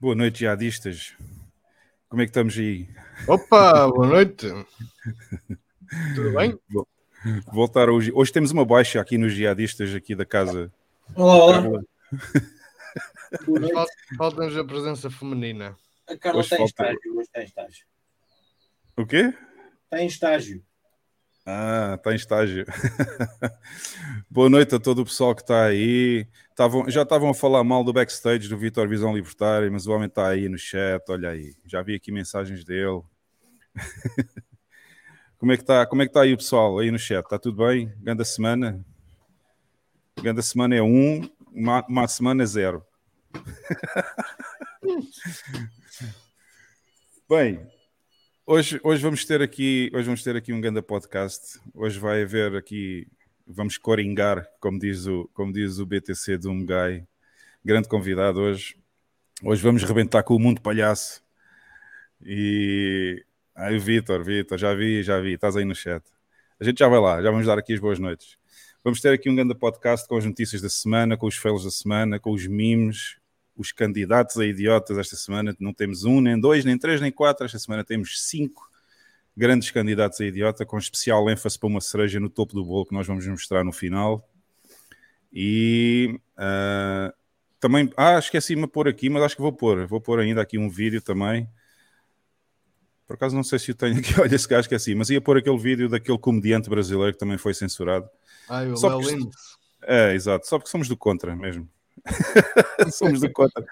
Boa 0.00 0.14
noite, 0.14 0.40
jihadistas. 0.40 1.14
Como 2.08 2.22
é 2.22 2.24
que 2.26 2.30
estamos 2.30 2.56
aí? 2.58 2.88
Opa, 3.26 3.88
boa 3.88 4.06
noite. 4.06 4.46
Tudo 6.14 6.32
bem? 6.34 6.58
Voltar 7.52 7.88
hoje. 7.88 8.12
Hoje 8.14 8.32
temos 8.32 8.50
uma 8.50 8.64
baixa 8.64 9.00
aqui 9.00 9.16
nos 9.16 9.32
jihadistas 9.32 9.94
aqui 9.94 10.14
da 10.14 10.24
casa. 10.26 10.72
Olá, 11.14 11.60
olá. 11.60 11.82
Falta-nos 14.16 14.56
a 14.56 14.64
presença 14.64 15.10
feminina. 15.10 15.76
A 16.06 16.16
Carla 16.16 16.40
Hoje 16.40 16.46
está 16.46 16.56
em 16.56 16.58
falta- 16.68 16.82
estágio. 16.92 17.12
Hoje 17.14 17.22
está 17.22 17.40
em 17.40 17.44
estágio. 17.46 17.86
O 18.96 19.06
quê? 19.06 19.34
Está 19.84 20.02
em 20.02 20.06
estágio. 20.06 20.64
Ah, 21.46 21.96
está 21.98 22.12
em 22.12 22.16
estágio. 22.16 22.64
Boa 24.30 24.48
noite 24.48 24.74
a 24.74 24.80
todo 24.80 25.02
o 25.02 25.04
pessoal 25.04 25.34
que 25.34 25.42
está 25.42 25.66
aí. 25.66 26.26
Estavam, 26.48 26.90
já 26.90 27.02
estavam 27.02 27.28
a 27.28 27.34
falar 27.34 27.62
mal 27.62 27.84
do 27.84 27.92
backstage 27.92 28.48
do 28.48 28.56
Vitor 28.56 28.88
Visão 28.88 29.14
Libertária, 29.14 29.70
mas 29.70 29.86
o 29.86 29.92
homem 29.92 30.08
está 30.08 30.28
aí 30.28 30.48
no 30.48 30.56
chat. 30.56 31.02
Olha 31.10 31.28
aí, 31.28 31.54
já 31.66 31.82
vi 31.82 31.96
aqui 31.96 32.10
mensagens 32.10 32.64
dele. 32.64 33.02
Como 35.38 35.52
é 35.52 35.56
que 35.56 35.62
está? 35.62 35.84
Como 35.84 36.00
é 36.00 36.06
que 36.06 36.10
está 36.10 36.22
aí 36.22 36.32
o 36.32 36.38
pessoal 36.38 36.78
aí 36.78 36.90
no 36.90 36.98
chat? 36.98 37.22
Está 37.22 37.38
tudo 37.38 37.66
bem? 37.66 37.92
Ganda 38.00 38.24
semana? 38.24 38.82
Ganda 40.22 40.40
semana 40.40 40.76
é 40.76 40.82
um, 40.82 41.28
uma, 41.52 41.84
uma 41.86 42.08
semana 42.08 42.42
é 42.42 42.46
zero. 42.46 42.82
Bem, 47.28 47.66
Hoje, 48.46 48.78
hoje 48.84 49.02
vamos 49.02 49.24
ter 49.24 49.40
aqui, 49.40 49.90
hoje 49.94 50.04
vamos 50.04 50.22
ter 50.22 50.36
aqui 50.36 50.52
um 50.52 50.60
grande 50.60 50.82
podcast. 50.82 51.58
Hoje 51.72 51.98
vai 51.98 52.22
haver 52.24 52.54
aqui, 52.54 53.08
vamos 53.46 53.78
coringar, 53.78 54.46
como 54.60 54.78
diz 54.78 55.06
o, 55.06 55.30
como 55.32 55.50
diz 55.50 55.78
o 55.78 55.86
BTC 55.86 56.36
do 56.36 56.52
Guy. 56.52 57.06
Grande 57.64 57.88
convidado 57.88 58.40
hoje. 58.40 58.76
Hoje 59.42 59.62
vamos 59.62 59.82
rebentar 59.82 60.22
com 60.22 60.36
o 60.36 60.38
mundo 60.38 60.60
palhaço. 60.60 61.24
E 62.22 63.24
aí, 63.54 63.78
Vitor, 63.78 64.22
Vitor, 64.22 64.58
já 64.58 64.74
vi, 64.74 65.02
já 65.02 65.18
vi, 65.20 65.32
estás 65.32 65.56
aí 65.56 65.64
no 65.64 65.74
chat. 65.74 66.04
A 66.60 66.64
gente 66.64 66.80
já 66.80 66.86
vai 66.86 67.00
lá, 67.00 67.22
já 67.22 67.30
vamos 67.30 67.46
dar 67.46 67.58
aqui 67.58 67.72
as 67.72 67.80
boas 67.80 67.98
noites. 67.98 68.36
Vamos 68.84 69.00
ter 69.00 69.14
aqui 69.14 69.30
um 69.30 69.34
grande 69.34 69.54
podcast 69.54 70.06
com 70.06 70.18
as 70.18 70.24
notícias 70.26 70.60
da 70.60 70.68
semana, 70.68 71.16
com 71.16 71.26
os 71.26 71.36
fails 71.36 71.64
da 71.64 71.70
semana, 71.70 72.20
com 72.20 72.30
os 72.30 72.46
memes, 72.46 73.16
os 73.56 73.72
candidatos 73.72 74.38
a 74.38 74.44
idiotas 74.44 74.98
esta 74.98 75.16
semana. 75.16 75.54
Não 75.58 75.72
temos 75.72 76.04
um, 76.04 76.20
nem 76.20 76.38
dois, 76.38 76.64
nem 76.64 76.78
três, 76.78 77.00
nem 77.00 77.12
quatro. 77.12 77.46
Esta 77.46 77.58
semana 77.58 77.84
temos 77.84 78.22
cinco 78.28 78.68
grandes 79.36 79.70
candidatos 79.70 80.20
a 80.20 80.24
idiota, 80.24 80.64
com 80.64 80.78
especial 80.78 81.28
ênfase 81.28 81.58
para 81.58 81.66
uma 81.66 81.80
cereja 81.80 82.20
no 82.20 82.30
topo 82.30 82.54
do 82.54 82.64
bolo 82.64 82.86
que 82.86 82.94
nós 82.94 83.06
vamos 83.06 83.26
mostrar 83.26 83.64
no 83.64 83.72
final. 83.72 84.28
E 85.32 86.20
ah, 86.36 87.12
também, 87.58 87.90
ah, 87.96 88.18
esqueci-me 88.18 88.62
de 88.62 88.68
pôr 88.68 88.86
aqui, 88.88 89.08
mas 89.08 89.22
acho 89.22 89.36
que 89.36 89.42
vou 89.42 89.52
pôr. 89.52 89.86
Vou 89.86 90.00
pôr 90.00 90.20
ainda 90.20 90.40
aqui 90.40 90.58
um 90.58 90.68
vídeo 90.68 91.00
também. 91.00 91.48
Por 93.06 93.14
acaso 93.14 93.34
não 93.34 93.42
sei 93.42 93.58
se 93.58 93.70
eu 93.70 93.74
tenho 93.74 93.98
aqui, 93.98 94.12
olha, 94.20 94.34
esse 94.34 94.48
gajo 94.48 94.60
esqueci, 94.60 94.94
mas 94.94 95.10
ia 95.10 95.20
pôr 95.20 95.38
aquele 95.38 95.58
vídeo 95.58 95.88
daquele 95.88 96.18
comediante 96.18 96.70
brasileiro 96.70 97.12
que 97.12 97.18
também 97.18 97.36
foi 97.36 97.54
censurado. 97.54 98.08
Ai, 98.48 98.70
o 98.70 98.74
Léo. 99.00 99.30
É, 99.86 100.14
exato, 100.14 100.46
só 100.46 100.58
porque 100.58 100.70
somos 100.70 100.88
do 100.88 100.96
contra 100.96 101.36
mesmo. 101.36 101.68
somos 102.92 103.20
do 103.20 103.32
contra. 103.32 103.64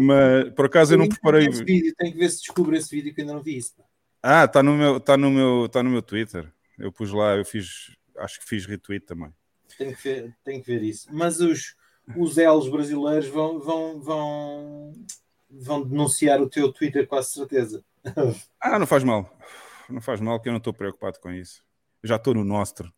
Mas 0.00 0.52
por 0.54 0.66
acaso 0.66 0.94
eu 0.94 0.98
não 0.98 1.08
preparei. 1.08 1.48
vídeo, 1.48 1.94
Tenho 1.96 2.12
que 2.12 2.18
ver 2.18 2.30
se 2.30 2.38
descubro 2.38 2.76
esse 2.76 2.94
vídeo 2.94 3.14
que 3.14 3.20
ainda 3.20 3.34
não 3.34 3.42
vi 3.42 3.56
isso. 3.56 3.74
Ah, 4.22 4.44
está 4.44 4.62
no 4.62 4.74
meu, 4.74 5.00
tá 5.00 5.16
no 5.16 5.30
meu, 5.30 5.68
tá 5.68 5.82
no 5.82 5.90
meu 5.90 6.02
Twitter. 6.02 6.50
Eu 6.78 6.90
pus 6.90 7.12
lá, 7.12 7.36
eu 7.36 7.44
fiz, 7.44 7.94
acho 8.18 8.40
que 8.40 8.46
fiz 8.46 8.66
retweet 8.66 9.04
também. 9.04 9.32
Tenho 9.76 9.94
que 9.94 10.02
ver, 10.02 10.36
tenho 10.44 10.62
que 10.62 10.66
ver 10.66 10.82
isso. 10.82 11.08
Mas 11.12 11.40
os, 11.40 11.76
os 12.16 12.38
elos 12.38 12.68
brasileiros 12.68 13.26
vão, 13.28 13.60
vão, 13.60 14.00
vão, 14.00 14.92
vão 15.50 15.82
denunciar 15.82 16.40
o 16.40 16.48
teu 16.48 16.72
Twitter 16.72 17.06
com 17.06 17.16
a 17.16 17.22
certeza. 17.22 17.84
Ah, 18.60 18.78
não 18.78 18.86
faz 18.86 19.04
mal. 19.04 19.30
Não 19.90 20.00
faz 20.00 20.20
mal 20.22 20.40
que 20.40 20.48
eu 20.48 20.52
não 20.52 20.58
estou 20.58 20.72
preocupado 20.72 21.20
com 21.20 21.30
isso. 21.30 21.62
Eu 22.02 22.08
já 22.08 22.16
estou 22.16 22.32
no 22.32 22.42
nostro. 22.42 22.90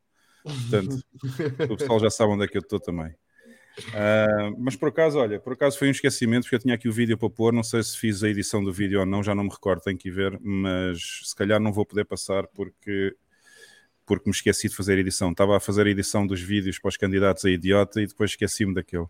Portanto, 0.45 1.03
o 1.69 1.77
pessoal 1.77 1.99
já 1.99 2.09
sabe 2.09 2.33
onde 2.33 2.45
é 2.45 2.49
que 2.49 2.57
eu 2.57 2.63
estou 2.63 2.79
também. 2.79 3.13
Ah, 3.95 4.51
mas 4.59 4.77
por 4.77 4.89
acaso, 4.89 5.19
olha, 5.19 5.39
por 5.39 5.53
acaso 5.53 5.79
foi 5.79 5.89
um 5.89 5.91
esquecimento, 5.91 6.43
porque 6.45 6.57
eu 6.57 6.61
tinha 6.61 6.75
aqui 6.75 6.89
o 6.89 6.93
vídeo 6.93 7.17
para 7.19 7.29
pôr, 7.29 7.53
não 7.53 7.63
sei 7.63 7.83
se 7.83 7.97
fiz 7.99 8.23
a 8.23 8.29
edição 8.29 8.63
do 8.63 8.73
vídeo 8.73 9.01
ou 9.01 9.07
não, 9.07 9.23
já 9.23 9.35
não 9.35 9.45
me 9.45 9.51
recordo, 9.51 9.83
tenho 9.83 9.99
que 9.99 10.11
ver, 10.11 10.39
mas 10.41 11.21
se 11.25 11.37
calhar 11.37 11.61
não 11.61 11.73
vou 11.73 11.85
poder 11.85 12.05
passar 12.05 12.47
porque, 12.49 13.15
porque 14.07 14.29
me 14.29 14.35
esqueci 14.35 14.69
de 14.69 14.77
fazer 14.77 14.95
a 14.95 15.01
edição. 15.01 15.31
Estava 15.31 15.57
a 15.57 15.61
fazer 15.61 15.87
a 15.87 15.91
edição 15.91 16.27
dos 16.27 16.41
vídeos 16.41 16.79
para 16.79 16.89
os 16.89 16.97
candidatos 16.97 17.45
a 17.45 17.51
idiota 17.51 18.01
e 18.01 18.07
depois 18.07 18.31
esqueci-me 18.31 18.75
daquele. 18.75 19.07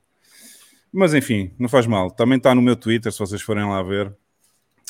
Mas 0.93 1.15
enfim, 1.15 1.53
não 1.59 1.69
faz 1.69 1.87
mal. 1.87 2.11
Também 2.11 2.39
está 2.39 2.55
no 2.55 2.63
meu 2.63 2.77
Twitter, 2.77 3.13
se 3.13 3.19
vocês 3.19 3.43
forem 3.43 3.65
lá 3.65 3.83
ver. 3.83 4.15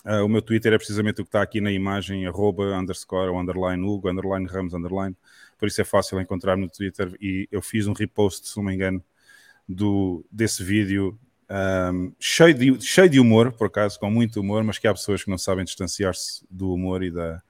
Ah, 0.05 0.23
o 0.23 0.29
meu 0.29 0.41
Twitter 0.41 0.73
é 0.73 0.79
precisamente 0.79 1.21
o 1.21 1.25
que 1.25 1.29
está 1.29 1.43
aqui 1.43 1.61
na 1.61 1.73
imagem, 1.73 2.27
arroba, 2.27 2.79
underscore, 2.79 3.29
ou 3.29 3.41
underline, 3.41 3.83
Hugo, 3.83 4.09
underline, 4.09 4.47
Ramos, 4.47 4.73
underline. 4.73 5.17
Por 5.59 5.67
isso 5.67 5.81
é 5.81 5.85
fácil 5.85 6.21
encontrar 6.21 6.57
no 6.57 6.69
Twitter 6.69 7.13
e 7.21 7.49
eu 7.51 7.61
fiz 7.61 7.89
um 7.89 7.93
repost, 7.93 8.49
se 8.49 8.57
não 8.57 8.65
me 8.65 8.75
engano, 8.75 9.03
do, 9.69 10.25
desse 10.31 10.63
vídeo 10.63 11.19
um, 11.93 12.13
cheio, 12.19 12.55
de, 12.55 12.81
cheio 12.81 13.09
de 13.09 13.21
humor, 13.21 13.53
por 13.53 13.69
acaso, 13.69 13.99
com 13.99 14.11
muito 14.11 14.41
humor, 14.41 14.65
mas 14.65 14.79
que 14.79 14.87
há 14.89 14.93
pessoas 14.93 15.23
que 15.25 15.31
não 15.31 15.39
sabem 15.39 15.65
distanciar-se 15.65 16.45
do 16.51 16.73
humor 16.73 17.03
e, 17.03 17.11
da, 17.11 17.43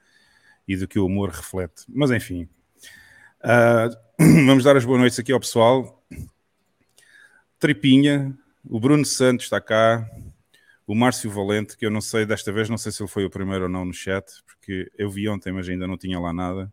e 0.69 0.77
do 0.77 0.89
que 0.89 0.99
o 0.99 1.07
humor 1.07 1.31
reflete. 1.31 1.85
Mas 1.89 2.11
enfim, 2.11 2.49
Ah, 3.43 3.89
vamos 4.19 4.65
dar 4.65 4.77
as 4.77 4.85
boas 4.85 5.01
noites 5.01 5.19
aqui 5.19 5.33
ao 5.33 5.41
pessoal. 5.41 6.05
Tripinha, 7.59 8.37
o 8.65 8.79
Bruno 8.81 9.05
Santos 9.05 9.47
está 9.47 9.61
cá, 9.61 10.09
o 10.87 10.95
Márcio 10.95 11.31
Valente, 11.31 11.77
que 11.77 11.87
eu 11.87 11.91
não 11.91 12.01
sei, 12.01 12.27
desta 12.27 12.53
vez, 12.53 12.69
não 12.69 12.79
sei 12.79 12.93
se 12.93 13.03
ele 13.03 13.11
foi 13.11 13.25
o 13.25 13.31
primeiro 13.31 13.65
ou 13.65 13.71
não 13.71 13.85
no 13.85 13.93
chat, 13.95 14.25
porque 14.47 14.91
eu 14.97 15.11
vi 15.11 15.29
ontem, 15.29 15.53
mas 15.53 15.69
ainda 15.69 15.87
não 15.87 15.97
tinha 15.97 16.19
lá 16.19 16.33
nada. 16.33 16.73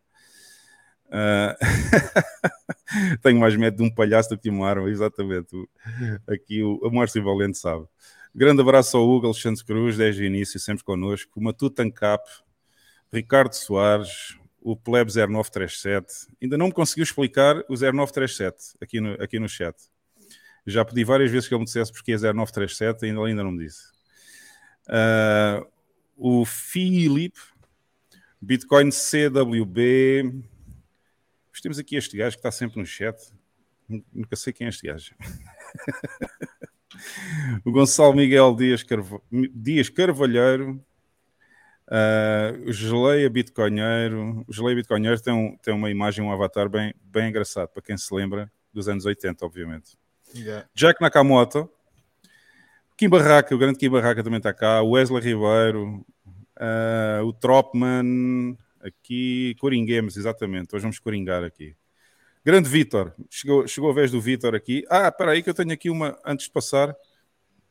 Ah, 1.15 1.55
tenho 3.21 3.39
mais 3.39 3.55
medo 3.55 3.77
de 3.77 3.83
um 3.83 3.93
palhaço 3.93 4.29
do 4.29 4.35
que 4.35 4.43
de 4.43 4.49
uma 4.49 4.67
arma, 4.67 4.89
exatamente. 4.89 5.55
Aqui 6.27 6.63
o, 6.63 6.79
o 6.81 6.91
Márcio 6.91 7.23
Valente 7.23 7.59
sabe. 7.59 7.85
Grande 8.33 8.61
abraço 8.61 8.97
ao 8.97 9.07
Hugo 9.07 9.27
Alexandre 9.27 9.63
Cruz, 9.63 9.95
desde 9.95 10.23
o 10.23 10.25
início, 10.25 10.59
sempre 10.59 10.83
connosco. 10.83 11.39
O 11.39 11.43
Matuto 11.43 11.83
Ancap, 11.83 12.27
Ricardo 13.11 13.53
Soares, 13.53 14.35
o 14.59 14.75
Pleb 14.75 15.11
0937. 15.11 16.29
Ainda 16.41 16.57
não 16.57 16.65
me 16.65 16.73
conseguiu 16.73 17.03
explicar 17.03 17.57
o 17.69 17.75
0937 17.75 18.73
aqui 18.81 18.99
no, 18.99 19.13
aqui 19.21 19.37
no 19.37 19.47
chat. 19.47 19.75
Já 20.65 20.83
pedi 20.83 21.03
várias 21.03 21.29
vezes 21.29 21.47
que 21.47 21.53
ele 21.53 21.59
me 21.59 21.65
dissesse 21.65 21.91
porque 21.91 22.13
é 22.13 22.17
0937 22.17 23.05
e 23.05 23.09
ainda, 23.09 23.23
ainda 23.23 23.43
não 23.43 23.51
me 23.51 23.65
disse. 23.65 23.83
Ah, 24.87 25.63
o 26.17 26.43
Filipe, 26.43 27.39
Bitcoin 28.41 28.89
CWB. 28.89 30.52
Mas 31.53 31.61
temos 31.61 31.79
aqui 31.79 31.95
este 31.95 32.17
gajo 32.17 32.35
que 32.35 32.39
está 32.39 32.51
sempre 32.51 32.79
no 32.79 32.85
chat. 32.85 33.15
Nunca 34.11 34.35
sei 34.35 34.51
quem 34.51 34.65
é 34.65 34.69
este 34.69 34.87
gajo. 34.87 35.13
o 37.63 37.71
Gonçalo 37.71 38.13
Miguel 38.15 38.55
Dias, 38.55 38.81
Carva- 38.83 39.21
Dias 39.53 39.89
Carvalheiro. 39.89 40.83
ah, 41.87 42.53
o 42.65 42.71
Geleia 42.71 43.29
Bitcoinheiro. 43.29 44.43
O 44.47 44.53
Geleia 44.53 44.75
Bitcoinheiro 44.75 45.21
tem, 45.21 45.33
um- 45.33 45.55
tem 45.57 45.73
uma 45.73 45.91
imagem, 45.91 46.25
um 46.25 46.31
avatar 46.31 46.67
bem, 46.67 46.93
bem 47.03 47.29
engraçado, 47.29 47.69
para 47.69 47.83
quem 47.83 47.97
se 47.97 48.13
lembra 48.13 48.51
dos 48.73 48.87
anos 48.89 49.05
80, 49.05 49.45
obviamente. 49.45 49.95
Yeah. 50.35 50.67
Jack 50.73 50.99
Nakamoto, 50.99 51.69
Kim 52.97 53.07
Barraca, 53.09 53.53
o 53.53 53.57
grande 53.59 53.77
Kim 53.77 53.89
Barraca 53.91 54.23
também 54.23 54.37
está 54.37 54.51
cá, 54.53 54.81
o 54.81 54.91
Wesley 54.91 55.21
Ribeiro, 55.21 56.03
ah, 56.59 57.21
o 57.23 57.31
Tropman, 57.31 58.57
aqui, 58.83 59.55
Coringuemos, 59.59 60.17
exatamente, 60.17 60.75
hoje 60.75 60.83
vamos 60.83 60.99
coringar 60.99 61.43
aqui. 61.43 61.75
Grande 62.45 62.67
Vitor, 62.67 63.13
chegou, 63.29 63.65
chegou 63.67 63.89
a 63.89 63.93
vez 63.93 64.11
do 64.11 64.19
Vitor 64.19 64.53
aqui. 64.53 64.85
Ah, 64.89 65.07
espera 65.07 65.31
aí 65.31 65.41
que 65.41 65.49
eu 65.49 65.53
tenho 65.53 65.71
aqui 65.71 65.89
uma, 65.89 66.19
antes 66.25 66.47
de 66.47 66.51
passar, 66.51 66.93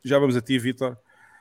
já 0.03 0.17
vamos 0.17 0.35
a 0.35 0.41
ti, 0.41 0.57
Vitor. 0.57 0.97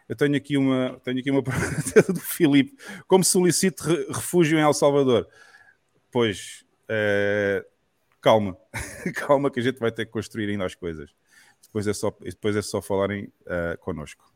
Eu 0.09 0.15
tenho 0.15 0.37
aqui 0.37 0.59
uma, 0.59 1.01
tenho 1.03 1.19
aqui 1.19 1.31
uma 1.31 1.43
pergunta 1.43 2.13
do 2.13 2.21
Filipe. 2.21 2.77
Como 3.07 3.25
solicito 3.25 3.81
re- 3.81 4.07
refúgio 4.09 4.59
em 4.59 4.63
El 4.63 4.75
Salvador? 4.75 5.27
Pois, 6.11 6.65
eh, 6.89 7.65
calma, 8.21 8.57
calma 9.17 9.51
que 9.51 9.61
a 9.61 9.63
gente 9.63 9.79
vai 9.79 9.91
ter 9.91 10.05
que 10.05 10.13
construir 10.13 10.51
ainda 10.51 10.67
as 10.67 10.75
coisas. 10.75 11.11
Depois 11.63 11.87
é 11.87 11.95
só, 11.95 12.15
depois 12.21 12.55
é 12.55 12.61
só 12.61 12.83
falarem 12.83 13.33
uh, 13.47 13.79
connosco. 13.81 14.31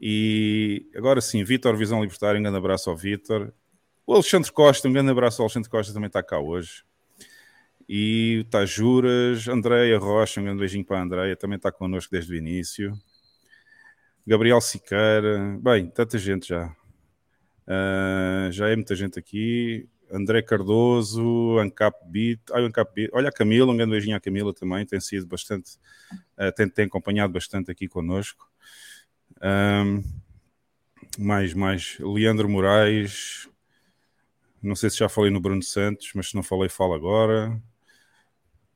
E 0.00 0.90
agora 0.96 1.20
sim, 1.20 1.44
Vitor 1.44 1.76
Visão 1.76 2.02
Libertária, 2.02 2.38
um 2.38 2.42
grande 2.42 2.58
abraço 2.58 2.90
ao 2.90 2.96
Vitor. 2.96 3.52
O 4.06 4.12
Alexandre 4.12 4.52
Costa, 4.52 4.86
um 4.86 4.92
grande 4.92 5.10
abraço 5.10 5.40
ao 5.40 5.46
Alexandre 5.46 5.70
Costa, 5.70 5.94
também 5.94 6.08
está 6.08 6.22
cá 6.22 6.38
hoje. 6.38 6.84
E 7.88 8.40
o 8.42 8.44
Tajuras, 8.50 9.48
Andreia 9.48 9.98
Rocha, 9.98 10.40
um 10.40 10.44
grande 10.44 10.58
beijinho 10.58 10.84
para 10.84 10.98
a 10.98 11.02
Andreia, 11.02 11.34
também 11.34 11.56
está 11.56 11.72
connosco 11.72 12.10
desde 12.12 12.32
o 12.32 12.36
início. 12.36 12.92
Gabriel 14.26 14.60
Siqueira, 14.60 15.58
bem, 15.58 15.88
tanta 15.88 16.18
gente 16.18 16.48
já. 16.48 16.66
Uh, 17.66 18.52
já 18.52 18.68
é 18.68 18.76
muita 18.76 18.94
gente 18.94 19.18
aqui. 19.18 19.88
André 20.10 20.42
Cardoso, 20.42 21.58
Ancap 21.58 21.96
Beat, 22.06 22.40
ah, 22.52 22.60
Ancap 22.60 22.94
Beat. 22.94 23.10
olha 23.12 23.30
a 23.30 23.32
Camila, 23.32 23.72
um 23.72 23.76
grande 23.76 23.92
beijinho 23.92 24.16
à 24.16 24.20
Camila 24.20 24.52
também, 24.52 24.84
tem 24.84 25.00
sido 25.00 25.26
bastante, 25.26 25.78
uh, 26.38 26.52
tem, 26.54 26.68
tem 26.68 26.84
acompanhado 26.84 27.32
bastante 27.32 27.70
aqui 27.70 27.88
connosco. 27.88 28.46
Um, 29.42 30.02
mais, 31.18 31.54
mais, 31.54 31.96
Leandro 32.00 32.48
Moraes, 32.48 33.48
não 34.64 34.74
sei 34.74 34.90
se 34.90 34.98
já 34.98 35.08
falei 35.08 35.30
no 35.30 35.40
Bruno 35.40 35.62
Santos, 35.62 36.10
mas 36.14 36.30
se 36.30 36.34
não 36.34 36.42
falei, 36.42 36.68
falo 36.68 36.94
agora. 36.94 37.60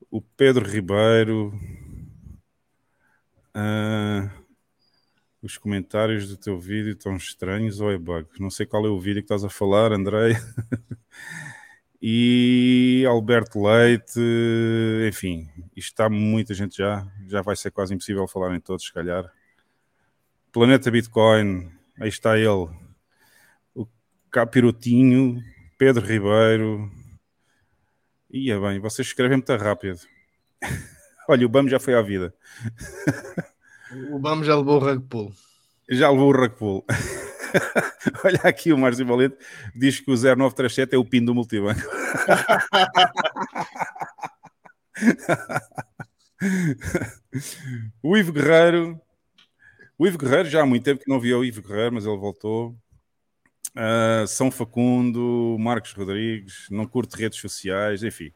O 0.09 0.21
Pedro 0.21 0.65
Ribeiro. 0.69 1.53
Uh, 3.55 4.29
os 5.41 5.57
comentários 5.57 6.27
do 6.29 6.37
teu 6.37 6.59
vídeo 6.59 6.91
estão 6.93 7.15
estranhos 7.15 7.79
ou 7.79 7.91
é 7.91 7.97
bug? 7.97 8.27
Não 8.39 8.49
sei 8.49 8.65
qual 8.65 8.85
é 8.85 8.89
o 8.89 8.99
vídeo 8.99 9.21
que 9.21 9.25
estás 9.25 9.43
a 9.43 9.49
falar, 9.49 9.91
Andrei. 9.91 10.35
e 12.01 13.03
Alberto 13.07 13.61
Leite, 13.63 14.19
enfim, 15.07 15.49
isto 15.75 15.91
está 15.91 16.09
muita 16.09 16.53
gente 16.53 16.77
já, 16.77 17.07
já 17.27 17.41
vai 17.41 17.55
ser 17.55 17.71
quase 17.71 17.93
impossível 17.93 18.27
falar 18.27 18.55
em 18.55 18.59
todos, 18.59 18.85
se 18.85 18.93
calhar. 18.93 19.31
Planeta 20.51 20.91
Bitcoin, 20.91 21.71
aí 21.99 22.09
está 22.09 22.37
ele, 22.37 22.69
o 23.73 23.87
Capirotinho, 24.29 25.41
Pedro 25.79 26.05
Ribeiro. 26.05 26.91
Ia 28.29 28.59
bem, 28.59 28.79
vocês 28.79 29.07
escrevem 29.07 29.37
muito 29.37 29.55
rápido. 29.55 30.01
Olha, 31.29 31.45
o 31.45 31.49
BAM 31.49 31.69
já 31.69 31.79
foi 31.79 31.95
à 31.95 32.01
vida. 32.01 32.33
O 34.11 34.19
BAM 34.19 34.43
já 34.43 34.57
levou 34.57 34.75
o 34.75 34.79
rug 34.79 35.01
pull. 35.07 35.33
Já 35.89 36.11
levou 36.11 36.27
o 36.27 36.35
rug 36.35 36.49
pull. 36.49 36.85
Olha 38.25 38.41
aqui 38.43 38.73
o 38.73 38.77
Márcio 38.77 39.05
Valente 39.05 39.37
diz 39.73 40.01
que 40.01 40.11
o 40.11 40.15
0937 40.15 40.95
é 40.95 40.97
o 40.97 41.05
PIN 41.05 41.23
do 41.23 41.33
multibanco. 41.33 41.79
o 48.03 48.17
Ivo 48.17 48.33
Guerreiro. 48.33 48.99
O 49.97 50.05
Ivo 50.05 50.17
Guerreiro, 50.17 50.49
já 50.49 50.61
há 50.61 50.65
muito 50.65 50.83
tempo 50.83 51.01
que 51.01 51.09
não 51.09 51.21
via 51.21 51.37
o 51.37 51.45
Ivo 51.45 51.61
Guerreiro, 51.61 51.93
mas 51.93 52.05
ele 52.05 52.17
voltou. 52.17 52.75
Uh, 53.75 54.27
São 54.27 54.49
Facundo, 54.49 55.55
Marcos 55.59 55.93
Rodrigues, 55.93 56.67
não 56.69 56.87
curto 56.87 57.15
redes 57.15 57.39
sociais, 57.39 58.03
enfim. 58.03 58.31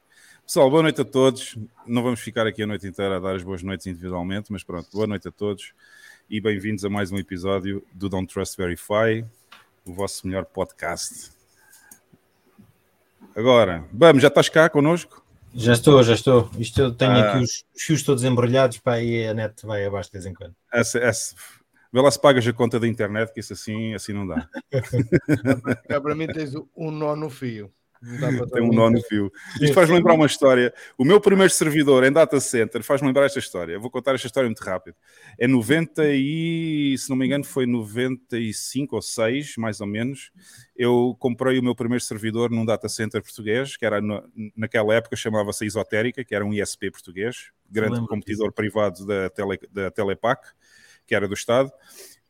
Pessoal, 0.45 0.69
boa 0.69 0.83
noite 0.83 1.01
a 1.01 1.05
todos. 1.05 1.57
Não 1.87 2.03
vamos 2.03 2.19
ficar 2.19 2.45
aqui 2.45 2.63
a 2.63 2.67
noite 2.67 2.87
inteira 2.87 3.17
a 3.17 3.19
dar 3.19 3.35
as 3.35 3.43
boas 3.43 3.63
noites 3.63 3.87
individualmente, 3.87 4.51
mas 4.51 4.63
pronto, 4.63 4.89
boa 4.91 5.07
noite 5.07 5.27
a 5.27 5.31
todos 5.31 5.73
e 6.29 6.39
bem-vindos 6.39 6.85
a 6.85 6.89
mais 6.89 7.11
um 7.11 7.17
episódio 7.17 7.83
do 7.93 8.09
Don't 8.09 8.31
Trust 8.31 8.57
Verify, 8.57 9.25
o 9.85 9.93
vosso 9.93 10.27
melhor 10.27 10.45
podcast. 10.45 11.31
Agora, 13.35 13.85
vamos, 13.91 14.21
já 14.21 14.27
estás 14.27 14.49
cá 14.49 14.69
connosco? 14.69 15.23
Já 15.55 15.73
estou, 15.73 16.01
já 16.03 16.13
estou. 16.13 16.49
Isto 16.57 16.81
eu 16.81 16.91
tenho 16.93 17.11
ah. 17.11 17.33
aqui 17.33 17.43
os, 17.43 17.63
fios 17.75 18.03
todos 18.03 18.23
embrulhados 18.23 18.79
para 18.79 18.93
aí 18.93 19.27
a 19.27 19.33
net 19.33 19.65
vai 19.65 19.85
abaixo 19.85 20.09
de 20.09 20.13
vez 20.13 20.25
em 20.25 20.33
quando. 20.33 20.55
Essa, 20.71 20.99
essa, 20.99 21.35
vê 21.93 22.01
lá 22.01 22.09
se 22.09 22.19
pagas 22.19 22.45
a 22.47 22.51
conta 22.51 22.79
da 22.79 22.88
internet, 22.88 23.31
que 23.31 23.39
isso 23.39 23.53
assim, 23.53 23.93
assim 23.93 24.12
não 24.12 24.25
dá. 24.25 24.50
para 26.01 26.15
mim 26.15 26.25
tens 26.27 26.55
um 26.75 26.89
nó 26.89 27.15
no 27.15 27.29
fio. 27.29 27.71
Tem 28.51 28.62
um 28.62 28.73
nó 28.73 28.89
no 28.89 29.01
fio. 29.01 29.31
Isto 29.62 29.73
faz-me 29.73 29.95
lembrar 29.95 30.15
uma 30.15 30.25
história. 30.25 30.73
O 30.97 31.05
meu 31.05 31.21
primeiro 31.21 31.51
servidor 31.53 32.03
em 32.03 32.12
data 32.12 32.38
center 32.39 32.83
faz-me 32.83 33.07
lembrar 33.07 33.25
esta 33.25 33.39
história. 33.39 33.73
Eu 33.73 33.79
vou 33.79 33.89
contar 33.89 34.13
esta 34.13 34.27
história 34.27 34.47
muito 34.47 34.62
rápido. 34.62 34.95
É 35.39 35.47
90 35.47 36.03
e, 36.13 36.95
se 36.97 37.09
não 37.09 37.15
me 37.15 37.25
engano, 37.25 37.45
foi 37.45 37.65
95 37.65 38.95
ou 38.95 39.01
6, 39.01 39.55
mais 39.57 39.79
ou 39.79 39.88
menos. 39.88 40.31
Eu 40.75 41.15
comprei 41.17 41.57
o 41.57 41.63
meu 41.63 41.73
primeiro 41.73 42.03
servidor 42.03 42.50
num 42.50 42.65
data 42.65 42.89
center 42.89 43.21
português, 43.21 43.77
que 43.77 43.85
era 43.85 44.01
naquela 44.57 44.93
época 44.95 45.15
chamava-se 45.15 45.65
Esotérica, 45.65 46.25
que 46.25 46.35
era 46.35 46.43
um 46.43 46.53
ISP 46.53 46.91
português, 46.91 47.51
grande 47.69 48.05
competidor 48.07 48.51
privado 48.51 49.05
da, 49.05 49.29
tele, 49.29 49.59
da 49.71 49.89
Telepac, 49.89 50.50
que 51.05 51.15
era 51.15 51.27
do 51.27 51.33
Estado 51.33 51.72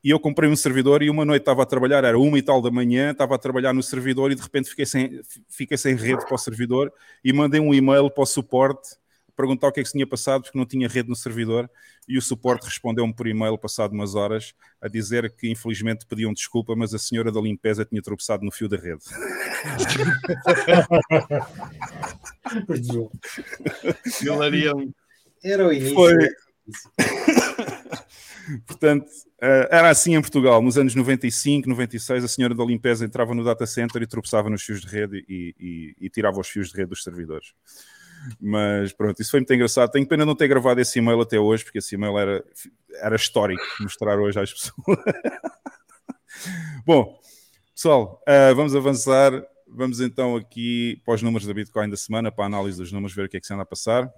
e 0.03 0.10
eu 0.10 0.20
comprei 0.20 0.50
um 0.50 0.56
servidor 0.56 1.01
e 1.01 1.10
uma 1.10 1.24
noite 1.24 1.44
estava 1.44 1.63
a 1.63 1.65
trabalhar, 1.65 2.03
era 2.03 2.20
uma 2.20 2.38
e 2.38 2.42
tal 2.42 2.62
da 2.62 2.70
manhã, 2.70 3.12
estava 3.12 3.36
a 3.36 3.38
trabalhar 3.38 3.72
no 3.74 3.82
servidor 3.82 4.32
e 4.32 4.36
de 4.36 4.42
repente 4.42 4.70
fiquei 4.70 4.86
sem, 4.86 5.22
fiquei 5.48 5.77
sem 5.77 5.96
rede 5.96 6.25
para 6.25 6.36
o 6.36 6.38
servidor 6.38 6.92
e 7.24 7.32
mandei 7.32 7.62
um 7.62 7.74
e-mail 7.74 8.10
para 8.10 8.24
o 8.24 8.25
suporte 8.25 8.98
perguntar 9.36 9.70
o 9.70 9.72
que 9.72 9.80
é 9.80 9.84
que 9.84 9.88
se 9.88 9.94
tinha 9.94 10.06
passado 10.06 10.44
porque 10.44 10.58
não 10.58 10.65
tinha 10.65 10.88
rede 10.88 11.08
no 11.10 11.15
servidor 11.15 11.72
e 12.08 12.18
o 12.18 12.22
suporte 12.22 12.65
respondeu-me 12.65 13.13
por 13.13 13.25
e-mail 13.27 13.58
passado 13.58 13.94
umas 13.94 14.13
horas 14.13 14.53
a 14.82 14.89
dizer 14.89 15.34
que 15.36 15.50
infelizmente 15.50 16.06
pediam 16.06 16.34
desculpa, 16.34 16.75
mas 16.75 16.94
a 16.94 17.00
senhora 17.00 17.32
da 17.32 17.39
limpeza 17.39 17.86
tinha 17.86 18.01
tropeçado 18.01 18.44
no 18.44 18.51
fio 18.51 18.68
da 18.68 18.75
rede. 18.77 19.03
Era 25.44 25.68
o 25.68 25.74
início. 25.74 25.96
Foi... 25.96 26.13
Portanto, 28.65 29.05
eh, 29.41 29.67
era 29.71 29.89
assim 29.89 30.15
em 30.15 30.21
Portugal, 30.21 30.62
nos 30.62 30.77
anos 30.77 30.95
95, 30.95 31.69
96, 31.69 32.23
a 32.23 32.27
senhora 32.27 32.53
da 32.53 32.63
limpeza 32.63 33.05
entrava 33.05 33.33
no 33.33 33.43
data 33.43 33.65
center 33.65 34.01
e 34.01 34.07
tropeçava 34.07 34.50
nos 34.50 34.63
fios 34.63 34.81
de 34.81 34.88
rede 34.88 35.25
e, 35.27 35.55
e, 35.59 36.05
e, 36.05 36.09
tirava 36.09 36.39
os 36.39 36.47
fios 36.47 36.69
de 36.69 36.77
rede 36.77 36.89
dos 36.89 37.03
servidores. 37.03 37.53
Mas 38.39 38.93
pronto, 38.93 39.21
isso 39.21 39.31
foi 39.31 39.39
muito 39.39 39.53
engraçado. 39.53 39.91
Tenho 39.91 40.07
pena 40.07 40.25
não 40.25 40.35
ter 40.35 40.47
gravado 40.47 40.79
esse 40.79 41.00
e-mail 41.00 41.19
até 41.21 41.39
hoje, 41.39 41.63
porque 41.63 41.79
esse 41.79 41.95
e-mail 41.95 42.17
era, 42.17 42.43
era 43.01 43.15
histórico 43.15 43.63
mostrar 43.79 44.19
hoje 44.19 44.39
às 44.39 44.53
pessoas. 44.53 44.75
Bom, 46.85 47.19
pessoal, 47.73 48.21
uh, 48.27 48.55
vamos 48.55 48.75
avançar. 48.75 49.31
Vamos 49.67 50.00
então 50.00 50.35
aqui 50.35 51.01
para 51.03 51.15
os 51.15 51.21
números 51.21 51.47
da 51.47 51.53
Bitcoin 51.53 51.89
da 51.89 51.97
semana, 51.97 52.31
para 52.31 52.45
a 52.45 52.47
análise 52.47 52.77
dos 52.77 52.91
números, 52.91 53.15
ver 53.15 53.25
o 53.25 53.29
que 53.29 53.38
é 53.38 53.39
que 53.39 53.47
se 53.47 53.53
anda 53.53 53.63
a 53.63 53.65
passar. 53.65 54.09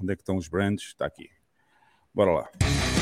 Onde 0.00 0.12
é 0.12 0.16
que 0.16 0.22
estão 0.22 0.36
os 0.36 0.46
brands? 0.46 0.88
Está 0.88 1.06
aqui. 1.06 1.30
Bora 2.14 2.32
lá. 2.32 2.93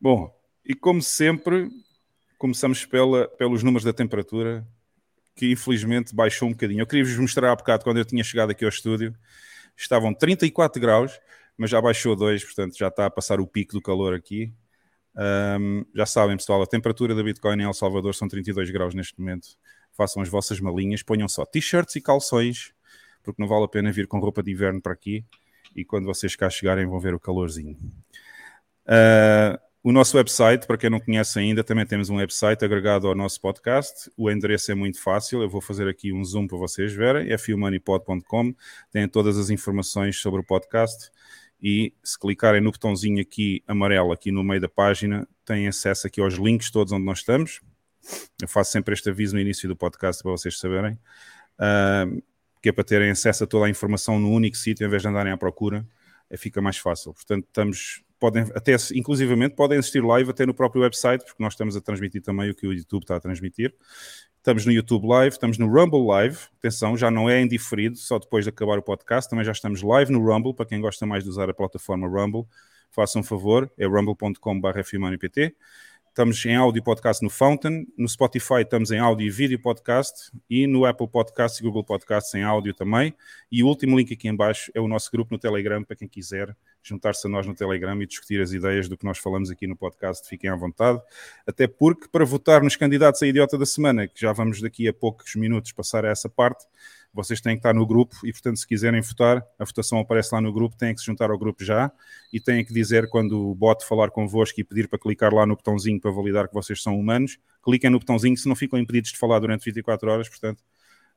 Bom, 0.00 0.32
e 0.64 0.74
como 0.74 1.02
sempre, 1.02 1.68
começamos 2.38 2.86
pela, 2.86 3.26
pelos 3.28 3.62
números 3.62 3.84
da 3.84 3.92
temperatura, 3.92 4.66
que 5.34 5.50
infelizmente 5.50 6.14
baixou 6.14 6.48
um 6.48 6.52
bocadinho. 6.52 6.80
Eu 6.80 6.86
queria 6.86 7.04
vos 7.04 7.16
mostrar 7.18 7.50
há 7.50 7.56
bocado, 7.56 7.82
quando 7.82 7.98
eu 7.98 8.04
tinha 8.04 8.22
chegado 8.22 8.50
aqui 8.50 8.64
ao 8.64 8.68
estúdio, 8.68 9.14
estavam 9.76 10.14
34 10.14 10.80
graus, 10.80 11.18
mas 11.56 11.70
já 11.70 11.80
baixou 11.80 12.14
2, 12.14 12.44
portanto 12.44 12.76
já 12.78 12.88
está 12.88 13.06
a 13.06 13.10
passar 13.10 13.40
o 13.40 13.46
pico 13.46 13.72
do 13.72 13.82
calor 13.82 14.14
aqui. 14.14 14.52
Um, 15.16 15.84
já 15.92 16.06
sabem, 16.06 16.36
pessoal, 16.36 16.62
a 16.62 16.66
temperatura 16.66 17.12
da 17.12 17.22
Bitcoin 17.24 17.60
em 17.60 17.64
El 17.64 17.74
Salvador 17.74 18.14
são 18.14 18.28
32 18.28 18.70
graus 18.70 18.94
neste 18.94 19.18
momento. 19.18 19.48
Façam 19.92 20.22
as 20.22 20.28
vossas 20.28 20.60
malinhas, 20.60 21.02
ponham 21.02 21.28
só 21.28 21.44
t-shirts 21.44 21.96
e 21.96 22.00
calções, 22.00 22.72
porque 23.24 23.42
não 23.42 23.48
vale 23.48 23.64
a 23.64 23.68
pena 23.68 23.90
vir 23.90 24.06
com 24.06 24.20
roupa 24.20 24.44
de 24.44 24.52
inverno 24.52 24.80
para 24.80 24.92
aqui. 24.92 25.24
E 25.74 25.84
quando 25.84 26.04
vocês 26.04 26.36
cá 26.36 26.48
chegarem, 26.48 26.86
vão 26.86 27.00
ver 27.00 27.14
o 27.14 27.20
calorzinho. 27.20 27.76
Uh, 28.86 29.58
o 29.82 29.92
nosso 29.92 30.16
website, 30.16 30.66
para 30.66 30.76
quem 30.76 30.90
não 30.90 30.98
conhece 30.98 31.38
ainda, 31.38 31.62
também 31.62 31.86
temos 31.86 32.10
um 32.10 32.16
website 32.16 32.64
agregado 32.64 33.06
ao 33.06 33.14
nosso 33.14 33.40
podcast. 33.40 34.10
O 34.16 34.30
endereço 34.30 34.72
é 34.72 34.74
muito 34.74 35.00
fácil, 35.00 35.40
eu 35.40 35.48
vou 35.48 35.60
fazer 35.60 35.88
aqui 35.88 36.12
um 36.12 36.24
zoom 36.24 36.48
para 36.48 36.58
vocês 36.58 36.92
verem. 36.92 37.30
É 37.30 37.38
fumoneypod.com, 37.38 38.54
tem 38.90 39.08
todas 39.08 39.38
as 39.38 39.50
informações 39.50 40.18
sobre 40.18 40.40
o 40.40 40.44
podcast 40.44 41.10
e 41.62 41.92
se 42.02 42.18
clicarem 42.18 42.60
no 42.60 42.72
botãozinho 42.72 43.20
aqui 43.20 43.62
amarelo, 43.66 44.12
aqui 44.12 44.32
no 44.32 44.42
meio 44.42 44.60
da 44.60 44.68
página, 44.68 45.28
têm 45.44 45.68
acesso 45.68 46.06
aqui 46.06 46.20
aos 46.20 46.34
links 46.34 46.70
todos 46.70 46.92
onde 46.92 47.04
nós 47.04 47.18
estamos. 47.18 47.60
Eu 48.40 48.48
faço 48.48 48.72
sempre 48.72 48.94
este 48.94 49.10
aviso 49.10 49.34
no 49.34 49.40
início 49.40 49.68
do 49.68 49.76
podcast 49.76 50.22
para 50.22 50.32
vocês 50.32 50.58
saberem, 50.58 50.94
uh, 50.94 52.22
que 52.60 52.68
é 52.68 52.72
para 52.72 52.84
terem 52.84 53.10
acesso 53.10 53.44
a 53.44 53.46
toda 53.46 53.66
a 53.66 53.70
informação 53.70 54.18
no 54.18 54.30
único 54.30 54.56
sítio, 54.56 54.84
em 54.84 54.90
vez 54.90 55.02
de 55.02 55.08
andarem 55.08 55.32
à 55.32 55.36
procura, 55.36 55.86
fica 56.36 56.60
mais 56.60 56.78
fácil. 56.78 57.12
Portanto, 57.12 57.44
estamos 57.46 58.02
podem 58.18 58.42
até, 58.54 58.74
inclusivamente, 58.94 59.54
podem 59.54 59.78
assistir 59.78 60.02
live 60.02 60.30
até 60.30 60.44
no 60.44 60.54
próprio 60.54 60.82
website, 60.82 61.24
porque 61.24 61.42
nós 61.42 61.52
estamos 61.52 61.76
a 61.76 61.80
transmitir 61.80 62.22
também 62.22 62.50
o 62.50 62.54
que 62.54 62.66
o 62.66 62.72
YouTube 62.72 63.02
está 63.02 63.16
a 63.16 63.20
transmitir. 63.20 63.74
Estamos 64.36 64.64
no 64.64 64.72
YouTube 64.72 65.06
Live, 65.06 65.34
estamos 65.34 65.58
no 65.58 65.66
Rumble 65.66 66.06
Live. 66.06 66.38
Atenção, 66.58 66.96
já 66.96 67.10
não 67.10 67.28
é 67.28 67.40
indiferido, 67.40 67.96
só 67.96 68.18
depois 68.18 68.44
de 68.44 68.50
acabar 68.50 68.78
o 68.78 68.82
podcast. 68.82 69.28
Também 69.28 69.44
já 69.44 69.52
estamos 69.52 69.82
live 69.82 70.10
no 70.10 70.20
Rumble, 70.24 70.54
para 70.54 70.64
quem 70.64 70.80
gosta 70.80 71.04
mais 71.04 71.24
de 71.24 71.30
usar 71.30 71.50
a 71.50 71.54
plataforma 71.54 72.06
Rumble. 72.08 72.46
Façam 72.90 73.20
um 73.20 73.24
favor, 73.24 73.70
é 73.76 73.86
rumble.com.br 73.86 74.78
estamos 76.18 76.44
em 76.44 76.56
áudio 76.56 76.82
podcast 76.82 77.22
no 77.22 77.30
Fountain, 77.30 77.86
no 77.96 78.08
Spotify 78.08 78.62
estamos 78.62 78.90
em 78.90 78.98
áudio 78.98 79.24
e 79.24 79.30
vídeo 79.30 79.56
podcast 79.62 80.32
e 80.50 80.66
no 80.66 80.84
Apple 80.84 81.06
Podcast 81.06 81.60
e 81.60 81.64
Google 81.64 81.84
Podcasts 81.84 82.34
em 82.34 82.42
áudio 82.42 82.74
também. 82.74 83.14
E 83.52 83.62
o 83.62 83.68
último 83.68 83.96
link 83.96 84.12
aqui 84.12 84.26
em 84.26 84.34
baixo 84.34 84.68
é 84.74 84.80
o 84.80 84.88
nosso 84.88 85.12
grupo 85.12 85.32
no 85.32 85.38
Telegram 85.38 85.84
para 85.84 85.94
quem 85.94 86.08
quiser 86.08 86.56
juntar-se 86.82 87.26
a 87.26 87.30
nós 87.30 87.46
no 87.46 87.54
Telegram 87.54 88.00
e 88.02 88.06
discutir 88.06 88.40
as 88.40 88.52
ideias 88.52 88.88
do 88.88 88.96
que 88.96 89.04
nós 89.04 89.18
falamos 89.18 89.50
aqui 89.50 89.66
no 89.66 89.76
podcast, 89.76 90.28
fiquem 90.28 90.50
à 90.50 90.56
vontade. 90.56 91.00
Até 91.46 91.66
porque, 91.66 92.08
para 92.08 92.24
votar 92.24 92.62
nos 92.62 92.76
candidatos 92.76 93.22
a 93.22 93.26
idiota 93.26 93.58
da 93.58 93.66
semana, 93.66 94.06
que 94.06 94.20
já 94.20 94.32
vamos 94.32 94.60
daqui 94.60 94.88
a 94.88 94.92
poucos 94.92 95.34
minutos 95.36 95.72
passar 95.72 96.04
a 96.04 96.08
essa 96.08 96.28
parte, 96.28 96.64
vocês 97.12 97.40
têm 97.40 97.54
que 97.54 97.60
estar 97.60 97.74
no 97.74 97.86
grupo 97.86 98.14
e, 98.24 98.32
portanto, 98.32 98.58
se 98.58 98.66
quiserem 98.66 99.00
votar, 99.00 99.44
a 99.58 99.64
votação 99.64 99.98
aparece 99.98 100.32
lá 100.32 100.40
no 100.40 100.52
grupo, 100.52 100.76
têm 100.76 100.94
que 100.94 101.00
se 101.00 101.06
juntar 101.06 101.30
ao 101.30 101.38
grupo 101.38 101.64
já 101.64 101.90
e 102.32 102.38
têm 102.38 102.64
que 102.64 102.72
dizer 102.72 103.08
quando 103.08 103.50
o 103.50 103.54
bot 103.54 103.84
falar 103.84 104.10
convosco 104.10 104.60
e 104.60 104.64
pedir 104.64 104.88
para 104.88 104.98
clicar 104.98 105.32
lá 105.32 105.46
no 105.46 105.56
botãozinho 105.56 106.00
para 106.00 106.10
validar 106.10 106.48
que 106.48 106.54
vocês 106.54 106.82
são 106.82 106.98
humanos, 106.98 107.38
cliquem 107.62 107.90
no 107.90 107.98
botãozinho, 107.98 108.36
se 108.36 108.46
não 108.46 108.54
ficam 108.54 108.78
impedidos 108.78 109.10
de 109.12 109.18
falar 109.18 109.40
durante 109.40 109.64
24 109.64 110.10
horas, 110.10 110.28
portanto, 110.28 110.60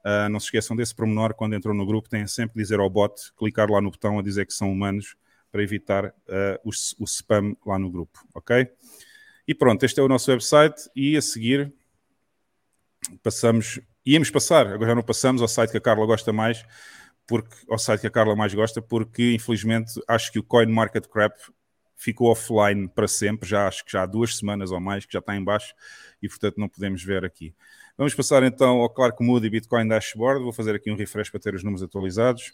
uh, 0.06 0.30
não 0.30 0.40
se 0.40 0.46
esqueçam 0.46 0.76
desse 0.76 0.96
pormenor, 0.96 1.34
quando 1.34 1.56
entram 1.56 1.74
no 1.74 1.86
grupo, 1.86 2.10
têm 2.10 2.26
sempre 2.26 2.54
que 2.54 2.60
dizer 2.60 2.80
ao 2.80 2.90
bot, 2.90 3.14
clicar 3.38 3.70
lá 3.70 3.82
no 3.82 3.92
botão 3.92 4.18
a 4.18 4.22
dizer 4.24 4.46
que 4.46 4.54
são 4.54 4.72
humanos 4.72 5.16
para 5.52 5.64
evitar 5.64 6.06
uh, 6.06 6.12
o, 6.64 6.70
o 7.00 7.06
spam 7.06 7.56
lá 7.66 7.78
no 7.78 7.92
grupo, 7.92 8.20
ok? 8.34 8.68
E 9.48 9.54
pronto, 9.54 9.84
este 9.84 10.00
é 10.00 10.04
o 10.04 10.08
nosso 10.08 10.32
website 10.32 10.90
e 10.96 11.18
a 11.18 11.22
seguir 11.22 11.74
passamos, 13.22 13.80
íamos 14.06 14.30
passar, 14.30 14.68
agora 14.68 14.90
já 14.90 14.96
não 14.96 15.04
passamos 15.04 15.42
ao 15.42 15.48
site 15.48 15.72
que 15.72 15.78
a 15.78 15.82
Carla 15.82 16.06
gosta 16.06 16.32
mais, 16.32 16.64
porque 17.28 17.56
ao 17.70 17.78
site 17.78 18.02
que 18.02 18.08
a 18.08 18.12
Carla 18.12 18.36
mais 18.36 18.54
gosta, 18.54 18.82
porque 18.82 19.34
infelizmente 19.34 19.94
acho 20.08 20.32
que 20.32 20.40
o 20.40 20.44
Coin 20.44 20.68
Market 20.68 21.08
Crap 21.08 21.34
ficou 21.96 22.32
offline 22.32 22.88
para 22.88 23.08
sempre, 23.08 23.48
já 23.48 23.68
acho 23.68 23.86
que 23.86 23.92
já 23.92 24.04
há 24.04 24.06
duas 24.06 24.38
semanas 24.38 24.72
ou 24.72 24.80
mais 24.80 25.06
que 25.06 25.14
já 25.14 25.20
está 25.20 25.36
em 25.36 25.44
baixo 25.44 25.74
e 26.22 26.28
portanto 26.28 26.58
não 26.58 26.68
podemos 26.68 27.04
ver 27.04 27.24
aqui. 27.24 27.54
Vamos 27.98 28.16
passar 28.16 28.42
então 28.44 28.82
ao 28.82 28.90
Clark 28.90 29.24
Moody 29.24 29.50
Bitcoin 29.50 29.88
Dashboard, 29.88 30.44
vou 30.44 30.52
fazer 30.52 30.76
aqui 30.76 30.92
um 30.92 30.96
refresh 30.96 31.30
para 31.30 31.40
ter 31.40 31.54
os 31.54 31.64
números 31.64 31.84
atualizados. 31.84 32.54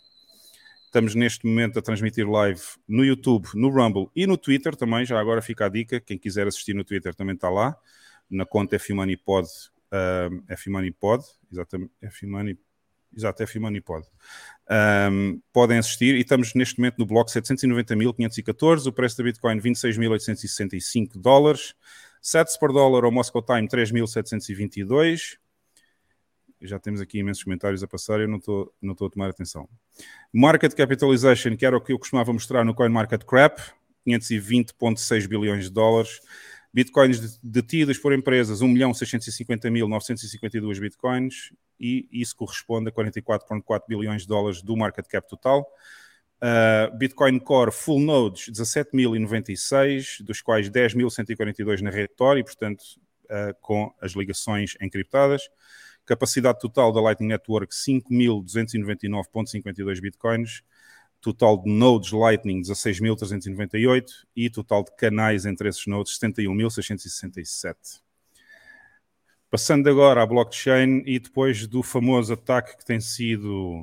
Estamos 0.87 1.15
neste 1.15 1.45
momento 1.45 1.77
a 1.77 1.81
transmitir 1.81 2.25
live 2.25 2.61
no 2.87 3.03
YouTube, 3.03 3.45
no 3.55 3.67
Rumble 3.67 4.09
e 4.15 4.25
no 4.25 4.37
Twitter 4.37 4.73
também. 4.73 5.05
Já 5.05 5.19
agora 5.19 5.41
fica 5.41 5.65
a 5.65 5.69
dica: 5.69 5.99
quem 5.99 6.17
quiser 6.17 6.47
assistir 6.47 6.73
no 6.73 6.85
Twitter 6.85 7.13
também 7.13 7.35
está 7.35 7.49
lá, 7.49 7.75
na 8.29 8.45
conta 8.45 8.79
FMoneyPod, 8.79 9.49
uh, 9.91 10.55
FMoneyPod, 10.55 11.25
exatamente, 11.51 11.91
FMoney, 12.09 12.57
exato, 13.13 13.45
FMoneyPod. 13.45 14.07
Um, 15.11 15.41
podem 15.51 15.77
assistir 15.77 16.15
e 16.15 16.21
estamos 16.21 16.53
neste 16.53 16.79
momento 16.79 16.99
no 16.99 17.05
bloco 17.05 17.29
790.514, 17.31 18.87
o 18.87 18.93
preço 18.93 19.17
da 19.17 19.25
Bitcoin 19.25 19.59
26.865 19.59 21.19
dólares, 21.19 21.75
sets 22.21 22.57
por 22.57 22.71
dólar 22.71 23.03
ao 23.03 23.11
Moscow 23.11 23.41
Time 23.41 23.67
3.722 23.67 25.37
já 26.61 26.79
temos 26.79 27.01
aqui 27.01 27.19
imensos 27.19 27.43
comentários 27.43 27.83
a 27.83 27.87
passar, 27.87 28.19
eu 28.19 28.27
não 28.27 28.37
estou 28.37 28.73
não 28.81 28.93
a 28.93 29.09
tomar 29.09 29.29
atenção. 29.29 29.69
Market 30.33 30.73
Capitalization, 30.73 31.55
que 31.55 31.65
era 31.65 31.77
o 31.77 31.81
que 31.81 31.93
eu 31.93 31.99
costumava 31.99 32.33
mostrar 32.33 32.63
no 32.63 32.73
CoinMarketCap, 32.73 33.61
520,6 34.07 35.27
bilhões 35.27 35.65
de 35.65 35.71
dólares. 35.71 36.19
Bitcoins 36.73 37.37
detidos 37.41 37.97
por 37.97 38.13
empresas, 38.13 38.61
1.650.952 38.61 40.79
bitcoins, 40.79 41.51
e 41.79 42.07
isso 42.11 42.35
corresponde 42.35 42.89
a 42.89 42.91
44,4 42.91 43.83
bilhões 43.87 44.23
de 44.23 44.27
dólares 44.27 44.61
do 44.61 44.75
market 44.75 45.07
cap 45.07 45.25
total. 45.27 45.65
Uh, 46.37 46.95
Bitcoin 46.95 47.39
Core 47.39 47.71
Full 47.71 47.99
Nodes, 47.99 48.49
17.096, 48.49 50.21
dos 50.21 50.39
quais 50.41 50.69
10.142 50.69 51.81
na 51.81 51.89
rede 51.89 52.13
Tor, 52.15 52.37
e 52.37 52.43
portanto 52.43 52.83
uh, 53.25 53.55
com 53.59 53.91
as 53.99 54.11
ligações 54.11 54.75
encriptadas. 54.79 55.49
Capacidade 56.07 56.59
total 56.59 56.91
da 56.93 57.01
Lightning 57.01 57.27
Network 57.27 57.75
5.299.52 57.75 59.99
bitcoins. 59.99 60.63
Total 61.19 61.61
de 61.61 61.69
nodes 61.69 62.13
Lightning 62.13 62.61
16.398 62.61 64.05
e 64.33 64.49
total 64.49 64.85
de 64.85 64.95
canais 64.95 65.45
entre 65.45 65.67
esses 65.67 65.85
nodes 65.85 66.17
71.667. 66.17 67.75
Passando 69.49 69.89
agora 69.89 70.23
à 70.23 70.25
blockchain 70.25 71.03
e 71.05 71.19
depois 71.19 71.67
do 71.67 71.83
famoso 71.83 72.31
ataque 72.33 72.77
que 72.77 72.85
tem 72.85 73.01
sido, 73.01 73.81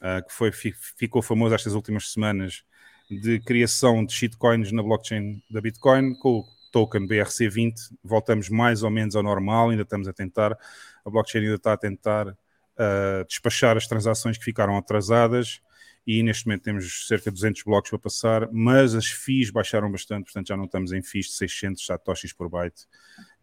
uh, 0.00 0.26
que 0.26 0.32
foi, 0.32 0.50
ficou 0.50 1.20
famoso 1.20 1.54
estas 1.54 1.74
últimas 1.74 2.10
semanas, 2.10 2.64
de 3.10 3.38
criação 3.40 4.02
de 4.02 4.14
shitcoins 4.14 4.72
na 4.72 4.82
blockchain 4.82 5.42
da 5.50 5.60
Bitcoin, 5.60 6.14
com 6.14 6.38
o 6.38 6.46
token 6.72 7.06
BRC20, 7.06 7.74
voltamos 8.02 8.48
mais 8.48 8.82
ou 8.82 8.88
menos 8.90 9.14
ao 9.14 9.22
normal, 9.22 9.68
ainda 9.70 9.82
estamos 9.82 10.08
a 10.08 10.12
tentar 10.12 10.58
a 11.04 11.10
blockchain 11.10 11.42
ainda 11.42 11.56
está 11.56 11.72
a 11.72 11.76
tentar 11.76 12.28
uh, 12.28 13.24
despachar 13.28 13.76
as 13.76 13.86
transações 13.86 14.38
que 14.38 14.44
ficaram 14.44 14.76
atrasadas 14.76 15.60
e 16.06 16.22
neste 16.22 16.46
momento 16.46 16.62
temos 16.62 17.06
cerca 17.06 17.30
de 17.30 17.34
200 17.34 17.62
blocos 17.62 17.90
para 17.90 17.98
passar, 17.98 18.48
mas 18.52 18.94
as 18.94 19.06
FIIs 19.06 19.50
baixaram 19.50 19.90
bastante, 19.90 20.24
portanto 20.24 20.48
já 20.48 20.56
não 20.56 20.64
estamos 20.64 20.92
em 20.92 21.02
FIIs 21.02 21.26
de 21.26 21.32
600 21.32 21.86
satoshis 21.86 22.32
por 22.32 22.48
byte, 22.50 22.86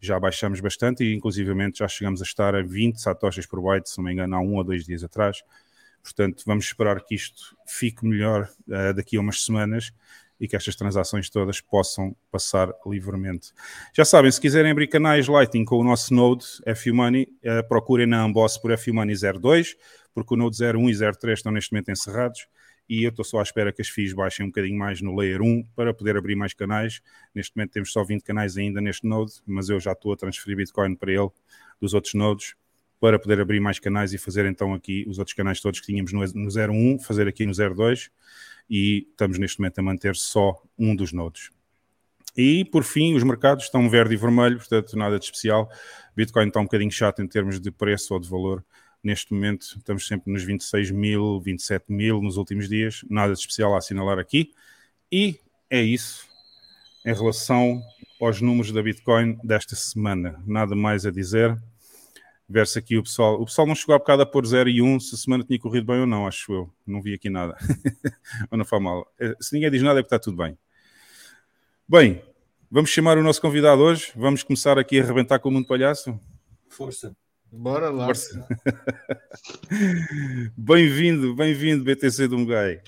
já 0.00 0.18
baixamos 0.18 0.60
bastante 0.60 1.02
e 1.02 1.14
inclusivamente 1.14 1.80
já 1.80 1.88
chegamos 1.88 2.20
a 2.20 2.24
estar 2.24 2.54
a 2.54 2.62
20 2.62 3.00
satoshis 3.00 3.46
por 3.46 3.60
byte, 3.60 3.90
se 3.90 3.98
não 3.98 4.04
me 4.04 4.12
engano, 4.12 4.36
há 4.36 4.40
um 4.40 4.54
ou 4.54 4.64
dois 4.64 4.84
dias 4.84 5.02
atrás. 5.02 5.42
Portanto, 6.02 6.42
vamos 6.46 6.64
esperar 6.64 7.00
que 7.04 7.14
isto 7.14 7.56
fique 7.66 8.04
melhor 8.04 8.48
uh, 8.68 8.94
daqui 8.94 9.16
a 9.16 9.20
umas 9.20 9.44
semanas 9.44 9.92
e 10.42 10.48
que 10.48 10.56
estas 10.56 10.74
transações 10.74 11.30
todas 11.30 11.60
possam 11.60 12.16
passar 12.28 12.68
livremente. 12.84 13.52
Já 13.94 14.04
sabem, 14.04 14.28
se 14.28 14.40
quiserem 14.40 14.72
abrir 14.72 14.88
canais 14.88 15.28
Lightning 15.28 15.64
com 15.64 15.76
o 15.76 15.84
nosso 15.84 16.12
Node 16.12 16.44
FUMoney, 16.74 17.28
uh, 17.44 17.68
procurem 17.68 18.08
na 18.08 18.24
Amboss 18.24 18.58
por 18.58 18.76
FUMoney 18.76 19.14
02, 19.14 19.76
porque 20.12 20.34
o 20.34 20.36
Node 20.36 20.56
01 20.60 20.90
e 20.90 21.12
03 21.12 21.38
estão 21.38 21.52
neste 21.52 21.70
momento 21.70 21.92
encerrados 21.92 22.48
e 22.88 23.04
eu 23.04 23.10
estou 23.10 23.24
só 23.24 23.38
à 23.38 23.42
espera 23.44 23.72
que 23.72 23.80
as 23.80 23.88
FIIs 23.88 24.14
baixem 24.14 24.44
um 24.44 24.48
bocadinho 24.48 24.76
mais 24.76 25.00
no 25.00 25.14
Layer 25.14 25.40
1 25.40 25.62
para 25.76 25.94
poder 25.94 26.16
abrir 26.16 26.34
mais 26.34 26.52
canais. 26.54 27.00
Neste 27.32 27.56
momento 27.56 27.70
temos 27.70 27.92
só 27.92 28.02
20 28.02 28.24
canais 28.24 28.56
ainda 28.56 28.80
neste 28.80 29.06
Node, 29.06 29.34
mas 29.46 29.68
eu 29.68 29.78
já 29.78 29.92
estou 29.92 30.12
a 30.12 30.16
transferir 30.16 30.56
Bitcoin 30.56 30.96
para 30.96 31.12
ele 31.12 31.30
dos 31.80 31.94
outros 31.94 32.14
nodes 32.14 32.56
para 32.98 33.16
poder 33.16 33.40
abrir 33.40 33.60
mais 33.60 33.78
canais 33.78 34.12
e 34.12 34.18
fazer 34.18 34.44
então 34.46 34.74
aqui 34.74 35.04
os 35.06 35.20
outros 35.20 35.36
canais 35.36 35.60
todos 35.60 35.78
que 35.78 35.86
tínhamos 35.86 36.12
no, 36.12 36.20
no 36.34 36.48
01, 36.48 36.98
fazer 36.98 37.28
aqui 37.28 37.46
no 37.46 37.52
02 37.52 38.10
e 38.68 39.06
estamos 39.10 39.38
neste 39.38 39.60
momento 39.60 39.78
a 39.78 39.82
manter 39.82 40.16
só 40.16 40.60
um 40.78 40.94
dos 40.94 41.12
nodos. 41.12 41.50
E, 42.36 42.64
por 42.66 42.82
fim, 42.82 43.14
os 43.14 43.22
mercados 43.22 43.64
estão 43.64 43.88
verde 43.90 44.14
e 44.14 44.16
vermelho, 44.16 44.56
portanto, 44.56 44.96
nada 44.96 45.18
de 45.18 45.24
especial. 45.26 45.70
Bitcoin 46.16 46.48
está 46.48 46.60
um 46.60 46.64
bocadinho 46.64 46.90
chato 46.90 47.22
em 47.22 47.28
termos 47.28 47.60
de 47.60 47.70
preço 47.70 48.14
ou 48.14 48.20
de 48.20 48.28
valor. 48.28 48.64
Neste 49.02 49.34
momento, 49.34 49.74
estamos 49.76 50.06
sempre 50.06 50.32
nos 50.32 50.42
26 50.42 50.90
mil, 50.92 51.40
27 51.40 51.92
mil 51.92 52.22
nos 52.22 52.36
últimos 52.36 52.68
dias. 52.68 53.04
Nada 53.10 53.34
de 53.34 53.38
especial 53.38 53.74
a 53.74 53.78
assinalar 53.78 54.18
aqui. 54.18 54.52
E 55.10 55.38
é 55.68 55.82
isso 55.82 56.26
em 57.04 57.12
relação 57.12 57.82
aos 58.20 58.40
números 58.40 58.72
da 58.72 58.82
Bitcoin 58.82 59.38
desta 59.42 59.74
semana. 59.74 60.40
Nada 60.46 60.74
mais 60.74 61.04
a 61.04 61.10
dizer 61.10 61.60
verso 62.52 62.78
aqui 62.78 62.98
o 62.98 63.02
pessoal. 63.02 63.40
O 63.40 63.46
pessoal 63.46 63.66
não 63.66 63.74
chegou 63.74 63.94
a 63.94 63.98
bocado 63.98 64.22
a 64.22 64.26
pôr 64.26 64.46
0 64.46 64.68
e 64.68 64.82
1 64.82 64.86
um, 64.86 65.00
se 65.00 65.14
a 65.14 65.18
semana 65.18 65.42
tinha 65.42 65.58
corrido 65.58 65.86
bem 65.86 66.00
ou 66.00 66.06
não, 66.06 66.26
acho 66.26 66.52
eu. 66.52 66.70
Não 66.86 67.00
vi 67.00 67.14
aqui 67.14 67.30
nada. 67.30 67.56
ou 68.50 68.58
não 68.58 68.64
faz 68.64 68.82
mal. 68.82 69.10
Eh, 69.18 69.34
se 69.40 69.54
ninguém 69.54 69.70
diz 69.70 69.82
nada 69.82 69.98
é 69.98 70.02
que 70.02 70.06
está 70.06 70.18
tudo 70.18 70.36
bem. 70.36 70.56
Bem, 71.88 72.22
vamos 72.70 72.90
chamar 72.90 73.16
o 73.16 73.22
nosso 73.22 73.40
convidado 73.40 73.82
hoje. 73.82 74.12
Vamos 74.14 74.42
começar 74.42 74.78
aqui 74.78 75.00
a 75.00 75.02
arrebentar 75.02 75.38
com 75.38 75.48
o 75.48 75.52
mundo 75.52 75.66
palhaço. 75.66 76.18
Força. 76.68 77.16
Bora 77.50 77.88
lá. 77.88 78.06
Força. 78.06 78.46
bem-vindo, 80.56 81.34
bem-vindo, 81.34 81.84
BTC 81.84 82.28
do 82.28 82.38
Mugai. 82.38 82.82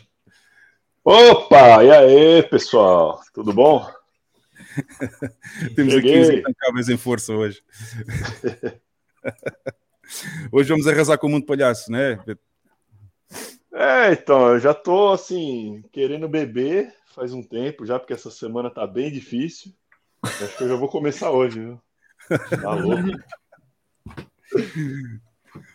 Opa, 1.02 1.84
e 1.84 1.90
aí, 1.90 2.42
pessoal? 2.44 3.20
Tudo 3.32 3.52
bom? 3.52 3.86
Temos 5.74 5.92
Cheguei. 5.92 6.12
aqui 6.12 6.20
os 6.20 6.38
intancáveis 6.38 6.88
em 6.88 6.96
força 6.96 7.32
hoje. 7.32 7.62
Hoje 10.52 10.68
vamos 10.68 10.86
arrasar 10.86 11.18
com 11.18 11.26
o 11.26 11.30
mundo 11.30 11.46
palhaço, 11.46 11.90
né? 11.90 12.18
É, 13.72 14.12
então, 14.12 14.50
eu 14.50 14.60
já 14.60 14.72
tô 14.72 15.08
assim, 15.08 15.82
querendo 15.90 16.28
beber 16.28 16.94
faz 17.14 17.32
um 17.32 17.42
tempo 17.42 17.86
já, 17.86 17.98
porque 17.98 18.12
essa 18.12 18.30
semana 18.30 18.70
tá 18.70 18.86
bem 18.86 19.10
difícil. 19.10 19.72
Acho 20.22 20.56
que 20.56 20.64
eu 20.64 20.68
já 20.68 20.76
vou 20.76 20.88
começar 20.88 21.30
hoje, 21.30 21.60
viu? 21.60 21.80
Tá 22.60 22.74
louco. 22.74 23.10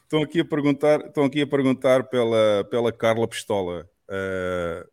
Estão 0.04 0.22
aqui 0.22 0.42
a 0.42 0.46
perguntar, 0.46 1.00
estão 1.02 1.24
aqui 1.24 1.42
a 1.42 1.48
perguntar 1.48 2.04
pela, 2.06 2.66
pela 2.70 2.92
Carla 2.92 3.28
Pistola. 3.28 3.90
Uh, 4.10 4.90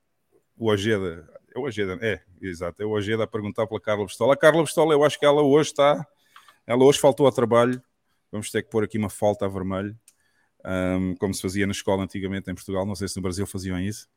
o 0.57 0.71
Ojeda. 0.71 1.29
É 1.55 1.59
o 1.59 1.63
Ojeda, 1.63 1.99
é, 2.01 2.21
exato. 2.41 2.83
É 2.83 2.87
o 2.87 2.91
Ojeda 2.91 3.25
a 3.25 3.27
perguntar 3.27 3.67
pela 3.67 3.81
Carla 3.81 4.07
Pistola. 4.07 4.35
A 4.35 4.37
Carla 4.37 4.63
Pistola, 4.63 4.93
eu 4.93 5.03
acho 5.03 5.19
que 5.19 5.27
ela 5.27 5.43
hoje 5.43 5.71
está. 5.71 6.07
Ela 6.67 6.85
hoje 6.85 7.01
faltou 7.01 7.27
ao 7.27 7.33
trabalho 7.33 7.83
vamos 8.31 8.51
ter 8.51 8.63
que 8.63 8.71
pôr 8.71 8.85
aqui 8.85 8.99
uma 8.99 9.11
falta 9.11 9.45
a 9.45 9.49
vermelho, 9.49 9.97
um, 10.65 11.15
como 11.17 11.33
se 11.33 11.43
fazia 11.43 11.67
na 11.67 11.73
escola 11.73 12.05
antigamente 12.05 12.51
em 12.51 12.55
Portugal. 12.55 12.85
Não 12.85 12.95
sei 12.95 13.09
se 13.09 13.17
no 13.17 13.23
Brasil 13.23 13.47
faziam 13.47 13.81
isso. 13.81 14.09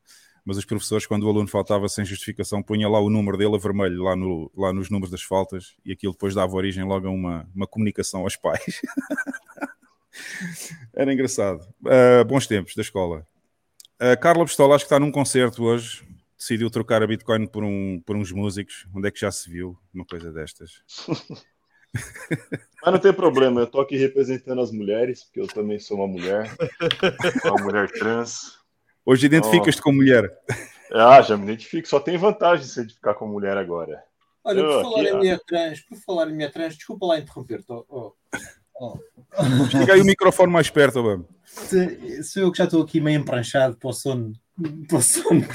mas 0.46 0.58
os 0.58 0.66
professores, 0.66 1.06
quando 1.06 1.24
o 1.24 1.30
aluno 1.30 1.48
faltava 1.48 1.88
sem 1.88 2.06
justificação, 2.06 2.64
punha 2.64 2.90
lá 2.90 3.00
o 3.00 3.10
número 3.10 3.38
dele 3.38 3.56
a 3.56 3.60
vermelho, 3.60 4.04
lá, 4.04 4.16
no, 4.16 4.52
lá 4.56 4.74
nos 4.74 4.90
números 4.90 5.12
das 5.12 5.22
faltas, 5.22 5.76
e 5.86 5.92
aquilo 5.92 6.14
depois 6.14 6.34
dava 6.34 6.56
origem 6.56 6.84
logo 6.84 7.08
a 7.08 7.12
uma, 7.12 7.48
uma 7.54 7.68
comunicação 7.68 8.22
aos 8.22 8.36
pais. 8.36 8.82
Era 10.94 11.14
engraçado. 11.14 11.62
Uh, 11.82 12.26
bons 12.26 12.48
tempos 12.48 12.76
da 12.76 12.82
escola. 12.82 13.26
A 14.00 14.16
Carla 14.16 14.46
Pistola, 14.46 14.76
acho 14.76 14.86
que 14.86 14.88
está 14.88 15.00
num 15.00 15.12
concerto 15.12 15.64
hoje. 15.64 16.04
Decidiu 16.38 16.70
trocar 16.70 17.04
a 17.04 17.08
Bitcoin 17.08 17.46
por, 17.46 17.64
um, 17.64 18.02
por 18.06 18.16
uns 18.16 18.32
músicos. 18.32 18.88
Onde 18.96 19.10
é 19.10 19.12
que 19.12 19.20
já 19.20 19.30
se 19.30 19.50
viu 19.50 19.78
uma 19.94 20.06
coisa 20.06 20.32
destas? 20.32 20.82
Mas 21.94 22.94
não 22.94 23.00
tem 23.00 23.14
problema, 23.14 23.62
eu 23.62 23.68
tô 23.68 23.82
aqui 23.82 23.98
representando 23.98 24.62
as 24.62 24.72
mulheres, 24.72 25.24
porque 25.24 25.42
eu 25.42 25.48
também 25.48 25.80
sou 25.80 25.98
uma 25.98 26.08
mulher, 26.08 26.50
uma 27.46 27.64
mulher 27.64 27.90
trans. 27.92 28.58
Hoje 29.06 29.26
identificas-te 29.26 29.80
oh. 29.80 29.84
com 29.84 29.92
mulher. 29.92 30.32
Ah, 30.92 31.22
já 31.22 31.38
me 31.38 31.44
identifico, 31.44 31.88
só 31.88 32.00
tem 32.00 32.18
vantagem 32.18 32.66
de 32.66 32.72
se 32.72 32.80
identificar 32.80 33.14
com 33.14 33.28
mulher 33.28 33.58
agora. 33.58 34.04
Olha, 34.44 34.64
por 34.64 34.82
falar 34.82 35.02
aqui, 35.02 35.10
em 35.10 35.14
mulher 35.18 35.40
trans, 35.46 35.82
por 35.82 35.98
falar 35.98 36.30
em 36.30 36.34
mulher 36.34 36.52
trans, 36.52 36.76
desculpa 36.76 37.06
lá 37.06 37.20
interromper-te. 37.20 37.66
Oh, 37.70 38.14
oh. 38.76 38.98
Chega 39.70 39.94
aí 39.94 40.02
o 40.02 40.06
microfone 40.06 40.52
mais 40.52 40.70
perto, 40.70 41.04
vamos. 41.04 41.28
Sou 42.24 42.44
eu 42.44 42.52
que 42.52 42.58
já 42.58 42.64
estou 42.64 42.82
aqui 42.82 43.02
meio 43.02 43.20
empranchado 43.20 43.78
para 43.78 43.90
o 43.90 43.94
sono. 43.94 44.34
Para 44.88 44.98
o 44.98 45.02
sono 45.02 45.46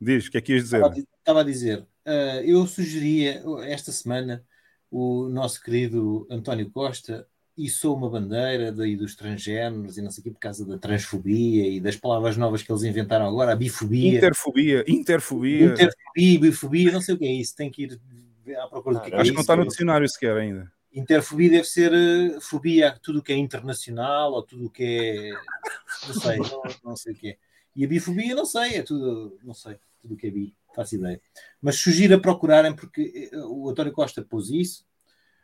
Diz, 0.00 0.26
o 0.26 0.30
que 0.30 0.38
é 0.38 0.40
que 0.40 0.52
ias 0.52 0.62
dizer? 0.62 0.76
Estava, 0.78 0.94
estava 1.28 1.42
a 1.42 1.44
dizer, 1.44 1.80
uh, 2.06 2.40
eu 2.42 2.66
sugeria 2.66 3.42
esta 3.64 3.92
semana 3.92 4.42
o 4.90 5.28
nosso 5.28 5.62
querido 5.62 6.26
António 6.30 6.70
Costa 6.70 7.28
e 7.54 7.68
sou 7.68 7.94
uma 7.94 8.08
bandeira 8.08 8.72
daí 8.72 8.96
dos 8.96 9.14
transgéneros 9.14 9.98
e 9.98 10.02
não 10.02 10.10
sei 10.10 10.22
o 10.22 10.24
que 10.24 10.30
por 10.30 10.38
causa 10.38 10.64
da 10.64 10.78
transfobia 10.78 11.68
e 11.68 11.80
das 11.80 11.96
palavras 11.96 12.38
novas 12.38 12.62
que 12.62 12.72
eles 12.72 12.82
inventaram 12.82 13.26
agora, 13.26 13.52
a 13.52 13.56
bifobia. 13.56 14.16
Interfobia, 14.16 14.84
interfobia. 14.88 15.66
Interfobia, 15.66 16.40
bifobia, 16.40 16.92
não 16.92 17.02
sei 17.02 17.14
o 17.14 17.18
que 17.18 17.26
é 17.26 17.32
isso, 17.32 17.54
tem 17.54 17.70
que 17.70 17.82
ir 17.82 18.00
à 18.56 18.66
procura 18.66 18.94
do 18.96 19.02
que 19.02 19.12
é, 19.12 19.16
Acho 19.16 19.24
que 19.24 19.30
é 19.30 19.34
não 19.34 19.42
está 19.42 19.54
no 19.54 19.66
dicionário 19.66 20.08
sequer 20.08 20.34
ainda. 20.34 20.72
Interfobia 20.90 21.50
deve 21.50 21.64
ser 21.64 21.92
uh, 21.92 22.40
fobia 22.40 22.88
a 22.88 22.98
tudo 22.98 23.18
o 23.18 23.22
que 23.22 23.34
é 23.34 23.36
internacional 23.36 24.32
ou 24.32 24.42
tudo 24.42 24.66
o 24.66 24.70
que 24.70 24.82
é. 24.82 25.30
Não 26.06 26.14
sei, 26.14 26.38
não, 26.38 26.62
não 26.82 26.96
sei 26.96 27.12
o 27.12 27.16
que 27.16 27.28
é. 27.28 27.36
E 27.76 27.84
a 27.84 27.88
bifobia, 27.88 28.34
não 28.34 28.46
sei, 28.46 28.76
é 28.76 28.82
tudo, 28.82 29.38
não 29.44 29.52
sei, 29.52 29.76
tudo 30.00 30.14
o 30.14 30.16
que 30.16 30.28
é 30.28 30.30
bi, 30.30 30.56
faço 30.82 30.96
ideia. 30.96 31.20
Mas 31.60 31.76
sugiro 31.76 32.14
a 32.14 32.20
procurarem, 32.20 32.74
porque 32.74 33.30
eh, 33.32 33.36
o 33.38 33.68
António 33.68 33.92
Costa 33.92 34.22
pôs 34.22 34.50
isso 34.50 34.88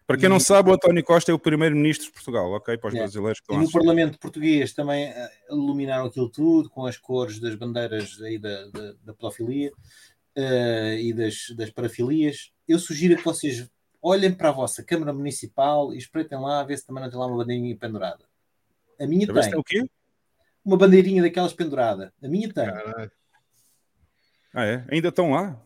para 0.06 0.18
quem 0.18 0.28
não 0.28 0.38
sabe, 0.38 0.68
o 0.68 0.74
António 0.74 1.02
Costa 1.02 1.32
é 1.32 1.34
o 1.34 1.38
primeiro-ministro 1.38 2.06
de 2.06 2.12
Portugal, 2.12 2.50
ok? 2.52 2.76
Para 2.76 2.88
os 2.88 2.94
é. 2.94 2.98
brasileiros 2.98 3.40
que 3.40 3.44
estão 3.44 3.62
E 3.62 3.64
no 3.64 3.72
Parlamento 3.72 4.18
Português 4.18 4.74
também 4.74 5.10
uh, 5.10 5.14
iluminaram 5.50 6.04
aquilo 6.04 6.28
tudo 6.28 6.68
com 6.68 6.84
as 6.84 6.98
cores 6.98 7.40
das 7.40 7.54
bandeiras 7.54 8.20
aí 8.20 8.38
da, 8.38 8.66
da, 8.66 8.92
da 9.02 9.14
pedofilia 9.14 9.72
uh, 10.36 10.98
e 10.98 11.10
das, 11.14 11.46
das 11.56 11.70
parafilias. 11.70 12.52
Eu 12.68 12.78
sugiro 12.78 13.16
que 13.16 13.24
vocês 13.24 13.66
olhem 14.02 14.34
para 14.34 14.50
a 14.50 14.52
vossa 14.52 14.84
Câmara 14.84 15.12
Municipal 15.12 15.94
e 15.94 15.96
espreitem 15.96 16.38
lá 16.38 16.60
a 16.60 16.64
ver 16.64 16.76
se 16.76 16.86
também 16.86 17.02
não 17.02 17.08
tem 17.08 17.18
lá 17.18 17.26
uma 17.26 17.38
bandeirinha 17.38 17.74
pendurada. 17.74 18.26
A 19.00 19.06
minha 19.06 19.26
tem. 19.26 19.40
tem 19.42 19.58
o 19.58 19.64
quê? 19.64 19.88
Uma 20.62 20.76
bandeirinha 20.76 21.22
daquelas 21.22 21.54
pendurada. 21.54 22.12
A 22.22 22.28
minha 22.28 22.52
tem. 22.52 22.66
Caralho. 22.66 23.10
Ah, 24.54 24.64
é? 24.64 24.84
Ainda 24.88 25.08
estão 25.08 25.32
lá? 25.32 25.60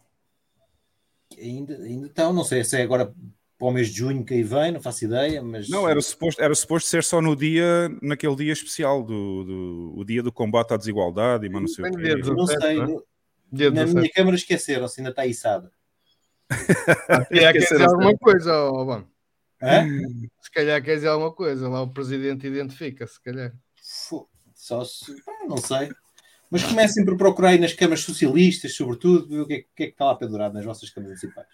Ainda, 1.38 1.76
ainda 1.76 2.06
estão, 2.06 2.32
não 2.32 2.42
sei 2.42 2.64
se 2.64 2.78
é 2.78 2.82
agora 2.82 3.14
para 3.58 3.68
o 3.68 3.70
mês 3.70 3.88
de 3.88 3.98
junho 3.98 4.24
que 4.24 4.34
aí 4.34 4.42
vem, 4.42 4.72
não 4.72 4.80
faço 4.80 5.04
ideia, 5.04 5.42
mas... 5.42 5.68
Não, 5.68 5.88
era 5.88 6.00
suposto, 6.00 6.40
era 6.40 6.54
suposto 6.54 6.88
ser 6.88 7.02
só 7.02 7.20
no 7.20 7.36
dia, 7.36 7.90
naquele 8.00 8.36
dia 8.36 8.52
especial, 8.52 9.02
do, 9.02 9.44
do 9.44 9.94
o 9.96 10.04
dia 10.04 10.22
do 10.22 10.32
combate 10.32 10.72
à 10.72 10.76
desigualdade 10.76 11.44
e 11.44 11.48
mas 11.50 11.62
não 11.62 11.68
sei 11.68 11.84
o 11.84 11.90
quê. 11.90 12.14
Não 12.16 12.46
sei, 12.46 12.80
é? 13.66 13.70
na 13.70 13.86
minha 13.86 14.10
câmara 14.10 14.36
esqueceram-se, 14.36 15.00
ainda 15.00 15.10
está 15.10 15.26
içada. 15.26 15.70
Ah, 16.50 17.24
se 17.24 17.28
calhar 17.30 17.52
quer 17.52 17.58
dizer 17.58 17.82
alguma 17.82 18.16
coisa, 18.16 18.70
oh, 18.70 18.84
bom. 18.84 19.04
Se 20.40 20.50
calhar 20.50 20.82
quer 20.82 20.94
dizer 20.94 21.08
alguma 21.08 21.32
coisa, 21.32 21.68
lá 21.68 21.82
o 21.82 21.92
presidente 21.92 22.46
identifica, 22.46 23.06
se 23.06 23.20
calhar. 23.20 23.52
Só 24.54 24.84
se... 24.84 25.14
não 25.48 25.56
sei. 25.58 25.90
Mas 26.50 26.64
comecem 26.64 27.04
por 27.04 27.16
procurar 27.16 27.50
aí 27.50 27.58
nas 27.58 27.72
câmaras 27.72 28.00
socialistas, 28.00 28.74
sobretudo, 28.74 29.42
o 29.42 29.46
que 29.46 29.54
é, 29.54 29.56
que, 29.58 29.82
é 29.82 29.86
que 29.86 29.92
está 29.92 30.06
lá 30.06 30.14
pendurado 30.14 30.54
nas 30.54 30.64
vossas 30.64 30.88
câmaras 30.90 31.20
municipais. 31.20 31.46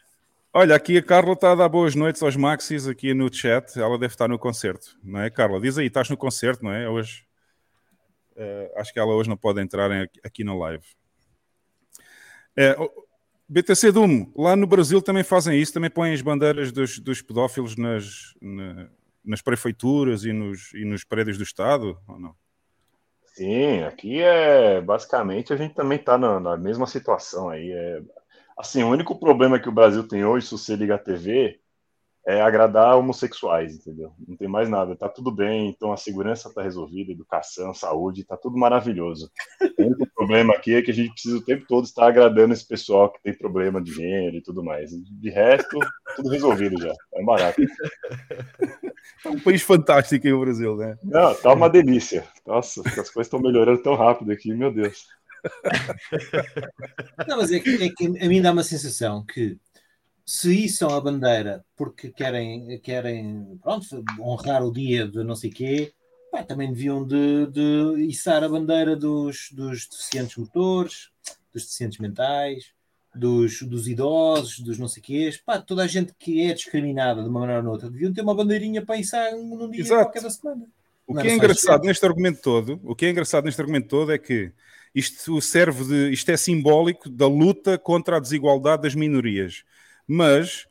Olha, 0.52 0.76
aqui 0.76 0.96
a 0.96 1.02
Carla 1.02 1.32
está 1.32 1.50
a 1.50 1.54
dar 1.56 1.68
boas 1.68 1.96
noites 1.96 2.22
aos 2.22 2.36
Maxis 2.36 2.86
aqui 2.86 3.12
no 3.12 3.32
chat. 3.32 3.76
Ela 3.76 3.98
deve 3.98 4.14
estar 4.14 4.28
no 4.28 4.38
concerto, 4.38 4.96
não 5.02 5.20
é, 5.20 5.28
Carla? 5.28 5.60
Diz 5.60 5.76
aí, 5.76 5.86
estás 5.86 6.08
no 6.08 6.16
concerto, 6.16 6.64
não 6.64 6.72
é? 6.72 6.88
Hoje. 6.88 7.24
Uh, 8.36 8.80
acho 8.80 8.92
que 8.92 8.98
ela 8.98 9.14
hoje 9.14 9.28
não 9.28 9.36
pode 9.36 9.60
entrar 9.60 9.90
aqui 10.24 10.44
na 10.44 10.56
live. 10.56 10.84
É, 12.56 12.76
BTC 13.48 13.92
Dumo, 13.92 14.32
lá 14.36 14.56
no 14.56 14.66
Brasil 14.66 15.02
também 15.02 15.22
fazem 15.22 15.60
isso, 15.60 15.72
também 15.72 15.90
põem 15.90 16.14
as 16.14 16.22
bandeiras 16.22 16.72
dos, 16.72 16.98
dos 16.98 17.20
pedófilos 17.20 17.76
nas, 17.76 18.34
na, 18.40 18.88
nas 19.24 19.42
prefeituras 19.42 20.24
e 20.24 20.32
nos, 20.32 20.72
e 20.72 20.84
nos 20.84 21.04
prédios 21.04 21.36
do 21.36 21.44
Estado, 21.44 21.98
ou 22.06 22.18
não? 22.18 22.34
Sim, 23.34 23.82
aqui 23.82 24.20
é 24.22 24.80
basicamente 24.80 25.52
a 25.52 25.56
gente 25.56 25.74
também 25.74 25.98
está 25.98 26.16
na, 26.16 26.38
na, 26.38 26.56
mesma 26.56 26.86
situação 26.86 27.48
aí. 27.48 27.70
É, 27.72 28.00
Assim, 28.58 28.82
o 28.84 28.90
único 28.90 29.18
problema 29.20 29.60
que 29.60 29.68
o 29.68 29.72
Brasil 29.72 30.06
tem 30.08 30.24
hoje, 30.24 30.46
se 30.48 30.52
você 30.52 30.76
liga 30.76 30.96
a 30.96 30.98
TV, 30.98 31.60
é 32.26 32.40
agradar 32.40 32.96
homossexuais, 32.96 33.74
entendeu? 33.74 34.12
Não 34.26 34.36
tem 34.36 34.48
mais 34.48 34.68
nada, 34.68 34.96
tá 34.96 35.08
tudo 35.08 35.30
bem, 35.30 35.68
então 35.68 35.92
a 35.92 35.96
segurança 35.96 36.52
tá 36.52 36.62
resolvida, 36.62 37.12
educação, 37.12 37.74
saúde, 37.74 38.24
tá 38.24 38.36
tudo 38.36 38.56
maravilhoso. 38.56 39.30
O 39.78 39.84
único 39.84 40.06
problema 40.14 40.54
aqui 40.54 40.74
é 40.74 40.82
que 40.82 40.90
a 40.90 40.94
gente 40.94 41.12
precisa 41.12 41.36
o 41.36 41.44
tempo 41.44 41.66
todo 41.68 41.84
estar 41.84 42.06
agradando 42.06 42.54
esse 42.54 42.66
pessoal 42.66 43.12
que 43.12 43.22
tem 43.22 43.36
problema 43.36 43.80
de 43.82 43.92
gênero 43.92 44.36
e 44.36 44.42
tudo 44.42 44.64
mais. 44.64 44.90
De 44.90 45.30
resto, 45.30 45.78
tudo 46.16 46.30
resolvido 46.30 46.80
já, 46.80 46.94
é 47.14 47.22
barato. 47.22 47.60
É 49.24 49.28
um 49.28 49.38
país 49.38 49.60
fantástico 49.60 50.26
aí 50.26 50.32
o 50.32 50.40
Brasil, 50.40 50.76
né? 50.76 50.96
Não, 51.04 51.34
tá 51.34 51.52
uma 51.52 51.68
delícia. 51.68 52.24
Nossa, 52.46 52.80
as 52.80 53.10
coisas 53.10 53.26
estão 53.26 53.40
melhorando 53.40 53.82
tão 53.82 53.94
rápido 53.94 54.32
aqui, 54.32 54.52
meu 54.54 54.72
Deus. 54.72 55.06
Não, 57.28 57.36
mas 57.36 57.52
é 57.52 57.60
que, 57.60 57.84
é 57.84 57.88
que 57.90 58.24
a 58.24 58.28
mim 58.28 58.40
dá 58.40 58.50
uma 58.50 58.62
sensação 58.62 59.24
que 59.26 59.58
se 60.26 60.52
içam 60.64 60.90
a 60.90 61.00
bandeira 61.00 61.64
porque 61.76 62.10
querem, 62.10 62.78
querem 62.80 63.58
pronto, 63.62 64.02
honrar 64.20 64.64
o 64.64 64.72
dia 64.72 65.06
de 65.06 65.22
não 65.22 65.36
sei 65.36 65.50
quê, 65.50 65.92
pá, 66.32 66.42
também 66.42 66.72
deviam 66.72 67.06
de, 67.06 67.46
de 67.46 68.06
içar 68.06 68.42
a 68.42 68.48
bandeira 68.48 68.96
dos, 68.96 69.50
dos 69.52 69.86
deficientes 69.86 70.36
motores, 70.36 71.10
dos 71.52 71.62
deficientes 71.64 71.98
mentais, 71.98 72.72
dos, 73.14 73.62
dos 73.62 73.86
idosos, 73.86 74.58
dos 74.60 74.78
não 74.78 74.88
sei 74.88 75.02
quês, 75.02 75.36
pá, 75.36 75.60
toda 75.60 75.82
a 75.82 75.86
gente 75.86 76.12
que 76.18 76.42
é 76.42 76.52
discriminada 76.52 77.22
de 77.22 77.28
uma 77.28 77.40
maneira 77.40 77.62
ou 77.62 77.72
outra, 77.72 77.90
deviam 77.90 78.12
ter 78.12 78.22
uma 78.22 78.34
bandeirinha 78.34 78.84
para 78.84 78.96
içar 78.96 79.32
num 79.32 79.70
dia 79.70 79.82
Exato. 79.82 80.04
qualquer 80.04 80.22
da 80.22 80.30
semana. 80.30 80.66
O 81.06 81.14
que 81.14 81.28
é 81.28 81.34
engraçado 81.34 81.84
neste 81.84 82.04
argumento 82.04 82.40
todo, 82.40 82.80
o 82.82 82.94
que 82.96 83.04
é 83.04 83.10
engraçado 83.10 83.44
neste 83.44 83.60
argumento 83.60 83.88
todo 83.88 84.10
é 84.10 84.18
que 84.18 84.50
isto 84.94 85.40
serve 85.40 85.84
de, 85.84 86.12
isto 86.12 86.30
é 86.30 86.36
simbólico 86.36 87.10
da 87.10 87.26
luta 87.26 87.76
contra 87.76 88.16
a 88.16 88.20
desigualdade 88.20 88.82
das 88.82 88.94
minorias. 88.94 89.64
Mas 90.06 90.66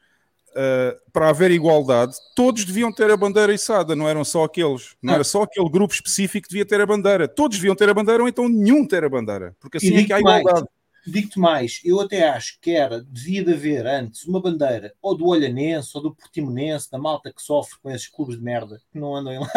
uh, 0.52 0.98
para 1.12 1.30
haver 1.30 1.52
igualdade, 1.52 2.16
todos 2.36 2.66
deviam 2.66 2.92
ter 2.92 3.10
a 3.10 3.18
bandeira 3.18 3.54
içada, 3.54 3.96
não 3.96 4.08
eram 4.08 4.24
só 4.24 4.44
aqueles, 4.44 4.96
não, 5.02 5.10
não. 5.10 5.14
era 5.16 5.24
só 5.24 5.44
aquele 5.44 5.70
grupo 5.70 5.94
específico 5.94 6.48
que 6.48 6.54
devia 6.54 6.66
ter 6.66 6.80
a 6.82 6.86
bandeira. 6.86 7.28
Todos 7.28 7.58
deviam 7.58 7.76
ter 7.76 7.90
a 7.90 7.94
bandeira 7.94 8.24
ou 8.24 8.30
então 8.30 8.48
nenhum 8.48 8.86
ter 8.86 9.04
a 9.04 9.10
bandeira, 9.10 9.56
porque 9.60 9.78
assim 9.78 9.98
é 9.98 10.04
que 10.04 10.14
há 10.14 10.20
igualdade. 10.20 10.68
Digo-te 11.06 11.38
mais, 11.40 11.82
eu 11.84 12.00
até 12.00 12.30
acho 12.30 12.58
que 12.62 12.72
era, 12.72 13.02
devia 13.02 13.44
de 13.44 13.54
haver 13.54 13.86
antes 13.86 14.26
uma 14.26 14.42
bandeira 14.42 14.94
ou 15.02 15.16
do 15.16 15.26
Olhanense 15.26 15.92
ou 15.96 16.02
do 16.02 16.16
Portimonense, 16.16 16.90
da 16.90 16.98
malta 16.98 17.32
que 17.34 17.42
sofre 17.42 17.78
com 17.82 17.90
esses 17.90 18.08
clubes 18.08 18.38
de 18.38 18.44
merda 18.44 18.80
que 18.92 19.00
não 19.00 19.16
andam 19.16 19.34
em 19.34 19.40
lá. 19.40 19.50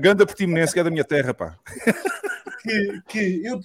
Ganda 0.00 0.26
Portimonense, 0.26 0.72
que 0.72 0.80
é 0.80 0.84
da 0.84 0.90
minha 0.90 1.04
terra, 1.04 1.32
pá. 1.32 1.58
que, 2.62 3.02
que 3.08 3.42
eu 3.44 3.60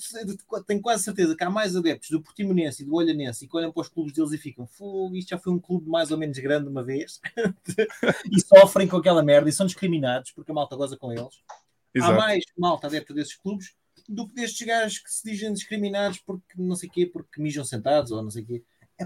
tenho 0.66 0.82
quase 0.82 1.04
certeza 1.04 1.36
que 1.36 1.44
há 1.44 1.50
mais 1.50 1.76
adeptos 1.76 2.10
do 2.10 2.22
Portimonense 2.22 2.84
e 2.84 2.86
do 2.86 2.96
Olhanense 2.96 3.46
e 3.46 3.48
que 3.48 3.56
olham 3.56 3.72
para 3.72 3.82
os 3.82 3.90
clubes 3.90 4.13
deles 4.13 4.32
e 4.32 4.38
ficam, 4.38 4.68
fogo, 4.68 5.16
isto 5.16 5.30
já 5.30 5.38
foi 5.38 5.54
um 5.54 5.60
clube 5.60 5.90
mais 5.90 6.12
ou 6.12 6.18
menos 6.18 6.38
grande 6.40 6.68
uma 6.68 6.84
vez 6.84 7.20
e 8.32 8.40
sofrem 8.42 8.88
com 8.88 8.98
aquela 8.98 9.24
merda 9.24 9.50
e 9.50 9.54
são 9.54 9.66
discriminados 9.66 10.32
porque 10.32 10.52
a 10.52 10.54
malta 10.54 10.76
goza 10.76 10.98
com 10.98 11.12
eles. 11.12 11.42
Exato. 11.94 12.13
Há 12.13 12.16
mais 12.16 12.44
malta 12.58 12.88
adepta 12.88 13.13
desses 13.13 13.36
clubes 13.36 13.74
do 14.08 14.28
que 14.28 14.36
destes 14.36 14.65
gajos 14.65 15.00
que 15.00 15.12
se 15.12 15.30
dizem 15.30 15.54
discriminados 15.54 16.20
porque 16.20 16.54
não 16.58 16.76
sei 16.76 16.89
quê, 16.89 17.06
porque 17.06 17.41
mijam 17.41 17.65
sentados 17.65 18.12
ou 18.12 18.22
não 18.22 18.32
sei 18.32 18.43
quê. 18.43 18.63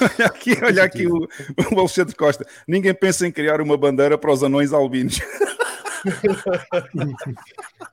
olha 0.00 0.26
aqui, 0.26 0.52
olha 0.62 0.82
aqui 0.82 1.06
o, 1.06 1.28
o 1.72 1.78
Alexandre 1.78 2.14
Costa. 2.16 2.46
Ninguém 2.66 2.94
pensa 2.94 3.26
em 3.26 3.32
criar 3.32 3.60
uma 3.60 3.76
bandeira 3.76 4.18
para 4.18 4.32
os 4.32 4.42
anões 4.42 4.72
albinos. 4.72 5.18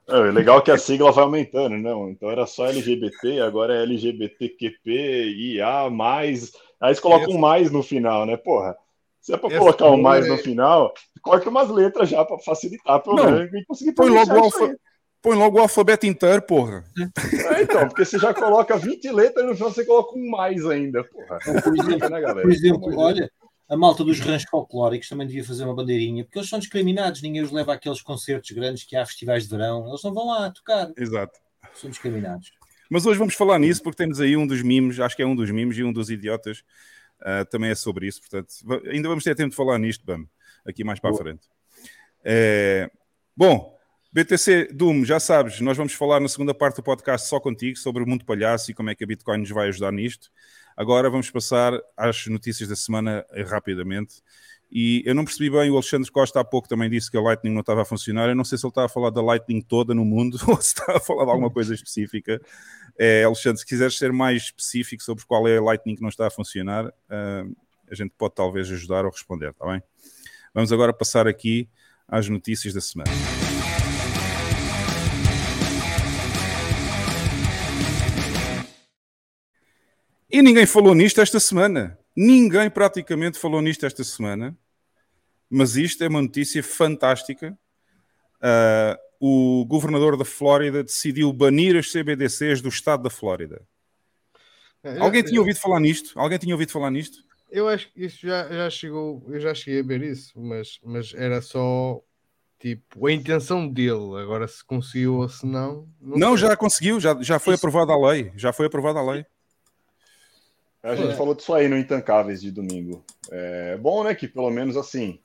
É 0.08 0.18
legal 0.32 0.62
que 0.62 0.70
a 0.70 0.78
sigla 0.78 1.12
vai 1.12 1.24
aumentando, 1.24 1.78
não? 1.78 2.10
Então 2.10 2.30
era 2.30 2.46
só 2.46 2.68
LGBT, 2.68 3.40
agora 3.40 3.74
é 3.74 3.84
LGBTQP, 3.84 5.30
IA, 5.30 5.90
mais. 5.90 6.52
Aí 6.80 6.90
eles 6.90 7.00
colocam 7.00 7.36
um 7.36 7.38
mais 7.38 7.72
no 7.72 7.82
final, 7.82 8.26
né? 8.26 8.36
Porra, 8.36 8.76
se 9.22 9.34
é 9.34 9.38
para 9.38 9.58
colocar 9.58 9.90
um 9.90 10.02
mais 10.02 10.28
no 10.28 10.38
final, 10.38 10.94
corta 11.22 11.50
umas 11.50 11.70
letras 11.70 12.10
já 12.10 12.26
para 12.26 12.38
facilitar 12.40 13.02
pelo 13.02 13.24
menos 13.24 13.54
e 13.54 13.66
conseguir 13.66 13.94
põe 13.94 14.10
logo, 14.10 14.34
o 14.34 14.44
alfa... 14.44 14.76
põe 15.22 15.38
logo 15.38 15.58
o 15.58 15.62
alfabeto 15.62 16.06
inteiro, 16.06 16.42
porra. 16.42 16.84
É, 16.98 17.62
então, 17.62 17.88
porque 17.88 18.04
você 18.04 18.18
já 18.18 18.34
coloca 18.34 18.78
20 18.78 19.12
letras 19.12 19.46
e 19.46 19.48
no 19.48 19.56
final 19.56 19.72
você 19.72 19.86
coloca 19.86 20.18
um 20.18 20.30
mais 20.30 20.66
ainda, 20.66 21.04
porra. 21.04 21.40
Por 21.40 21.78
exemplo, 21.78 22.10
né, 22.10 22.22
galera? 22.22 22.42
Por 22.42 22.52
exemplo 22.52 23.00
olha, 23.00 23.32
a 23.70 23.78
malta 23.78 24.04
dos 24.04 24.20
ranchos 24.20 24.50
folclóricos 24.50 25.08
também 25.08 25.28
devia 25.28 25.44
fazer 25.44 25.64
uma 25.64 25.76
bandeirinha, 25.76 26.24
porque 26.24 26.40
eles 26.40 26.50
são 26.50 26.60
discriminados, 26.60 27.22
ninguém 27.22 27.42
os 27.42 27.52
leva 27.52 27.74
àqueles 27.74 28.02
concertos 28.02 28.52
grandes 28.52 28.84
que 28.84 28.96
há 28.96 29.06
festivais 29.06 29.44
de 29.44 29.50
verão, 29.50 29.88
eles 29.88 30.04
não 30.04 30.14
vão 30.14 30.28
lá 30.28 30.52
tocar. 30.52 30.92
Exato. 30.98 31.40
São 31.76 31.90
discriminados. 31.90 32.52
Mas 32.90 33.06
hoje 33.06 33.18
vamos 33.18 33.36
falar 33.36 33.58
nisso 33.60 33.82
porque 33.82 34.04
temos 34.04 34.20
aí 34.20 34.36
um 34.36 34.46
dos 34.46 34.62
mimos, 34.62 35.00
acho 35.00 35.16
que 35.16 35.22
é 35.22 35.26
um 35.26 35.36
dos 35.36 35.50
mimos 35.50 35.78
e 35.78 35.84
um 35.84 35.94
dos 35.94 36.10
idiotas 36.10 36.64
uh, 37.22 37.46
também 37.50 37.70
é 37.70 37.76
sobre 37.76 38.08
isso. 38.08 38.20
Portanto, 38.20 38.50
ainda 38.90 39.08
vamos 39.08 39.24
ter 39.24 39.36
tempo 39.36 39.52
de 39.52 39.56
falar 39.56 39.78
nisto, 39.78 40.06
Bam, 40.06 40.26
aqui 40.66 40.84
mais 40.84 41.00
para 41.00 41.12
a 41.12 41.14
frente. 41.14 41.48
É, 42.24 42.92
bom, 43.36 43.80
BTC 44.14 44.74
Doom, 44.74 45.06
já 45.06 45.22
sabes, 45.22 45.62
nós 45.62 45.78
vamos 45.78 45.94
falar 45.94 46.20
na 46.20 46.28
segunda 46.28 46.54
parte 46.54 46.76
do 46.76 46.84
podcast 46.84 47.30
só 47.30 47.40
contigo 47.40 47.78
sobre 47.78 48.04
o 48.04 48.08
mundo 48.08 48.26
palhaço 48.26 48.70
e 48.70 48.74
como 48.74 48.90
é 48.90 48.96
que 48.96 49.06
a 49.06 49.08
Bitcoin 49.08 49.38
nos 49.38 49.50
vai 49.52 49.70
ajudar 49.70 49.90
nisto. 49.94 50.30
Agora 50.76 51.10
vamos 51.10 51.32
passar 51.32 51.80
às 51.96 52.28
notícias 52.28 52.68
da 52.68 52.76
semana 52.76 53.26
eh, 53.32 53.44
rapidamente. 53.44 54.16
E 54.70 55.02
eu 55.06 55.16
não 55.16 55.24
percebi 55.24 55.50
bem, 55.50 55.70
o 55.70 55.76
Alexandre 55.76 56.12
Costa 56.12 56.42
há 56.42 56.44
pouco 56.44 56.68
também 56.68 56.90
disse 56.90 57.10
que 57.10 57.16
a 57.16 57.22
Lightning 57.22 57.54
não 57.54 57.62
estava 57.62 57.84
a 57.84 57.86
funcionar. 57.86 58.28
Eu 58.28 58.36
não 58.36 58.44
sei 58.44 58.58
se 58.58 58.66
ele 58.66 58.72
está 58.72 58.84
a 58.84 58.90
falar 58.90 59.12
da 59.12 59.22
Lightning 59.22 59.62
toda 59.62 59.94
no 59.94 60.04
mundo 60.04 60.38
ou 60.46 60.58
se 60.58 60.68
está 60.68 60.98
a 60.98 61.00
falar 61.00 61.24
de 61.24 61.32
alguma 61.32 61.50
coisa 61.50 61.74
específica. 61.74 62.42
É, 63.00 63.24
Alexandre, 63.24 63.60
se 63.60 63.66
quiseres 63.66 63.98
ser 63.98 64.12
mais 64.12 64.44
específico 64.44 65.04
sobre 65.04 65.24
qual 65.26 65.48
é 65.48 65.56
a 65.56 65.62
Lightning 65.62 65.96
que 65.96 66.02
não 66.02 66.10
está 66.10 66.28
a 66.28 66.30
funcionar, 66.30 66.86
uh, 66.86 67.56
a 67.90 67.96
gente 67.96 68.14
pode 68.18 68.36
talvez 68.36 68.70
ajudar 68.70 69.06
ou 69.06 69.12
responder, 69.12 69.52
está 69.52 69.66
bem? 69.66 69.82
Vamos 70.54 70.74
agora 70.74 70.92
passar 70.92 71.30
aqui 71.30 71.70
às 72.10 72.28
notícias 72.28 72.74
da 72.74 72.82
semana. 72.82 73.12
E 80.32 80.42
ninguém 80.42 80.66
falou 80.66 80.96
nisto 80.96 81.20
esta 81.20 81.40
semana. 81.40 81.98
Ninguém 82.16 82.70
praticamente 82.70 83.38
falou 83.38 83.62
nisto 83.62 83.86
esta 83.86 84.04
semana. 84.04 84.58
Mas 85.50 85.76
isto 85.76 86.04
é 86.04 86.08
uma 86.08 86.22
notícia 86.22 86.64
fantástica. 86.64 87.58
Uh, 88.38 88.98
o 89.20 89.66
governador 89.66 90.18
da 90.18 90.24
Flórida 90.24 90.84
decidiu 90.84 91.32
banir 91.34 91.76
as 91.76 91.92
CBDCs 91.92 92.62
do 92.62 92.70
estado 92.70 93.04
da 93.04 93.10
Flórida. 93.10 93.62
É, 94.84 94.98
Alguém 94.98 95.22
tinha 95.22 95.40
ouvido 95.40 95.60
falar 95.60 95.80
nisto? 95.80 96.18
Alguém 96.18 96.40
tinha 96.40 96.56
ouvido 96.56 96.72
falar 96.72 96.90
nisto? 96.90 97.20
Eu 97.52 97.68
acho 97.68 97.92
que 97.92 98.06
isso 98.06 98.26
já, 98.26 98.48
já 98.48 98.70
chegou, 98.70 99.24
eu 99.28 99.40
já 99.40 99.54
cheguei 99.54 99.82
a 99.82 99.84
ver 99.84 100.02
isso, 100.02 100.40
mas, 100.40 100.80
mas 100.84 101.14
era 101.14 101.42
só 101.42 102.02
tipo 102.58 103.06
a 103.06 103.12
intenção 103.12 103.68
dele. 103.68 104.22
Agora 104.22 104.48
se 104.48 104.64
conseguiu 104.64 105.18
ou 105.18 105.28
se 105.28 105.46
não. 105.46 105.88
Não, 106.00 106.18
não 106.18 106.38
já 106.38 106.56
conseguiu, 106.56 107.00
já, 107.00 107.22
já 107.22 107.38
foi 107.38 107.56
aprovada 107.56 107.92
a 107.92 108.10
lei. 108.10 108.32
Já 108.38 108.54
foi 108.54 108.68
aprovada 108.68 109.00
a 109.00 109.12
lei. 109.12 109.26
A 110.84 110.96
gente 110.96 111.14
é. 111.14 111.16
falou 111.16 111.36
disso 111.36 111.54
aí 111.54 111.68
no 111.68 111.78
Intancáveis 111.78 112.42
de 112.42 112.52
domingo. 112.52 113.06
É 113.30 113.78
bom, 113.78 114.04
né, 114.04 114.16
que 114.16 114.28
pelo 114.28 114.50
menos 114.50 114.76
assim, 114.76 115.20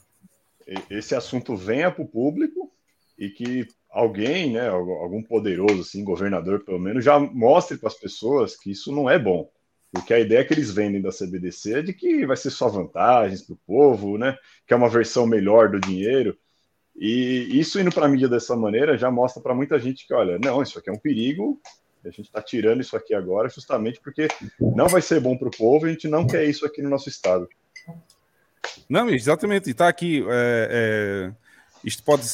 esse 0.91 1.15
assunto 1.15 1.57
venha 1.57 1.91
para 1.91 2.03
o 2.03 2.09
público 2.09 2.71
e 3.19 3.31
que 3.31 3.67
alguém, 3.89 4.53
né, 4.53 4.69
algum 4.69 5.23
poderoso, 5.23 5.81
assim, 5.81 6.05
governador 6.05 6.65
pelo 6.65 6.79
menos, 6.79 7.05
já 7.05 7.19
mostre 7.19 7.79
para 7.79 7.89
as 7.89 7.95
pessoas 7.95 8.57
que 8.57 8.71
isso 8.71 8.93
não 8.93 9.09
é 9.09 9.19
bom. 9.19 9.51
Porque 9.91 10.13
a 10.13 10.21
ideia 10.21 10.45
que 10.45 10.53
eles 10.53 10.71
vendem 10.71 11.01
da 11.01 11.11
CBDC 11.11 11.79
é 11.79 11.83
de 11.83 11.95
que 11.95 12.27
vai 12.27 12.37
ser 12.37 12.51
só 12.51 12.69
vantagens 12.69 13.41
para 13.41 13.55
o 13.55 13.61
povo, 13.67 14.19
né? 14.19 14.37
Que 14.67 14.75
é 14.75 14.77
uma 14.77 14.91
versão 14.91 15.27
melhor 15.27 15.71
do 15.71 15.81
dinheiro. 15.81 16.37
E 16.95 17.59
isso 17.59 17.81
indo 17.81 17.91
para 17.91 18.05
a 18.05 18.09
mídia 18.09 18.29
dessa 18.29 18.55
maneira 18.55 18.99
já 18.99 19.11
mostra 19.11 19.43
para 19.43 19.55
muita 19.55 19.79
gente 19.79 20.07
que, 20.07 20.13
olha, 20.13 20.39
não, 20.39 20.61
isso 20.61 20.79
aqui 20.79 20.91
é 20.91 20.93
um 20.93 20.99
perigo 20.99 21.59
a 22.07 22.11
gente 22.11 22.27
está 22.27 22.41
tirando 22.41 22.81
isso 22.81 22.97
aqui 22.97 23.15
agora 23.15 23.49
justamente 23.49 24.01
porque 24.01 24.29
não 24.61 24.89
vai 24.89 25.03
ser 25.03 25.21
bom 25.21 25.37
para 25.37 25.49
o 25.49 25.57
povo 25.57 25.87
a 25.87 25.89
gente 25.89 26.09
não 26.09 26.27
quer 26.27 26.45
isso 26.45 26.65
aqui 26.65 26.83
no 26.83 26.91
nosso 26.91 27.09
estado. 27.09 27.49
Não, 28.89 29.09
exatamente. 29.11 29.69
E 29.69 29.73
está 29.73 29.89
aqui. 29.89 30.25
É, 30.29 30.69
é, 30.71 31.35
isto 31.85 32.03
pode 32.03 32.25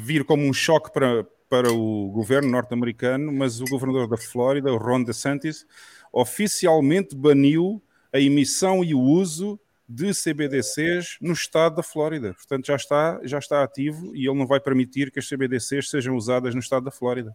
vir 0.00 0.24
como 0.24 0.44
um 0.44 0.52
choque 0.52 0.92
para, 0.92 1.24
para 1.48 1.72
o 1.72 2.10
governo 2.10 2.50
norte-americano, 2.50 3.32
mas 3.32 3.60
o 3.60 3.64
governador 3.64 4.08
da 4.08 4.16
Flórida, 4.16 4.70
Ron 4.72 5.02
DeSantis, 5.02 5.66
oficialmente 6.12 7.14
baniu 7.14 7.82
a 8.12 8.18
emissão 8.18 8.82
e 8.82 8.94
o 8.94 9.00
uso 9.00 9.58
de 9.88 10.12
CBDCs 10.12 11.16
no 11.20 11.32
estado 11.32 11.76
da 11.76 11.82
Flórida. 11.82 12.34
Portanto, 12.34 12.66
já 12.66 12.76
está, 12.76 13.20
já 13.24 13.38
está 13.38 13.62
ativo 13.62 14.14
e 14.14 14.28
ele 14.28 14.38
não 14.38 14.46
vai 14.46 14.60
permitir 14.60 15.10
que 15.10 15.18
as 15.18 15.28
CBDCs 15.28 15.88
sejam 15.88 16.14
usadas 16.14 16.54
no 16.54 16.60
estado 16.60 16.84
da 16.84 16.90
Flórida. 16.90 17.34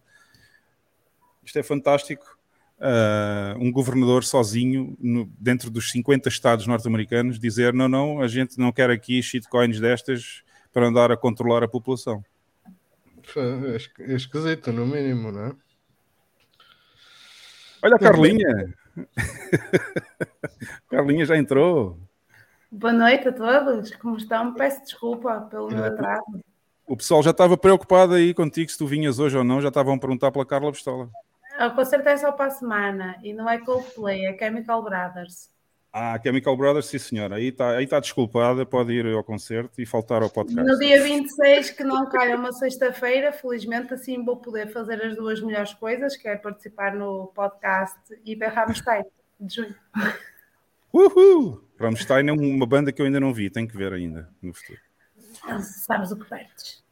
Isto 1.44 1.58
é 1.58 1.62
fantástico. 1.62 2.38
Uh, 2.78 3.56
um 3.58 3.70
governador 3.70 4.24
sozinho, 4.24 4.96
no, 5.00 5.26
dentro 5.38 5.70
dos 5.70 5.90
50 5.90 6.28
estados 6.28 6.66
norte-americanos, 6.66 7.38
dizer: 7.38 7.72
não, 7.72 7.88
não, 7.88 8.20
a 8.20 8.28
gente 8.28 8.58
não 8.58 8.72
quer 8.72 8.90
aqui 8.90 9.22
shitcoins 9.22 9.80
destas 9.80 10.42
para 10.72 10.86
andar 10.86 11.12
a 11.12 11.16
controlar 11.16 11.62
a 11.62 11.68
população. 11.68 12.24
É, 13.36 13.76
é 14.12 14.14
esquisito, 14.14 14.72
no 14.72 14.86
mínimo, 14.86 15.30
não 15.32 15.46
é? 15.46 15.52
Olha 17.82 17.96
a 17.96 17.98
Carlinha! 17.98 18.74
Carlinha 20.90 21.24
já 21.24 21.36
entrou. 21.36 21.98
Boa 22.70 22.92
noite 22.92 23.28
a 23.28 23.32
todos, 23.32 23.94
como 23.96 24.16
estão? 24.16 24.52
Peço 24.52 24.82
desculpa 24.82 25.42
pelo 25.42 25.68
meu 25.68 25.84
atraso. 25.84 26.40
O 26.86 26.96
pessoal 26.96 27.22
já 27.22 27.30
estava 27.30 27.56
preocupado 27.56 28.14
aí 28.14 28.34
contigo 28.34 28.70
se 28.70 28.76
tu 28.76 28.86
vinhas 28.86 29.18
hoje 29.18 29.36
ou 29.36 29.44
não, 29.44 29.60
já 29.60 29.68
estavam 29.68 29.94
a 29.94 29.98
perguntar 29.98 30.30
pela 30.32 30.44
Carla 30.44 30.72
Pistola. 30.72 31.08
O 31.58 31.70
concerto 31.74 32.08
é 32.08 32.16
só 32.16 32.32
para 32.32 32.46
a 32.46 32.50
semana 32.50 33.16
e 33.22 33.32
não 33.32 33.48
é 33.48 33.58
Coldplay, 33.58 34.26
é 34.26 34.36
Chemical 34.36 34.82
Brothers. 34.82 35.50
Ah, 35.92 36.18
Chemical 36.20 36.56
Brothers, 36.56 36.86
sim 36.86 36.98
senhora. 36.98 37.36
Aí 37.36 37.48
está 37.48 37.76
aí 37.76 37.86
tá 37.86 38.00
desculpada, 38.00 38.66
pode 38.66 38.92
ir 38.92 39.06
ao 39.06 39.22
concerto 39.22 39.80
e 39.80 39.86
faltar 39.86 40.22
ao 40.22 40.30
podcast. 40.30 40.68
No 40.68 40.76
dia 40.76 41.00
26, 41.00 41.70
que 41.70 41.84
não 41.84 42.08
calha 42.08 42.34
uma 42.34 42.52
sexta-feira, 42.52 43.32
felizmente 43.32 43.94
assim 43.94 44.24
vou 44.24 44.36
poder 44.36 44.72
fazer 44.72 45.00
as 45.00 45.14
duas 45.14 45.40
melhores 45.40 45.72
coisas, 45.74 46.16
que 46.16 46.26
é 46.26 46.34
participar 46.34 46.96
no 46.96 47.28
podcast 47.28 47.96
e 48.24 48.34
ver 48.34 48.48
Rammstein, 48.48 49.04
de 49.38 49.54
junho. 49.54 49.76
Uhul! 50.92 51.62
Rammstein 51.78 52.28
é 52.28 52.32
uma 52.32 52.66
banda 52.66 52.90
que 52.90 53.00
eu 53.00 53.06
ainda 53.06 53.20
não 53.20 53.32
vi, 53.32 53.48
tenho 53.48 53.68
que 53.68 53.76
ver 53.76 53.92
ainda 53.92 54.28
no 54.42 54.52
futuro. 54.52 54.80
Sabes 55.60 56.10
o 56.10 56.16
que 56.16 56.28
perdes. 56.28 56.82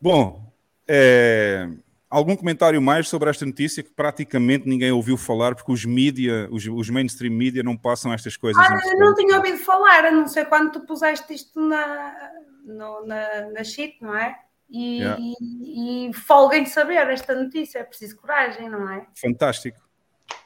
Bom, 0.00 0.52
é 0.86 1.68
algum 2.10 2.34
comentário 2.34 2.82
mais 2.82 3.08
sobre 3.08 3.30
esta 3.30 3.46
notícia 3.46 3.82
que 3.82 3.90
praticamente 3.90 4.68
ninguém 4.68 4.90
ouviu 4.90 5.16
falar, 5.16 5.54
porque 5.54 5.70
os 5.70 5.84
mídia, 5.84 6.48
os, 6.50 6.66
os 6.66 6.90
mainstream 6.90 7.32
mídia 7.32 7.62
não 7.62 7.76
passam 7.76 8.12
estas 8.12 8.36
coisas. 8.36 8.62
Ah, 8.62 8.80
eu 8.84 8.98
não 8.98 9.14
tinha 9.14 9.36
ouvido 9.36 9.58
falar, 9.58 10.06
a 10.06 10.10
não 10.10 10.26
ser 10.26 10.46
quando 10.46 10.72
tu 10.72 10.80
puseste 10.80 11.32
isto 11.32 11.60
na, 11.60 12.32
no, 12.64 13.06
na, 13.06 13.50
na 13.50 13.64
sheet, 13.64 13.98
não 14.00 14.16
é? 14.16 14.36
E, 14.68 14.98
yeah. 14.98 15.18
e, 15.20 16.08
e 16.08 16.12
folguem 16.12 16.64
de 16.64 16.70
saber 16.70 17.08
esta 17.08 17.34
notícia, 17.34 17.78
é 17.78 17.84
preciso 17.84 18.16
coragem, 18.16 18.68
não 18.68 18.90
é? 18.90 19.06
Fantástico. 19.16 19.78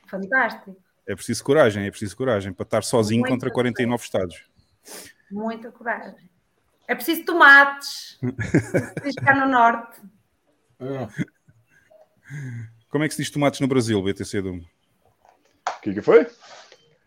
Fantástico. 0.06 0.76
É 1.06 1.14
preciso 1.14 1.44
coragem, 1.44 1.86
é 1.86 1.90
preciso 1.90 2.16
coragem 2.16 2.52
para 2.52 2.64
estar 2.64 2.82
sozinho 2.82 3.20
Muita 3.20 3.34
contra 3.34 3.50
49 3.50 3.86
coragem. 3.86 4.04
estados. 4.04 4.50
Muita 5.30 5.70
coragem. 5.70 6.30
É 6.86 6.94
preciso 6.94 7.24
tomates. 7.24 8.18
preciso 8.94 9.18
ficar 9.18 9.34
no 9.34 9.50
norte. 9.50 10.00
Como 12.90 13.04
é 13.04 13.08
que 13.08 13.14
se 13.14 13.22
diz 13.22 13.30
tomates 13.30 13.60
no 13.60 13.68
Brasil, 13.68 14.02
BTC 14.02 14.42
Dum? 14.42 14.60
O 15.68 15.80
que, 15.80 15.94
que 15.94 16.02
foi? 16.02 16.26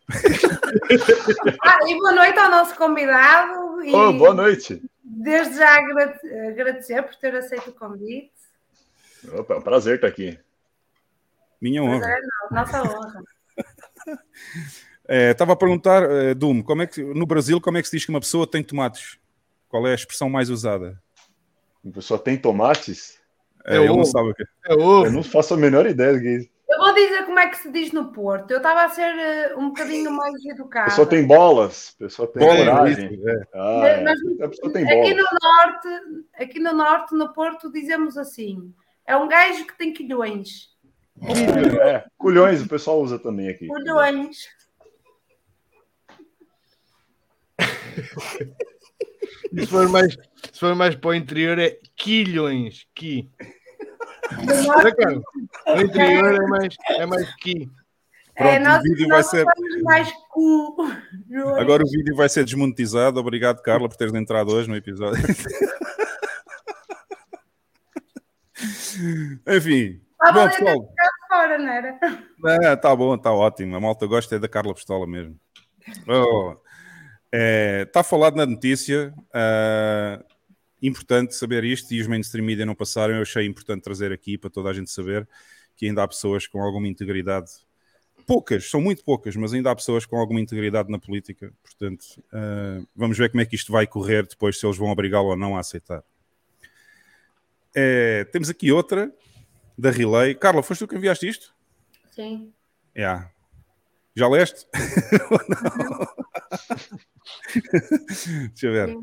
ah, 1.63 1.79
e 1.87 1.95
boa 1.95 2.13
noite 2.13 2.39
ao 2.39 2.49
nosso 2.49 2.75
convidado. 2.75 3.83
E 3.83 3.93
oh, 3.93 4.13
boa 4.13 4.33
noite. 4.33 4.81
Desde 5.03 5.57
já 5.57 5.75
agradecer 5.75 7.01
por 7.03 7.15
ter 7.15 7.35
aceito 7.35 7.69
o 7.69 7.73
convite. 7.73 8.31
Opa, 9.33 9.55
é 9.55 9.57
um 9.57 9.61
prazer 9.61 9.95
estar 9.95 10.07
aqui. 10.07 10.39
Minha 11.59 11.83
honra. 11.83 11.99
Prazer, 11.99 12.21
não, 12.21 12.57
nossa 12.57 12.83
honra. 12.83 13.23
Estava 15.09 15.51
é, 15.51 15.53
a 15.53 15.57
perguntar, 15.57 16.03
uh, 16.03 16.35
Dum, 16.35 16.61
como 16.61 16.81
é 16.81 16.87
que, 16.87 17.01
no 17.01 17.25
Brasil, 17.25 17.61
como 17.61 17.77
é 17.77 17.81
que 17.81 17.87
se 17.87 17.95
diz 17.95 18.05
que 18.05 18.11
uma 18.11 18.19
pessoa 18.19 18.45
tem 18.45 18.61
tomates? 18.61 19.17
Qual 19.69 19.87
é 19.87 19.91
a 19.91 19.95
expressão 19.95 20.29
mais 20.29 20.49
usada? 20.49 21.01
Uma 21.83 21.93
pessoa 21.93 22.19
tem 22.19 22.37
tomates? 22.37 23.17
É, 23.67 23.75
é 23.75 23.87
eu 23.87 23.95
não 23.95 24.05
sabe 24.05 24.29
o 24.29 24.33
que 24.33 24.43
é. 24.43 24.73
Ovo. 24.73 25.05
Eu 25.05 25.11
não 25.11 25.23
faço 25.23 25.53
a 25.53 25.57
menor 25.57 25.85
ideia 25.85 26.13
do 26.13 26.21
que 26.21 26.27
é 26.27 26.37
isso. 26.37 26.49
Eu 26.69 26.79
vou 26.79 26.93
dizer 26.93 27.25
como 27.25 27.39
é 27.39 27.47
que 27.47 27.57
se 27.57 27.71
diz 27.71 27.91
no 27.93 28.11
Porto. 28.11 28.51
Eu 28.51 28.57
estava 28.57 28.83
a 28.83 28.89
ser 28.89 29.13
uh, 29.55 29.59
um 29.59 29.69
bocadinho 29.69 30.11
mais 30.11 30.33
educado. 30.45 30.87
A 30.87 30.89
pessoa 30.89 31.07
tem 31.07 31.25
bolas, 31.25 31.95
a 31.95 32.03
pessoa 32.03 32.27
tem 32.31 32.45
Bola, 32.45 32.57
coragem. 32.57 33.21
É. 33.25 33.47
Ah, 33.55 33.87
é. 33.87 34.03
Mas, 34.03 34.19
a 34.41 34.47
pessoa 34.49 34.73
tem 34.73 34.83
aqui 34.83 35.13
no 35.13 35.23
norte, 35.41 35.87
aqui 36.37 36.59
no 36.59 36.73
norte, 36.73 37.15
no 37.15 37.33
Porto, 37.33 37.71
dizemos 37.71 38.17
assim: 38.17 38.73
é 39.05 39.15
um 39.15 39.27
gajo 39.27 39.65
que 39.65 39.77
tem 39.77 39.93
quilhões. 39.93 40.75
É, 41.81 42.05
culhões 42.17 42.61
o 42.61 42.67
pessoal 42.67 43.01
usa 43.01 43.17
também 43.17 43.47
aqui. 43.49 43.67
Culhões. 43.67 44.45
se, 49.57 49.65
for 49.67 49.89
mais, 49.89 50.13
se 50.51 50.59
for 50.59 50.75
mais 50.75 50.95
para 50.95 51.09
o 51.09 51.15
interior 51.15 51.57
é 51.57 51.79
quilhões. 51.95 52.85
Qui. 52.93 53.31
O 55.67 55.81
interior 55.81 56.33
é 56.35 56.47
mais, 56.47 56.75
é 56.89 57.05
mais 57.05 57.35
qui. 57.35 57.69
Pronto, 58.35 58.53
é, 58.53 58.59
nós, 58.59 58.79
o 58.79 58.83
vídeo 58.83 59.07
vai 59.07 59.23
ser. 59.23 59.45
Mais 59.83 60.11
cu. 60.29 60.75
Agora 61.59 61.83
o 61.83 61.89
vídeo 61.89 62.15
vai 62.15 62.29
ser 62.29 62.45
desmonetizado. 62.45 63.19
Obrigado, 63.19 63.63
Carla, 63.63 63.89
por 63.89 63.97
teres 63.97 64.13
entrado 64.13 64.53
hoje 64.53 64.69
no 64.69 64.75
episódio. 64.75 65.23
Enfim. 69.47 70.01
Ah, 70.21 70.31
bom, 70.31 70.47
pessoal. 70.47 70.89
Fora, 71.27 71.57
não 71.57 71.69
era? 71.69 71.99
É, 72.63 72.75
tá 72.75 72.95
bom, 72.95 73.17
tá 73.17 73.31
ótimo. 73.31 73.75
A 73.75 73.79
malta 73.79 74.05
gosta 74.05 74.35
é 74.35 74.39
da 74.39 74.47
Carla 74.47 74.73
Pistola 74.73 75.05
mesmo. 75.07 75.35
Oh, 76.07 76.55
é, 77.31 77.83
está 77.87 78.03
falado 78.03 78.35
na 78.35 78.45
notícia. 78.45 79.13
Uh, 79.29 80.23
importante 80.81 81.35
saber 81.35 81.63
isto 81.63 81.93
e 81.93 82.01
os 82.01 82.07
mainstream 82.07 82.45
media 82.45 82.65
não 82.65 82.75
passaram. 82.75 83.15
Eu 83.15 83.21
achei 83.21 83.45
importante 83.45 83.83
trazer 83.83 84.11
aqui 84.11 84.37
para 84.37 84.49
toda 84.49 84.69
a 84.69 84.73
gente 84.73 84.91
saber 84.91 85.27
que 85.75 85.85
ainda 85.85 86.03
há 86.03 86.07
pessoas 86.07 86.47
com 86.47 86.61
alguma 86.61 86.87
integridade 86.87 87.51
poucas, 88.27 88.69
são 88.69 88.81
muito 88.81 89.03
poucas, 89.05 89.35
mas 89.37 89.53
ainda 89.53 89.71
há 89.71 89.75
pessoas 89.75 90.05
com 90.05 90.17
alguma 90.17 90.41
integridade 90.41 90.91
na 90.91 90.99
política. 90.99 91.53
Portanto, 91.63 92.03
uh, 92.27 92.85
vamos 92.93 93.17
ver 93.17 93.31
como 93.31 93.41
é 93.41 93.45
que 93.45 93.55
isto 93.55 93.71
vai 93.71 93.87
correr 93.87 94.27
depois, 94.27 94.59
se 94.59 94.65
eles 94.65 94.75
vão 94.75 94.89
obrigá-lo 94.89 95.29
ou 95.29 95.37
não 95.37 95.55
a 95.55 95.61
aceitar. 95.61 96.03
É, 97.73 98.25
temos 98.25 98.49
aqui 98.49 98.69
outra 98.71 99.09
da 99.77 99.89
Relay. 99.89 100.35
Carla, 100.35 100.61
foste 100.61 100.79
tu 100.81 100.87
que 100.89 100.95
enviaste 100.95 101.25
isto? 101.27 101.55
Sim. 102.11 102.51
Yeah. 102.95 103.31
Já 104.13 104.27
leste? 104.27 104.67
Deixa 108.49 108.67
eu 108.67 108.73
ver. 108.73 108.89
Sim. 108.89 109.01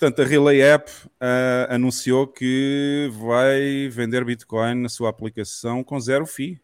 Portanto, 0.00 0.22
a 0.22 0.24
Relay 0.24 0.62
App 0.62 0.90
uh, 0.90 1.74
anunciou 1.74 2.26
que 2.26 3.10
vai 3.12 3.86
vender 3.90 4.24
Bitcoin 4.24 4.76
na 4.76 4.88
sua 4.88 5.10
aplicação 5.10 5.84
com 5.84 6.00
zero 6.00 6.24
FII. 6.24 6.58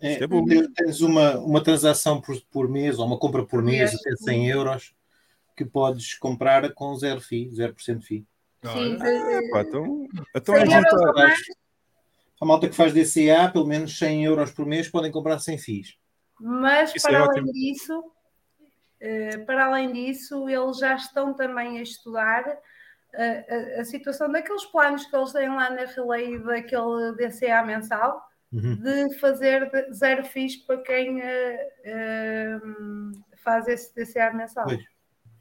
É, 0.00 0.24
é 0.24 0.28
tens 0.74 1.02
uma, 1.02 1.36
uma 1.36 1.62
transação 1.62 2.18
por, 2.18 2.40
por 2.50 2.66
mês 2.66 2.98
ou 2.98 3.04
uma 3.04 3.18
compra 3.18 3.44
por 3.44 3.62
mês 3.62 3.94
até 3.94 4.16
100 4.16 4.48
euros 4.48 4.94
que 5.54 5.66
podes 5.66 6.14
comprar 6.14 6.72
com 6.72 6.96
zero 6.96 7.20
FII, 7.20 7.50
0% 7.50 8.00
FII. 8.00 8.26
Sim, 8.62 8.96
ah, 9.02 9.40
pá, 9.52 9.60
então, 9.60 10.08
então 10.34 10.54
a, 10.54 10.64
juntar, 10.64 11.34
a 12.40 12.46
malta 12.46 12.70
que 12.70 12.74
faz 12.74 12.94
DCA, 12.94 13.50
pelo 13.52 13.66
menos 13.66 13.98
100 13.98 14.24
euros 14.24 14.50
por 14.50 14.64
mês, 14.64 14.88
podem 14.88 15.12
comprar 15.12 15.38
sem 15.40 15.58
FIIs. 15.58 15.98
Mas 16.40 16.94
Isso 16.96 17.06
para 17.06 17.18
é 17.18 17.20
além 17.20 17.30
ótimo. 17.32 17.52
disso, 17.52 17.98
uh, 17.98 19.44
para 19.44 19.66
além 19.66 19.92
disso, 19.92 20.48
eles 20.48 20.78
já 20.78 20.94
estão 20.94 21.34
também 21.34 21.78
a 21.78 21.82
estudar 21.82 22.58
a, 23.14 23.78
a, 23.78 23.80
a, 23.80 23.84
situação 23.84 24.30
daqueles 24.30 24.64
planos 24.66 25.06
que 25.06 25.16
eles 25.16 25.32
têm 25.32 25.48
lá 25.48 25.70
na 25.70 25.84
relay 25.84 26.38
daquele 26.38 27.12
DCA 27.16 27.62
mensal 27.62 28.22
uhum. 28.52 28.76
de 28.76 29.14
fazer 29.18 29.70
zero 29.92 30.24
FIIs 30.24 30.56
para 30.58 30.82
quem 30.82 31.20
uh, 31.20 31.22
uh, 32.56 33.12
faz 33.38 33.66
esse 33.68 33.94
DCA 33.94 34.32
mensal. 34.32 34.64
Pois. 34.64 34.84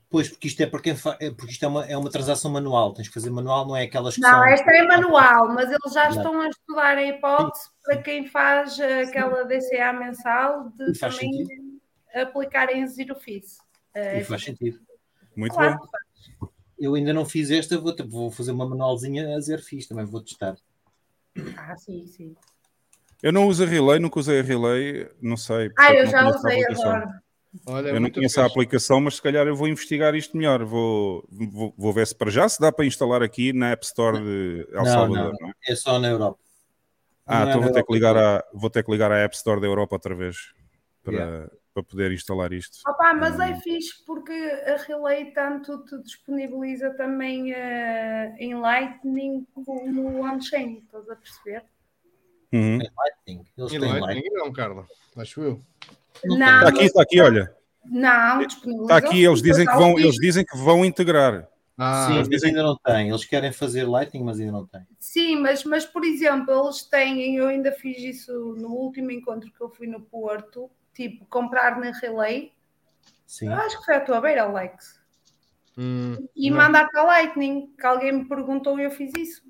Pois, 0.10 0.30
porque 0.30 0.48
isto 0.48 0.62
é 0.64 0.66
para 0.66 0.82
quem 0.82 0.96
fa... 0.96 1.18
É, 1.20 1.30
porque 1.32 1.52
isto 1.52 1.66
é 1.66 1.68
uma, 1.68 1.86
é 1.86 1.98
uma 1.98 2.10
transação 2.10 2.50
manual, 2.50 2.94
tens 2.94 3.10
que 3.10 3.14
fazer 3.14 3.30
manual, 3.30 3.68
não 3.68 3.76
é 3.76 3.84
aquelas 3.84 4.16
que 4.16 4.22
Não, 4.22 4.30
são... 4.30 4.46
esta 4.46 4.72
é 4.72 4.84
manual, 4.84 5.50
mas 5.50 5.70
eles 5.70 5.94
já 5.94 6.06
não. 6.06 6.16
estão 6.16 6.40
a 6.40 6.48
estudar 6.48 6.98
a 6.98 7.04
hipótese 7.04 7.66
Sim. 7.66 7.72
para 7.84 8.02
quem 8.02 8.26
faz 8.26 8.80
aquela 8.80 9.44
DCA 9.44 9.92
mensal 9.92 10.70
de 10.70 10.98
também 10.98 11.46
sentido. 11.46 11.82
aplicarem 12.16 12.88
zero 12.88 13.16
fees. 13.16 13.58
E 13.94 14.24
faz 14.24 14.46
sentido. 14.46 14.80
Muito 15.36 15.54
claro 15.54 15.78
bom. 15.78 16.48
Eu 16.80 16.96
ainda 16.96 17.14
não 17.14 17.26
fiz 17.26 17.50
esta, 17.50 17.78
vou, 17.80 17.96
vou 18.08 18.32
fazer 18.32 18.52
uma 18.52 18.68
manualzinha 18.68 19.36
a 19.36 19.40
zero 19.40 19.62
fees, 19.62 19.88
também 19.88 20.06
vou 20.06 20.22
testar. 20.22 20.56
Ah, 21.56 21.76
sim, 21.78 22.06
sim. 22.08 22.36
Eu 23.22 23.34
não 23.34 23.48
uso 23.48 23.64
a 23.64 23.66
Relay, 23.66 24.00
nunca 24.00 24.20
usei 24.20 24.40
a 24.40 24.44
Relay, 24.44 25.10
não 25.22 25.38
sei. 25.38 25.72
Ah, 25.78 25.94
eu 25.94 26.06
já 26.06 26.28
usei 26.30 26.64
agora. 26.66 27.22
Olha, 27.66 27.90
eu 27.90 28.00
não 28.00 28.12
conheço 28.12 28.40
a 28.40 28.46
aplicação, 28.46 29.02
mas 29.02 29.16
se 29.16 29.22
calhar 29.22 29.48
eu 29.48 29.56
vou 29.56 29.68
investigar 29.68 30.14
isto 30.14 30.38
melhor. 30.38 30.64
Vou, 30.64 31.28
vou, 31.32 31.74
vou, 31.76 31.94
ver 31.94 32.06
se 32.06 32.14
para 32.14 32.30
já 32.30 32.48
se 32.48 32.60
dá 32.60 32.72
para 32.72 32.86
instalar 32.86 33.24
aqui 33.24 33.52
na 33.52 33.72
App 33.72 33.84
Store 33.86 34.20
de 34.20 34.68
El 34.72 34.84
não, 34.84 34.86
Salvador. 34.86 35.34
Não, 35.40 35.48
não. 35.48 35.54
É 35.66 35.76
só 35.76 35.98
na 35.98 36.10
Europa. 36.10 36.40
Ah, 37.26 37.46
não 37.46 37.50
então 37.50 37.62
é 37.62 37.64
vou, 37.66 37.74
ter 37.74 37.84
que 37.84 37.94
ligar 37.94 38.18
a, 38.18 38.44
vou 38.54 38.70
ter 38.70 38.84
que 38.84 38.92
ligar 38.92 39.12
à 39.12 39.18
App 39.18 39.36
Store 39.36 39.60
da 39.60 39.68
Europa 39.68 39.96
outra 39.96 40.14
vez 40.14 40.54
para, 41.04 41.16
yeah. 41.16 41.52
Para 41.78 41.84
poder 41.84 42.12
instalar 42.12 42.52
isto. 42.54 42.80
Opa, 42.88 43.14
mas 43.14 43.40
é 43.40 43.54
fixe 43.56 44.04
porque 44.04 44.34
a 44.34 44.78
Relay 44.78 45.32
tanto 45.32 45.86
te 45.86 46.02
disponibiliza 46.02 46.90
também 46.96 47.52
uh, 47.52 48.36
em 48.40 48.56
Lightning 48.56 49.46
como 49.54 50.24
on-chain, 50.24 50.82
estás 50.84 51.08
a 51.08 51.16
perceber? 51.16 51.64
Uhum. 52.52 52.82
Em 52.82 52.90
Lightning. 52.98 53.46
Eles 53.56 53.74
em 53.74 53.80
têm 53.80 54.00
Lightning 54.00 54.34
não, 54.34 54.52
Carla. 54.52 54.88
Acho 55.18 55.42
eu. 55.42 55.60
Não, 56.26 56.36
está 56.36 56.70
aqui, 56.70 56.84
está 56.84 57.02
aqui, 57.04 57.22
olha. 57.22 57.56
Não, 57.86 58.42
Está 58.42 58.98
aqui, 58.98 59.24
eles 59.24 59.42
dizem 59.42 59.66
que 59.66 59.76
vão, 59.76 60.00
eles 60.00 60.16
dizem 60.16 60.44
que 60.44 60.58
vão 60.58 60.84
integrar. 60.84 61.48
Ah, 61.78 62.08
Sim, 62.08 62.16
mas 62.16 62.28
dizem... 62.28 62.50
ainda 62.50 62.64
não 62.64 62.76
têm. 62.76 63.10
Eles 63.10 63.24
querem 63.24 63.52
fazer 63.54 63.84
Lightning, 63.84 64.24
mas 64.24 64.40
ainda 64.40 64.52
não 64.52 64.66
têm. 64.66 64.82
Sim, 65.00 65.36
mas, 65.38 65.64
mas 65.64 65.86
por 65.86 66.04
exemplo, 66.04 66.52
eles 66.66 66.82
têm, 66.82 67.36
eu 67.36 67.48
ainda 67.48 67.72
fiz 67.72 68.00
isso 68.00 68.34
no 68.58 68.70
último 68.70 69.12
encontro 69.12 69.52
que 69.52 69.62
eu 69.62 69.70
fui 69.70 69.86
no 69.86 70.02
Porto, 70.02 70.72
tipo, 70.98 71.26
comprar 71.28 71.80
na 71.80 71.92
Relay. 71.92 72.52
Sim. 73.28 73.48
Eu 73.48 73.54
acho 73.54 73.78
que 73.78 73.86
foi 73.86 73.96
a 73.96 74.02
tua 74.02 74.20
beira, 74.20 74.44
Alex. 74.44 75.00
Hum, 75.78 76.28
e 76.36 76.50
não. 76.50 76.58
mandar 76.58 76.90
para 76.90 77.02
a 77.02 77.06
Lightning, 77.06 77.72
que 77.80 77.86
alguém 77.86 78.12
me 78.12 78.26
perguntou 78.26 78.80
e 78.80 78.84
eu 78.84 78.90
fiz 78.90 79.14
isso. 79.16 79.44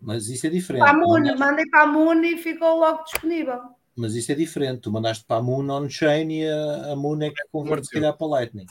Mas 0.00 0.28
isso 0.28 0.46
é 0.46 0.50
diferente. 0.50 0.80
Para 0.80 0.92
a 0.92 0.94
Moon, 0.94 1.36
mandei 1.36 1.66
para 1.66 1.82
a 1.82 1.86
Moon 1.86 2.22
e 2.24 2.38
ficou 2.38 2.78
logo 2.78 3.02
disponível. 3.02 3.60
Mas 3.94 4.14
isso 4.14 4.32
é 4.32 4.34
diferente. 4.34 4.80
Tu 4.80 4.90
mandaste 4.90 5.24
para 5.26 5.36
a 5.36 5.42
Moon 5.42 5.68
on-chain 5.68 6.30
e 6.30 6.48
a, 6.48 6.92
a 6.92 6.96
Moon 6.96 7.20
é 7.20 7.28
que 7.28 7.42
converte 7.52 7.88
se 7.88 7.92
calhar 7.92 8.16
para 8.16 8.26
a 8.26 8.30
Lightning. 8.30 8.66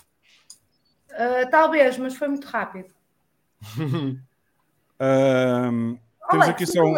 Uh, 1.12 1.48
talvez, 1.52 1.98
mas 1.98 2.16
foi 2.16 2.30
muito 2.30 2.48
rápido. 2.48 2.90
um, 5.02 5.98
temos 6.32 6.48
aqui 6.48 6.66
só 6.66 6.82
um, 6.82 6.96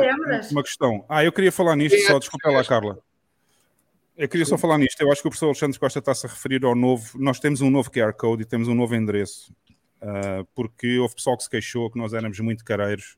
uma 0.52 0.64
questão. 0.64 1.04
Ah, 1.10 1.26
eu 1.26 1.34
queria 1.34 1.52
falar 1.52 1.76
nisto, 1.76 2.00
só 2.06 2.20
desculpa 2.20 2.52
lá, 2.52 2.64
Carla. 2.64 3.00
Eu 4.20 4.28
queria 4.28 4.46
só 4.46 4.58
falar 4.58 4.78
nisto. 4.78 5.00
Eu 5.00 5.10
acho 5.10 5.22
que 5.22 5.30
o 5.30 5.32
professor 5.32 5.46
Alexandre 5.46 5.80
Costa 5.80 6.00
está-se 6.00 6.26
a 6.26 6.30
referir 6.30 6.66
ao 6.66 6.76
novo. 6.76 7.18
Nós 7.18 7.40
temos 7.40 7.62
um 7.62 7.70
novo 7.70 7.90
QR 7.90 8.12
Code 8.12 8.44
e 8.44 8.46
temos 8.46 8.68
um 8.68 8.76
novo 8.76 8.94
endereço. 8.94 9.56
Uh, 10.02 10.46
porque 10.54 11.00
houve 11.00 11.16
pessoal 11.16 11.38
que 11.38 11.44
se 11.44 11.50
queixou 11.50 11.90
que 11.90 11.98
nós 11.98 12.14
éramos 12.14 12.38
muito 12.42 12.66
careiros 12.66 13.16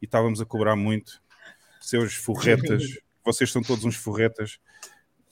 e 0.00 0.04
estávamos 0.04 0.40
a 0.40 0.44
cobrar 0.44 0.76
muito. 0.76 1.20
Seus 1.80 2.14
forretas 2.14 2.84
vocês 3.26 3.50
são 3.50 3.60
todos 3.60 3.84
uns 3.84 3.96
forretas. 3.96 4.60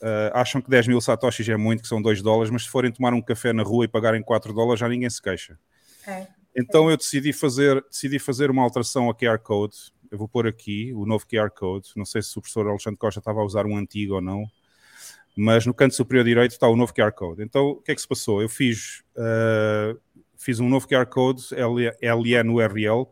Uh, 0.02 0.34
acham 0.34 0.60
que 0.60 0.68
10 0.68 0.88
mil 0.88 1.00
satoshis 1.00 1.48
é 1.48 1.56
muito, 1.56 1.82
que 1.82 1.88
são 1.88 2.02
2 2.02 2.20
dólares, 2.20 2.50
mas 2.50 2.64
se 2.64 2.68
forem 2.68 2.90
tomar 2.90 3.14
um 3.14 3.22
café 3.22 3.52
na 3.52 3.62
rua 3.62 3.84
e 3.84 3.88
pagarem 3.88 4.20
4 4.20 4.52
dólares, 4.52 4.80
já 4.80 4.88
ninguém 4.88 5.08
se 5.08 5.22
queixa. 5.22 5.56
É. 6.08 6.26
Então 6.56 6.90
eu 6.90 6.96
decidi 6.96 7.32
fazer, 7.32 7.84
decidi 7.88 8.18
fazer 8.18 8.50
uma 8.50 8.64
alteração 8.64 9.04
ao 9.04 9.14
QR 9.14 9.38
Code. 9.38 9.76
Eu 10.10 10.18
vou 10.18 10.26
pôr 10.26 10.48
aqui 10.48 10.92
o 10.92 11.06
novo 11.06 11.24
QR 11.24 11.50
Code. 11.50 11.90
Não 11.94 12.04
sei 12.04 12.20
se 12.20 12.36
o 12.36 12.40
professor 12.40 12.66
Alexandre 12.66 12.98
Costa 12.98 13.20
estava 13.20 13.40
a 13.40 13.44
usar 13.44 13.64
um 13.64 13.76
antigo 13.76 14.14
ou 14.14 14.20
não, 14.20 14.44
mas 15.40 15.64
no 15.64 15.72
canto 15.72 15.94
superior 15.94 16.24
direito 16.24 16.50
está 16.50 16.66
o 16.66 16.74
novo 16.74 16.92
QR 16.92 17.12
Code. 17.12 17.44
Então 17.44 17.68
o 17.68 17.76
que 17.76 17.92
é 17.92 17.94
que 17.94 18.00
se 18.00 18.08
passou? 18.08 18.42
Eu 18.42 18.48
fiz, 18.48 19.04
uh, 19.16 19.96
fiz 20.36 20.58
um 20.58 20.68
novo 20.68 20.88
QR 20.88 21.06
Code 21.06 21.44
LN 21.54 22.50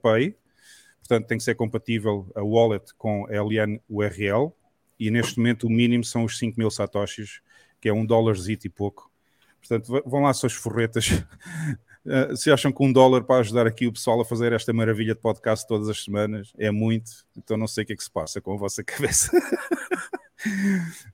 Pay, 0.02 0.36
portanto 0.98 1.28
tem 1.28 1.38
que 1.38 1.44
ser 1.44 1.54
compatível 1.54 2.28
a 2.34 2.42
wallet 2.42 2.92
com 2.98 3.28
LN 3.30 3.80
URL 3.88 4.52
e 4.98 5.08
neste 5.08 5.38
momento 5.38 5.68
o 5.68 5.70
mínimo 5.70 6.02
são 6.02 6.24
os 6.24 6.36
5 6.36 6.58
mil 6.58 6.68
satoshis, 6.68 7.40
que 7.80 7.88
é 7.88 7.92
um 7.92 8.04
dólarzito 8.04 8.66
e 8.66 8.70
pouco. 8.70 9.08
Portanto, 9.60 10.02
vão 10.04 10.22
lá 10.22 10.34
suas 10.34 10.52
forretas. 10.52 11.10
Uh, 12.04 12.34
se 12.36 12.50
acham 12.50 12.72
que 12.72 12.82
um 12.82 12.92
dólar 12.92 13.22
para 13.22 13.38
ajudar 13.40 13.68
aqui 13.68 13.86
o 13.86 13.92
pessoal 13.92 14.20
a 14.20 14.24
fazer 14.24 14.52
esta 14.52 14.72
maravilha 14.72 15.14
de 15.14 15.20
podcast 15.20 15.64
todas 15.64 15.88
as 15.88 16.02
semanas 16.02 16.52
é 16.58 16.72
muito, 16.72 17.24
então 17.36 17.56
não 17.56 17.68
sei 17.68 17.84
o 17.84 17.86
que 17.86 17.92
é 17.92 17.96
que 17.96 18.02
se 18.02 18.10
passa 18.10 18.40
com 18.40 18.54
a 18.54 18.56
vossa 18.56 18.82
cabeça. 18.84 19.30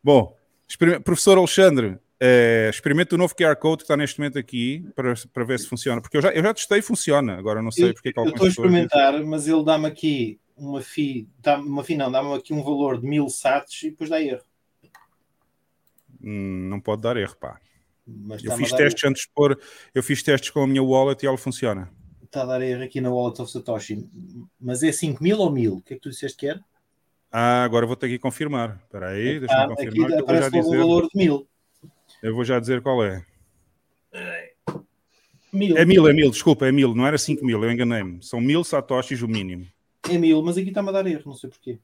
Bom, 0.03 0.35
professor 0.77 1.39
Alexandre, 1.39 1.99
é, 2.21 2.69
experimenta 2.71 3.17
o 3.17 3.19
novo 3.19 3.35
QR 3.35 3.57
Code 3.57 3.79
que 3.79 3.83
está 3.83 3.97
neste 3.97 4.21
momento 4.21 4.39
aqui 4.39 4.87
para, 4.95 5.15
para 5.33 5.45
ver 5.45 5.59
se 5.59 5.67
funciona, 5.67 6.01
porque 6.01 6.17
eu 6.17 6.23
já, 6.23 6.31
eu 6.31 6.43
já 6.43 6.55
testei 6.55 6.79
e 6.79 6.83
funciona, 6.83 7.37
agora 7.37 7.61
não 7.61 7.73
sei 7.73 7.89
eu, 7.89 7.95
porque 7.95 8.11
é 8.11 8.13
que 8.13 8.21
Eu 8.21 8.27
estou 8.27 8.47
a 8.47 8.49
experimentar, 8.49 9.25
mas 9.25 9.49
ele 9.49 9.65
dá-me 9.65 9.87
aqui 9.87 10.39
uma 10.57 10.81
FI, 10.81 11.29
dá 11.41 11.59
uma 11.59 11.83
FI 11.83 11.97
não, 11.97 12.13
dá-me 12.13 12.33
aqui 12.35 12.55
um 12.55 12.63
valor 12.63 13.01
de 13.01 13.07
mil 13.07 13.29
sats 13.29 13.83
e 13.83 13.91
depois 13.91 14.09
dá 14.09 14.23
erro. 14.23 14.45
Hum, 16.23 16.69
não 16.69 16.81
pode 16.81 17.03
dar 17.03 17.17
erro, 17.17 17.37
pá. 17.37 17.59
Mas 18.07 18.45
eu 18.45 18.57
fiz 18.57 18.71
testes 18.71 19.03
erro. 19.03 19.11
antes 19.11 19.23
de 19.23 19.31
pôr, 19.35 19.59
eu 19.93 20.03
fiz 20.03 20.23
testes 20.23 20.51
com 20.51 20.63
a 20.63 20.67
minha 20.67 20.83
wallet 20.83 21.25
e 21.25 21.27
ela 21.27 21.37
funciona. 21.37 21.91
Está 22.23 22.43
a 22.43 22.47
dar 22.47 22.63
erro 22.63 22.85
aqui 22.85 23.01
na 23.01 23.11
wallet 23.11 23.43
of 23.43 23.51
Satoshi. 23.51 24.09
Mas 24.61 24.83
é 24.85 24.93
5 24.93 25.23
mil 25.23 25.39
ou 25.39 25.51
mil? 25.51 25.75
O 25.75 25.83
que 25.83 25.95
é 25.95 25.97
que 25.97 26.03
tu 26.03 26.11
disseste 26.11 26.39
que 26.39 26.47
era? 26.47 26.65
Ah, 27.33 27.65
agora 27.65 27.87
vou 27.87 27.97
ter 27.97 28.09
que 28.09 28.19
confirmar. 28.19 28.79
Espera 28.85 29.09
aí, 29.09 29.41
deixa-me 29.41 29.63
ah, 29.63 29.69
confirmar. 29.69 30.13
Aqui 30.13 30.21
aparece 30.21 30.51
logo 30.51 30.65
dizer. 30.65 30.77
o 30.77 30.81
valor 30.81 31.09
de 31.09 31.17
mil. 31.17 31.49
Eu 32.23 32.35
vou 32.35 32.45
já 32.45 32.61
dizer 32.61 32.83
qual 32.83 33.03
é. 33.03 33.25
Mil. 35.53 35.77
É 35.77 35.85
mil, 35.85 36.09
é 36.09 36.13
mil, 36.13 36.31
desculpa, 36.31 36.67
é 36.67 36.73
mil, 36.73 36.95
não 36.95 37.07
era 37.07 37.19
5 37.19 37.45
mil, 37.45 37.63
eu 37.63 37.71
enganei-me. 37.71 38.23
São 38.23 38.41
mil 38.41 38.65
satoshis 38.65 39.21
o 39.23 39.29
mínimo. 39.29 39.67
É 40.09 40.17
mil, 40.17 40.43
mas 40.43 40.57
aqui 40.57 40.69
está-me 40.69 40.89
a 40.89 40.93
dar 40.93 41.07
erro, 41.07 41.23
não 41.27 41.35
sei 41.35 41.51
porquê. 41.51 41.79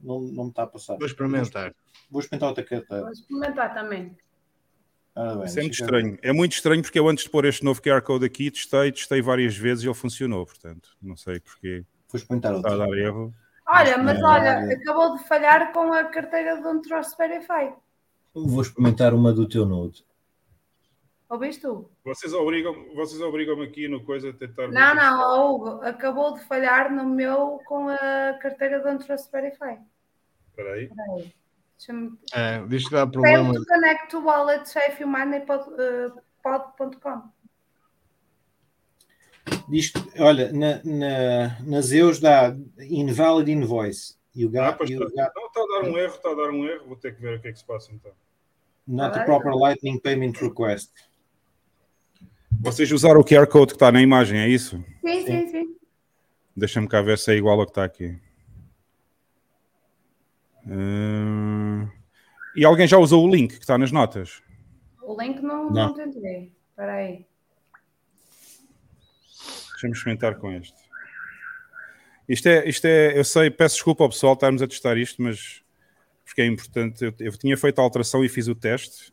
Não, 0.00 0.20
não 0.20 0.44
me 0.44 0.50
está 0.50 0.64
a 0.64 0.66
passar. 0.66 0.96
Vou 0.96 1.06
experimentar. 1.06 1.74
Vou 2.10 2.20
experimentar 2.20 2.48
outra 2.48 2.64
carteira. 2.64 3.02
Vou 3.02 3.12
experimentar 3.12 3.74
também. 3.74 4.16
Ah, 5.14 5.34
bem, 5.34 5.44
Isso 5.44 5.58
é 5.58 5.62
muito 5.62 5.74
estranho. 5.74 6.18
É 6.22 6.32
muito 6.32 6.52
estranho 6.52 6.82
porque 6.82 6.98
eu 6.98 7.08
antes 7.08 7.24
de 7.24 7.30
pôr 7.30 7.44
este 7.44 7.62
novo 7.62 7.82
QR 7.82 8.00
Code 8.00 8.24
aqui, 8.24 8.50
testei, 8.50 8.90
testei 8.90 9.20
várias 9.20 9.54
vezes 9.56 9.84
e 9.84 9.86
ele 9.86 9.94
funcionou, 9.94 10.46
portanto, 10.46 10.96
não 11.00 11.16
sei 11.16 11.38
porquê. 11.38 11.84
Vou 12.08 12.18
experimentar 12.18 12.54
outra. 12.54 12.72
Está 12.72 12.84
a 12.84 12.86
dar 12.86 12.98
erro. 12.98 13.34
Olha, 13.74 13.96
mas 13.96 14.18
é, 14.18 14.22
olha, 14.22 14.48
é... 14.48 14.74
acabou 14.74 15.16
de 15.16 15.24
falhar 15.24 15.72
com 15.72 15.90
a 15.92 16.04
carteira 16.04 16.60
do 16.60 16.82
Trust 16.82 17.16
Verify. 17.16 17.72
Vou 18.34 18.60
experimentar 18.60 19.14
uma 19.14 19.32
do 19.32 19.48
teu 19.48 19.64
Node. 19.64 20.04
Ouviste 21.30 21.62
tu? 21.62 21.90
Vocês 22.04 22.34
obrigam, 22.34 22.74
vocês 22.94 23.22
obrigam 23.22 23.62
aqui 23.62 23.88
no 23.88 24.04
coisa 24.04 24.28
a 24.28 24.34
tentar. 24.34 24.68
Não, 24.68 24.94
não, 24.94 25.54
Hugo, 25.54 25.80
acabou 25.82 26.34
de 26.34 26.44
falhar 26.44 26.92
no 26.92 27.06
meu 27.06 27.62
com 27.66 27.88
a 27.88 28.38
carteira 28.42 28.80
do 28.80 28.98
Trust 29.02 29.32
Verify. 29.32 29.78
Espera 30.50 30.74
aí. 30.74 30.84
Espera 30.84 31.12
aí. 31.16 31.32
É, 32.34 32.62
diz 32.66 32.86
que 32.86 32.94
dá 32.94 33.06
problema. 33.06 33.50
Fail 33.50 33.54
to 33.54 33.64
connect 33.66 34.10
to 34.10 34.20
wallet 34.20 34.68
safemoney.com. 34.68 37.32
Diz 39.68 39.92
olha, 40.18 40.52
na, 40.52 40.80
na, 40.84 41.60
nas 41.60 41.92
EUs 41.92 42.20
dá 42.20 42.56
invalid 42.78 43.50
invoice. 43.50 44.14
You 44.34 44.48
got, 44.50 44.78
ah, 44.80 44.84
you 44.84 45.06
está. 45.06 45.24
Got... 45.24 45.34
Não, 45.34 45.46
está 45.46 45.60
a 45.60 45.66
dar 45.66 45.88
um 45.88 45.98
erro, 45.98 46.14
está 46.14 46.30
a 46.30 46.34
dar 46.34 46.50
um 46.50 46.64
erro. 46.64 46.86
Vou 46.86 46.96
ter 46.96 47.14
que 47.14 47.20
ver 47.20 47.38
o 47.38 47.40
que 47.40 47.48
é 47.48 47.52
que 47.52 47.58
se 47.58 47.64
passa 47.64 47.92
então. 47.92 48.12
Not 48.86 49.18
a 49.18 49.24
proper 49.24 49.52
Lightning 49.54 49.98
Payment 49.98 50.32
Request. 50.40 50.90
Vocês 52.60 52.90
usaram 52.92 53.20
o 53.20 53.24
QR 53.24 53.46
Code 53.46 53.68
que 53.68 53.76
está 53.76 53.90
na 53.90 54.00
imagem, 54.00 54.38
é 54.38 54.48
isso? 54.48 54.82
Sim, 55.04 55.26
sim, 55.26 55.48
sim. 55.48 55.76
Deixa-me 56.56 56.88
cá 56.88 57.02
ver 57.02 57.18
se 57.18 57.32
é 57.32 57.36
igual 57.36 57.58
ao 57.58 57.66
que 57.66 57.72
está 57.72 57.84
aqui. 57.84 58.18
Uh... 60.66 61.90
E 62.54 62.64
alguém 62.64 62.86
já 62.86 62.98
usou 62.98 63.26
o 63.26 63.30
link 63.30 63.54
que 63.54 63.62
está 63.62 63.76
nas 63.78 63.90
notas? 63.90 64.42
O 65.02 65.20
link 65.20 65.40
não, 65.40 65.70
não. 65.70 65.88
não 65.88 65.94
tentei. 65.94 66.52
Espera 66.70 66.92
aí. 66.94 67.26
Deixa-me 69.82 69.94
experimentar 69.94 70.36
com 70.36 70.52
este. 70.52 70.80
Isto 72.28 72.48
é, 72.48 72.68
isto 72.68 72.84
é, 72.86 73.18
eu 73.18 73.24
sei, 73.24 73.50
peço 73.50 73.76
desculpa 73.76 74.04
ao 74.04 74.10
pessoal 74.10 74.34
estarmos 74.34 74.62
a 74.62 74.68
testar 74.68 74.96
isto, 74.96 75.20
mas 75.20 75.62
porque 76.24 76.40
é 76.40 76.46
importante. 76.46 77.04
Eu, 77.04 77.14
eu 77.18 77.32
tinha 77.36 77.56
feito 77.56 77.80
a 77.80 77.82
alteração 77.82 78.24
e 78.24 78.28
fiz 78.28 78.46
o 78.46 78.54
teste. 78.54 79.12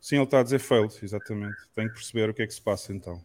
Sim, 0.00 0.16
ele 0.16 0.24
está 0.24 0.38
a 0.38 0.42
dizer 0.44 0.60
failed, 0.60 0.94
exatamente. 1.02 1.56
Tenho 1.74 1.88
que 1.88 1.94
perceber 1.94 2.30
o 2.30 2.34
que 2.34 2.42
é 2.42 2.46
que 2.46 2.54
se 2.54 2.62
passa 2.62 2.92
então. 2.92 3.20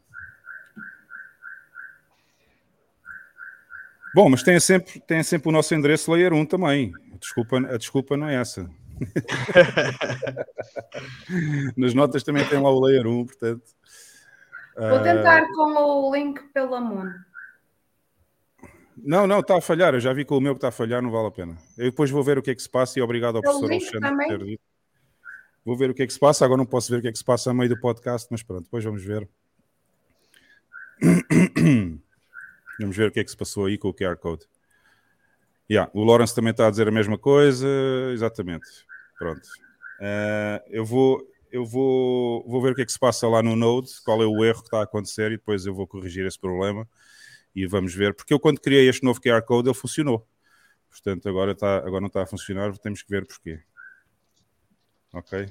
Bom, 4.16 4.30
mas 4.30 4.42
tem 4.42 4.60
sempre, 4.60 5.00
sempre 5.24 5.48
o 5.48 5.52
nosso 5.52 5.74
endereço 5.76 6.12
Layer 6.12 6.34
1 6.34 6.46
também. 6.48 6.92
A 7.14 7.18
desculpa, 7.18 7.58
a 7.60 7.78
desculpa 7.78 8.18
não 8.18 8.28
é 8.28 8.36
essa. 8.36 8.68
Nas 11.78 11.94
notas 11.94 12.24
também 12.24 12.48
tem 12.48 12.62
lá 12.62 12.70
o 12.70 12.80
Layer 12.80 13.08
1, 13.08 13.26
portanto. 13.26 13.64
Vou 14.76 14.98
ah, 14.98 15.04
tentar 15.04 15.44
uh... 15.44 15.54
com 15.54 15.74
o 15.74 16.16
link 16.16 16.42
pela 16.54 16.80
Moon. 16.80 17.12
Não, 19.04 19.26
não, 19.26 19.40
está 19.40 19.58
a 19.58 19.62
falhar. 19.62 19.94
Eu 19.94 20.00
já 20.00 20.14
vi 20.14 20.24
com 20.24 20.38
o 20.38 20.42
meu 20.42 20.54
que 20.54 20.60
está 20.60 20.70
a 20.70 20.72
falhar, 20.72 21.02
não 21.02 21.10
vale 21.10 21.28
a 21.28 21.32
pena. 21.32 21.58
Eu 21.78 21.90
depois 21.90 22.12
vou 22.12 22.24
ver 22.24 22.38
o 22.38 22.42
que 22.42 22.52
é 22.52 22.56
que 22.56 22.62
se 22.62 22.70
passa 22.70 23.00
e 23.00 23.02
obrigado 23.02 23.38
ao 23.38 23.42
professor 23.42 23.72
Alexandre 23.72 24.10
por 24.10 24.28
ter 24.28 24.44
dito. 24.44 24.62
Vou 25.66 25.76
ver 25.76 25.90
o 25.90 25.94
que 25.94 26.04
é 26.04 26.08
que 26.08 26.14
se 26.14 26.20
passa. 26.20 26.46
Agora 26.46 26.60
não 26.60 26.66
posso 26.66 26.92
ver 26.92 27.00
o 27.00 27.02
que 27.02 27.08
é 27.08 27.12
que 27.12 27.18
se 27.18 27.24
passa 27.24 27.52
a 27.52 27.54
meio 27.54 27.70
do 27.70 27.80
podcast, 27.80 28.28
mas 28.32 28.44
pronto, 28.44 28.64
depois 28.64 28.84
vamos 28.84 29.04
ver. 29.04 29.28
Vamos 32.80 32.98
ver 32.98 33.10
o 33.10 33.12
que 33.12 33.20
é 33.20 33.24
que 33.24 33.30
se 33.30 33.38
passou 33.38 33.66
aí 33.66 33.78
com 33.78 33.90
o 33.90 33.94
QR 33.94 34.18
Code. 34.18 34.48
Yeah, 35.70 35.92
o 35.94 36.04
Lawrence 36.04 36.34
também 36.34 36.50
está 36.50 36.68
a 36.68 36.72
dizer 36.72 36.88
a 36.88 36.92
mesma 36.92 37.18
coisa, 37.18 37.68
exatamente. 38.12 38.68
Pronto. 39.22 39.48
Uh, 40.00 40.58
eu 40.68 40.84
vou, 40.84 41.32
eu 41.52 41.64
vou, 41.64 42.44
vou 42.48 42.60
ver 42.60 42.72
o 42.72 42.76
que 42.76 42.82
é 42.82 42.86
que 42.86 42.92
se 42.92 42.98
passa 42.98 43.28
lá 43.28 43.44
no 43.44 43.56
Node, 43.56 43.92
qual 44.04 44.20
é 44.20 44.26
o 44.26 44.44
erro 44.44 44.62
que 44.62 44.68
está 44.68 44.80
a 44.80 44.84
acontecer 44.84 45.28
e 45.32 45.38
depois 45.38 45.64
eu 45.64 45.76
vou 45.76 45.86
corrigir 45.86 46.26
esse 46.26 46.40
problema 46.40 46.90
e 47.56 47.68
vamos 47.68 47.94
ver. 47.94 48.16
Porque 48.16 48.34
eu, 48.34 48.40
quando 48.40 48.60
criei 48.60 48.90
este 48.90 49.04
novo 49.04 49.22
QR 49.22 49.44
Code, 49.44 49.70
ele 49.70 49.78
funcionou. 49.78 50.28
Portanto, 50.90 51.30
agora, 51.30 51.52
está, 51.52 51.78
agora 51.78 52.02
não 52.02 52.08
está 52.08 52.24
a 52.24 52.26
funcionar, 52.26 52.76
temos 52.80 53.04
que 53.04 53.10
ver 53.12 53.28
porquê. 53.28 53.62
Ok? 55.14 55.48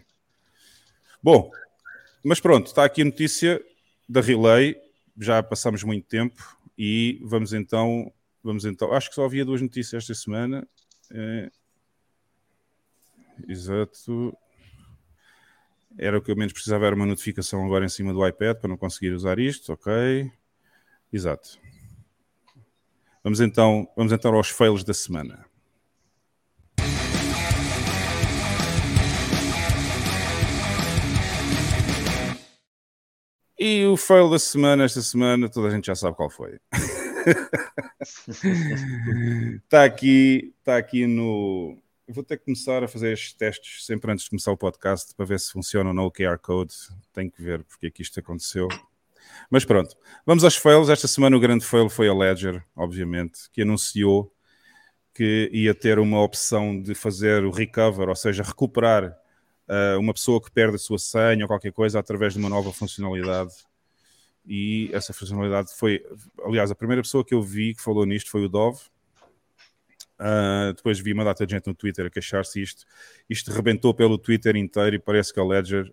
Bom, 1.22 1.48
mas 2.24 2.40
pronto, 2.40 2.66
está 2.66 2.84
aqui 2.84 3.02
a 3.02 3.04
notícia 3.04 3.64
da 4.08 4.20
Relay. 4.20 4.76
Já 5.16 5.40
passamos 5.44 5.84
muito 5.84 6.08
tempo. 6.08 6.42
E 6.76 7.20
vamos 7.22 7.52
então, 7.52 8.12
vamos 8.42 8.64
então. 8.64 8.92
Acho 8.92 9.10
que 9.10 9.14
só 9.14 9.26
havia 9.26 9.44
duas 9.44 9.62
notícias 9.62 10.02
esta 10.02 10.14
semana. 10.14 10.66
É... 11.12 11.50
Exato. 13.48 14.36
Era 15.98 16.18
o 16.18 16.22
que 16.22 16.30
eu 16.30 16.36
menos 16.36 16.52
precisava, 16.52 16.86
era 16.86 16.94
uma 16.94 17.06
notificação 17.06 17.64
agora 17.64 17.84
em 17.84 17.88
cima 17.88 18.12
do 18.12 18.26
iPad 18.26 18.56
para 18.58 18.68
não 18.68 18.76
conseguir 18.76 19.12
usar 19.12 19.38
isto, 19.38 19.72
ok? 19.72 20.30
Exato. 21.12 21.58
Vamos 23.22 23.40
então, 23.40 23.86
vamos 23.96 24.12
então 24.12 24.34
aos 24.34 24.48
fails 24.48 24.82
da 24.84 24.94
semana. 24.94 25.44
E 33.62 33.84
o 33.84 33.94
fail 33.94 34.30
da 34.30 34.38
semana, 34.38 34.84
esta 34.84 35.02
semana, 35.02 35.46
toda 35.46 35.68
a 35.68 35.70
gente 35.70 35.84
já 35.88 35.94
sabe 35.94 36.16
qual 36.16 36.30
foi. 36.30 36.58
Está 39.64 39.84
aqui, 39.84 40.54
está 40.60 40.78
aqui 40.78 41.06
no. 41.06 41.76
Vou 42.12 42.24
ter 42.24 42.38
que 42.38 42.44
começar 42.44 42.82
a 42.82 42.88
fazer 42.88 43.12
estes 43.12 43.32
testes 43.34 43.86
sempre 43.86 44.10
antes 44.10 44.24
de 44.24 44.30
começar 44.30 44.50
o 44.50 44.56
podcast 44.56 45.14
para 45.14 45.24
ver 45.24 45.38
se 45.38 45.52
funciona 45.52 45.90
ou 45.90 45.94
não 45.94 46.06
o 46.06 46.10
QR 46.10 46.38
Code. 46.38 46.74
Tenho 47.12 47.30
que 47.30 47.40
ver 47.40 47.62
porque 47.62 47.86
é 47.86 47.90
que 47.90 48.02
isto 48.02 48.18
aconteceu. 48.18 48.66
Mas 49.48 49.64
pronto, 49.64 49.96
vamos 50.26 50.42
aos 50.42 50.56
fails. 50.56 50.88
Esta 50.88 51.06
semana 51.06 51.36
o 51.36 51.40
grande 51.40 51.64
fail 51.64 51.88
foi 51.88 52.08
a 52.08 52.14
Ledger, 52.14 52.64
obviamente, 52.74 53.48
que 53.52 53.62
anunciou 53.62 54.34
que 55.14 55.48
ia 55.52 55.72
ter 55.72 56.00
uma 56.00 56.20
opção 56.20 56.80
de 56.82 56.96
fazer 56.96 57.44
o 57.44 57.50
recover, 57.52 58.08
ou 58.08 58.16
seja, 58.16 58.42
recuperar 58.42 59.16
uh, 59.68 59.98
uma 59.98 60.12
pessoa 60.12 60.42
que 60.42 60.50
perde 60.50 60.74
a 60.74 60.78
sua 60.78 60.98
senha 60.98 61.44
ou 61.44 61.48
qualquer 61.48 61.72
coisa 61.72 62.00
através 62.00 62.32
de 62.32 62.40
uma 62.40 62.48
nova 62.48 62.72
funcionalidade. 62.72 63.52
E 64.44 64.90
essa 64.92 65.12
funcionalidade 65.12 65.70
foi, 65.76 66.04
aliás, 66.44 66.72
a 66.72 66.74
primeira 66.74 67.02
pessoa 67.02 67.24
que 67.24 67.34
eu 67.34 67.42
vi 67.42 67.72
que 67.74 67.82
falou 67.82 68.04
nisto 68.04 68.30
foi 68.30 68.44
o 68.44 68.48
Dove. 68.48 68.80
Uh, 70.20 70.74
depois 70.74 71.00
vi 71.00 71.14
uma 71.14 71.24
data 71.24 71.46
de 71.46 71.54
gente 71.54 71.66
no 71.66 71.74
Twitter 71.74 72.04
a 72.04 72.10
queixar-se 72.10 72.60
isto. 72.60 72.84
Isto 73.28 73.50
rebentou 73.50 73.94
pelo 73.94 74.18
Twitter 74.18 74.54
inteiro 74.54 74.96
e 74.96 74.98
parece 74.98 75.32
que 75.32 75.40
a 75.40 75.44
Ledger 75.44 75.90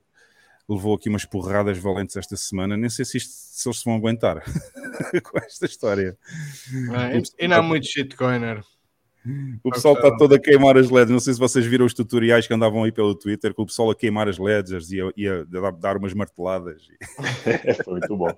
levou 0.68 0.96
aqui 0.96 1.08
umas 1.08 1.24
porradas 1.24 1.78
valentes 1.78 2.18
esta 2.18 2.36
semana. 2.36 2.76
Nem 2.76 2.90
sei 2.90 3.06
se, 3.06 3.18
isto, 3.18 3.32
se 3.32 3.70
eles 3.70 3.80
se 3.80 3.86
vão 3.86 3.96
aguentar 3.96 4.44
com 5.24 5.38
esta 5.38 5.66
história. 5.66 6.18
É, 7.14 7.46
e 7.46 7.48
não 7.48 7.58
há 7.58 7.62
muito 7.62 7.88
shitcoiner. 7.88 8.62
O 9.64 9.72
pessoal 9.72 9.94
está 9.96 10.16
todo 10.18 10.36
a 10.36 10.40
queimar 10.40 10.78
as 10.78 10.90
LEDs. 10.90 11.12
Não 11.12 11.20
sei 11.20 11.34
se 11.34 11.40
vocês 11.40 11.66
viram 11.66 11.86
os 11.86 11.94
tutoriais 11.94 12.48
que 12.48 12.54
andavam 12.54 12.84
aí 12.84 12.92
pelo 12.92 13.16
Twitter, 13.16 13.54
com 13.54 13.64
o 13.64 13.66
pessoal 13.66 13.92
a 13.92 13.96
queimar 13.96 14.28
as 14.28 14.38
LEDs 14.38 14.92
e 14.92 15.02
a, 15.02 15.12
e 15.18 15.28
a 15.28 15.44
dar 15.72 15.98
umas 15.98 16.14
marteladas. 16.14 16.82
Foi 17.84 18.00
muito 18.00 18.18
bom. 18.18 18.30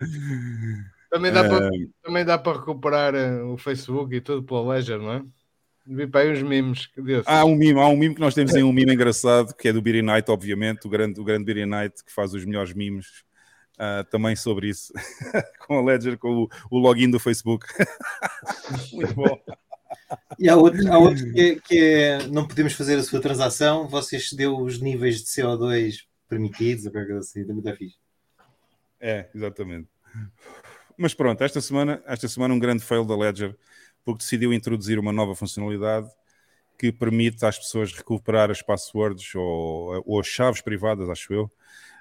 Também 1.10 1.32
dá, 1.32 1.48
para, 1.48 1.70
também 2.02 2.24
dá 2.24 2.38
para 2.38 2.58
recuperar 2.58 3.14
eh, 3.16 3.42
o 3.42 3.58
Facebook 3.58 4.14
e 4.14 4.20
tudo 4.20 4.44
pela 4.44 4.74
Ledger, 4.74 4.98
não 4.98 5.12
é? 5.12 5.24
Vi 5.84 6.06
para 6.06 6.20
aí 6.20 6.32
uns 6.32 6.42
memes. 6.42 6.88
Há 7.26 7.44
um 7.44 7.56
meme, 7.56 7.80
há 7.80 7.88
um 7.88 7.96
meme 7.96 8.14
que 8.14 8.20
nós 8.20 8.32
temos 8.32 8.54
aí, 8.54 8.62
um 8.62 8.72
meme 8.72 8.94
engraçado, 8.94 9.52
que 9.54 9.68
é 9.68 9.72
do 9.72 9.82
Beery 9.82 10.02
Knight, 10.02 10.30
obviamente, 10.30 10.86
o 10.86 10.90
grande, 10.90 11.20
o 11.20 11.24
grande 11.24 11.44
Beery 11.44 11.66
Knight, 11.66 12.04
que 12.04 12.12
faz 12.12 12.32
os 12.32 12.44
melhores 12.44 12.72
memes. 12.72 13.24
Uh, 13.74 14.04
também 14.10 14.36
sobre 14.36 14.68
isso, 14.68 14.92
com 15.66 15.78
a 15.78 15.82
Ledger, 15.82 16.18
com 16.18 16.42
o, 16.42 16.48
o 16.70 16.78
login 16.78 17.10
do 17.10 17.18
Facebook. 17.18 17.66
Muito 18.92 19.14
bom. 19.14 19.40
E 20.38 20.50
há 20.50 20.56
outro, 20.56 20.92
há 20.92 20.98
outro 20.98 21.32
que, 21.32 21.40
é, 21.40 21.54
que, 21.56 21.78
é, 21.78 22.26
não 22.28 22.46
podemos 22.46 22.74
fazer 22.74 22.96
a 22.96 23.02
sua 23.02 23.22
transação, 23.22 23.88
você 23.88 24.16
excedeu 24.16 24.58
os 24.58 24.78
níveis 24.78 25.22
de 25.22 25.30
CO2 25.30 26.04
permitidos, 26.28 26.84
ou 26.84 26.92
qualquer 26.92 27.08
coisa 27.08 27.20
assim, 27.20 27.40
também 27.42 27.60
está 27.60 27.74
fixe. 27.74 27.96
É, 29.00 29.30
exatamente. 29.34 29.88
Mas 31.02 31.14
pronto, 31.14 31.42
esta 31.42 31.62
semana, 31.62 32.02
esta 32.04 32.28
semana 32.28 32.52
um 32.52 32.58
grande 32.58 32.84
fail 32.84 33.06
da 33.06 33.16
Ledger, 33.16 33.56
porque 34.04 34.18
decidiu 34.18 34.52
introduzir 34.52 34.98
uma 34.98 35.10
nova 35.10 35.34
funcionalidade 35.34 36.10
que 36.78 36.92
permite 36.92 37.42
às 37.46 37.58
pessoas 37.58 37.90
recuperar 37.90 38.50
as 38.50 38.60
passwords 38.60 39.34
ou, 39.34 40.02
ou 40.04 40.20
as 40.20 40.26
chaves 40.26 40.60
privadas, 40.60 41.08
acho 41.08 41.32
eu, 41.32 41.50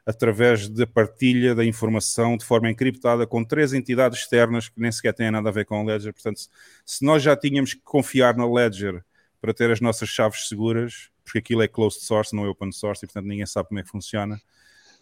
através 0.06 0.68
da 0.68 0.86
partilha 0.86 1.56
da 1.56 1.64
informação 1.64 2.36
de 2.36 2.44
forma 2.44 2.70
encriptada 2.70 3.26
com 3.26 3.42
três 3.42 3.72
entidades 3.72 4.20
externas 4.20 4.68
que 4.68 4.82
nem 4.82 4.92
sequer 4.92 5.14
têm 5.14 5.32
nada 5.32 5.48
a 5.48 5.52
ver 5.54 5.64
com 5.64 5.80
a 5.80 5.84
Ledger. 5.86 6.12
Portanto, 6.12 6.42
se 6.86 7.06
nós 7.06 7.24
já 7.24 7.38
tínhamos 7.38 7.74
que 7.74 7.82
confiar 7.82 8.36
na 8.36 8.46
Ledger 8.46 9.02
para 9.40 9.54
ter 9.54 9.72
as 9.72 9.80
nossas 9.80 10.10
chaves 10.10 10.50
seguras, 10.50 11.10
porque 11.24 11.38
aquilo 11.38 11.62
é 11.62 11.70
closed 11.70 12.02
source, 12.02 12.36
não 12.36 12.44
é 12.44 12.50
open 12.50 12.74
source, 12.74 13.06
e 13.06 13.08
portanto 13.08 13.28
ninguém 13.28 13.46
sabe 13.46 13.70
como 13.70 13.80
é 13.80 13.84
que 13.84 13.90
funciona. 13.90 14.42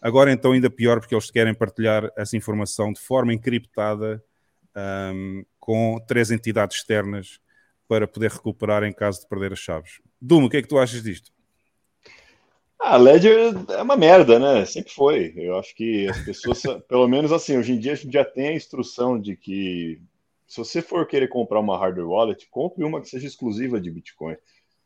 Agora 0.00 0.32
então 0.32 0.52
ainda 0.52 0.70
pior, 0.70 1.00
porque 1.00 1.14
eles 1.14 1.30
querem 1.30 1.54
partilhar 1.54 2.10
essa 2.16 2.36
informação 2.36 2.92
de 2.92 3.00
forma 3.00 3.34
encriptada 3.34 4.22
um, 5.14 5.44
com 5.58 5.98
três 6.06 6.30
entidades 6.30 6.78
externas 6.78 7.40
para 7.88 8.06
poder 8.06 8.30
recuperar 8.30 8.84
em 8.84 8.92
caso 8.92 9.20
de 9.20 9.26
perder 9.26 9.52
as 9.52 9.58
chaves. 9.58 10.00
Dumo, 10.20 10.46
o 10.46 10.50
que 10.50 10.58
é 10.58 10.62
que 10.62 10.68
tu 10.68 10.78
achas 10.78 11.02
disto? 11.02 11.32
A 12.80 12.94
ah, 12.94 12.96
Ledger 12.96 13.54
é 13.70 13.82
uma 13.82 13.96
merda, 13.96 14.38
né? 14.38 14.64
Sempre 14.64 14.92
foi. 14.92 15.34
Eu 15.36 15.58
acho 15.58 15.74
que 15.74 16.08
as 16.08 16.18
pessoas, 16.20 16.62
pelo 16.88 17.08
menos 17.08 17.32
assim, 17.32 17.56
hoje 17.56 17.72
em 17.72 17.78
dia 17.78 17.92
a 17.92 17.96
gente 17.96 18.12
já 18.12 18.24
tem 18.24 18.48
a 18.48 18.54
instrução 18.54 19.20
de 19.20 19.36
que 19.36 20.00
se 20.46 20.58
você 20.58 20.80
for 20.80 21.06
querer 21.06 21.28
comprar 21.28 21.58
uma 21.58 21.76
hardware 21.76 22.08
wallet, 22.08 22.48
compre 22.50 22.84
uma 22.84 23.00
que 23.00 23.08
seja 23.08 23.26
exclusiva 23.26 23.80
de 23.80 23.90
Bitcoin. 23.90 24.36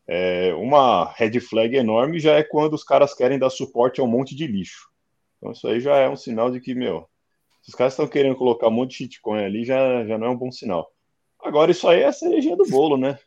É, 0.07 0.53
uma 0.55 1.13
red 1.13 1.39
flag 1.39 1.77
enorme 1.77 2.19
já 2.19 2.35
é 2.35 2.43
quando 2.43 2.73
os 2.73 2.83
caras 2.83 3.15
querem 3.15 3.39
dar 3.39 3.51
suporte 3.51 4.01
a 4.01 4.05
um 4.05 4.09
monte 4.09 4.35
de 4.35 4.47
lixo. 4.47 4.91
Então 5.43 5.51
isso 5.51 5.67
aí 5.67 5.81
já 5.81 5.97
é 5.97 6.09
um 6.09 6.15
sinal 6.15 6.53
de 6.53 6.61
que, 6.61 6.73
meu, 6.73 7.09
se 7.61 7.71
os 7.71 7.75
caras 7.75 7.95
estão 7.95 8.07
querendo 8.07 8.37
colocar 8.37 8.69
um 8.69 8.71
monte 8.71 8.91
de 8.91 8.97
shitcoin 8.99 9.45
ali, 9.45 9.65
já, 9.65 10.07
já 10.07 10.17
não 10.17 10.29
é 10.29 10.31
um 10.31 10.37
bom 10.37 10.53
sinal. 10.53 10.89
Agora 11.43 11.73
isso 11.73 11.89
aí 11.89 12.03
é 12.03 12.07
a 12.07 12.13
cerejinha 12.13 12.57
do 12.57 12.65
bolo, 12.67 12.97
né? 12.97 13.19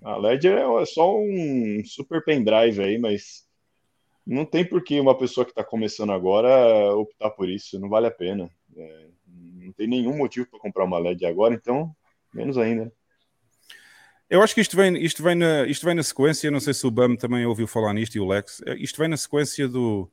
A 0.00 0.16
Ledger 0.16 0.58
é 0.58 0.86
só 0.86 1.18
um 1.18 1.82
super 1.84 2.22
pendrive 2.24 2.80
aí, 2.80 2.98
mas 2.98 3.48
não 4.24 4.44
tem 4.44 4.64
por 4.64 4.84
que 4.84 5.00
uma 5.00 5.18
pessoa 5.18 5.44
que 5.44 5.50
está 5.50 5.64
começando 5.64 6.12
agora 6.12 6.94
optar 6.94 7.30
por 7.30 7.48
isso, 7.48 7.80
não 7.80 7.88
vale 7.88 8.06
a 8.06 8.12
pena. 8.12 8.48
É, 8.76 9.06
não 9.26 9.72
tem 9.72 9.88
nenhum 9.88 10.16
motivo 10.16 10.46
para 10.48 10.60
comprar 10.60 10.84
uma 10.84 10.98
LED 10.98 11.26
agora, 11.26 11.52
então, 11.52 11.90
menos 12.32 12.56
ainda. 12.56 12.92
Eu 14.30 14.40
acho 14.40 14.54
que 14.54 14.60
isto 14.60 14.76
vem, 14.76 15.02
isto 15.02 15.20
vem, 15.20 15.34
na, 15.34 15.66
isto 15.66 15.84
vem 15.84 15.96
na 15.96 16.02
sequência, 16.02 16.50
não 16.50 16.60
sei 16.60 16.74
se 16.74 16.86
o 16.86 16.90
BAM 16.92 17.16
também 17.16 17.44
ouviu 17.44 17.66
falar 17.66 17.92
nisto 17.92 18.14
e 18.14 18.20
o 18.20 18.26
Lex, 18.26 18.62
é, 18.66 18.74
isto 18.76 18.98
vem 18.98 19.08
na 19.08 19.16
sequência 19.16 19.66
do, 19.66 20.08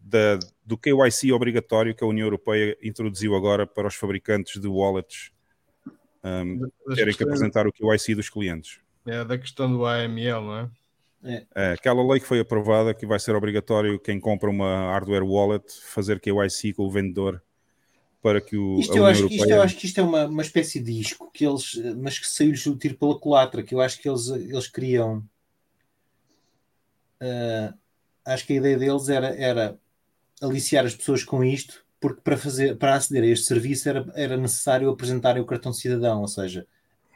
da, 0.00 0.38
do 0.64 0.78
KYC 0.78 1.32
obrigatório 1.32 1.94
que 1.94 2.02
a 2.02 2.06
União 2.06 2.26
Europeia 2.26 2.76
introduziu 2.82 3.34
agora 3.34 3.66
para 3.66 3.86
os 3.86 3.94
fabricantes 3.94 4.60
de 4.60 4.66
wallets 4.66 5.30
um, 6.24 6.68
terem 6.94 7.14
que 7.14 7.22
apresentar 7.22 7.66
o 7.66 7.72
KYC 7.72 8.14
dos 8.14 8.28
clientes. 8.28 8.80
É 9.06 9.24
da 9.24 9.38
questão 9.38 9.70
do 9.70 9.86
AML, 9.86 10.40
não 10.42 10.58
é? 10.58 10.70
É. 11.22 11.46
é. 11.54 11.72
aquela 11.72 12.02
lei 12.02 12.18
que 12.18 12.26
foi 12.26 12.40
aprovada 12.40 12.94
que 12.94 13.04
vai 13.04 13.20
ser 13.20 13.34
obrigatório 13.34 13.98
quem 13.98 14.18
compra 14.18 14.48
uma 14.48 14.90
hardware 14.90 15.22
wallet 15.22 15.64
fazer 15.82 16.18
KYC 16.18 16.72
com 16.72 16.84
o 16.84 16.90
vendedor 16.90 17.42
para 18.22 18.40
que 18.40 18.56
o. 18.56 18.78
Isto, 18.80 18.96
eu 18.96 19.06
acho, 19.06 19.20
Europeia... 19.20 19.40
isto 19.40 19.50
eu 19.50 19.62
acho 19.62 19.76
que 19.76 19.86
isto 19.86 20.00
é 20.00 20.02
uma, 20.02 20.26
uma 20.26 20.42
espécie 20.42 20.80
de 20.80 20.94
disco 20.94 21.30
que 21.32 21.46
eles, 21.46 21.76
mas 21.96 22.18
que 22.18 22.28
saiu-lhes 22.28 22.64
o 22.66 22.76
tiro 22.76 22.96
pela 22.96 23.18
culatra, 23.18 23.62
que 23.62 23.74
eu 23.74 23.80
acho 23.80 24.00
que 24.00 24.08
eles, 24.08 24.28
eles 24.28 24.68
queriam. 24.68 25.18
Uh, 27.22 27.74
acho 28.24 28.46
que 28.46 28.54
a 28.54 28.56
ideia 28.56 28.78
deles 28.78 29.08
era, 29.08 29.28
era 29.36 29.78
aliciar 30.40 30.84
as 30.84 30.94
pessoas 30.94 31.24
com 31.24 31.44
isto, 31.44 31.84
porque 32.00 32.20
para, 32.22 32.36
fazer, 32.36 32.76
para 32.76 32.94
aceder 32.94 33.22
a 33.24 33.26
este 33.26 33.46
serviço 33.46 33.88
era, 33.88 34.06
era 34.14 34.36
necessário 34.36 34.88
apresentarem 34.88 35.42
o 35.42 35.46
cartão 35.46 35.72
de 35.72 35.78
cidadão, 35.78 36.20
ou 36.20 36.28
seja, 36.28 36.66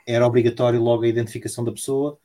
era 0.07 0.27
obrigatório 0.27 0.81
logo 0.81 1.05
a 1.05 1.09
identificação 1.09 1.65
da 1.65 1.73
pessoa 1.73 2.19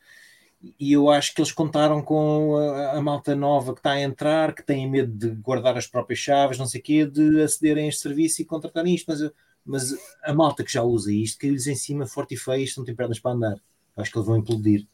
e 0.77 0.91
eu 0.91 1.09
acho 1.09 1.33
que 1.33 1.39
eles 1.39 1.53
contaram 1.53 2.01
com 2.01 2.57
a, 2.57 2.97
a, 2.97 3.01
malta 3.01 3.33
nova 3.35 3.73
que 3.73 3.79
está 3.79 3.91
a 3.91 4.01
entrar, 4.01 4.53
que 4.53 4.63
têm 4.63 4.89
medo 4.89 5.11
de 5.11 5.29
guardar 5.35 5.77
as 5.77 5.87
próprias 5.87 6.19
chaves, 6.19 6.57
não 6.57 6.65
sei 6.65 6.81
o 6.81 6.83
quê, 6.83 7.05
de 7.05 7.41
acederem 7.41 7.85
a 7.85 7.87
este 7.87 8.01
serviço 8.01 8.41
e 8.41 8.45
contratarem 8.45 8.93
isto, 8.93 9.05
mas, 9.07 9.31
mas 9.65 9.95
a 10.21 10.33
malta 10.33 10.63
que 10.63 10.71
já 10.71 10.83
usa 10.83 11.13
isto 11.13 11.39
caiu-lhes 11.39 11.67
em 11.67 11.75
cima 11.75 12.05
forte 12.05 12.35
e 12.35 12.37
feio, 12.37 12.63
isto 12.63 12.77
não 12.77 12.85
tem 12.85 12.95
pernas 12.95 13.19
para 13.19 13.31
andar. 13.31 13.55
Acho 13.95 14.11
que 14.11 14.17
eles 14.17 14.27
vão 14.27 14.37
implodir. 14.37 14.87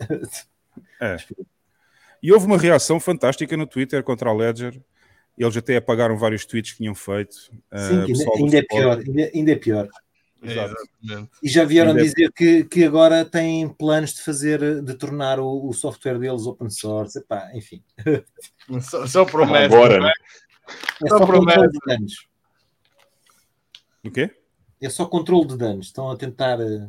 É. 1.01 1.17
E 2.23 2.31
houve 2.31 2.47
uma 2.47 2.57
reação 2.57 2.99
fantástica 2.99 3.55
no 3.55 3.67
Twitter 3.67 4.01
contra 4.01 4.31
a 4.31 4.33
Ledger. 4.33 4.81
Eles 5.37 5.57
até 5.57 5.77
apagaram 5.77 6.17
vários 6.17 6.45
tweets 6.45 6.71
que 6.71 6.77
tinham 6.77 6.95
feito. 6.95 7.35
Sim, 7.35 7.61
uh, 7.71 8.05
ainda, 8.07 8.23
ainda 8.37 8.57
é 8.57 8.61
pior, 8.61 8.97
ainda, 8.99 9.31
ainda 9.33 9.51
é 9.51 9.55
pior. 9.55 9.89
Exatamente. 10.41 11.31
E 11.41 11.49
já 11.49 11.63
vieram 11.63 11.91
Ainda... 11.91 12.03
dizer 12.03 12.31
que, 12.31 12.63
que 12.65 12.83
agora 12.83 13.25
têm 13.25 13.67
planos 13.67 14.13
de 14.13 14.21
fazer, 14.21 14.81
de 14.81 14.93
tornar 14.93 15.39
o, 15.39 15.67
o 15.67 15.73
software 15.73 16.19
deles 16.19 16.45
open 16.45 16.69
source. 16.69 17.17
Epá, 17.17 17.49
enfim. 17.53 17.83
Só, 18.81 19.05
só 19.07 19.25
promessa. 19.25 19.75
Agora, 19.75 19.99
né? 19.99 20.11
É 21.03 21.07
só, 21.07 21.17
só 21.19 21.25
controle 21.25 21.69
de 21.69 21.79
danos. 21.85 22.27
O 24.03 24.11
quê? 24.11 24.31
É 24.81 24.89
só 24.89 25.05
controle 25.05 25.47
de 25.47 25.57
danos. 25.57 25.87
Estão 25.87 26.09
a 26.09 26.15
tentar. 26.15 26.59
Eh, 26.59 26.87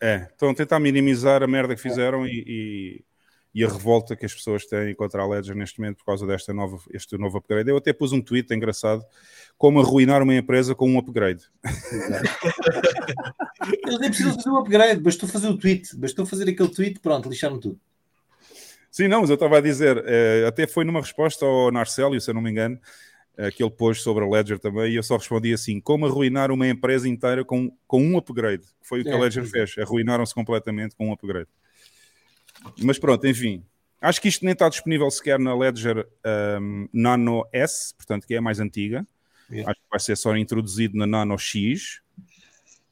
é, 0.00 0.28
estão 0.30 0.50
a 0.50 0.54
tentar 0.54 0.78
minimizar 0.80 1.42
a 1.42 1.46
merda 1.46 1.74
que 1.74 1.80
fizeram 1.82 2.24
é. 2.24 2.28
e, 2.28 3.04
e 3.54 3.64
a 3.64 3.68
revolta 3.68 4.14
que 4.14 4.24
as 4.24 4.32
pessoas 4.32 4.64
têm 4.64 4.94
contra 4.94 5.22
a 5.22 5.26
Ledger 5.26 5.56
neste 5.56 5.80
momento 5.80 5.98
por 5.98 6.04
causa 6.04 6.26
desta 6.26 6.54
nova, 6.54 6.78
este 6.92 7.18
novo 7.18 7.38
upgrade. 7.38 7.68
Eu 7.68 7.76
até 7.76 7.92
pus 7.92 8.12
um 8.12 8.22
tweet 8.22 8.52
engraçado 8.54 9.04
como 9.58 9.80
arruinar 9.80 10.22
uma 10.22 10.34
empresa 10.34 10.74
com 10.74 10.88
um 10.88 10.98
upgrade. 10.98 11.44
Eles 13.84 13.98
nem 13.98 14.08
precisam 14.08 14.34
fazer 14.34 14.50
um 14.50 14.58
upgrade, 14.58 15.00
bastou 15.00 15.28
fazer 15.28 15.48
o 15.48 15.58
tweet, 15.58 15.96
bastou 15.96 16.24
fazer 16.24 16.48
aquele 16.48 16.68
tweet, 16.68 17.00
pronto, 17.00 17.28
lixaram 17.28 17.58
tudo. 17.58 17.78
Sim, 18.90 19.08
não, 19.08 19.20
mas 19.20 19.30
eu 19.30 19.34
estava 19.34 19.58
a 19.58 19.60
dizer, 19.60 20.02
eh, 20.06 20.44
até 20.46 20.66
foi 20.66 20.84
numa 20.84 21.00
resposta 21.00 21.44
ao 21.44 21.70
Narcélio, 21.70 22.20
se 22.20 22.30
eu 22.30 22.34
não 22.34 22.42
me 22.42 22.50
engano, 22.50 22.78
eh, 23.36 23.50
que 23.50 23.62
ele 23.62 23.70
pôs 23.70 24.02
sobre 24.02 24.24
a 24.24 24.28
Ledger 24.28 24.58
também, 24.58 24.92
e 24.92 24.96
eu 24.96 25.02
só 25.02 25.16
respondi 25.16 25.52
assim: 25.52 25.80
como 25.80 26.06
arruinar 26.06 26.50
uma 26.50 26.66
empresa 26.66 27.08
inteira 27.08 27.44
com, 27.44 27.70
com 27.86 28.02
um 28.02 28.16
upgrade? 28.16 28.64
Foi 28.82 29.00
o 29.00 29.04
que 29.04 29.10
é, 29.10 29.14
a 29.14 29.18
Ledger 29.18 29.44
fez, 29.44 29.76
arruinaram-se 29.78 30.34
completamente 30.34 30.96
com 30.96 31.08
um 31.08 31.12
upgrade. 31.12 31.48
Mas 32.82 32.98
pronto, 32.98 33.26
enfim. 33.26 33.64
Acho 34.00 34.20
que 34.20 34.28
isto 34.28 34.44
nem 34.44 34.52
está 34.52 34.68
disponível 34.68 35.10
sequer 35.10 35.38
na 35.38 35.54
Ledger 35.54 36.08
um, 36.60 36.88
Nano 36.92 37.46
S, 37.52 37.94
portanto, 37.94 38.26
que 38.26 38.34
é 38.34 38.38
a 38.38 38.42
mais 38.42 38.58
antiga. 38.58 39.06
Yeah. 39.50 39.70
Acho 39.70 39.80
que 39.80 39.90
vai 39.90 40.00
ser 40.00 40.16
só 40.16 40.36
introduzido 40.36 40.96
na 40.96 41.06
Nano 41.06 41.38
X. 41.38 42.00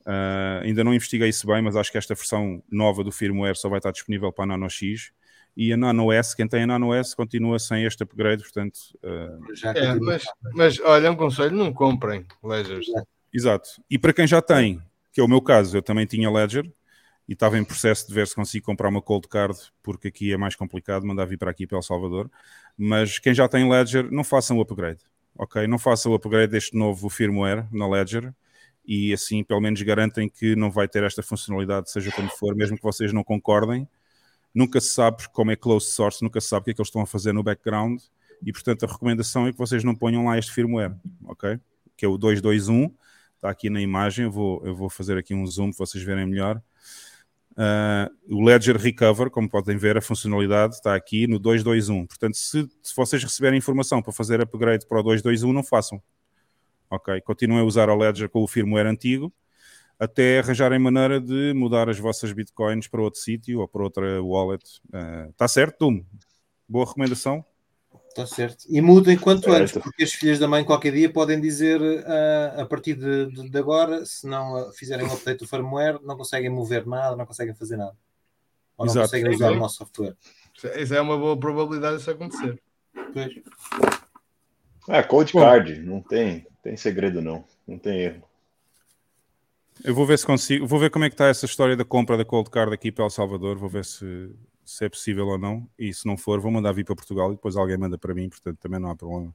Uh, 0.00 0.64
ainda 0.64 0.82
não 0.82 0.92
investiguei 0.92 1.28
isso 1.28 1.46
bem, 1.46 1.62
mas 1.62 1.76
acho 1.76 1.90
que 1.90 1.98
esta 1.98 2.14
versão 2.14 2.62
nova 2.70 3.02
do 3.04 3.12
firmware 3.12 3.56
só 3.56 3.68
vai 3.68 3.78
estar 3.78 3.92
disponível 3.92 4.32
para 4.32 4.44
a 4.44 4.46
Nano 4.48 4.68
X. 4.68 5.12
E 5.56 5.72
a 5.72 5.76
Nano 5.76 6.12
S, 6.12 6.36
quem 6.36 6.46
tem 6.46 6.62
a 6.62 6.66
Nano 6.66 6.94
S, 6.94 7.16
continua 7.16 7.58
sem 7.58 7.84
este 7.84 8.02
upgrade, 8.02 8.42
portanto. 8.42 8.78
Uh... 9.02 9.66
É, 9.76 9.94
mas, 9.94 10.24
mas 10.54 10.80
olha, 10.80 11.10
um 11.10 11.16
conselho: 11.16 11.56
não 11.56 11.72
comprem 11.72 12.26
Ledgers. 12.42 12.86
Exato. 13.32 13.68
E 13.90 13.98
para 13.98 14.12
quem 14.12 14.26
já 14.26 14.40
tem, 14.40 14.80
que 15.12 15.20
é 15.20 15.24
o 15.24 15.28
meu 15.28 15.40
caso, 15.40 15.76
eu 15.76 15.82
também 15.82 16.06
tinha 16.06 16.30
Ledger, 16.30 16.70
e 17.28 17.34
estava 17.34 17.58
em 17.58 17.64
processo 17.64 18.08
de 18.08 18.14
ver 18.14 18.26
se 18.26 18.34
consigo 18.34 18.64
comprar 18.64 18.88
uma 18.88 19.02
cold 19.02 19.28
card, 19.28 19.58
porque 19.82 20.08
aqui 20.08 20.32
é 20.32 20.36
mais 20.38 20.56
complicado 20.56 21.06
mandar 21.06 21.26
vir 21.26 21.36
para 21.36 21.50
aqui 21.50 21.66
para 21.66 21.76
El 21.76 21.82
Salvador. 21.82 22.30
Mas 22.76 23.18
quem 23.18 23.34
já 23.34 23.46
tem 23.46 23.70
Ledger, 23.70 24.10
não 24.10 24.24
façam 24.24 24.56
o 24.56 24.62
upgrade, 24.62 25.00
ok? 25.36 25.66
Não 25.66 25.78
façam 25.78 26.12
o 26.12 26.14
upgrade 26.14 26.50
deste 26.50 26.74
novo 26.74 27.10
firmware 27.10 27.66
na 27.70 27.86
Ledger 27.86 28.32
e 28.86 29.12
assim 29.12 29.44
pelo 29.44 29.60
menos 29.60 29.82
garantem 29.82 30.26
que 30.26 30.56
não 30.56 30.70
vai 30.70 30.88
ter 30.88 31.02
esta 31.04 31.22
funcionalidade, 31.22 31.90
seja 31.90 32.10
como 32.10 32.30
for, 32.30 32.56
mesmo 32.56 32.78
que 32.78 32.82
vocês 32.82 33.12
não 33.12 33.22
concordem. 33.22 33.86
Nunca 34.54 34.80
se 34.80 34.88
sabe 34.88 35.28
como 35.30 35.50
é 35.50 35.56
closed 35.56 35.90
source, 35.90 36.22
nunca 36.22 36.40
se 36.40 36.48
sabe 36.48 36.62
o 36.62 36.64
que 36.64 36.70
é 36.70 36.74
que 36.74 36.80
eles 36.80 36.88
estão 36.88 37.02
a 37.02 37.06
fazer 37.06 37.32
no 37.32 37.42
background 37.42 38.00
e 38.42 38.52
portanto 38.52 38.84
a 38.84 38.88
recomendação 38.88 39.46
é 39.46 39.52
que 39.52 39.58
vocês 39.58 39.84
não 39.84 39.94
ponham 39.94 40.24
lá 40.24 40.38
este 40.38 40.50
firmware, 40.50 40.94
ok? 41.24 41.60
Que 41.94 42.06
é 42.06 42.08
o 42.08 42.16
221, 42.16 42.90
está 43.34 43.50
aqui 43.50 43.68
na 43.68 43.82
imagem, 43.82 44.24
eu 44.24 44.30
vou, 44.30 44.64
eu 44.64 44.74
vou 44.74 44.88
fazer 44.88 45.18
aqui 45.18 45.34
um 45.34 45.46
zoom 45.46 45.70
para 45.70 45.84
vocês 45.84 46.02
verem 46.02 46.24
melhor 46.24 46.62
Uh, 47.58 48.36
o 48.36 48.44
Ledger 48.44 48.76
Recover, 48.76 49.30
como 49.30 49.50
podem 49.50 49.76
ver, 49.76 49.96
a 49.96 50.00
funcionalidade 50.00 50.76
está 50.76 50.94
aqui 50.94 51.26
no 51.26 51.40
221. 51.40 52.06
Portanto, 52.06 52.36
se, 52.36 52.68
se 52.80 52.94
vocês 52.94 53.22
receberem 53.22 53.58
informação 53.58 54.00
para 54.00 54.12
fazer 54.12 54.40
upgrade 54.40 54.86
para 54.86 55.00
o 55.00 55.02
221, 55.02 55.52
não 55.52 55.64
façam. 55.64 56.00
Ok? 56.88 57.20
Continuem 57.22 57.60
a 57.60 57.64
usar 57.64 57.90
o 57.90 57.96
Ledger 57.96 58.28
com 58.28 58.42
o 58.42 58.46
firmware 58.46 58.86
antigo 58.86 59.32
até 59.98 60.38
arranjarem 60.38 60.78
maneira 60.78 61.20
de 61.20 61.52
mudar 61.54 61.88
as 61.88 61.98
vossas 61.98 62.32
bitcoins 62.32 62.86
para 62.86 63.02
outro 63.02 63.20
sítio 63.20 63.60
ou 63.60 63.66
para 63.66 63.82
outra 63.82 64.22
wallet. 64.22 64.80
Está 65.30 65.46
uh, 65.46 65.48
certo, 65.48 65.78
Tum? 65.78 66.04
Boa 66.68 66.86
recomendação? 66.86 67.44
Está 68.18 68.34
certo. 68.34 68.64
E 68.68 68.80
mudem 68.80 69.16
quanto 69.16 69.48
antes, 69.52 69.78
porque 69.78 70.02
as 70.02 70.12
filhas 70.12 70.40
da 70.40 70.48
mãe 70.48 70.64
qualquer 70.64 70.92
dia 70.92 71.08
podem 71.08 71.40
dizer 71.40 71.80
uh, 71.80 72.60
a 72.60 72.66
partir 72.66 72.94
de, 72.94 73.26
de, 73.26 73.48
de, 73.48 73.58
agora, 73.58 74.04
se 74.04 74.26
não 74.26 74.72
fizerem 74.72 75.06
um 75.06 75.12
update 75.12 75.38
do 75.38 75.46
firmware, 75.46 76.00
não 76.02 76.16
conseguem 76.16 76.50
mover 76.50 76.84
nada, 76.84 77.14
não 77.14 77.24
conseguem 77.24 77.54
fazer 77.54 77.76
nada. 77.76 77.96
Ou 78.76 78.86
não 78.86 78.92
Exato. 78.92 79.06
conseguem 79.06 79.34
usar 79.34 79.52
o 79.52 79.56
nosso 79.56 79.76
software. 79.76 80.16
Isso 80.76 80.94
é 80.94 81.00
uma 81.00 81.16
boa 81.16 81.38
probabilidade 81.38 81.98
disso 81.98 82.10
acontecer. 82.10 82.60
Pois. 83.12 83.32
É, 84.88 85.02
Code 85.04 85.32
Bom, 85.32 85.40
Card, 85.40 85.80
não 85.80 86.00
tem, 86.00 86.44
tem 86.60 86.76
segredo 86.76 87.22
não, 87.22 87.44
não 87.68 87.78
tem 87.78 88.00
erro. 88.00 88.24
Eu 89.84 89.94
vou 89.94 90.04
ver 90.04 90.18
se 90.18 90.26
consigo, 90.26 90.66
vou 90.66 90.80
ver 90.80 90.90
como 90.90 91.04
é 91.04 91.08
que 91.08 91.14
está 91.14 91.26
essa 91.26 91.46
história 91.46 91.76
da 91.76 91.84
compra 91.84 92.16
da 92.16 92.24
Cold 92.24 92.50
Card 92.50 92.74
aqui 92.74 92.90
para 92.90 93.04
El 93.04 93.10
Salvador, 93.10 93.56
vou 93.56 93.68
ver 93.68 93.84
se, 93.84 94.34
se 94.68 94.84
é 94.84 94.88
possível 94.88 95.26
ou 95.26 95.38
não. 95.38 95.66
E 95.78 95.94
se 95.94 96.06
não 96.06 96.16
for, 96.16 96.38
vou 96.40 96.50
mandar 96.50 96.72
vir 96.72 96.84
para 96.84 96.94
Portugal 96.94 97.32
e 97.32 97.36
depois 97.36 97.56
alguém 97.56 97.78
manda 97.78 97.96
para 97.96 98.12
mim, 98.12 98.28
portanto 98.28 98.58
também 98.58 98.78
não 98.78 98.90
há 98.90 98.96
problema. 98.96 99.34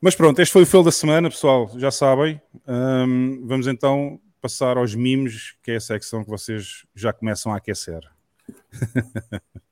Mas 0.00 0.14
pronto, 0.14 0.40
este 0.40 0.52
foi 0.52 0.62
o 0.62 0.66
fio 0.66 0.82
da 0.82 0.90
semana, 0.90 1.28
pessoal. 1.28 1.70
Já 1.76 1.90
sabem. 1.90 2.40
Um, 2.66 3.46
vamos 3.46 3.66
então 3.66 4.18
passar 4.40 4.78
aos 4.78 4.94
mimos, 4.94 5.56
que 5.62 5.72
é 5.72 5.76
a 5.76 5.80
secção 5.80 6.24
que 6.24 6.30
vocês 6.30 6.86
já 6.94 7.12
começam 7.12 7.52
a 7.52 7.56
aquecer. 7.56 8.00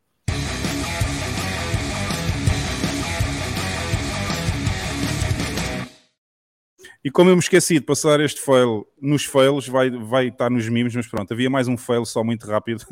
E 7.07 7.11
como 7.13 7.31
eu 7.31 7.37
me 7.37 7.41
esqueci 7.41 7.75
de 7.75 7.87
passar 7.87 8.19
este 8.19 8.41
fail 8.41 8.85
nos 9.01 9.25
fails, 9.25 9.69
vai, 9.69 9.89
vai 9.91 10.27
estar 10.27 10.51
nos 10.51 10.69
mimos, 10.69 10.93
mas 10.93 11.07
pronto, 11.07 11.33
havia 11.33 11.49
mais 11.49 11.69
um 11.69 11.77
fail 11.77 12.05
só 12.05 12.25
muito 12.25 12.45
rápido. 12.49 12.85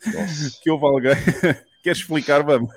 que 0.62 0.70
houve 0.70 0.86
alguém. 0.86 1.12
Queres 1.84 1.98
explicar? 1.98 2.42
Vamos. 2.42 2.72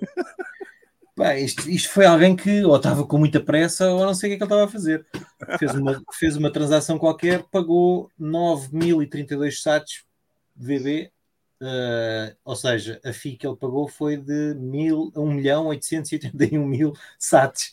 Pá, 1.16 1.40
isto, 1.40 1.70
isto, 1.70 1.94
foi 1.94 2.06
alguém 2.06 2.36
que 2.36 2.62
ou 2.66 2.76
estava 2.76 3.08
com 3.08 3.18
muita 3.18 3.40
pressa 3.40 3.90
ou 3.90 4.06
não 4.06 4.14
sei 4.14 4.28
o 4.28 4.32
que 4.32 4.34
é 4.34 4.38
que 4.38 4.44
ele 4.44 4.52
estava 4.52 4.66
a 4.66 4.68
fazer. 4.68 5.06
Fez 5.58 5.76
uma, 5.76 6.04
fez 6.12 6.36
uma 6.36 6.52
transação 6.52 7.00
qualquer, 7.00 7.44
pagou 7.44 8.12
9.032 8.20 9.62
sats 9.62 10.04
VB, 10.58 11.10
uh, 11.62 12.36
ou 12.44 12.58
seja, 12.58 13.00
a 13.06 13.14
FII 13.14 13.38
que 13.38 13.48
ele 13.48 13.56
pagou 13.56 13.88
foi 13.88 14.18
de 14.18 14.56
1.881.000 14.56 16.68
mil 16.68 16.92
sats. 17.18 17.72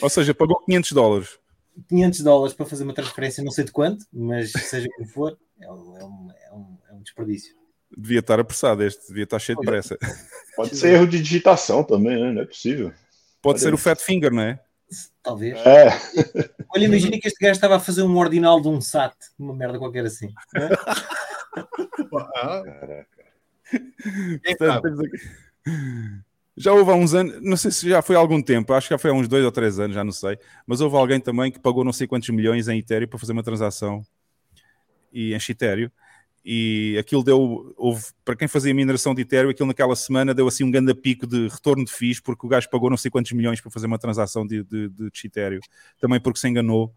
Ou 0.00 0.08
seja, 0.08 0.32
pagou 0.32 0.60
500 0.60 0.92
dólares. 0.92 1.41
500 1.88 2.20
dólares 2.20 2.54
para 2.54 2.66
fazer 2.66 2.84
uma 2.84 2.94
transferência, 2.94 3.42
não 3.42 3.50
sei 3.50 3.64
de 3.64 3.72
quanto, 3.72 4.04
mas 4.12 4.52
seja 4.52 4.88
como 4.96 5.08
for, 5.08 5.38
é 5.60 5.70
um, 5.70 5.96
é 5.96 6.04
um, 6.04 6.28
é 6.30 6.52
um, 6.52 6.78
é 6.90 6.92
um 6.94 7.02
desperdício. 7.02 7.54
Devia 7.96 8.20
estar 8.20 8.40
apressado 8.40 8.82
este, 8.82 9.08
devia 9.08 9.24
estar 9.24 9.38
cheio 9.38 9.58
de 9.58 9.66
pressa. 9.66 9.98
Pode 10.56 10.76
ser 10.76 10.94
erro 10.94 11.06
de 11.06 11.20
digitação 11.20 11.84
também, 11.84 12.20
né? 12.20 12.32
Não 12.32 12.42
é 12.42 12.46
possível. 12.46 12.88
Pode, 12.88 13.00
Pode 13.42 13.60
ser 13.60 13.74
o 13.74 13.78
Fat 13.78 13.98
Finger, 14.00 14.32
não 14.32 14.42
é? 14.42 14.60
Talvez. 15.22 15.58
É. 15.58 15.88
Olha, 16.74 16.84
imagina 16.84 17.18
que 17.18 17.28
este 17.28 17.38
gajo 17.40 17.52
estava 17.52 17.76
a 17.76 17.80
fazer 17.80 18.02
um 18.02 18.16
ordinal 18.16 18.60
de 18.60 18.68
um 18.68 18.80
SAT, 18.80 19.14
uma 19.38 19.54
merda 19.54 19.78
qualquer 19.78 20.04
assim. 20.04 20.32
É? 20.54 20.68
Caraca. 22.10 23.06
Portanto, 24.44 24.98
já 26.62 26.72
houve 26.72 26.90
há 26.90 26.94
uns 26.94 27.14
anos, 27.14 27.42
não 27.42 27.56
sei 27.56 27.70
se 27.70 27.88
já 27.88 28.00
foi 28.02 28.16
há 28.16 28.18
algum 28.18 28.40
tempo, 28.40 28.72
acho 28.72 28.88
que 28.88 28.94
já 28.94 28.98
foi 28.98 29.10
há 29.10 29.14
uns 29.14 29.28
dois 29.28 29.44
ou 29.44 29.52
três 29.52 29.78
anos, 29.78 29.94
já 29.94 30.04
não 30.04 30.12
sei, 30.12 30.38
mas 30.66 30.80
houve 30.80 30.96
alguém 30.96 31.20
também 31.20 31.50
que 31.50 31.58
pagou 31.58 31.84
não 31.84 31.92
sei 31.92 32.06
quantos 32.06 32.28
milhões 32.30 32.68
em 32.68 32.78
Ethereum 32.78 33.08
para 33.08 33.18
fazer 33.18 33.32
uma 33.32 33.42
transação 33.42 34.04
e 35.12 35.34
em 35.34 35.36
Ethereum 35.36 35.90
e 36.44 36.96
aquilo 36.98 37.22
deu, 37.22 37.72
houve, 37.76 38.04
para 38.24 38.34
quem 38.34 38.48
fazia 38.48 38.74
mineração 38.74 39.14
de 39.14 39.22
Ethereum, 39.22 39.50
aquilo 39.50 39.68
naquela 39.68 39.94
semana 39.94 40.34
deu 40.34 40.48
assim 40.48 40.64
um 40.64 40.70
grande 40.70 40.92
pico 40.92 41.26
de 41.26 41.46
retorno 41.48 41.84
de 41.84 41.92
FIIs, 41.92 42.20
porque 42.20 42.44
o 42.44 42.48
gajo 42.48 42.68
pagou 42.68 42.90
não 42.90 42.96
sei 42.96 43.10
quantos 43.10 43.30
milhões 43.32 43.60
para 43.60 43.70
fazer 43.70 43.86
uma 43.86 43.98
transação 43.98 44.44
de, 44.44 44.64
de, 44.64 44.88
de 44.88 45.10
Ethereum, 45.24 45.60
também 46.00 46.20
porque 46.20 46.40
se 46.40 46.48
enganou. 46.48 46.94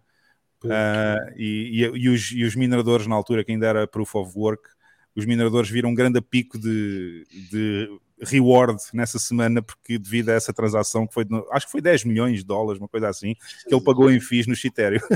Uh, 0.63 1.29
e, 1.35 1.83
e, 1.83 2.05
e, 2.05 2.09
os, 2.09 2.31
e, 2.31 2.43
os, 2.43 2.55
mineradores, 2.55 3.05
na 3.05 3.13
altura, 3.13 3.43
que 3.43 3.51
ainda 3.51 3.67
era 3.67 3.87
Proof 3.87 4.15
of 4.15 4.33
Work, 4.35 4.67
os 5.15 5.25
mineradores 5.25 5.69
viram 5.69 5.91
um 5.91 5.93
grande 5.93 6.19
pico 6.21 6.57
de, 6.57 7.23
de 7.51 7.87
reward 8.21 8.81
nessa 8.93 9.19
semana, 9.19 9.61
porque 9.61 9.97
devido 9.97 10.29
a 10.29 10.33
essa 10.33 10.53
transação, 10.53 11.05
que 11.05 11.13
foi, 11.13 11.25
acho 11.51 11.65
que 11.65 11.71
foi 11.71 11.81
10 11.81 12.05
milhões 12.05 12.39
de 12.39 12.45
dólares, 12.45 12.81
uma 12.81 12.87
coisa 12.87 13.09
assim, 13.09 13.35
que 13.67 13.73
ele 13.73 13.83
pagou 13.83 14.11
em 14.11 14.19
FIIs 14.19 14.47
no 14.47 14.53
Ethereum. 14.53 15.01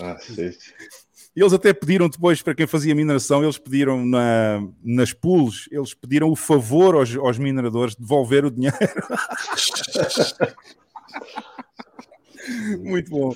Ah, 0.00 0.16
sim. 0.20 0.52
E 1.34 1.40
eles 1.40 1.52
até 1.52 1.72
pediram 1.72 2.08
depois, 2.08 2.40
para 2.40 2.54
quem 2.54 2.66
fazia 2.66 2.94
mineração, 2.94 3.42
eles 3.42 3.58
pediram 3.58 4.04
na, 4.04 4.62
nas 4.82 5.12
pools, 5.12 5.68
eles 5.70 5.92
pediram 5.92 6.30
o 6.30 6.36
favor 6.36 6.94
aos, 6.94 7.14
aos 7.16 7.38
mineradores 7.38 7.94
de 7.94 8.00
devolver 8.00 8.44
o 8.44 8.50
dinheiro. 8.50 8.76
Muito 12.82 13.10
bom. 13.10 13.34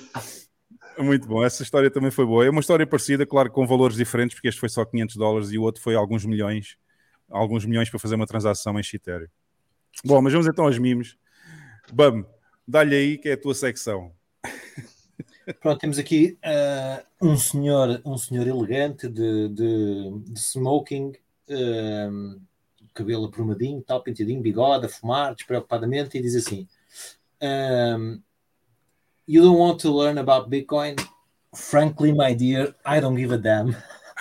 Muito 0.97 1.27
bom, 1.27 1.43
essa 1.43 1.63
história 1.63 1.89
também 1.89 2.11
foi 2.11 2.25
boa. 2.25 2.45
É 2.45 2.49
uma 2.49 2.61
história 2.61 2.85
parecida, 2.85 3.25
claro, 3.25 3.51
com 3.51 3.65
valores 3.65 3.95
diferentes, 3.95 4.35
porque 4.35 4.47
este 4.47 4.59
foi 4.59 4.69
só 4.69 4.85
500 4.85 5.15
dólares 5.15 5.51
e 5.51 5.57
o 5.57 5.63
outro 5.63 5.81
foi 5.81 5.95
alguns 5.95 6.25
milhões, 6.25 6.77
alguns 7.33 7.65
milhões 7.65 7.89
para 7.89 7.99
fazer 7.99 8.15
uma 8.15 8.27
transação 8.27 8.79
em 8.79 8.81
Ethereum. 8.81 9.27
Bom, 10.05 10.21
mas 10.21 10.31
vamos 10.31 10.47
então 10.47 10.65
aos 10.65 10.77
mimos. 10.77 11.17
Bam, 11.91 12.25
dá-lhe 12.67 12.95
aí 12.95 13.17
que 13.17 13.29
é 13.29 13.33
a 13.33 13.41
tua 13.41 13.53
secção. 13.53 14.11
Pronto, 15.59 15.79
temos 15.79 15.97
aqui 15.97 16.37
uh, 16.45 17.27
um 17.27 17.37
senhor, 17.37 18.01
um 18.05 18.17
senhor 18.17 18.47
elegante 18.47 19.09
de, 19.09 19.49
de, 19.49 20.19
de 20.19 20.39
smoking, 20.39 21.11
uh, 21.49 22.41
cabelo 22.93 23.25
aprumadinho, 23.25 23.81
tal, 23.81 24.01
pintadinho, 24.01 24.41
bigode, 24.41 24.85
a 24.85 24.89
fumar, 24.89 25.35
despreocupadamente, 25.35 26.17
e 26.17 26.21
diz 26.21 26.35
assim: 26.35 26.67
um, 27.41 28.21
You 29.27 29.43
don't 29.43 29.59
want 29.59 29.81
to 29.81 29.91
learn 29.91 30.17
about 30.17 30.49
Bitcoin? 30.49 30.95
Frankly, 31.53 32.13
my 32.13 32.33
dear, 32.33 32.73
I 32.85 33.01
don't 33.01 33.19
give 33.19 33.33
a 33.33 33.37
damn. 33.37 33.75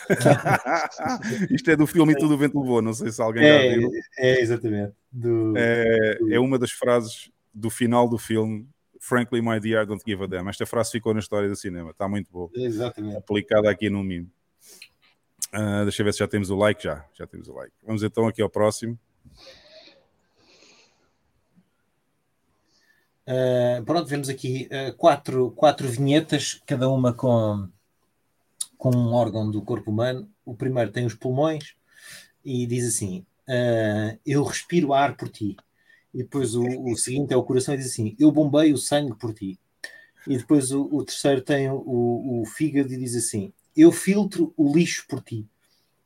Isto 1.50 1.70
é 1.70 1.76
do 1.76 1.86
filme 1.86 2.16
tudo 2.16 2.34
o 2.34 2.38
vento 2.38 2.60
levou, 2.60 2.82
não 2.82 2.94
sei 2.94 3.10
se 3.10 3.20
alguém 3.20 3.44
é, 3.44 3.70
já 3.70 3.78
viu. 3.78 3.90
É, 4.18 4.40
exatamente. 4.40 4.94
Do, 5.10 5.54
é, 5.56 6.16
do... 6.16 6.34
é 6.34 6.40
uma 6.40 6.58
das 6.58 6.70
frases 6.70 7.30
do 7.54 7.70
final 7.70 8.08
do 8.08 8.18
filme 8.18 8.66
Frankly, 9.04 9.42
my 9.42 9.58
dear, 9.58 9.82
I 9.82 9.84
don't 9.84 10.00
give 10.06 10.22
a 10.22 10.28
damn. 10.28 10.48
Esta 10.48 10.64
frase 10.64 10.92
ficou 10.92 11.12
na 11.12 11.18
história 11.18 11.48
do 11.48 11.56
cinema, 11.56 11.90
está 11.90 12.06
muito 12.06 12.30
boa. 12.30 12.48
Exatamente. 12.54 13.16
Aplicada 13.16 13.68
aqui 13.68 13.90
no 13.90 14.00
mimo. 14.00 14.30
Uh, 15.52 15.82
deixa 15.82 16.02
eu 16.02 16.04
ver 16.04 16.12
se 16.12 16.20
já 16.20 16.28
temos 16.28 16.50
o 16.50 16.56
like. 16.56 16.84
Já, 16.84 17.04
já 17.12 17.26
temos 17.26 17.48
o 17.48 17.52
like. 17.52 17.72
Vamos 17.84 18.04
então 18.04 18.28
aqui 18.28 18.40
ao 18.40 18.48
próximo. 18.48 18.96
Uh, 23.26 23.84
pronto, 23.84 24.06
vemos 24.06 24.28
aqui 24.28 24.68
uh, 24.70 24.96
quatro, 24.96 25.50
quatro 25.50 25.88
vinhetas, 25.88 26.62
cada 26.64 26.88
uma 26.88 27.12
com, 27.12 27.68
com 28.82 28.90
um 28.90 29.12
órgão 29.12 29.48
do 29.48 29.62
corpo 29.62 29.92
humano. 29.92 30.28
O 30.44 30.56
primeiro 30.56 30.90
tem 30.90 31.06
os 31.06 31.14
pulmões 31.14 31.76
e 32.44 32.66
diz 32.66 32.84
assim: 32.88 33.24
uh, 33.48 34.18
Eu 34.26 34.42
respiro 34.42 34.92
ar 34.92 35.16
por 35.16 35.28
ti. 35.28 35.56
E 36.12 36.18
depois 36.18 36.56
o, 36.56 36.64
o 36.64 36.96
seguinte 36.96 37.32
é 37.32 37.36
o 37.36 37.44
coração 37.44 37.74
e 37.74 37.76
diz 37.76 37.86
assim: 37.86 38.16
Eu 38.18 38.32
bombei 38.32 38.72
o 38.72 38.76
sangue 38.76 39.14
por 39.14 39.32
ti. 39.32 39.56
E 40.26 40.36
depois 40.36 40.72
o, 40.72 40.88
o 40.90 41.04
terceiro 41.04 41.40
tem 41.42 41.70
o, 41.70 41.76
o, 41.76 42.42
fígado 42.44 42.92
e 42.92 42.96
diz 42.96 43.14
assim: 43.14 43.52
Eu 43.76 43.92
filtro 43.92 44.52
o 44.56 44.74
lixo 44.74 45.06
por 45.08 45.22
ti. 45.22 45.46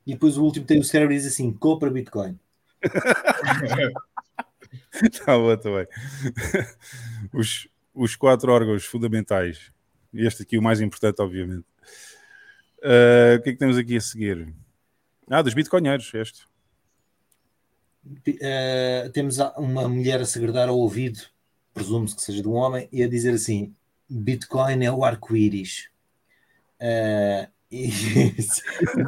E 0.06 0.12
depois 0.12 0.36
o 0.36 0.44
último 0.44 0.66
tem 0.66 0.78
o 0.78 0.84
cérebro 0.84 1.14
e 1.14 1.16
diz 1.16 1.28
assim: 1.28 1.50
Compra 1.54 1.88
Bitcoin. 1.88 2.38
Está 5.02 5.38
bom 5.38 5.56
também. 5.56 5.86
Os, 7.32 7.68
os 7.94 8.14
quatro 8.16 8.52
órgãos 8.52 8.84
fundamentais. 8.84 9.72
Este 10.12 10.42
aqui, 10.42 10.58
o 10.58 10.62
mais 10.62 10.82
importante, 10.82 11.22
obviamente. 11.22 11.64
Uh, 12.78 13.36
o 13.38 13.42
que 13.42 13.50
é 13.50 13.52
que 13.52 13.58
temos 13.58 13.76
aqui 13.76 13.96
a 13.96 14.00
seguir? 14.00 14.54
Ah, 15.28 15.42
dos 15.42 15.54
bitcoinheiros, 15.54 16.12
este. 16.14 16.46
Uh, 18.06 19.10
temos 19.12 19.38
uma 19.56 19.88
mulher 19.88 20.20
a 20.20 20.24
segredar 20.24 20.68
ao 20.68 20.78
ouvido, 20.78 21.20
presume-se 21.74 22.14
que 22.14 22.22
seja 22.22 22.42
de 22.42 22.48
um 22.48 22.52
homem, 22.52 22.88
e 22.92 23.02
a 23.02 23.08
dizer 23.08 23.34
assim: 23.34 23.74
Bitcoin 24.08 24.84
é 24.84 24.92
o 24.92 25.04
arco-íris. 25.04 25.88
Uh, 26.80 27.50
e 27.70 27.90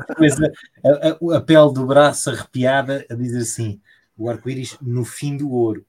depois 0.08 0.34
a, 0.42 1.34
a, 1.34 1.36
a, 1.36 1.40
pele 1.40 1.72
do 1.72 1.86
braço 1.86 2.30
arrepiada 2.30 3.06
a 3.08 3.14
dizer 3.14 3.42
assim: 3.42 3.80
o 4.16 4.28
arco-íris 4.28 4.76
no 4.80 5.04
fim 5.04 5.36
do 5.36 5.50
ouro. 5.50 5.86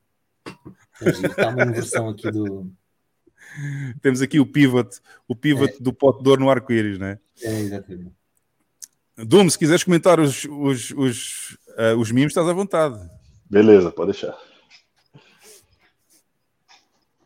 Está 1.01 1.49
uma 1.49 1.63
inversão 1.63 2.09
aqui 2.09 2.29
do. 2.29 2.71
Temos 4.01 4.21
aqui 4.21 4.39
o 4.39 4.45
pivot, 4.45 4.99
o 5.27 5.35
pivot 5.35 5.73
é. 5.73 5.77
do 5.79 5.93
pote 5.93 6.23
de 6.23 6.29
ouro 6.29 6.41
no 6.41 6.49
arco-íris, 6.49 6.99
não 6.99 7.07
é? 7.07 7.19
É, 7.41 7.59
exatamente. 7.59 8.13
Dum, 9.17 9.49
se 9.49 9.57
quiseres 9.57 9.83
comentar 9.83 10.19
os, 10.19 10.45
os, 10.45 10.91
os, 10.91 11.57
uh, 11.77 11.97
os 11.97 12.11
mimos, 12.11 12.31
estás 12.31 12.47
à 12.47 12.53
vontade. 12.53 12.97
Beleza, 13.49 13.91
pode 13.91 14.11
deixar. 14.11 14.37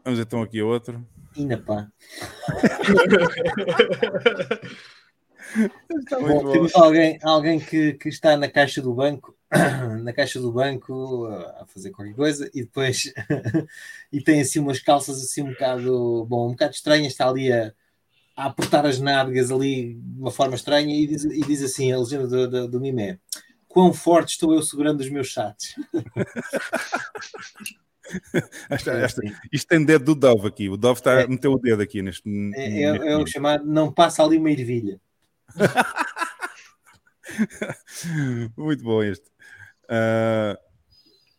Vamos 0.04 0.20
então 0.20 0.42
aqui 0.42 0.60
a 0.60 0.66
outro. 0.66 1.06
Ainda 1.38 1.58
pá. 1.58 1.88
bom, 6.20 6.52
temos 6.52 6.76
alguém, 6.76 7.20
alguém 7.22 7.60
que, 7.60 7.94
que 7.94 8.10
está 8.10 8.36
na 8.36 8.50
caixa 8.50 8.82
do 8.82 8.94
banco, 8.94 9.36
na 10.04 10.14
caixa 10.14 10.40
do 10.40 10.52
banco 10.52 11.28
a 11.28 11.66
fazer 11.68 11.92
qualquer 11.92 12.16
coisa 12.16 12.50
e 12.54 12.64
depois 12.64 13.14
e 14.12 14.22
tem 14.22 14.42
assim 14.42 14.60
umas 14.60 14.80
calças 14.80 15.22
assim 15.22 15.44
um 15.44 15.52
bocado, 15.52 16.26
bom, 16.26 16.48
um 16.48 16.52
bocado 16.52 16.74
estranhas, 16.74 17.14
está 17.14 17.30
ali 17.30 17.52
a, 17.52 17.74
a 18.36 18.46
apertar 18.46 18.86
as 18.86 19.00
nádegas 19.00 19.52
ali 19.52 19.94
de 19.94 20.20
uma 20.20 20.32
forma 20.32 20.56
estranha 20.56 20.96
e 20.96 21.08
diz, 21.08 21.24
e 21.24 21.42
diz 21.42 21.62
assim, 21.62 21.92
a 21.92 22.00
legenda 22.00 22.28
do, 22.28 22.50
do, 22.50 22.68
do 22.68 22.82
mime 22.82 23.20
quão 23.74 23.92
forte 23.92 24.30
estou 24.30 24.54
eu 24.54 24.62
segurando 24.62 25.02
os 25.02 25.10
meus 25.10 25.28
chats. 25.28 25.76
esta, 28.70 28.92
esta, 28.92 29.22
isto 29.52 29.68
tem 29.68 29.84
dedo 29.84 30.06
do 30.06 30.16
Dove 30.16 30.48
aqui. 30.48 30.70
O 30.70 30.78
Dove 30.78 31.00
está 31.00 31.22
é, 31.22 31.24
a 31.24 31.28
meter 31.28 31.48
o 31.48 31.58
dedo 31.58 31.82
aqui 31.82 32.04
neste. 32.04 32.22
É, 32.56 32.84
é, 32.84 33.14
é 33.14 33.18
o 33.18 33.26
chamado 33.26 33.66
não 33.66 33.92
passa 33.92 34.24
ali 34.24 34.38
uma 34.38 34.52
ervilha. 34.52 35.02
Muito 38.56 38.84
bom 38.84 39.02
este. 39.02 39.33
Uh, 39.86 40.58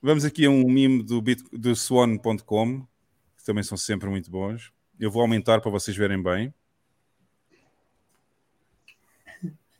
vamos 0.02 0.24
aqui 0.24 0.46
a 0.46 0.50
um 0.50 0.68
mimo 0.68 1.02
do, 1.02 1.22
do 1.52 1.74
swan.com, 1.74 2.80
que 3.36 3.44
também 3.44 3.62
são 3.62 3.76
sempre 3.76 4.08
muito 4.08 4.30
bons. 4.30 4.72
Eu 4.98 5.10
vou 5.10 5.22
aumentar 5.22 5.60
para 5.60 5.70
vocês 5.70 5.96
verem 5.96 6.22
bem. 6.22 6.54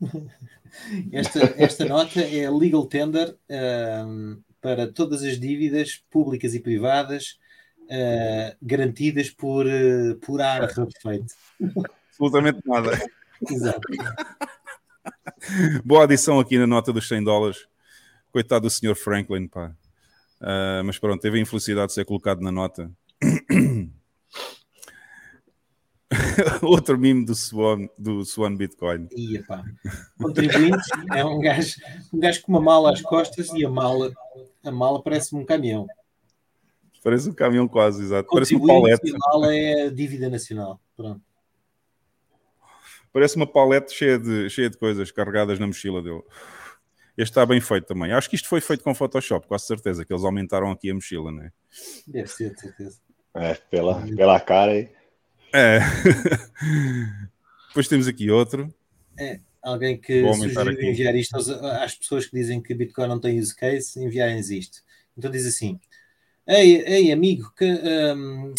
Esta, 1.12 1.54
esta 1.56 1.84
nota 1.84 2.20
é 2.20 2.50
legal 2.50 2.84
tender 2.84 3.36
um, 3.48 4.42
para 4.60 4.90
todas 4.90 5.22
as 5.22 5.38
dívidas 5.38 6.02
públicas 6.10 6.52
e 6.52 6.58
privadas 6.58 7.38
uh, 7.84 8.56
garantidas 8.60 9.30
por, 9.30 9.66
uh, 9.66 10.16
por 10.16 10.40
ar 10.40 10.62
rarefeito. 10.62 11.32
Absolutamente 12.08 12.60
nada. 12.64 13.00
Exato. 13.48 13.80
Boa 15.84 16.04
adição 16.04 16.40
aqui 16.40 16.58
na 16.58 16.66
nota 16.66 16.92
dos 16.92 17.06
100 17.06 17.24
dólares. 17.24 17.66
Coitado 18.34 18.66
do 18.66 18.70
Sr. 18.70 18.96
Franklin, 18.96 19.46
pá. 19.46 19.72
Uh, 20.40 20.82
mas 20.84 20.98
pronto, 20.98 21.20
teve 21.20 21.38
a 21.38 21.40
infelicidade 21.40 21.86
de 21.86 21.92
ser 21.92 22.04
colocado 22.04 22.40
na 22.40 22.50
nota. 22.50 22.90
Outro 26.60 26.98
mimo 26.98 27.24
do 27.24 27.36
Swan, 27.36 27.88
do 27.96 28.24
Swan 28.24 28.56
Bitcoin. 28.56 29.06
Ia, 29.12 29.44
pá. 29.44 29.64
Contribuinte 30.20 30.82
é 31.14 31.24
um 31.24 31.38
gajo, 31.38 31.76
um 32.12 32.18
gajo 32.18 32.42
com 32.42 32.50
uma 32.50 32.60
mala 32.60 32.92
às 32.92 33.00
costas 33.00 33.50
e 33.54 33.64
a 33.64 33.70
mala, 33.70 34.12
a 34.64 34.72
mala 34.72 35.00
parece 35.00 35.36
um 35.36 35.44
caminhão. 35.44 35.86
Parece 37.04 37.30
um 37.30 37.34
caminhão 37.34 37.68
quase, 37.68 38.02
exato. 38.02 38.28
Parece 38.28 38.56
uma 38.56 38.66
palete. 38.66 39.14
A 39.14 39.18
mala 39.30 39.54
é 39.54 39.86
a 39.86 39.90
dívida 39.90 40.28
nacional. 40.28 40.80
Pronto. 40.96 41.22
Parece 43.12 43.36
uma 43.36 43.46
palete 43.46 43.94
cheia 43.94 44.18
de, 44.18 44.50
cheia 44.50 44.68
de 44.68 44.76
coisas 44.76 45.12
carregadas 45.12 45.60
na 45.60 45.68
mochila 45.68 46.02
dele. 46.02 46.24
Este 47.16 47.30
está 47.30 47.46
bem 47.46 47.60
feito 47.60 47.86
também. 47.86 48.12
Acho 48.12 48.28
que 48.28 48.36
isto 48.36 48.48
foi 48.48 48.60
feito 48.60 48.82
com 48.82 48.94
Photoshop, 48.94 49.46
quase 49.46 49.66
certeza, 49.66 50.04
que 50.04 50.12
eles 50.12 50.24
aumentaram 50.24 50.70
aqui 50.70 50.90
a 50.90 50.94
mochila, 50.94 51.30
não 51.30 51.42
é? 51.42 51.52
Deve 52.06 52.26
ser, 52.26 52.52
de 52.52 52.60
certeza. 52.60 52.98
É, 53.34 53.54
pela, 53.54 54.00
pela 54.16 54.40
cara 54.40 54.72
aí. 54.72 54.88
É. 55.52 55.78
Depois 57.68 57.86
temos 57.86 58.08
aqui 58.08 58.30
outro. 58.30 58.72
É, 59.18 59.38
alguém 59.62 59.96
que 59.96 60.32
sugeriu 60.34 60.80
enviar 60.80 61.14
isto 61.14 61.36
às, 61.36 61.48
às, 61.48 61.94
pessoas 61.94 62.26
que 62.26 62.36
dizem 62.36 62.60
que 62.60 62.74
Bitcoin 62.74 63.08
não 63.08 63.20
tem 63.20 63.38
use 63.38 63.54
case, 63.54 64.02
enviarem-nos 64.02 64.50
isto. 64.50 64.78
Então 65.16 65.30
diz 65.30 65.46
assim: 65.46 65.78
Ei, 66.46 66.82
ei 66.82 67.12
amigo, 67.12 67.52
que, 67.56 67.64
um, 67.64 68.54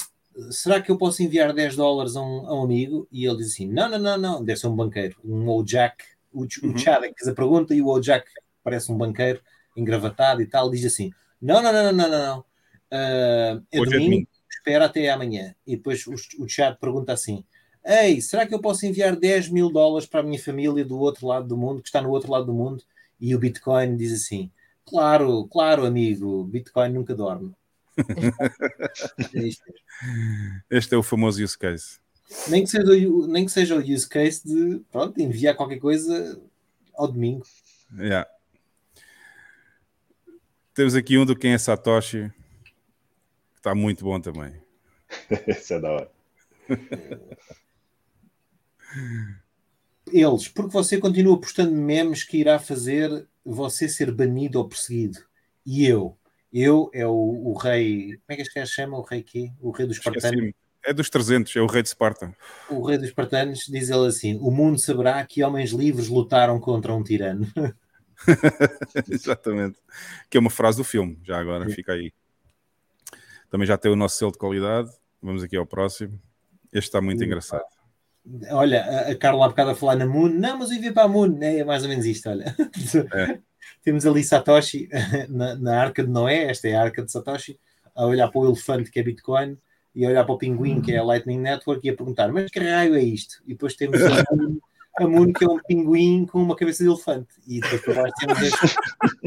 será 0.49 0.81
que 0.81 0.89
eu 0.89 0.97
posso 0.97 1.21
enviar 1.21 1.53
10 1.53 1.75
dólares 1.75 2.15
a 2.15 2.21
um, 2.21 2.47
a 2.47 2.59
um, 2.59 2.63
amigo? 2.63 3.07
E 3.11 3.25
ele 3.25 3.37
diz 3.37 3.53
assim: 3.53 3.67
Não, 3.67 3.89
não, 3.89 3.99
não, 3.99 4.17
não, 4.17 4.43
deve 4.43 4.59
ser 4.59 4.67
um 4.67 4.75
banqueiro, 4.75 5.17
um 5.23 5.49
Ojak. 5.49 6.03
O, 6.33 6.41
o 6.41 6.47
uhum. 6.63 6.77
Chad 6.77 7.03
fez 7.17 7.29
a 7.29 7.33
pergunta 7.33 7.73
e 7.73 7.81
o 7.81 7.87
Ojak 7.87 8.25
parece 8.65 8.91
um 8.91 8.97
banqueiro 8.97 9.39
engravatado 9.77 10.41
e 10.41 10.47
tal, 10.47 10.71
diz 10.71 10.83
assim: 10.83 11.13
Não, 11.39 11.61
não, 11.61 11.71
não, 11.71 11.93
não, 11.93 11.93
não, 11.93 12.09
não. 12.09 12.39
Uh, 12.39 13.63
é 13.71 13.77
domingo, 13.77 13.93
é 13.93 13.99
domingo, 13.99 14.27
espera 14.49 14.85
até 14.85 15.09
amanhã. 15.09 15.55
E 15.65 15.77
depois 15.77 16.05
o, 16.07 16.15
o 16.39 16.49
Chad 16.49 16.75
pergunta 16.79 17.13
assim: 17.13 17.45
Ei, 17.85 18.19
será 18.19 18.47
que 18.47 18.53
eu 18.53 18.59
posso 18.59 18.85
enviar 18.85 19.15
10 19.15 19.49
mil 19.49 19.69
dólares 19.69 20.07
para 20.07 20.21
a 20.21 20.23
minha 20.23 20.41
família 20.41 20.83
do 20.83 20.97
outro 20.97 21.27
lado 21.27 21.47
do 21.47 21.55
mundo, 21.55 21.83
que 21.83 21.87
está 21.87 22.01
no 22.01 22.09
outro 22.09 22.31
lado 22.31 22.47
do 22.47 22.53
mundo? 22.53 22.83
E 23.21 23.35
o 23.35 23.39
Bitcoin 23.39 23.95
diz 23.95 24.11
assim: 24.11 24.51
Claro, 24.85 25.47
claro, 25.47 25.85
amigo, 25.85 26.43
Bitcoin 26.45 26.89
nunca 26.89 27.13
dorme. 27.13 27.53
É 30.69 30.77
este 30.77 30.93
é 30.93 30.97
o 30.97 31.03
famoso 31.03 31.41
use 31.41 31.57
case. 31.57 31.99
Nem 32.49 32.63
que, 32.63 32.69
seja, 32.69 32.85
nem 33.27 33.45
que 33.45 33.51
seja 33.51 33.75
o 33.75 33.79
use 33.79 34.07
case 34.09 34.45
de 34.45 34.81
pronto, 34.91 35.19
enviar 35.21 35.55
qualquer 35.55 35.79
coisa 35.79 36.37
ao 36.93 37.07
domingo. 37.07 37.45
Yeah. 37.97 38.27
Temos 40.75 40.93
aqui 40.93 41.17
um 41.17 41.25
do 41.25 41.37
quem 41.37 41.53
é 41.53 41.57
Satoshi, 41.57 42.29
que 43.53 43.59
está 43.59 43.73
muito 43.73 44.03
bom 44.03 44.19
também. 44.19 44.53
Esse 45.47 45.75
é 45.75 45.79
da 45.79 45.89
hora. 45.89 46.11
Eles, 50.11 50.49
porque 50.49 50.73
você 50.73 50.97
continua 50.97 51.39
postando 51.39 51.71
memes 51.71 52.25
que 52.25 52.37
irá 52.37 52.59
fazer 52.59 53.25
você 53.43 53.87
ser 53.87 54.11
banido 54.11 54.59
ou 54.59 54.67
perseguido. 54.67 55.19
E 55.65 55.87
eu, 55.87 56.17
eu 56.51 56.91
é 56.93 57.07
o, 57.07 57.11
o 57.13 57.53
rei. 57.53 58.17
Como 58.17 58.25
é 58.27 58.35
que 58.35 58.41
este 58.41 58.59
gajo 58.59 58.73
chama? 58.73 58.97
O 58.97 59.01
rei 59.01 59.23
quê? 59.23 59.53
O 59.61 59.71
rei 59.71 59.87
dos 59.87 59.95
espartanos. 59.95 60.53
É 60.85 60.93
dos 60.93 61.09
300, 61.09 61.55
é 61.55 61.61
o 61.61 61.67
rei 61.67 61.81
de 61.81 61.87
Esparta. 61.87 62.35
O 62.69 62.85
rei 62.85 62.97
dos 62.97 63.07
espartanos 63.07 63.65
diz 63.65 63.89
ele 63.89 64.07
assim: 64.07 64.37
O 64.41 64.51
mundo 64.51 64.77
saberá 64.77 65.25
que 65.25 65.41
homens 65.41 65.71
livres 65.71 66.09
lutaram 66.09 66.59
contra 66.59 66.93
um 66.93 67.01
tirano. 67.01 67.47
Exatamente. 69.09 69.79
Que 70.29 70.37
é 70.37 70.39
uma 70.39 70.49
frase 70.49 70.77
do 70.77 70.83
filme, 70.83 71.19
já 71.23 71.39
agora, 71.39 71.67
Sim. 71.67 71.75
fica 71.75 71.93
aí. 71.93 72.13
Também 73.49 73.67
já 73.67 73.77
tem 73.77 73.91
o 73.91 73.95
nosso 73.95 74.17
selo 74.17 74.31
de 74.31 74.37
qualidade. 74.37 74.89
Vamos 75.21 75.43
aqui 75.43 75.55
ao 75.55 75.65
próximo. 75.65 76.19
Este 76.71 76.87
está 76.87 77.01
muito 77.01 77.19
Sim. 77.19 77.25
engraçado. 77.25 77.63
Olha, 78.49 79.09
a 79.09 79.15
Carla 79.15 79.45
há 79.45 79.49
bocado 79.49 79.71
a 79.71 79.75
falar 79.75 79.95
na 79.95 80.05
Moon. 80.05 80.29
Não, 80.29 80.57
mas 80.57 80.71
eu 80.71 80.81
vi 80.81 80.91
para 80.91 81.03
a 81.03 81.07
Moon. 81.07 81.37
É 81.41 81.63
mais 81.63 81.83
ou 81.83 81.89
menos 81.89 82.05
isto, 82.05 82.29
olha. 82.29 82.55
É. 83.13 83.39
Temos 83.83 84.05
ali 84.05 84.23
Satoshi 84.23 84.89
na, 85.29 85.55
na, 85.55 85.79
arca 85.79 86.03
de 86.03 86.09
Noé, 86.09 86.49
esta 86.49 86.67
é 86.67 86.75
a 86.75 86.81
arca 86.81 87.03
de 87.03 87.11
Satoshi, 87.11 87.59
a 87.95 88.05
olhar 88.05 88.27
para 88.29 88.41
o 88.41 88.47
elefante 88.47 88.91
que 88.91 88.99
é 88.99 89.03
Bitcoin 89.03 89.57
e 89.93 90.05
a 90.05 90.09
olhar 90.09 90.23
para 90.23 90.33
o 90.33 90.37
pinguim 90.37 90.81
que 90.81 90.91
é 90.91 90.97
a 90.97 91.03
Lightning 91.03 91.39
Network 91.39 91.85
e 91.85 91.89
a 91.89 91.95
perguntar: 91.95 92.31
mas 92.31 92.49
que 92.51 92.59
raio 92.59 92.95
é 92.95 93.01
isto? 93.01 93.41
E 93.45 93.53
depois 93.53 93.75
temos 93.75 93.99
a 94.97 95.33
que 95.33 95.43
é 95.43 95.47
um 95.47 95.59
pinguim 95.59 96.25
com 96.25 96.41
uma 96.41 96.55
cabeça 96.55 96.83
de 96.83 96.89
elefante. 96.89 97.35
E 97.47 97.59
depois 97.59 97.81
por 97.81 97.95
baixo 97.95 98.13
temos 98.19 98.37
as, 98.37 98.53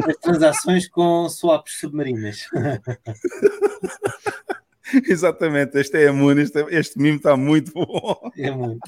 as 0.08 0.16
transações 0.16 0.88
com 0.88 1.28
swaps 1.28 1.78
submarinas. 1.78 2.46
Exatamente, 5.06 5.78
este 5.78 6.02
é 6.02 6.08
a 6.08 6.12
Moon, 6.12 6.38
este, 6.38 6.64
este 6.70 6.98
mimo 6.98 7.18
está 7.18 7.36
muito 7.36 7.72
bom. 7.72 8.30
É 8.36 8.50
muito. 8.50 8.80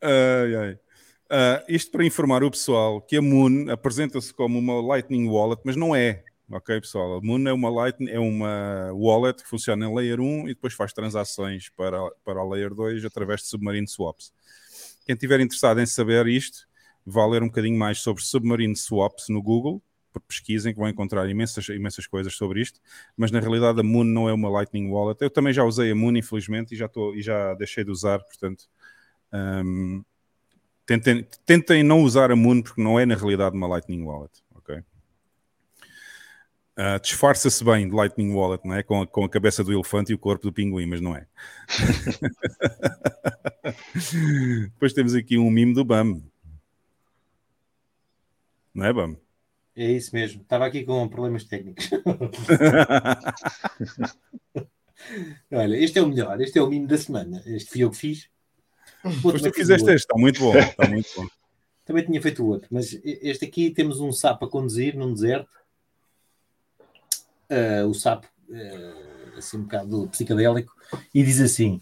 Ai, 0.00 0.54
ai. 0.54 0.78
Uh, 1.24 1.64
isto 1.68 1.90
para 1.90 2.04
informar 2.04 2.44
o 2.44 2.50
pessoal 2.50 3.00
que 3.00 3.16
a 3.16 3.22
Moon 3.22 3.70
apresenta-se 3.70 4.32
como 4.32 4.58
uma 4.58 4.80
Lightning 4.80 5.28
Wallet, 5.28 5.60
mas 5.64 5.74
não 5.74 5.96
é. 5.96 6.22
Ok, 6.50 6.78
pessoal? 6.80 7.16
A 7.16 7.20
Moon 7.22 7.48
é 7.48 7.52
uma 7.52 7.70
Lightning, 7.70 8.10
é 8.10 8.18
uma 8.18 8.92
wallet 8.92 9.42
que 9.42 9.48
funciona 9.48 9.86
em 9.86 9.94
Layer 9.94 10.20
1 10.20 10.48
e 10.48 10.54
depois 10.54 10.74
faz 10.74 10.92
transações 10.92 11.70
para, 11.70 11.98
para 12.22 12.40
a 12.40 12.44
Layer 12.44 12.74
2 12.74 13.04
através 13.04 13.40
de 13.40 13.46
Submarine 13.46 13.88
Swaps. 13.88 14.32
Quem 15.06 15.14
estiver 15.14 15.40
interessado 15.40 15.80
em 15.80 15.86
saber 15.86 16.26
isto, 16.26 16.66
vá 17.04 17.26
ler 17.26 17.42
um 17.42 17.46
bocadinho 17.46 17.78
mais 17.78 18.00
sobre 18.00 18.22
Submarine 18.22 18.76
Swaps 18.76 19.28
no 19.30 19.42
Google, 19.42 19.82
pesquisem 20.28 20.72
que 20.72 20.78
vão 20.78 20.88
encontrar 20.88 21.28
imensas, 21.28 21.68
imensas 21.70 22.06
coisas 22.06 22.34
sobre 22.34 22.60
isto, 22.60 22.78
mas 23.16 23.30
na 23.30 23.40
realidade 23.40 23.80
a 23.80 23.82
Moon 23.82 24.04
não 24.04 24.28
é 24.28 24.32
uma 24.32 24.48
Lightning 24.48 24.88
Wallet. 24.88 25.20
Eu 25.22 25.30
também 25.30 25.52
já 25.52 25.64
usei 25.64 25.90
a 25.90 25.94
Moon, 25.94 26.14
infelizmente, 26.16 26.74
e 26.74 26.76
já, 26.76 26.88
tô, 26.88 27.14
e 27.14 27.22
já 27.22 27.54
deixei 27.54 27.84
de 27.84 27.90
usar, 27.90 28.18
portanto. 28.20 28.68
Um, 29.32 30.04
Tentem, 30.86 31.26
tentem 31.46 31.82
não 31.82 32.02
usar 32.02 32.30
a 32.30 32.36
Moon 32.36 32.60
porque 32.60 32.82
não 32.82 33.00
é 33.00 33.06
na 33.06 33.14
realidade 33.14 33.56
uma 33.56 33.66
Lightning 33.66 34.02
Wallet? 34.02 34.44
Uh, 36.76 36.98
Disfarça-se 37.00 37.64
bem 37.64 37.88
de 37.88 37.94
Lightning 37.94 38.32
Wallet, 38.32 38.66
não 38.66 38.74
é? 38.74 38.82
Com 38.82 39.02
a, 39.02 39.06
com 39.06 39.24
a 39.24 39.28
cabeça 39.28 39.62
do 39.62 39.72
elefante 39.72 40.10
e 40.10 40.14
o 40.14 40.18
corpo 40.18 40.48
do 40.48 40.52
pinguim, 40.52 40.86
mas 40.86 41.00
não 41.00 41.16
é. 41.16 41.28
Depois 44.72 44.92
temos 44.92 45.14
aqui 45.14 45.38
um 45.38 45.48
mimo 45.50 45.72
do 45.72 45.84
BAM. 45.84 46.20
Não 48.74 48.86
é, 48.86 48.92
BAM? 48.92 49.16
É 49.76 49.92
isso 49.92 50.12
mesmo. 50.14 50.42
Estava 50.42 50.66
aqui 50.66 50.84
com 50.84 51.08
problemas 51.08 51.44
técnicos. 51.44 51.88
Olha, 55.50 55.76
este 55.76 55.98
é 55.98 56.02
o 56.02 56.08
melhor. 56.08 56.40
Este 56.40 56.58
é 56.58 56.62
o 56.62 56.68
mimo 56.68 56.88
da 56.88 56.98
semana. 56.98 57.42
Este 57.46 57.70
fui 57.70 57.82
eu 57.82 57.90
que 57.90 57.96
fiz. 57.96 58.28
Pois 59.22 59.42
tu 59.42 59.52
fizeste 59.52 59.90
este, 59.90 60.06
está 60.06 60.16
muito 60.16 60.40
bom. 60.40 60.56
Está 60.56 60.88
muito 60.88 61.08
bom. 61.16 61.26
Também 61.84 62.04
tinha 62.04 62.22
feito 62.22 62.42
o 62.42 62.46
outro, 62.46 62.68
mas 62.72 62.98
este 63.04 63.44
aqui 63.44 63.70
temos 63.70 64.00
um 64.00 64.10
sapo 64.10 64.46
a 64.46 64.50
conduzir 64.50 64.96
num 64.96 65.12
deserto. 65.12 65.50
Uh, 67.54 67.86
o 67.86 67.94
sapo, 67.94 68.26
uh, 68.48 69.38
assim 69.38 69.58
um 69.58 69.62
bocado 69.62 70.08
psicadélico, 70.08 70.74
e 71.14 71.22
diz 71.22 71.40
assim: 71.40 71.80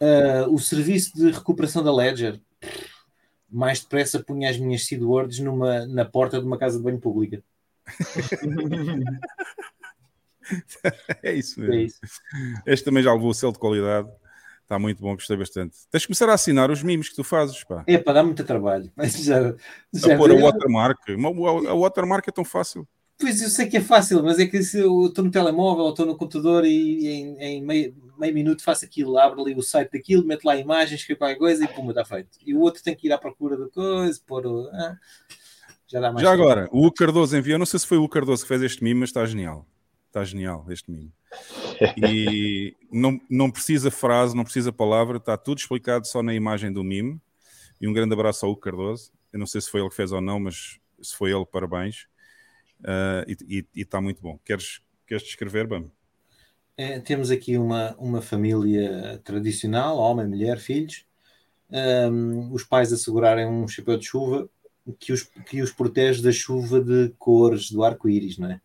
uh, 0.00 0.52
O 0.52 0.58
serviço 0.58 1.16
de 1.16 1.30
recuperação 1.30 1.82
da 1.82 1.94
Ledger 1.94 2.38
mais 3.50 3.80
depressa 3.80 4.22
punha 4.22 4.50
as 4.50 4.58
minhas 4.58 4.84
seedwords 4.84 5.38
numa, 5.38 5.86
na 5.86 6.04
porta 6.04 6.38
de 6.38 6.46
uma 6.46 6.58
casa 6.58 6.76
de 6.76 6.84
banho 6.84 7.00
pública. 7.00 7.42
é 11.22 11.32
isso 11.32 11.60
mesmo. 11.60 11.74
É 11.74 11.82
isso. 11.82 12.00
Este 12.66 12.84
também 12.84 13.02
já 13.02 13.12
levou 13.12 13.30
o 13.30 13.34
selo 13.34 13.52
de 13.52 13.58
qualidade. 13.58 14.08
Está 14.62 14.78
muito 14.78 15.00
bom, 15.00 15.14
gostei 15.14 15.36
bastante. 15.36 15.76
Tens 15.90 16.02
de 16.02 16.08
começar 16.08 16.28
a 16.28 16.34
assinar 16.34 16.70
os 16.70 16.82
mimos 16.82 17.08
que 17.08 17.16
tu 17.16 17.24
fazes, 17.24 17.64
pá. 17.64 17.84
É, 17.86 17.96
para 17.96 18.14
dar 18.14 18.22
muito 18.22 18.44
trabalho. 18.44 18.92
Mas 18.94 19.14
já, 19.24 19.54
já 19.94 20.14
a 20.14 20.18
pôr 20.18 20.30
a 20.30 20.34
watermark. 20.34 20.98
A 21.68 21.74
watermark 21.74 22.28
é 22.28 22.32
tão 22.32 22.44
fácil. 22.44 22.86
Pois, 23.18 23.42
eu 23.42 23.48
sei 23.48 23.66
que 23.66 23.76
é 23.76 23.80
fácil, 23.80 24.22
mas 24.22 24.38
é 24.38 24.46
que 24.46 24.62
se 24.62 24.78
eu 24.78 25.06
estou 25.06 25.24
no 25.24 25.30
telemóvel 25.30 25.84
ou 25.84 25.90
estou 25.90 26.06
no 26.06 26.16
computador 26.16 26.64
e 26.64 27.06
em, 27.08 27.36
em 27.38 27.62
meio, 27.62 27.94
meio, 28.16 28.32
minuto 28.32 28.62
faço 28.62 28.84
aquilo, 28.84 29.18
abro 29.18 29.42
ali 29.42 29.54
o 29.56 29.62
site 29.62 29.90
daquilo, 29.90 30.24
meto 30.24 30.44
lá 30.44 30.56
imagens, 30.56 31.00
escrevo 31.00 31.18
qualquer 31.18 31.36
coisa 31.36 31.64
e 31.64 31.68
pum, 31.68 31.90
está 31.90 32.04
feito. 32.04 32.38
E 32.46 32.54
o 32.54 32.60
outro 32.60 32.80
tem 32.80 32.94
que 32.94 33.08
ir 33.08 33.12
à 33.12 33.18
procura 33.18 33.56
da 33.56 33.68
coisa, 33.68 34.20
pôr 34.24 34.46
o... 34.46 34.68
Ah, 34.72 34.96
já 35.88 36.00
dá 36.00 36.12
mais 36.12 36.22
Já 36.22 36.30
tempo. 36.30 36.42
agora, 36.44 36.68
o 36.70 36.92
Cardoso 36.92 37.36
enviou, 37.36 37.58
não 37.58 37.66
sei 37.66 37.80
se 37.80 37.86
foi 37.86 37.98
o 37.98 38.08
Cardoso 38.08 38.42
que 38.42 38.48
fez 38.48 38.62
este 38.62 38.84
mimo, 38.84 39.00
mas 39.00 39.08
está 39.08 39.26
genial. 39.26 39.66
Está 40.06 40.22
genial 40.22 40.64
este 40.68 40.88
mimo. 40.88 41.12
e 41.96 42.76
não, 42.92 43.20
não 43.28 43.50
precisa 43.50 43.90
frase, 43.90 44.36
não 44.36 44.44
precisa 44.44 44.72
palavra, 44.72 45.16
está 45.16 45.36
tudo 45.36 45.58
explicado 45.58 46.06
só 46.06 46.22
na 46.22 46.34
imagem 46.34 46.72
do 46.72 46.84
mime. 46.84 47.20
E 47.80 47.88
um 47.88 47.92
grande 47.92 48.12
abraço 48.12 48.46
ao 48.46 48.52
Hugo 48.52 48.60
Cardoso. 48.60 49.10
Eu 49.32 49.38
não 49.40 49.46
sei 49.46 49.60
se 49.60 49.70
foi 49.70 49.80
ele 49.80 49.88
que 49.88 49.96
fez 49.96 50.12
ou 50.12 50.20
não, 50.20 50.38
mas 50.38 50.78
se 51.00 51.16
foi 51.16 51.32
ele, 51.32 51.46
parabéns. 51.46 52.06
Uh, 52.80 53.24
e 53.48 53.66
está 53.74 54.00
muito 54.00 54.22
bom. 54.22 54.38
Queres, 54.44 54.80
queres 55.06 55.24
descrever, 55.24 55.66
Bam? 55.66 55.90
É, 56.76 57.00
temos 57.00 57.30
aqui 57.30 57.58
uma, 57.58 57.96
uma 57.96 58.22
família 58.22 59.20
tradicional, 59.24 59.98
homem, 59.98 60.28
mulher, 60.28 60.58
filhos. 60.58 61.04
Um, 61.70 62.52
os 62.52 62.64
pais 62.64 62.92
assegurarem 62.92 63.46
um 63.46 63.66
chapéu 63.66 63.98
de 63.98 64.06
chuva 64.06 64.48
que 64.98 65.12
os, 65.12 65.22
que 65.22 65.60
os 65.60 65.72
protege 65.72 66.22
da 66.22 66.32
chuva 66.32 66.80
de 66.80 67.10
cores 67.18 67.70
do 67.70 67.82
arco-íris, 67.82 68.38
não 68.38 68.50
é? 68.50 68.60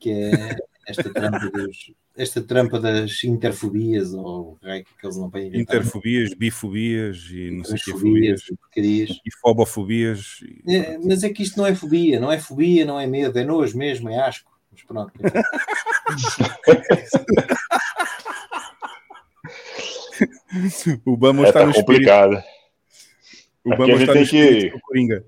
Que 0.00 0.10
é 0.10 0.56
esta 0.88 1.12
trampa, 1.12 1.50
dos, 1.50 1.92
esta 2.18 2.42
trampa 2.42 2.78
das 2.80 3.22
interfobias, 3.22 4.12
ou 4.12 4.58
é 4.64 4.82
que 4.82 4.88
eles 5.04 5.16
não 5.16 5.30
têm 5.30 5.56
Interfobias, 5.56 6.34
bifobias 6.34 7.28
e 7.30 7.52
não 7.52 7.62
sei 7.62 7.76
o 7.76 7.78
que 7.78 7.92
fobias. 7.92 8.42
E 9.24 9.30
fobofobias. 9.40 10.40
E... 10.66 10.76
É, 10.76 10.98
mas 10.98 11.22
é 11.22 11.30
que 11.30 11.44
isto 11.44 11.56
não 11.56 11.64
é 11.64 11.76
fobia, 11.76 12.18
não 12.18 12.32
é 12.32 12.40
fobia, 12.40 12.84
não 12.84 12.98
é 12.98 13.06
medo, 13.06 13.38
é 13.38 13.44
nojo 13.44 13.78
mesmo, 13.78 14.10
é 14.10 14.18
asco. 14.18 14.50
Mas 14.72 14.82
pronto. 14.82 15.12
o 21.06 21.16
Bama 21.16 21.44
é, 21.44 21.48
está 21.48 21.60
tá 21.60 21.66
no 21.66 21.72
complicado. 21.72 22.32
Espírito. 22.32 22.58
O 23.64 23.76
Bama 23.76 23.94
está 23.94 24.14
no 24.14 24.26
que... 24.26 24.72
Coringa. 24.80 25.24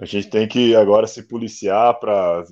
A 0.00 0.04
gente 0.04 0.30
tem 0.30 0.46
que 0.46 0.76
agora 0.76 1.08
se 1.08 1.24
policiar 1.24 1.98
para 1.98 2.44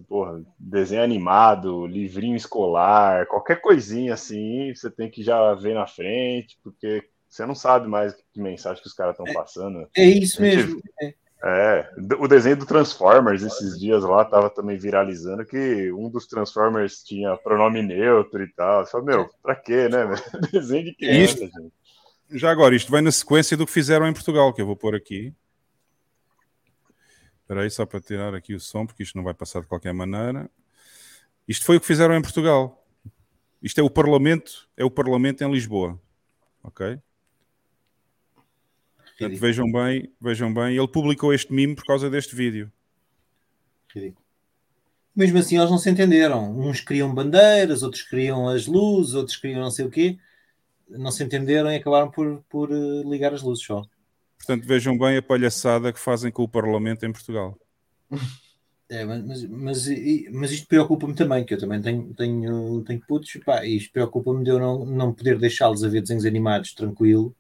desenho 0.59 1.03
animado, 1.03 1.87
livrinho 1.87 2.35
escolar, 2.35 3.27
qualquer 3.27 3.61
coisinha 3.61 4.15
assim, 4.15 4.75
você 4.75 4.91
tem 4.91 5.09
que 5.09 5.23
já 5.23 5.55
ver 5.55 5.75
na 5.75 5.87
frente, 5.87 6.59
porque 6.63 7.05
você 7.29 7.47
não 7.47 7.55
sabe 7.55 7.87
mais 7.87 8.15
que 8.15 8.41
mensagem 8.41 8.83
que 8.83 8.89
os 8.89 8.95
caras 8.95 9.13
estão 9.13 9.27
é, 9.29 9.33
passando. 9.33 9.89
É, 9.97 10.03
é 10.03 10.09
isso 10.09 10.43
gente, 10.43 10.57
mesmo. 10.57 10.83
É. 11.01 11.15
é. 11.45 11.91
o 12.19 12.27
desenho 12.27 12.57
do 12.57 12.67
Transformers 12.67 13.43
esses 13.43 13.79
dias 13.79 14.03
lá 14.03 14.25
tava 14.25 14.51
também 14.51 14.77
viralizando 14.77 15.45
que 15.45 15.93
um 15.93 16.11
dos 16.11 16.27
Transformers 16.27 17.05
tinha 17.05 17.37
pronome 17.37 17.81
neutro 17.81 18.43
e 18.43 18.53
tal. 18.55 18.85
Só 18.87 19.01
meu, 19.01 19.29
pra 19.41 19.55
quê, 19.55 19.89
né? 19.89 20.05
desenho 20.51 20.87
de 20.87 20.97
criança, 20.97 21.45
isto, 21.45 21.47
gente. 21.47 21.73
Já 22.29 22.51
agora, 22.51 22.75
isto 22.75 22.91
vai 22.91 23.03
na 23.03 23.13
sequência 23.13 23.57
do 23.57 23.67
que 23.67 23.73
fizeram 23.73 24.09
em 24.09 24.13
Portugal, 24.13 24.53
que 24.53 24.61
eu 24.61 24.67
vou 24.67 24.75
pôr 24.75 24.97
aqui. 24.97 25.33
Espera 27.47 27.63
aí, 27.63 27.71
só 27.71 27.87
para 27.87 28.01
tirar 28.01 28.35
aqui 28.35 28.55
o 28.55 28.61
som, 28.61 28.85
porque 28.85 29.05
isto 29.05 29.15
não 29.15 29.23
vai 29.23 29.33
passar 29.33 29.61
de 29.61 29.69
qualquer 29.69 29.95
maneira. 29.95 30.51
Isto 31.47 31.65
foi 31.65 31.77
o 31.77 31.81
que 31.81 31.87
fizeram 31.87 32.17
em 32.17 32.21
Portugal. 32.21 32.85
Isto 33.63 33.81
é 33.81 33.85
o 33.85 33.89
Parlamento, 33.89 34.69
é 34.77 34.85
o 34.85 34.91
Parlamento 34.91 35.45
em 35.45 35.53
Lisboa. 35.53 35.97
Ok? 36.61 36.99
Portanto, 39.17 39.39
vejam 39.39 39.71
bem, 39.71 40.13
vejam 40.21 40.53
bem. 40.53 40.77
Ele 40.77 40.89
publicou 40.89 41.33
este 41.33 41.53
mimo 41.53 41.77
por 41.77 41.85
causa 41.85 42.11
deste 42.11 42.35
vídeo. 42.35 42.71
Ridículo. 43.95 44.27
Mesmo 45.15 45.39
assim, 45.39 45.57
eles 45.57 45.71
não 45.71 45.79
se 45.79 45.89
entenderam. 45.89 46.51
Uns 46.51 46.81
queriam 46.81 47.15
bandeiras, 47.15 47.85
outros 47.85 48.03
queriam 48.03 48.49
as 48.49 48.67
luzes, 48.67 49.15
outros 49.15 49.37
queriam 49.37 49.61
não 49.61 49.71
sei 49.71 49.87
o 49.87 49.91
quê. 49.91 50.19
Não 50.89 51.13
se 51.13 51.23
entenderam 51.23 51.71
e 51.71 51.77
acabaram 51.77 52.11
por, 52.11 52.43
por 52.49 52.73
eh, 52.73 53.03
ligar 53.05 53.33
as 53.33 53.43
luzes 53.43 53.65
só. 53.65 53.85
Portanto, 54.37 54.67
vejam 54.67 54.97
bem 54.97 55.17
a 55.17 55.23
palhaçada 55.23 55.93
que 55.93 55.99
fazem 55.99 56.31
com 56.31 56.43
o 56.43 56.49
Parlamento 56.49 57.05
em 57.05 57.13
Portugal. 57.13 57.59
É, 58.89 59.05
mas, 59.05 59.43
mas, 59.49 59.89
mas 60.31 60.53
isto 60.53 60.69
preocupa-me 60.69 61.13
também, 61.13 61.45
que 61.45 61.53
eu 61.53 61.59
também 61.59 61.83
tenho, 61.83 62.15
tenho, 62.15 62.85
tenho 62.85 63.01
putos, 63.01 63.37
pá, 63.45 63.65
isto 63.65 63.93
preocupa-me 63.93 64.45
de 64.45 64.51
eu 64.51 64.61
não, 64.61 64.87
não 64.87 65.13
poder 65.13 65.39
deixá-los 65.41 65.83
a 65.83 65.89
ver 65.89 66.03
desenhos 66.03 66.25
animados 66.25 66.73
tranquilo, 66.73 67.35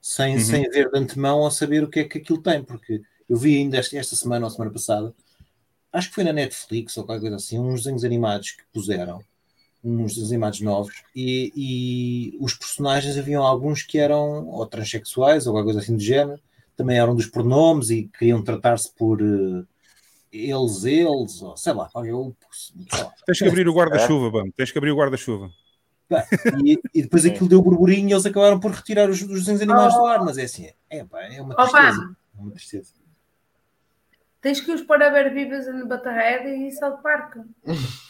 sem, 0.00 0.34
uhum. 0.34 0.40
sem 0.40 0.68
ver 0.70 0.90
de 0.90 0.98
antemão 0.98 1.38
ou 1.38 1.50
saber 1.52 1.84
o 1.84 1.88
que 1.88 2.00
é 2.00 2.04
que 2.04 2.18
aquilo 2.18 2.42
tem, 2.42 2.64
porque 2.64 3.00
eu 3.28 3.36
vi 3.36 3.58
ainda 3.58 3.76
esta, 3.76 3.96
esta 3.96 4.16
semana 4.16 4.44
ou 4.44 4.50
semana 4.50 4.72
passada, 4.72 5.14
acho 5.92 6.08
que 6.08 6.14
foi 6.16 6.24
na 6.24 6.32
Netflix 6.32 6.96
ou 6.96 7.04
qualquer 7.04 7.20
coisa 7.20 7.36
assim, 7.36 7.60
uns 7.60 7.84
desenhos 7.84 8.02
animados 8.02 8.50
que 8.50 8.64
puseram, 8.72 9.22
uns 9.84 10.14
desenhos 10.14 10.32
animados 10.32 10.60
novos, 10.60 11.02
e, 11.14 11.52
e 11.56 12.36
os 12.40 12.54
personagens 12.54 13.18
haviam 13.18 13.44
alguns 13.44 13.82
que 13.82 13.98
eram 13.98 14.46
ou 14.48 14.64
transexuais 14.66 15.46
ou 15.46 15.52
qualquer 15.52 15.64
coisa 15.64 15.80
assim 15.80 15.96
do 15.96 16.02
género, 16.02 16.40
também 16.76 16.98
eram 16.98 17.14
dos 17.14 17.26
pronomes 17.26 17.90
e 17.90 18.10
queriam 18.18 18.42
tratar-se 18.42 18.92
por 18.94 19.20
uh, 19.20 19.66
eles, 20.32 20.84
eles, 20.84 21.42
ou 21.42 21.56
sei 21.56 21.72
lá, 21.72 21.90
eu, 21.96 22.34
sei 22.50 23.04
lá. 23.04 23.12
Tens 23.26 23.38
que 23.38 23.48
abrir 23.48 23.68
o 23.68 23.74
guarda-chuva, 23.74 24.30
vamos. 24.30 24.54
Tens 24.56 24.70
que 24.70 24.78
abrir 24.78 24.90
o 24.90 24.96
guarda-chuva. 24.96 25.50
E, 26.64 26.78
e, 26.94 27.02
depois 27.02 27.24
aquilo 27.24 27.48
deu 27.48 27.62
burburinho 27.62 28.08
e 28.08 28.12
eles 28.12 28.26
acabaram 28.26 28.60
por 28.60 28.70
retirar 28.70 29.08
os, 29.08 29.22
os 29.22 29.28
desenhos 29.28 29.62
animais 29.62 29.94
oh. 29.94 29.98
do 29.98 30.06
ar, 30.06 30.24
mas 30.24 30.36
é 30.38 30.44
assim, 30.44 30.68
é, 30.90 31.04
pá, 31.04 31.22
é 31.22 31.40
uma 31.40 31.54
tristeza. 31.54 32.16
É 32.36 32.40
uma 32.40 32.50
tristeza. 32.50 32.92
Tens 34.40 34.60
que 34.60 34.72
os 34.72 34.82
pôr 34.82 35.02
a 35.02 35.08
ver 35.08 35.32
Vivas 35.32 35.66
no 35.68 35.86
Butterhead 35.86 36.48
e 36.48 36.72
South 36.72 36.98
Park. 37.02 37.36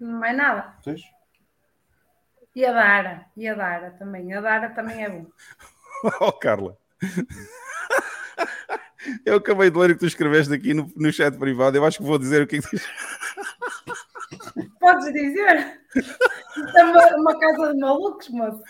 Não 0.00 0.24
é 0.24 0.32
nada. 0.32 0.74
Pois. 0.82 1.02
E 2.54 2.64
a 2.64 2.72
Dara, 2.72 3.26
e 3.36 3.48
a 3.48 3.54
Dara 3.54 3.90
também. 3.92 4.32
A 4.32 4.40
Dara 4.40 4.70
também 4.70 5.04
é 5.04 5.10
bom. 5.10 5.26
oh, 6.20 6.32
Carla. 6.32 6.76
Eu 9.24 9.36
acabei 9.36 9.70
de 9.70 9.78
ler 9.78 9.90
o 9.90 9.94
que 9.94 10.00
tu 10.00 10.06
escreveste 10.06 10.54
aqui 10.54 10.72
no, 10.72 10.90
no 10.96 11.12
chat 11.12 11.36
privado. 11.36 11.76
Eu 11.76 11.84
acho 11.84 11.98
que 11.98 12.04
vou 12.04 12.18
dizer 12.18 12.42
o 12.42 12.46
que 12.46 12.56
é 12.56 12.60
que 12.60 12.68
tu... 12.68 12.76
Podes 14.80 15.12
dizer? 15.12 15.80
Isto 15.94 16.78
é 16.78 16.84
uma, 16.84 17.16
uma 17.16 17.38
casa 17.38 17.72
de 17.72 17.80
malucos, 17.80 18.28
moço. 18.28 18.62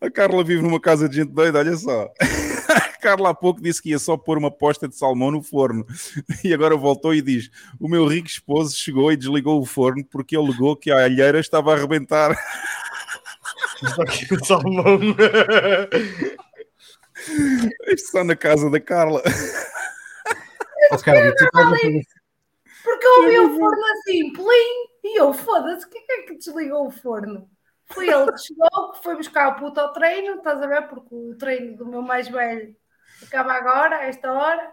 A 0.00 0.10
Carla 0.10 0.42
vive 0.42 0.62
numa 0.62 0.80
casa 0.80 1.08
de 1.08 1.16
gente 1.16 1.32
doida, 1.32 1.58
olha 1.58 1.76
só. 1.76 2.12
Carla 3.00 3.30
há 3.30 3.34
pouco 3.34 3.60
disse 3.60 3.82
que 3.82 3.90
ia 3.90 3.98
só 3.98 4.16
pôr 4.16 4.38
uma 4.38 4.50
posta 4.50 4.88
de 4.88 4.96
salmão 4.96 5.30
no 5.30 5.42
forno. 5.42 5.86
E 6.44 6.52
agora 6.52 6.76
voltou 6.76 7.14
e 7.14 7.22
diz: 7.22 7.50
O 7.80 7.88
meu 7.88 8.06
rico 8.06 8.28
esposo 8.28 8.76
chegou 8.76 9.12
e 9.12 9.16
desligou 9.16 9.60
o 9.60 9.66
forno 9.66 10.04
porque 10.04 10.36
ele 10.36 10.46
alegou 10.46 10.76
que 10.76 10.90
a 10.90 11.04
alheira 11.04 11.38
estava 11.40 11.72
a 11.72 11.76
arrebentar. 11.76 12.36
salmão. 14.44 15.00
Isto 17.88 18.10
só 18.10 18.24
na 18.24 18.36
casa 18.36 18.68
da 18.70 18.80
Carla. 18.80 19.22
Porque 22.82 23.06
eu 23.06 23.22
ouvi 23.22 23.38
o 23.38 23.58
forno 23.58 23.82
assim, 23.92 24.32
plim, 24.32 24.88
e 25.04 25.20
eu, 25.20 25.32
foda-se, 25.32 25.88
quem 25.88 26.04
é 26.10 26.22
que 26.22 26.36
desligou 26.36 26.88
o 26.88 26.90
forno? 26.90 27.48
Foi 27.92 28.08
ele 28.08 28.32
que 28.32 28.38
chegou, 28.38 28.92
que 28.92 29.02
foi 29.02 29.16
buscar 29.16 29.48
o 29.48 29.56
puto 29.56 29.80
ao 29.80 29.92
treino, 29.92 30.36
estás 30.36 30.62
a 30.62 30.66
ver? 30.66 30.88
Porque 30.88 31.14
o 31.14 31.36
treino 31.36 31.76
do 31.76 31.86
meu 31.86 32.02
mais 32.02 32.28
velho 32.28 32.74
acaba 33.22 33.52
agora, 33.52 33.96
a 33.96 34.04
esta 34.06 34.32
hora. 34.32 34.72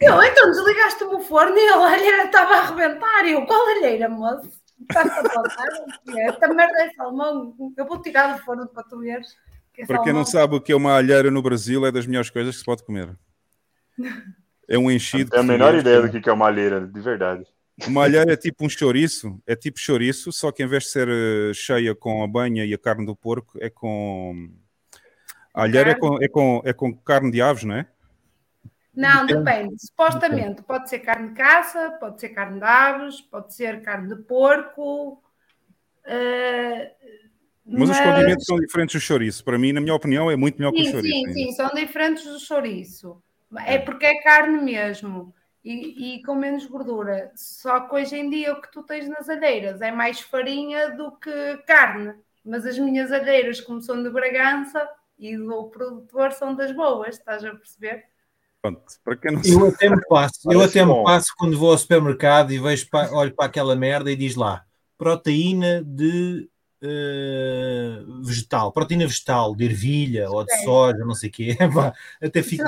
Eu, 0.00 0.22
então 0.22 0.50
desligaste 0.50 1.04
o 1.04 1.20
forno 1.20 1.56
e 1.56 1.68
a 1.68 1.76
alheira 1.76 2.24
estava 2.24 2.54
a 2.54 2.58
arrebentar. 2.60 3.24
E 3.24 3.32
eu, 3.32 3.44
qual 3.46 3.68
alheira, 3.68 4.08
moço? 4.08 4.50
Estás 4.80 5.10
a? 5.10 6.20
Esta 6.28 6.48
merda 6.48 6.82
é 6.82 6.90
salmão. 6.94 7.54
Eu 7.76 7.86
vou 7.86 8.00
tirar 8.00 8.34
do 8.34 8.42
forno 8.42 8.66
para 8.66 8.82
tu 8.84 8.98
veres. 8.98 9.36
É 9.76 9.86
para 9.86 10.02
quem 10.02 10.12
não 10.12 10.24
sabe 10.24 10.56
o 10.56 10.60
que 10.60 10.72
é 10.72 10.76
uma 10.76 10.96
alheira 10.96 11.30
no 11.30 11.42
Brasil, 11.42 11.86
é 11.86 11.92
das 11.92 12.06
melhores 12.06 12.30
coisas 12.30 12.54
que 12.54 12.58
se 12.60 12.64
pode 12.64 12.84
comer. 12.84 13.16
É 14.68 14.78
um 14.78 14.90
enchido. 14.90 15.34
É 15.34 15.40
a 15.40 15.42
menor 15.42 15.74
ideia 15.74 16.02
do 16.02 16.20
que 16.20 16.28
é 16.28 16.32
uma 16.32 16.46
alheira, 16.46 16.86
de 16.86 17.00
verdade. 17.00 17.44
Uma 17.86 18.04
alheira 18.04 18.32
é 18.32 18.36
tipo 18.36 18.64
um 18.64 18.68
chouriço, 18.68 19.40
é 19.46 19.56
tipo 19.56 19.78
chouriço, 19.78 20.32
só 20.32 20.52
que 20.52 20.62
em 20.62 20.66
vez 20.66 20.84
de 20.84 20.90
ser 20.90 21.08
eh, 21.08 21.52
cheia 21.54 21.94
com 21.94 22.22
a 22.22 22.26
banha 22.26 22.64
e 22.64 22.74
a 22.74 22.78
carne 22.78 23.06
do 23.06 23.16
porco, 23.16 23.58
é 23.60 23.70
com. 23.70 24.50
A 25.54 25.62
alheira 25.62 25.90
é 25.90 25.94
com, 25.94 26.22
é, 26.22 26.28
com, 26.28 26.62
é 26.64 26.72
com 26.72 26.94
carne 26.94 27.30
de 27.30 27.42
aves, 27.42 27.64
não 27.64 27.74
é? 27.74 27.86
Não, 28.94 29.24
depende. 29.24 29.74
Supostamente 29.78 30.62
pode 30.62 30.88
ser 30.88 31.00
carne 31.00 31.28
de 31.28 31.34
caça, 31.34 31.96
pode 31.98 32.20
ser 32.20 32.30
carne 32.30 32.58
de 32.58 32.64
aves, 32.64 33.20
pode 33.20 33.54
ser 33.54 33.82
carne 33.82 34.08
de 34.08 34.22
porco. 34.22 35.22
Uh, 36.04 36.90
mas, 37.64 37.88
mas, 37.88 37.90
os 37.90 38.00
condimentos 38.00 38.44
são 38.44 38.58
diferentes 38.58 38.94
do 38.94 39.00
chouriço. 39.00 39.44
Para 39.44 39.58
mim, 39.58 39.72
na 39.72 39.80
minha 39.80 39.94
opinião, 39.94 40.30
é 40.30 40.36
muito 40.36 40.58
melhor 40.58 40.72
sim, 40.72 40.82
que 40.82 40.88
o 40.88 40.92
chouriço. 40.92 41.14
Sim, 41.14 41.32
sim, 41.32 41.52
são 41.52 41.68
diferentes 41.70 42.24
do 42.24 42.38
chouriço. 42.38 43.22
É, 43.58 43.74
é 43.74 43.78
porque 43.78 44.06
é 44.06 44.22
carne 44.22 44.62
mesmo 44.62 45.34
e, 45.64 46.16
e, 46.16 46.22
com 46.22 46.34
menos 46.34 46.66
gordura. 46.66 47.30
Só 47.34 47.80
que 47.80 47.94
hoje 47.94 48.16
em 48.16 48.30
dia 48.30 48.52
o 48.52 48.60
que 48.60 48.70
tu 48.72 48.82
tens 48.82 49.08
nas 49.08 49.28
alheiras 49.28 49.80
é 49.80 49.92
mais 49.92 50.20
farinha 50.20 50.90
do 50.90 51.12
que 51.12 51.56
carne. 51.66 52.14
Mas 52.44 52.64
as 52.64 52.78
minhas 52.78 53.12
alheiras, 53.12 53.60
como 53.60 53.80
são 53.82 54.02
de 54.02 54.08
Bragança 54.08 54.88
e 55.18 55.36
do 55.36 55.64
produtor, 55.64 56.32
são 56.32 56.54
das 56.54 56.72
boas, 56.72 57.16
estás 57.16 57.44
a 57.44 57.54
perceber? 57.54 58.04
Pronto, 58.62 58.82
para 59.04 59.16
quem 59.16 59.32
não 59.32 59.42
eu 59.42 59.68
até 59.68 59.88
me 59.88 60.00
passo, 60.06 60.52
eu 60.52 60.60
até 60.60 60.84
me 60.84 61.02
passo 61.02 61.32
quando 61.36 61.58
vou 61.58 61.70
ao 61.70 61.78
supermercado 61.78 62.52
e 62.52 62.58
vejo 62.58 62.88
para, 62.90 63.14
olho 63.14 63.34
para 63.34 63.46
aquela 63.46 63.74
merda 63.74 64.10
e 64.10 64.16
diz 64.16 64.34
lá 64.34 64.64
proteína 65.00 65.82
de 65.82 66.46
uh, 66.82 68.22
vegetal, 68.22 68.70
proteína 68.70 69.06
vegetal, 69.06 69.56
de 69.56 69.64
ervilha 69.64 70.28
ou 70.30 70.44
de 70.44 70.54
soja, 70.62 70.98
não 70.98 71.14
sei 71.14 71.30
o 71.30 71.32
quê. 71.32 71.56
até 72.22 72.42
fico. 72.42 72.62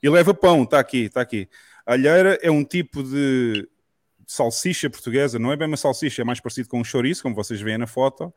E 0.00 0.08
leva 0.08 0.32
pão, 0.32 0.62
está 0.62 0.78
aqui, 0.78 1.06
está 1.06 1.20
aqui. 1.20 1.48
Alheira 1.92 2.38
é 2.42 2.50
um 2.50 2.64
tipo 2.64 3.02
de, 3.02 3.68
salsicha 4.28 4.90
portuguesa, 4.90 5.38
não 5.38 5.50
é 5.50 5.56
bem 5.56 5.66
uma 5.66 5.76
salsicha, 5.76 6.20
é 6.20 6.24
mais 6.24 6.38
parecido 6.38 6.68
com 6.68 6.78
um 6.78 6.84
chouriço, 6.84 7.22
como 7.22 7.34
vocês 7.34 7.60
veem 7.60 7.78
na 7.78 7.86
foto, 7.86 8.32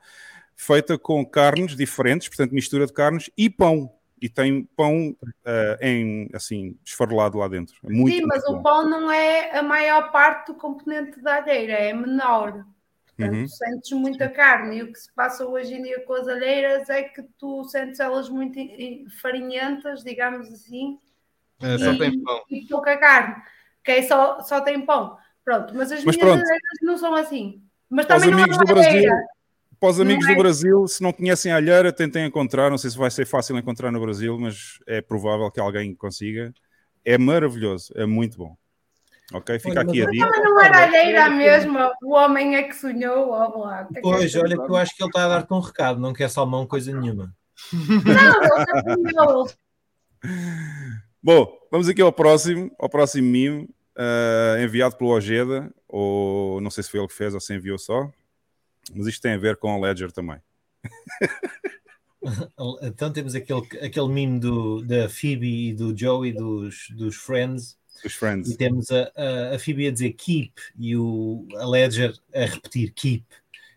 feita 0.56 0.98
com 0.98 1.24
carnes 1.26 1.76
diferentes, 1.76 2.30
portanto, 2.30 2.54
mistura 2.54 2.88
de 2.88 2.94
carnes 2.94 3.30
e 3.38 3.50
pão. 3.50 3.94
E 4.22 4.30
tem 4.30 4.64
pão 4.76 5.10
uh, 5.20 5.78
em, 5.82 6.30
assim, 6.34 6.78
esfarelado 6.86 7.40
lá 7.40 7.48
dentro. 7.48 7.76
É 7.84 7.90
muito, 7.90 8.16
Sim, 8.16 8.26
mas 8.28 8.44
o 8.46 8.62
pão 8.62 8.88
não 8.88 9.12
é 9.12 9.58
a 9.58 9.64
maior 9.64 10.12
parte 10.12 10.52
do 10.52 10.56
componente 10.56 11.20
da 11.22 11.38
alheira, 11.38 11.74
é 11.74 11.92
menor. 11.92 12.64
Portanto, 13.08 13.36
uhum. 13.36 13.48
sentes 13.48 13.92
muita 13.94 14.30
carne. 14.30 14.78
E 14.78 14.84
o 14.84 14.94
que 14.94 15.00
se 15.00 15.12
passa 15.14 15.44
hoje 15.44 15.74
em 15.74 15.82
dia 15.82 16.02
com 16.02 16.14
as 16.14 16.28
alheiras 16.28 16.88
é 16.88 17.02
que 17.02 17.24
tu 17.40 17.64
sentes 17.64 18.00
elas 18.00 18.30
muito 18.30 18.60
farinhentas, 19.20 20.04
digamos 20.04 20.48
assim. 20.54 21.00
É, 21.62 21.78
só 21.78 21.98
tem 21.98 22.22
pão. 22.22 22.44
E 22.50 22.68
pouca 22.68 22.98
carne. 22.98 23.36
Que 23.84 23.92
é 23.92 24.02
só, 24.04 24.42
só 24.42 24.62
tem 24.62 24.86
pão. 24.86 25.18
Pronto, 25.44 25.74
mas 25.76 25.92
as 25.92 26.04
mas 26.04 26.16
minhas 26.16 26.30
pronto. 26.30 26.44
alheiras 26.44 26.78
não 26.82 26.98
são 26.98 27.16
assim. 27.16 27.62
Mas 27.90 28.06
também 28.06 28.32
não 28.32 28.38
amigos 28.38 28.58
do 28.58 28.66
Brasil, 28.66 29.12
para 29.82 29.90
os 29.90 30.00
amigos 30.00 30.28
é? 30.28 30.36
do 30.36 30.38
Brasil, 30.38 30.88
se 30.88 31.02
não 31.02 31.12
conhecem 31.12 31.52
a 31.52 31.56
alheira, 31.56 31.92
tentem 31.92 32.26
encontrar. 32.26 32.70
Não 32.70 32.78
sei 32.78 32.92
se 32.92 32.98
vai 32.98 33.10
ser 33.10 33.26
fácil 33.26 33.58
encontrar 33.58 33.92
no 33.92 34.00
Brasil, 34.00 34.38
mas 34.40 34.78
é 34.88 35.02
provável 35.02 35.50
que 35.50 35.60
alguém 35.60 35.96
consiga. 35.96 36.54
É 37.04 37.18
maravilhoso, 37.18 37.92
é 37.96 38.06
muito 38.06 38.38
bom. 38.38 38.56
Ok, 39.34 39.58
fica 39.58 39.80
olha, 39.80 39.90
aqui 39.90 40.04
a 40.04 40.06
dica. 40.06 40.30
Mas 40.30 40.44
não 40.44 40.62
era 40.62 40.84
alheira 40.84 41.30
mesmo, 41.30 41.80
o 42.04 42.14
homem 42.14 42.56
é 42.56 42.64
que 42.64 42.76
sonhou. 42.76 43.30
Oh, 43.30 43.60
lá, 43.62 43.86
que 43.86 44.02
pois, 44.02 44.36
olha 44.36 44.56
que 44.56 44.72
eu 44.72 44.76
acho 44.76 44.96
que 44.96 45.02
ele 45.02 45.10
está 45.10 45.26
a 45.26 45.28
dar-te 45.28 45.52
um 45.52 45.60
recado, 45.60 46.00
não 46.00 46.14
quer 46.14 46.30
salmão 46.30 46.68
coisa 46.68 46.94
nenhuma. 46.94 47.34
Não, 47.74 48.44
ele 48.44 49.12
sonhou. 49.12 49.50
Bom, 51.24 51.56
vamos 51.70 51.88
aqui 51.88 52.02
ao 52.02 52.12
próximo, 52.12 52.72
ao 52.80 52.90
próximo 52.90 53.28
mimo, 53.28 53.70
uh, 53.96 54.64
enviado 54.64 54.98
pelo 54.98 55.12
Ojeda, 55.12 55.72
ou 55.88 56.60
não 56.60 56.72
sei 56.72 56.84
se 56.84 56.90
foi 56.90 57.00
ele 57.00 57.08
que 57.08 57.14
fez 57.14 57.36
ou 57.36 57.40
se 57.40 57.54
enviou 57.54 57.78
só. 57.78 58.12
Mas 58.92 59.06
isto 59.06 59.22
tem 59.22 59.34
a 59.34 59.38
ver 59.38 59.58
com 59.58 59.78
o 59.78 59.80
Ledger 59.80 60.12
também. 60.12 60.42
então 62.82 63.14
temos 63.14 63.36
aquele, 63.36 63.62
aquele 63.82 64.08
meme 64.08 64.40
do, 64.40 64.82
da 64.82 65.08
Phoebe 65.08 65.70
e 65.70 65.74
do 65.74 65.96
Joey 65.96 66.34
dos, 66.34 66.88
dos 66.90 67.16
Friends. 67.16 67.78
Os 68.04 68.16
Friends. 68.16 68.50
E 68.50 68.58
temos 68.58 68.90
a, 68.90 69.12
a, 69.16 69.56
a 69.56 69.60
Phoebe 69.60 69.88
a 69.88 69.92
dizer 69.92 70.14
keep 70.14 70.54
e 70.76 70.98
o 70.98 71.48
a 71.56 71.68
Ledger 71.68 72.18
a 72.34 72.46
repetir 72.46 72.92
keep. 72.94 73.24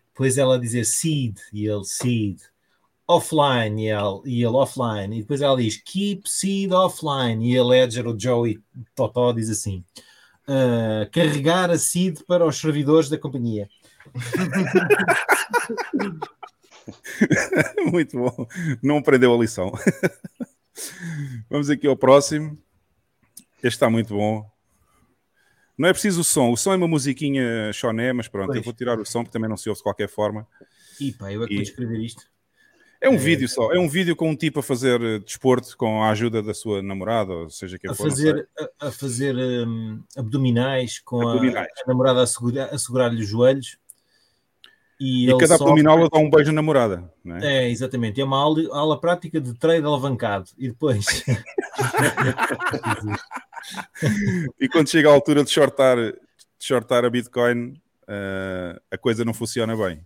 Depois 0.07 0.39
ela 0.39 0.55
a 0.55 0.59
dizer 0.59 0.85
seed 0.85 1.37
e 1.53 1.67
ele 1.67 1.83
seed. 1.83 2.39
Offline 3.07 3.83
e 3.83 3.89
ele, 3.89 4.21
e 4.25 4.43
ele 4.43 4.55
offline. 4.55 5.17
E 5.17 5.21
depois 5.21 5.41
ela 5.41 5.57
diz 5.57 5.77
keep 5.77 6.27
seed 6.27 6.71
offline. 6.71 7.51
E 7.51 7.57
a 7.57 7.63
Ledger, 7.63 8.07
o 8.07 8.19
Joey 8.19 8.59
Totó, 8.95 9.31
diz 9.31 9.49
assim: 9.49 9.83
uh, 10.47 11.09
carregar 11.11 11.69
a 11.69 11.77
seed 11.77 12.21
para 12.27 12.45
os 12.45 12.57
servidores 12.57 13.09
da 13.09 13.17
companhia. 13.17 13.69
muito 17.91 18.17
bom. 18.17 18.47
Não 18.81 18.97
aprendeu 18.97 19.33
a 19.33 19.37
lição. 19.37 19.71
Vamos 21.49 21.69
aqui 21.69 21.87
ao 21.87 21.97
próximo. 21.97 22.57
Este 23.57 23.75
está 23.75 23.89
muito 23.89 24.13
bom. 24.13 24.49
Não 25.77 25.89
é 25.89 25.93
preciso 25.93 26.21
o 26.21 26.23
som. 26.23 26.51
O 26.51 26.57
som 26.57 26.73
é 26.73 26.77
uma 26.77 26.87
musiquinha 26.87 27.71
choné, 27.73 28.13
mas 28.13 28.27
pronto, 28.27 28.47
pois. 28.47 28.57
eu 28.57 28.63
vou 28.63 28.73
tirar 28.73 28.99
o 28.99 29.05
som 29.05 29.23
porque 29.23 29.33
também 29.33 29.49
não 29.49 29.57
se 29.57 29.69
ouve 29.69 29.79
de 29.79 29.83
qualquer 29.83 30.07
forma. 30.07 30.47
E 30.99 31.11
pá, 31.11 31.31
eu 31.31 31.43
é 31.43 31.47
que 31.47 31.53
e... 31.53 31.57
vou 31.57 31.63
escrever 31.63 31.99
isto. 31.99 32.23
É 33.01 33.09
um 33.09 33.15
é... 33.15 33.17
vídeo 33.17 33.47
só, 33.47 33.71
é 33.71 33.79
um 33.79 33.87
vídeo 33.87 34.15
com 34.15 34.29
um 34.29 34.35
tipo 34.35 34.59
a 34.59 34.63
fazer 34.63 35.01
eh, 35.01 35.19
desporto 35.19 35.75
com 35.77 36.03
a 36.03 36.09
ajuda 36.09 36.41
da 36.41 36.53
sua 36.53 36.81
namorada, 36.81 37.33
ou 37.33 37.49
seja, 37.49 37.77
quem 37.77 37.89
a 37.89 37.93
for. 37.93 38.09
Fazer, 38.09 38.47
a, 38.57 38.87
a, 38.87 38.91
fazer 38.91 39.35
um, 39.35 40.01
abdominais 40.17 40.99
com 40.99 41.27
abdominais. 41.27 41.67
A, 41.67 41.83
a, 41.83 41.87
namorada 41.87 42.23
a, 42.23 42.27
segurar, 42.27 42.73
a 42.73 42.77
segurar-lhe 42.77 43.21
os 43.21 43.27
joelhos 43.27 43.77
e, 44.99 45.29
e 45.29 45.37
cada 45.37 45.55
abdominal 45.55 45.97
sofre... 45.97 46.09
dá 46.11 46.19
um 46.19 46.29
beijo 46.29 46.51
à 46.51 46.53
namorada. 46.53 47.11
Não 47.23 47.37
é? 47.37 47.65
é, 47.65 47.69
exatamente. 47.69 48.21
É 48.21 48.23
uma 48.23 48.37
aula, 48.37 48.61
aula 48.71 48.99
prática 48.99 49.41
de 49.41 49.53
trade 49.53 49.85
alavancado. 49.85 50.49
E 50.57 50.69
depois. 50.69 51.05
e 54.59 54.69
quando 54.69 54.89
chega 54.89 55.09
a 55.09 55.13
altura 55.13 55.43
de 55.43 55.49
shortar, 55.49 55.97
de 55.97 56.15
shortar 56.59 57.03
a 57.03 57.09
Bitcoin, 57.09 57.73
uh, 58.03 58.79
a 58.89 58.97
coisa 58.97 59.25
não 59.25 59.33
funciona 59.33 59.75
bem. 59.75 60.05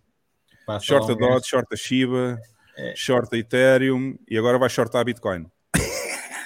Passa 0.66 0.86
shorta 0.86 1.16
Dot, 1.16 1.48
shorta 1.48 1.76
Shiba, 1.76 2.40
é. 2.80 2.94
shorta 2.96 3.38
Ethereum 3.38 4.18
e 4.28 4.38
agora 4.38 4.58
vai 4.58 4.70
shortar 4.70 5.02
a 5.02 5.04
Bitcoin. 5.04 5.46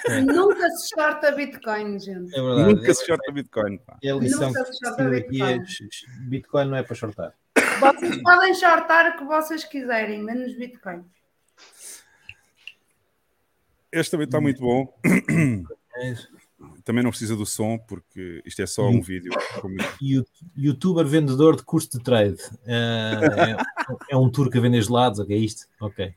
É. 0.08 0.20
Nunca 0.20 0.68
se 0.70 0.88
shorta 0.94 1.30
Bitcoin, 1.30 1.98
gente. 1.98 2.36
É 2.36 2.42
verdade, 2.42 2.74
Nunca 2.74 2.90
é 2.90 2.94
se 2.94 3.06
shorta 3.06 3.32
Bitcoin. 3.32 3.80
É 4.02 4.10
a 4.10 4.14
lição 4.16 4.48
Nunca 4.48 4.64
que 4.64 4.72
se 4.72 4.86
aqui 5.16 5.42
é 5.42 5.58
Bitcoin 6.28 6.64
não 6.66 6.76
é 6.76 6.82
para 6.82 6.94
shortar. 6.94 7.34
Vocês 7.80 8.22
podem 8.22 8.54
shortar 8.54 9.14
o 9.14 9.18
que 9.18 9.24
vocês 9.24 9.64
quiserem, 9.64 10.22
menos 10.22 10.56
Bitcoin. 10.56 11.04
Este 13.92 14.10
também 14.10 14.24
está 14.24 14.40
muito 14.40 14.60
bom. 14.60 14.92
Também 16.84 17.02
não 17.02 17.10
precisa 17.10 17.36
do 17.36 17.46
som, 17.46 17.78
porque 17.78 18.42
isto 18.44 18.60
é 18.60 18.66
só 18.66 18.88
um 18.88 19.00
vídeo. 19.00 19.32
Youtuber 20.56 21.06
vendedor 21.06 21.56
de 21.56 21.62
curso 21.62 21.90
de 21.90 22.02
trade. 22.02 22.38
É, 22.66 23.56
é, 24.10 24.16
um 24.16 24.28
turco 24.30 24.58
a 24.58 24.60
vender 24.60 24.82
gelados, 24.82 25.20
ok? 25.20 25.34
É 25.34 25.38
isto? 25.38 25.66
Ok. 25.80 26.14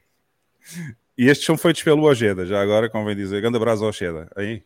E 1.17 1.27
estes 1.27 1.45
são 1.45 1.57
feitos 1.57 1.81
pelo 1.81 2.03
Ojeda, 2.03 2.45
já 2.45 2.61
agora 2.61 2.89
convém 2.89 3.15
dizer. 3.15 3.41
Grande 3.41 3.57
abraço 3.57 3.83
ao 3.83 3.89
Ojeda. 3.89 4.29
Aí. 4.35 4.63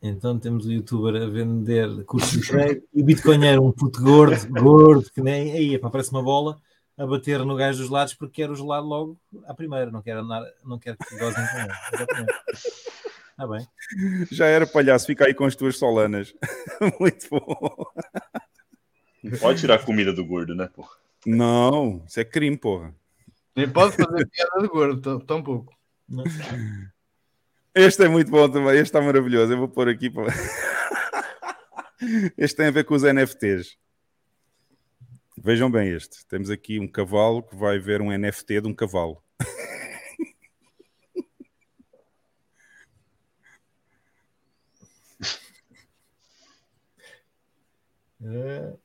Então 0.00 0.38
temos 0.38 0.64
o 0.64 0.72
youtuber 0.72 1.20
a 1.20 1.26
vender 1.26 2.04
cursos 2.04 2.30
de 2.30 2.48
trade 2.48 2.82
e 2.94 3.02
o 3.02 3.04
Bitcoin 3.04 3.44
era 3.44 3.60
um 3.60 3.72
puto 3.72 4.00
gordo, 4.00 4.48
gordo, 4.48 5.10
que 5.12 5.20
nem 5.20 5.52
aí 5.52 5.78
parece 5.78 6.12
uma 6.12 6.22
bola, 6.22 6.56
a 6.96 7.04
bater 7.04 7.44
no 7.44 7.56
gajo 7.56 7.80
dos 7.80 7.90
lados 7.90 8.14
porque 8.14 8.42
quer 8.42 8.50
o 8.50 8.54
gelado 8.54 8.86
logo 8.86 9.18
à 9.44 9.52
primeira, 9.52 9.90
não 9.90 10.00
quer 10.00 10.16
andar, 10.16 10.42
não 10.64 10.78
quer 10.78 10.96
que 10.96 11.18
gozem 11.18 11.44
com 11.46 11.58
ele. 11.58 11.72
Exatamente. 11.92 12.32
Está 13.30 13.46
bem. 13.46 13.68
Já 14.32 14.46
era 14.46 14.66
palhaço, 14.66 15.06
fica 15.06 15.26
aí 15.26 15.34
com 15.34 15.44
as 15.44 15.54
tuas 15.54 15.76
solanas. 15.76 16.32
Muito 16.98 17.28
bom. 17.30 17.86
Pode 19.40 19.60
tirar 19.60 19.76
a 19.76 19.84
comida 19.84 20.12
do 20.12 20.24
gordo, 20.24 20.54
né, 20.54 20.68
porra? 20.74 20.90
Não, 21.30 22.02
isso 22.06 22.18
é 22.18 22.24
crime, 22.24 22.56
porra. 22.56 22.94
Nem 23.54 23.68
pode 23.68 23.94
fazer 23.94 24.26
piada 24.28 24.62
do 24.62 24.68
gordo, 24.70 25.20
tão 25.26 25.42
pouco. 25.42 25.74
Este 27.74 28.04
é 28.04 28.08
muito 28.08 28.30
bom 28.30 28.48
também, 28.48 28.72
este 28.72 28.84
está 28.84 29.02
maravilhoso. 29.02 29.52
Eu 29.52 29.58
vou 29.58 29.68
pôr 29.68 29.90
aqui 29.90 30.08
para. 30.08 30.32
Este 32.38 32.56
tem 32.56 32.66
a 32.66 32.70
ver 32.70 32.84
com 32.84 32.94
os 32.94 33.02
NFTs. 33.02 33.76
Vejam 35.36 35.70
bem 35.70 35.90
este. 35.90 36.24
Temos 36.26 36.48
aqui 36.48 36.80
um 36.80 36.88
cavalo 36.88 37.42
que 37.42 37.54
vai 37.54 37.78
ver 37.78 38.00
um 38.00 38.16
NFT 38.16 38.62
de 38.62 38.68
um 38.68 38.74
cavalo. 38.74 39.22
É. 48.20 48.76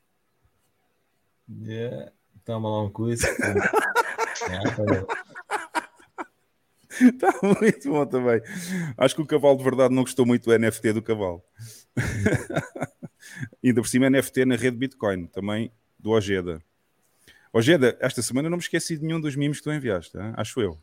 Yeah. 1.50 2.14
Toma 2.46 2.70
lá 2.70 2.84
um 2.84 2.90
coisa. 2.90 3.28
Está 7.02 7.34
muito 7.42 7.90
bom 7.90 8.06
também. 8.06 8.42
Acho 8.98 9.16
que 9.16 9.22
o 9.22 9.26
cavalo 9.26 9.58
de 9.58 9.64
verdade 9.64 9.94
não 9.94 10.04
gostou 10.04 10.26
muito 10.26 10.46
do 10.46 10.58
NFT 10.58 10.94
do 10.94 11.02
cavalo. 11.02 11.44
Ainda 13.64 13.82
por 13.82 13.88
cima, 13.88 14.10
NFT 14.10 14.46
na 14.46 14.56
rede 14.56 14.78
Bitcoin, 14.78 15.26
também 15.28 15.72
do 15.98 16.12
Ojeda. 16.12 16.62
Ojeda, 17.52 17.98
esta 18.00 18.22
semana 18.22 18.50
não 18.50 18.58
me 18.58 18.64
esqueci 18.64 18.98
de 18.98 19.06
nenhum 19.06 19.22
dos 19.22 19.36
mimos 19.36 19.58
que 19.60 19.64
tu 19.64 19.72
enviaste, 19.72 20.18
hein? 20.18 20.34
acho 20.36 20.60
eu. 20.62 20.78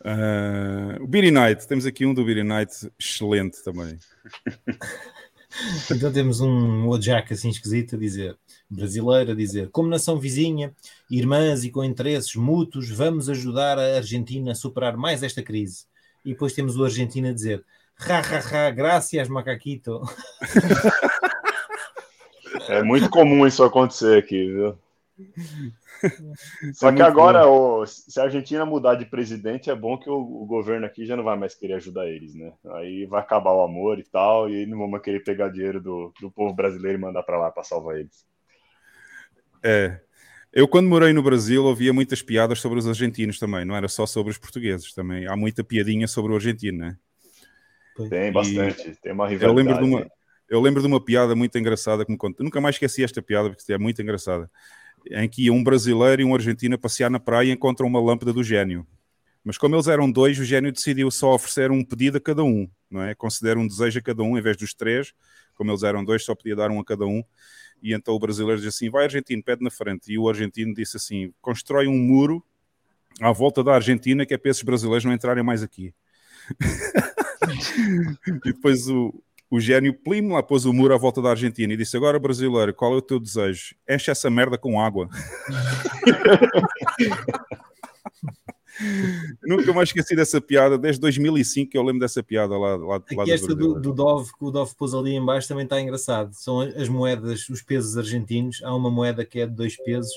Uh, 0.00 1.02
o 1.02 1.06
Beery 1.06 1.30
Night, 1.32 1.66
temos 1.66 1.84
aqui 1.84 2.06
um 2.06 2.14
do 2.14 2.24
Beery 2.24 2.44
Night 2.44 2.90
excelente 2.98 3.62
também. 3.64 3.98
então 5.90 6.12
temos 6.12 6.40
um 6.40 6.88
Ojak 6.88 7.32
assim 7.32 7.48
esquisito 7.48 7.96
a 7.96 7.98
dizer 7.98 8.38
brasileira, 8.68 9.34
dizer 9.34 9.70
como 9.70 9.88
nação 9.88 10.18
vizinha, 10.18 10.74
irmãs 11.10 11.64
e 11.64 11.70
com 11.70 11.84
interesses 11.84 12.34
mútuos, 12.34 12.90
vamos 12.90 13.28
ajudar 13.28 13.78
a 13.78 13.96
Argentina 13.96 14.52
a 14.52 14.54
superar 14.54 14.96
mais 14.96 15.22
esta 15.22 15.42
crise. 15.42 15.84
E 16.24 16.30
depois 16.30 16.52
temos 16.52 16.76
o 16.76 16.84
Argentina 16.84 17.30
a 17.30 17.32
dizer 17.32 17.64
ha, 17.98 18.18
ha, 18.18 18.66
ha, 18.66 18.70
graças, 18.70 19.28
macaquito. 19.28 20.02
É 22.68 22.82
muito 22.82 23.08
comum 23.10 23.46
isso 23.46 23.62
acontecer 23.62 24.18
aqui, 24.18 24.52
viu? 24.52 24.78
Só 26.74 26.92
que 26.92 27.00
agora, 27.00 27.42
se 27.86 28.20
a 28.20 28.24
Argentina 28.24 28.66
mudar 28.66 28.96
de 28.96 29.06
presidente, 29.06 29.70
é 29.70 29.74
bom 29.74 29.96
que 29.96 30.10
o, 30.10 30.16
o, 30.16 30.44
governo 30.46 30.84
aqui 30.84 31.06
já 31.06 31.16
não 31.16 31.24
vai 31.24 31.36
mais 31.38 31.54
querer 31.54 31.74
ajudar 31.74 32.06
eles, 32.06 32.34
né? 32.34 32.52
Aí 32.74 33.06
vai 33.06 33.20
acabar 33.20 33.52
o 33.52 33.62
amor 33.62 33.98
e 33.98 34.04
tal, 34.04 34.50
e 34.50 34.66
não 34.66 34.78
vamos 34.78 35.00
querer 35.00 35.22
pegar 35.24 35.48
dinheiro 35.48 35.80
do, 35.80 36.12
do 36.20 36.30
povo 36.30 36.54
brasileiro 36.54 36.98
e 36.98 37.00
mandar 37.00 37.22
para 37.22 37.38
lá 37.38 37.50
para 37.50 37.62
salvar 37.62 37.98
eles. 37.98 38.26
É. 39.66 40.00
Eu, 40.52 40.68
quando 40.68 40.88
morei 40.88 41.12
no 41.12 41.22
Brasil, 41.22 41.64
ouvia 41.64 41.92
muitas 41.92 42.22
piadas 42.22 42.60
sobre 42.60 42.78
os 42.78 42.86
argentinos 42.86 43.38
também, 43.38 43.64
não 43.64 43.74
era 43.74 43.88
só 43.88 44.06
sobre 44.06 44.30
os 44.30 44.38
portugueses, 44.38 44.94
também 44.94 45.26
há 45.26 45.36
muita 45.36 45.64
piadinha 45.64 46.06
sobre 46.06 46.32
o 46.32 46.36
argentino, 46.36 46.78
né? 46.78 46.96
Tem 48.08 48.32
bastante, 48.32 48.90
e 48.90 48.96
tem 48.96 49.12
uma 49.12 49.28
rivalidade. 49.28 49.44
Eu 49.44 49.52
lembro, 49.52 49.74
de 49.74 49.84
uma, 49.84 50.10
eu 50.48 50.60
lembro 50.60 50.80
de 50.80 50.86
uma 50.86 51.00
piada 51.00 51.34
muito 51.34 51.58
engraçada 51.58 52.04
que 52.04 52.12
me 52.12 52.16
contou. 52.16 52.44
Nunca 52.44 52.60
mais 52.60 52.76
esqueci 52.76 53.02
esta 53.02 53.20
piada, 53.20 53.50
porque 53.50 53.72
é 53.72 53.78
muito 53.78 54.00
engraçada. 54.00 54.50
Em 55.10 55.28
que 55.28 55.44
ia 55.44 55.52
um 55.52 55.64
brasileiro 55.64 56.22
e 56.22 56.24
um 56.24 56.34
argentino 56.34 56.76
a 56.76 56.78
passear 56.78 57.10
na 57.10 57.18
praia 57.18 57.48
e 57.48 57.52
encontram 57.52 57.86
uma 57.86 58.00
lâmpada 58.00 58.32
do 58.32 58.42
gênio. 58.42 58.86
Mas 59.44 59.58
como 59.58 59.74
eles 59.74 59.88
eram 59.88 60.10
dois, 60.10 60.38
o 60.38 60.44
gênio 60.44 60.72
decidiu 60.72 61.10
só 61.10 61.34
oferecer 61.34 61.70
um 61.70 61.84
pedido 61.84 62.16
a 62.18 62.20
cada 62.20 62.42
um, 62.42 62.68
não 62.90 63.02
é? 63.02 63.14
Considera 63.14 63.58
um 63.58 63.66
desejo 63.66 63.98
a 63.98 64.02
cada 64.02 64.22
um, 64.22 64.38
em 64.38 64.40
vez 64.40 64.56
dos 64.56 64.74
três. 64.74 65.12
Como 65.54 65.70
eles 65.70 65.82
eram 65.82 66.04
dois, 66.04 66.24
só 66.24 66.34
podia 66.34 66.56
dar 66.56 66.70
um 66.70 66.80
a 66.80 66.84
cada 66.84 67.06
um. 67.06 67.22
E 67.82 67.94
então 67.94 68.14
o 68.14 68.18
brasileiro 68.18 68.60
diz 68.60 68.74
assim: 68.74 68.90
vai 68.90 69.04
argentino, 69.04 69.42
pede 69.42 69.62
na 69.62 69.70
frente. 69.70 70.12
E 70.12 70.18
o 70.18 70.28
argentino 70.28 70.74
disse 70.74 70.96
assim: 70.96 71.32
constrói 71.40 71.86
um 71.86 71.96
muro 71.96 72.42
à 73.20 73.30
volta 73.32 73.62
da 73.62 73.74
Argentina, 73.74 74.26
que 74.26 74.34
é 74.34 74.38
para 74.38 74.50
esses 74.50 74.62
brasileiros 74.62 75.04
não 75.04 75.12
entrarem 75.12 75.44
mais 75.44 75.62
aqui. 75.62 75.94
e 78.28 78.52
depois 78.52 78.88
o, 78.88 79.14
o 79.50 79.60
gênio 79.60 79.94
Plim 79.94 80.32
lá 80.32 80.42
pôs 80.42 80.64
o 80.64 80.72
muro 80.72 80.94
à 80.94 80.98
volta 80.98 81.22
da 81.22 81.30
Argentina 81.30 81.72
e 81.72 81.76
disse: 81.76 81.96
Agora, 81.96 82.18
brasileiro, 82.18 82.74
qual 82.74 82.94
é 82.94 82.96
o 82.96 83.02
teu 83.02 83.20
desejo? 83.20 83.76
Enche 83.88 84.10
essa 84.10 84.28
merda 84.30 84.58
com 84.58 84.80
água. 84.80 85.08
Nunca 89.44 89.72
mais 89.72 89.88
esqueci 89.88 90.14
dessa 90.14 90.40
piada, 90.40 90.76
desde 90.78 91.00
2005 91.00 91.70
que 91.70 91.78
eu 91.78 91.82
lembro 91.82 92.00
dessa 92.00 92.22
piada 92.22 92.56
lá, 92.56 92.76
lá, 92.76 93.02
lá 93.12 93.24
esta 93.28 93.54
do, 93.54 93.80
do, 93.80 93.92
Dove, 93.92 94.30
que 94.32 94.44
o 94.44 94.50
Dove 94.50 94.74
pôs 94.76 94.94
ali 94.94 95.14
embaixo 95.14 95.48
também 95.48 95.64
está 95.64 95.80
engraçado. 95.80 96.32
São 96.34 96.60
as 96.60 96.88
moedas, 96.88 97.48
os 97.48 97.62
pesos 97.62 97.96
argentinos. 97.96 98.62
Há 98.62 98.74
uma 98.74 98.90
moeda 98.90 99.24
que 99.24 99.40
é 99.40 99.46
de 99.46 99.54
dois 99.54 99.76
pesos. 99.76 100.12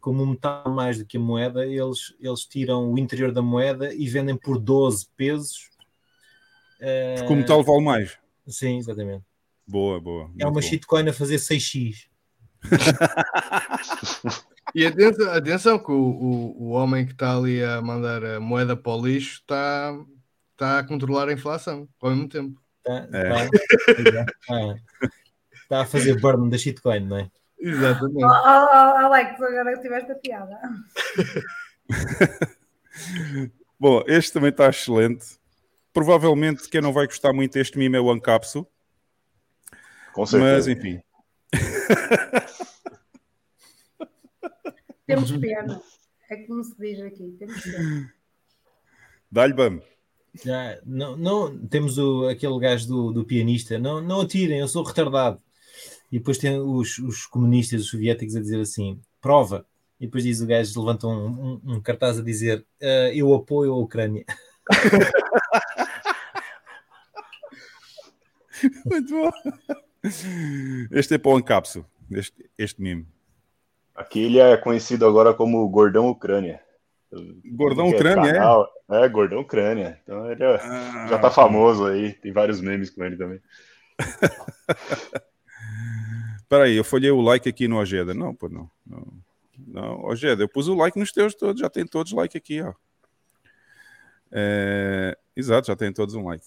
Como 0.00 0.26
metade 0.26 0.68
mais 0.68 0.98
do 0.98 1.04
que 1.04 1.16
a 1.16 1.20
moeda, 1.20 1.64
eles, 1.64 2.14
eles 2.20 2.40
tiram 2.40 2.92
o 2.92 2.98
interior 2.98 3.30
da 3.30 3.42
moeda 3.42 3.94
e 3.94 4.08
vendem 4.08 4.36
por 4.36 4.58
12 4.58 5.06
pesos. 5.16 5.70
Porque 7.18 7.32
o 7.32 7.36
metal 7.36 7.62
vale 7.62 7.84
mais. 7.84 8.18
Sim, 8.46 8.78
exatamente. 8.78 9.24
Boa, 9.66 10.00
boa. 10.00 10.30
É 10.38 10.46
uma 10.46 10.60
shitcoin 10.60 11.08
a 11.08 11.12
fazer 11.12 11.36
6x. 11.36 12.08
e 14.74 14.86
atenção, 14.86 15.32
atenção 15.32 15.78
que 15.78 15.90
o, 15.90 15.94
o, 15.94 16.62
o 16.64 16.68
homem 16.70 17.04
que 17.06 17.12
está 17.12 17.36
ali 17.36 17.62
a 17.62 17.80
mandar 17.80 18.24
a 18.24 18.40
moeda 18.40 18.76
para 18.76 18.92
o 18.92 19.06
lixo 19.06 19.40
está, 19.40 19.94
está 20.52 20.78
a 20.78 20.84
controlar 20.84 21.28
a 21.28 21.32
inflação 21.32 21.88
ao 22.00 22.10
mesmo 22.10 22.28
tempo. 22.28 22.60
Está, 22.78 23.18
é. 23.18 23.48
está, 23.88 24.76
está 25.54 25.80
a 25.82 25.86
fazer 25.86 26.20
burn 26.20 26.50
da 26.50 26.58
shitcoin, 26.58 27.00
não 27.00 27.18
é? 27.18 27.30
Exatamente. 27.58 28.24
Oh, 28.24 28.28
oh, 28.28 28.68
oh, 28.72 29.06
Alex, 29.06 29.40
agora 29.40 29.80
tiveste 29.80 30.10
a 30.10 30.14
piada. 30.16 30.58
Bom, 33.78 34.02
este 34.06 34.32
também 34.32 34.50
está 34.50 34.68
excelente. 34.68 35.38
Provavelmente 35.92 36.68
quem 36.68 36.80
não 36.80 36.92
vai 36.92 37.06
gostar 37.06 37.32
muito 37.32 37.52
deste 37.52 37.78
mime 37.78 37.96
é 37.96 38.00
o 38.00 38.10
Ancapso. 38.10 38.66
Com 40.12 40.26
certeza. 40.26 40.54
Mas 40.54 40.68
enfim. 40.68 41.00
Temos 45.14 45.30
pena. 45.32 45.82
É 46.30 46.36
como 46.36 46.64
se 46.64 46.74
diz 46.78 47.00
aqui. 47.00 47.36
Temos 47.38 47.60
pena. 47.60 48.14
Dá-lhe 49.30 49.52
bam. 49.52 49.82
Já, 50.42 50.80
não, 50.86 51.14
não, 51.16 51.66
temos 51.66 51.98
o, 51.98 52.26
aquele 52.26 52.58
gajo 52.58 52.88
do, 52.88 53.12
do 53.12 53.24
pianista. 53.24 53.78
Não, 53.78 54.00
não 54.00 54.22
atirem, 54.22 54.60
eu 54.60 54.68
sou 54.68 54.82
retardado. 54.82 55.42
E 56.10 56.18
depois 56.18 56.38
tem 56.38 56.58
os, 56.58 56.98
os 56.98 57.26
comunistas, 57.26 57.82
os 57.82 57.90
soviéticos, 57.90 58.34
a 58.36 58.40
dizer 58.40 58.60
assim: 58.60 58.98
prova. 59.20 59.66
E 60.00 60.06
depois 60.06 60.24
diz 60.24 60.40
o 60.40 60.46
gajo, 60.46 60.80
levanta 60.80 61.06
um, 61.06 61.26
um, 61.26 61.60
um 61.74 61.80
cartaz 61.80 62.18
a 62.18 62.22
dizer: 62.22 62.64
uh, 62.80 63.12
eu 63.14 63.34
apoio 63.34 63.72
a 63.72 63.78
Ucrânia. 63.78 64.24
Muito 68.86 69.10
bom. 69.10 69.30
Este 70.90 71.14
é 71.14 71.18
para 71.18 71.30
o 71.30 71.36
Ancapso, 71.36 71.84
este, 72.10 72.50
este 72.56 72.80
mimo. 72.80 73.06
Aqui 74.02 74.24
ele 74.24 74.40
é 74.40 74.56
conhecido 74.56 75.06
agora 75.06 75.32
como 75.32 75.68
Gordão 75.68 76.08
Ucrânia. 76.08 76.60
Gordão 77.44 77.86
é 77.86 77.90
Ucrânia, 77.90 78.30
é? 78.30 79.04
É, 79.04 79.08
Gordão 79.08 79.40
Ucrânia. 79.40 80.00
Então 80.02 80.28
ele 80.30 80.42
é, 80.42 80.56
ah, 80.56 81.06
já 81.08 81.18
tá 81.18 81.30
famoso 81.30 81.86
aí, 81.86 82.12
tem 82.14 82.32
vários 82.32 82.60
memes 82.60 82.90
com 82.90 83.04
ele 83.04 83.16
também. 83.16 83.40
Peraí, 86.48 86.76
eu 86.76 86.82
folhei 86.82 87.12
o 87.12 87.20
like 87.20 87.48
aqui 87.48 87.68
no 87.68 87.78
Ojeda. 87.78 88.12
Não, 88.12 88.34
pô, 88.34 88.48
não. 88.48 88.68
Não, 88.84 89.06
não 89.68 90.04
Ojeda, 90.04 90.42
eu 90.42 90.48
pus 90.48 90.66
o 90.66 90.74
like 90.74 90.98
nos 90.98 91.12
teus 91.12 91.32
todos, 91.34 91.60
já 91.60 91.70
tem 91.70 91.86
todos 91.86 92.12
like 92.12 92.36
aqui, 92.36 92.60
ó. 92.60 92.74
É, 94.32 95.16
exato, 95.36 95.68
já 95.68 95.76
tem 95.76 95.92
todos 95.92 96.16
um 96.16 96.26
like. 96.26 96.44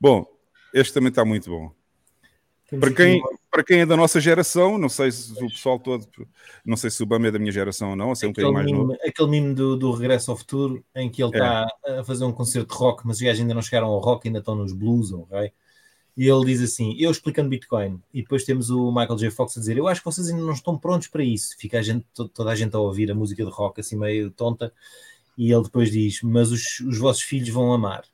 Bom, 0.00 0.26
este 0.72 0.94
também 0.94 1.10
está 1.10 1.22
muito 1.22 1.50
bom. 1.50 1.70
Para 2.80 2.92
quem, 2.92 3.22
para 3.50 3.64
quem 3.64 3.80
é 3.80 3.86
da 3.86 3.96
nossa 3.96 4.20
geração, 4.20 4.78
não 4.78 4.88
sei 4.88 5.12
se 5.12 5.32
o 5.32 5.48
pessoal 5.48 5.78
todo, 5.78 6.06
não 6.64 6.76
sei 6.76 6.90
se 6.90 7.02
o 7.02 7.06
Bam 7.06 7.26
é 7.26 7.30
da 7.30 7.38
minha 7.38 7.52
geração 7.52 7.90
ou 7.90 7.96
não, 7.96 8.08
ou 8.08 8.16
se 8.16 8.24
é 8.24 8.28
um 8.28 8.32
bocadinho 8.32 8.54
mais 8.54 8.66
mime, 8.66 8.78
novo. 8.78 8.96
Aquele 9.06 9.28
mime 9.28 9.54
do, 9.54 9.76
do 9.76 9.92
Regresso 9.92 10.30
ao 10.30 10.36
Futuro, 10.36 10.82
em 10.94 11.10
que 11.10 11.22
ele 11.22 11.30
está 11.30 11.66
é. 11.84 11.98
a 11.98 12.04
fazer 12.04 12.24
um 12.24 12.32
concerto 12.32 12.72
de 12.72 12.78
rock, 12.78 13.06
mas 13.06 13.16
os 13.16 13.22
gajos 13.22 13.40
ainda 13.40 13.54
não 13.54 13.62
chegaram 13.62 13.88
ao 13.88 13.98
rock, 13.98 14.26
ainda 14.26 14.38
estão 14.38 14.54
nos 14.54 14.72
blues, 14.72 15.12
ok? 15.12 15.52
E 16.16 16.28
ele 16.28 16.44
diz 16.44 16.60
assim: 16.60 16.94
Eu 16.98 17.10
explicando 17.10 17.48
Bitcoin. 17.48 18.00
E 18.12 18.22
depois 18.22 18.44
temos 18.44 18.70
o 18.70 18.90
Michael 18.90 19.16
J. 19.16 19.30
Fox 19.30 19.56
a 19.56 19.60
dizer: 19.60 19.76
Eu 19.78 19.88
acho 19.88 20.00
que 20.00 20.04
vocês 20.04 20.28
ainda 20.28 20.42
não 20.42 20.52
estão 20.52 20.76
prontos 20.76 21.08
para 21.08 21.24
isso. 21.24 21.56
Fica 21.58 21.78
a 21.78 21.82
gente, 21.82 22.06
toda 22.34 22.50
a 22.50 22.54
gente 22.54 22.74
a 22.76 22.78
ouvir 22.78 23.10
a 23.10 23.14
música 23.14 23.44
de 23.44 23.50
rock 23.50 23.80
assim 23.80 23.96
meio 23.96 24.30
tonta. 24.30 24.72
E 25.36 25.50
ele 25.50 25.62
depois 25.62 25.90
diz: 25.90 26.20
Mas 26.22 26.52
os, 26.52 26.80
os 26.80 26.98
vossos 26.98 27.22
filhos 27.22 27.48
vão 27.48 27.72
amar. 27.72 28.04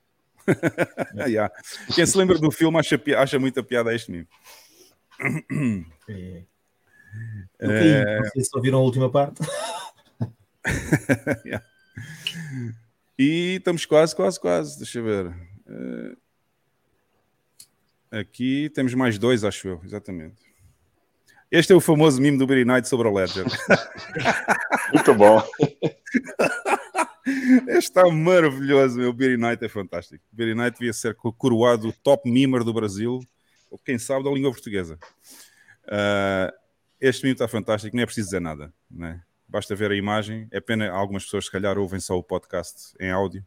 yeah. 1.27 1.53
Quem 1.95 2.07
se 2.07 2.17
lembra 2.17 2.39
do 2.39 2.51
filme 2.51 2.79
acha, 2.79 3.01
acha 3.17 3.39
muita 3.39 3.63
piada 3.63 3.91
a 3.91 3.95
este 3.95 4.11
mesmo. 4.11 4.29
É. 6.09 6.43
É... 7.61 8.21
Não 8.21 8.31
sei 8.31 8.45
se 8.45 8.51
ouviram 8.55 8.79
a 8.79 8.83
última 8.83 9.11
parte. 9.11 9.41
yeah. 11.45 11.65
E 13.19 13.57
estamos 13.57 13.85
quase, 13.85 14.15
quase, 14.15 14.39
quase. 14.39 14.79
Deixa 14.79 14.99
eu 14.99 15.05
ver. 15.05 15.27
Uh... 15.67 16.17
Aqui 18.11 18.71
temos 18.71 18.95
mais 18.95 19.19
dois, 19.19 19.45
acho 19.45 19.69
eu, 19.69 19.81
exatamente. 19.85 20.49
Este 21.51 21.73
é 21.73 21.77
o 21.77 21.81
famoso 21.81 22.21
meme 22.21 22.39
do 22.39 22.47
Billy 22.47 22.65
Knight 22.65 22.89
sobre 22.89 23.09
a 23.09 23.11
Ledger. 23.11 23.45
Muito 24.93 25.15
bom. 25.15 25.43
Está 27.69 28.09
maravilhoso, 28.11 28.99
meu. 28.99 29.11
O 29.11 29.13
Billy 29.13 29.37
Knight 29.37 29.65
é 29.65 29.69
fantástico. 29.69 30.25
O 30.33 30.37
Billy 30.37 30.55
Knight 30.55 30.79
devia 30.79 30.93
ser 30.93 31.15
coroado 31.15 31.93
top 32.03 32.31
mimer 32.31 32.65
do 32.65 32.73
Brasil, 32.73 33.21
ou 33.71 33.79
quem 33.79 33.99
sabe 33.99 34.25
da 34.25 34.31
língua 34.31 34.51
portuguesa. 34.51 34.99
Uh, 35.85 36.53
este 37.01 37.23
meme 37.23 37.35
está 37.35 37.47
fantástico, 37.47 37.95
nem 37.95 38.03
é 38.03 38.07
preciso 38.07 38.29
dizer 38.29 38.41
nada. 38.41 38.73
Né? 38.91 39.23
Basta 39.47 39.75
ver 39.75 39.91
a 39.91 39.97
imagem. 39.97 40.49
É 40.51 40.61
pena 40.61 40.91
algumas 40.91 41.25
pessoas, 41.25 41.47
se 41.47 41.51
calhar, 41.51 41.79
ouvem 41.79 42.01
só 42.01 42.17
o 42.17 42.23
podcast 42.23 42.95
em 43.01 43.11
áudio. 43.11 43.45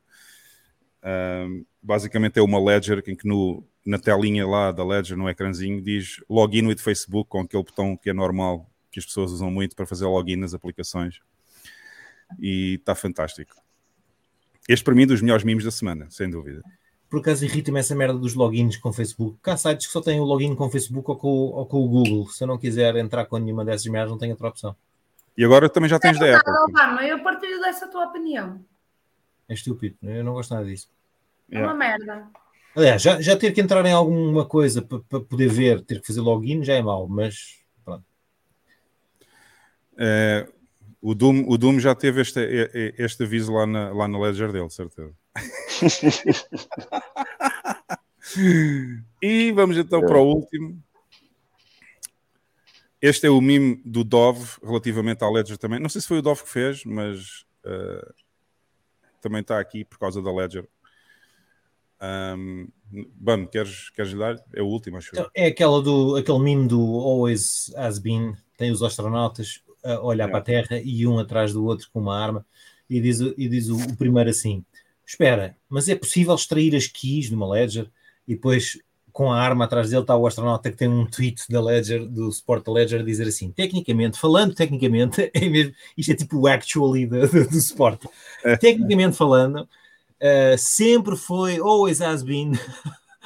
Uh, 1.04 1.66
basicamente 1.82 2.38
é 2.38 2.42
uma 2.42 2.64
Ledger 2.64 3.04
em 3.08 3.16
que 3.16 3.28
no, 3.28 3.64
na 3.86 3.98
telinha 3.98 4.48
lá 4.48 4.72
da 4.72 4.86
Ledger, 4.86 5.18
no 5.18 5.30
ecrãzinho, 5.30 5.82
diz 5.82 6.24
login 6.30 6.68
with 6.68 6.78
Facebook, 6.78 7.30
com 7.30 7.42
aquele 7.42 7.64
botão 7.64 7.98
que 7.98 8.10
é 8.10 8.14
normal, 8.14 8.70
que 8.92 9.00
as 9.00 9.06
pessoas 9.06 9.32
usam 9.32 9.50
muito 9.50 9.76
para 9.76 9.86
fazer 9.86 10.06
login 10.06 10.36
nas 10.36 10.54
aplicações. 10.54 11.20
E 12.40 12.76
está 12.76 12.96
fantástico. 12.96 13.56
Este 14.72 14.86
para 14.86 14.96
mim 14.96 15.04
é 15.04 15.06
dos 15.06 15.22
melhores 15.22 15.44
memes 15.44 15.66
da 15.66 15.72
semana, 15.72 16.08
sem 16.10 16.30
dúvida. 16.30 16.62
Por 17.10 17.20
acaso 17.20 17.44
irrita-me 17.44 17.82
essa 17.82 17.94
merda 17.94 18.18
dos 18.18 18.36
logins 18.36 18.78
com 18.78 18.94
Facebook. 18.94 19.36
Porque 19.36 19.50
há 19.50 19.58
sites 19.58 19.88
que 19.88 19.92
só 19.92 20.00
têm 20.00 20.22
o 20.22 20.24
login 20.24 20.56
com 20.56 20.66
o 20.66 20.70
Facebook 20.70 21.12
ou 21.12 21.18
com, 21.18 21.28
ou 21.28 21.66
com 21.66 21.84
o 21.84 21.90
Google. 21.90 22.30
Se 22.30 22.46
eu 22.46 22.48
não 22.48 22.58
quiser 22.58 22.96
entrar 22.96 23.26
com 23.26 23.38
nenhuma 23.38 23.66
dessas 23.66 23.86
merdas, 23.88 24.12
não 24.12 24.18
tenho 24.18 24.32
outra 24.32 24.48
opção. 24.48 24.74
E 25.38 25.44
agora 25.44 25.68
também 25.68 25.90
já 25.90 26.00
tens 26.00 26.16
é 26.22 26.32
da 26.32 26.38
Apple. 26.38 26.54
Obama, 26.70 27.06
eu 27.06 27.22
partilho 27.22 27.60
dessa 27.60 27.86
tua 27.90 28.06
opinião. 28.06 28.64
É 29.50 29.54
estúpido, 29.54 29.98
eu 30.04 30.24
não 30.24 30.32
gosto 30.32 30.54
nada 30.54 30.66
disso. 30.66 30.90
É 31.52 31.62
uma 31.62 31.74
merda. 31.74 32.30
Aliás, 32.74 33.02
já, 33.02 33.20
já 33.20 33.36
ter 33.36 33.52
que 33.52 33.60
entrar 33.60 33.86
em 33.86 33.92
alguma 33.92 34.46
coisa 34.46 34.82
para, 34.82 35.00
para 35.00 35.20
poder 35.20 35.50
ver, 35.50 35.82
ter 35.82 36.00
que 36.00 36.08
fazer 36.08 36.22
login 36.22 36.64
já 36.64 36.76
é 36.76 36.82
mau, 36.82 37.10
mas 37.10 37.60
pronto. 37.84 38.06
É, 39.98 40.48
o 41.02 41.16
Doom, 41.16 41.46
o 41.48 41.58
Doom 41.58 41.80
já 41.80 41.96
teve 41.96 42.22
este, 42.22 42.40
este 42.98 43.24
aviso 43.24 43.54
lá 43.54 43.66
na, 43.66 43.92
lá 43.92 44.08
na 44.08 44.20
Ledger 44.20 44.52
dele, 44.52 44.70
certeza. 44.70 45.12
e 49.22 49.52
vamos 49.52 49.78
então 49.78 50.02
para 50.02 50.20
o 50.20 50.28
último. 50.28 50.82
Este 53.02 53.26
é 53.26 53.30
o 53.32 53.42
meme 53.42 53.82
do 53.84 54.04
Dove 54.04 54.60
relativamente 54.64 55.24
à 55.24 55.30
Ledger 55.30 55.58
também. 55.58 55.80
Não 55.80 55.90
sei 55.90 56.02
se 56.02 56.08
foi 56.08 56.20
o 56.20 56.22
Dove 56.22 56.44
que 56.44 56.50
fez, 56.50 56.86
mas 56.86 57.46
uh, 57.66 58.14
também 59.20 59.42
está 59.42 59.60
aqui 59.60 59.84
por 59.84 59.98
causa 59.98 60.22
da 60.22 60.32
Ledger. 60.32 60.68
Um, 62.00 62.68
Bam, 63.16 63.48
queres, 63.48 63.90
queres 63.90 64.14
dar? 64.14 64.36
É 64.54 64.62
o 64.62 64.68
último, 64.68 64.98
acho. 64.98 65.12
É 65.34 65.48
aquela 65.48 65.82
do, 65.82 66.18
aquele 66.18 66.40
meme 66.40 66.68
do 66.68 66.80
Always 66.80 67.74
Has 67.76 67.98
Been. 67.98 68.36
Tem 68.58 68.70
os 68.70 68.84
astronautas, 68.84 69.64
a 69.84 70.00
olhar 70.02 70.28
para 70.28 70.40
a 70.40 70.44
Terra 70.44 70.82
e 70.84 71.06
um 71.08 71.20
atrás 71.20 71.54
do 71.54 71.66
outro 71.66 71.90
com 71.92 72.00
uma 72.00 72.18
arma, 72.18 72.46
e 72.90 73.00
diz, 73.00 73.20
e 73.20 73.48
diz 73.48 73.70
o, 73.70 73.78
o 73.78 73.96
primeiro 73.96 74.30
assim: 74.30 74.64
espera, 75.06 75.56
mas 75.70 75.88
é 75.90 75.96
possível 75.96 76.36
extrair 76.36 76.76
as 76.76 76.88
keys 76.88 77.28
de 77.28 77.36
uma 77.36 77.48
Ledger 77.48 77.90
e 78.28 78.36
depois 78.36 78.78
com 79.12 79.32
a 79.32 79.40
arma 79.40 79.66
atrás 79.66 79.90
dele 79.90 80.02
está 80.02 80.16
o 80.16 80.26
astronauta 80.26 80.72
que 80.72 80.78
tem 80.78 80.88
um 80.88 81.06
tweet 81.06 81.44
da 81.50 81.62
Ledger, 81.62 82.06
do 82.08 82.30
Sport 82.30 82.68
Ledger, 82.68 83.02
a 83.02 83.04
dizer 83.04 83.28
assim: 83.28 83.52
tecnicamente, 83.52 84.20
falando 84.20 84.54
tecnicamente, 84.54 85.30
é 85.34 85.50
mesmo, 85.50 85.74
isto 85.98 86.12
é 86.12 86.16
tipo 86.16 86.38
o 86.38 86.48
actually 86.48 87.06
do, 87.06 87.28
do, 87.28 87.50
do 87.50 87.58
Sport. 87.58 88.06
Tecnicamente 88.60 89.18
falando, 89.18 89.62
uh, 89.62 90.58
sempre 90.58 91.16
foi, 91.16 91.60
always 91.60 92.02
has 92.02 92.24
been, 92.24 92.54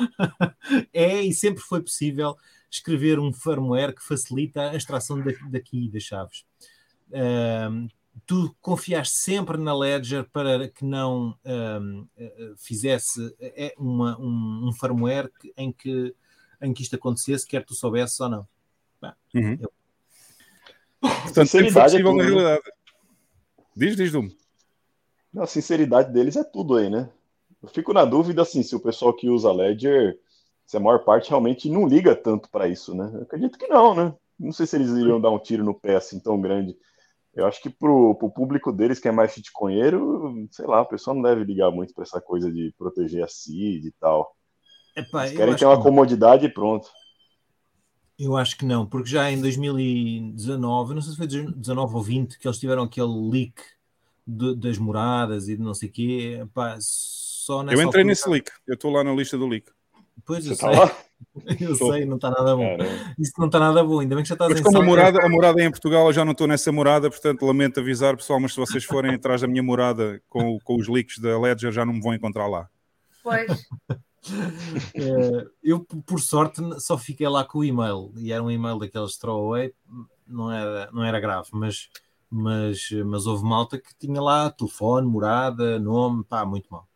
é 0.93 1.21
e 1.21 1.33
sempre 1.33 1.61
foi 1.61 1.81
possível 1.81 2.35
escrever 2.75 3.19
um 3.19 3.33
firmware 3.33 3.93
que 3.93 4.03
facilita 4.03 4.71
a 4.71 4.75
extração 4.75 5.23
daqui 5.49 5.89
das 5.89 6.03
chaves. 6.03 6.45
Uh, 7.09 7.87
tu 8.25 8.55
confiaste 8.61 9.15
sempre 9.15 9.57
na 9.57 9.75
Ledger 9.75 10.25
para 10.31 10.67
que 10.69 10.85
não 10.85 11.37
um, 11.45 12.07
eh, 12.15 12.53
fizesse 12.57 13.35
é 13.39 13.73
uma, 13.77 14.17
um, 14.19 14.69
um 14.69 14.73
firmware 14.73 15.29
que, 15.39 15.53
em, 15.57 15.71
que, 15.71 16.15
em 16.61 16.73
que 16.73 16.81
isto 16.81 16.95
acontecesse, 16.95 17.45
quer 17.45 17.63
tu 17.65 17.73
soubesses 17.73 18.19
ou 18.19 18.29
não. 18.29 18.47
uhum. 19.33 19.57
eu... 19.59 19.71
Portanto, 21.01 21.47
sempre 21.47 21.71
foi 21.71 21.83
possível 21.83 22.11
é 22.11 22.15
na 22.15 22.23
realidade. 22.23 22.63
Diz, 23.75 23.95
diz, 23.95 24.11
Dum. 24.11 24.29
A 25.37 25.45
sinceridade 25.45 26.13
deles 26.13 26.37
é 26.37 26.43
tudo 26.43 26.77
aí, 26.77 26.89
né? 26.89 27.09
Eu 27.61 27.67
fico 27.67 27.91
na 27.93 28.05
dúvida 28.05 28.41
assim, 28.41 28.63
se 28.63 28.75
o 28.75 28.79
pessoal 28.79 29.13
que 29.13 29.29
usa 29.29 29.51
Ledger, 29.51 30.17
se 30.65 30.77
a 30.77 30.79
maior 30.79 30.99
parte 31.03 31.29
realmente 31.29 31.69
não 31.69 31.87
liga 31.87 32.15
tanto 32.15 32.49
para 32.49 32.67
isso, 32.67 32.95
né? 32.95 33.11
Eu 33.13 33.21
acredito 33.21 33.57
que 33.57 33.67
não, 33.67 33.93
né? 33.93 34.13
Não 34.39 34.51
sei 34.51 34.65
se 34.65 34.75
eles 34.75 34.89
iriam 34.89 35.21
dar 35.21 35.31
um 35.31 35.39
tiro 35.39 35.63
no 35.63 35.73
pé 35.73 35.95
assim 35.95 36.19
tão 36.19 36.39
grande. 36.41 36.75
Eu 37.33 37.45
acho 37.45 37.61
que 37.61 37.69
pro, 37.69 38.15
pro 38.15 38.31
público 38.31 38.71
deles, 38.71 38.99
que 38.99 39.07
é 39.07 39.11
mais 39.11 39.33
shitcoinheiro, 39.33 40.47
sei 40.51 40.65
lá, 40.65 40.81
o 40.81 40.85
pessoal 40.85 41.15
não 41.15 41.21
deve 41.21 41.43
ligar 41.43 41.69
muito 41.69 41.93
para 41.93 42.03
essa 42.03 42.21
coisa 42.21 42.51
de 42.51 42.73
proteger 42.77 43.23
a 43.23 43.27
CID 43.27 43.87
e 43.87 43.91
tal. 43.99 44.35
Epa, 44.95 45.25
Eles 45.25 45.37
querem 45.37 45.55
ter 45.55 45.65
uma 45.65 45.77
que 45.77 45.83
comodidade 45.83 46.45
e 46.45 46.49
pronto. 46.49 46.89
Eu 48.17 48.37
acho 48.37 48.57
que 48.57 48.65
não, 48.65 48.85
porque 48.85 49.09
já 49.09 49.29
em 49.29 49.41
2019, 49.41 50.93
não 50.93 51.01
sei 51.01 51.11
se 51.11 51.17
foi 51.17 51.27
19 51.27 51.95
ou 51.95 52.01
20, 52.01 52.39
que 52.39 52.47
eles 52.47 52.57
tiveram 52.57 52.83
aquele 52.83 53.29
leak 53.29 53.61
de, 54.25 54.55
das 54.55 54.77
moradas 54.77 55.49
e 55.49 55.57
de 55.57 55.61
não 55.61 55.73
sei 55.73 55.89
o 55.89 55.91
quê. 55.91 56.39
Epá, 56.41 56.77
só 56.79 57.59
eu 57.59 57.63
entrei 57.63 57.83
altura... 57.83 58.03
nesse 58.05 58.29
leak, 58.29 58.49
eu 58.65 58.75
estou 58.75 58.91
lá 58.91 59.03
na 59.03 59.13
lista 59.13 59.37
do 59.37 59.45
leak. 59.45 59.69
Pois, 60.23 60.45
eu 60.45 60.57
tá 60.57 60.71
sei. 60.73 60.95
Eu 61.59 61.77
Tô. 61.77 61.91
sei, 61.91 62.05
não 62.05 62.15
está 62.15 62.29
nada 62.29 62.55
bom. 62.55 62.77
Caramba. 62.77 63.13
Isso 63.17 63.33
não 63.37 63.47
está 63.47 63.59
nada 63.59 63.83
bom, 63.83 63.99
ainda 63.99 64.15
bem 64.15 64.23
que 64.23 64.29
já 64.29 64.35
estás 64.35 64.51
mas 64.51 64.61
como 64.61 64.77
a 64.77 64.83
morada, 64.83 65.25
a 65.25 65.29
morada 65.29 65.61
é 65.61 65.65
em 65.65 65.71
Portugal, 65.71 66.07
eu 66.07 66.13
já 66.13 66.23
não 66.23 66.31
estou 66.31 66.47
nessa 66.47 66.71
morada, 66.71 67.09
portanto 67.09 67.45
lamento 67.45 67.79
avisar, 67.79 68.15
pessoal, 68.15 68.39
mas 68.39 68.53
se 68.53 68.59
vocês 68.59 68.83
forem 68.83 69.15
atrás 69.15 69.41
da 69.41 69.47
minha 69.47 69.63
morada 69.63 70.21
com, 70.29 70.57
com 70.63 70.75
os 70.75 70.87
leaks 70.87 71.19
da 71.19 71.39
Ledger, 71.39 71.71
já 71.71 71.85
não 71.85 71.93
me 71.93 72.01
vão 72.01 72.13
encontrar 72.13 72.47
lá. 72.47 72.69
Pois. 73.23 73.67
É, 74.95 75.45
eu, 75.63 75.85
por 76.03 76.19
sorte, 76.19 76.59
só 76.79 76.97
fiquei 76.97 77.27
lá 77.27 77.43
com 77.43 77.59
o 77.59 77.63
e-mail, 77.63 78.11
e 78.17 78.31
era 78.31 78.41
um 78.41 78.49
e-mail 78.49 78.79
daqueles 78.79 79.17
throwaway, 79.17 79.71
não 80.27 80.51
era, 80.51 80.89
não 80.91 81.03
era 81.03 81.19
grave, 81.19 81.49
mas, 81.53 81.89
mas, 82.27 82.89
mas 83.05 83.27
houve 83.27 83.43
malta 83.43 83.77
que 83.77 83.95
tinha 83.99 84.19
lá 84.19 84.49
telefone, 84.49 85.07
morada, 85.07 85.77
nome, 85.77 86.23
pá, 86.23 86.43
muito 86.43 86.67
mal. 86.71 86.87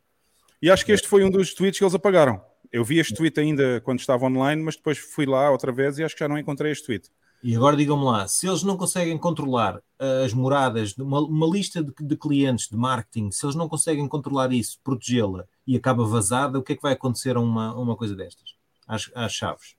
E 0.60 0.72
acho 0.72 0.84
que 0.84 0.92
este 0.92 1.08
foi 1.08 1.24
um 1.24 1.30
dos 1.30 1.54
tweets 1.54 1.78
que 1.78 1.84
eles 1.84 1.94
apagaram. 1.94 2.42
Eu 2.72 2.84
vi 2.84 3.00
este 3.00 3.16
tweet 3.16 3.40
ainda 3.40 3.82
quando 3.82 4.00
estava 4.00 4.26
online, 4.26 4.62
mas 4.62 4.76
depois 4.76 4.98
fui 4.98 5.26
lá 5.26 5.50
outra 5.50 5.72
vez 5.72 5.98
e 5.98 6.04
acho 6.04 6.16
que 6.16 6.20
já 6.20 6.28
não 6.28 6.38
encontrei 6.38 6.72
este 6.72 6.86
tweet. 6.86 7.10
E 7.42 7.56
agora 7.56 7.76
digam-me 7.76 8.04
lá, 8.04 8.28
se 8.28 8.48
eles 8.48 8.64
não 8.64 8.76
conseguem 8.76 9.18
controlar 9.18 9.78
uh, 9.78 10.26
as 10.26 10.34
moradas, 10.34 10.96
uma, 10.98 11.22
uma 11.22 11.48
lista 11.48 11.82
de, 11.82 11.94
de, 11.98 12.18
clientes 12.18 12.68
de 12.68 12.76
marketing, 12.76 13.32
se 13.32 13.46
eles 13.46 13.56
não 13.56 13.70
conseguem 13.70 14.08
controlar 14.10 14.52
isso, 14.52 14.78
protegê-la 14.84 15.46
e 15.66 15.78
acaba 15.78 16.06
vazada, 16.06 16.60
o 16.60 16.64
que 16.64 16.74
é 16.74 16.76
que 16.76 16.82
vai 16.82 16.94
acontecer 16.94 17.38
a 17.38 17.40
uma, 17.40 17.74
uma 17.76 17.96
coisa 17.96 18.14
destas? 18.14 18.56
Às, 18.86 19.10
às 19.16 19.32
chaves? 19.32 19.76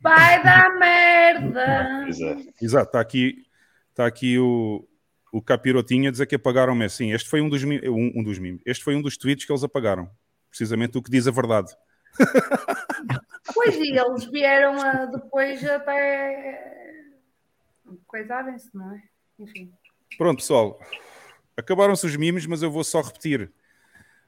Vai 0.00 0.42
dar 0.44 0.78
merda! 0.78 2.06
Exato, 2.60 2.86
está 2.88 3.00
aqui, 3.00 3.46
está 3.88 4.04
aqui 4.06 4.38
o, 4.38 4.86
o 5.32 5.40
Capirotinho 5.40 6.08
a 6.08 6.12
dizer 6.12 6.26
que 6.26 6.34
apagaram-me 6.34 6.84
assim. 6.84 7.12
Este 7.12 7.28
foi 7.28 7.40
um 7.40 7.48
dos, 7.48 7.64
um, 7.64 8.12
um 8.16 8.22
dos 8.22 8.38
Este 8.66 8.84
foi 8.84 8.94
um 8.94 9.02
dos 9.02 9.16
tweets 9.16 9.46
que 9.46 9.52
eles 9.52 9.64
apagaram 9.64 10.10
precisamente 10.50 10.98
o 10.98 11.02
que 11.02 11.10
diz 11.10 11.26
a 11.26 11.30
verdade. 11.30 11.74
Pois, 13.54 13.74
e 13.76 13.98
eles 13.98 14.24
vieram 14.26 14.80
a, 14.80 15.06
depois 15.06 15.64
até 15.64 16.92
coisarem-se, 18.06 18.68
não 18.74 18.92
é? 18.92 19.02
Enfim. 19.38 19.72
Pronto, 20.18 20.38
pessoal. 20.38 20.78
Acabaram-se 21.56 22.06
os 22.06 22.16
mimos, 22.16 22.46
mas 22.46 22.62
eu 22.62 22.70
vou 22.70 22.84
só 22.84 23.00
repetir. 23.00 23.50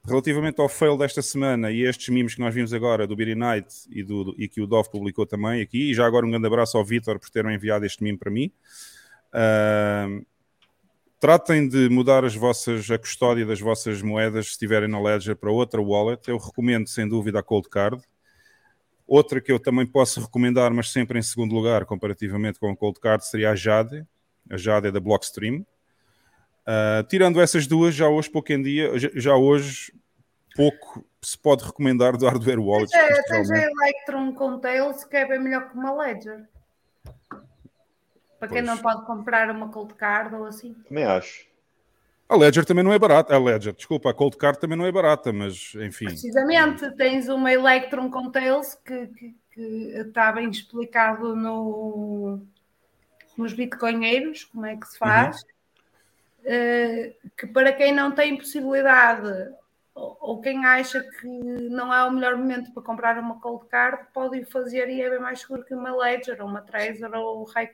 Relativamente 0.04 0.60
ao 0.60 0.68
fail 0.68 0.98
desta 0.98 1.22
semana 1.22 1.70
e 1.70 1.82
estes 1.82 2.08
mimos 2.08 2.34
que 2.34 2.40
nós 2.40 2.52
vimos 2.52 2.74
agora 2.74 3.06
do 3.06 3.14
Beery 3.14 3.36
Night 3.36 3.72
e, 3.88 4.02
do, 4.02 4.34
e 4.36 4.48
que 4.48 4.60
o 4.60 4.66
Dove 4.66 4.90
publicou 4.90 5.24
também 5.24 5.62
aqui, 5.62 5.90
e 5.90 5.94
já 5.94 6.04
agora 6.04 6.26
um 6.26 6.30
grande 6.30 6.46
abraço 6.46 6.76
ao 6.76 6.84
Vitor 6.84 7.20
por 7.20 7.30
terem 7.30 7.54
enviado 7.54 7.86
este 7.86 8.02
mimo 8.02 8.18
para 8.18 8.30
mim. 8.30 8.50
Uh, 9.32 10.26
tratem 11.22 11.68
de 11.68 11.88
mudar 11.88 12.24
as 12.24 12.34
vossas, 12.34 12.90
a 12.90 12.98
custódia 12.98 13.46
das 13.46 13.60
vossas 13.60 14.02
moedas 14.02 14.46
se 14.46 14.52
estiverem 14.54 14.88
na 14.88 15.00
Ledger 15.00 15.36
para 15.36 15.52
outra 15.52 15.80
wallet. 15.80 16.28
Eu 16.28 16.36
recomendo 16.36 16.88
sem 16.88 17.08
dúvida 17.08 17.38
a 17.38 17.42
Cold 17.44 17.68
Card. 17.68 18.02
Outra 19.06 19.40
que 19.40 19.52
eu 19.52 19.60
também 19.60 19.86
posso 19.86 20.20
recomendar, 20.20 20.72
mas 20.72 20.90
sempre 20.90 21.20
em 21.20 21.22
segundo 21.22 21.54
lugar, 21.54 21.84
comparativamente 21.84 22.58
com 22.58 22.68
a 22.68 22.76
Cold 22.76 22.98
Card, 22.98 23.24
seria 23.24 23.52
a 23.52 23.54
Jade. 23.54 24.04
A 24.50 24.56
Jade 24.56 24.88
é 24.88 24.90
da 24.90 24.98
Blockstream. 24.98 25.64
Uh, 26.66 27.06
tirando 27.08 27.40
essas 27.40 27.68
duas, 27.68 27.94
já 27.94 28.08
hoje, 28.08 28.28
pouco 28.28 28.52
em 28.52 28.60
dia, 28.60 28.98
já, 28.98 29.10
já 29.14 29.36
hoje, 29.36 29.94
pouco 30.56 31.06
se 31.20 31.38
pode 31.38 31.62
recomendar 31.62 32.16
do 32.16 32.26
hardware 32.26 32.58
wallet. 32.58 32.90
Tens 33.28 33.48
a 33.48 33.58
Electron 33.58 34.34
com 34.34 34.58
Tails, 34.58 35.04
que 35.04 35.16
é 35.16 35.28
bem 35.28 35.38
melhor 35.38 35.70
que 35.70 35.78
uma 35.78 35.94
Ledger. 35.94 36.48
Para 38.42 38.48
quem 38.48 38.64
pois. 38.64 38.76
não 38.76 38.82
pode 38.82 39.06
comprar 39.06 39.48
uma 39.52 39.68
cold 39.68 39.94
card 39.94 40.34
ou 40.34 40.46
assim. 40.46 40.74
Também 40.88 41.04
acho. 41.04 41.46
A 42.28 42.34
Ledger 42.34 42.64
também 42.64 42.82
não 42.82 42.92
é 42.92 42.98
barata. 42.98 43.32
A 43.32 43.38
Ledger, 43.38 43.72
desculpa, 43.72 44.10
a 44.10 44.14
Cold 44.14 44.36
Card 44.36 44.58
também 44.58 44.76
não 44.76 44.84
é 44.84 44.90
barata, 44.90 45.32
mas 45.32 45.76
enfim. 45.76 46.06
Precisamente, 46.06 46.90
tens 46.96 47.28
uma 47.28 47.52
Electron 47.52 48.10
com 48.10 48.28
Tails 48.32 48.74
que, 48.84 49.06
que, 49.06 49.36
que 49.52 49.60
está 49.94 50.32
bem 50.32 50.50
explicado 50.50 51.36
no, 51.36 52.40
nos 53.38 53.52
bitcoinheiros, 53.52 54.42
como 54.42 54.66
é 54.66 54.76
que 54.76 54.88
se 54.88 54.98
faz. 54.98 55.40
Uhum. 56.44 56.50
Uh, 56.52 57.30
que 57.36 57.46
para 57.46 57.72
quem 57.72 57.92
não 57.92 58.10
tem 58.10 58.36
possibilidade 58.36 59.54
ou, 59.94 60.18
ou, 60.20 60.40
quem 60.40 60.64
acha 60.64 61.00
que 61.00 61.28
não 61.28 61.94
é 61.94 62.02
o 62.02 62.10
melhor 62.10 62.36
momento 62.36 62.72
para 62.72 62.82
comprar 62.82 63.16
uma 63.20 63.38
cold 63.38 63.66
card, 63.66 64.06
pode 64.12 64.44
fazer 64.46 64.88
e 64.88 65.00
é 65.00 65.08
bem 65.08 65.20
mais 65.20 65.42
seguro 65.42 65.64
que 65.64 65.74
uma 65.74 65.94
Ledger, 65.94 66.42
ou 66.42 66.48
uma 66.48 66.60
Trezor 66.60 67.14
ou 67.14 67.42
o 67.42 67.44
Raio 67.44 67.70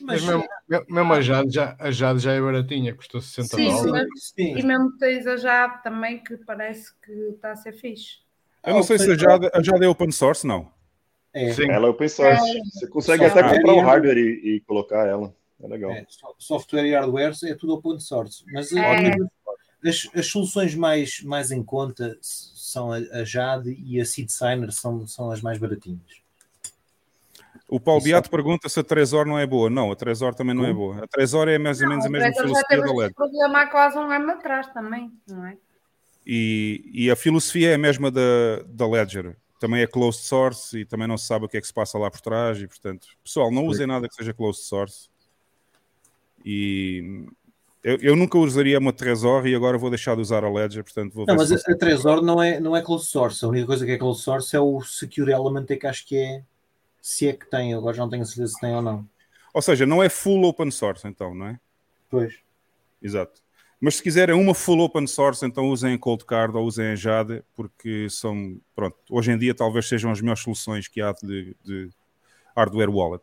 Buyer. 0.00 0.22
Mas, 0.22 0.24
mesmo, 0.68 0.86
mesmo 0.88 1.12
a, 1.12 1.20
Jade 1.20 1.54
já, 1.54 1.76
a 1.78 1.90
Jade 1.90 2.18
já 2.20 2.32
é 2.32 2.40
baratinha, 2.40 2.94
custou 2.94 3.20
60 3.20 3.56
sim, 3.56 3.68
dólares. 3.68 4.32
Sim, 4.34 4.58
e 4.58 4.62
mesmo 4.62 4.96
tens 4.98 5.26
a 5.26 5.36
Jade 5.36 5.82
também, 5.82 6.22
que 6.22 6.36
parece 6.38 6.92
que 7.00 7.12
está 7.12 7.52
a 7.52 7.56
ser 7.56 7.72
fixe. 7.72 8.18
Eu 8.64 8.74
não 8.74 8.82
sei 8.82 8.98
se 8.98 9.10
a 9.10 9.16
Jade, 9.16 9.50
a 9.52 9.62
Jade 9.62 9.84
é 9.84 9.88
open 9.88 10.10
source, 10.10 10.46
não. 10.46 10.70
É. 11.32 11.52
Sim. 11.52 11.70
Ela 11.70 11.86
é 11.86 11.90
open 11.90 12.08
source. 12.08 12.58
É. 12.58 12.60
Você 12.64 12.88
consegue 12.88 13.24
até 13.24 13.42
comprar 13.42 13.74
o 13.74 13.80
hardware 13.80 14.18
e, 14.18 14.56
e, 14.56 14.60
colocar 14.60 15.06
ela. 15.06 15.34
É 15.62 15.66
legal. 15.66 15.90
É, 15.90 16.06
software 16.38 16.86
e 16.86 16.94
hardware 16.94 17.34
é 17.44 17.54
tudo 17.54 17.74
open 17.74 17.98
source. 17.98 18.44
Mas 18.52 18.72
é. 18.72 19.14
as, 19.84 20.08
as 20.14 20.26
soluções 20.26 20.74
mais, 20.74 21.22
mais 21.22 21.50
em 21.50 21.62
conta 21.62 22.16
são 22.20 22.92
a, 22.92 22.96
a 22.96 23.24
Jade 23.24 23.76
e 23.84 24.00
a 24.00 24.04
Seed 24.04 24.28
Signer 24.28 24.72
são, 24.72 25.06
são 25.06 25.30
as 25.30 25.40
mais 25.40 25.58
baratinhas. 25.58 26.27
O 27.68 27.78
Paulo 27.78 28.02
Beato 28.02 28.30
pergunta 28.30 28.66
se 28.68 28.80
a 28.80 28.82
Trezor 28.82 29.26
não 29.26 29.38
é 29.38 29.46
boa. 29.46 29.68
Não, 29.68 29.92
a 29.92 29.96
Trezor 29.96 30.34
também 30.34 30.54
não 30.54 30.64
é 30.64 30.72
boa. 30.72 31.04
A 31.04 31.06
Trezor 31.06 31.48
é 31.48 31.58
mais 31.58 31.80
ou 31.82 31.88
menos 31.88 32.06
a 32.06 32.08
mesma 32.08 32.32
filosofia 32.32 32.80
da 32.80 32.92
LED. 32.92 33.14
problema 33.14 33.60
há 33.60 33.66
quase 33.66 33.98
um 33.98 34.10
ano 34.10 34.30
atrás 34.30 34.66
também, 34.68 35.12
não 35.28 35.44
é? 35.44 35.56
E, 36.26 36.82
e 36.92 37.10
a 37.10 37.16
filosofia 37.16 37.70
é 37.70 37.74
a 37.74 37.78
mesma 37.78 38.10
da, 38.10 38.62
da 38.66 38.86
Ledger. 38.86 39.36
Também 39.60 39.82
é 39.82 39.86
closed 39.86 40.22
source 40.22 40.78
e 40.78 40.84
também 40.84 41.06
não 41.06 41.18
se 41.18 41.26
sabe 41.26 41.44
o 41.44 41.48
que 41.48 41.58
é 41.58 41.60
que 41.60 41.66
se 41.66 41.72
passa 41.72 41.98
lá 41.98 42.10
por 42.10 42.20
trás. 42.20 42.58
E, 42.58 42.66
portanto, 42.66 43.08
pessoal, 43.22 43.50
não 43.50 43.66
usem 43.66 43.86
nada 43.86 44.08
que 44.08 44.14
seja 44.14 44.32
closed 44.32 44.64
source. 44.64 45.10
E 46.44 47.26
eu, 47.82 47.98
eu, 48.00 48.16
nunca 48.16 48.38
usaria 48.38 48.78
uma 48.78 48.92
Trezor 48.92 49.46
e 49.46 49.54
agora 49.54 49.76
vou 49.76 49.90
deixar 49.90 50.14
de 50.14 50.22
usar 50.22 50.44
a 50.44 50.50
Ledger, 50.50 50.84
portanto 50.84 51.12
vou 51.12 51.26
Não, 51.26 51.36
mas 51.36 51.52
a, 51.52 51.56
a 51.56 51.76
Trezor 51.76 52.22
não 52.22 52.42
é, 52.42 52.60
não 52.60 52.74
é 52.74 52.82
closed 52.82 53.10
source. 53.10 53.44
A 53.44 53.48
única 53.48 53.66
coisa 53.66 53.84
que 53.84 53.92
é 53.92 53.98
closed 53.98 54.22
source 54.22 54.56
é 54.56 54.60
o 54.60 54.80
Secure 54.82 55.32
Element 55.32 55.66
que 55.66 55.86
acho 55.86 56.06
que 56.06 56.16
é 56.16 56.42
se 57.00 57.28
é 57.28 57.32
que 57.32 57.48
tem, 57.48 57.74
agora 57.74 57.96
já 57.96 58.02
não 58.02 58.10
tenho 58.10 58.24
certeza 58.26 58.52
se 58.52 58.60
tem 58.60 58.74
ou 58.74 58.82
não. 58.82 59.08
Ou 59.54 59.62
seja, 59.62 59.86
não 59.86 60.02
é 60.02 60.08
full 60.08 60.44
open 60.44 60.70
source, 60.70 61.06
então, 61.06 61.34
não 61.34 61.48
é? 61.48 61.60
Pois. 62.10 62.38
Exato. 63.02 63.40
Mas 63.80 63.96
se 63.96 64.02
quiserem 64.02 64.34
uma 64.34 64.54
full 64.54 64.80
open 64.80 65.06
source, 65.06 65.44
então 65.46 65.68
usem 65.68 65.94
a 65.94 65.98
Cold 65.98 66.24
Card 66.24 66.56
ou 66.56 66.64
usem 66.64 66.88
a 66.88 66.96
Jade, 66.96 67.44
porque 67.54 68.10
são, 68.10 68.60
pronto, 68.74 68.96
hoje 69.08 69.30
em 69.30 69.38
dia 69.38 69.54
talvez 69.54 69.88
sejam 69.88 70.10
as 70.10 70.20
melhores 70.20 70.42
soluções 70.42 70.88
que 70.88 71.00
há 71.00 71.12
de, 71.12 71.56
de 71.64 71.88
hardware 72.56 72.90
wallet. 72.90 73.22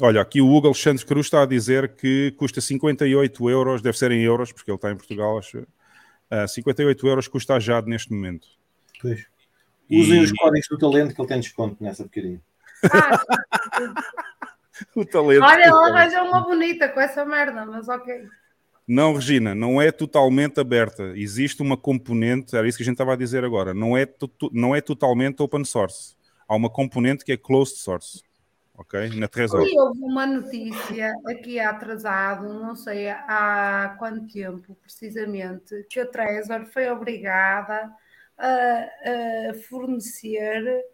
Olha, 0.00 0.20
aqui 0.20 0.40
o 0.40 0.48
Hugo 0.48 0.68
Alexandre 0.68 1.04
Cruz 1.04 1.26
está 1.26 1.42
a 1.42 1.46
dizer 1.46 1.96
que 1.96 2.32
custa 2.36 2.60
58 2.60 3.50
euros, 3.50 3.82
deve 3.82 3.98
ser 3.98 4.12
em 4.12 4.22
euros, 4.22 4.52
porque 4.52 4.70
ele 4.70 4.76
está 4.76 4.92
em 4.92 4.96
Portugal, 4.96 5.36
acho. 5.36 5.58
Uh, 6.30 6.46
58 6.46 7.06
euros 7.08 7.26
custa 7.26 7.54
a 7.54 7.60
Jade 7.60 7.88
neste 7.88 8.12
momento. 8.12 8.46
Pois. 9.02 9.26
Usem 9.90 10.20
e... 10.20 10.24
os 10.24 10.32
códigos 10.32 10.68
do 10.68 10.78
talento 10.78 11.14
que 11.14 11.20
ele 11.20 11.28
tem 11.28 11.40
desconto 11.40 11.82
nessa 11.82 12.04
porcaria. 12.04 12.40
Ah, 12.84 13.22
o 14.94 15.04
talento. 15.04 15.42
Olha, 15.42 15.64
ela 15.64 15.88
arranja 15.88 16.22
uma 16.22 16.40
bonita 16.40 16.88
com 16.88 17.00
essa 17.00 17.24
merda, 17.24 17.64
mas 17.64 17.88
ok. 17.88 18.26
Não, 18.86 19.12
Regina, 19.12 19.54
não 19.54 19.80
é 19.80 19.92
totalmente 19.92 20.58
aberta. 20.60 21.12
Existe 21.14 21.60
uma 21.60 21.76
componente, 21.76 22.56
era 22.56 22.66
isso 22.66 22.78
que 22.78 22.82
a 22.82 22.86
gente 22.86 22.94
estava 22.94 23.12
a 23.12 23.16
dizer 23.16 23.44
agora, 23.44 23.74
não 23.74 23.96
é, 23.96 24.06
não 24.52 24.74
é 24.74 24.80
totalmente 24.80 25.42
open 25.42 25.64
source. 25.64 26.16
Há 26.48 26.56
uma 26.56 26.70
componente 26.70 27.24
que 27.24 27.32
é 27.32 27.36
closed 27.36 27.76
source. 27.76 28.22
Ok? 28.78 29.10
Na 29.16 29.26
Trezor. 29.26 29.66
E 29.66 29.78
houve 29.78 30.00
uma 30.00 30.24
notícia 30.24 31.12
aqui 31.26 31.58
atrasado, 31.58 32.44
não 32.44 32.76
sei 32.76 33.10
há 33.10 33.96
quanto 33.98 34.32
tempo 34.32 34.74
precisamente, 34.80 35.84
que 35.90 35.98
a 35.98 36.06
Trezor 36.06 36.64
foi 36.66 36.88
obrigada 36.88 37.74
a, 37.74 37.90
a 38.38 39.54
fornecer 39.68 40.84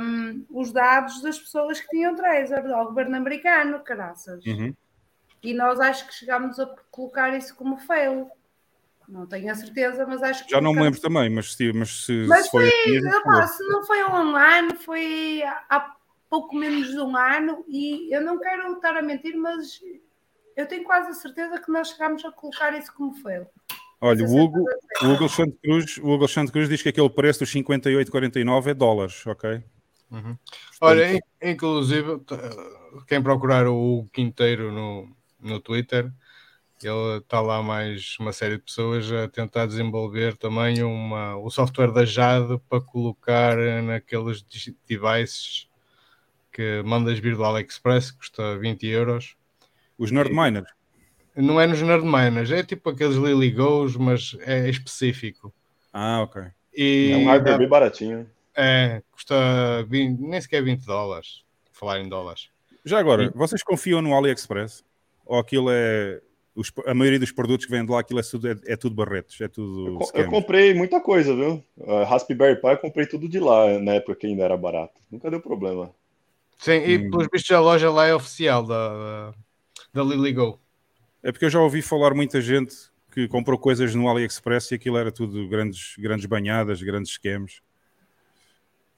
um, 0.00 0.46
os 0.50 0.72
dados 0.72 1.20
das 1.22 1.38
pessoas 1.38 1.80
que 1.80 1.88
tinham 1.88 2.14
Trezor 2.14 2.66
ao 2.72 2.86
governo 2.86 3.16
americano, 3.16 3.80
caraças. 3.80 4.44
Uhum. 4.46 4.74
E 5.42 5.52
nós 5.52 5.78
acho 5.80 6.06
que 6.06 6.14
chegámos 6.14 6.58
a 6.58 6.66
colocar 6.90 7.36
isso 7.36 7.54
como 7.54 7.76
fail. 7.78 8.30
Não 9.06 9.26
tenho 9.26 9.52
a 9.52 9.54
certeza, 9.54 10.06
mas 10.06 10.22
acho 10.22 10.44
que. 10.44 10.50
Já 10.50 10.60
não 10.60 10.72
me 10.72 10.80
lembro 10.80 11.00
também, 11.00 11.28
mas, 11.28 11.54
se, 11.54 11.72
mas 11.72 12.06
se, 12.06 12.26
mas 12.26 12.46
se 12.46 12.50
foi. 12.50 12.70
foi 12.70 13.08
opa, 13.08 13.46
se 13.46 13.62
não 13.68 13.84
foi 13.84 14.02
online, 14.04 14.74
foi 14.76 15.42
há 15.68 15.94
pouco 16.30 16.56
menos 16.56 16.88
de 16.88 16.98
um 16.98 17.14
ano 17.14 17.62
e 17.68 18.14
eu 18.14 18.22
não 18.22 18.40
quero 18.40 18.72
estar 18.72 18.96
a 18.96 19.02
mentir, 19.02 19.36
mas 19.36 19.78
eu 20.56 20.66
tenho 20.66 20.84
quase 20.84 21.10
a 21.10 21.14
certeza 21.14 21.60
que 21.60 21.70
nós 21.70 21.90
chegámos 21.90 22.24
a 22.24 22.32
colocar 22.32 22.74
isso 22.76 22.92
como 22.94 23.14
fail. 23.14 23.46
Olha, 24.06 24.22
o 24.22 24.36
Hugo, 24.36 24.62
o 25.00 25.06
Hugo 25.06 25.20
Alexandre 25.20 25.58
Cruz, 25.62 25.96
o 25.96 26.02
Hugo 26.02 26.24
Alexandre 26.24 26.52
Cruz 26.52 26.68
diz 26.68 26.82
que 26.82 26.90
aquele 26.90 27.08
preço 27.08 27.38
dos 27.38 27.50
58,49 27.50 28.66
é 28.66 28.74
dólares, 28.74 29.26
ok? 29.26 29.64
Uhum. 30.10 30.36
Olha, 30.78 31.18
inclusive, 31.42 32.20
quem 33.06 33.22
procurar 33.22 33.66
o 33.66 33.74
Hugo 33.74 34.10
Quinteiro 34.10 34.70
no, 34.70 35.08
no 35.40 35.58
Twitter, 35.58 36.12
ele 36.82 37.16
está 37.16 37.40
lá 37.40 37.62
mais 37.62 38.18
uma 38.20 38.34
série 38.34 38.58
de 38.58 38.64
pessoas 38.64 39.10
a 39.10 39.26
tentar 39.26 39.64
desenvolver 39.64 40.36
também 40.36 40.82
uma, 40.82 41.38
o 41.38 41.48
software 41.48 41.90
da 41.90 42.04
Jade 42.04 42.60
para 42.68 42.82
colocar 42.82 43.56
naqueles 43.82 44.44
devices 44.86 45.66
que 46.52 46.82
mandas 46.82 47.18
vir 47.18 47.36
do 47.36 47.44
AliExpress, 47.44 48.10
custa 48.10 48.58
20 48.58 48.86
euros. 48.86 49.34
Os 49.96 50.10
Nerdminers? 50.10 50.68
Não 51.36 51.60
é 51.60 51.66
nos 51.66 51.82
Nerdminers, 51.82 52.50
é 52.50 52.62
tipo 52.62 52.90
aqueles 52.90 53.16
Lily 53.16 53.50
Goes, 53.50 53.96
mas 53.96 54.36
é 54.40 54.68
específico. 54.68 55.52
Ah, 55.92 56.22
ok. 56.22 56.42
E, 56.72 57.10
é 57.12 57.16
um 57.16 57.26
hardware 57.26 57.58
bem 57.58 57.68
baratinho. 57.68 58.30
É, 58.56 59.02
custa 59.10 59.34
20, 59.88 60.20
nem 60.20 60.40
sequer 60.40 60.62
20 60.62 60.84
dólares, 60.84 61.44
falar 61.72 62.00
em 62.00 62.08
dólares. 62.08 62.48
Já 62.84 62.98
agora, 62.98 63.24
e... 63.24 63.30
vocês 63.30 63.62
confiam 63.62 64.00
no 64.00 64.14
AliExpress? 64.14 64.84
Ou 65.26 65.38
aquilo 65.38 65.68
é. 65.70 66.20
Os, 66.54 66.70
a 66.86 66.94
maioria 66.94 67.18
dos 67.18 67.32
produtos 67.32 67.66
que 67.66 67.72
vêm 67.72 67.84
de 67.84 67.90
lá, 67.90 67.98
aquilo 67.98 68.20
é 68.20 68.22
tudo, 68.22 68.48
é, 68.48 68.56
é 68.66 68.76
tudo 68.76 68.94
barretos, 68.94 69.40
é 69.40 69.48
tudo. 69.48 69.98
Eu, 70.14 70.22
eu, 70.22 70.30
comprei 70.30 70.72
muita 70.72 71.00
coisa, 71.00 71.34
viu? 71.34 71.64
Uh, 71.76 72.04
Raspberry 72.04 72.60
Pi 72.60 72.68
eu 72.68 72.78
comprei 72.78 73.06
tudo 73.06 73.28
de 73.28 73.40
lá, 73.40 73.76
na 73.80 73.94
época 73.94 74.14
que 74.14 74.28
ainda 74.28 74.44
era 74.44 74.56
barato. 74.56 74.94
Nunca 75.10 75.28
deu 75.28 75.40
problema. 75.40 75.90
Sim, 76.56 76.78
e 76.86 76.96
hum. 76.96 77.10
pelos 77.10 77.26
bichos 77.26 77.50
a 77.50 77.60
loja 77.60 77.90
lá 77.90 78.06
é 78.06 78.14
oficial 78.14 78.62
da, 78.64 79.34
da 79.92 80.04
Lily 80.04 80.32
Go. 80.32 80.60
É 81.24 81.32
porque 81.32 81.46
eu 81.46 81.50
já 81.50 81.58
ouvi 81.58 81.80
falar 81.80 82.14
muita 82.14 82.40
gente 82.40 82.76
que 83.10 83.26
comprou 83.26 83.58
coisas 83.58 83.94
no 83.94 84.08
AliExpress 84.08 84.70
e 84.70 84.74
aquilo 84.74 84.98
era 84.98 85.10
tudo 85.10 85.48
grandes, 85.48 85.94
grandes 85.98 86.26
banhadas, 86.26 86.82
grandes 86.82 87.12
esquemas. 87.12 87.62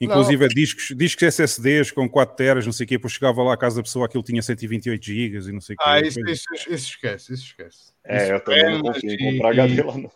Inclusive 0.00 0.44
é 0.44 0.48
discos, 0.48 0.94
discos 0.96 1.22
SSDs 1.22 1.90
com 1.90 2.08
4 2.08 2.36
teras, 2.36 2.66
não 2.66 2.72
sei 2.72 2.84
o 2.84 2.88
quê, 2.88 2.96
depois 2.96 3.12
chegava 3.12 3.42
lá 3.42 3.54
à 3.54 3.56
casa 3.56 3.76
da 3.76 3.82
pessoa, 3.82 4.06
aquilo 4.06 4.22
tinha 4.22 4.42
128 4.42 5.04
gigas 5.04 5.46
e 5.46 5.52
não 5.52 5.60
sei 5.60 5.74
o 5.74 5.78
quê. 5.78 5.84
Ah, 5.86 6.00
isso, 6.00 6.20
isso, 6.28 6.44
isso, 6.52 6.74
esquece, 6.74 7.32
isso 7.32 7.44
esquece. 7.44 7.92
É, 8.04 8.24
isso 8.24 8.32
eu 8.32 8.40
também 8.40 8.64
não 8.72 8.82
confio 8.82 9.10
em 9.10 9.32
comprar 9.32 9.50
HD 9.50 9.82
lá 9.82 9.96
não. 9.96 10.10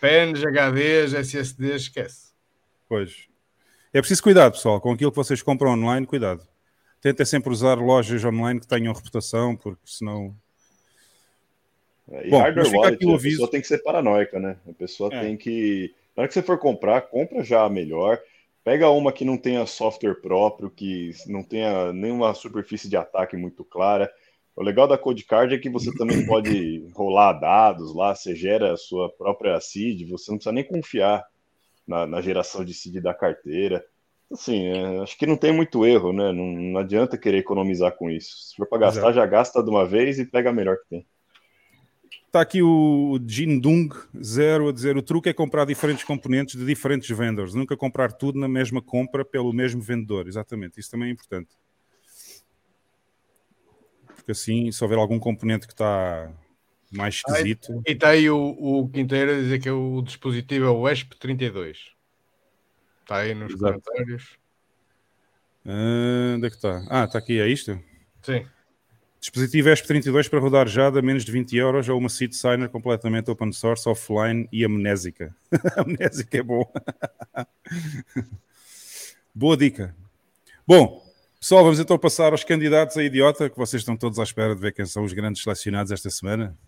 Pens, 0.00 0.44
HDs, 0.44 1.14
SSDs, 1.14 1.82
esquece. 1.82 2.32
Pois. 2.88 3.26
É 3.92 4.00
preciso 4.00 4.22
cuidado, 4.22 4.52
pessoal, 4.52 4.80
com 4.80 4.92
aquilo 4.92 5.10
que 5.10 5.16
vocês 5.16 5.42
compram 5.42 5.72
online, 5.72 6.06
cuidado. 6.06 6.46
Tentem 7.00 7.24
sempre 7.24 7.50
usar 7.50 7.74
lojas 7.74 8.22
online 8.24 8.60
que 8.60 8.66
tenham 8.66 8.92
reputação, 8.92 9.56
porque 9.56 9.82
senão. 9.86 10.36
É, 12.12 12.26
e 12.26 12.30
Bom, 12.30 12.38
hardware 12.38 12.74
wallet, 12.74 13.04
a 13.04 13.18
pessoa 13.18 13.50
tem 13.50 13.60
que 13.60 13.66
ser 13.66 13.78
paranoica, 13.82 14.38
né? 14.38 14.58
A 14.68 14.72
pessoa 14.72 15.12
é. 15.12 15.20
tem 15.20 15.36
que. 15.36 15.94
Na 16.14 16.22
hora 16.22 16.28
que 16.28 16.34
você 16.34 16.42
for 16.42 16.58
comprar, 16.58 17.00
compra 17.02 17.42
já 17.42 17.64
a 17.64 17.70
melhor. 17.70 18.20
Pega 18.62 18.90
uma 18.90 19.12
que 19.12 19.24
não 19.24 19.36
tenha 19.36 19.66
software 19.66 20.20
próprio, 20.20 20.70
que 20.70 21.10
não 21.26 21.42
tenha 21.42 21.92
nenhuma 21.92 22.32
superfície 22.34 22.88
de 22.88 22.96
ataque 22.96 23.36
muito 23.36 23.64
clara. 23.64 24.12
O 24.54 24.62
legal 24.62 24.86
da 24.86 24.98
Codecard 24.98 25.52
é 25.54 25.58
que 25.58 25.70
você 25.70 25.92
também 25.96 26.24
pode 26.26 26.86
rolar 26.94 27.32
dados 27.32 27.94
lá, 27.94 28.14
você 28.14 28.36
gera 28.36 28.74
a 28.74 28.76
sua 28.76 29.10
própria 29.10 29.58
seed, 29.60 30.08
você 30.08 30.30
não 30.30 30.38
precisa 30.38 30.52
nem 30.52 30.62
confiar 30.62 31.24
na, 31.88 32.06
na 32.06 32.20
geração 32.20 32.64
de 32.64 32.74
seed 32.74 33.02
da 33.02 33.14
carteira. 33.14 33.84
Assim, 34.30 34.66
é, 34.66 35.00
acho 35.00 35.16
que 35.18 35.26
não 35.26 35.36
tem 35.36 35.52
muito 35.52 35.84
erro, 35.84 36.12
né? 36.12 36.30
Não, 36.30 36.46
não 36.46 36.80
adianta 36.80 37.18
querer 37.18 37.38
economizar 37.38 37.92
com 37.96 38.10
isso. 38.10 38.50
Se 38.50 38.56
for 38.56 38.66
para 38.66 38.78
gastar, 38.78 39.00
Exato. 39.00 39.14
já 39.14 39.26
gasta 39.26 39.62
de 39.62 39.70
uma 39.70 39.84
vez 39.84 40.18
e 40.18 40.24
pega 40.24 40.50
a 40.50 40.52
melhor 40.52 40.76
que 40.76 40.88
tem. 40.88 41.06
Está 42.32 42.40
aqui 42.40 42.62
o 42.62 43.20
Jindung 43.26 43.90
Zero 44.18 44.70
a 44.70 44.72
dizer: 44.72 44.96
o 44.96 45.02
truque 45.02 45.28
é 45.28 45.34
comprar 45.34 45.66
diferentes 45.66 46.02
componentes 46.02 46.58
de 46.58 46.64
diferentes 46.64 47.14
vendors, 47.14 47.52
nunca 47.52 47.76
comprar 47.76 48.10
tudo 48.10 48.38
na 48.38 48.48
mesma 48.48 48.80
compra 48.80 49.22
pelo 49.22 49.52
mesmo 49.52 49.82
vendedor. 49.82 50.26
Exatamente, 50.26 50.80
isso 50.80 50.90
também 50.90 51.10
é 51.10 51.12
importante. 51.12 51.50
Porque 54.16 54.32
assim, 54.32 54.72
se 54.72 54.82
houver 54.82 54.96
algum 54.96 55.18
componente 55.18 55.66
que 55.66 55.74
está 55.74 56.32
mais 56.90 57.16
esquisito. 57.16 57.70
Ah, 57.70 57.82
e 57.86 57.92
está 57.92 58.08
aí 58.08 58.30
o, 58.30 58.38
o 58.38 58.88
Quinteiro 58.88 59.32
a 59.32 59.34
dizer 59.34 59.60
que 59.60 59.70
o 59.70 60.00
dispositivo 60.00 60.64
é 60.64 60.70
o 60.70 60.84
ESP32. 60.84 61.76
Está 63.02 63.18
aí 63.18 63.34
nos 63.34 63.52
Exato. 63.52 63.78
comentários. 63.78 64.38
Ah, 65.66 66.36
onde 66.36 66.46
é 66.46 66.48
que 66.48 66.56
está? 66.56 66.82
Ah, 66.88 67.04
está 67.04 67.18
aqui, 67.18 67.38
é 67.38 67.46
isto? 67.46 67.78
Sim. 68.22 68.46
Dispositivo 69.22 69.68
ESP32 69.68 70.28
para 70.28 70.40
rodar 70.40 70.66
já 70.66 70.88
a 70.88 71.00
menos 71.00 71.24
de 71.24 71.30
20 71.30 71.56
euros 71.56 71.88
ou 71.88 71.96
uma 71.96 72.08
seed 72.08 72.32
signer 72.32 72.68
completamente 72.68 73.30
open 73.30 73.52
source, 73.52 73.88
offline 73.88 74.48
e 74.50 74.64
amnésica. 74.64 75.32
amnésica 75.78 76.38
é 76.38 76.42
bom. 76.42 76.64
Boa 79.32 79.56
dica. 79.56 79.94
Bom, 80.66 81.08
pessoal, 81.38 81.62
vamos 81.62 81.78
então 81.78 81.96
passar 81.96 82.32
aos 82.32 82.42
candidatos 82.42 82.96
a 82.96 83.04
idiota, 83.04 83.48
que 83.48 83.56
vocês 83.56 83.82
estão 83.82 83.96
todos 83.96 84.18
à 84.18 84.24
espera 84.24 84.56
de 84.56 84.60
ver 84.60 84.72
quem 84.72 84.86
são 84.86 85.04
os 85.04 85.12
grandes 85.12 85.40
selecionados 85.40 85.92
esta 85.92 86.10
semana. 86.10 86.58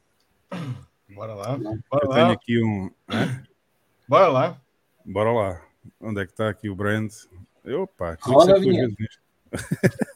Bora 1.08 1.34
lá. 1.34 1.58
Bora 1.58 2.04
Eu 2.04 2.08
lá. 2.08 2.14
tenho 2.14 2.30
aqui 2.30 2.62
um. 2.62 2.88
Hã? 3.08 3.42
Bora 4.08 4.28
lá. 4.28 4.60
Bora 5.04 5.32
lá. 5.32 5.60
Onde 6.00 6.20
é 6.22 6.24
que 6.24 6.30
está 6.30 6.50
aqui 6.50 6.70
o 6.70 6.76
brand? 6.76 7.10
Opa, 7.66 8.16
Roda 8.20 8.54
a 8.54 8.58
vinheta. 8.60 8.94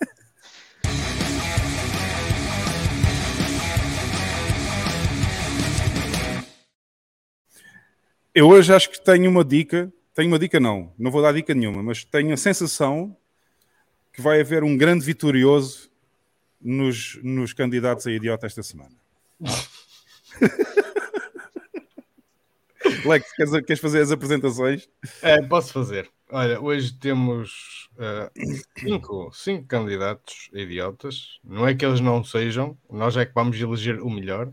Eu 8.39 8.49
hoje 8.51 8.73
acho 8.73 8.89
que 8.89 9.01
tenho 9.01 9.29
uma 9.29 9.45
dica. 9.45 9.93
Tenho 10.15 10.29
uma 10.29 10.39
dica, 10.39 10.61
não. 10.61 10.93
Não 10.97 11.11
vou 11.11 11.21
dar 11.21 11.33
dica 11.33 11.53
nenhuma, 11.53 11.83
mas 11.83 12.05
tenho 12.05 12.33
a 12.33 12.37
sensação 12.37 13.17
que 14.13 14.23
vai 14.23 14.41
haver 14.41 14.63
um 14.63 14.77
grande 14.77 15.05
vitorioso 15.05 15.91
nos, 16.61 17.19
nos 17.21 17.53
candidatos 17.53 18.07
a 18.07 18.13
idiota 18.13 18.47
esta 18.47 18.63
semana. 18.63 18.95
Lex, 23.05 23.33
queres, 23.35 23.53
queres, 23.67 23.81
fazer 23.81 24.03
as 24.03 24.13
apresentações? 24.13 24.89
É, 25.21 25.43
posso 25.43 25.73
fazer. 25.73 26.09
Olha, 26.31 26.61
hoje 26.61 26.93
temos 26.93 27.89
uh, 27.95 28.31
cinco, 28.79 29.33
cinco 29.35 29.67
candidatos 29.67 30.49
idiotas. 30.53 31.41
Não 31.43 31.67
é 31.67 31.75
que 31.75 31.85
eles 31.85 31.99
não 31.99 32.23
sejam, 32.23 32.79
nós 32.89 33.17
é 33.17 33.27
que 33.27 33.35
vamos 33.35 33.61
eleger 33.61 34.01
o 34.01 34.09
melhor. 34.09 34.47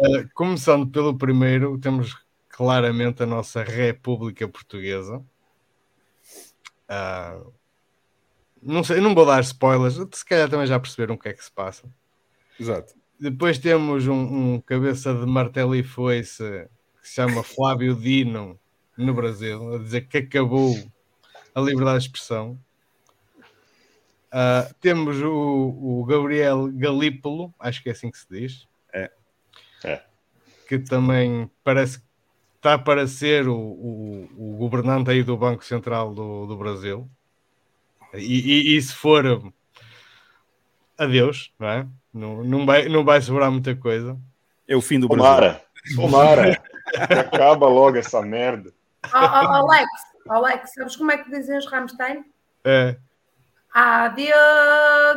Uh, 0.00 0.26
começando 0.32 0.86
pelo 0.86 1.18
primeiro, 1.18 1.76
temos 1.76 2.16
claramente 2.58 3.22
a 3.22 3.26
nossa 3.26 3.62
República 3.62 4.48
Portuguesa. 4.48 5.24
Uh, 6.90 7.52
não 8.60 8.82
sei, 8.82 9.00
não 9.00 9.14
vou 9.14 9.24
dar 9.24 9.40
spoilers, 9.42 9.94
se 10.12 10.24
calhar 10.24 10.50
também 10.50 10.66
já 10.66 10.80
perceberam 10.80 11.14
o 11.14 11.18
que 11.18 11.28
é 11.28 11.32
que 11.32 11.44
se 11.44 11.52
passa. 11.52 11.88
Exato. 12.58 12.94
Depois 13.20 13.58
temos 13.58 14.08
um, 14.08 14.54
um 14.54 14.60
cabeça 14.60 15.14
de 15.14 15.24
martelo 15.24 15.76
e 15.76 15.84
foice 15.84 16.68
que 17.00 17.08
se 17.08 17.14
chama 17.14 17.44
Flávio 17.44 17.94
Dino 17.94 18.58
no 18.96 19.14
Brasil, 19.14 19.76
a 19.76 19.78
dizer 19.78 20.08
que 20.08 20.18
acabou 20.18 20.74
a 21.54 21.60
liberdade 21.60 22.00
de 22.00 22.06
expressão. 22.06 22.58
Uh, 24.32 24.74
temos 24.80 25.22
o, 25.22 25.30
o, 25.30 26.04
Gabriel 26.04 26.68
Galípolo, 26.72 27.54
acho 27.56 27.80
que 27.84 27.88
é 27.88 27.92
assim 27.92 28.10
que 28.10 28.18
se 28.18 28.26
diz. 28.28 28.66
É. 28.92 29.12
é. 29.84 30.02
Que 30.68 30.80
também 30.80 31.48
parece 31.62 32.00
que 32.00 32.07
está 32.58 32.76
para 32.76 33.06
ser 33.06 33.48
o, 33.48 33.56
o, 33.56 34.28
o, 34.36 34.56
governante 34.56 35.10
aí 35.10 35.22
do 35.22 35.36
Banco 35.36 35.64
Central 35.64 36.12
do, 36.12 36.46
do 36.46 36.56
Brasil. 36.56 37.08
E, 38.12 38.18
e, 38.18 38.76
e, 38.76 38.82
se 38.82 38.92
for, 38.92 39.52
adeus, 40.96 41.52
não 41.58 41.68
é? 41.68 41.86
Não, 42.12 42.44
não, 42.44 42.66
vai, 42.66 42.88
não 42.88 43.04
vai 43.04 43.22
sobrar 43.22 43.50
muita 43.50 43.74
coisa. 43.76 44.18
É 44.66 44.76
o 44.76 44.82
fim 44.82 44.98
do 44.98 45.08
Tomara, 45.08 45.62
Brasil. 45.74 45.96
Tomara. 45.96 46.62
acaba 47.20 47.68
logo 47.68 47.96
essa 47.96 48.20
merda. 48.22 48.72
Oh, 49.06 49.10
oh, 49.14 49.16
Alex, 49.16 49.88
Alex, 50.28 50.74
sabes 50.74 50.96
como 50.96 51.12
é 51.12 51.18
que 51.18 51.30
dizem 51.30 51.56
os 51.56 51.66
Rammstein? 51.66 52.24
É. 52.64 52.96
Adieu, 53.72 54.34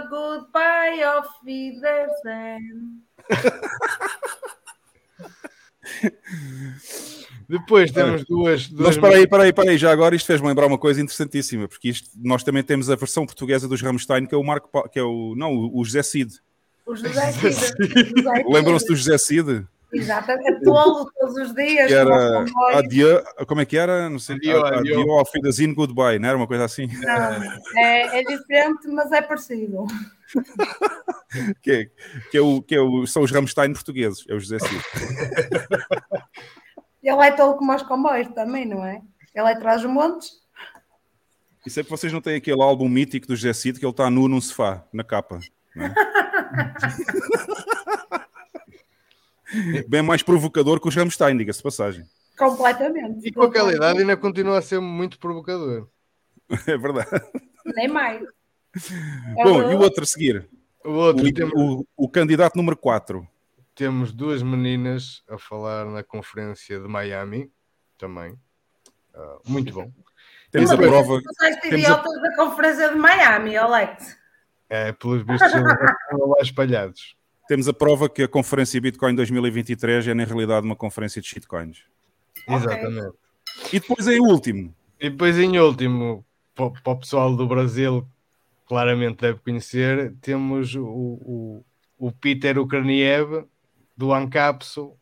goodbye, 0.09 1.03
auf 1.03 1.27
Wiedersehen. 1.43 3.01
Depois 7.52 7.91
temos 7.91 8.23
duas. 8.23 8.69
duas 8.69 8.88
Mas 8.88 8.95
espera 8.95 9.15
aí, 9.15 9.23
espera 9.23 9.44
aí, 9.44 9.49
espera 9.49 9.72
aí, 9.72 9.78
já 9.78 9.91
agora 9.91 10.15
isto 10.15 10.26
fez-me 10.26 10.48
lembrar 10.48 10.68
uma 10.68 10.78
coisa 10.78 11.02
interessantíssima, 11.02 11.68
porque 11.68 11.90
isto, 11.90 12.10
nós 12.15 12.44
também 12.44 12.64
temos 12.64 12.90
a 12.90 12.95
versão 12.95 13.26
portuguesa 13.26 13.68
dos 13.68 13.82
Rammstein, 13.82 14.26
que 14.26 14.34
é 14.34 14.38
o 14.38 14.44
Marco, 14.44 14.90
que 14.90 14.98
é 14.98 15.03
o, 15.03 15.36
não, 15.36 15.69
o 15.73 15.84
José 15.84 16.02
Cid. 16.02 16.40
O 16.86 16.95
José 16.95 17.32
Cid. 17.34 18.14
Lembram-se 18.49 18.88
do 18.88 18.95
José 18.95 19.18
Cid? 19.18 19.68
Exatamente, 19.94 20.64
tolo 20.64 21.11
todos 21.19 21.36
os 21.36 21.53
dias. 21.53 21.88
Que 21.88 21.94
era 21.94 22.45
adieu, 22.78 23.22
como 23.45 23.60
é 23.60 23.65
que 23.65 23.78
era? 23.78 24.10
Não 24.10 24.19
sei. 24.19 24.38
Adieu, 24.38 24.65
adieu. 24.65 25.11
ao 25.11 25.26
Fidazinho 25.26 25.76
Goodbye, 25.76 26.19
não 26.19 26.30
era 26.30 26.38
uma 26.38 26.48
coisa 26.48 26.64
assim? 26.64 26.88
Não, 26.88 27.44
é, 27.78 28.19
é 28.19 28.23
diferente, 28.23 28.88
mas 28.88 29.11
é 29.11 29.22
parecido. 29.22 29.86
que, 31.61 31.72
é, 31.72 31.90
que, 32.32 32.38
é 32.38 32.41
o, 32.41 32.61
que 32.61 32.76
é 32.76 32.80
o, 32.80 33.06
são 33.06 33.23
os 33.23 33.32
Rammstein 33.32 33.73
portugueses, 33.73 34.23
é 34.30 34.34
o 34.34 34.40
José 34.40 34.57
Cid. 34.60 34.82
Ele 37.02 37.22
é 37.22 37.32
tolo 37.32 37.56
como 37.56 37.73
os 37.73 37.82
comboios 37.82 38.28
também, 38.30 38.65
não 38.65 38.86
é? 38.86 39.02
Ele 39.34 39.49
é 39.49 39.56
traz 39.56 39.84
os 39.84 39.90
montes. 39.90 40.41
Isso 41.65 41.80
é 41.80 41.84
que 41.84 41.90
vocês 41.90 42.11
não 42.11 42.22
têm 42.22 42.36
aquele 42.36 42.61
álbum 42.61 42.90
mítico 42.90 43.28
do 43.28 43.36
José 43.36 43.53
Cid 43.53 43.80
que 43.80 43.86
ele 43.86 43.91
está 43.91 44.10
nu 44.10 44.28
num 44.28 44.41
sofá, 44.41 44.84
na 44.91 45.03
capa. 45.03 45.40
É? 45.76 45.91
Bem 49.88 50.02
mais 50.02 50.23
provocador 50.23 50.80
que 50.80 50.88
o 50.88 50.91
Rammstein, 50.91 51.38
diga-se 51.38 51.60
de 51.60 51.64
passagem. 51.64 52.06
Completamente. 52.38 53.28
E 53.28 53.32
com 53.32 53.44
aquela 53.44 53.73
idade 53.73 53.99
ainda 53.99 54.15
continua 54.18 54.57
a 54.57 54.61
ser 54.61 54.80
muito 54.80 55.19
provocador. 55.19 55.88
É 56.68 56.78
verdade. 56.78 57.10
Nem 57.65 57.88
mais. 57.88 58.22
Bom, 59.36 59.72
e 59.72 59.76
o 59.76 59.80
outro 59.80 60.03
a 60.03 60.06
seguir? 60.06 60.49
O, 60.84 60.91
outro, 60.91 61.26
o, 61.56 61.80
o, 61.80 61.86
o 61.95 62.10
candidato 62.10 62.56
número 62.56 62.76
4. 62.76 63.28
Temos 63.73 64.11
duas 64.11 64.43
meninas 64.43 65.23
a 65.30 65.38
falar 65.38 65.85
na 65.85 66.03
conferência 66.03 66.80
de 66.80 66.88
Miami, 66.88 67.52
também. 67.98 68.34
Uh, 69.14 69.41
muito 69.45 69.73
bom. 69.73 69.91
Temos 70.52 70.72
a 70.72 70.77
prova. 70.77 71.22
Temos 71.61 71.85
a... 71.85 71.95
da 71.95 72.35
conferência 72.35 72.89
de 72.89 72.95
Miami, 72.95 73.56
Alex. 73.56 74.18
É, 74.69 74.91
pelos 74.91 75.23
vistos, 75.23 75.48
estão 75.48 76.27
lá 76.27 76.41
espalhados 76.41 77.15
temos 77.52 77.68
a 77.68 77.73
prova 77.73 78.07
que 78.07 78.23
a 78.23 78.30
conferência 78.30 78.80
Bitcoin 78.80 79.14
2023 79.14 80.07
é 80.07 80.14
na 80.14 80.23
realidade 80.23 80.65
uma 80.65 80.73
conferência 80.73 81.22
de 81.22 81.27
shitcoins. 81.27 81.84
Exatamente. 82.48 83.14
E 83.73 83.77
depois 83.77 84.07
em 84.07 84.22
último. 84.22 84.73
E 84.98 85.10
depois 85.10 85.38
em 85.38 85.60
último, 85.60 86.26
para 86.56 86.93
o 86.93 86.95
pessoal 86.95 87.35
do 87.35 87.45
Brasil, 87.45 88.07
claramente 88.65 89.19
deve 89.19 89.39
conhecer, 89.39 90.15
temos 90.22 90.76
o, 90.76 90.85
o, 90.85 91.65
o 91.99 92.11
Peter 92.14 92.57
Ukraniev 92.57 93.43
do 93.95 94.13
Ancapso. 94.13 94.93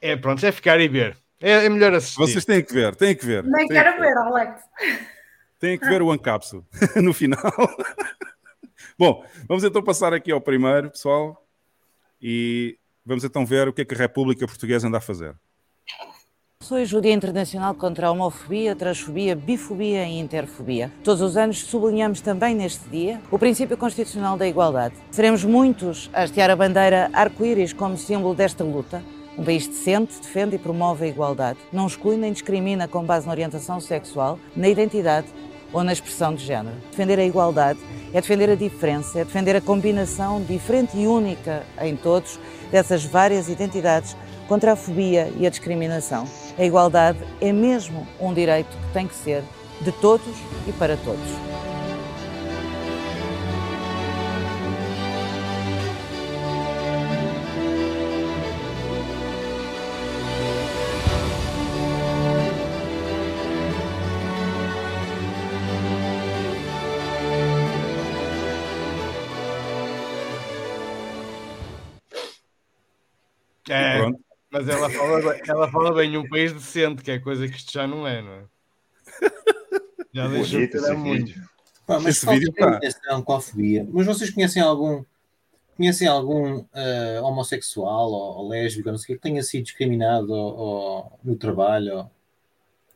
É 0.00 0.16
pronto, 0.16 0.44
é 0.44 0.52
ficar 0.52 0.80
e 0.80 0.88
ver. 0.88 1.16
É, 1.40 1.66
é, 1.66 1.68
melhor 1.68 1.94
assistir. 1.94 2.18
Vocês 2.18 2.44
têm 2.44 2.64
que 2.64 2.72
ver, 2.72 2.94
têm 2.96 3.14
que 3.14 3.24
ver. 3.24 3.44
Nem 3.44 3.66
quero 3.68 3.94
que 3.94 4.00
ver, 4.00 4.08
ver, 4.08 4.18
Alex. 4.18 4.62
Têm 5.58 5.78
que 5.78 5.88
ver 5.88 6.02
o 6.02 6.10
Ancapso 6.10 6.64
no 6.96 7.12
final. 7.12 7.52
Bom, 8.98 9.24
vamos 9.46 9.62
então 9.64 9.82
passar 9.82 10.12
aqui 10.12 10.32
ao 10.32 10.40
primeiro, 10.40 10.90
pessoal, 10.90 11.46
e 12.20 12.76
vamos 13.04 13.22
então 13.24 13.46
ver 13.46 13.68
o 13.68 13.72
que 13.72 13.82
é 13.82 13.84
que 13.84 13.94
a 13.94 13.98
República 13.98 14.46
Portuguesa 14.46 14.88
anda 14.88 14.98
a 14.98 15.00
fazer. 15.00 15.34
Hoje 16.70 16.94
o 16.94 17.00
Dia 17.00 17.14
Internacional 17.14 17.72
contra 17.72 18.08
a 18.08 18.10
Homofobia, 18.10 18.76
Transfobia, 18.76 19.34
Bifobia 19.34 20.04
e 20.04 20.18
Interfobia. 20.18 20.92
Todos 21.02 21.22
os 21.22 21.34
anos 21.34 21.60
sublinhamos 21.60 22.20
também 22.20 22.54
neste 22.54 22.86
dia 22.90 23.22
o 23.30 23.38
princípio 23.38 23.74
constitucional 23.74 24.36
da 24.36 24.46
igualdade. 24.46 24.94
Seremos 25.10 25.44
muitos 25.44 26.10
a 26.12 26.24
hastear 26.24 26.50
a 26.50 26.56
bandeira 26.56 27.08
arco-íris 27.14 27.72
como 27.72 27.96
símbolo 27.96 28.34
desta 28.34 28.64
luta. 28.64 29.02
Um 29.38 29.44
país 29.44 29.66
decente 29.66 30.20
defende 30.20 30.56
e 30.56 30.58
promove 30.58 31.06
a 31.06 31.08
igualdade. 31.08 31.58
Não 31.72 31.86
exclui 31.86 32.18
nem 32.18 32.32
discrimina 32.32 32.86
com 32.86 33.02
base 33.02 33.24
na 33.24 33.32
orientação 33.32 33.80
sexual, 33.80 34.38
na 34.54 34.68
identidade 34.68 35.28
ou 35.72 35.82
na 35.82 35.92
expressão 35.92 36.34
de 36.34 36.44
género. 36.44 36.76
Defender 36.90 37.18
a 37.18 37.24
igualdade 37.24 37.78
é 38.12 38.20
defender 38.20 38.50
a 38.50 38.54
diferença, 38.54 39.20
é 39.20 39.24
defender 39.24 39.56
a 39.56 39.60
combinação 39.62 40.42
diferente 40.42 40.98
e 40.98 41.06
única 41.06 41.62
em 41.80 41.96
todos 41.96 42.38
dessas 42.70 43.04
várias 43.04 43.48
identidades 43.48 44.14
contra 44.48 44.72
a 44.72 44.76
fobia 44.76 45.32
e 45.38 45.46
a 45.46 45.50
discriminação. 45.50 46.26
A 46.58 46.64
igualdade 46.64 47.20
é 47.40 47.52
mesmo 47.52 48.04
um 48.20 48.34
direito 48.34 48.76
que 48.76 48.92
tem 48.92 49.06
que 49.06 49.14
ser 49.14 49.44
de 49.80 49.92
todos 49.92 50.36
e 50.66 50.72
para 50.72 50.96
todos. 50.96 51.67
Mas 74.58 74.68
ela 74.68 74.90
fala, 74.90 75.40
ela 75.46 75.70
fala 75.70 75.94
bem 75.94 76.16
um 76.16 76.28
país 76.28 76.52
decente, 76.52 77.02
que 77.02 77.10
é 77.12 77.18
coisa 77.18 77.46
que 77.46 77.56
isto 77.56 77.72
já 77.72 77.86
não 77.86 78.06
é, 78.06 78.20
não 78.20 78.32
é? 78.32 78.44
Já 80.12 80.26
deixou 80.26 80.60
de 80.60 80.68
ter 80.68 80.94
muito. 80.94 81.38
Ah, 81.86 82.00
mas 82.00 82.16
esse 82.16 82.26
vídeo 82.26 82.52
tá. 82.52 83.22
com 83.22 83.32
a 83.32 83.40
fobia. 83.40 83.86
Mas 83.90 84.06
vocês 84.06 84.30
conhecem 84.30 84.62
algum 84.62 85.04
conhecem 85.76 86.08
algum 86.08 86.58
uh, 86.58 87.22
homossexual 87.22 88.10
ou, 88.10 88.38
ou, 88.38 88.48
lésbico, 88.48 88.90
não 88.90 88.98
sei 88.98 89.14
que 89.14 89.22
tenha 89.22 89.40
sido 89.44 89.62
discriminado 89.62 90.32
ou, 90.32 90.56
ou, 90.56 91.20
no 91.22 91.36
trabalho 91.36 91.98
ou, 91.98 92.10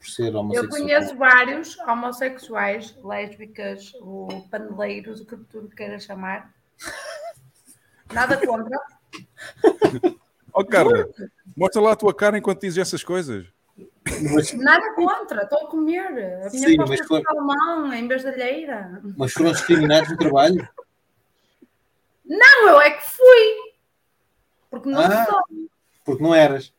por 0.01 0.09
ser 0.09 0.35
homossexual? 0.35 0.65
Eu 0.65 0.85
conheço 0.85 1.17
vários 1.17 1.79
homossexuais, 1.79 2.99
lésbicas, 3.05 3.95
ou 4.01 4.49
paneleiros, 4.51 5.21
o 5.21 5.27
que 5.27 5.37
tu 5.37 5.69
queiras 5.77 6.03
chamar. 6.03 6.53
Nada 8.13 8.45
contra. 8.45 8.77
Ó, 10.55 10.61
oh, 10.61 10.65
Carla, 10.65 11.09
mostra 11.57 11.81
lá 11.81 11.93
a 11.93 11.97
tua 11.97 12.15
cara 12.15 12.37
enquanto 12.39 12.61
dizes 12.61 12.79
essas 12.79 13.03
coisas. 13.03 13.47
Nada 14.55 14.95
contra, 14.95 15.43
estou 15.45 15.67
a 15.67 15.67
comer. 15.67 16.07
A 16.07 16.11
minha 16.11 16.51
Sim, 16.51 16.77
mas 16.77 17.01
foi... 17.07 17.21
de 17.21 17.27
salmão 17.27 17.93
em 17.93 18.07
vez 18.09 18.23
de 18.23 18.29
alheira. 18.29 19.01
Mas 19.17 19.33
foram 19.33 19.53
discriminados 19.53 20.11
no 20.11 20.17
trabalho? 20.19 20.69
Não, 22.25 22.69
eu 22.69 22.81
é 22.81 22.91
que 22.91 23.11
fui. 23.11 23.73
Porque 24.71 24.89
não 24.89 25.01
ah, 25.01 25.27
sou. 25.27 25.41
Porque 26.05 26.23
não 26.23 26.35
eras. 26.35 26.73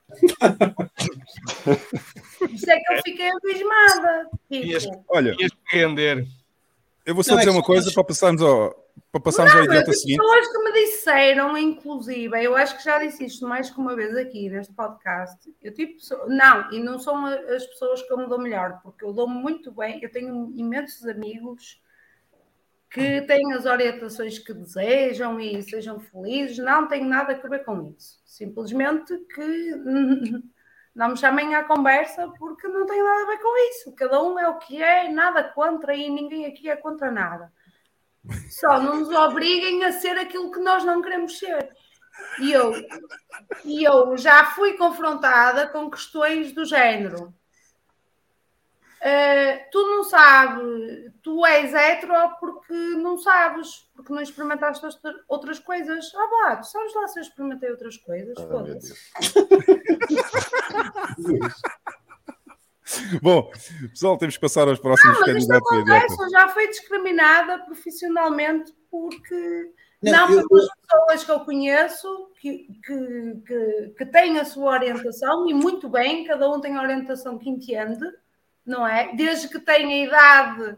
Isso 2.52 2.70
é 2.70 2.80
que 2.80 2.94
eu 2.94 3.02
fiquei 3.04 3.30
abismada. 3.30 4.30
Tipo. 4.52 5.06
Olha, 5.10 5.36
ias 5.40 5.52
render. 5.70 6.28
Eu 7.06 7.16
vou 7.16 7.24
só 7.24 7.32
não, 7.32 7.40
dizer 7.40 7.50
é 7.50 7.54
uma 7.54 7.64
coisa 7.64 7.92
para 7.92 8.04
passarmos 8.04 8.42
ao, 8.42 8.76
para 9.14 9.22
passarmos 9.22 9.54
não, 9.54 9.60
ao 9.60 9.66
idiota 9.68 9.94
seguinte. 9.94 10.18
pessoas 10.18 10.48
que 10.48 10.58
me 10.58 10.74
disseram, 10.74 11.56
inclusive, 11.56 12.44
eu 12.44 12.56
acho 12.56 12.76
que 12.76 12.84
já 12.84 12.98
disse 12.98 13.24
isto 13.24 13.48
mais 13.48 13.70
que 13.70 13.80
uma 13.80 13.96
vez 13.96 14.18
aqui 14.18 14.50
neste 14.50 14.74
podcast. 14.74 15.56
Eu 15.62 15.72
tipo, 15.72 16.00
não, 16.28 16.72
e 16.72 16.80
não 16.80 16.98
são 16.98 17.24
as 17.28 17.64
pessoas 17.68 18.02
que 18.02 18.12
eu 18.12 18.18
me 18.18 18.26
dou 18.26 18.40
melhor, 18.40 18.82
porque 18.82 19.06
eu 19.06 19.14
dou-me 19.14 19.36
muito 19.36 19.72
bem, 19.72 20.00
eu 20.02 20.12
tenho 20.12 20.52
imensos 20.56 21.06
amigos 21.06 21.80
que 22.90 23.22
têm 23.22 23.54
as 23.54 23.68
orientações 23.68 24.40
que 24.40 24.52
desejam 24.52 25.40
e 25.40 25.62
sejam 25.62 26.00
felizes, 26.00 26.58
não 26.58 26.88
tenho 26.88 27.06
nada 27.06 27.34
a 27.34 27.48
ver 27.48 27.64
com 27.64 27.94
isso. 27.96 28.20
Simplesmente 28.26 29.16
que 29.36 29.76
não 30.96 31.10
me 31.10 31.18
chamem 31.18 31.54
à 31.54 31.64
conversa 31.64 32.34
porque 32.40 32.68
não 32.68 32.88
tem 32.88 33.04
nada 33.04 33.22
a 33.22 33.28
ver 33.28 33.38
com 33.38 33.70
isso. 33.70 33.94
Cada 33.94 34.24
um 34.24 34.40
é 34.40 34.50
o 34.50 34.58
que 34.58 34.82
é, 34.82 35.08
nada 35.12 35.44
contra 35.44 35.96
e 35.96 36.10
ninguém 36.10 36.48
aqui 36.48 36.68
é 36.68 36.76
contra 36.76 37.12
nada. 37.12 37.54
Só 38.50 38.82
não 38.82 39.02
nos 39.02 39.10
obriguem 39.10 39.84
a 39.84 39.92
ser 39.92 40.18
aquilo 40.18 40.52
que 40.52 40.60
nós 40.60 40.84
não 40.84 41.02
queremos 41.02 41.38
ser. 41.38 41.70
E 42.40 42.52
eu, 42.52 42.74
e 43.66 43.84
eu 43.84 44.16
já 44.18 44.46
fui 44.46 44.74
confrontada 44.74 45.68
com 45.68 45.90
questões 45.90 46.54
do 46.54 46.64
género. 46.64 47.34
Uh, 49.04 49.60
tu 49.70 49.86
não 49.86 50.04
sabes, 50.06 51.12
tu 51.22 51.46
és 51.46 51.74
hetero 51.74 52.38
porque 52.40 52.74
não 52.74 53.18
sabes, 53.18 53.90
porque 53.94 54.14
não 54.14 54.22
experimentaste 54.22 54.82
outras 55.28 55.60
coisas. 55.60 56.10
Ah, 56.16 56.28
vá, 56.32 56.56
tu 56.56 56.68
sabes 56.68 56.96
lá 56.96 57.06
se 57.10 57.20
eu 57.20 57.24
experimentei 57.24 57.70
outras 57.70 57.98
coisas? 57.98 58.34
Oh, 58.38 58.48
Foda-se. 58.48 58.94
Bom, 63.22 63.52
pessoal, 63.90 64.18
temos 64.18 64.36
que 64.36 64.42
passar 64.42 64.68
aos 64.68 64.80
próximos 64.80 65.18
não, 65.20 65.22
mas 65.22 65.34
candidatos. 65.34 65.72
Acontece, 65.72 66.32
já 66.32 66.50
foi 66.50 66.68
discriminada 66.68 67.60
profissionalmente 67.60 68.74
porque 68.90 69.72
não, 70.02 70.30
não 70.30 70.40
eu, 70.40 70.48
pelas 70.48 70.68
pessoas 70.76 71.24
que 71.24 71.32
eu 71.32 71.40
conheço 71.42 72.32
que, 72.40 72.68
que, 72.86 73.42
que, 73.48 73.94
que, 73.98 74.06
têm 74.06 74.40
a 74.40 74.46
sua 74.46 74.72
orientação 74.72 75.50
e 75.50 75.54
muito 75.54 75.88
bem, 75.90 76.26
cada 76.26 76.50
um 76.50 76.60
tem 76.60 76.76
a 76.76 76.82
orientação 76.82 77.38
que 77.38 77.50
entende, 77.50 78.06
não 78.66 78.86
é? 78.86 79.16
Desde 79.16 79.48
que 79.48 79.60
tenha 79.60 80.06
idade 80.06 80.76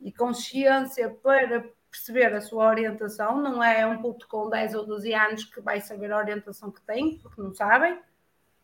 e 0.00 0.12
consciência 0.12 1.10
para 1.22 1.64
perceber 1.90 2.34
a 2.34 2.40
sua 2.40 2.68
orientação, 2.68 3.40
não 3.40 3.62
é 3.62 3.86
um 3.86 4.02
puto 4.02 4.26
com 4.28 4.50
10 4.50 4.74
ou 4.74 4.84
12 4.84 5.14
anos 5.14 5.44
que 5.44 5.60
vai 5.60 5.80
saber 5.80 6.12
a 6.12 6.18
orientação 6.18 6.70
que 6.70 6.82
tem, 6.82 7.18
porque 7.18 7.40
não 7.40 7.54
sabem. 7.54 7.98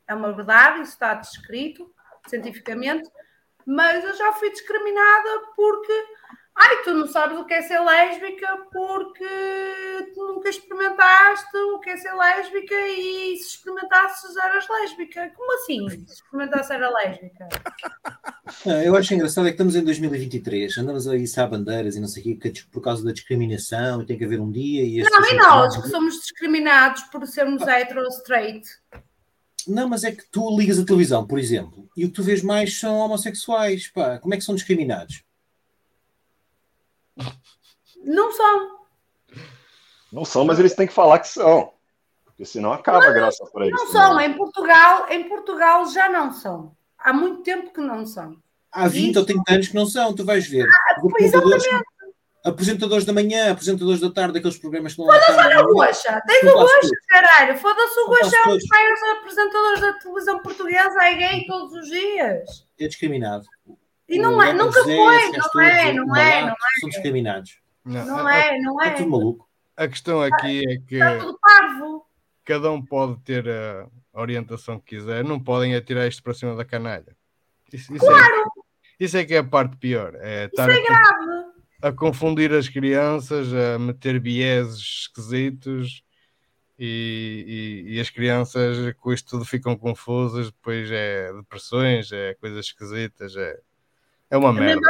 É 0.06 0.14
uma 0.14 0.32
verdade, 0.32 0.82
isso 0.82 0.93
está 0.93 1.14
descrito 1.14 1.90
cientificamente, 2.28 3.09
mas 3.66 4.05
eu 4.05 4.15
já 4.16 4.32
fui 4.32 4.51
discriminada 4.51 5.28
porque 5.55 5.93
ai, 6.55 6.82
tu 6.82 6.93
não 6.93 7.07
sabes 7.07 7.39
o 7.39 7.44
que 7.44 7.55
é 7.55 7.62
ser 7.62 7.81
lésbica 7.81 8.47
porque 8.70 9.24
tu 10.15 10.35
nunca 10.35 10.49
experimentaste 10.49 11.57
o 11.57 11.81
que 11.81 11.90
é 11.90 11.97
ser 11.97 12.12
lésbica 12.15 12.74
e 12.89 13.36
se 13.36 13.57
experimentasses 13.57 14.36
eras 14.36 14.66
lésbica. 14.69 15.31
Como 15.35 15.55
assim? 15.55 15.89
Se 16.07 16.15
experimentasse 16.15 16.73
era 16.73 16.90
lésbica? 16.90 17.49
Não, 18.66 18.82
eu 18.82 18.97
acho 18.97 19.15
engraçado 19.15 19.47
é 19.47 19.51
que 19.51 19.55
estamos 19.55 19.77
em 19.77 19.85
2023, 19.85 20.77
andamos 20.78 21.09
aí 21.09 21.24
a 21.36 21.47
bandeiras 21.47 21.97
e 21.97 22.01
não 22.01 22.09
sei 22.09 22.35
o 22.35 22.39
quê, 22.39 22.53
por 22.70 22.82
causa 22.82 23.05
da 23.05 23.12
discriminação 23.12 24.03
e 24.03 24.07
tem 24.07 24.19
que 24.19 24.24
haver 24.24 24.40
um 24.40 24.51
dia 24.51 24.82
e... 24.82 25.03
Não, 25.03 25.31
e 25.31 25.35
nós 25.35 25.77
que 25.77 25.89
somos 25.89 26.20
discriminados 26.20 27.03
por 27.05 27.27
sermos 27.27 27.62
ah. 27.62 27.81
hetero 27.81 28.07
straight. 28.09 28.69
Não, 29.66 29.89
mas 29.89 30.05
é 30.05 30.12
que 30.12 30.24
tu 30.31 30.57
ligas 30.57 30.78
a 30.78 30.85
televisão, 30.85 31.27
por 31.27 31.39
exemplo, 31.39 31.82
e 31.97 32.05
o 32.05 32.09
que 32.09 32.14
tu 32.14 32.23
vês 32.23 32.43
mais 32.43 32.78
são 32.78 32.97
homossexuais. 32.97 33.89
Pá. 33.89 34.19
Como 34.19 34.35
é 34.35 34.36
que 34.36 34.44
são 34.44 34.55
discriminados? 34.55 35.23
Não 38.05 38.32
são. 38.32 38.82
Não 40.12 40.24
são, 40.24 40.44
mas 40.44 40.59
eles 40.59 40.74
têm 40.74 40.86
que 40.86 40.93
falar 40.93 41.19
que 41.19 41.28
são. 41.28 41.73
Porque 42.24 42.44
senão 42.44 42.73
acaba 42.73 43.01
não, 43.01 43.09
a 43.09 43.12
graça 43.12 43.44
para 43.47 43.66
eles. 43.66 43.78
Não 43.78 43.86
são. 43.90 44.20
Em 44.20 44.35
Portugal, 44.35 45.10
em 45.10 45.28
Portugal 45.28 45.86
já 45.89 46.09
não 46.09 46.32
são. 46.32 46.77
Há 46.98 47.12
muito 47.12 47.43
tempo 47.43 47.73
que 47.73 47.81
não 47.81 48.06
são. 48.06 48.36
Há 48.70 48.89
20 48.89 49.10
Isso... 49.10 49.19
ou 49.19 49.27
30 49.27 49.52
anos 49.52 49.69
que 49.69 49.74
não 49.74 49.86
são, 49.86 50.14
tu 50.14 50.24
vais 50.24 50.47
ver. 50.47 50.66
Ah, 50.66 51.01
exatamente 51.20 51.69
apresentadores 52.44 53.05
da 53.05 53.12
manhã, 53.12 53.52
apresentadores 53.52 54.01
da 54.01 54.10
tarde, 54.10 54.39
aqueles 54.39 54.59
programas 54.59 54.94
que 54.94 55.01
não 55.01 55.06
Foda-se 55.06 55.59
o 55.59 55.73
Goxa, 55.73 56.23
tens 56.27 56.43
o 56.43 56.52
Goxa, 56.55 56.90
caralho. 57.09 57.59
Foda-se 57.59 58.01
o 58.01 58.06
Goxa, 58.09 58.36
é 58.36 58.48
um 58.48 58.56
dos 58.56 58.66
maiores 58.69 59.02
apresentadores 59.02 59.81
da 59.81 59.93
televisão 59.94 60.43
portuguesa, 60.43 61.05
é 61.05 61.14
gay 61.14 61.47
todos 61.47 61.73
os 61.73 61.89
dias. 61.89 62.66
É 62.78 62.89
discriminado. 62.89 63.44
E 64.09 64.19
não 64.19 64.43
é, 64.43 64.52
nunca 64.52 64.82
foi, 64.82 64.94
não 64.94 65.10
é, 65.12 65.32
não 65.32 65.60
é, 65.62 65.93
não 65.94 66.16
é. 66.16 66.55
São 66.81 66.90
discriminados. 66.90 67.59
Não, 67.85 68.05
não 68.05 68.28
é, 68.28 68.59
não 68.59 68.82
é. 68.82 68.89
É 68.89 68.90
tudo 68.90 69.10
maluco. 69.10 69.48
A 69.77 69.89
questão 69.89 70.20
aqui 70.20 70.62
é 70.69 70.77
que. 70.86 70.97
Está 70.97 71.19
tudo 71.19 71.39
parvo. 71.40 72.06
Cada 72.44 72.70
um 72.70 72.85
pode 72.85 73.20
ter 73.20 73.48
a 73.48 73.86
orientação 74.12 74.78
que 74.78 74.97
quiser, 74.97 75.24
não 75.24 75.40
podem 75.40 75.74
atirar 75.74 76.09
isto 76.09 76.23
para 76.23 76.35
cima 76.35 76.56
da 76.56 76.64
canalha. 76.64 77.16
Isso, 77.73 77.94
isso 77.94 78.05
claro! 78.05 78.52
É, 79.01 79.05
isso 79.05 79.16
é 79.16 79.24
que 79.24 79.35
é 79.35 79.39
a 79.39 79.44
parte 79.44 79.77
pior. 79.77 80.14
É 80.16 80.51
isso 80.52 80.60
é 80.60 80.82
grave 80.82 81.32
a 81.83 81.91
confundir 81.91 82.53
as 82.53 82.69
crianças, 82.69 83.53
a 83.53 83.77
meter 83.77 84.21
vieses 84.21 84.79
esquisitos 84.79 86.05
e, 86.79 87.85
e, 87.87 87.95
e, 87.95 88.01
as 88.01 88.09
crianças 88.09 88.95
com 88.99 89.13
isto 89.13 89.31
tudo 89.31 89.45
ficam 89.45 89.77
confusas, 89.77 90.47
depois 90.47 90.91
é 90.91 91.33
depressões, 91.33 92.11
é 92.13 92.35
coisas 92.35 92.67
esquisitas, 92.67 93.37
é, 93.37 93.59
é 94.31 94.37
uma 94.37 94.53
merda. 94.53 94.81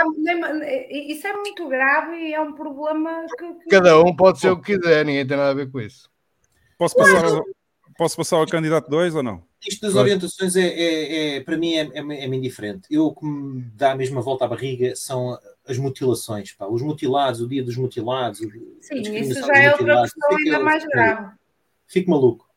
isso 0.91 1.27
é 1.27 1.33
muito 1.33 1.67
grave 1.67 2.15
e 2.17 2.35
é 2.35 2.41
um 2.41 2.53
problema 2.53 3.27
que, 3.39 3.55
que... 3.55 3.71
Cada 3.71 3.99
um 3.99 4.15
pode 4.15 4.39
ser 4.39 4.51
o 4.51 4.61
que 4.61 4.77
quiser, 4.77 5.05
ninguém 5.05 5.27
tem 5.27 5.37
nada 5.37 5.51
a 5.51 5.55
ver 5.55 5.71
com 5.71 5.81
isso. 5.81 6.11
Posso 6.79 6.95
passar, 6.95 7.25
ao, 7.25 7.45
posso 7.97 8.17
passar 8.17 8.37
ao 8.37 8.47
candidato 8.47 8.89
2 8.91 9.15
ou 9.15 9.23
não? 9.23 9.45
Isto 9.67 9.87
das 9.87 9.95
orientações 9.95 10.57
é, 10.57 10.67
é, 10.67 11.37
é 11.37 11.41
para 11.41 11.57
mim 11.57 11.75
é, 11.75 11.89
é, 11.95 12.01
é 12.01 12.27
indiferente. 12.27 12.89
Eu 12.91 13.07
o 13.07 13.15
que 13.15 13.25
me 13.25 13.63
dá 13.75 13.93
a 13.93 13.97
mesma 13.97 14.21
volta 14.21 14.45
à 14.45 14.49
barriga 14.49 14.95
são 14.97 15.39
as 15.67 15.79
mutilações, 15.79 16.53
pá. 16.53 16.67
os 16.67 16.83
mutilados, 16.83 17.41
o 17.41 17.49
dia 17.49 17.63
dos 17.63 17.77
mutilados. 17.77 18.39
Sim, 18.81 19.01
isso 19.17 19.47
já 19.47 19.57
é 19.57 19.71
outra 19.73 20.03
questão 20.03 20.37
ainda 20.37 20.61
mais 20.61 20.85
grave. 20.85 21.37
Fico 21.87 22.11
maluco. 22.11 22.51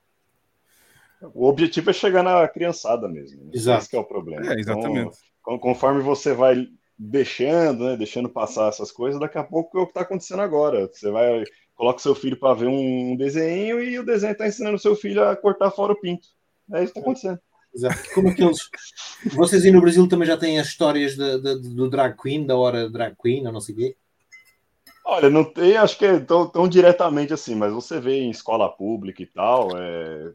O 1.33 1.47
objetivo 1.47 1.89
é 1.89 1.93
chegar 1.93 2.23
na 2.23 2.47
criançada 2.47 3.07
mesmo. 3.07 3.43
Né? 3.45 3.51
Exato. 3.53 3.83
Esse 3.83 3.95
é 3.95 3.99
o 3.99 4.03
problema. 4.03 4.53
É, 4.53 4.59
exatamente. 4.59 5.17
Então, 5.41 5.57
conforme 5.59 6.01
você 6.01 6.33
vai 6.33 6.67
deixando, 6.97 7.85
né, 7.85 7.97
deixando 7.97 8.29
passar 8.29 8.69
essas 8.69 8.91
coisas, 8.91 9.19
daqui 9.19 9.37
a 9.37 9.43
pouco 9.43 9.77
é 9.77 9.81
o 9.81 9.85
que 9.85 9.91
está 9.91 10.01
acontecendo 10.01 10.41
agora. 10.41 10.87
Você 10.87 11.09
vai, 11.11 11.43
coloca 11.75 11.99
seu 11.99 12.15
filho 12.15 12.37
para 12.39 12.53
ver 12.53 12.67
um 12.67 13.15
desenho 13.15 13.81
e 13.81 13.99
o 13.99 14.05
desenho 14.05 14.31
está 14.31 14.47
ensinando 14.47 14.79
seu 14.79 14.95
filho 14.95 15.23
a 15.23 15.35
cortar 15.35 15.71
fora 15.71 15.93
o 15.93 15.99
pinto. 15.99 16.27
É 16.73 16.83
isso 16.83 16.93
que 16.93 16.99
está 16.99 17.01
acontecendo. 17.01 17.39
Exato. 17.75 18.09
Como 18.13 18.29
aqueles. 18.29 18.69
Vocês 19.33 19.65
aí 19.65 19.71
no 19.71 19.81
Brasil 19.81 20.07
também 20.07 20.27
já 20.27 20.37
têm 20.37 20.59
as 20.59 20.67
histórias 20.67 21.15
de, 21.15 21.39
de, 21.39 21.75
do 21.75 21.89
drag 21.89 22.15
queen, 22.15 22.45
da 22.45 22.55
hora 22.55 22.89
drag 22.89 23.15
queen, 23.21 23.45
ou 23.45 23.51
não 23.51 23.59
sei 23.59 23.75
o 23.75 23.77
quê? 23.77 23.97
Olha, 25.03 25.29
não 25.29 25.43
tem, 25.43 25.75
acho 25.75 25.97
que 25.97 26.05
é 26.05 26.19
tão, 26.19 26.47
tão, 26.47 26.67
diretamente 26.67 27.33
assim, 27.33 27.53
mas 27.53 27.71
você 27.71 27.99
vê 27.99 28.21
em 28.21 28.31
escola 28.31 28.67
pública 28.69 29.21
e 29.21 29.25
tal, 29.27 29.69
é, 29.77 30.31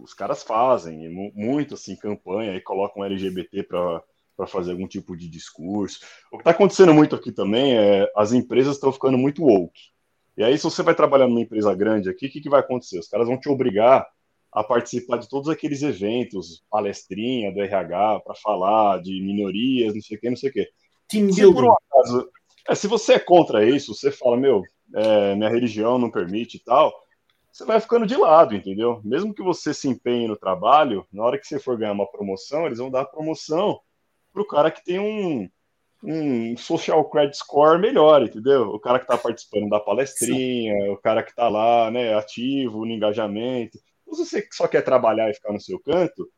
os 0.00 0.14
caras 0.14 0.42
fazem 0.42 1.06
muito 1.34 1.74
assim 1.74 1.94
campanha 1.96 2.54
e 2.54 2.60
colocam 2.60 3.04
LGBT 3.04 3.64
para 3.64 4.46
fazer 4.46 4.70
algum 4.70 4.86
tipo 4.86 5.14
de 5.14 5.28
discurso. 5.28 6.00
O 6.32 6.38
que 6.38 6.42
está 6.42 6.52
acontecendo 6.52 6.94
muito 6.94 7.14
aqui 7.14 7.30
também 7.30 7.76
é 7.76 8.10
as 8.16 8.32
empresas 8.32 8.76
estão 8.76 8.90
ficando 8.92 9.18
muito 9.18 9.44
woke. 9.44 9.90
E 10.36 10.44
aí, 10.44 10.56
se 10.56 10.64
você 10.64 10.82
vai 10.82 10.94
trabalhar 10.94 11.26
numa 11.26 11.40
empresa 11.40 11.74
grande 11.74 12.08
aqui, 12.08 12.26
o 12.26 12.30
que, 12.30 12.40
que 12.40 12.50
vai 12.50 12.60
acontecer? 12.60 12.98
Os 12.98 13.08
caras 13.08 13.26
vão 13.26 13.38
te 13.38 13.48
obrigar 13.48 14.06
a 14.56 14.64
participar 14.64 15.18
de 15.18 15.28
todos 15.28 15.50
aqueles 15.50 15.82
eventos, 15.82 16.64
palestrinha 16.70 17.52
do 17.52 17.60
RH, 17.60 18.20
para 18.20 18.34
falar 18.36 19.02
de 19.02 19.20
minorias, 19.20 19.94
não 19.94 20.00
sei 20.00 20.16
o 20.16 20.20
que, 20.20 20.30
não 20.30 20.36
sei 20.36 20.48
o 20.48 20.52
que. 20.54 20.66
Se, 21.10 21.52
por 21.52 21.64
um 21.64 21.72
acaso, 21.72 22.30
é, 22.66 22.74
se 22.74 22.86
você 22.86 23.12
é 23.12 23.18
contra 23.18 23.68
isso, 23.68 23.94
você 23.94 24.10
fala, 24.10 24.34
meu, 24.34 24.62
é, 24.94 25.34
minha 25.34 25.50
religião 25.50 25.98
não 25.98 26.10
permite 26.10 26.56
e 26.56 26.60
tal, 26.60 26.90
você 27.52 27.66
vai 27.66 27.78
ficando 27.80 28.06
de 28.06 28.16
lado, 28.16 28.56
entendeu? 28.56 28.98
Mesmo 29.04 29.34
que 29.34 29.42
você 29.42 29.74
se 29.74 29.88
empenhe 29.88 30.26
no 30.26 30.38
trabalho, 30.38 31.06
na 31.12 31.22
hora 31.22 31.38
que 31.38 31.46
você 31.46 31.58
for 31.58 31.76
ganhar 31.76 31.92
uma 31.92 32.10
promoção, 32.10 32.64
eles 32.64 32.78
vão 32.78 32.90
dar 32.90 33.02
a 33.02 33.06
promoção 33.06 33.78
para 34.32 34.40
o 34.40 34.46
cara 34.46 34.70
que 34.70 34.82
tem 34.82 34.98
um, 34.98 35.50
um 36.02 36.56
social 36.56 37.04
credit 37.10 37.36
score 37.36 37.78
melhor, 37.78 38.22
entendeu? 38.22 38.70
O 38.70 38.80
cara 38.80 38.98
que 38.98 39.04
está 39.04 39.18
participando 39.18 39.68
da 39.68 39.80
palestrinha, 39.80 40.74
Sim. 40.74 40.88
o 40.92 40.96
cara 40.96 41.22
que 41.22 41.30
está 41.30 41.46
lá, 41.46 41.90
né, 41.90 42.14
ativo 42.14 42.86
no 42.86 42.92
engajamento. 42.92 43.78
Se 44.14 44.24
você 44.24 44.48
só 44.52 44.68
quer 44.68 44.82
trabalhar 44.82 45.30
e 45.30 45.34
ficar 45.34 45.52
no 45.52 45.60
seu 45.60 45.78
canto, 45.80 46.30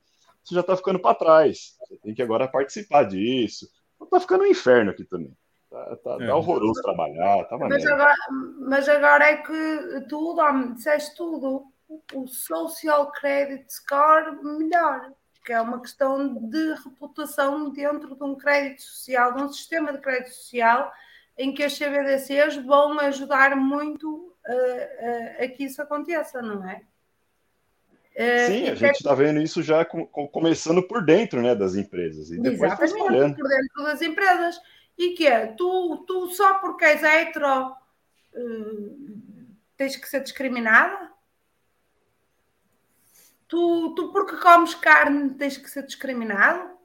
você 0.43 0.55
já 0.55 0.61
está 0.63 0.77
ficando 0.77 0.99
para 0.99 1.15
trás. 1.15 1.77
Você 1.81 1.99
tem 1.99 2.15
que 2.15 2.23
agora 2.23 2.49
participar 2.49 3.05
disso. 3.05 3.69
Está 4.03 4.21
ficando 4.21 4.45
um 4.45 4.47
inferno 4.47 4.91
aqui 4.91 5.05
também. 5.05 5.37
Tá, 5.71 5.97
tá, 5.97 6.17
é. 6.21 6.27
tá 6.27 6.37
horroroso 6.37 6.81
trabalhar. 6.81 7.45
Tá 7.45 7.59
mas, 7.59 7.87
agora, 7.87 8.15
mas 8.61 8.89
agora 8.89 9.25
é 9.25 9.37
que 9.37 10.07
tudo, 10.09 10.75
disseste 10.75 11.15
tudo. 11.15 11.67
O 12.15 12.27
Social 12.27 13.11
Credit 13.13 13.65
Score 13.73 14.43
melhor, 14.43 15.11
que 15.45 15.53
é 15.53 15.61
uma 15.61 15.81
questão 15.81 16.35
de 16.35 16.75
reputação 16.85 17.71
dentro 17.71 18.15
de 18.15 18.25
um 18.25 18.35
crédito 18.35 18.83
social, 18.83 19.35
de 19.35 19.43
um 19.43 19.53
sistema 19.53 19.93
de 19.93 19.99
crédito 19.99 20.35
social, 20.35 20.93
em 21.37 21.55
que 21.55 21.63
as 21.63 21.79
CBDCs 21.79 22.57
vão 22.57 22.99
ajudar 23.01 23.57
muito 23.57 24.35
a, 24.47 24.53
a, 24.53 25.45
a 25.45 25.49
que 25.49 25.65
isso 25.65 25.81
aconteça, 25.81 26.43
não 26.43 26.67
é? 26.69 26.83
É, 28.19 28.49
Sim, 28.49 28.69
a 28.69 28.75
gente 28.75 28.97
está 28.97 29.15
vendo 29.15 29.41
isso 29.41 29.63
já 29.63 29.85
com, 29.85 30.05
com, 30.05 30.27
começando 30.27 30.83
por 30.83 31.05
dentro 31.05 31.41
né, 31.41 31.55
das 31.55 31.77
empresas. 31.77 32.33
E 32.33 32.41
depois 32.41 32.77
tá 32.77 32.85
Exatamente, 32.85 33.37
por 33.39 33.49
dentro 33.49 33.85
das 33.85 34.03
empresas. 34.03 34.61
E 34.99 35.11
que 35.11 35.25
é, 35.25 35.47
tu, 35.47 36.05
tu 36.05 36.29
só 36.31 36.55
porque 36.55 36.85
és 36.85 37.01
hetero 37.01 37.69
uh, 38.35 39.47
tens 39.77 39.95
que 39.95 40.09
ser 40.09 40.21
discriminada? 40.21 41.13
Tu, 43.47 43.95
tu 43.95 44.11
porque 44.11 44.37
comes 44.39 44.75
carne 44.75 45.35
tens 45.35 45.57
que 45.57 45.71
ser 45.71 45.87
discriminado? 45.87 46.77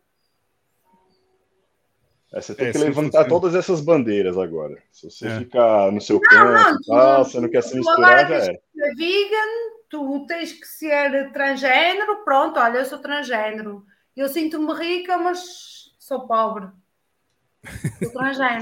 É, 2.32 2.42
você 2.42 2.54
tem 2.54 2.68
é, 2.68 2.72
que 2.72 2.78
levantar 2.78 3.26
todas 3.26 3.56
essas 3.56 3.82
bandeiras 3.82 4.38
agora. 4.38 4.78
Se 4.92 5.10
você 5.10 5.28
é. 5.28 5.40
ficar 5.40 5.92
no 5.92 6.00
seu 6.00 6.18
não, 6.18 6.30
canto, 6.30 6.54
não, 6.54 6.78
tu, 6.78 6.86
tal, 6.86 7.26
você 7.26 7.40
não 7.40 7.50
quer 7.50 7.64
se 7.64 7.76
misturar, 7.76 8.28
já 8.28 8.36
é. 8.36 8.60
Vegan, 8.96 9.73
tu 9.94 10.26
tens 10.26 10.52
que 10.52 10.66
ser 10.66 11.32
transgênero, 11.32 12.24
pronto, 12.26 12.60
olha, 12.60 12.80
eu 12.80 12.86
sou 12.86 12.98
transgênero. 12.98 13.86
Eu 14.18 14.28
sinto-me 14.28 14.74
rica, 14.74 15.20
mas 15.20 15.94
sou 16.00 16.26
pobre. 16.26 16.68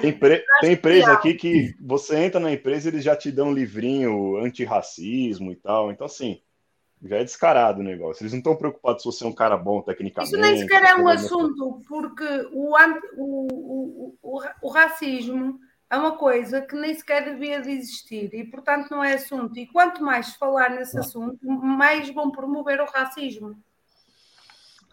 Tem, 0.02 0.12
pre... 0.12 0.44
tem 0.60 0.74
empresa 0.74 1.14
aqui 1.14 1.34
que 1.34 1.74
você 1.80 2.18
entra 2.18 2.40
na 2.40 2.52
empresa 2.52 2.90
eles 2.90 3.03
já 3.03 3.16
te 3.16 3.32
dão 3.32 3.48
um 3.48 3.53
livrinho 3.53 4.38
antirracismo 4.44 5.53
e 5.53 5.56
tal. 5.56 5.90
Então, 5.90 6.06
assim, 6.06 6.41
já 7.02 7.16
é 7.16 7.24
descarado 7.24 7.80
o 7.80 7.84
negócio. 7.84 8.22
Eles 8.22 8.34
não 8.34 8.40
estão 8.40 8.56
preocupados 8.58 9.02
se 9.02 9.10
você 9.10 9.24
é 9.24 9.28
um 9.28 9.34
cara 9.34 9.56
bom 9.56 9.82
tecnicamente. 9.82 10.34
Isso 10.34 10.41
nem 10.41 10.58
sequer 10.58 10.84
é 10.84 10.95
um 10.95 11.08
assunto, 11.08 11.82
porque 11.88 12.26
o, 12.52 12.76
o, 13.16 13.48
o, 13.52 14.18
o, 14.22 14.41
o 14.62 14.70
racismo 14.70 15.58
é 15.91 15.97
uma 15.97 16.18
coisa 16.18 16.61
que 16.61 16.73
nem 16.73 16.95
sequer 16.95 17.26
devia 17.26 17.61
de 17.61 17.69
existir 17.69 18.34
e, 18.34 18.45
portanto, 18.45 18.89
não 18.89 19.03
é 19.03 19.15
assunto. 19.15 19.59
E 19.59 19.68
quanto 19.68 20.01
mais 20.01 20.34
falar 20.35 20.69
nesse 20.69 20.97
assunto, 20.97 21.38
mais 21.45 22.09
vão 22.09 22.31
promover 22.31 22.80
o 22.80 22.85
racismo. 22.85 23.61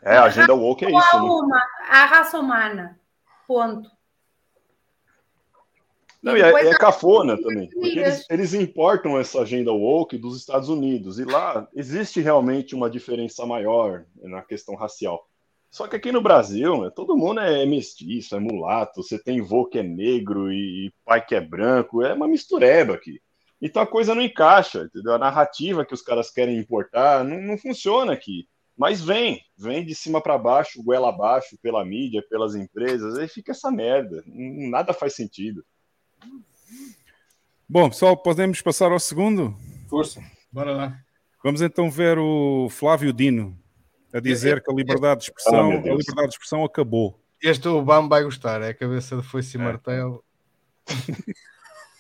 É, 0.03 0.17
a 0.17 0.25
agenda 0.25 0.55
woke 0.55 0.85
é 0.85 0.89
isso. 0.89 1.17
Há, 1.17 1.23
né? 1.23 1.29
uma, 1.29 1.63
há 1.89 2.03
a 2.03 2.07
raça 2.07 2.41
humana. 2.41 2.99
Ponto. 3.47 3.89
Não, 6.21 6.37
e, 6.37 6.43
é, 6.43 6.49
é 6.49 6.75
cafona 6.77 7.41
também, 7.41 7.71
porque 7.71 8.01
eles, 8.01 8.27
eles, 8.29 8.53
importam 8.53 9.17
essa 9.17 9.43
agenda 9.43 9.73
woke 9.73 10.19
dos 10.19 10.37
Estados 10.37 10.69
Unidos, 10.69 11.21
e 11.21 11.25
lá 11.25 11.69
existe 11.73 12.21
realmente 12.21 12.75
uma 12.75 12.91
diferença 12.91 13.47
maior 13.47 14.05
na 14.17 14.43
questão 14.43 14.75
racial. 14.75 15.28
Só 15.71 15.87
que 15.87 15.97
aqui 15.97 16.11
no 16.11 16.23
Brasil, 16.23 16.83
né, 16.83 16.91
todo 16.95 17.17
mundo 17.17 17.41
é 17.41 17.65
mestiço, 17.67 18.35
é 18.35 18.41
mulato, 18.41 19.03
você 19.03 19.23
tem 19.23 19.41
vô 19.41 19.67
que 19.67 19.79
é 19.79 19.83
negro 19.83 20.51
e 20.53 20.93
pai 21.05 21.25
que 21.25 21.35
é 21.35 21.41
branco, 21.41 22.03
é 22.03 22.15
uma 22.15 22.27
mistureba 22.27 22.95
aqui. 22.95 23.21
Então 23.61 23.83
a 23.83 23.87
coisa 23.87 24.15
não 24.15 24.23
encaixa, 24.23 24.85
entendeu? 24.85 25.13
A 25.13 25.19
narrativa 25.19 25.85
que 25.85 25.93
os 25.93 26.01
caras 26.01 26.31
querem 26.31 26.57
importar 26.57 27.25
não, 27.25 27.41
não 27.41 27.59
funciona 27.59 28.13
aqui. 28.13 28.49
Mas 28.77 29.03
vem, 29.03 29.43
vem 29.57 29.85
de 29.85 29.95
cima 29.95 30.23
para 30.23 30.39
baixo, 30.39 30.83
goela 30.83 31.09
abaixo, 31.09 31.59
pela 31.61 31.85
mídia, 31.85 32.25
pelas 32.31 32.55
empresas, 32.55 33.19
aí 33.19 33.29
fica 33.29 33.51
essa 33.51 33.71
merda. 33.71 34.23
Nada 34.27 34.95
faz 34.95 35.15
sentido. 35.15 35.65
Bom, 37.69 37.91
pessoal, 37.91 38.17
podemos 38.17 38.63
passar 38.63 38.93
ao 38.93 39.01
segundo? 39.01 39.55
Força, 39.89 40.23
bora 40.51 40.73
lá. 40.73 40.99
Vamos 41.43 41.61
então 41.61 41.91
ver 41.91 42.19
o 42.19 42.69
Flávio 42.71 43.13
Dino 43.13 43.59
a 44.13 44.21
dizer 44.21 44.63
que 44.63 44.71
a 44.71 44.75
liberdade 44.75 45.21
de 45.21 45.27
expressão, 45.27 45.71
a 45.71 45.77
liberdade 45.77 46.29
de 46.29 46.35
expressão 46.35 46.65
acabou. 46.65 47.19
Este 47.43 47.69
Obama 47.69 48.09
vai 48.09 48.25
gostar, 48.25 48.63
é 48.63 48.69
a 48.69 48.75
cabeça 48.75 49.17
de 49.17 49.23
foice 49.23 49.57
e 49.57 49.61
é. 49.61 49.65
martelo. 49.65 50.25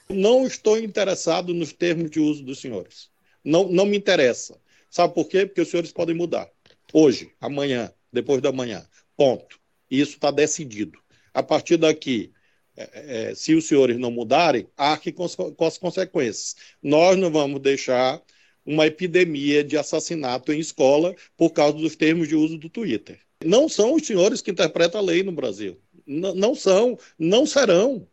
Não 0.08 0.46
estou 0.46 0.78
interessado 0.78 1.52
nos 1.52 1.72
termos 1.72 2.10
de 2.10 2.18
uso 2.18 2.42
dos 2.42 2.60
senhores. 2.60 3.10
Não, 3.44 3.68
não 3.68 3.84
me 3.84 3.96
interessa. 3.96 4.58
Sabe 4.90 5.14
por 5.14 5.28
quê? 5.28 5.44
Porque 5.44 5.60
os 5.60 5.68
senhores 5.68 5.92
podem 5.92 6.14
mudar. 6.14 6.48
Hoje, 6.92 7.30
amanhã, 7.38 7.92
depois 8.10 8.40
da 8.40 8.50
manhã. 8.50 8.86
Ponto. 9.14 9.60
Isso 9.90 10.12
está 10.12 10.30
decidido. 10.30 10.98
A 11.34 11.42
partir 11.42 11.76
daqui, 11.76 12.32
é, 12.74 13.30
é, 13.30 13.34
se 13.34 13.54
os 13.54 13.68
senhores 13.68 13.98
não 13.98 14.10
mudarem, 14.10 14.66
arque 14.76 15.12
com, 15.12 15.28
com 15.28 15.64
as 15.66 15.76
consequências. 15.76 16.56
Nós 16.82 17.18
não 17.18 17.30
vamos 17.30 17.60
deixar 17.60 18.22
uma 18.68 18.86
epidemia 18.86 19.64
de 19.64 19.78
assassinato 19.78 20.52
em 20.52 20.60
escola 20.60 21.16
por 21.38 21.50
causa 21.52 21.78
dos 21.78 21.96
termos 21.96 22.28
de 22.28 22.36
uso 22.36 22.58
do 22.58 22.68
Twitter. 22.68 23.18
Não 23.42 23.66
são 23.66 23.94
os 23.94 24.06
senhores 24.06 24.42
que 24.42 24.50
interpretam 24.50 25.00
a 25.00 25.02
lei 25.02 25.22
no 25.22 25.32
Brasil. 25.32 25.80
N 26.06 26.34
não 26.34 26.54
são, 26.54 26.98
não 27.18 27.46
serão. 27.46 28.06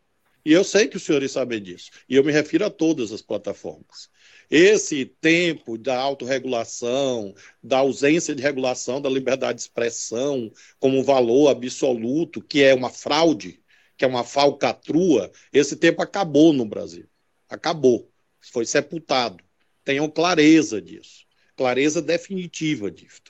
E 0.45 0.53
eu 0.53 0.63
sei 0.63 0.87
que 0.87 0.95
os 0.95 1.03
senhores 1.03 1.33
sabem 1.33 1.61
disso. 1.61 1.91
E 2.07 2.15
eu 2.15 2.23
me 2.23 2.31
refiro 2.31 2.65
a 2.65 2.69
todas 2.69 3.11
as 3.11 3.21
plataformas. 3.21 4.09
Esse 4.49 5.03
tempo 5.03 5.77
da 5.77 5.99
autorregulação, 5.99 7.35
da 7.61 7.79
ausência 7.79 8.33
de 8.33 8.41
regulação 8.41 9.01
da 9.01 9.09
liberdade 9.09 9.57
de 9.57 9.63
expressão 9.63 10.49
como 10.79 11.03
valor 11.03 11.49
absoluto, 11.49 12.41
que 12.41 12.63
é 12.63 12.73
uma 12.73 12.89
fraude, 12.89 13.59
que 13.97 14.05
é 14.05 14.07
uma 14.07 14.23
falcatrua, 14.23 15.31
esse 15.51 15.75
tempo 15.75 16.01
acabou 16.01 16.53
no 16.53 16.65
Brasil. 16.65 17.07
Acabou. 17.49 18.09
Foi 18.39 18.65
sepultado. 18.65 19.44
Tenham 19.85 20.09
clareza 20.09 20.81
disso. 20.81 21.25
Clareza 21.55 22.01
definitiva 22.01 22.91
disso. 22.91 23.21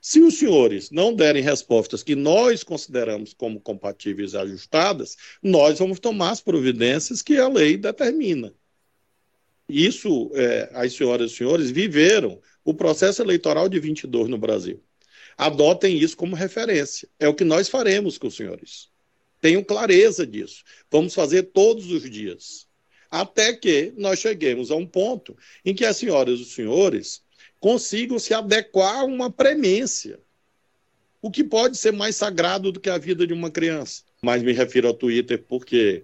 Se 0.00 0.20
os 0.20 0.38
senhores 0.38 0.90
não 0.90 1.14
derem 1.14 1.42
respostas 1.42 2.02
que 2.02 2.14
nós 2.14 2.62
consideramos 2.62 3.32
como 3.34 3.60
compatíveis 3.60 4.32
e 4.32 4.36
ajustadas, 4.36 5.16
nós 5.42 5.78
vamos 5.78 5.98
tomar 5.98 6.30
as 6.30 6.40
providências 6.40 7.20
que 7.20 7.36
a 7.38 7.48
lei 7.48 7.76
determina. 7.76 8.54
Isso, 9.68 10.30
é, 10.34 10.70
as 10.74 10.92
senhoras 10.92 11.32
e 11.32 11.36
senhores 11.36 11.70
viveram 11.70 12.38
o 12.62 12.74
processo 12.74 13.22
eleitoral 13.22 13.68
de 13.68 13.80
22 13.80 14.28
no 14.28 14.38
Brasil. 14.38 14.82
Adotem 15.36 15.96
isso 15.96 16.16
como 16.16 16.36
referência. 16.36 17.08
É 17.18 17.26
o 17.26 17.34
que 17.34 17.44
nós 17.44 17.68
faremos 17.68 18.18
com 18.18 18.28
os 18.28 18.36
senhores. 18.36 18.90
Tenham 19.40 19.64
clareza 19.64 20.26
disso. 20.26 20.62
Vamos 20.90 21.14
fazer 21.14 21.44
todos 21.44 21.90
os 21.90 22.08
dias. 22.08 22.66
Até 23.14 23.52
que 23.52 23.92
nós 23.96 24.18
cheguemos 24.18 24.72
a 24.72 24.74
um 24.74 24.84
ponto 24.84 25.36
em 25.64 25.72
que 25.72 25.84
as 25.84 25.98
senhoras 25.98 26.40
e 26.40 26.42
os 26.42 26.52
senhores 26.52 27.22
consigam 27.60 28.18
se 28.18 28.34
adequar 28.34 28.96
a 28.96 29.04
uma 29.04 29.30
premência. 29.30 30.18
O 31.22 31.30
que 31.30 31.44
pode 31.44 31.78
ser 31.78 31.92
mais 31.92 32.16
sagrado 32.16 32.72
do 32.72 32.80
que 32.80 32.90
a 32.90 32.98
vida 32.98 33.24
de 33.24 33.32
uma 33.32 33.52
criança? 33.52 34.02
Mas 34.20 34.42
me 34.42 34.50
refiro 34.50 34.88
ao 34.88 34.94
Twitter 34.94 35.40
porque 35.46 36.02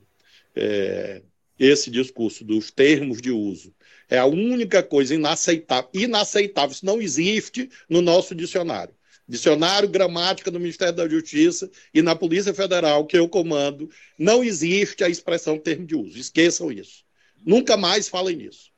é, 0.55 1.21
esse 1.59 1.91
discurso 1.91 2.45
dos 2.45 2.71
termos 2.71 3.21
de 3.21 3.33
uso 3.33 3.75
é 4.09 4.17
a 4.17 4.27
única 4.27 4.81
coisa 4.81 5.13
inaceitável. 5.13 5.91
Inaceitável, 5.93 6.71
isso 6.71 6.87
não 6.87 7.03
existe 7.03 7.69
no 7.89 8.01
nosso 8.01 8.37
dicionário. 8.37 8.95
Dicionário 9.31 9.89
Gramática 9.89 10.51
do 10.51 10.59
Ministério 10.59 10.93
da 10.93 11.09
Justiça 11.09 11.71
e 11.95 12.03
na 12.03 12.17
Polícia 12.17 12.53
Federal, 12.53 13.07
que 13.07 13.17
eu 13.17 13.29
comando, 13.29 13.89
não 14.19 14.43
existe 14.43 15.05
a 15.05 15.09
expressão 15.09 15.57
termo 15.57 15.87
de 15.87 15.95
uso. 15.95 16.19
Esqueçam 16.19 16.73
isso. 16.73 17.05
Nunca 17.47 17.77
mais 17.77 18.09
falem 18.09 18.35
nisso. 18.35 18.73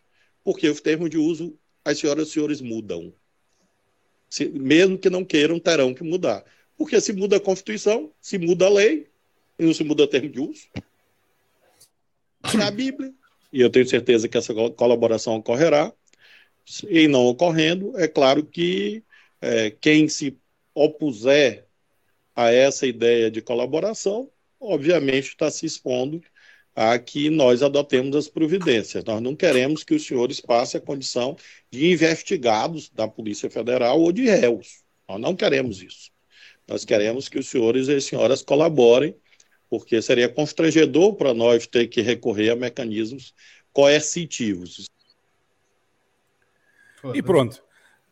Porque 0.44 0.68
os 0.68 0.82
termos 0.82 1.08
de 1.08 1.16
uso, 1.16 1.58
as 1.82 1.98
senhoras 1.98 2.28
e 2.28 2.32
senhores 2.32 2.60
mudam. 2.60 3.14
Se, 4.28 4.46
mesmo 4.46 4.98
que 4.98 5.08
não 5.08 5.24
queiram, 5.24 5.58
terão 5.58 5.94
que 5.94 6.04
mudar. 6.04 6.44
Porque 6.76 7.00
se 7.00 7.14
muda 7.14 7.38
a 7.38 7.40
Constituição, 7.40 8.12
se 8.20 8.36
muda 8.36 8.66
a 8.66 8.70
lei, 8.70 9.08
e 9.58 9.64
não 9.64 9.72
se 9.72 9.82
muda 9.82 10.02
o 10.02 10.06
termo 10.06 10.28
de 10.28 10.38
uso. 10.38 10.68
Na 12.52 12.70
Bíblia. 12.70 13.10
E 13.50 13.58
eu 13.62 13.70
tenho 13.70 13.88
certeza 13.88 14.28
que 14.28 14.36
essa 14.36 14.52
colaboração 14.76 15.36
ocorrerá. 15.36 15.90
E 16.90 17.08
não 17.08 17.24
ocorrendo, 17.24 17.98
é 17.98 18.06
claro 18.06 18.44
que 18.44 19.02
é, 19.40 19.70
quem 19.70 20.08
se 20.08 20.38
opuser 20.74 21.66
a 22.34 22.50
essa 22.50 22.86
ideia 22.86 23.30
de 23.30 23.42
colaboração, 23.42 24.30
obviamente 24.58 25.28
está 25.28 25.50
se 25.50 25.66
expondo 25.66 26.22
a 26.74 26.98
que 26.98 27.28
nós 27.28 27.62
adotemos 27.62 28.16
as 28.16 28.28
providências. 28.28 29.04
Nós 29.04 29.20
não 29.20 29.36
queremos 29.36 29.84
que 29.84 29.94
os 29.94 30.06
senhores 30.06 30.40
passem 30.40 30.78
a 30.78 30.84
condição 30.84 31.36
de 31.70 31.92
investigados 31.92 32.88
da 32.88 33.06
Polícia 33.06 33.50
Federal 33.50 34.00
ou 34.00 34.10
de 34.10 34.24
réus. 34.24 34.82
Nós 35.06 35.20
não 35.20 35.36
queremos 35.36 35.82
isso. 35.82 36.10
Nós 36.66 36.84
queremos 36.84 37.28
que 37.28 37.38
os 37.38 37.48
senhores 37.48 37.88
e 37.88 37.96
as 37.96 38.04
senhoras 38.04 38.40
colaborem, 38.40 39.14
porque 39.68 40.00
seria 40.00 40.28
constrangedor 40.28 41.14
para 41.14 41.34
nós 41.34 41.66
ter 41.66 41.88
que 41.88 42.00
recorrer 42.00 42.50
a 42.50 42.56
mecanismos 42.56 43.34
coercitivos. 43.72 44.88
E 47.12 47.22
pronto. 47.22 47.62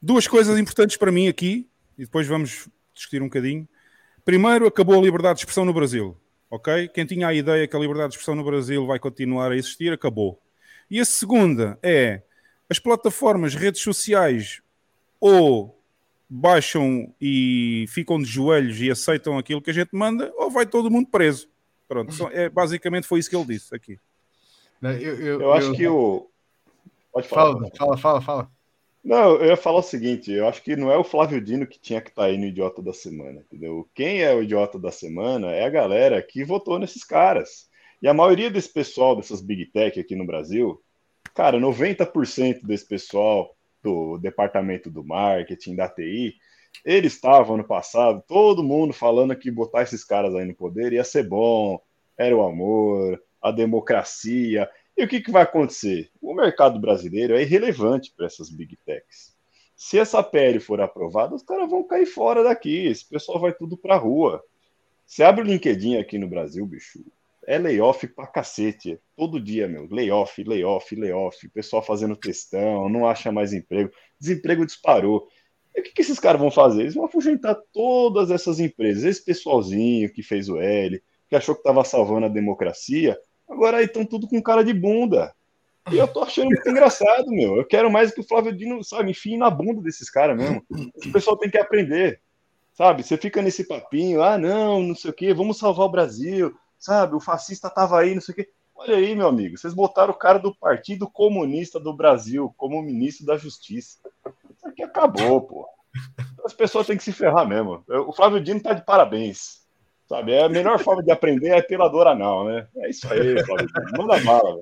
Duas 0.03 0.27
coisas 0.27 0.59
importantes 0.59 0.97
para 0.97 1.12
mim 1.12 1.28
aqui 1.28 1.69
e 2.01 2.05
depois 2.06 2.27
vamos 2.27 2.66
discutir 2.94 3.20
um 3.20 3.27
bocadinho. 3.27 3.68
Primeiro, 4.24 4.66
acabou 4.66 4.98
a 4.98 5.02
liberdade 5.02 5.35
de 5.35 5.40
expressão 5.43 5.66
no 5.66 5.72
Brasil, 5.74 6.16
ok? 6.51 6.89
Quem 6.89 7.05
tinha 7.05 7.28
a 7.28 7.35
ideia 7.35 7.68
que 7.68 7.77
a 7.77 7.78
liberdade 7.78 8.09
de 8.09 8.14
expressão 8.14 8.35
no 8.35 8.43
Brasil 8.43 8.86
vai 8.86 8.98
continuar 8.98 9.52
a 9.52 9.56
existir, 9.56 9.93
acabou. 9.93 10.40
E 10.90 10.98
a 10.98 11.05
segunda 11.05 11.78
é 11.82 12.22
as 12.70 12.78
plataformas, 12.78 13.55
redes 13.55 13.82
sociais, 13.82 14.62
ou 15.20 15.78
baixam 16.27 17.14
e 17.20 17.85
ficam 17.89 18.18
de 18.18 18.24
joelhos 18.24 18.81
e 18.81 18.90
aceitam 18.90 19.36
aquilo 19.36 19.60
que 19.60 19.70
a 19.70 19.74
gente 19.74 19.94
manda, 19.94 20.32
ou 20.36 20.51
vai 20.51 20.64
todo 20.64 20.90
mundo 20.90 21.09
preso. 21.09 21.51
Pronto, 21.86 22.14
é, 22.32 22.48
basicamente 22.48 23.06
foi 23.06 23.18
isso 23.18 23.28
que 23.28 23.36
ele 23.36 23.44
disse 23.44 23.74
aqui. 23.74 23.98
Eu, 24.81 24.90
eu, 24.90 25.40
eu 25.43 25.52
acho 25.52 25.68
eu... 25.68 25.74
que 25.74 25.86
o. 25.86 26.31
Pode 27.12 27.28
falar. 27.28 27.52
Fala, 27.52 27.70
fala, 27.77 27.98
fala, 27.98 28.20
fala. 28.22 28.60
Não, 29.02 29.36
eu 29.36 29.47
ia 29.47 29.56
falar 29.56 29.78
o 29.78 29.82
seguinte, 29.82 30.31
eu 30.31 30.47
acho 30.47 30.62
que 30.62 30.77
não 30.77 30.90
é 30.90 30.97
o 30.97 31.05
Flávio 31.05 31.40
Dino 31.40 31.66
que 31.66 31.81
tinha 31.81 32.02
que 32.02 32.10
estar 32.10 32.22
tá 32.22 32.28
aí 32.28 32.36
no 32.36 32.44
Idiota 32.44 32.82
da 32.82 32.93
Semana, 32.93 33.40
entendeu? 33.40 33.89
Quem 33.94 34.22
é 34.22 34.35
o 34.35 34.43
Idiota 34.43 34.78
da 34.78 34.93
Semana 34.93 35.52
é 35.52 35.64
a 35.64 35.70
galera 35.70 36.22
que 36.22 36.44
votou 36.44 36.78
nesses 36.78 37.02
caras. 37.02 37.68
E 38.02 38.09
a 38.09 38.14
maioria 38.14 38.51
desse 38.51 38.70
pessoal, 38.70 39.16
dessas 39.16 39.40
Big 39.40 39.66
Tech 39.72 39.98
aqui 39.98 40.14
no 40.14 40.27
Brasil, 40.27 40.82
cara, 41.35 41.59
90% 41.59 42.66
desse 42.66 42.86
pessoal 42.86 43.56
do 43.82 44.18
departamento 44.18 44.90
do 44.90 45.02
marketing, 45.02 45.77
da 45.77 45.89
TI, 45.89 46.35
eles 46.85 47.14
estavam 47.14 47.56
no 47.56 47.64
passado, 47.64 48.22
todo 48.27 48.62
mundo 48.62 48.93
falando 48.93 49.35
que 49.36 49.51
botar 49.51 49.82
esses 49.82 50.05
caras 50.05 50.35
aí 50.35 50.44
no 50.44 50.55
poder 50.55 50.93
ia 50.93 51.05
ser 51.05 51.27
bom, 51.27 51.81
era 52.18 52.36
o 52.36 52.43
amor, 52.43 53.20
a 53.43 53.51
democracia. 53.51 54.68
E 54.97 55.05
o 55.05 55.09
que, 55.09 55.21
que 55.21 55.31
vai 55.31 55.43
acontecer? 55.43 56.11
O 56.21 56.35
mercado 56.35 56.79
brasileiro 56.79 57.35
é 57.35 57.43
irrelevante 57.43 58.12
para 58.15 58.27
essas 58.27 58.51
big 58.51 58.77
techs. 58.85 59.35
Se 59.75 59.99
essa 59.99 60.23
PL 60.23 60.61
for 60.61 60.81
aprovada, 60.81 61.35
os 61.35 61.43
caras 61.43 61.71
vão 61.71 61.83
cair 61.83 62.05
fora 62.05 62.43
daqui. 62.43 62.87
Esse 62.87 63.09
pessoal 63.09 63.41
vai 63.41 63.55
tudo 63.55 63.79
para 63.79 63.95
a 63.95 63.99
rua. 63.99 64.45
Você 65.07 65.23
abre 65.23 65.43
o 65.43 65.47
LinkedIn 65.47 65.97
aqui 65.97 66.19
no 66.19 66.29
Brasil, 66.29 66.65
bicho. 66.67 67.03
é 67.47 67.59
layoff 67.59 68.07
pra 68.09 68.27
cacete. 68.27 69.01
Todo 69.17 69.41
dia, 69.41 69.67
meu. 69.67 69.89
Layoff, 69.91 70.45
layoff, 70.45 70.95
layoff. 70.95 71.47
O 71.47 71.51
pessoal 71.51 71.83
fazendo 71.83 72.15
testão, 72.15 72.89
não 72.91 73.09
acha 73.09 73.33
mais 73.33 73.55
emprego. 73.55 73.91
Desemprego 74.21 74.67
disparou. 74.67 75.27
E 75.75 75.81
o 75.81 75.83
que, 75.83 75.93
que 75.93 76.03
esses 76.03 76.21
caras 76.21 76.41
vão 76.41 76.51
fazer? 76.51 76.83
Eles 76.83 76.95
vão 76.95 77.07
afugentar 77.07 77.57
todas 77.73 78.31
essas 78.31 78.61
empresas. 78.61 79.05
Esse 79.05 79.25
pessoalzinho 79.25 80.12
que 80.12 80.23
fez 80.23 80.49
o 80.49 80.59
L, 80.59 81.03
que 81.29 81.35
achou 81.35 81.55
que 81.55 81.61
estava 81.61 81.83
salvando 81.85 82.27
a 82.27 82.29
democracia, 82.29 83.19
agora 83.51 83.78
aí 83.78 83.85
estão 83.85 84.05
tudo 84.05 84.28
com 84.28 84.43
cara 84.43 84.64
de 84.64 84.72
bunda. 84.72 85.35
E 85.90 85.98
eu 85.98 86.06
tô 86.06 86.22
achando 86.22 86.47
muito 86.47 86.68
engraçado, 86.68 87.31
meu. 87.31 87.56
Eu 87.56 87.64
quero 87.64 87.90
mais 87.90 88.12
que 88.12 88.20
o 88.20 88.27
Flávio 88.27 88.52
Dino, 88.52 88.85
sabe, 88.85 89.10
enfim 89.10 89.36
na 89.36 89.51
bunda 89.51 89.81
desses 89.81 90.10
caras 90.10 90.36
mesmo. 90.36 90.62
O 90.70 91.12
pessoal 91.12 91.36
tem 91.36 91.51
que 91.51 91.59
aprender, 91.59 92.20
sabe? 92.74 93.02
Você 93.02 93.16
fica 93.16 93.43
nesse 93.43 93.66
papinho, 93.66 94.22
ah, 94.22 94.39
não, 94.39 94.82
não 94.82 94.94
sei 94.94 95.10
o 95.10 95.14
quê, 95.14 95.35
vamos 95.35 95.59
salvar 95.59 95.86
o 95.86 95.90
Brasil, 95.90 96.55
sabe? 96.78 97.16
O 97.16 97.20
fascista 97.20 97.68
tava 97.68 97.98
aí, 97.98 98.14
não 98.14 98.20
sei 98.20 98.32
o 98.32 98.36
quê. 98.36 98.48
Olha 98.74 98.97
aí, 98.97 99.14
meu 99.14 99.27
amigo, 99.27 99.59
vocês 99.59 99.74
botaram 99.74 100.12
o 100.12 100.16
cara 100.16 100.39
do 100.39 100.55
Partido 100.55 101.10
Comunista 101.10 101.78
do 101.78 101.93
Brasil 101.93 102.55
como 102.56 102.81
ministro 102.81 103.27
da 103.27 103.36
Justiça. 103.36 103.98
Isso 104.56 104.66
aqui 104.66 104.82
acabou, 104.82 105.43
pô. 105.43 105.68
As 106.44 106.55
pessoas 106.55 106.86
têm 106.86 106.97
que 106.97 107.05
se 107.05 107.12
ferrar 107.12 107.47
mesmo. 107.47 107.85
O 108.06 108.12
Flávio 108.12 108.40
Dino 108.40 108.62
tá 108.62 108.72
de 108.72 108.85
parabéns. 108.85 109.60
Sabe? 110.11 110.32
É 110.32 110.43
a 110.43 110.49
melhor 110.49 110.77
forma 110.81 111.05
de 111.05 111.12
aprender 111.12 111.51
é 111.51 111.62
pela 111.62 111.87
dor 111.87 112.09
anal, 112.09 112.45
né? 112.45 112.66
É 112.78 112.91
isso 112.91 113.07
aí, 113.12 113.20
Flávio. 113.47 113.69
Manda 113.97 114.19
bala, 114.24 114.59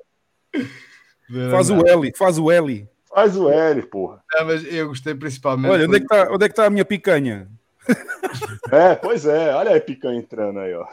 velho. 0.53 1.49
Faz 1.49 1.71
o 1.71 1.87
L, 1.87 2.13
faz 2.15 2.37
o 2.37 2.51
L. 2.51 2.87
Faz 3.09 3.35
o 3.35 3.49
L, 3.49 3.81
porra. 3.87 4.21
É, 4.35 4.43
mas 4.43 4.63
eu 4.71 4.89
gostei 4.89 5.15
principalmente. 5.15 5.71
Olha, 5.71 5.87
onde 5.87 5.97
é, 5.97 5.99
que 6.01 6.05
tá, 6.05 6.27
onde 6.31 6.45
é 6.45 6.49
que 6.49 6.53
tá 6.53 6.65
a 6.65 6.69
minha 6.69 6.85
picanha? 6.85 7.49
É, 8.71 8.93
pois 8.93 9.25
é. 9.25 9.55
Olha 9.55 9.75
a 9.75 9.81
picanha 9.81 10.19
entrando 10.19 10.59
aí, 10.59 10.75
ó. 10.75 10.85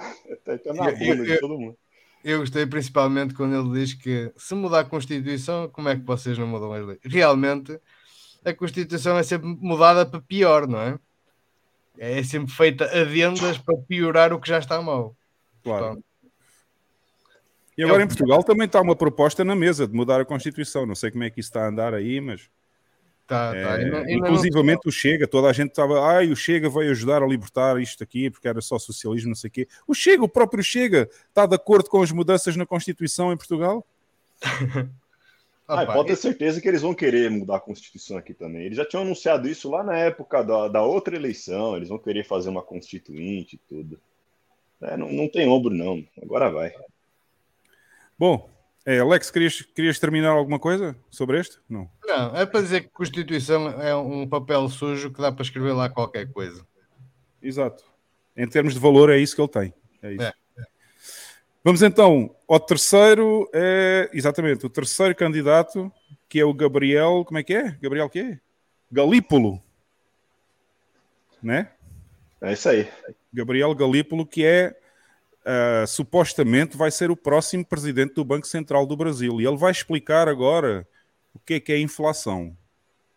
Tá, 0.42 0.56
tá 0.56 0.72
na 0.72 0.90
bunda 0.92 1.22
de 1.22 1.38
todo 1.38 1.58
mundo. 1.58 1.76
Eu 2.24 2.38
gostei 2.38 2.64
principalmente 2.64 3.34
quando 3.34 3.54
ele 3.54 3.78
diz 3.78 3.92
que 3.92 4.32
se 4.34 4.54
mudar 4.54 4.80
a 4.80 4.84
Constituição, 4.84 5.68
como 5.68 5.90
é 5.90 5.96
que 5.96 6.02
vocês 6.06 6.38
não 6.38 6.46
mudam 6.46 6.72
as 6.72 6.86
leis? 6.86 6.98
Realmente, 7.04 7.78
a 8.42 8.54
Constituição 8.54 9.18
é 9.18 9.22
sempre 9.22 9.46
mudada 9.60 10.06
para 10.06 10.22
pior, 10.22 10.66
não 10.66 10.80
é? 10.80 10.98
É 11.98 12.22
sempre 12.22 12.52
feita 12.52 12.84
adendas 12.84 13.58
para 13.58 13.76
piorar 13.88 14.32
o 14.32 14.40
que 14.40 14.48
já 14.48 14.58
está 14.58 14.80
mal. 14.82 15.16
Claro. 15.64 16.02
e 17.76 17.82
agora 17.82 18.02
em 18.02 18.06
Portugal 18.06 18.42
também 18.44 18.66
está 18.66 18.80
uma 18.80 18.94
proposta 18.96 19.44
na 19.44 19.56
mesa 19.56 19.86
de 19.86 19.94
mudar 19.94 20.20
a 20.20 20.24
Constituição. 20.24 20.86
Não 20.86 20.94
sei 20.94 21.10
como 21.10 21.24
é 21.24 21.30
que 21.30 21.40
isso 21.40 21.48
está 21.48 21.64
a 21.64 21.68
andar 21.68 21.92
aí, 21.94 22.20
mas. 22.20 22.48
Tá, 23.26 23.50
tá. 23.50 23.56
É, 23.56 23.74
Ainda- 23.84 23.98
ainda 23.98 24.12
inclusivamente 24.12 24.82
não- 24.84 24.88
o 24.88 24.92
Chega, 24.92 25.26
toda 25.26 25.48
a 25.48 25.52
gente 25.52 25.70
estava, 25.70 26.00
ai, 26.06 26.30
o 26.30 26.36
Chega 26.36 26.70
vai 26.70 26.86
ajudar 26.88 27.24
a 27.24 27.26
libertar 27.26 27.80
isto 27.80 28.04
aqui, 28.04 28.30
porque 28.30 28.46
era 28.46 28.60
só 28.60 28.78
socialismo, 28.78 29.30
não 29.30 29.34
sei 29.34 29.48
o 29.48 29.50
quê. 29.50 29.68
O 29.86 29.94
Chega, 29.94 30.22
o 30.22 30.28
próprio 30.28 30.62
Chega, 30.62 31.08
está 31.28 31.44
de 31.44 31.56
acordo 31.56 31.90
com 31.90 32.00
as 32.00 32.12
mudanças 32.12 32.54
na 32.54 32.64
Constituição 32.64 33.32
em 33.32 33.36
Portugal? 33.36 33.84
Ah, 35.68 35.82
e 35.82 35.86
pode 35.86 36.08
ter 36.08 36.16
certeza 36.16 36.60
que 36.60 36.68
eles 36.68 36.82
vão 36.82 36.94
querer 36.94 37.28
mudar 37.30 37.56
a 37.56 37.60
Constituição 37.60 38.16
aqui 38.16 38.32
também. 38.32 38.62
Eles 38.62 38.76
já 38.76 38.84
tinham 38.84 39.02
anunciado 39.02 39.48
isso 39.48 39.68
lá 39.68 39.82
na 39.82 39.96
época 39.96 40.42
da, 40.44 40.68
da 40.68 40.82
outra 40.82 41.16
eleição. 41.16 41.76
Eles 41.76 41.88
vão 41.88 41.98
querer 41.98 42.24
fazer 42.24 42.48
uma 42.48 42.62
constituinte 42.62 43.56
e 43.56 43.58
tudo. 43.68 44.00
É, 44.80 44.96
não, 44.96 45.10
não 45.10 45.28
tem 45.28 45.48
ombro, 45.48 45.74
não. 45.74 46.04
Agora 46.22 46.50
vai. 46.50 46.72
Bom, 48.16 48.48
é, 48.84 49.00
Alex, 49.00 49.30
querias, 49.32 49.62
querias 49.62 49.98
terminar 49.98 50.30
alguma 50.30 50.60
coisa 50.60 50.96
sobre 51.10 51.40
este? 51.40 51.58
Não. 51.68 51.90
Não, 52.04 52.36
é 52.36 52.46
para 52.46 52.60
dizer 52.60 52.82
que 52.82 52.88
Constituição 52.90 53.68
é 53.82 53.96
um 53.96 54.28
papel 54.28 54.68
sujo 54.68 55.12
que 55.12 55.20
dá 55.20 55.32
para 55.32 55.42
escrever 55.42 55.72
lá 55.72 55.88
qualquer 55.88 56.30
coisa. 56.32 56.64
Exato. 57.42 57.84
Em 58.36 58.46
termos 58.46 58.74
de 58.74 58.80
valor, 58.80 59.10
é 59.10 59.18
isso 59.18 59.34
que 59.34 59.42
ele 59.42 59.48
tem. 59.48 59.74
É 60.00 60.12
isso. 60.12 60.22
É. 60.22 60.32
Vamos 61.66 61.82
então 61.82 62.32
ao 62.46 62.60
terceiro, 62.60 63.50
é, 63.52 64.08
exatamente, 64.12 64.64
o 64.64 64.70
terceiro 64.70 65.12
candidato, 65.16 65.92
que 66.28 66.38
é 66.38 66.44
o 66.44 66.54
Gabriel, 66.54 67.24
como 67.26 67.38
é 67.38 67.42
que 67.42 67.54
é? 67.54 67.76
Gabriel 67.82 68.08
quê? 68.08 68.38
Galípolo. 68.88 69.60
Né? 71.42 71.68
É 72.40 72.52
isso 72.52 72.68
aí. 72.68 72.88
Gabriel 73.34 73.74
Galípolo, 73.74 74.24
que 74.24 74.44
é, 74.44 74.78
ah, 75.44 75.84
supostamente, 75.88 76.76
vai 76.76 76.92
ser 76.92 77.10
o 77.10 77.16
próximo 77.16 77.66
presidente 77.66 78.14
do 78.14 78.24
Banco 78.24 78.46
Central 78.46 78.86
do 78.86 78.96
Brasil. 78.96 79.40
E 79.40 79.44
ele 79.44 79.56
vai 79.56 79.72
explicar 79.72 80.28
agora 80.28 80.86
o 81.34 81.40
que 81.40 81.54
é 81.54 81.58
que 81.58 81.72
é 81.72 81.80
inflação. 81.80 82.56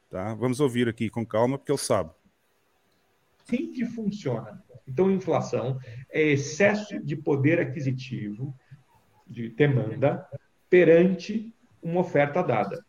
Tá? 0.10 0.34
Vamos 0.34 0.60
ouvir 0.60 0.90
aqui 0.90 1.08
com 1.08 1.24
calma, 1.24 1.60
porque 1.60 1.72
ele 1.72 1.78
sabe. 1.78 2.10
assim 3.48 3.72
que 3.72 3.86
funciona. 3.86 4.60
Então, 4.90 5.12
inflação 5.12 5.80
é 6.10 6.22
excesso 6.22 7.00
de 7.00 7.16
poder 7.16 7.60
aquisitivo, 7.60 8.54
de 9.28 9.50
demanda, 9.50 10.28
perante 10.70 11.54
uma 11.82 12.02
oferta 12.02 12.42
dada. 12.42 12.84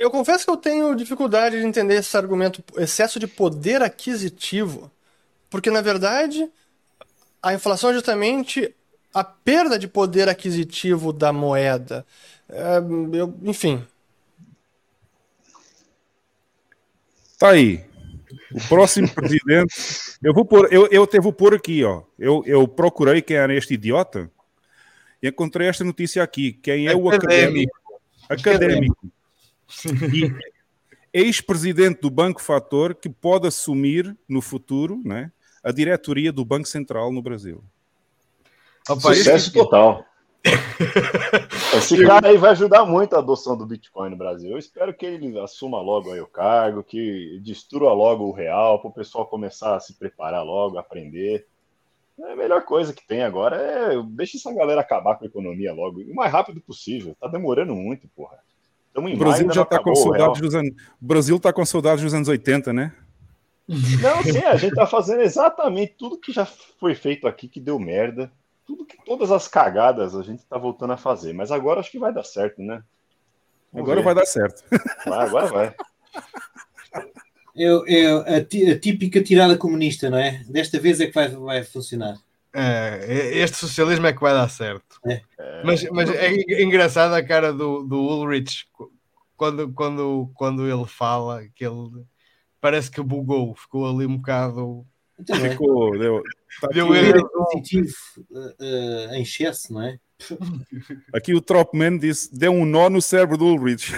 Eu 0.00 0.10
confesso 0.10 0.44
que 0.44 0.50
eu 0.50 0.56
tenho 0.56 0.94
dificuldade 0.94 1.60
de 1.60 1.66
entender 1.66 1.96
esse 1.96 2.16
argumento, 2.16 2.64
excesso 2.76 3.18
de 3.18 3.26
poder 3.26 3.82
aquisitivo, 3.82 4.90
porque 5.50 5.70
na 5.70 5.82
verdade 5.82 6.50
a 7.42 7.52
inflação 7.54 7.90
é 7.90 7.94
justamente 7.94 8.74
a 9.12 9.22
perda 9.22 9.78
de 9.78 9.86
poder 9.86 10.28
aquisitivo 10.28 11.12
da 11.12 11.32
moeda. 11.32 12.04
É, 12.48 12.78
eu- 13.18 13.34
enfim, 13.42 13.86
Tá 17.38 17.50
aí. 17.50 17.84
O 18.52 18.68
próximo 18.68 19.08
presidente. 19.08 19.74
Eu 20.22 20.32
vou 20.32 20.44
pôr, 20.44 20.68
eu, 20.72 20.86
eu 20.88 21.04
até 21.04 21.20
vou 21.20 21.32
pôr 21.32 21.54
aqui, 21.54 21.84
ó. 21.84 22.02
Eu, 22.18 22.42
eu 22.46 22.66
procurei 22.66 23.22
quem 23.22 23.36
era 23.36 23.54
este 23.54 23.74
idiota 23.74 24.30
e 25.22 25.28
encontrei 25.28 25.68
esta 25.68 25.84
notícia 25.84 26.22
aqui. 26.22 26.52
Quem 26.52 26.86
é 26.86 26.94
o 26.94 27.08
académico? 27.08 27.76
Académico. 28.28 29.12
Académico. 29.68 30.12
E 30.12 30.32
ex-presidente 31.12 32.00
do 32.02 32.10
Banco 32.10 32.42
Fator 32.42 32.94
que 32.94 33.08
pode 33.08 33.48
assumir 33.48 34.16
no 34.28 34.42
futuro 34.42 35.00
né, 35.04 35.32
a 35.64 35.72
diretoria 35.72 36.30
do 36.30 36.44
Banco 36.44 36.68
Central 36.68 37.10
no 37.10 37.22
Brasil. 37.22 37.64
Opa, 38.88 39.14
Sucesso 39.14 39.52
total. 39.52 40.04
Esse 41.76 42.04
cara 42.04 42.28
aí 42.28 42.36
vai 42.36 42.50
ajudar 42.50 42.84
muito 42.84 43.14
a 43.14 43.18
adoção 43.18 43.56
do 43.56 43.66
Bitcoin 43.66 44.10
no 44.10 44.16
Brasil. 44.16 44.50
Eu 44.50 44.58
espero 44.58 44.94
que 44.94 45.04
ele 45.04 45.38
assuma 45.38 45.80
logo 45.80 46.12
aí 46.12 46.20
o 46.20 46.26
cargo, 46.26 46.82
que 46.82 47.40
destrua 47.42 47.92
logo 47.92 48.24
o 48.24 48.32
real, 48.32 48.80
para 48.80 48.88
o 48.88 48.94
pessoal 48.94 49.26
começar 49.26 49.76
a 49.76 49.80
se 49.80 49.94
preparar 49.94 50.44
logo, 50.44 50.78
aprender. 50.78 51.46
É 52.18 52.32
a 52.32 52.36
melhor 52.36 52.64
coisa 52.64 52.94
que 52.94 53.06
tem 53.06 53.22
agora 53.22 53.56
é 53.56 54.02
deixa 54.02 54.38
essa 54.38 54.52
galera 54.52 54.80
acabar 54.80 55.16
com 55.16 55.24
a 55.24 55.28
economia 55.28 55.72
logo, 55.72 56.00
o 56.00 56.14
mais 56.14 56.32
rápido 56.32 56.60
possível. 56.60 57.14
Tá 57.20 57.28
demorando 57.28 57.74
muito, 57.74 58.08
porra. 58.08 58.38
Estamos 58.88 59.10
em 59.10 59.14
O 59.14 59.18
Brasil 59.18 59.52
já 59.52 59.62
está 59.62 59.78
com 59.78 59.94
saudades 59.94 60.40
dos 60.40 60.54
anos. 60.54 60.70
O 61.00 61.06
Brasil 61.06 61.36
está 61.36 61.52
com 61.52 61.66
saudades 61.66 62.02
dos 62.02 62.14
anos 62.14 62.28
80, 62.28 62.72
né? 62.72 62.94
Não, 63.68 64.22
sim, 64.22 64.44
a 64.44 64.56
gente 64.56 64.74
tá 64.74 64.86
fazendo 64.86 65.22
exatamente 65.22 65.94
tudo 65.98 66.18
que 66.18 66.32
já 66.32 66.46
foi 66.46 66.94
feito 66.94 67.26
aqui 67.26 67.48
que 67.48 67.60
deu 67.60 67.78
merda. 67.78 68.32
Tudo 68.66 68.84
que 68.84 68.96
todas 69.04 69.30
as 69.30 69.46
cagadas 69.46 70.16
a 70.16 70.22
gente 70.22 70.44
tá 70.44 70.58
voltando 70.58 70.92
a 70.92 70.96
fazer, 70.96 71.32
mas 71.32 71.52
agora 71.52 71.80
acho 71.80 71.90
que 71.90 71.98
vai 71.98 72.12
dar 72.12 72.24
certo, 72.24 72.60
né? 72.60 72.82
Vamos 73.72 73.88
Agora 73.88 74.00
ver. 74.00 74.04
vai 74.04 74.14
dar 74.14 74.26
certo. 74.26 74.64
Vai, 75.06 75.26
agora 75.26 75.46
vai. 75.46 75.74
É, 77.56 77.64
é 77.66 78.36
a, 78.36 78.78
típica 78.78 79.22
tirada 79.22 79.56
comunista, 79.56 80.10
não 80.10 80.18
é? 80.18 80.42
Desta 80.48 80.78
vez 80.78 81.00
é 81.00 81.06
que 81.06 81.14
vai, 81.14 81.28
vai 81.28 81.64
funcionar. 81.64 82.16
É, 82.52 83.38
este 83.38 83.56
socialismo 83.58 84.06
é 84.06 84.12
que 84.12 84.20
vai 84.20 84.32
dar 84.32 84.48
certo. 84.48 84.98
É. 85.06 85.20
Mas, 85.64 85.84
mas 85.90 86.10
é 86.10 86.62
engraçado 86.62 87.12
a 87.12 87.22
cara 87.22 87.52
do, 87.52 87.82
do 87.82 87.96
Ulrich 87.96 88.66
quando, 89.36 89.72
quando, 89.72 90.30
quando 90.34 90.66
ele 90.66 90.86
fala 90.86 91.46
que 91.54 91.64
ele 91.64 92.04
parece 92.60 92.90
que 92.90 93.02
bugou, 93.02 93.54
ficou 93.54 93.86
ali 93.88 94.06
um 94.06 94.16
bocado. 94.16 94.86
Então, 95.18 95.36
é. 95.36 95.50
Ficou, 95.50 95.98
deu, 95.98 96.22
tá 96.60 96.68
Deu 96.68 96.92
aqui, 96.92 97.06
erro. 97.06 97.28
positivo 97.30 97.94
eh, 98.34 98.54
eh, 98.60 99.16
em 99.18 99.22
excesso, 99.22 99.72
não 99.72 99.82
é? 99.82 99.98
aqui 101.12 101.34
o 101.34 101.40
Tropman 101.40 101.98
disse: 101.98 102.34
deu 102.36 102.52
um 102.52 102.64
nó 102.66 102.88
no 102.90 103.00
cérebro 103.00 103.36
do 103.36 103.46
Ulrich. 103.46 103.92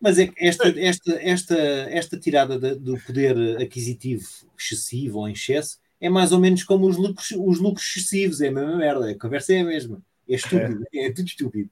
Mas 0.00 0.18
é 0.18 0.26
que 0.26 0.44
esta, 0.44 0.68
esta, 0.78 1.12
esta, 1.22 1.56
esta 1.56 2.18
tirada 2.18 2.58
da- 2.58 2.74
do 2.74 2.98
poder 3.00 3.60
aquisitivo 3.62 4.24
excessivo 4.58 5.18
ou 5.20 5.28
em 5.28 5.32
excesso 5.32 5.78
é 6.00 6.08
mais 6.10 6.32
ou 6.32 6.38
menos 6.38 6.62
como 6.64 6.86
os 6.86 6.96
lucros, 6.96 7.30
os 7.32 7.58
lucros 7.58 7.86
excessivos, 7.96 8.40
é 8.40 8.48
a 8.48 8.52
mesma 8.52 8.76
merda, 8.76 9.10
a 9.10 9.18
conversa 9.18 9.54
é 9.54 9.60
a 9.60 9.64
mesma. 9.64 10.02
É 10.28 10.34
estúpido, 10.34 10.84
é, 10.94 11.10
tudo 11.12 11.26
estúpido. 11.26 11.70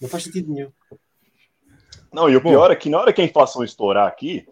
Não 0.00 0.08
faz 0.08 0.24
sentido 0.24 0.52
nenhum. 0.52 0.70
Não, 2.12 2.30
e 2.30 2.36
o 2.36 2.40
pior 2.40 2.70
é 2.70 2.76
que 2.76 2.88
na 2.88 2.98
hora 2.98 3.12
que 3.12 3.20
a 3.20 3.24
inflação 3.24 3.62
estourar 3.64 4.06
aqui, 4.08 4.46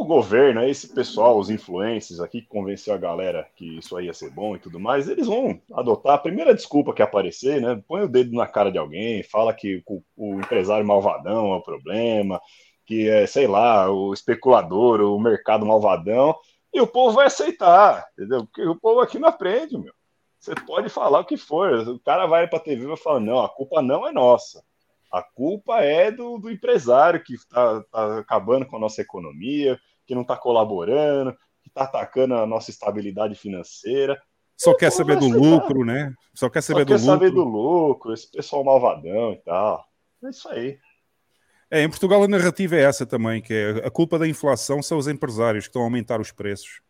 o 0.00 0.04
governo, 0.04 0.62
esse 0.62 0.92
pessoal, 0.94 1.38
os 1.38 1.50
influencers 1.50 2.20
aqui 2.20 2.42
que 2.42 2.48
convenceu 2.48 2.94
a 2.94 2.98
galera 2.98 3.48
que 3.56 3.78
isso 3.78 3.96
aí 3.96 4.06
ia 4.06 4.14
ser 4.14 4.30
bom 4.30 4.54
e 4.54 4.58
tudo 4.58 4.78
mais, 4.78 5.08
eles 5.08 5.26
vão 5.26 5.60
adotar 5.72 6.14
a 6.14 6.18
primeira 6.18 6.54
desculpa 6.54 6.92
que 6.92 7.02
aparecer, 7.02 7.60
né? 7.60 7.82
Põe 7.88 8.02
o 8.02 8.08
dedo 8.08 8.34
na 8.34 8.46
cara 8.46 8.70
de 8.70 8.78
alguém, 8.78 9.22
fala 9.22 9.54
que 9.54 9.82
o, 9.86 10.02
o 10.16 10.34
empresário 10.40 10.86
malvadão 10.86 11.52
é 11.52 11.56
o 11.56 11.62
problema, 11.62 12.40
que 12.84 13.08
é, 13.08 13.26
sei 13.26 13.46
lá, 13.46 13.90
o 13.90 14.12
especulador, 14.12 15.00
o 15.00 15.18
mercado 15.18 15.66
malvadão, 15.66 16.36
e 16.72 16.80
o 16.80 16.86
povo 16.86 17.16
vai 17.16 17.26
aceitar, 17.26 18.06
entendeu? 18.12 18.44
Porque 18.46 18.62
o 18.62 18.76
povo 18.76 19.00
aqui 19.00 19.18
não 19.18 19.28
aprende, 19.28 19.78
meu. 19.78 19.92
Você 20.38 20.54
pode 20.54 20.88
falar 20.88 21.20
o 21.20 21.24
que 21.24 21.36
for. 21.36 21.72
O 21.88 21.98
cara 22.00 22.26
vai 22.26 22.46
para 22.46 22.58
a 22.58 22.62
TV 22.62 22.84
e 22.84 22.86
vai 22.86 22.96
falar: 22.96 23.20
não, 23.20 23.42
a 23.42 23.48
culpa 23.48 23.82
não 23.82 24.06
é 24.06 24.12
nossa. 24.12 24.62
A 25.10 25.22
culpa 25.22 25.80
é 25.80 26.10
do, 26.10 26.38
do 26.38 26.50
empresário 26.50 27.22
que 27.22 27.34
está 27.34 27.82
tá 27.90 28.18
acabando 28.18 28.66
com 28.66 28.76
a 28.76 28.80
nossa 28.80 29.00
economia, 29.00 29.78
que 30.06 30.14
não 30.14 30.22
está 30.22 30.36
colaborando, 30.36 31.32
que 31.62 31.68
está 31.68 31.82
atacando 31.82 32.34
a 32.34 32.46
nossa 32.46 32.70
estabilidade 32.70 33.34
financeira. 33.34 34.20
Só 34.56 34.74
quer 34.74 34.90
saber 34.90 35.18
do 35.18 35.28
lucro, 35.28 35.84
né? 35.84 36.14
Só 36.34 36.48
quer 36.48 36.62
saber 36.62 36.80
Só 36.80 36.84
do 36.84 36.88
quer 36.88 36.94
lucro. 36.94 37.06
saber 37.06 37.30
do 37.30 37.44
lucro, 37.44 38.12
esse 38.12 38.30
pessoal 38.30 38.64
malvadão 38.64 39.32
e 39.32 39.36
tal. 39.44 39.84
É 40.24 40.30
isso 40.30 40.48
aí. 40.48 40.78
É, 41.70 41.82
em 41.82 41.88
Portugal 41.88 42.22
a 42.22 42.28
narrativa 42.28 42.76
é 42.76 42.82
essa 42.82 43.04
também, 43.04 43.42
que 43.42 43.52
é 43.52 43.86
a 43.86 43.90
culpa 43.90 44.18
da 44.18 44.26
inflação 44.26 44.82
são 44.82 44.98
os 44.98 45.08
empresários 45.08 45.64
que 45.64 45.70
estão 45.70 45.82
a 45.82 45.84
aumentar 45.84 46.20
os 46.20 46.30
preços. 46.30 46.80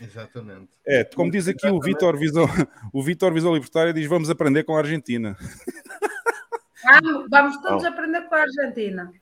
Exatamente. 0.00 0.70
É, 0.86 1.04
como 1.04 1.30
diz 1.30 1.46
aqui 1.46 1.66
Exatamente. 1.66 1.78
o 1.84 1.86
Vitor 1.86 2.18
Visão, 2.18 2.46
o 2.92 3.02
Vitor 3.02 3.32
Visão 3.32 3.54
Libertário 3.54 3.92
diz 3.92 4.06
vamos 4.08 4.30
aprender 4.30 4.64
com 4.64 4.74
a 4.74 4.78
Argentina. 4.78 5.36
Vamos, 6.84 7.26
vamos 7.30 7.62
todos 7.62 7.84
aprender 7.84 8.28
com 8.28 8.34
a 8.34 8.42
Argentina. 8.42 9.12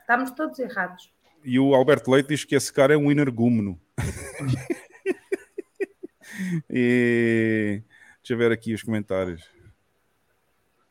Estamos 0.00 0.30
todos 0.32 0.58
errados. 0.58 1.10
E 1.44 1.58
o 1.58 1.74
Alberto 1.74 2.10
Leite 2.10 2.28
diz 2.28 2.44
que 2.44 2.54
esse 2.54 2.72
cara 2.72 2.94
é 2.94 2.96
um 2.96 3.10
energúmeno. 3.10 3.80
e 6.70 7.82
deixa 8.18 8.34
eu 8.34 8.38
ver 8.38 8.52
aqui 8.52 8.74
os 8.74 8.82
comentários. 8.82 9.42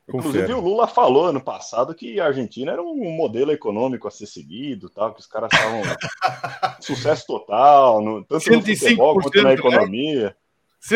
Confere. 0.09 0.29
Inclusive, 0.29 0.53
o 0.53 0.61
Lula 0.61 0.87
falou 0.87 1.25
ano 1.25 1.41
passado 1.41 1.95
que 1.95 2.19
a 2.19 2.27
Argentina 2.27 2.71
era 2.71 2.81
um 2.81 3.11
modelo 3.11 3.51
econômico 3.51 4.07
a 4.07 4.11
ser 4.11 4.27
seguido, 4.27 4.89
tal, 4.89 5.13
que 5.13 5.19
os 5.19 5.25
caras 5.25 5.49
estavam 5.51 5.81
sucesso 6.79 7.25
total, 7.25 8.01
no, 8.01 8.23
tanto 8.23 8.51
no 8.51 8.61
futebol 8.61 9.19
quanto 9.19 9.41
na 9.41 9.49
né? 9.49 9.55
economia. 9.55 10.25
Né? 10.25 10.35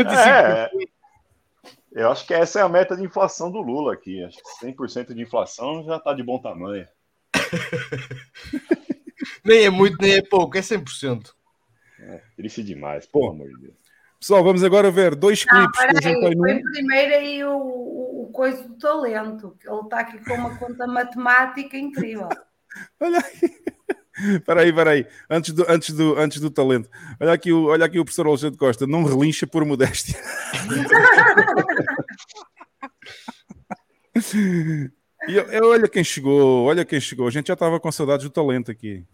105%. 0.03 0.15
É, 0.15 0.69
eu 1.91 2.11
acho 2.11 2.25
que 2.25 2.33
essa 2.33 2.59
é 2.59 2.61
a 2.61 2.69
meta 2.69 2.95
de 2.95 3.03
inflação 3.03 3.51
do 3.51 3.61
Lula 3.61 3.93
aqui. 3.93 4.23
Acho 4.23 4.37
que 4.37 4.65
100% 4.65 5.13
de 5.13 5.21
inflação 5.21 5.83
já 5.83 5.97
está 5.97 6.13
de 6.13 6.23
bom 6.23 6.39
tamanho. 6.39 6.87
nem 9.43 9.65
é 9.65 9.69
muito, 9.69 9.97
nem 9.99 10.17
é 10.17 10.21
pouco, 10.21 10.57
é 10.57 10.61
100%. 10.61 11.31
É, 11.99 12.21
triste 12.35 12.63
demais, 12.63 13.05
pelo 13.05 13.29
amor 13.29 13.47
de 13.47 13.61
Deus. 13.61 13.79
Pessoal, 14.19 14.43
vamos 14.43 14.63
agora 14.63 14.91
ver 14.91 15.15
dois 15.15 15.45
Não, 15.45 15.71
clipes. 15.71 15.99
que 15.99 16.07
eu 16.09 16.21
foi 16.21 16.61
primeiro 16.73 17.15
aí 17.15 17.43
o, 17.43 17.55
o, 17.55 18.23
o 18.23 18.31
coisa 18.33 18.67
do 18.67 18.77
talento. 18.77 19.55
Ele 19.65 19.81
está 19.81 20.01
aqui 20.01 20.19
com 20.25 20.33
uma 20.33 20.57
conta 20.57 20.85
matemática 20.85 21.77
incrível. 21.77 22.27
Olha 22.99 23.19
aí. 23.19 24.35
Espera 24.35 24.61
aí, 24.61 24.69
espera 24.69 24.91
aí. 24.91 25.07
Antes 25.29 25.53
do, 25.53 25.65
antes, 25.69 25.93
do, 25.93 26.19
antes 26.19 26.41
do 26.41 26.51
talento. 26.51 26.89
Olha 27.19 27.31
aqui, 27.31 27.53
o, 27.53 27.67
olha 27.67 27.85
aqui 27.85 27.97
o 27.97 28.03
professor 28.03 28.27
Alexandre 28.27 28.59
Costa. 28.59 28.85
Não 28.85 29.05
relincha 29.05 29.47
por 29.47 29.63
modéstia. 29.63 30.19
e 35.27 35.35
eu, 35.35 35.43
eu, 35.45 35.69
olha 35.69 35.87
quem 35.87 36.03
chegou. 36.03 36.65
Olha 36.65 36.85
quem 36.85 36.99
chegou. 36.99 37.27
A 37.27 37.31
gente 37.31 37.47
já 37.47 37.53
estava 37.53 37.79
com 37.79 37.91
saudades 37.91 38.25
do 38.25 38.29
talento 38.29 38.71
aqui. 38.71 39.05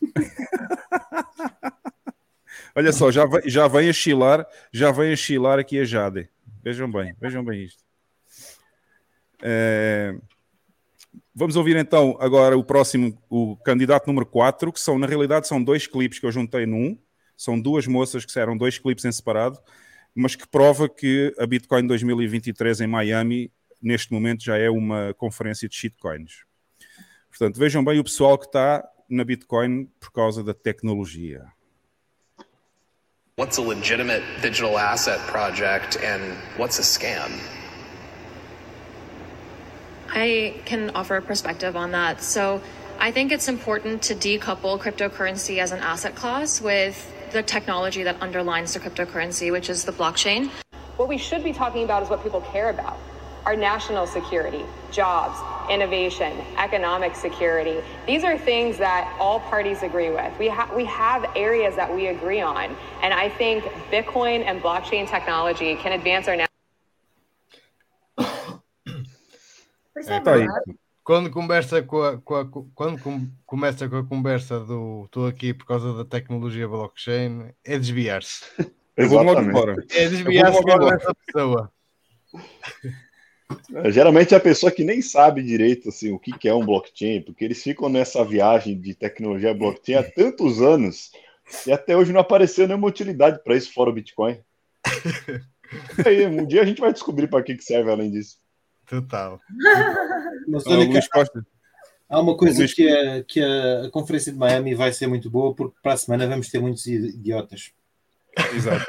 olha 2.74 2.92
só, 2.92 3.10
já, 3.10 3.24
já 3.44 3.68
vem 3.68 3.88
a 3.88 3.92
chilar. 3.92 4.46
Já 4.72 4.90
vem 4.90 5.12
a 5.12 5.16
chilar 5.16 5.58
aqui 5.58 5.78
a 5.78 5.84
Jade. 5.84 6.28
Vejam 6.62 6.90
bem, 6.90 7.14
vejam 7.20 7.44
bem 7.44 7.64
isto. 7.64 7.82
É... 9.42 10.14
Vamos 11.34 11.56
ouvir 11.56 11.76
então 11.76 12.16
agora 12.20 12.56
o 12.56 12.62
próximo, 12.62 13.18
o 13.28 13.56
candidato 13.56 14.06
número 14.06 14.26
4, 14.26 14.72
que 14.72 14.78
são, 14.78 14.98
na 14.98 15.06
realidade, 15.06 15.48
são 15.48 15.62
dois 15.62 15.86
clipes 15.86 16.18
que 16.18 16.26
eu 16.26 16.32
juntei 16.32 16.66
num. 16.66 16.96
São 17.36 17.58
duas 17.58 17.86
moças 17.86 18.24
que 18.24 18.38
eram 18.38 18.56
dois 18.56 18.78
clipes 18.78 19.04
em 19.04 19.10
separado, 19.10 19.58
mas 20.14 20.36
que 20.36 20.46
prova 20.46 20.88
que 20.88 21.34
a 21.38 21.46
Bitcoin 21.46 21.86
2023 21.86 22.82
em 22.82 22.86
Miami, 22.86 23.50
neste 23.82 24.12
momento, 24.12 24.44
já 24.44 24.56
é 24.56 24.70
uma 24.70 25.12
conferência 25.14 25.68
de 25.68 25.74
shitcoins. 25.74 26.44
Portanto, 27.28 27.58
vejam 27.58 27.82
bem 27.82 27.98
o 27.98 28.04
pessoal 28.04 28.38
que 28.38 28.46
está 28.46 28.86
na 29.08 29.24
Bitcoin 29.24 29.86
por 29.98 30.12
causa 30.12 30.44
da 30.44 30.54
tecnologia. 30.54 31.46
What's 33.36 33.58
a 33.58 33.62
legitimate 33.62 34.22
digital 34.42 34.78
asset 34.78 35.18
project 35.26 35.96
and 35.96 36.36
what's 36.58 36.78
a 36.78 36.82
scam? 36.82 37.30
I 40.14 40.60
can 40.66 40.90
offer 40.94 41.16
a 41.16 41.22
perspective 41.22 41.74
on 41.74 41.92
that. 41.92 42.22
So 42.22 42.60
I 43.00 43.10
think 43.10 43.32
it's 43.32 43.48
important 43.48 44.02
to 44.02 44.14
decouple 44.14 44.78
cryptocurrency 44.78 45.58
as 45.58 45.72
an 45.72 45.80
asset 45.80 46.14
class 46.14 46.60
with 46.60 46.94
the 47.32 47.42
technology 47.42 48.02
that 48.02 48.20
underlines 48.20 48.74
the 48.74 48.80
cryptocurrency, 48.80 49.50
which 49.50 49.70
is 49.70 49.84
the 49.84 49.92
blockchain. 49.92 50.50
What 50.98 51.08
we 51.08 51.16
should 51.16 51.42
be 51.42 51.54
talking 51.54 51.84
about 51.84 52.02
is 52.02 52.10
what 52.10 52.22
people 52.22 52.42
care 52.52 52.68
about 52.68 52.98
our 53.44 53.56
national 53.56 54.06
security, 54.06 54.64
jobs, 54.90 55.38
innovation, 55.70 56.32
economic 56.58 57.14
security. 57.14 57.80
These 58.06 58.24
are 58.24 58.38
things 58.38 58.78
that 58.78 59.14
all 59.18 59.40
parties 59.40 59.82
agree 59.82 60.10
with. 60.10 60.32
We, 60.38 60.48
ha- 60.48 60.70
we 60.74 60.84
have 60.86 61.28
areas 61.36 61.74
that 61.76 61.92
we 61.92 62.08
agree 62.08 62.40
on. 62.40 62.76
And 63.02 63.12
I 63.12 63.28
think 63.28 63.64
Bitcoin 63.90 64.44
and 64.46 64.62
blockchain 64.62 65.08
technology 65.08 65.76
can 65.76 65.92
advance 65.92 66.28
our 66.28 66.36
national 66.36 66.52
É, 69.94 70.20
tá 70.20 70.34
aí. 70.34 70.46
Quando 71.04 71.30
conversa 71.30 71.82
com 71.82 72.02
a, 72.02 72.18
com 72.18 72.34
a, 72.36 72.46
quando 72.74 72.98
com, 73.00 73.28
começa 73.44 73.88
com 73.88 73.96
a 73.96 74.04
conversa 74.04 74.60
do 74.60 75.04
estou 75.04 75.26
aqui 75.26 75.52
por 75.52 75.66
causa 75.66 75.92
da 75.92 76.04
tecnologia 76.04 76.66
blockchain, 76.66 77.52
é 77.64 77.78
desviar-se. 77.78 78.44
Eu 78.96 79.08
vou 79.08 79.22
logo 79.22 79.40
embora. 79.40 79.74
É 79.90 80.08
desviar-se 80.08 80.64
dessa 80.64 81.14
pessoa. 81.26 81.72
É, 83.74 83.90
geralmente 83.90 84.34
é 84.34 84.36
a 84.36 84.40
pessoa 84.40 84.72
que 84.72 84.84
nem 84.84 85.00
sabe 85.02 85.42
direito 85.42 85.88
assim, 85.88 86.12
o 86.12 86.18
que, 86.18 86.32
que 86.32 86.48
é 86.48 86.54
um 86.54 86.64
blockchain, 86.64 87.22
porque 87.22 87.44
eles 87.44 87.62
ficam 87.62 87.88
nessa 87.88 88.24
viagem 88.24 88.78
de 88.78 88.94
tecnologia 88.94 89.54
blockchain 89.54 89.96
há 89.96 90.02
tantos 90.02 90.60
anos 90.60 91.10
e 91.66 91.72
até 91.72 91.96
hoje 91.96 92.12
não 92.12 92.20
apareceu 92.20 92.66
nenhuma 92.66 92.88
utilidade 92.88 93.42
para 93.42 93.56
isso 93.56 93.72
fora 93.72 93.90
o 93.90 93.92
Bitcoin. 93.92 94.38
aí, 96.04 96.26
um 96.26 96.46
dia 96.46 96.62
a 96.62 96.64
gente 96.64 96.80
vai 96.80 96.92
descobrir 96.92 97.28
para 97.28 97.42
que, 97.42 97.54
que 97.54 97.64
serve 97.64 97.90
além 97.90 98.10
disso. 98.10 98.38
Total. 98.86 99.40
Mas 100.48 100.66
olha 100.66 100.88
que 100.88 100.98
há 102.08 102.20
uma 102.20 102.36
coisa 102.36 102.66
que, 102.66 102.88
a, 102.88 103.24
que 103.24 103.40
a, 103.40 103.90
conferência 103.90 104.32
de 104.32 104.38
Miami 104.38 104.74
vai 104.74 104.92
ser 104.92 105.06
muito 105.06 105.30
boa, 105.30 105.54
porque 105.54 105.76
para 105.82 105.94
a 105.94 105.96
semana 105.96 106.26
vamos 106.26 106.48
ter 106.48 106.60
muitos 106.60 106.86
idiotas. 106.86 107.72
Exato. 108.54 108.84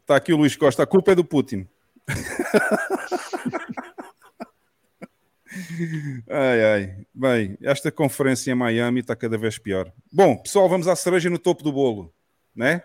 Está 0.00 0.16
aqui 0.16 0.32
o 0.32 0.36
Luís 0.36 0.56
Costa, 0.56 0.82
a 0.82 0.86
culpa 0.86 1.12
é 1.12 1.14
do 1.14 1.24
Putin. 1.24 1.66
ai, 6.28 6.64
ai. 6.64 7.06
Bem, 7.14 7.56
esta 7.62 7.90
conferência 7.90 8.50
em 8.50 8.54
Miami 8.54 9.00
está 9.00 9.16
cada 9.16 9.38
vez 9.38 9.58
pior. 9.58 9.90
Bom, 10.12 10.36
pessoal, 10.36 10.68
vamos 10.68 10.88
à 10.88 10.96
cereja 10.96 11.30
no 11.30 11.38
topo 11.38 11.62
do 11.62 11.72
bolo, 11.72 12.12
né? 12.54 12.82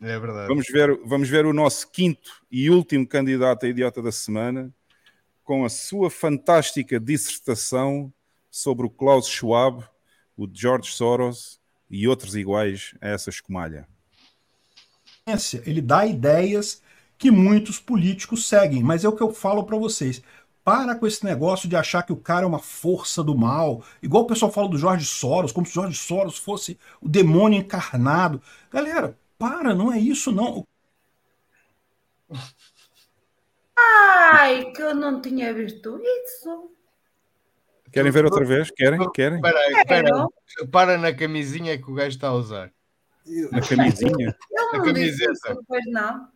É 0.00 0.18
verdade. 0.18 0.48
Vamos 0.48 0.66
ver, 0.68 0.98
vamos 1.04 1.28
ver 1.28 1.46
o 1.46 1.52
nosso 1.52 1.90
quinto 1.90 2.42
e 2.50 2.70
último 2.70 3.06
candidato 3.06 3.64
a 3.64 3.68
idiota 3.68 4.02
da 4.02 4.12
semana 4.12 4.72
com 5.42 5.64
a 5.64 5.68
sua 5.68 6.10
fantástica 6.10 6.98
dissertação 6.98 8.12
sobre 8.50 8.86
o 8.86 8.90
Klaus 8.90 9.28
Schwab, 9.28 9.84
o 10.36 10.48
George 10.52 10.90
Soros 10.90 11.60
e 11.88 12.08
outros 12.08 12.34
iguais 12.34 12.94
a 13.00 13.08
essa 13.08 13.30
escumalha. 13.30 13.86
Ele 15.64 15.80
dá 15.80 16.06
ideias 16.06 16.82
que 17.18 17.30
muitos 17.30 17.78
políticos 17.78 18.48
seguem, 18.48 18.82
mas 18.82 19.04
é 19.04 19.08
o 19.08 19.12
que 19.12 19.22
eu 19.22 19.32
falo 19.32 19.64
para 19.64 19.76
vocês. 19.76 20.22
Para 20.62 20.96
com 20.96 21.06
esse 21.06 21.24
negócio 21.24 21.68
de 21.68 21.76
achar 21.76 22.02
que 22.02 22.12
o 22.12 22.16
cara 22.16 22.44
é 22.44 22.46
uma 22.46 22.58
força 22.58 23.22
do 23.22 23.36
mal, 23.36 23.84
igual 24.02 24.24
o 24.24 24.26
pessoal 24.26 24.50
fala 24.50 24.68
do 24.68 24.76
Jorge 24.76 25.06
Soros, 25.06 25.52
como 25.52 25.64
se 25.64 25.72
o 25.72 25.82
Jorge 25.82 25.96
Soros 25.96 26.38
fosse 26.38 26.78
o 27.00 27.08
demônio 27.08 27.60
encarnado. 27.60 28.42
Galera, 28.70 29.16
para, 29.38 29.74
não 29.74 29.92
é 29.92 29.98
isso, 29.98 30.32
não. 30.32 30.66
Ai, 33.78 34.72
que 34.72 34.82
eu 34.82 34.94
não 34.94 35.20
tinha 35.20 35.54
visto 35.54 36.00
isso. 36.02 36.70
Querem 37.92 38.10
ver 38.10 38.24
outra 38.24 38.44
vez? 38.44 38.70
Querem? 38.70 39.10
Querem? 39.12 39.40
Espera. 39.70 40.26
Para 40.70 40.98
na 40.98 41.14
camisinha 41.14 41.78
que 41.78 41.90
o 41.90 41.94
gajo 41.94 42.08
está 42.08 42.28
a 42.28 42.34
usar. 42.34 42.72
Na 43.52 43.60
camisinha? 43.60 44.36
Eu 44.50 44.72
não 44.72 44.84
camiseta. 44.84 45.32
Isso, 45.32 45.64
pois 45.66 45.84
não. 45.86 46.28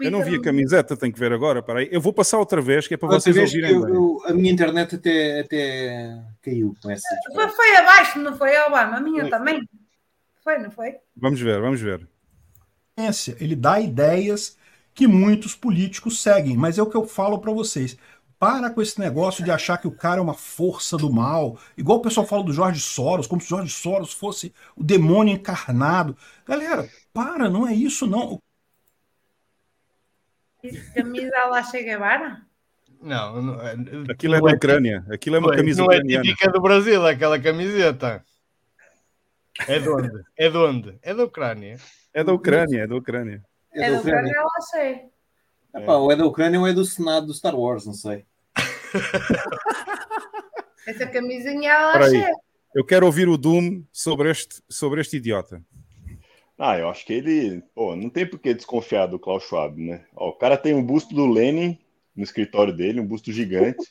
Eu 0.00 0.10
não 0.10 0.22
vi 0.22 0.36
a 0.36 0.40
camiseta, 0.40 0.96
tenho 0.96 1.12
que 1.12 1.18
ver 1.18 1.32
agora. 1.32 1.62
Para 1.62 1.80
aí. 1.80 1.88
Eu 1.90 2.00
vou 2.00 2.12
passar 2.12 2.38
outra 2.38 2.60
vez, 2.60 2.86
que 2.86 2.94
é 2.94 2.96
para 2.96 3.06
outra 3.08 3.20
vocês 3.20 3.36
ouvirem. 3.36 3.70
Eu, 3.70 3.88
eu, 3.88 4.22
a 4.26 4.32
minha 4.32 4.52
internet 4.52 4.96
até, 4.96 5.40
até 5.40 6.18
caiu 6.42 6.74
com 6.82 6.90
essa. 6.90 7.08
Foi, 7.34 7.48
foi 7.48 7.76
abaixo, 7.76 8.18
não 8.18 8.36
foi, 8.36 8.56
Obama? 8.62 8.96
A 8.96 9.00
minha 9.00 9.22
foi. 9.22 9.30
também. 9.30 9.68
Foi, 10.42 10.58
não 10.58 10.70
foi? 10.70 10.96
Vamos 11.16 11.40
ver, 11.40 11.60
vamos 11.60 11.80
ver. 11.80 12.08
Ele 13.38 13.54
dá 13.54 13.80
ideias 13.80 14.56
que 14.94 15.06
muitos 15.06 15.54
políticos 15.54 16.20
seguem, 16.20 16.56
mas 16.56 16.78
é 16.78 16.82
o 16.82 16.86
que 16.86 16.96
eu 16.96 17.06
falo 17.06 17.38
para 17.38 17.52
vocês. 17.52 17.96
Para 18.38 18.70
com 18.70 18.80
esse 18.80 18.98
negócio 19.00 19.44
de 19.44 19.50
achar 19.50 19.78
que 19.78 19.86
o 19.86 19.92
cara 19.92 20.18
é 20.18 20.22
uma 20.22 20.34
força 20.34 20.96
do 20.96 21.12
mal, 21.12 21.58
igual 21.76 21.98
o 21.98 22.02
pessoal 22.02 22.26
fala 22.26 22.42
do 22.44 22.52
Jorge 22.52 22.80
Soros, 22.80 23.26
como 23.26 23.40
se 23.40 23.46
o 23.46 23.56
Jorge 23.56 23.72
Soros 23.72 24.12
fosse 24.12 24.52
o 24.76 24.82
demônio 24.82 25.34
encarnado. 25.34 26.16
Galera, 26.46 26.88
para, 27.12 27.48
não 27.48 27.66
é 27.66 27.74
isso 27.74 28.06
não. 28.06 28.30
Isso, 28.30 28.42
camisa 30.94 31.44
lá 31.46 31.62
Che 31.62 31.82
Guevara? 31.82 32.42
Não, 33.00 33.40
não 33.40 33.60
aquilo 34.10 34.34
é 34.34 34.40
da 34.40 34.52
Ucrânia. 34.54 35.04
Aquilo 35.10 35.36
é 35.36 35.38
uma 35.38 35.54
camisa 35.54 35.82
não 35.82 35.92
é 35.92 36.02
típica 36.02 36.50
do 36.50 36.60
Brasil, 36.60 37.06
aquela 37.06 37.38
camiseta. 37.38 38.24
É 39.66 39.78
de 39.78 39.88
onde? 39.88 40.24
É 40.36 40.48
de 40.50 40.56
onde? 40.56 40.98
É 41.02 41.14
da 41.14 41.24
Ucrânia. 41.24 41.76
É 42.12 42.24
da 42.24 42.32
Ucrânia, 42.32 42.82
é 42.82 42.86
da 42.86 42.96
Ucrânia. 42.96 43.44
É 43.72 43.90
da 43.90 44.00
Ucrânia, 44.00 44.42
lá 44.42 44.60
sei. 44.62 45.02
Epá, 45.74 45.94
ou 45.96 46.10
é 46.10 46.16
da 46.16 46.24
Ucrânia 46.26 46.58
ou 46.58 46.66
é 46.66 46.72
do 46.72 46.84
Senado 46.84 47.26
do 47.26 47.34
Star 47.34 47.54
Wars, 47.54 47.86
não 47.86 47.92
sei. 47.92 48.24
Essa 50.86 51.06
camisinha 51.06 51.92
sei. 52.08 52.24
Eu 52.74 52.84
quero 52.84 53.06
ouvir 53.06 53.28
o 53.28 53.36
Doom 53.36 53.84
sobre 53.92 54.30
este, 54.30 54.62
sobre 54.68 55.00
este 55.00 55.16
idiota. 55.16 55.62
Ah, 56.58 56.76
eu 56.76 56.88
acho 56.88 57.06
que 57.06 57.12
ele. 57.12 57.62
Pô, 57.72 57.94
não 57.94 58.10
tem 58.10 58.26
por 58.26 58.38
que 58.40 58.52
desconfiar 58.52 59.06
do 59.06 59.18
Klaus 59.18 59.44
Schwab, 59.44 59.80
né? 59.80 60.04
Ó, 60.16 60.30
o 60.30 60.32
cara 60.36 60.56
tem 60.56 60.74
um 60.74 60.84
busto 60.84 61.14
do 61.14 61.26
Lenin 61.26 61.78
no 62.16 62.24
escritório 62.24 62.74
dele, 62.74 63.00
um 63.00 63.06
busto 63.06 63.32
gigante. 63.32 63.86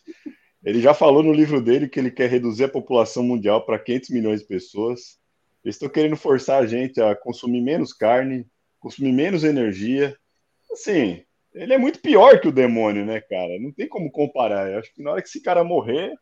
Ele 0.63 0.81
já 0.81 0.93
falou 0.93 1.23
no 1.23 1.31
livro 1.31 1.61
dele 1.61 1.87
que 1.87 1.97
ele 1.97 2.11
quer 2.11 2.29
reduzir 2.29 2.65
a 2.65 2.69
população 2.69 3.23
mundial 3.23 3.65
para 3.65 3.79
500 3.79 4.09
milhões 4.09 4.41
de 4.41 4.47
pessoas. 4.47 5.17
Eles 5.63 5.75
estão 5.75 5.87
querendo 5.87 6.17
forçar 6.17 6.61
a 6.61 6.65
gente 6.65 7.01
a 7.01 7.15
consumir 7.15 7.61
menos 7.61 7.93
carne, 7.93 8.45
consumir 8.79 9.13
menos 9.13 9.45
energia. 9.45 10.17
Assim, 10.69 11.23
ele 11.53 11.73
é 11.73 11.77
muito 11.77 12.01
pior 12.01 12.41
que 12.41 12.49
o 12.49 12.51
demônio, 12.51 13.05
né, 13.05 13.21
cara? 13.21 13.57
Não 13.59 13.71
tem 13.71 13.87
como 13.87 14.11
comparar. 14.11 14.69
Eu 14.69 14.79
acho 14.79 14.93
que 14.93 15.01
na 15.01 15.11
hora 15.11 15.21
que 15.21 15.29
esse 15.29 15.41
cara 15.41 15.63
morrer, 15.63 16.13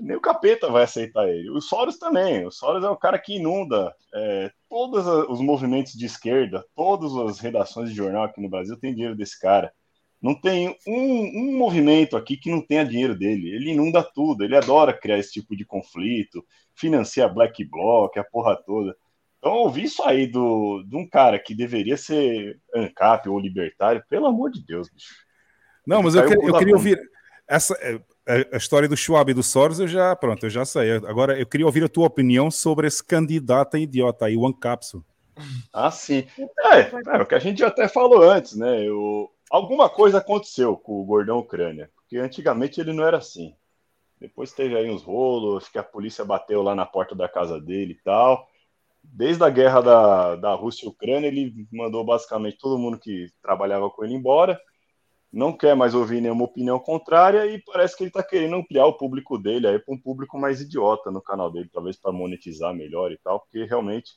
nem 0.00 0.16
o 0.16 0.20
capeta 0.20 0.70
vai 0.70 0.84
aceitar 0.84 1.28
ele. 1.28 1.50
O 1.50 1.60
Soros 1.60 1.98
também. 1.98 2.46
O 2.46 2.50
Soros 2.50 2.84
é 2.84 2.88
o 2.88 2.96
cara 2.96 3.18
que 3.18 3.36
inunda 3.36 3.94
é, 4.14 4.50
todos 4.68 5.06
os 5.28 5.40
movimentos 5.40 5.92
de 5.92 6.06
esquerda, 6.06 6.64
todas 6.74 7.14
as 7.16 7.38
redações 7.38 7.90
de 7.90 7.96
jornal 7.96 8.24
aqui 8.24 8.40
no 8.40 8.48
Brasil 8.48 8.78
tem 8.78 8.94
dinheiro 8.94 9.16
desse 9.16 9.38
cara. 9.38 9.72
Não 10.20 10.34
tem 10.34 10.76
um, 10.86 11.52
um 11.52 11.56
movimento 11.56 12.16
aqui 12.16 12.36
que 12.36 12.50
não 12.50 12.60
tenha 12.60 12.84
dinheiro 12.84 13.16
dele. 13.16 13.50
Ele 13.54 13.70
inunda 13.70 14.02
tudo. 14.02 14.44
Ele 14.44 14.56
adora 14.56 14.92
criar 14.92 15.18
esse 15.18 15.32
tipo 15.32 15.56
de 15.56 15.64
conflito, 15.64 16.44
financia 16.74 17.28
Black 17.28 17.64
Bloc, 17.64 18.16
a 18.16 18.24
porra 18.24 18.56
toda. 18.56 18.96
Então, 19.38 19.52
ouvir 19.52 19.84
isso 19.84 20.02
aí 20.02 20.26
do, 20.26 20.82
de 20.82 20.96
um 20.96 21.08
cara 21.08 21.38
que 21.38 21.54
deveria 21.54 21.96
ser 21.96 22.58
ANCAP 22.74 23.28
ou 23.28 23.38
libertário, 23.38 24.02
pelo 24.08 24.26
amor 24.26 24.50
de 24.50 24.64
Deus, 24.64 24.88
bicho. 24.90 25.14
Não, 25.86 26.02
mas 26.02 26.16
eu, 26.16 26.24
cu 26.24 26.48
eu 26.48 26.58
queria 26.58 26.74
ouvir 26.74 26.98
essa 27.48 27.74
é, 27.74 28.00
a, 28.26 28.56
a 28.56 28.56
história 28.56 28.88
do 28.88 28.96
Schwab 28.96 29.30
e 29.30 29.34
do 29.34 29.42
Soros, 29.42 29.78
eu 29.78 29.86
já, 29.86 30.14
pronto, 30.16 30.44
eu 30.44 30.50
já 30.50 30.64
sei. 30.64 30.92
Agora 30.92 31.38
eu 31.38 31.46
queria 31.46 31.66
ouvir 31.66 31.84
a 31.84 31.88
tua 31.88 32.06
opinião 32.06 32.50
sobre 32.50 32.86
esse 32.86 33.02
candidato 33.02 33.76
idiota 33.76 34.26
aí, 34.26 34.36
o 34.36 34.46
Ancapso. 34.46 35.04
Ah, 35.72 35.90
sim. 35.90 36.26
É, 36.64 37.16
é, 37.16 37.22
o 37.22 37.26
que 37.26 37.34
a 37.34 37.38
gente 37.38 37.62
até 37.62 37.88
falou 37.88 38.22
antes, 38.22 38.56
né? 38.56 38.86
Eu, 38.86 39.30
alguma 39.50 39.88
coisa 39.88 40.18
aconteceu 40.18 40.76
com 40.76 41.00
o 41.00 41.04
Gordão 41.04 41.38
Ucrânia, 41.38 41.90
porque 41.94 42.16
antigamente 42.16 42.80
ele 42.80 42.92
não 42.92 43.04
era 43.04 43.18
assim. 43.18 43.54
Depois 44.18 44.52
teve 44.52 44.76
aí 44.76 44.90
uns 44.90 45.02
rolos, 45.02 45.68
que 45.68 45.78
a 45.78 45.82
polícia 45.82 46.24
bateu 46.24 46.62
lá 46.62 46.74
na 46.74 46.86
porta 46.86 47.14
da 47.14 47.28
casa 47.28 47.60
dele 47.60 47.92
e 47.92 48.02
tal. 48.02 48.48
Desde 49.04 49.44
a 49.44 49.50
guerra 49.50 49.82
da, 49.82 50.36
da 50.36 50.54
Rússia 50.54 50.86
e 50.86 50.88
Ucrânia, 50.88 51.28
ele 51.28 51.68
mandou 51.70 52.02
basicamente 52.02 52.58
todo 52.58 52.78
mundo 52.78 52.98
que 52.98 53.28
trabalhava 53.42 53.90
com 53.90 54.04
ele 54.04 54.14
embora. 54.14 54.58
Não 55.32 55.52
quer 55.52 55.74
mais 55.74 55.94
ouvir 55.94 56.20
nenhuma 56.20 56.44
opinião 56.44 56.78
contrária 56.78 57.46
e 57.46 57.60
parece 57.62 57.96
que 57.96 58.04
ele 58.04 58.10
está 58.10 58.22
querendo 58.22 58.56
ampliar 58.56 58.86
o 58.86 58.96
público 58.96 59.36
dele 59.36 59.66
aí 59.66 59.78
para 59.78 59.94
um 59.94 59.98
público 59.98 60.38
mais 60.38 60.60
idiota 60.60 61.10
no 61.10 61.20
canal 61.20 61.50
dele, 61.50 61.68
talvez 61.72 61.96
para 61.96 62.12
monetizar 62.12 62.72
melhor 62.72 63.12
e 63.12 63.18
tal, 63.18 63.40
porque 63.40 63.64
realmente 63.64 64.12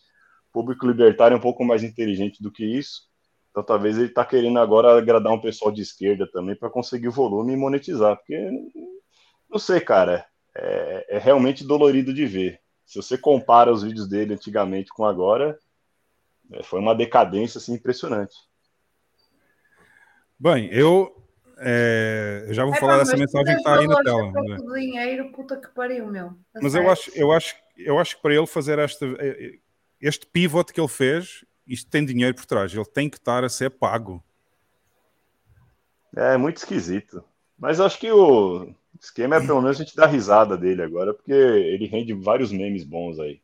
o 0.50 0.54
público 0.54 0.88
libertário 0.88 1.36
é 1.36 1.38
um 1.38 1.42
pouco 1.42 1.64
mais 1.66 1.84
inteligente 1.84 2.42
do 2.42 2.52
que 2.52 2.64
isso. 2.64 3.10
Então 3.52 3.64
talvez 3.64 3.98
ele 3.98 4.08
está 4.08 4.24
querendo 4.24 4.60
agora 4.60 4.98
agradar 4.98 5.34
um 5.34 5.42
pessoal 5.42 5.72
de 5.72 5.82
esquerda 5.82 6.30
também 6.32 6.56
para 6.56 6.70
conseguir 6.70 7.10
volume 7.10 7.54
e 7.54 7.58
monetizar, 7.58 8.16
porque 8.16 8.50
não 9.50 9.58
sei, 9.58 9.82
cara, 9.82 10.26
é, 10.56 11.18
é 11.18 11.18
realmente 11.18 11.66
dolorido 11.66 12.14
de 12.14 12.26
ver. 12.26 12.62
Se 12.86 13.02
você 13.02 13.18
compara 13.18 13.72
os 13.72 13.84
vídeos 13.84 14.08
dele 14.08 14.34
antigamente 14.34 14.92
com 14.92 15.06
agora, 15.06 15.60
é, 16.52 16.64
foi 16.64 16.80
uma 16.80 16.96
decadência 16.96 17.58
assim, 17.58 17.74
impressionante. 17.74 18.36
Bem, 20.40 20.70
eu 20.72 21.20
é, 21.62 22.46
eu 22.48 22.54
já 22.54 22.64
vou 22.64 22.74
É, 22.74 22.80
falar 22.80 23.00
dessa 23.00 23.18
mensagem 23.18 23.54
que 23.54 23.60
está 23.60 23.80
aí 23.80 23.88
na 23.88 24.02
tela. 24.02 24.32
né? 24.32 24.58
dinheiro, 24.76 25.32
puta 25.32 25.58
que 25.58 25.68
pariu, 25.68 26.08
meu. 26.08 26.28
A 26.56 26.62
Mas 26.62 26.74
eu 26.74 26.90
acho, 26.90 27.12
eu, 27.14 27.32
acho, 27.34 27.56
eu 27.78 28.00
acho 28.00 28.16
que 28.16 28.22
para 28.22 28.34
ele 28.34 28.48
fazer 28.48 28.80
esta, 28.80 29.06
este 30.00 30.26
pivot 30.26 30.72
que 30.72 30.80
ele 30.80 30.88
fez, 30.88 31.44
isto 31.68 31.90
tem 31.90 32.06
dinheiro 32.06 32.34
por 32.34 32.46
trás. 32.46 32.74
Ele 32.74 32.86
tem 32.86 33.10
que 33.10 33.18
estar 33.18 33.44
a 33.44 33.50
ser 33.50 33.70
pago. 33.72 34.24
É 36.16 36.38
muito 36.38 36.58
esquisito. 36.58 37.24
Mas 37.58 37.80
eu 37.80 37.86
acho 37.86 38.00
que 38.00 38.10
o 38.10 38.74
esquema 39.00 39.36
é 39.36 39.46
pelo 39.46 39.62
menos 39.62 39.78
a 39.80 39.84
gente 39.84 39.96
dar 39.96 40.08
risada 40.08 40.58
dele 40.58 40.82
agora, 40.82 41.14
porque 41.14 41.34
ele 41.34 41.88
rende 41.88 42.14
vários 42.14 42.52
memes 42.54 42.86
bons 42.86 43.20
aí. 43.20 43.42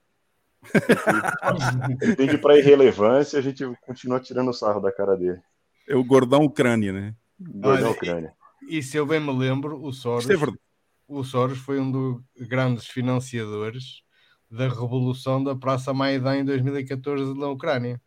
Ele 2.01 2.15
tende 2.15 2.39
para 2.39 2.57
irrelevância, 2.57 3.37
a 3.37 3.41
gente 3.41 3.63
continua 3.85 4.19
tirando 4.19 4.51
sarro 4.51 4.81
da 4.81 4.91
cara 4.91 5.15
dele. 5.15 5.39
É 5.87 5.95
o 5.95 6.03
gordão 6.03 6.43
Ucrânia, 6.43 6.91
né? 6.91 7.15
Gordão 7.39 7.91
Ucrânia. 7.91 8.33
E 8.67 8.81
se 8.81 8.97
eu 8.97 9.05
bem 9.05 9.19
me 9.19 9.31
lembro, 9.31 9.81
o 9.83 9.93
Soros, 9.93 10.25
é 10.29 10.35
verdade. 10.35 10.59
o 11.07 11.23
Soros 11.23 11.59
foi 11.59 11.79
um 11.79 11.91
dos 11.91 12.21
grandes 12.47 12.87
financiadores 12.87 14.03
da 14.49 14.67
revolução 14.67 15.43
da 15.43 15.55
Praça 15.55 15.93
Maidan 15.93 16.37
em 16.37 16.45
2014 16.45 17.37
na 17.37 17.47
Ucrânia. 17.49 18.01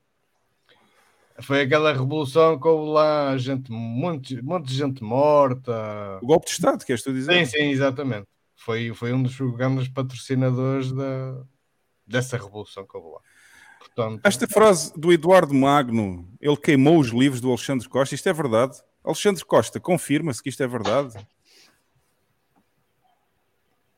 Foi 1.40 1.60
aquela 1.60 1.92
revolução 1.92 2.58
que 2.58 2.66
houve 2.66 2.90
lá 2.90 3.36
gente, 3.36 3.72
um 3.72 3.76
monte, 3.76 4.42
monte 4.42 4.66
de 4.66 4.74
gente 4.74 5.04
morta. 5.04 6.18
O 6.20 6.26
golpe 6.26 6.46
de 6.46 6.52
Estado, 6.52 6.84
queres 6.84 7.02
tu 7.02 7.12
dizer? 7.12 7.46
Sim, 7.46 7.58
sim, 7.58 7.70
exatamente. 7.70 8.26
Foi, 8.56 8.92
foi 8.92 9.12
um 9.12 9.22
dos 9.22 9.36
grandes 9.56 9.86
patrocinadores 9.88 10.90
da, 10.90 11.40
dessa 12.04 12.36
revolução 12.36 12.84
que 12.84 12.96
houve 12.96 13.10
lá. 13.14 13.20
Portanto, 13.98 14.20
Esta 14.22 14.46
frase 14.46 14.92
do 14.96 15.12
Eduardo 15.12 15.52
Magno, 15.52 16.28
ele 16.40 16.56
queimou 16.56 17.00
os 17.00 17.08
livros 17.08 17.40
do 17.40 17.48
Alexandre 17.48 17.88
Costa, 17.88 18.14
isto 18.14 18.28
é 18.28 18.32
verdade? 18.32 18.80
Alexandre 19.02 19.44
Costa, 19.44 19.80
confirma-se 19.80 20.40
que 20.40 20.48
isto 20.48 20.62
é 20.62 20.68
verdade? 20.68 21.14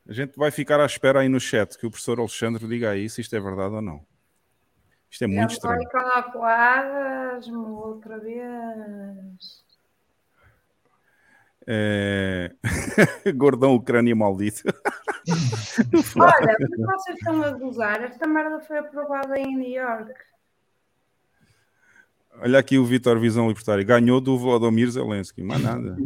A 0.07 0.11
gente 0.11 0.35
vai 0.35 0.49
ficar 0.49 0.79
à 0.79 0.85
espera 0.87 1.19
aí 1.19 1.29
no 1.29 1.39
chat 1.39 1.77
que 1.77 1.85
o 1.85 1.91
professor 1.91 2.19
Alexandre 2.19 2.67
diga 2.67 2.89
aí 2.89 3.07
se 3.07 3.21
isto 3.21 3.35
é 3.35 3.39
verdade 3.39 3.75
ou 3.75 3.81
não. 3.81 4.03
Isto 5.07 5.25
é 5.25 5.27
muito 5.27 5.51
estranho. 5.51 5.87
outra 7.75 8.17
vez. 8.17 9.60
É... 11.67 12.51
Gordão 13.35 13.75
Ucrânia 13.75 14.15
maldito. 14.15 14.63
Olha, 16.19 16.57
mas 16.59 17.01
vocês 17.01 17.17
estão 17.17 17.43
a 17.43 17.51
gozar. 17.51 18.03
Esta 18.03 18.27
merda 18.27 18.59
foi 18.61 18.79
aprovada 18.79 19.39
em 19.39 19.55
New 19.55 19.69
York. 19.69 20.13
Olha 22.41 22.59
aqui 22.59 22.77
o 22.79 22.85
Vitor 22.85 23.19
Visão 23.19 23.47
Libertário. 23.47 23.85
Ganhou 23.85 24.19
do 24.19 24.37
Volodymyr 24.37 24.89
Zelensky. 24.89 25.43
Mais 25.43 25.61
nada. 25.61 25.97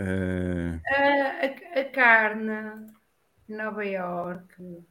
É... 0.00 0.78
A, 0.86 1.78
a- 1.78 1.80
a 1.80 1.84
carne 1.86 2.86
Nova 3.48 3.84
York 3.84 4.84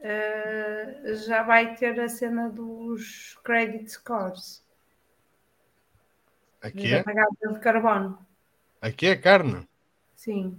eh, 0.00 1.00
já 1.26 1.42
vai 1.42 1.74
ter 1.74 1.98
a 1.98 2.08
cena 2.08 2.50
dos 2.50 3.38
credit 3.44 3.90
scores. 3.90 4.62
Aqui 6.60 6.92
é, 6.94 7.02
de 7.02 7.60
carbono. 7.60 8.18
aqui 8.80 9.06
é 9.06 9.16
carne. 9.16 9.66
Sim. 10.14 10.56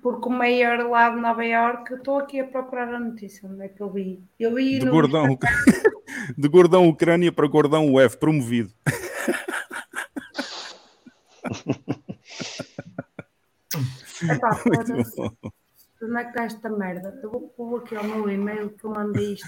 Porque 0.00 0.28
o 0.28 0.30
mayor 0.30 0.88
lá 0.88 1.10
de 1.10 1.20
Nova 1.20 1.44
York, 1.44 1.94
estou 1.94 2.18
aqui 2.18 2.40
a 2.40 2.46
procurar 2.46 2.94
a 2.94 3.00
notícia, 3.00 3.48
onde 3.48 3.64
é 3.64 3.68
que 3.68 3.80
eu 3.80 3.90
vi? 3.90 4.22
Eu 4.38 4.54
vi 4.54 4.78
De 4.78 4.86
no 4.86 4.92
gordão, 4.92 5.38
de 6.36 6.48
gordão 6.48 6.88
Ucrânia 6.88 7.32
para 7.32 7.48
gordão 7.48 7.92
UF, 7.94 8.16
promovido. 8.16 8.72
Epá. 14.30 14.62
Onde 16.02 16.16
é 16.16 16.24
que 16.24 16.30
está 16.30 16.44
esta 16.44 16.68
merda? 16.68 17.16
Eu 17.22 17.30
vou 17.30 17.40
pôr 17.56 17.78
aqui 17.80 17.94
ao 17.94 18.02
meu 18.02 18.28
e-mail 18.28 18.70
que 18.70 18.84
eu 18.84 18.90
mandei 18.90 19.34
isto. 19.34 19.46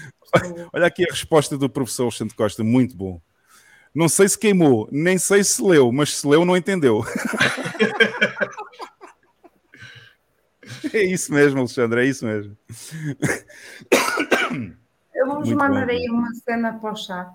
Olha 0.71 0.87
aqui 0.87 1.03
a 1.03 1.11
resposta 1.11 1.57
do 1.57 1.69
professor 1.69 2.03
Alexandre 2.03 2.33
Costa, 2.33 2.63
muito 2.63 2.95
bom. 2.95 3.19
Não 3.95 4.09
sei 4.09 4.27
se 4.27 4.37
queimou, 4.37 4.89
nem 4.91 5.17
sei 5.17 5.41
se 5.41 5.63
leu, 5.63 5.89
mas 5.89 6.17
se 6.17 6.27
leu, 6.27 6.43
não 6.43 6.57
entendeu. 6.57 7.01
é 10.93 11.01
isso 11.01 11.33
mesmo, 11.33 11.59
Alexandre, 11.59 12.01
é 12.01 12.05
isso 12.05 12.25
mesmo. 12.25 12.57
Eu 15.15 15.27
vou-vos 15.27 15.49
mandar 15.53 15.85
bom. 15.85 15.91
aí 15.93 16.09
uma 16.09 16.29
cena 16.33 16.73
para 16.73 16.91
o 16.91 16.95
chat. 16.97 17.33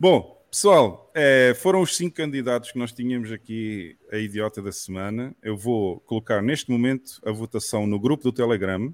Bom, 0.00 0.44
pessoal, 0.50 1.12
eh, 1.14 1.54
foram 1.54 1.80
os 1.80 1.96
cinco 1.96 2.16
candidatos 2.16 2.72
que 2.72 2.78
nós 2.78 2.90
tínhamos 2.90 3.30
aqui 3.30 3.96
a 4.10 4.16
idiota 4.16 4.60
da 4.60 4.72
semana. 4.72 5.32
Eu 5.40 5.56
vou 5.56 6.00
colocar 6.00 6.42
neste 6.42 6.72
momento 6.72 7.20
a 7.24 7.30
votação 7.30 7.86
no 7.86 8.00
grupo 8.00 8.24
do 8.24 8.32
Telegram. 8.32 8.92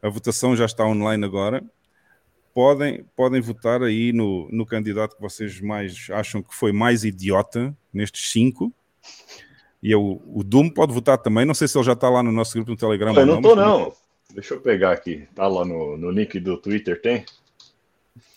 A 0.00 0.08
votação 0.08 0.56
já 0.56 0.64
está 0.64 0.86
online 0.86 1.22
agora. 1.22 1.62
Podem, 2.58 3.04
podem 3.14 3.40
votar 3.40 3.84
aí 3.84 4.12
no, 4.12 4.48
no 4.50 4.66
candidato 4.66 5.14
que 5.14 5.22
vocês 5.22 5.60
mais 5.60 6.08
acham 6.10 6.42
que 6.42 6.52
foi 6.52 6.72
mais 6.72 7.04
idiota 7.04 7.72
nestes 7.94 8.32
cinco. 8.32 8.74
E 9.80 9.92
eu, 9.92 10.20
o 10.26 10.42
Doom 10.42 10.68
pode 10.68 10.92
votar 10.92 11.18
também. 11.18 11.44
Não 11.44 11.54
sei 11.54 11.68
se 11.68 11.78
ele 11.78 11.84
já 11.84 11.92
está 11.92 12.10
lá 12.10 12.20
no 12.20 12.32
nosso 12.32 12.54
grupo 12.54 12.72
no 12.72 12.76
Telegram. 12.76 13.14
Eu 13.14 13.26
não 13.26 13.36
estou, 13.36 13.54
não. 13.54 13.92
Deixa 14.34 14.54
eu 14.54 14.60
pegar 14.60 14.90
aqui. 14.90 15.28
Tá 15.36 15.46
lá 15.46 15.64
no, 15.64 15.96
no 15.96 16.10
link 16.10 16.40
do 16.40 16.56
Twitter, 16.56 17.00
tem? 17.00 17.24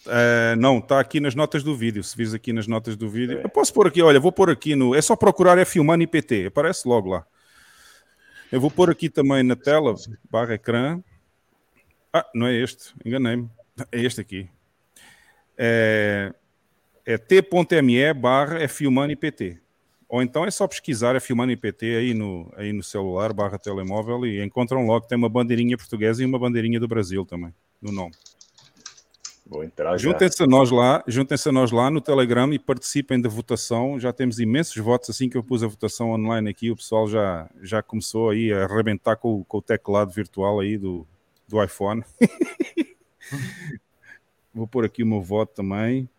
Uh, 0.05 0.55
não, 0.55 0.77
está 0.77 0.99
aqui 0.99 1.19
nas 1.19 1.33
notas 1.33 1.63
do 1.63 1.75
vídeo. 1.75 2.03
Se 2.03 2.15
vis 2.15 2.31
aqui 2.31 2.53
nas 2.53 2.67
notas 2.67 2.95
do 2.95 3.09
vídeo, 3.09 3.39
é. 3.39 3.43
eu 3.43 3.49
posso 3.49 3.73
pôr 3.73 3.87
aqui. 3.87 4.03
Olha, 4.03 4.19
vou 4.19 4.31
pôr 4.31 4.51
aqui 4.51 4.75
no. 4.75 4.93
É 4.93 5.01
só 5.01 5.15
procurar 5.15 5.57
F 5.57 5.79
Humano 5.79 6.03
IPT, 6.03 6.45
aparece 6.45 6.87
logo 6.87 7.09
lá. 7.09 7.25
Eu 8.51 8.61
vou 8.61 8.69
pôr 8.69 8.91
aqui 8.91 9.09
também 9.09 9.41
na 9.41 9.55
tela, 9.55 9.95
barra 10.29 10.53
ecrã. 10.53 11.01
Ah, 12.13 12.27
não 12.35 12.45
é 12.45 12.53
este, 12.53 12.93
enganei-me. 13.03 13.49
É 13.91 14.01
este 14.01 14.21
aqui. 14.21 14.49
É, 15.57 16.33
é 17.05 17.17
t.me 17.17 18.13
barra 18.13 18.59
F 18.63 18.87
Humano 18.87 19.11
IPT. 19.13 19.59
Ou 20.09 20.21
então 20.21 20.45
é 20.45 20.51
só 20.51 20.67
pesquisar 20.67 21.15
F 21.15 21.31
Humano 21.31 21.53
IPT 21.53 21.85
aí 21.95 22.13
no, 22.13 22.51
aí 22.57 22.73
no 22.73 22.83
celular, 22.83 23.31
barra 23.31 23.57
telemóvel, 23.57 24.25
e 24.25 24.43
encontram 24.43 24.85
logo. 24.85 25.07
Tem 25.07 25.17
uma 25.17 25.29
bandeirinha 25.29 25.77
portuguesa 25.77 26.21
e 26.21 26.25
uma 26.25 26.37
bandeirinha 26.37 26.79
do 26.79 26.87
Brasil 26.87 27.25
também, 27.25 27.53
no 27.81 27.91
nome. 27.91 28.11
Vou 29.51 29.63
entrar 29.65 29.97
juntem-se 29.97 30.41
a 30.41 30.47
nós 30.47 30.71
lá, 30.71 31.03
juntem-se 31.05 31.49
a 31.49 31.51
nós 31.51 31.71
lá 31.71 31.91
no 31.91 31.99
Telegram 31.99 32.53
e 32.53 32.57
participem 32.57 33.19
da 33.19 33.27
votação. 33.27 33.99
Já 33.99 34.13
temos 34.13 34.39
imensos 34.39 34.77
votos 34.77 35.09
assim 35.09 35.29
que 35.29 35.37
eu 35.37 35.43
pus 35.43 35.61
a 35.61 35.67
votação 35.67 36.11
online 36.11 36.49
aqui. 36.49 36.71
O 36.71 36.75
pessoal 36.75 37.05
já, 37.07 37.49
já 37.61 37.83
começou 37.83 38.29
aí 38.29 38.53
a 38.53 38.63
arrebentar 38.63 39.17
com, 39.17 39.43
com 39.43 39.57
o 39.57 39.61
teclado 39.61 40.11
virtual 40.11 40.61
aí 40.61 40.77
do, 40.77 41.05
do 41.47 41.61
iPhone. 41.61 42.01
Vou 44.53 44.67
pôr 44.67 44.85
aqui 44.85 45.03
o 45.03 45.07
meu 45.07 45.21
voto 45.21 45.53
também. 45.53 46.09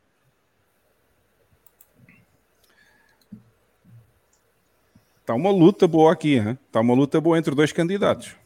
Está 5.20 5.34
uma 5.34 5.50
luta 5.50 5.86
boa 5.86 6.12
aqui, 6.12 6.36
está 6.66 6.80
uma 6.80 6.94
luta 6.94 7.20
boa 7.20 7.38
entre 7.38 7.54
dois 7.54 7.72
candidatos. 7.72 8.36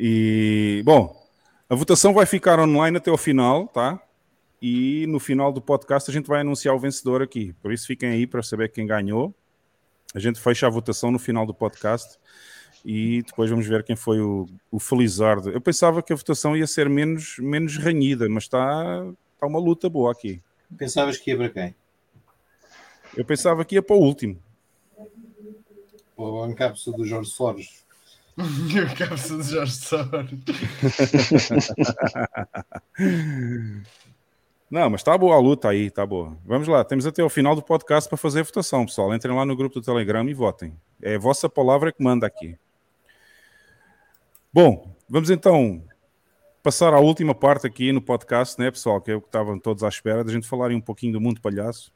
E, 0.00 0.80
bom, 0.84 1.12
a 1.68 1.74
votação 1.74 2.14
vai 2.14 2.24
ficar 2.24 2.60
online 2.60 2.98
até 2.98 3.10
o 3.10 3.16
final, 3.16 3.66
tá? 3.66 4.00
E 4.62 5.06
no 5.08 5.18
final 5.18 5.52
do 5.52 5.60
podcast 5.60 6.08
a 6.08 6.14
gente 6.14 6.26
vai 6.26 6.40
anunciar 6.40 6.74
o 6.74 6.78
vencedor 6.78 7.20
aqui. 7.20 7.52
Por 7.60 7.72
isso 7.72 7.86
fiquem 7.86 8.10
aí 8.10 8.26
para 8.26 8.42
saber 8.42 8.70
quem 8.70 8.86
ganhou. 8.86 9.34
A 10.14 10.20
gente 10.20 10.40
fecha 10.40 10.66
a 10.66 10.70
votação 10.70 11.10
no 11.10 11.18
final 11.18 11.44
do 11.44 11.52
podcast 11.52 12.16
e 12.90 13.22
depois 13.22 13.50
vamos 13.50 13.66
ver 13.66 13.84
quem 13.84 13.94
foi 13.94 14.18
o, 14.18 14.48
o 14.70 14.80
Felizardo. 14.80 15.50
Eu 15.50 15.60
pensava 15.60 16.02
que 16.02 16.10
a 16.10 16.16
votação 16.16 16.56
ia 16.56 16.66
ser 16.66 16.88
menos, 16.88 17.36
menos 17.38 17.76
ranhida, 17.76 18.26
mas 18.30 18.44
está 18.44 19.04
tá 19.38 19.46
uma 19.46 19.58
luta 19.58 19.90
boa 19.90 20.10
aqui. 20.10 20.42
Pensavas 20.78 21.18
que 21.18 21.30
ia 21.30 21.36
para 21.36 21.50
quem? 21.50 21.74
Eu 23.14 23.26
pensava 23.26 23.62
que 23.62 23.74
ia 23.74 23.82
para 23.82 23.94
o 23.94 24.00
último. 24.00 24.42
Para 26.16 26.24
o 26.24 26.46
encapso 26.46 26.90
do 26.92 27.04
Jorge 27.04 27.28
Soros. 27.28 27.84
a 28.38 28.96
cabeça 28.96 29.36
de 29.36 29.42
Jorge 29.42 29.74
Soros. 29.74 30.30
Não, 34.70 34.88
mas 34.88 35.02
está 35.02 35.18
boa 35.18 35.36
a 35.36 35.38
luta 35.38 35.68
aí, 35.68 35.88
está 35.88 36.06
boa. 36.06 36.38
Vamos 36.42 36.66
lá, 36.66 36.82
temos 36.84 37.06
até 37.06 37.22
o 37.22 37.28
final 37.28 37.54
do 37.54 37.62
podcast 37.62 38.08
para 38.08 38.16
fazer 38.16 38.40
a 38.40 38.44
votação, 38.44 38.86
pessoal. 38.86 39.14
Entrem 39.14 39.36
lá 39.36 39.44
no 39.44 39.54
grupo 39.54 39.74
do 39.74 39.84
Telegram 39.84 40.26
e 40.26 40.32
votem. 40.32 40.74
É 41.02 41.16
a 41.16 41.18
vossa 41.18 41.50
palavra 41.50 41.92
que 41.92 42.02
manda 42.02 42.26
aqui. 42.26 42.56
Bom, 44.50 44.96
vamos 45.06 45.28
então 45.28 45.84
passar 46.62 46.94
à 46.94 46.98
última 46.98 47.34
parte 47.34 47.66
aqui 47.66 47.92
no 47.92 48.00
podcast, 48.00 48.58
né, 48.58 48.70
pessoal? 48.70 48.98
Que 48.98 49.10
é 49.10 49.14
o 49.14 49.20
que 49.20 49.28
estavam 49.28 49.58
todos 49.58 49.84
à 49.84 49.88
espera 49.88 50.24
da 50.24 50.32
gente 50.32 50.48
falar 50.48 50.70
um 50.70 50.80
pouquinho 50.80 51.12
do 51.12 51.20
mundo 51.20 51.38
palhaço. 51.38 51.92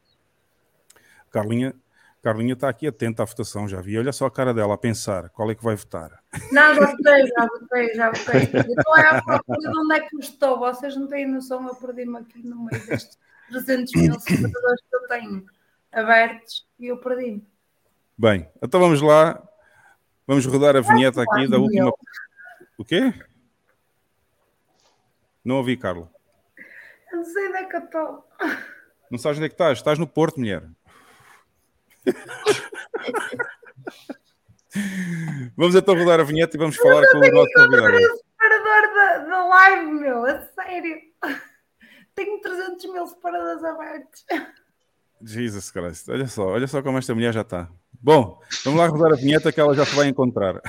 Carlinha, 1.31 1.75
Carlinha 2.23 2.53
está 2.53 2.69
aqui 2.69 2.87
atenta 2.87 3.23
à 3.23 3.27
votação, 3.27 3.67
já 3.67 3.81
vi. 3.81 3.99
Olha 3.99 4.13
só 4.13 4.27
a 4.27 4.31
cara 4.31 4.53
dela 4.53 4.75
a 4.75 4.79
pensar 4.79 5.31
qual 5.31 5.51
é 5.51 5.55
que 5.55 5.65
vai 5.65 5.75
votar. 5.77 6.23
Não, 6.53 6.75
já 6.75 6.87
votei, 6.91 7.27
já 7.27 7.47
votei, 7.47 7.95
já 7.95 8.11
votei. 8.11 8.43
Então 8.71 8.99
é 8.99 9.07
a 9.09 9.23
procura 9.23 9.59
de 9.59 9.79
onde 9.79 9.95
é 9.95 10.01
que 10.01 10.17
estou. 10.19 10.59
Vocês 10.59 10.95
não 10.95 11.07
têm 11.07 11.27
noção, 11.27 11.67
eu 11.67 11.75
perdi-me 11.75 12.19
aqui 12.19 12.47
no 12.47 12.67
meio 12.67 12.87
destes 12.87 13.19
300 13.49 13.95
mil 13.95 14.21
seguidores 14.21 14.83
que 14.91 14.95
eu 14.95 15.09
tenho 15.09 15.47
abertos 15.91 16.67
e 16.79 16.87
eu 16.89 16.99
perdi-me. 16.99 17.47
Bem, 18.17 18.47
então 18.63 18.79
vamos 18.79 19.01
lá. 19.01 19.43
Vamos 20.27 20.45
rodar 20.45 20.77
a 20.77 20.81
vinheta 20.81 21.23
aqui 21.23 21.49
da 21.49 21.59
última. 21.59 21.93
O 22.83 22.85
quê? 22.85 23.15
Não 25.45 25.59
ouvi, 25.59 25.77
Carla. 25.77 26.11
Eu 27.13 27.19
não 27.19 27.25
sei 27.25 27.47
onde 27.47 27.57
é 27.59 27.65
que 27.65 27.77
eu 27.77 27.81
estou. 27.81 28.29
Não 29.09 29.19
sabes 29.19 29.39
onde 29.39 29.47
é 29.47 29.49
que 29.49 29.55
estás? 29.55 29.79
Estás 29.79 30.01
no 30.01 30.07
Porto, 30.09 30.41
mulher. 30.41 30.69
vamos 35.57 35.77
então 35.77 35.95
rodar 35.95 36.19
a 36.19 36.25
vinheta 36.25 36.57
e 36.57 36.59
vamos 36.59 36.75
falar 36.75 37.09
com 37.13 37.19
o 37.19 37.21
nosso 37.21 37.53
convidado. 37.55 38.01
Eu 38.01 38.17
separador 38.17 38.95
da, 38.95 39.19
da 39.19 39.45
live, 39.47 39.93
meu, 39.93 40.25
a 40.27 40.41
sério. 40.41 41.03
Tenho 42.17 42.41
300 42.41 42.85
mil 42.87 43.07
separadores 43.07 43.63
abertos. 43.63 44.25
Jesus 45.23 45.71
Christ, 45.71 46.09
olha 46.09 46.27
só, 46.27 46.49
olha 46.49 46.67
só 46.67 46.83
como 46.83 46.99
esta 46.99 47.15
mulher 47.15 47.33
já 47.33 47.43
está. 47.43 47.71
Bom, 47.93 48.41
vamos 48.65 48.81
lá 48.81 48.89
rodar 48.89 49.13
a 49.13 49.17
vinheta 49.17 49.53
que 49.53 49.61
ela 49.61 49.73
já 49.73 49.87
se 49.87 49.95
vai 49.95 50.09
encontrar. 50.09 50.61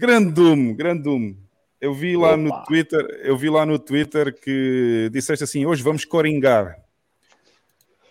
Grandum, 0.00 0.74
grandum. 0.74 1.36
Eu 1.78 1.92
vi 1.92 2.16
lá 2.16 2.28
Opa. 2.28 2.36
no 2.38 2.64
Twitter, 2.64 3.20
eu 3.22 3.36
vi 3.36 3.50
lá 3.50 3.66
no 3.66 3.78
Twitter 3.78 4.34
que 4.34 5.10
disseste 5.12 5.44
assim: 5.44 5.66
hoje 5.66 5.82
vamos 5.82 6.06
coringar. 6.06 6.82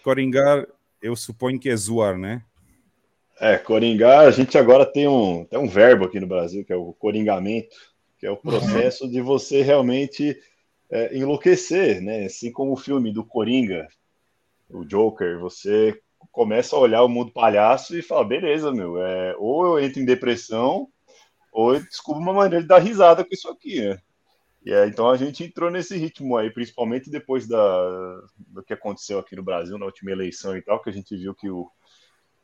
Coringar, 0.04 0.68
eu 1.02 1.16
suponho 1.16 1.60
que 1.60 1.68
é 1.68 1.76
zoar, 1.76 2.16
né? 2.16 2.44
É, 3.42 3.58
coringar, 3.58 4.28
a 4.28 4.30
gente 4.30 4.56
agora 4.56 4.86
tem 4.86 5.08
um, 5.08 5.44
tem 5.46 5.58
um 5.58 5.68
verbo 5.68 6.06
aqui 6.06 6.20
no 6.20 6.28
Brasil, 6.28 6.64
que 6.64 6.72
é 6.72 6.76
o 6.76 6.94
coringamento, 6.94 7.76
que 8.20 8.28
é 8.28 8.30
o 8.30 8.38
processo 8.38 9.10
de 9.10 9.20
você 9.20 9.64
realmente 9.64 10.40
é, 10.92 11.18
enlouquecer, 11.18 12.02
né? 12.02 12.26
Assim 12.26 12.52
como 12.52 12.74
o 12.74 12.78
filme 12.78 13.12
do 13.12 13.26
Coringa, 13.26 13.88
o 14.70 14.86
Joker, 14.86 15.40
você 15.40 16.00
começa 16.32 16.76
a 16.76 16.80
olhar 16.80 17.02
o 17.02 17.10
mundo 17.10 17.32
palhaço 17.32 17.98
e 17.98 18.04
fala, 18.04 18.26
beleza, 18.26 18.72
meu, 18.72 19.04
é, 19.04 19.36
ou 19.40 19.66
eu 19.66 19.84
entro 19.84 20.00
em 20.00 20.06
depressão, 20.06 20.88
ou 21.52 21.74
eu 21.74 21.82
descubro 21.82 22.22
uma 22.22 22.34
maneira 22.34 22.62
de 22.62 22.68
dar 22.68 22.80
risada 22.80 23.24
com 23.24 23.34
isso 23.34 23.50
aqui, 23.50 23.82
né? 23.82 24.00
E 24.66 24.74
é, 24.74 24.88
então 24.88 25.10
a 25.10 25.16
gente 25.16 25.44
entrou 25.44 25.72
nesse 25.72 25.98
ritmo 25.98 26.36
aí, 26.36 26.52
principalmente 26.52 27.10
depois 27.10 27.48
da, 27.48 28.22
do 28.38 28.62
que 28.64 28.74
aconteceu 28.74 29.18
aqui 29.18 29.36
no 29.36 29.44
Brasil 29.44 29.78
na 29.78 29.86
última 29.86 30.12
eleição 30.12 30.56
e 30.56 30.62
tal, 30.62 30.82
que 30.82 30.90
a 30.90 30.94
gente 30.94 31.16
viu 31.16 31.34
que 31.34 31.50
o, 31.50 31.72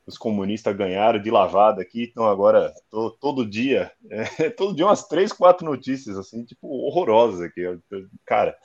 os 0.06 0.18
comunistas 0.18 0.76
ganharam 0.76 1.19
de 1.19 1.30
lavada 1.30 1.82
aqui, 1.82 2.03
então 2.03 2.26
agora 2.26 2.73
tô, 2.90 3.11
todo 3.11 3.45
dia, 3.45 3.91
é, 4.10 4.49
todo 4.49 4.76
dia 4.76 4.86
umas 4.86 5.07
três, 5.07 5.34
quatro 5.34 5.65
notícias 5.65 6.18
assim, 6.18 6.45
tipo, 6.45 6.68
horrorosas 6.68 7.41
aqui. 7.41 7.64
Cara, 8.26 8.57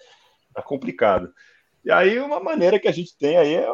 tá 0.54 0.62
complicado. 0.62 1.32
E 1.84 1.90
aí 1.90 2.18
uma 2.20 2.40
maneira 2.40 2.78
que 2.78 2.88
a 2.88 2.92
gente 2.92 3.16
tem 3.18 3.36
aí 3.36 3.54
é, 3.54 3.66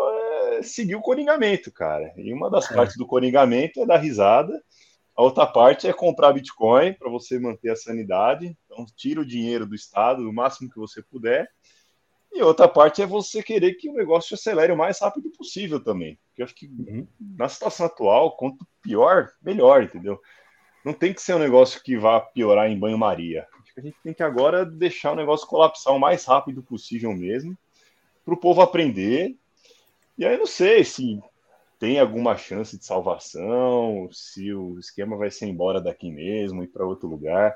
é 0.58 0.62
seguir 0.62 0.94
o 0.94 1.02
coringamento, 1.02 1.70
cara. 1.70 2.12
E 2.16 2.32
uma 2.32 2.50
das 2.50 2.70
é. 2.70 2.74
partes 2.74 2.96
do 2.96 3.06
coringamento 3.06 3.82
é 3.82 3.86
dar 3.86 3.98
risada 3.98 4.52
a 5.16 5.22
outra 5.22 5.46
parte 5.46 5.88
é 5.88 5.92
comprar 5.94 6.34
Bitcoin 6.34 6.92
para 6.92 7.08
você 7.08 7.38
manter 7.38 7.70
a 7.70 7.76
sanidade. 7.76 8.54
Então, 8.66 8.84
tira 8.94 9.20
o 9.20 9.26
dinheiro 9.26 9.66
do 9.66 9.74
Estado 9.74 10.28
o 10.28 10.32
máximo 10.32 10.70
que 10.70 10.78
você 10.78 11.02
puder. 11.02 11.48
E 12.30 12.42
outra 12.42 12.68
parte 12.68 13.00
é 13.00 13.06
você 13.06 13.42
querer 13.42 13.74
que 13.76 13.88
o 13.88 13.94
negócio 13.94 14.34
acelere 14.34 14.70
o 14.70 14.76
mais 14.76 15.00
rápido 15.00 15.30
possível 15.30 15.82
também. 15.82 16.18
Porque 16.28 16.42
eu 16.42 16.44
acho 16.44 16.54
que 16.54 16.66
uhum. 16.66 17.08
na 17.18 17.48
situação 17.48 17.86
atual, 17.86 18.36
quanto 18.36 18.66
pior, 18.82 19.30
melhor, 19.42 19.84
entendeu? 19.84 20.20
Não 20.84 20.92
tem 20.92 21.14
que 21.14 21.22
ser 21.22 21.34
um 21.34 21.38
negócio 21.38 21.82
que 21.82 21.96
vá 21.96 22.20
piorar 22.20 22.70
em 22.70 22.78
banho-maria. 22.78 23.46
A 23.74 23.80
gente 23.80 23.96
tem 24.02 24.12
que 24.12 24.22
agora 24.22 24.66
deixar 24.66 25.12
o 25.12 25.16
negócio 25.16 25.46
colapsar 25.46 25.94
o 25.94 25.98
mais 25.98 26.26
rápido 26.26 26.62
possível 26.62 27.10
mesmo, 27.14 27.56
para 28.22 28.34
o 28.34 28.38
povo 28.38 28.60
aprender. 28.60 29.34
E 30.18 30.26
aí 30.26 30.36
não 30.36 30.46
sei 30.46 30.84
se 30.84 31.18
tem 31.86 32.00
alguma 32.00 32.36
chance 32.36 32.76
de 32.76 32.84
salvação, 32.84 34.08
se 34.10 34.52
o 34.52 34.76
esquema 34.76 35.16
vai 35.16 35.30
ser 35.30 35.46
embora 35.46 35.80
daqui 35.80 36.10
mesmo 36.10 36.64
e 36.64 36.66
para 36.66 36.84
outro 36.84 37.08
lugar. 37.08 37.54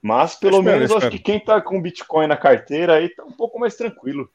Mas 0.00 0.34
pelo 0.34 0.60
espero, 0.60 0.78
menos 0.78 0.90
acho 0.90 1.10
que 1.10 1.18
quem 1.18 1.36
está 1.36 1.60
com 1.60 1.82
Bitcoin 1.82 2.28
na 2.28 2.36
carteira 2.38 2.94
aí 2.94 3.04
está 3.04 3.26
um 3.26 3.32
pouco 3.32 3.58
mais 3.58 3.76
tranquilo. 3.76 4.26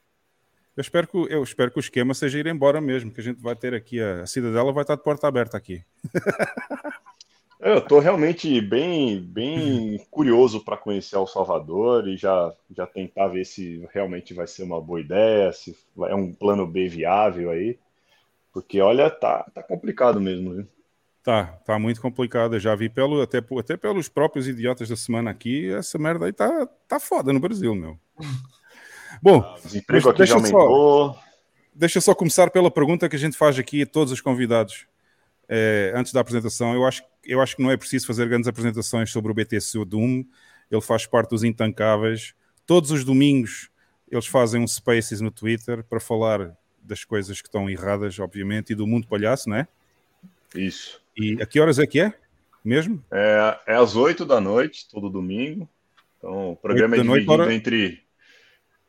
Eu 0.76 0.80
espero, 0.80 1.08
que, 1.08 1.16
eu 1.16 1.42
espero 1.42 1.72
que 1.72 1.78
o 1.78 1.80
esquema 1.80 2.14
seja 2.14 2.38
ir 2.38 2.46
embora 2.46 2.80
mesmo, 2.80 3.12
que 3.12 3.20
a 3.20 3.24
gente 3.24 3.42
vai 3.42 3.56
ter 3.56 3.74
aqui, 3.74 4.00
a, 4.00 4.22
a 4.22 4.26
cidadela 4.26 4.72
vai 4.72 4.84
estar 4.84 4.94
de 4.94 5.02
porta 5.02 5.26
aberta 5.26 5.56
aqui. 5.56 5.82
Eu 7.58 7.78
estou 7.78 7.98
realmente 7.98 8.60
bem, 8.60 9.20
bem 9.20 10.04
curioso 10.10 10.64
para 10.64 10.76
conhecer 10.76 11.14
El 11.14 11.28
Salvador 11.28 12.08
e 12.08 12.16
já, 12.16 12.52
já 12.70 12.88
tentar 12.88 13.28
ver 13.28 13.46
se 13.46 13.86
realmente 13.92 14.34
vai 14.34 14.48
ser 14.48 14.64
uma 14.64 14.80
boa 14.80 15.00
ideia, 15.00 15.52
se 15.52 15.76
é 16.08 16.14
um 16.14 16.32
plano 16.32 16.66
B 16.66 16.88
viável 16.88 17.50
aí. 17.50 17.78
Porque, 18.52 18.80
olha, 18.80 19.10
tá, 19.10 19.44
tá 19.54 19.62
complicado 19.62 20.20
mesmo, 20.20 20.54
viu? 20.54 20.68
Tá, 21.22 21.44
tá 21.64 21.78
muito 21.78 22.00
complicado. 22.00 22.56
Eu 22.56 22.60
já 22.60 22.74
vi 22.74 22.88
pelo, 22.88 23.22
até, 23.22 23.38
até 23.58 23.76
pelos 23.76 24.08
próprios 24.08 24.48
idiotas 24.48 24.88
da 24.88 24.96
semana 24.96 25.30
aqui, 25.30 25.72
essa 25.72 25.98
merda 25.98 26.26
aí 26.26 26.32
tá, 26.32 26.66
tá 26.88 26.98
foda 26.98 27.32
no 27.32 27.40
Brasil, 27.40 27.74
meu. 27.74 27.98
Bom, 29.22 29.40
ah, 29.40 29.56
desemprego 29.62 30.10
aqui 30.10 30.26
já 30.26 30.34
aumentou. 30.34 31.14
Só, 31.14 31.22
deixa 31.72 31.98
eu 31.98 32.02
só 32.02 32.14
começar 32.14 32.50
pela 32.50 32.70
pergunta 32.70 33.08
que 33.08 33.16
a 33.16 33.18
gente 33.18 33.36
faz 33.36 33.58
aqui 33.58 33.82
a 33.82 33.86
todos 33.86 34.12
os 34.12 34.20
convidados 34.20 34.86
é, 35.48 35.92
antes 35.94 36.12
da 36.12 36.20
apresentação. 36.20 36.74
Eu 36.74 36.84
acho, 36.84 37.02
eu 37.24 37.40
acho 37.40 37.56
que 37.56 37.62
não 37.62 37.70
é 37.70 37.76
preciso 37.76 38.06
fazer 38.06 38.28
grandes 38.28 38.48
apresentações 38.48 39.10
sobre 39.10 39.30
o 39.30 39.34
BTC 39.34 39.84
Doom. 39.84 40.24
Ele 40.70 40.80
faz 40.80 41.06
parte 41.06 41.30
dos 41.30 41.44
Intancáveis. 41.44 42.34
Todos 42.66 42.90
os 42.90 43.04
domingos 43.04 43.70
eles 44.10 44.26
fazem 44.26 44.60
um 44.60 44.66
Spaces 44.66 45.20
no 45.20 45.30
Twitter 45.30 45.84
para 45.84 46.00
falar 46.00 46.54
das 46.82 47.04
coisas 47.04 47.40
que 47.40 47.48
estão 47.48 47.70
erradas, 47.70 48.18
obviamente, 48.18 48.72
e 48.72 48.76
do 48.76 48.86
mundo 48.86 49.06
palhaço, 49.06 49.48
não 49.48 49.56
é? 49.56 49.68
Isso. 50.54 51.00
E 51.16 51.40
a 51.40 51.46
que 51.46 51.60
horas 51.60 51.78
é 51.78 51.86
que 51.86 52.00
é? 52.00 52.12
Mesmo? 52.64 53.02
É, 53.10 53.58
é 53.66 53.74
às 53.74 53.96
8 53.96 54.24
da 54.24 54.40
noite, 54.40 54.88
todo 54.88 55.10
domingo. 55.10 55.68
Então, 56.18 56.52
o 56.52 56.56
programa 56.56 56.96
é 56.96 57.02
dividido 57.02 57.32
hora... 57.32 57.52
entre. 57.52 58.00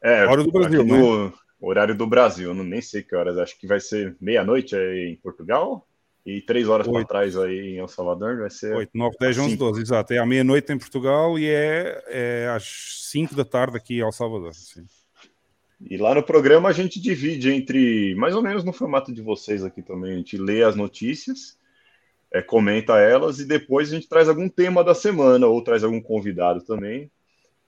É, 0.02 0.26
hora 0.26 0.44
do 0.44 0.52
Brasil, 0.52 0.84
no 0.84 1.28
né? 1.28 1.34
horário 1.60 1.96
do 1.96 2.06
Brasil. 2.06 2.50
Eu 2.50 2.54
não, 2.54 2.64
nem 2.64 2.82
sei 2.82 3.02
que 3.02 3.16
horas. 3.16 3.38
Acho 3.38 3.58
que 3.58 3.66
vai 3.66 3.80
ser 3.80 4.16
meia-noite 4.22 4.76
aí 4.76 5.10
em 5.10 5.16
Portugal 5.16 5.88
e 6.26 6.42
três 6.42 6.68
horas 6.70 6.88
para 6.88 7.06
trás 7.06 7.38
aí 7.38 7.76
em 7.76 7.78
El 7.78 7.88
Salvador. 7.88 8.38
Vai 8.38 8.50
ser. 8.50 8.76
8, 8.76 8.92
9, 8.94 9.16
10, 9.20 9.38
11, 9.40 9.56
12, 9.56 9.82
exato. 9.82 10.14
É 10.14 10.20
à 10.20 10.26
meia-noite 10.26 10.72
em 10.72 10.78
Portugal 10.78 11.40
e 11.40 11.48
é, 11.48 12.04
é 12.08 12.50
às 12.50 13.08
5 13.12 13.34
da 13.34 13.46
tarde 13.46 13.78
aqui 13.78 13.96
em 13.96 14.02
El 14.02 14.12
Salvador. 14.12 14.54
Sim. 14.54 14.86
E 15.90 15.98
lá 15.98 16.16
no 16.16 16.24
programa 16.24 16.70
a 16.70 16.74
gente 16.74 17.00
divide 17.00 17.52
entre, 17.52 18.16
mais 18.16 18.36
ou 18.36 18.42
menos 18.42 18.64
no 18.64 18.72
formato 18.72 19.14
de 19.14 19.22
vocês 19.22 19.64
aqui 19.64 19.82
também, 19.82 20.14
a 20.14 20.18
gente 20.18 20.38
lê 20.38 20.64
as 20.64 20.76
notícias, 20.76 21.58
é, 22.32 22.42
comenta 22.42 22.98
elas 23.00 23.40
e 23.40 23.46
depois 23.46 23.92
a 23.92 23.96
gente 23.96 24.08
traz 24.08 24.30
algum 24.30 24.48
tema 24.48 24.84
da 24.84 24.96
semana 24.96 25.46
ou 25.46 25.64
traz 25.64 25.84
algum 25.84 26.02
convidado 26.02 26.64
também. 26.64 27.12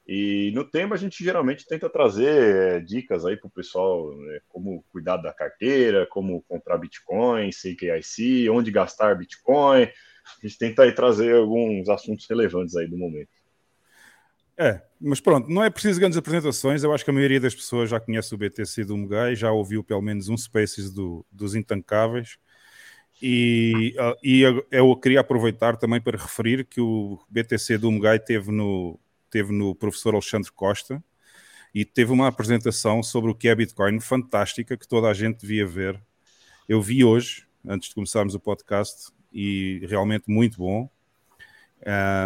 E 0.08 0.52
no 0.54 0.64
tema 0.64 0.96
a 0.96 0.98
gente 0.98 1.24
geralmente 1.24 1.68
tenta 1.68 1.90
trazer 1.90 2.78
é, 2.78 2.80
dicas 2.80 3.26
aí 3.26 3.36
para 3.36 3.48
o 3.48 3.52
pessoal, 3.52 4.16
né, 4.16 4.40
como 4.50 4.84
cuidar 4.92 5.18
da 5.18 5.34
carteira, 5.34 6.06
como 6.06 6.44
comprar 6.48 6.78
Bitcoin, 6.78 7.50
CKIC, 7.50 8.50
onde 8.50 8.72
gastar 8.72 9.16
Bitcoin. 9.16 9.84
A 9.84 10.48
gente 10.48 10.58
tenta 10.58 10.84
aí 10.84 10.92
trazer 10.92 11.36
alguns 11.36 11.90
assuntos 11.90 12.28
relevantes 12.28 12.76
aí 12.76 12.88
do 12.88 12.98
momento. 12.98 13.30
É, 14.58 14.82
mas 15.02 15.20
pronto, 15.20 15.50
não 15.50 15.64
é 15.64 15.70
preciso 15.70 16.00
grandes 16.00 16.18
apresentações. 16.18 16.84
Eu 16.84 16.94
acho 16.94 17.04
que 17.04 17.10
a 17.10 17.14
maioria 17.14 17.40
das 17.40 17.54
pessoas 17.54 17.90
já 17.90 18.00
conhece 18.00 18.34
o 18.34 18.38
BTC 18.38 18.86
do 18.86 18.96
Mugai, 18.96 19.36
já 19.36 19.52
ouviu 19.52 19.84
pelo 19.84 20.02
menos 20.02 20.30
um 20.30 20.38
Spaces 20.38 20.92
do, 20.92 21.26
dos 21.32 21.56
Intancáveis. 21.56 22.38
E, 23.22 23.96
uh, 23.98 24.16
e 24.24 24.42
eu 24.72 24.96
queria 24.98 25.22
aproveitar 25.22 25.78
também 25.78 26.02
para 26.02 26.18
referir 26.18 26.66
que 26.66 26.82
o 26.82 27.20
BTC 27.30 27.78
do 27.78 27.92
Mugai 27.92 28.20
teve 28.20 28.52
no, 28.52 29.00
teve 29.30 29.54
no 29.54 29.74
professor 29.76 30.14
Alexandre 30.14 30.52
Costa 30.52 31.04
e 31.74 31.84
teve 31.84 32.12
uma 32.12 32.28
apresentação 32.28 33.04
sobre 33.04 33.32
o 33.32 33.36
que 33.36 33.50
é 33.50 33.56
Bitcoin 33.56 34.00
fantástica 34.00 34.78
que 34.78 34.88
toda 34.88 35.10
a 35.10 35.14
gente 35.14 35.42
devia 35.42 35.68
ver. 35.68 36.02
Eu 36.68 36.82
vi 36.82 37.04
hoje, 37.04 37.46
antes 37.68 37.90
de 37.90 37.96
começarmos 37.96 38.34
o 38.34 38.40
podcast, 38.40 39.12
e 39.32 39.86
realmente 39.90 40.24
muito 40.30 40.58
bom. 40.58 40.90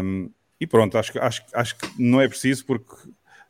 Um, 0.03 0.31
e 0.59 0.67
pronto, 0.67 0.97
acho, 0.97 1.17
acho, 1.19 1.45
acho 1.53 1.75
que 1.77 1.87
não 2.01 2.19
é 2.19 2.27
preciso 2.27 2.65
porque 2.65 2.95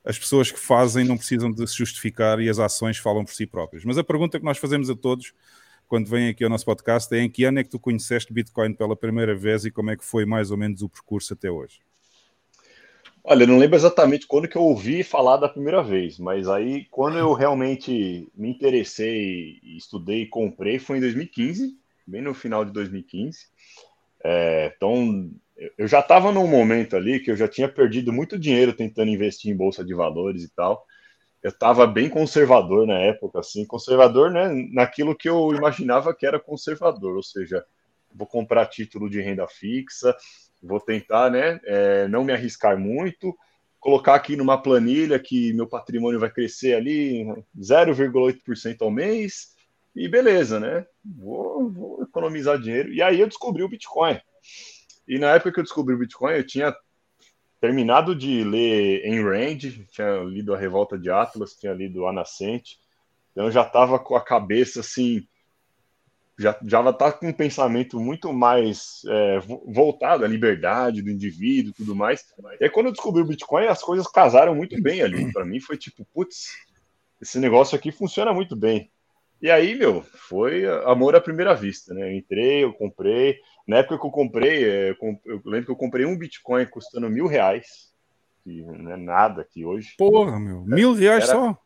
as 0.04 0.18
pessoas 0.18 0.52
que 0.52 0.60
fazem 0.60 1.06
não 1.06 1.18
precisam 1.18 1.52
de 1.52 1.68
se 1.68 1.78
justificar 1.78 2.40
e 2.40 2.50
as 2.50 2.60
ações 2.60 2.98
falam 2.98 3.26
por 3.26 3.34
si 3.34 3.46
próprias. 3.46 3.84
Mas 3.84 3.98
a 3.98 4.04
pergunta 4.04 4.40
que 4.40 4.46
nós 4.46 4.58
fazemos 4.58 4.90
a 4.90 4.96
todos 4.96 5.34
quando 5.88 6.08
vêm 6.08 6.30
aqui 6.30 6.44
ao 6.44 6.50
nosso 6.50 6.66
podcast 6.66 7.14
é 7.16 7.20
em 7.20 7.30
que 7.30 7.44
ano 7.44 7.60
é 7.60 7.64
que 7.64 7.70
tu 7.70 7.80
conheceste 7.80 8.32
Bitcoin 8.32 8.74
pela 8.74 8.96
primeira 8.96 9.36
vez 9.36 9.66
e 9.66 9.72
como 9.72 9.90
é 9.90 9.98
que 9.98 10.06
foi 10.06 10.26
mais 10.26 10.52
ou 10.52 10.58
menos 10.58 10.82
o 10.82 10.90
percurso 10.90 11.34
até 11.34 11.50
hoje? 11.50 11.80
Olha, 13.24 13.46
não 13.46 13.58
lembro 13.58 13.76
exatamente 13.76 14.26
quando 14.26 14.48
que 14.48 14.56
eu 14.56 14.62
ouvi 14.62 15.04
falar 15.04 15.38
da 15.38 15.50
primeira 15.50 15.84
vez, 15.84 16.18
mas 16.18 16.48
aí 16.48 16.86
quando 16.90 17.18
eu 17.18 17.34
realmente 17.34 18.28
me 18.36 18.50
interessei, 18.50 19.60
estudei 19.64 20.24
e 20.24 20.28
comprei 20.28 20.80
foi 20.80 20.98
em 20.98 21.02
2015, 21.02 21.76
bem 22.08 22.22
no 22.22 22.34
final 22.34 22.64
de 22.64 22.72
2015. 22.72 23.48
É, 24.24 24.74
então 24.76 25.30
eu 25.78 25.88
já 25.88 26.00
estava 26.00 26.32
num 26.32 26.48
momento 26.48 26.96
ali 26.96 27.20
que 27.20 27.32
eu 27.32 27.36
já 27.36 27.48
tinha 27.48 27.68
perdido 27.68 28.14
muito 28.14 28.38
dinheiro 28.38 28.74
tentando 28.74 29.12
investir 29.12 29.52
em 29.52 29.56
bolsa 29.56 29.84
de 29.84 29.94
valores 29.94 30.44
e 30.44 30.50
tal. 30.50 30.86
Eu 31.42 31.50
estava 31.50 31.88
bem 31.88 32.10
conservador 32.10 32.86
na 32.86 32.98
época, 33.00 33.40
assim, 33.40 33.66
conservador, 33.66 34.32
né, 34.32 34.50
naquilo 34.72 35.16
que 35.16 35.30
eu 35.30 35.54
imaginava 35.54 36.14
que 36.14 36.26
era 36.26 36.40
conservador, 36.40 37.16
ou 37.16 37.24
seja, 37.24 37.64
vou 38.14 38.28
comprar 38.28 38.66
título 38.66 39.10
de 39.10 39.22
renda 39.22 39.48
fixa, 39.48 40.16
vou 40.62 40.80
tentar, 40.80 41.32
né, 41.32 41.60
é, 41.64 42.08
não 42.10 42.26
me 42.26 42.34
arriscar 42.34 42.78
muito, 42.78 43.34
colocar 43.80 44.16
aqui 44.16 44.36
numa 44.36 44.62
planilha 44.62 45.18
que 45.18 45.54
meu 45.54 45.68
patrimônio 45.68 46.20
vai 46.20 46.30
crescer 46.30 46.76
ali 46.76 47.26
0,8% 47.58 48.82
ao 48.82 48.92
mês 48.92 49.56
e 49.96 50.08
beleza, 50.08 50.60
né? 50.60 50.86
Vou, 51.04 51.70
vou 51.70 52.04
economizar 52.04 52.60
dinheiro. 52.60 52.92
E 52.94 53.02
aí 53.02 53.20
eu 53.20 53.28
descobri 53.28 53.64
o 53.64 53.70
Bitcoin. 53.70 54.20
E 55.10 55.18
na 55.18 55.32
época 55.32 55.52
que 55.52 55.60
eu 55.60 55.64
descobri 55.64 55.96
o 55.96 55.98
Bitcoin, 55.98 56.36
eu 56.36 56.46
tinha 56.46 56.76
terminado 57.60 58.16
de 58.16 58.44
ler 58.44 59.04
Ayn 59.04 59.24
Rand, 59.24 59.58
tinha 59.90 60.24
lido 60.24 60.54
A 60.54 60.58
Revolta 60.58 61.00
de 61.00 61.10
Atlas, 61.10 61.56
tinha 61.56 61.74
lido 61.74 62.06
A 62.06 62.14
Nascente. 62.14 62.80
Então 63.32 63.50
já 63.50 63.64
estava 63.64 63.98
com 63.98 64.16
a 64.16 64.24
cabeça 64.24 64.82
assim, 64.82 65.28
já 66.38 66.58
já 66.64 66.94
tá 66.94 67.12
com 67.12 67.28
um 67.28 67.34
pensamento 67.34 68.00
muito 68.00 68.32
mais 68.32 69.02
é, 69.08 69.40
voltado 69.66 70.24
à 70.24 70.28
liberdade 70.28 71.02
do 71.02 71.10
indivíduo, 71.10 71.74
tudo 71.76 71.96
mais. 71.96 72.24
E 72.60 72.66
aí, 72.66 72.70
quando 72.70 72.86
eu 72.86 72.92
descobri 72.94 73.24
o 73.24 73.28
Bitcoin, 73.28 73.66
as 73.66 73.82
coisas 73.82 74.08
casaram 74.08 74.54
muito 74.54 74.80
bem 74.80 75.02
ali. 75.02 75.34
Para 75.34 75.44
mim 75.44 75.60
foi 75.60 75.76
tipo, 75.76 76.06
putz, 76.14 76.54
esse 77.20 77.40
negócio 77.40 77.76
aqui 77.76 77.92
funciona 77.92 78.32
muito 78.32 78.56
bem. 78.56 78.92
E 79.42 79.50
aí, 79.50 79.74
meu, 79.74 80.02
foi 80.02 80.66
amor 80.86 81.16
à 81.16 81.22
primeira 81.22 81.56
vista, 81.56 81.94
né? 81.94 82.10
Eu 82.10 82.14
entrei, 82.14 82.64
eu 82.64 82.74
comprei. 82.74 83.40
Na 83.70 83.78
época 83.78 84.00
que 84.00 84.08
eu 84.08 84.10
comprei, 84.10 84.64
é, 84.68 84.90
eu 84.90 85.42
lembro 85.46 85.66
que 85.66 85.72
eu 85.72 85.76
comprei 85.76 86.04
um 86.04 86.18
Bitcoin 86.18 86.66
custando 86.66 87.08
mil 87.08 87.28
reais, 87.28 87.94
que 88.44 88.64
não 88.64 88.92
é 88.92 88.98
nada 88.98 89.44
aqui 89.44 89.64
hoje. 89.64 89.94
Porra, 89.96 90.40
meu, 90.40 90.64
mil 90.64 90.92
reais 90.96 91.26
Era 91.30 91.34
só? 91.34 91.62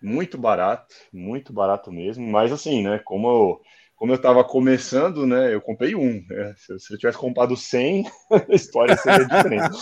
Muito 0.00 0.38
barato, 0.38 0.94
muito 1.12 1.52
barato 1.52 1.90
mesmo. 1.90 2.24
Mas 2.24 2.52
assim, 2.52 2.84
né? 2.84 3.00
Como 3.04 3.28
eu, 3.28 3.60
como 3.96 4.12
eu 4.12 4.18
tava 4.22 4.44
começando, 4.44 5.26
né? 5.26 5.52
Eu 5.52 5.60
comprei 5.60 5.96
um. 5.96 6.24
Né? 6.24 6.54
Se, 6.56 6.78
se 6.78 6.94
eu 6.94 6.98
tivesse 6.98 7.18
comprado 7.18 7.56
100, 7.56 8.04
a 8.30 8.54
história 8.54 8.96
seria 8.96 9.26
diferente. 9.26 9.76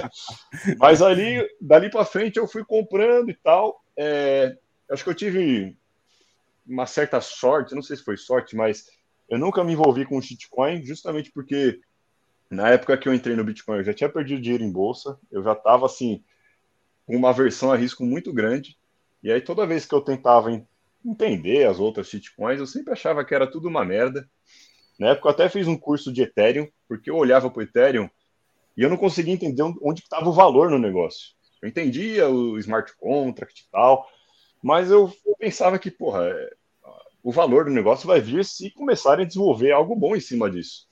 Mas 0.80 1.02
ali, 1.02 1.46
dali 1.60 1.90
para 1.90 2.06
frente, 2.06 2.38
eu 2.38 2.48
fui 2.48 2.64
comprando 2.64 3.28
e 3.28 3.34
tal. 3.34 3.84
É, 3.98 4.56
acho 4.90 5.04
que 5.04 5.10
eu 5.10 5.14
tive 5.14 5.76
uma 6.66 6.86
certa 6.86 7.20
sorte, 7.20 7.74
não 7.74 7.82
sei 7.82 7.96
se 7.98 8.02
foi 8.02 8.16
sorte, 8.16 8.56
mas 8.56 8.86
eu 9.28 9.38
nunca 9.38 9.64
me 9.64 9.72
envolvi 9.72 10.04
com 10.04 10.20
shitcoin, 10.20 10.84
justamente 10.84 11.30
porque 11.32 11.80
na 12.50 12.70
época 12.70 12.96
que 12.96 13.08
eu 13.08 13.14
entrei 13.14 13.34
no 13.34 13.44
Bitcoin, 13.44 13.78
eu 13.78 13.84
já 13.84 13.94
tinha 13.94 14.08
perdido 14.08 14.40
dinheiro 14.40 14.64
em 14.64 14.70
bolsa, 14.70 15.18
eu 15.30 15.42
já 15.42 15.52
estava 15.52 15.86
assim, 15.86 16.22
com 17.04 17.16
uma 17.16 17.30
aversão 17.30 17.72
a 17.72 17.76
risco 17.76 18.04
muito 18.04 18.32
grande. 18.32 18.78
E 19.22 19.32
aí 19.32 19.40
toda 19.40 19.66
vez 19.66 19.84
que 19.84 19.94
eu 19.94 20.00
tentava 20.00 20.50
entender 21.04 21.66
as 21.66 21.78
outras 21.80 22.08
shitcoins, 22.08 22.60
eu 22.60 22.66
sempre 22.66 22.92
achava 22.92 23.24
que 23.24 23.34
era 23.34 23.50
tudo 23.50 23.68
uma 23.68 23.84
merda. 23.84 24.28
Na 24.98 25.08
época 25.08 25.28
eu 25.28 25.32
até 25.32 25.48
fiz 25.48 25.66
um 25.66 25.76
curso 25.76 26.12
de 26.12 26.22
Ethereum, 26.22 26.68
porque 26.88 27.10
eu 27.10 27.16
olhava 27.16 27.50
para 27.50 27.60
o 27.60 27.62
Ethereum 27.62 28.08
e 28.76 28.82
eu 28.82 28.90
não 28.90 28.96
conseguia 28.96 29.34
entender 29.34 29.62
onde 29.82 30.02
estava 30.02 30.28
o 30.28 30.32
valor 30.32 30.70
no 30.70 30.78
negócio. 30.78 31.34
Eu 31.60 31.68
entendia 31.68 32.28
o 32.28 32.58
smart 32.58 32.94
contract 32.96 33.62
e 33.62 33.70
tal, 33.70 34.08
mas 34.62 34.90
eu, 34.90 35.12
pensava 35.38 35.78
que, 35.78 35.90
porra, 35.90 36.30
o 37.26 37.32
valor 37.32 37.64
do 37.64 37.72
negócio 37.72 38.06
vai 38.06 38.20
vir 38.20 38.44
se 38.44 38.70
começarem 38.70 39.24
a 39.24 39.26
desenvolver 39.26 39.72
algo 39.72 39.96
bom 39.96 40.14
em 40.14 40.20
cima 40.20 40.48
disso. 40.48 40.86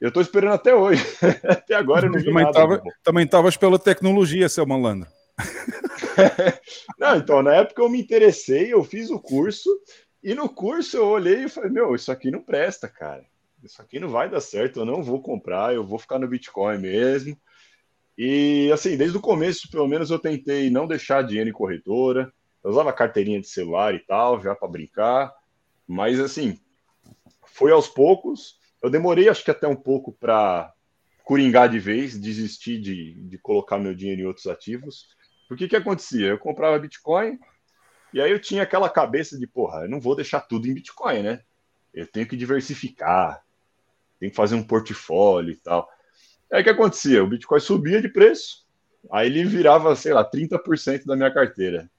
Eu 0.00 0.08
estou 0.08 0.22
esperando 0.22 0.54
até 0.54 0.74
hoje. 0.74 1.04
até 1.44 1.74
agora 1.74 2.06
eu 2.06 2.12
não 2.12 2.18
vi 2.18 2.24
também 2.24 2.44
nada. 2.44 2.58
Tava, 2.58 2.82
também 3.04 3.24
estavas 3.26 3.58
pela 3.58 3.78
tecnologia, 3.78 4.48
seu 4.48 4.64
malandro. 4.64 5.06
não, 6.98 7.16
então, 7.16 7.42
na 7.42 7.56
época 7.56 7.82
eu 7.82 7.90
me 7.90 8.00
interessei, 8.00 8.72
eu 8.72 8.82
fiz 8.82 9.10
o 9.10 9.20
curso, 9.20 9.68
e 10.24 10.34
no 10.34 10.48
curso 10.48 10.96
eu 10.96 11.08
olhei 11.08 11.44
e 11.44 11.48
falei, 11.50 11.68
meu, 11.68 11.94
isso 11.94 12.10
aqui 12.10 12.30
não 12.30 12.40
presta, 12.40 12.88
cara. 12.88 13.26
Isso 13.62 13.82
aqui 13.82 14.00
não 14.00 14.08
vai 14.08 14.30
dar 14.30 14.40
certo, 14.40 14.80
eu 14.80 14.86
não 14.86 15.02
vou 15.02 15.20
comprar, 15.20 15.74
eu 15.74 15.84
vou 15.84 15.98
ficar 15.98 16.18
no 16.18 16.26
Bitcoin 16.26 16.78
mesmo. 16.78 17.36
E 18.16 18.70
assim, 18.72 18.96
desde 18.96 19.18
o 19.18 19.20
começo, 19.20 19.70
pelo 19.70 19.86
menos, 19.86 20.10
eu 20.10 20.18
tentei 20.18 20.70
não 20.70 20.86
deixar 20.86 21.20
dinheiro 21.20 21.50
em 21.50 21.52
corretora, 21.52 22.32
eu 22.64 22.70
usava 22.70 22.94
carteirinha 22.94 23.42
de 23.42 23.46
celular 23.46 23.94
e 23.94 23.98
tal, 23.98 24.40
já 24.40 24.54
para 24.54 24.68
brincar. 24.68 25.34
Mas 25.86 26.18
assim, 26.20 26.58
foi 27.44 27.72
aos 27.72 27.88
poucos. 27.88 28.58
Eu 28.82 28.90
demorei, 28.90 29.28
acho 29.28 29.44
que 29.44 29.50
até 29.50 29.66
um 29.66 29.76
pouco 29.76 30.12
para 30.12 30.72
coringar 31.24 31.68
de 31.68 31.78
vez, 31.78 32.18
desistir 32.18 32.80
de, 32.80 33.14
de 33.14 33.38
colocar 33.38 33.78
meu 33.78 33.94
dinheiro 33.94 34.22
em 34.22 34.26
outros 34.26 34.46
ativos. 34.46 35.08
Porque 35.48 35.68
que 35.68 35.76
acontecia? 35.76 36.28
Eu 36.28 36.38
comprava 36.38 36.78
Bitcoin 36.78 37.38
e 38.12 38.20
aí 38.20 38.30
eu 38.30 38.40
tinha 38.40 38.62
aquela 38.62 38.88
cabeça 38.88 39.38
de, 39.38 39.46
porra, 39.46 39.82
eu 39.82 39.88
não 39.88 40.00
vou 40.00 40.14
deixar 40.16 40.40
tudo 40.40 40.66
em 40.66 40.74
Bitcoin, 40.74 41.22
né? 41.22 41.42
Eu 41.92 42.06
tenho 42.06 42.26
que 42.26 42.36
diversificar, 42.36 43.42
tenho 44.18 44.30
que 44.30 44.36
fazer 44.36 44.54
um 44.54 44.62
portfólio 44.62 45.52
e 45.52 45.56
tal. 45.56 45.88
Aí 46.52 46.60
o 46.60 46.64
que 46.64 46.70
acontecia? 46.70 47.22
O 47.22 47.26
Bitcoin 47.26 47.60
subia 47.60 48.00
de 48.00 48.08
preço, 48.08 48.66
aí 49.10 49.26
ele 49.26 49.44
virava, 49.44 49.94
sei 49.96 50.12
lá, 50.12 50.24
30% 50.24 51.04
da 51.04 51.16
minha 51.16 51.32
carteira. 51.32 51.90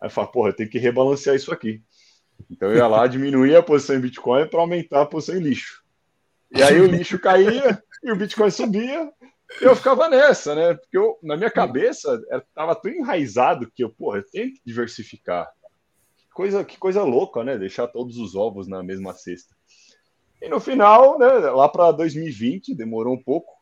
Aí 0.00 0.06
eu 0.06 0.10
falava, 0.10 0.32
porra, 0.32 0.48
eu 0.48 0.56
tenho 0.56 0.70
que 0.70 0.78
rebalancear 0.78 1.36
isso 1.36 1.52
aqui. 1.52 1.82
Então 2.50 2.70
eu 2.70 2.76
ia 2.76 2.86
lá, 2.86 3.06
diminuir 3.06 3.56
a 3.56 3.62
posição 3.62 3.96
em 3.96 4.00
Bitcoin 4.00 4.46
para 4.46 4.60
aumentar 4.60 5.02
a 5.02 5.06
posição 5.06 5.36
em 5.36 5.40
lixo. 5.40 5.82
E 6.54 6.62
aí 6.62 6.80
o 6.80 6.86
lixo 6.86 7.18
caía 7.18 7.82
e 8.02 8.12
o 8.12 8.16
Bitcoin 8.16 8.50
subia. 8.50 9.10
E 9.60 9.64
eu 9.64 9.76
ficava 9.76 10.08
nessa, 10.08 10.54
né? 10.54 10.74
Porque 10.74 10.96
eu, 10.96 11.18
na 11.22 11.36
minha 11.36 11.50
cabeça 11.50 12.20
estava 12.30 12.74
tão 12.74 12.90
enraizado 12.90 13.70
que 13.74 13.84
eu, 13.84 13.90
porra, 13.90 14.18
eu 14.18 14.30
tenho 14.30 14.52
que 14.52 14.60
diversificar. 14.64 15.50
Que 16.16 16.28
coisa, 16.30 16.64
que 16.64 16.78
coisa 16.78 17.02
louca, 17.02 17.42
né? 17.44 17.58
Deixar 17.58 17.86
todos 17.88 18.16
os 18.16 18.34
ovos 18.34 18.68
na 18.68 18.82
mesma 18.82 19.12
cesta. 19.12 19.54
E 20.40 20.48
no 20.48 20.58
final, 20.58 21.18
né, 21.18 21.28
lá 21.28 21.68
para 21.68 21.92
2020, 21.92 22.74
demorou 22.74 23.14
um 23.14 23.22
pouco, 23.22 23.52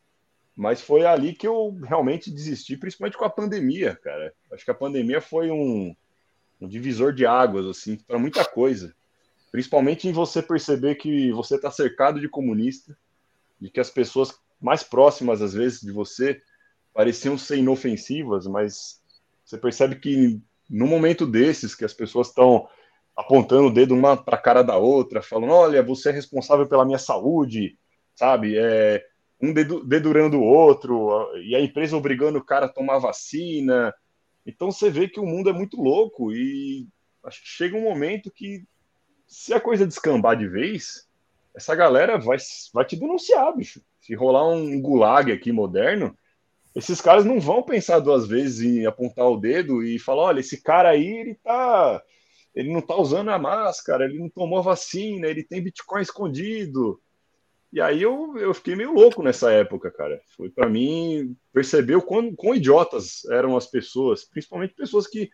mas 0.57 0.81
foi 0.81 1.05
ali 1.05 1.35
que 1.35 1.47
eu 1.47 1.77
realmente 1.83 2.31
desisti, 2.31 2.77
principalmente 2.77 3.19
com 3.19 3.25
a 3.25 3.31
pandemia, 3.31 3.97
cara. 3.97 4.33
Acho 4.51 4.65
que 4.65 4.71
a 4.71 4.75
pandemia 4.75 5.21
foi 5.21 5.51
um, 5.51 5.95
um 6.61 6.69
divisor 6.69 7.12
de 7.12 7.24
águas, 7.24 7.66
assim, 7.66 7.97
para 7.97 8.19
muita 8.19 8.45
coisa. 8.45 8.95
Principalmente 9.51 10.07
em 10.07 10.12
você 10.12 10.43
perceber 10.43 10.97
que 10.97 11.32
você 11.32 11.57
está 11.57 11.70
cercado 11.70 12.20
de 12.20 12.28
comunista, 12.28 12.97
de 13.61 13.70
que 13.70 13.81
as 13.81 13.91
pessoas 13.91 14.39
mais 14.61 14.82
próximas, 14.82 15.41
às 15.41 15.55
vezes, 15.55 15.81
de 15.81 15.91
você 15.91 16.41
pareciam 16.93 17.39
ser 17.39 17.59
inofensivas, 17.59 18.47
mas 18.47 19.01
você 19.45 19.57
percebe 19.57 19.97
que 19.97 20.41
no 20.69 20.87
momento 20.87 21.27
desses, 21.27 21.74
que 21.74 21.85
as 21.85 21.93
pessoas 21.93 22.28
estão 22.28 22.69
apontando 23.16 23.69
o 23.69 23.73
dedo 23.73 23.95
uma 23.95 24.16
para 24.16 24.37
a 24.37 24.41
cara 24.41 24.62
da 24.62 24.77
outra, 24.77 25.23
falando: 25.23 25.53
olha, 25.53 25.82
você 25.82 26.11
é 26.11 26.12
responsável 26.12 26.69
pela 26.69 26.85
minha 26.85 26.99
saúde, 26.99 27.77
sabe? 28.15 28.57
É, 28.57 29.05
um 29.41 29.53
dedurando 29.53 30.39
o 30.39 30.45
outro, 30.45 31.27
e 31.43 31.57
a 31.57 31.61
empresa 31.61 31.97
obrigando 31.97 32.39
o 32.39 32.45
cara 32.45 32.66
a 32.66 32.73
tomar 32.73 32.99
vacina. 32.99 33.93
Então 34.51 34.71
você 34.71 34.91
vê 34.91 35.09
que 35.09 35.21
o 35.21 35.27
mundo 35.27 35.49
é 35.49 35.53
muito 35.53 35.81
louco 35.81 36.33
e 36.33 36.87
chega 37.31 37.77
um 37.77 37.83
momento 37.83 38.31
que, 38.31 38.65
se 39.27 39.55
a 39.55 39.61
coisa 39.61 39.87
descambar 39.87 40.37
de 40.37 40.49
vez, 40.49 41.09
essa 41.55 41.75
galera 41.75 42.19
vai, 42.19 42.37
vai 42.75 42.85
te 42.85 42.97
denunciar, 42.97 43.57
bicho. 43.57 43.81
Se 44.01 44.15
rolar 44.15 44.49
um 44.49 44.81
gulag 44.81 45.31
aqui 45.31 45.53
moderno, 45.53 46.17
esses 46.75 47.01
caras 47.01 47.25
não 47.25 47.41
vão 47.41 47.63
pensar 47.63 47.99
duas 47.99 48.27
vezes 48.27 48.61
em 48.63 48.87
apontar 48.87 49.29
o 49.29 49.37
dedo 49.37 49.83
e 49.83 49.99
falar: 49.99 50.23
olha, 50.23 50.41
esse 50.41 50.61
cara 50.63 50.91
aí, 50.91 51.07
ele 51.07 51.35
tá. 51.37 52.03
Ele 52.53 52.73
não 52.73 52.81
tá 52.81 52.97
usando 52.97 53.31
a 53.31 53.39
máscara, 53.39 54.05
ele 54.05 54.19
não 54.19 54.29
tomou 54.29 54.61
vacina, 54.61 55.29
ele 55.29 55.45
tem 55.45 55.63
Bitcoin 55.63 56.03
escondido. 56.03 57.01
E 57.73 57.81
aí 57.81 58.03
eu, 58.03 58.37
eu 58.37 58.53
fiquei 58.53 58.75
meio 58.75 58.93
louco 58.93 59.23
nessa 59.23 59.53
época, 59.53 59.91
cara. 59.91 60.21
Foi 60.37 60.51
para 60.51 60.69
mim 60.69 61.37
perceber 61.53 61.95
o 61.95 62.03
quão, 62.03 62.35
quão 62.35 62.55
idiotas 62.55 63.25
eram 63.27 63.57
as 63.57 63.67
pessoas, 63.67 64.25
principalmente 64.25 64.75
pessoas 64.75 65.07
que 65.07 65.31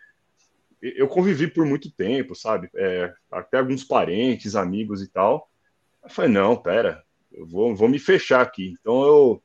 eu 0.83 1.09
convivi 1.09 1.47
por 1.47 1.65
muito 1.65 1.91
tempo, 1.91 2.35
sabe? 2.35 2.69
É, 2.75 3.13
até 3.31 3.59
alguns 3.59 3.83
parentes, 3.83 4.55
amigos 4.55 5.03
e 5.03 5.09
tal. 5.09 5.51
Eu 6.05 6.11
falei, 6.11 6.31
não, 6.31 6.55
pera, 6.55 7.03
eu 7.33 7.47
vou, 7.47 7.75
vou 7.75 7.89
me 7.89 7.99
fechar 7.99 8.43
aqui. 8.43 8.75
Então 8.81 9.03
eu 9.03 9.43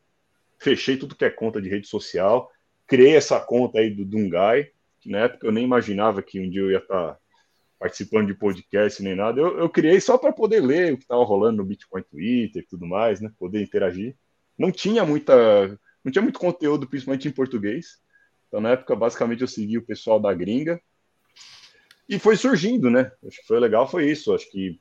fechei 0.60 0.98
tudo 0.98 1.16
que 1.16 1.26
é 1.26 1.30
conta 1.30 1.62
de 1.62 1.70
rede 1.70 1.88
social, 1.88 2.52
criei 2.86 3.16
essa 3.16 3.40
conta 3.40 3.80
aí 3.80 3.90
do 3.90 4.06
Dungai, 4.06 4.70
que 5.00 5.10
na 5.10 5.20
época 5.20 5.48
eu 5.48 5.52
nem 5.52 5.64
imaginava 5.64 6.22
que 6.22 6.40
um 6.40 6.50
dia 6.50 6.62
eu 6.62 6.72
ia 6.72 6.78
estar 6.78 7.18
participando 7.82 8.28
de 8.28 8.36
podcast 8.36 9.02
nem 9.02 9.16
nada. 9.16 9.42
Eu, 9.42 9.58
eu 9.58 9.68
criei 9.68 10.00
só 10.00 10.16
para 10.16 10.32
poder 10.32 10.60
ler 10.60 10.94
o 10.94 10.98
que 10.98 11.04
estava 11.04 11.24
rolando 11.24 11.58
no 11.58 11.66
Bitcoin 11.66 12.04
Twitter 12.04 12.62
e 12.62 12.66
tudo 12.68 12.86
mais, 12.86 13.20
né? 13.20 13.32
Poder 13.40 13.60
interagir. 13.60 14.16
Não 14.56 14.72
tinha 14.72 15.04
muita, 15.04 15.68
não 16.04 16.12
tinha 16.12 16.22
muito 16.22 16.38
conteúdo, 16.38 16.88
principalmente 16.88 17.28
em 17.28 17.32
português. 17.32 18.00
Então, 18.48 18.62
na 18.62 18.74
época, 18.74 18.96
basicamente, 18.96 19.42
eu 19.42 19.48
segui 19.48 19.80
o 19.80 19.86
pessoal 19.86 20.20
da 20.20 20.32
gringa. 20.32 20.80
E 22.08 22.20
foi 22.20 22.36
surgindo, 22.36 22.88
né? 22.88 23.12
Acho 23.26 23.42
que 23.42 23.48
foi 23.48 23.60
legal, 23.60 23.90
foi 23.90 24.12
isso. 24.12 24.32
Acho 24.32 24.48
que 24.52 24.80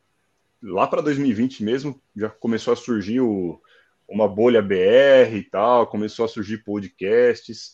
lá 0.62 0.86
para 0.86 1.00
2020 1.00 1.64
mesmo, 1.64 1.98
já 2.14 2.28
começou 2.28 2.74
a 2.74 2.76
surgir 2.76 3.20
o, 3.20 3.58
uma 4.06 4.28
bolha 4.28 4.60
BR 4.60 5.36
e 5.36 5.42
tal, 5.50 5.86
começou 5.86 6.26
a 6.26 6.28
surgir 6.28 6.58
podcasts. 6.64 7.72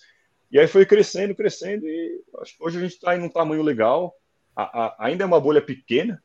E 0.53 0.61
aí 0.61 0.69
foi 0.69 0.87
crescendo, 0.87 1.35
crescendo, 1.35 1.85
e 1.85 2.23
hoje 2.61 2.79
a 2.79 2.81
gente 2.81 2.93
está 2.93 3.17
em 3.17 3.23
um 3.25 3.29
tamanho 3.29 3.63
legal 3.63 4.15
a, 4.57 4.87
a, 4.87 4.97
ainda 4.99 5.23
é 5.23 5.27
uma 5.27 5.41
bolha 5.41 5.61
pequena, 5.61 6.23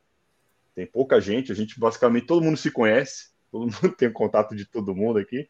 tem 0.74 0.86
pouca 0.86 1.20
gente, 1.20 1.52
a 1.52 1.54
gente 1.54 1.78
basicamente 1.78 2.26
todo 2.26 2.42
mundo 2.42 2.56
se 2.56 2.70
conhece, 2.70 3.30
todo 3.52 3.66
mundo 3.66 3.94
tem 3.94 4.10
contato 4.10 4.56
de 4.56 4.64
todo 4.64 4.94
mundo 4.94 5.18
aqui, 5.18 5.46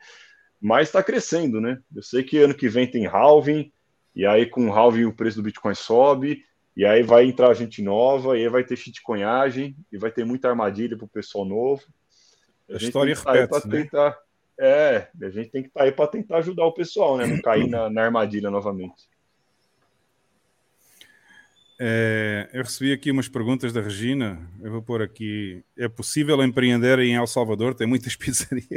mas 0.60 0.88
está 0.88 1.02
crescendo, 1.02 1.60
né? 1.60 1.80
Eu 1.94 2.02
sei 2.02 2.24
que 2.24 2.38
ano 2.38 2.54
que 2.54 2.68
vem 2.68 2.90
tem 2.90 3.06
halving, 3.06 3.72
e 4.14 4.26
aí 4.26 4.46
com 4.46 4.68
o 4.68 4.72
halving 4.72 5.04
o 5.04 5.14
preço 5.14 5.36
do 5.36 5.44
Bitcoin 5.44 5.74
sobe, 5.74 6.44
e 6.76 6.84
aí 6.84 7.02
vai 7.02 7.24
entrar 7.24 7.54
gente 7.54 7.82
nova, 7.82 8.36
e 8.36 8.42
aí 8.42 8.48
vai 8.48 8.64
ter 8.64 8.76
shitcoinhagem, 8.76 9.76
e 9.92 9.98
vai 9.98 10.10
ter 10.10 10.24
muita 10.24 10.48
armadilha 10.48 10.96
para 10.96 11.04
o 11.04 11.08
pessoal 11.08 11.44
novo. 11.44 11.82
A, 12.68 12.74
a 12.74 12.76
história 12.76 13.14
tá 13.16 13.32
repete, 13.32 13.68
né? 13.68 13.82
tentar, 13.82 14.18
É, 14.58 15.08
a 15.20 15.30
gente 15.30 15.50
tem 15.50 15.62
que 15.62 15.68
estar 15.68 15.80
tá 15.80 15.86
aí 15.86 15.92
para 15.92 16.06
tentar 16.08 16.38
ajudar 16.38 16.64
o 16.64 16.74
pessoal, 16.74 17.16
né? 17.16 17.26
Não 17.26 17.40
cair 17.40 17.66
na, 17.70 17.88
na 17.90 18.02
armadilha 18.02 18.50
novamente. 18.50 19.11
É, 21.84 22.48
eu 22.52 22.62
recebi 22.62 22.92
aqui 22.92 23.10
umas 23.10 23.26
perguntas 23.26 23.72
da 23.72 23.80
Regina. 23.80 24.48
Eu 24.62 24.70
vou 24.70 24.82
pôr 24.82 25.02
aqui. 25.02 25.64
É 25.76 25.88
possível 25.88 26.40
empreender 26.44 27.00
em 27.00 27.16
El 27.16 27.26
Salvador? 27.26 27.74
Tem 27.74 27.88
muitas 27.88 28.14
pizzarias. 28.14 28.68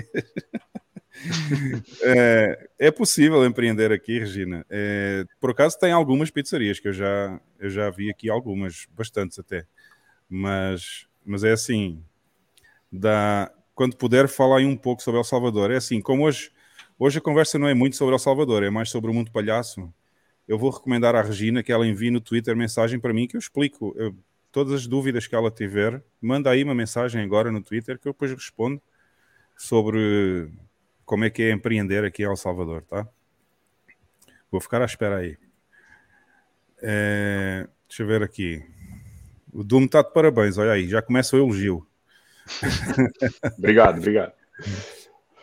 é, 2.02 2.68
é, 2.80 2.90
possível 2.90 3.46
empreender 3.46 3.92
aqui, 3.92 4.18
Regina. 4.18 4.66
É, 4.68 5.24
por 5.40 5.52
acaso 5.52 5.78
tem 5.78 5.92
algumas 5.92 6.32
pizzarias 6.32 6.80
que 6.80 6.88
eu 6.88 6.94
já, 6.94 7.40
eu 7.60 7.70
já 7.70 7.92
vi 7.92 8.10
aqui, 8.10 8.28
algumas, 8.28 8.88
bastantes 8.98 9.38
até. 9.38 9.68
Mas, 10.28 11.06
mas 11.24 11.44
é 11.44 11.52
assim: 11.52 12.04
dá, 12.92 13.52
quando 13.76 13.96
puder, 13.98 14.28
falar 14.28 14.58
aí 14.58 14.66
um 14.66 14.76
pouco 14.76 15.04
sobre 15.04 15.20
El 15.20 15.24
Salvador. 15.24 15.70
É 15.70 15.76
assim, 15.76 16.02
como 16.02 16.26
hoje, 16.26 16.50
hoje 16.98 17.20
a 17.20 17.22
conversa 17.22 17.60
não 17.60 17.68
é 17.68 17.76
muito 17.76 17.98
sobre 17.98 18.16
El 18.16 18.20
Salvador, 18.20 18.64
é 18.64 18.72
mais 18.72 18.90
sobre 18.90 19.12
o 19.12 19.14
mundo 19.14 19.32
palhaço 19.32 19.94
eu 20.48 20.58
vou 20.58 20.70
recomendar 20.70 21.16
à 21.16 21.22
Regina 21.22 21.64
que 21.64 21.72
ela 21.72 21.88
envie 21.88 22.12
no 22.12 22.22
Twitter 22.22 22.56
mensagem 22.56 23.00
para 23.00 23.14
mim 23.14 23.28
que 23.28 23.36
eu 23.36 23.40
explico 23.40 23.94
eu, 23.98 24.16
todas 24.52 24.74
as 24.74 24.88
dúvidas 24.88 25.28
que 25.28 25.36
ela 25.36 25.52
tiver. 25.52 26.04
Manda 26.22 26.50
aí 26.50 26.64
uma 26.64 26.76
mensagem 26.76 27.22
agora 27.22 27.52
no 27.52 27.62
Twitter 27.62 28.00
que 28.00 28.08
eu 28.08 28.14
depois 28.14 28.32
respondo 28.32 28.82
sobre 29.58 30.52
como 31.06 31.26
é 31.26 31.30
que 31.30 31.44
é 31.44 31.52
empreender 31.52 32.04
aqui 32.04 32.24
em 32.24 32.26
El 32.26 32.36
Salvador, 32.36 32.84
tá? 32.84 33.08
Vou 34.52 34.62
ficar 34.62 34.82
à 34.82 34.86
espera 34.86 35.18
aí. 35.18 35.38
É, 36.82 37.68
deixa 37.88 38.04
eu 38.04 38.08
ver 38.08 38.24
aqui. 38.24 38.64
O 39.52 39.64
Doom 39.64 39.86
está 39.86 40.02
de 40.02 40.14
parabéns, 40.14 40.58
olha 40.58 40.72
aí, 40.72 40.88
já 40.88 41.02
começa 41.02 41.36
o 41.36 41.40
elogio. 41.40 41.88
obrigado, 43.58 43.98
obrigado. 43.98 44.34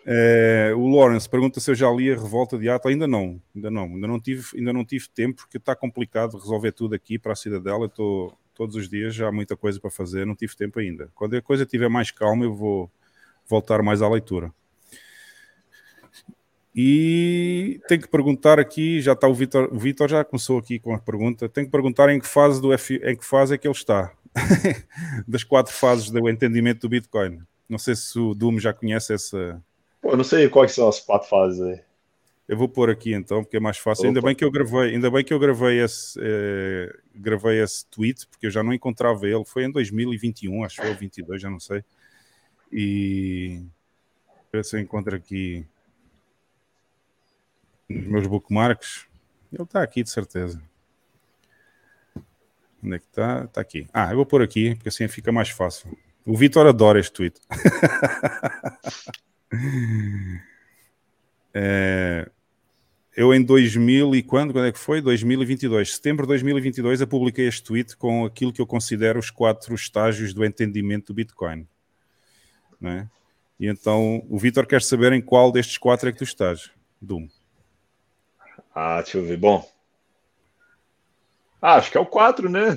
É, 0.05 0.73
o 0.77 0.89
Lawrence 0.89 1.29
pergunta 1.29 1.61
se 1.61 1.71
eu 1.71 1.75
já 1.75 1.91
li 1.91 2.11
a 2.11 2.17
Revolta 2.17 2.59
de 2.59 2.69
Ato. 2.69 2.89
Ainda 2.89 3.07
não, 3.07 3.41
ainda 3.55 3.71
não, 3.71 3.85
ainda 3.85 4.07
não 4.07 4.21
tive, 4.21 4.45
ainda 4.57 4.73
não 4.73 4.85
tive 4.85 5.09
tempo 5.09 5.43
porque 5.43 5.59
está 5.59 5.75
complicado 5.75 6.37
resolver 6.37 6.73
tudo 6.73 6.95
aqui 6.95 7.19
para 7.19 7.33
a 7.33 7.37
Cidadela. 7.37 7.87
Estou 7.87 8.37
todos 8.55 8.77
os 8.77 8.89
dias 8.89 9.15
já 9.15 9.29
há 9.29 9.33
muita 9.33 9.57
coisa 9.57 9.81
para 9.81 9.91
fazer, 9.91 10.27
não 10.27 10.35
tive 10.35 10.57
tempo 10.57 10.79
ainda. 10.79 11.11
Quando 11.15 11.37
a 11.37 11.43
coisa 11.43 11.65
estiver 11.65 11.89
mais 11.89 12.11
calma, 12.11 12.45
eu 12.45 12.55
vou 12.55 12.91
voltar 13.49 13.83
mais 13.83 14.03
à 14.03 14.09
leitura. 14.09 14.53
E 16.75 17.81
tem 17.87 18.01
que 18.01 18.09
perguntar 18.09 18.59
aqui, 18.59 19.01
já 19.01 19.13
está 19.13 19.29
o 19.29 19.35
Vitor, 19.35 19.69
o 19.73 19.79
Vitor 19.79 20.09
já 20.09 20.25
começou 20.25 20.59
aqui 20.59 20.79
com 20.79 20.95
a 20.95 20.99
pergunta, 20.99 21.49
tem 21.49 21.67
que 21.67 21.71
perguntar 21.71 22.09
em 22.09 22.19
que 22.19 22.27
fase 22.27 22.63
do 22.63 22.73
F, 22.73 22.97
em 23.05 23.15
que 23.15 23.25
fase 23.25 23.55
é 23.55 23.59
que 23.59 23.67
ele 23.67 23.75
está, 23.75 24.11
das 25.29 25.45
quatro 25.45 25.73
fases 25.73 26.09
do 26.11 26.31
entendimento 26.31 26.81
do 26.81 26.89
Bitcoin. 26.89 27.43
Não 27.69 27.79
sei 27.79 27.95
se 27.95 28.19
o 28.19 28.35
Doom 28.35 28.59
já 28.59 28.73
conhece 28.73 29.13
essa, 29.13 29.63
Pô, 30.03 30.11
eu 30.11 30.17
não 30.17 30.25
sei 30.25 30.49
quais 30.49 30.73
são 30.73 30.89
as 30.89 30.99
quatro 30.99 31.29
fases 31.29 31.61
aí. 31.63 31.81
Eu 32.49 32.57
vou 32.57 32.69
pôr 32.69 32.91
aqui 32.91 33.15
então, 33.15 33.43
porque 33.43 33.57
é 33.57 33.61
mais 33.61 33.79
fácil. 33.79 34.03
Opa. 34.03 34.09
Ainda 34.09 34.21
bem 34.21 34.35
que 34.35 34.45
eu 34.45 34.51
gravei, 34.51 34.95
ainda 34.95 35.11
bem 35.11 35.25
que 35.25 35.33
eu 35.33 35.39
gravei 35.39 35.81
esse, 35.81 36.19
eh, 36.21 36.93
gravei 37.15 37.63
esse 37.63 37.87
tweet, 37.87 38.27
porque 38.27 38.47
eu 38.47 38.51
já 38.51 38.65
não 38.65 38.75
encontrava 38.75 39.27
ele. 39.27 39.45
Foi 39.45 39.65
em 39.65 39.71
2021, 39.71 40.65
acho 40.65 40.81
que 40.81 40.87
foi 40.87 40.95
22, 40.95 41.41
já 41.41 41.49
não 41.49 41.61
sei. 41.61 41.85
E 42.71 43.63
ver 44.53 44.65
se 44.65 44.77
eu 44.77 44.81
encontro 44.81 45.15
aqui 45.15 45.65
nos 47.89 48.07
meus 48.07 48.27
bookmarks. 48.27 49.07
Ele 49.53 49.63
está 49.63 49.83
aqui, 49.83 50.03
de 50.03 50.11
certeza. 50.11 50.61
Onde 52.83 52.97
é 52.97 52.99
que 52.99 53.07
está? 53.07 53.45
Está 53.45 53.61
aqui. 53.61 53.87
Ah, 53.95 54.11
eu 54.11 54.17
vou 54.17 54.27
pôr 54.27 54.43
aqui, 54.43 54.75
porque 54.75 54.89
assim 54.89 55.07
fica 55.07 55.31
mais 55.31 55.51
fácil. 55.51 55.97
O 56.27 56.37
Vitor 56.37 56.67
adora 56.67 56.99
este 56.99 57.13
tweet. 57.13 57.41
É, 61.55 62.31
eu 63.15 63.35
em 63.35 63.43
2000 63.43 64.15
e 64.15 64.23
quando? 64.23 64.53
Quando 64.53 64.67
é 64.67 64.73
que 64.73 64.79
foi? 64.79 65.03
2022. 65.03 65.97
Setembro 65.97 66.25
de 66.25 66.29
2022 66.29 67.01
eu 67.03 67.07
publiquei 67.07 67.47
este 67.47 67.63
tweet 67.63 67.97
com 67.97 68.25
aquilo 68.25 68.53
que 68.53 68.61
eu 68.61 68.67
considero 68.67 69.19
os 69.19 69.31
quatro 69.31 69.75
estágios 69.75 70.33
do 70.33 70.45
entendimento 70.45 71.09
do 71.09 71.15
Bitcoin. 71.15 71.69
Né? 72.81 73.09
E 73.61 73.67
então 73.67 74.25
o 74.31 74.39
Vitor 74.39 74.67
quer 74.67 74.81
saber 74.81 75.13
em 75.13 75.21
qual 75.21 75.53
destes 75.53 75.77
quatro 75.77 76.09
é 76.09 76.13
que 76.13 76.19
tu 76.19 76.25
estás, 76.25 76.71
Doom. 77.01 77.29
Ah, 78.75 79.03
deixa 79.03 79.19
eu 79.19 79.25
ver. 79.27 79.37
Bom, 79.37 79.71
ah, 81.63 81.77
acho 81.77 81.93
que 81.93 81.97
é 81.97 82.01
o 82.01 82.07
4, 82.07 82.51
né? 82.51 82.77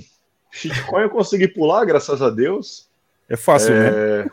Shitcoin 0.52 1.02
eu 1.02 1.10
consegui 1.10 1.48
pular, 1.48 1.84
graças 1.86 2.22
a 2.22 2.30
Deus. 2.30 2.88
É 3.28 3.36
fácil, 3.36 3.74
é, 3.74 4.24
né? 4.24 4.30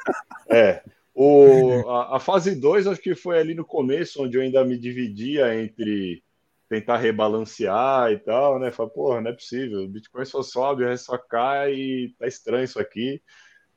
É. 0.51 0.83
O, 1.15 1.89
a, 1.89 2.17
a 2.17 2.21
fase 2.21 2.55
2 2.55 2.87
acho 2.87 3.01
que 3.01 3.15
foi 3.15 3.39
ali 3.39 3.55
no 3.55 3.65
começo, 3.65 4.23
onde 4.23 4.37
eu 4.37 4.43
ainda 4.43 4.65
me 4.65 4.79
dividia 4.79 5.55
entre 5.55 6.23
tentar 6.69 6.97
rebalancear 6.97 8.11
e 8.13 8.19
tal, 8.19 8.59
né? 8.59 8.73
Falei, 8.73 8.93
porra, 8.93 9.21
não 9.21 9.31
é 9.31 9.35
possível, 9.35 9.81
o 9.81 9.89
Bitcoin 9.89 10.25
só 10.25 10.43
sobe, 10.43 10.85
o 10.85 10.89
resto 10.89 11.07
só 11.07 11.19
cai, 11.19 11.75
e 11.75 12.15
tá 12.19 12.27
estranho 12.27 12.65
isso 12.65 12.81
aqui. 12.81 13.21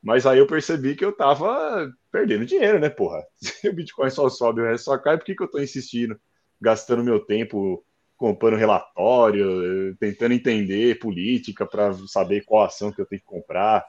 Mas 0.02 0.26
aí 0.26 0.40
eu 0.40 0.48
percebi 0.48 0.96
que 0.96 1.04
eu 1.04 1.12
tava 1.12 1.92
perdendo 2.12 2.46
dinheiro, 2.46 2.80
né, 2.80 2.90
porra? 2.90 3.26
Se 3.36 3.68
o 3.68 3.74
Bitcoin 3.74 4.10
só 4.10 4.30
sobe, 4.30 4.62
o 4.62 4.66
resto 4.66 4.86
só 4.86 4.98
cai, 4.98 5.18
por 5.18 5.26
que, 5.26 5.36
que 5.36 5.44
eu 5.44 5.52
tô 5.52 5.60
insistindo, 5.60 6.18
gastando 6.62 7.04
meu 7.04 7.20
tempo 7.20 7.84
comprando 8.16 8.56
relatório, 8.56 9.94
tentando 10.00 10.34
entender 10.34 10.98
política 11.00 11.66
para 11.66 11.94
saber 12.08 12.46
qual 12.46 12.64
ação 12.64 12.92
que 12.92 13.02
eu 13.02 13.06
tenho 13.06 13.20
que 13.20 13.28
comprar? 13.28 13.86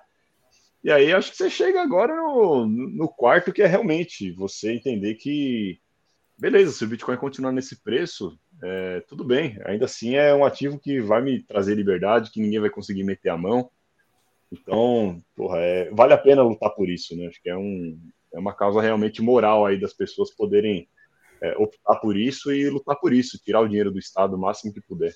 E 0.86 0.90
aí 0.92 1.12
acho 1.12 1.32
que 1.32 1.36
você 1.36 1.50
chega 1.50 1.82
agora 1.82 2.14
no, 2.14 2.64
no 2.64 3.08
quarto, 3.08 3.52
que 3.52 3.60
é 3.60 3.66
realmente 3.66 4.30
você 4.30 4.72
entender 4.72 5.16
que, 5.16 5.80
beleza, 6.38 6.70
se 6.70 6.84
o 6.84 6.86
Bitcoin 6.86 7.16
continuar 7.16 7.50
nesse 7.50 7.82
preço, 7.82 8.38
é, 8.62 9.00
tudo 9.08 9.24
bem. 9.24 9.58
Ainda 9.64 9.86
assim 9.86 10.14
é 10.14 10.32
um 10.32 10.44
ativo 10.44 10.78
que 10.78 11.00
vai 11.00 11.20
me 11.20 11.42
trazer 11.42 11.74
liberdade, 11.74 12.30
que 12.30 12.40
ninguém 12.40 12.60
vai 12.60 12.70
conseguir 12.70 13.02
meter 13.02 13.30
a 13.30 13.36
mão. 13.36 13.68
Então, 14.52 15.20
porra, 15.34 15.58
é, 15.58 15.90
vale 15.90 16.12
a 16.12 16.18
pena 16.18 16.44
lutar 16.44 16.70
por 16.70 16.88
isso, 16.88 17.16
né? 17.16 17.26
Acho 17.26 17.42
que 17.42 17.50
é, 17.50 17.56
um, 17.56 17.98
é 18.32 18.38
uma 18.38 18.54
causa 18.54 18.80
realmente 18.80 19.20
moral 19.20 19.66
aí 19.66 19.80
das 19.80 19.92
pessoas 19.92 20.30
poderem 20.30 20.88
é, 21.42 21.56
optar 21.58 21.96
por 21.96 22.16
isso 22.16 22.52
e 22.52 22.70
lutar 22.70 22.94
por 22.94 23.12
isso, 23.12 23.42
tirar 23.42 23.60
o 23.60 23.66
dinheiro 23.66 23.90
do 23.90 23.98
Estado 23.98 24.36
o 24.36 24.38
máximo 24.38 24.72
que 24.72 24.80
puder. 24.80 25.12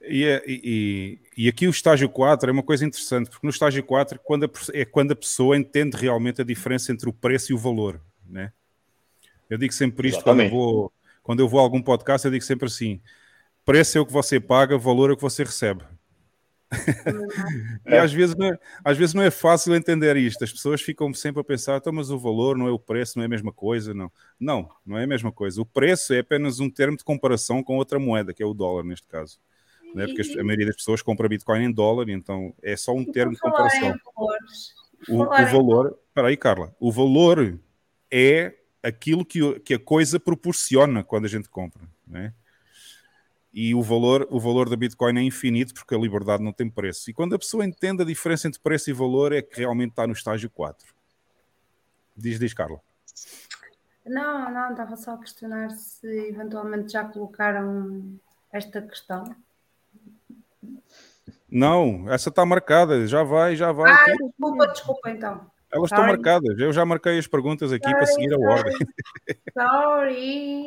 E, 0.00 0.24
é, 0.24 0.42
e, 0.46 1.18
e, 1.36 1.48
aqui 1.48 1.66
o 1.66 1.70
estágio 1.70 2.08
4 2.08 2.48
é 2.48 2.52
uma 2.52 2.62
coisa 2.62 2.84
interessante, 2.84 3.28
porque 3.28 3.46
no 3.46 3.50
estágio 3.50 3.82
4 3.82 4.20
quando 4.20 4.44
a, 4.44 4.50
é 4.72 4.84
quando 4.84 5.12
a 5.12 5.16
pessoa 5.16 5.56
entende 5.56 5.96
realmente 5.96 6.40
a 6.40 6.44
diferença 6.44 6.92
entre 6.92 7.08
o 7.08 7.12
preço 7.12 7.50
e 7.50 7.54
o 7.54 7.58
valor. 7.58 8.00
Né? 8.28 8.52
Eu 9.50 9.58
digo 9.58 9.72
sempre 9.72 10.08
isto 10.08 10.22
quando 10.22 10.42
eu, 10.42 10.50
vou, 10.50 10.92
quando 11.22 11.40
eu 11.40 11.48
vou 11.48 11.58
a 11.58 11.62
algum 11.62 11.82
podcast, 11.82 12.24
eu 12.24 12.30
digo 12.30 12.44
sempre 12.44 12.66
assim: 12.66 13.00
preço 13.64 13.98
é 13.98 14.00
o 14.00 14.06
que 14.06 14.12
você 14.12 14.38
paga, 14.38 14.78
valor 14.78 15.10
é 15.10 15.14
o 15.14 15.16
que 15.16 15.22
você 15.22 15.42
recebe. 15.42 15.82
e 17.86 17.96
às 17.96 18.12
vezes, 18.12 18.36
não 18.36 18.46
é, 18.46 18.58
às 18.84 18.96
vezes 18.96 19.14
não 19.14 19.22
é 19.22 19.30
fácil 19.30 19.74
entender 19.74 20.16
isto. 20.16 20.44
As 20.44 20.52
pessoas 20.52 20.80
ficam 20.80 21.12
sempre 21.12 21.40
a 21.40 21.44
pensar, 21.44 21.78
então, 21.78 21.92
mas 21.92 22.10
o 22.10 22.18
valor 22.18 22.56
não 22.56 22.68
é 22.68 22.70
o 22.70 22.78
preço, 22.78 23.14
não 23.16 23.22
é 23.22 23.26
a 23.26 23.30
mesma 23.30 23.52
coisa. 23.52 23.92
Não, 23.94 24.12
não, 24.38 24.70
não 24.86 24.96
é 24.96 25.04
a 25.04 25.06
mesma 25.06 25.32
coisa. 25.32 25.60
O 25.60 25.66
preço 25.66 26.12
é 26.12 26.20
apenas 26.20 26.60
um 26.60 26.70
termo 26.70 26.96
de 26.96 27.02
comparação 27.02 27.64
com 27.64 27.78
outra 27.78 27.98
moeda, 27.98 28.32
que 28.32 28.42
é 28.42 28.46
o 28.46 28.54
dólar 28.54 28.84
neste 28.84 29.08
caso 29.08 29.40
né? 29.94 30.06
porque 30.06 30.22
a 30.38 30.44
maioria 30.44 30.66
das 30.66 30.76
pessoas 30.76 31.02
compra 31.02 31.28
Bitcoin 31.28 31.64
em 31.64 31.72
dólar, 31.72 32.08
então 32.08 32.54
é 32.62 32.76
só 32.76 32.92
um 32.92 33.04
termo 33.04 33.32
de 33.32 33.38
comparação. 33.38 33.94
O, 35.08 35.22
o 35.22 35.26
valor, 35.26 35.98
espera 36.08 36.28
aí, 36.28 36.36
Carla, 36.36 36.74
o 36.80 36.90
valor 36.90 37.58
é 38.10 38.54
aquilo 38.82 39.24
que, 39.24 39.60
que 39.60 39.74
a 39.74 39.78
coisa 39.78 40.18
proporciona 40.18 41.04
quando 41.04 41.26
a 41.26 41.28
gente 41.28 41.48
compra, 41.48 41.82
né? 42.06 42.32
E 43.52 43.74
o 43.74 43.82
valor, 43.82 44.26
o 44.30 44.38
valor 44.38 44.68
da 44.68 44.76
Bitcoin 44.76 45.18
é 45.18 45.22
infinito 45.22 45.74
porque 45.74 45.94
a 45.94 45.98
liberdade 45.98 46.42
não 46.42 46.52
tem 46.52 46.68
preço. 46.68 47.10
E 47.10 47.14
quando 47.14 47.34
a 47.34 47.38
pessoa 47.38 47.64
entende 47.64 48.02
a 48.02 48.06
diferença 48.06 48.46
entre 48.46 48.60
preço 48.60 48.90
e 48.90 48.92
valor, 48.92 49.32
é 49.32 49.42
que 49.42 49.58
realmente 49.58 49.90
está 49.90 50.06
no 50.06 50.12
estágio 50.12 50.50
4. 50.50 50.86
Diz, 52.16 52.38
diz, 52.38 52.52
Carla. 52.52 52.80
Não, 54.06 54.52
não, 54.52 54.70
estava 54.70 54.96
só 54.96 55.14
a 55.14 55.18
questionar 55.18 55.70
se 55.70 56.06
eventualmente 56.28 56.92
já 56.92 57.04
colocaram 57.04 58.18
esta 58.52 58.80
questão 58.82 59.34
não, 61.50 62.04
essa 62.10 62.28
está 62.28 62.44
marcada, 62.44 63.06
já 63.06 63.22
vai, 63.22 63.56
já 63.56 63.72
vai. 63.72 63.90
Ah, 63.90 64.04
desculpa, 64.04 64.66
desculpa 64.68 65.10
então. 65.10 65.46
Elas 65.70 65.90
estão 65.90 66.06
marcadas, 66.06 66.58
eu 66.58 66.72
já 66.72 66.84
marquei 66.84 67.18
as 67.18 67.26
perguntas 67.26 67.72
aqui 67.72 67.84
sorry, 67.84 67.96
para 67.98 68.06
seguir 68.06 68.32
a 68.32 68.38
ordem. 68.38 68.76
Sorry. 69.52 70.66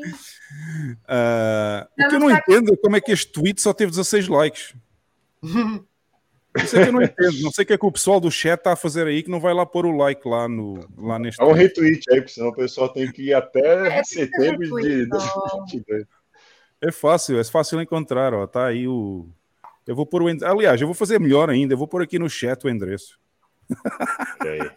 uh, 1.08 1.88
o 2.06 2.10
que 2.10 2.16
eu 2.16 2.20
não 2.20 2.30
entendo 2.30 2.74
é 2.74 2.78
como 2.78 2.96
é 2.96 3.02
que 3.02 3.12
este 3.12 3.32
tweet 3.32 3.60
só 3.62 3.74
teve 3.74 3.92
16 3.92 4.28
likes. 4.28 4.76
Isso 6.64 6.78
é 6.78 6.84
que 6.84 6.90
eu 6.90 6.94
não 6.94 7.02
entendo. 7.02 7.42
Não 7.42 7.52
sei 7.52 7.64
o 7.64 7.66
que 7.66 7.74
é 7.74 7.78
que 7.80 7.86
o 7.86 7.92
pessoal 7.92 8.20
do 8.20 8.30
chat 8.30 8.60
está 8.60 8.74
a 8.74 8.76
fazer 8.76 9.08
aí 9.08 9.24
que 9.24 9.32
não 9.32 9.40
vai 9.40 9.54
lá 9.56 9.66
pôr 9.66 9.88
o 9.88 9.98
like 9.98 10.28
lá, 10.28 10.48
no, 10.48 10.88
lá 10.96 11.18
neste. 11.18 11.42
É 11.42 11.46
um 11.46 11.54
retweet 11.54 12.04
aí, 12.12 12.18
porque 12.18 12.34
senão 12.34 12.50
o 12.50 12.56
pessoal 12.56 12.90
tem 12.90 13.12
que 13.12 13.30
ir 13.30 13.34
até 13.34 14.00
é, 14.00 14.04
setembro 14.04 14.82
de 14.82 15.08
2022. 15.08 16.06
É 16.80 16.92
fácil, 16.92 17.40
é 17.40 17.44
fácil 17.44 17.82
encontrar, 17.82 18.36
ó. 18.36 18.46
Tá 18.46 18.68
aí 18.68 18.88
o 18.88 19.28
eu 19.86 19.96
vou 19.96 20.06
pôr 20.06 20.24
o 20.24 20.30
endereço. 20.30 20.54
Aliás, 20.54 20.80
eu 20.80 20.88
vou 20.88 20.94
fazer 20.94 21.20
melhor 21.20 21.50
ainda. 21.50 21.74
Eu 21.74 21.78
vou 21.78 21.88
pôr 21.88 22.02
aqui 22.02 22.20
no 22.20 22.30
chat 22.30 22.64
o 22.66 22.70
endereço. 22.70 23.20
aí. 24.40 24.72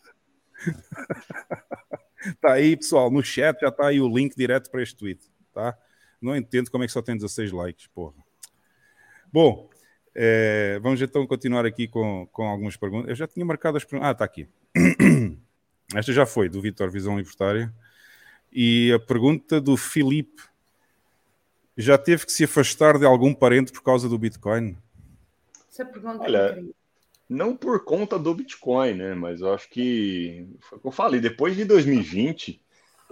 tá 2.41 2.53
aí, 2.53 2.77
pessoal. 2.77 3.11
No 3.11 3.23
chat 3.23 3.61
já 3.61 3.71
tá 3.71 3.89
aí 3.89 4.01
o 4.01 4.09
link 4.09 4.35
direto 4.35 4.71
para 4.71 4.83
este 4.83 4.97
tweet. 4.97 5.31
Tá? 5.53 5.77
Não 6.21 6.35
entendo 6.35 6.71
como 6.71 6.85
é 6.85 6.87
que 6.87 6.93
só 6.93 7.03
tem 7.03 7.17
16 7.17 7.53
likes, 7.53 7.87
porra. 7.89 8.15
Bom, 9.33 9.69
é, 10.15 10.79
vamos 10.81 11.03
então 11.03 11.27
continuar 11.27 11.67
aqui 11.67 11.87
com, 11.87 12.27
com 12.33 12.45
algumas 12.45 12.77
perguntas. 12.77 13.11
Eu 13.11 13.17
já 13.17 13.27
tinha 13.27 13.45
marcado 13.45 13.77
as 13.77 13.85
perguntas. 13.85 14.09
Ah, 14.09 14.13
está 14.13 14.25
aqui. 14.25 14.49
Esta 15.95 16.13
já 16.13 16.25
foi, 16.25 16.49
do 16.49 16.63
Vitor 16.63 16.91
Visão 16.91 17.19
Libertária. 17.19 17.73
E 18.53 18.93
a 18.93 18.99
pergunta 18.99 19.61
do 19.61 19.77
Filipe. 19.77 20.43
Já 21.77 21.99
teve 21.99 22.25
que 22.25 22.31
se 22.31 22.45
afastar 22.45 22.99
de 22.99 23.05
algum 23.05 23.35
parente 23.35 23.73
por 23.73 23.83
causa 23.83 24.09
do 24.09 24.17
Bitcoin? 24.17 24.77
Essa 25.75 25.85
pergunta 25.85 26.23
Olha, 26.23 26.39
é 26.39 26.63
não 27.29 27.57
por 27.57 27.85
conta 27.85 28.17
do 28.17 28.33
Bitcoin, 28.33 28.95
né? 28.95 29.15
Mas 29.15 29.41
eu 29.41 29.53
acho 29.53 29.69
que 29.69 30.47
foi 30.61 30.79
o 30.79 30.81
que 30.81 30.87
eu 30.87 30.93
falei, 30.93 31.21
depois 31.21 31.57
de 31.57 31.65
2020, 31.65 32.63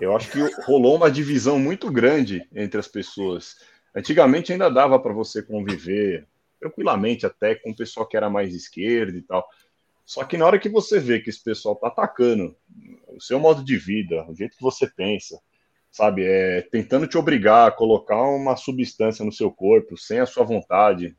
eu 0.00 0.14
acho 0.14 0.30
que 0.30 0.38
rolou 0.62 0.94
uma 0.94 1.10
divisão 1.10 1.58
muito 1.58 1.90
grande 1.90 2.48
entre 2.54 2.78
as 2.78 2.86
pessoas. 2.86 3.56
Antigamente 3.92 4.52
ainda 4.52 4.70
dava 4.70 4.96
para 5.00 5.12
você 5.12 5.42
conviver 5.42 6.28
tranquilamente 6.60 7.26
até 7.26 7.56
com 7.56 7.70
o 7.70 7.76
pessoal 7.76 8.06
que 8.06 8.16
era 8.16 8.30
mais 8.30 8.54
esquerda 8.54 9.18
e 9.18 9.22
tal. 9.22 9.44
Só 10.04 10.22
que 10.22 10.36
na 10.36 10.46
hora 10.46 10.58
que 10.58 10.68
você 10.68 11.00
vê 11.00 11.18
que 11.18 11.30
esse 11.30 11.42
pessoal 11.42 11.74
tá 11.74 11.88
atacando 11.88 12.56
o 13.08 13.20
seu 13.20 13.40
modo 13.40 13.64
de 13.64 13.76
vida, 13.76 14.24
o 14.28 14.36
jeito 14.36 14.56
que 14.56 14.62
você 14.62 14.86
pensa, 14.86 15.40
sabe, 15.90 16.24
é 16.24 16.62
tentando 16.62 17.08
te 17.08 17.18
obrigar 17.18 17.66
a 17.66 17.72
colocar 17.72 18.22
uma 18.22 18.54
substância 18.54 19.24
no 19.24 19.32
seu 19.32 19.50
corpo 19.50 19.96
sem 19.96 20.20
a 20.20 20.26
sua 20.26 20.44
vontade, 20.44 21.16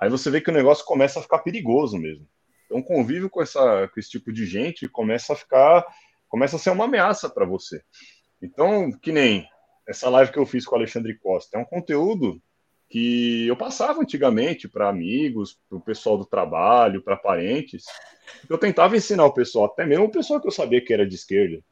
Aí 0.00 0.08
você 0.08 0.30
vê 0.30 0.40
que 0.40 0.50
o 0.50 0.54
negócio 0.54 0.84
começa 0.84 1.18
a 1.18 1.22
ficar 1.22 1.40
perigoso 1.40 1.98
mesmo. 1.98 2.26
Então, 2.64 2.82
convívio 2.82 3.28
com, 3.28 3.42
essa, 3.42 3.88
com 3.88 4.00
esse 4.00 4.10
tipo 4.10 4.32
de 4.32 4.46
gente 4.46 4.88
começa 4.88 5.32
a 5.32 5.36
ficar, 5.36 5.84
começa 6.28 6.56
a 6.56 6.58
ser 6.58 6.70
uma 6.70 6.84
ameaça 6.84 7.28
para 7.28 7.44
você. 7.44 7.82
Então, 8.40 8.90
que 8.92 9.12
nem 9.12 9.46
essa 9.86 10.08
live 10.08 10.32
que 10.32 10.38
eu 10.38 10.46
fiz 10.46 10.64
com 10.64 10.74
o 10.74 10.78
Alexandre 10.78 11.18
Costa, 11.18 11.58
é 11.58 11.60
um 11.60 11.64
conteúdo 11.64 12.40
que 12.88 13.46
eu 13.46 13.56
passava 13.56 14.00
antigamente 14.00 14.68
para 14.68 14.88
amigos, 14.88 15.58
para 15.68 15.78
o 15.78 15.80
pessoal 15.80 16.16
do 16.16 16.24
trabalho, 16.24 17.02
para 17.02 17.16
parentes. 17.16 17.84
Eu 18.48 18.56
tentava 18.56 18.96
ensinar 18.96 19.24
o 19.26 19.34
pessoal, 19.34 19.66
até 19.66 19.84
mesmo 19.84 20.06
o 20.06 20.10
pessoal 20.10 20.40
que 20.40 20.46
eu 20.46 20.52
sabia 20.52 20.84
que 20.84 20.92
era 20.92 21.06
de 21.06 21.14
esquerda. 21.14 21.62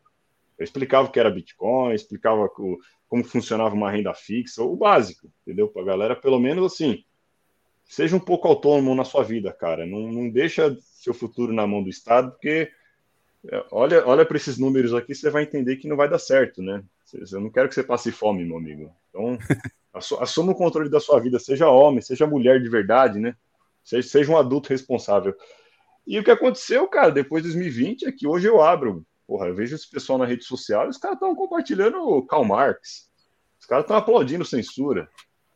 Eu 0.59 0.65
explicava 0.65 1.09
o 1.09 1.11
que 1.11 1.19
era 1.19 1.31
Bitcoin, 1.31 1.95
explicava 1.95 2.49
como 2.49 3.25
funcionava 3.25 3.75
uma 3.75 3.91
renda 3.91 4.13
fixa, 4.15 4.63
o 4.63 4.77
básico, 4.77 5.31
entendeu? 5.43 5.69
Para 5.69 5.83
a 5.83 5.87
galera, 5.87 6.17
pelo 6.17 6.39
menos 6.39 6.73
assim, 6.73 7.05
seja 7.89 8.15
um 8.15 8.21
pouco 8.21 8.47
autônomo 8.47 8.95
na 8.95 9.05
sua 9.05 9.25
vida, 9.25 9.51
cara. 9.53 9.87
Não, 9.87 10.13
não 10.13 10.29
deixa 10.29 10.77
seu 10.81 11.15
futuro 11.15 11.53
na 11.53 11.67
mão 11.67 11.83
do 11.83 11.89
Estado, 11.89 12.31
porque 12.31 12.71
é, 13.51 13.65
olha, 13.73 14.07
olha 14.07 14.27
para 14.27 14.37
esses 14.37 14.59
números 14.59 14.93
aqui, 14.93 15.15
você 15.15 15.31
vai 15.31 15.45
entender 15.45 15.77
que 15.77 15.89
não 15.89 15.97
vai 15.97 16.09
dar 16.09 16.19
certo, 16.19 16.63
né? 16.63 16.85
Eu 17.33 17.41
não 17.41 17.51
quero 17.51 17.69
que 17.69 17.75
você 17.75 17.83
passe 17.83 18.13
fome, 18.13 18.45
meu 18.45 18.59
amigo. 18.59 18.93
Então, 19.09 19.39
assuma 20.21 20.53
o 20.53 20.57
controle 20.57 20.91
da 20.91 21.01
sua 21.01 21.19
vida, 21.19 21.39
seja 21.39 21.71
homem, 21.71 22.03
seja 22.03 22.27
mulher 22.27 22.61
de 22.61 22.69
verdade, 22.69 23.19
né? 23.19 23.35
Seja, 23.83 24.07
seja 24.07 24.33
um 24.33 24.37
adulto 24.37 24.69
responsável. 24.69 25.35
E 26.07 26.19
o 26.19 26.25
que 26.25 26.31
aconteceu, 26.31 26.87
cara, 26.89 27.11
depois 27.11 27.43
de 27.43 27.49
2020 27.49 28.07
é 28.07 28.13
que 28.13 28.27
hoje 28.27 28.47
eu 28.47 28.61
abro, 28.61 29.07
porra, 29.27 29.47
eu 29.47 29.55
vejo 29.55 29.75
esse 29.75 29.89
pessoal 29.91 30.19
na 30.19 30.27
rede 30.27 30.45
social, 30.45 30.89
os 30.89 30.99
caras 30.99 31.17
estão 31.17 31.35
compartilhando 31.35 32.23
Karl 32.27 32.45
Marx, 32.45 33.11
os 33.59 33.67
caras 33.67 33.85
estão 33.85 33.97
aplaudindo 33.97 34.45
censura, 34.45 35.09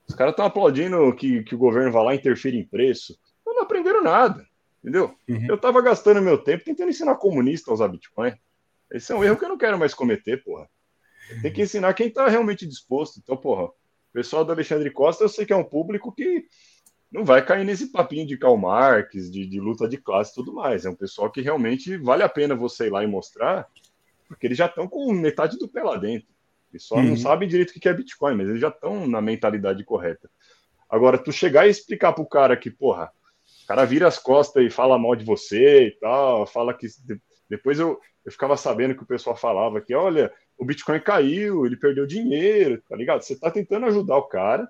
os 0.09 0.15
caras 0.15 0.33
estão 0.33 0.45
aplaudindo 0.45 1.15
que, 1.15 1.43
que 1.45 1.55
o 1.55 1.59
governo 1.59 1.93
vá 1.93 2.03
lá 2.03 2.15
e 2.15 2.19
interfere 2.19 2.59
em 2.59 2.67
preço. 2.67 3.19
Não, 3.47 3.55
não 3.55 3.63
aprenderam 3.63 4.03
nada, 4.03 4.47
entendeu? 4.81 5.15
Uhum. 5.29 5.47
Eu 5.49 5.55
estava 5.55 5.81
gastando 5.81 6.21
meu 6.21 6.39
tempo 6.39 6.65
tentando 6.65 6.91
ensinar 6.91 7.17
comunista 7.17 7.71
a 7.71 7.75
usar 7.75 7.89
Bitcoin. 7.89 8.33
Esse 8.91 9.13
é 9.13 9.17
um 9.17 9.25
erro 9.25 9.37
que 9.37 9.45
eu 9.45 9.49
não 9.49 9.59
quero 9.59 9.79
mais 9.79 9.95
cometer, 9.95 10.43
porra. 10.43 10.69
Tem 11.41 11.53
que 11.53 11.63
ensinar 11.63 11.95
quem 11.95 12.09
está 12.09 12.29
realmente 12.29 12.67
disposto. 12.67 13.19
Então, 13.23 13.37
porra, 13.37 13.65
o 13.65 13.75
pessoal 14.13 14.45
do 14.45 14.53
Alexandre 14.53 14.91
Costa, 14.91 15.25
eu 15.25 15.29
sei 15.29 15.47
que 15.47 15.53
é 15.53 15.57
um 15.57 15.65
público 15.65 16.13
que 16.13 16.45
não 17.11 17.25
vai 17.25 17.45
cair 17.45 17.65
nesse 17.65 17.93
papinho 17.93 18.27
de 18.27 18.37
Karl 18.37 18.57
Marx, 18.57 19.31
de, 19.31 19.47
de 19.47 19.61
luta 19.61 19.89
de 19.89 19.99
classe 19.99 20.33
e 20.33 20.35
tudo 20.35 20.53
mais. 20.53 20.85
É 20.85 20.91
um 20.91 20.95
pessoal 20.95 21.31
que 21.31 21.41
realmente 21.41 21.97
vale 21.97 22.23
a 22.23 22.29
pena 22.29 22.55
você 22.55 22.87
ir 22.87 22.91
lá 22.91 23.05
e 23.05 23.07
mostrar, 23.07 23.67
porque 24.29 24.47
eles 24.47 24.59
já 24.59 24.67
estão 24.67 24.89
com 24.89 25.13
metade 25.13 25.59
do 25.59 25.69
pé 25.69 25.83
lá 25.83 25.97
dentro. 25.97 26.32
Só 26.79 26.97
uhum. 26.97 27.11
não 27.11 27.17
sabem 27.17 27.49
direito 27.49 27.71
o 27.71 27.73
que 27.75 27.89
é 27.89 27.95
Bitcoin, 27.95 28.35
mas 28.35 28.49
eles 28.49 28.61
já 28.61 28.69
estão 28.69 29.07
na 29.07 29.21
mentalidade 29.21 29.85
correta. 29.85 30.31
Agora, 30.89 31.19
tu 31.19 31.33
chegar 31.33 31.67
e 31.67 31.71
explicar 31.71 32.13
pro 32.13 32.27
cara 32.27 32.57
que, 32.57 32.71
porra, 32.71 33.11
o 33.65 33.67
cara 33.67 33.85
vira 33.85 34.07
as 34.07 34.19
costas 34.19 34.65
e 34.65 34.71
fala 34.71 34.99
mal 34.99 35.17
de 35.17 35.25
você 35.25 35.87
e 35.87 35.91
tal, 35.93 36.47
fala 36.47 36.75
que. 36.75 36.87
Depois 37.49 37.79
eu, 37.79 38.01
eu 38.25 38.33
ficava 38.33 38.57
sabendo 38.57 38.95
que 38.95 39.03
o 39.03 39.07
pessoal 39.07 39.37
falava 39.37 39.81
que, 39.81 39.95
olha, 39.95 40.33
o 40.59 40.65
Bitcoin 40.65 41.01
caiu, 41.01 41.67
ele 41.67 41.77
perdeu 41.77 42.07
dinheiro, 42.07 42.83
tá 42.89 42.97
ligado? 42.97 43.23
Você 43.23 43.39
tá 43.39 43.51
tentando 43.51 43.87
ajudar 43.87 44.17
o 44.17 44.29
cara 44.29 44.69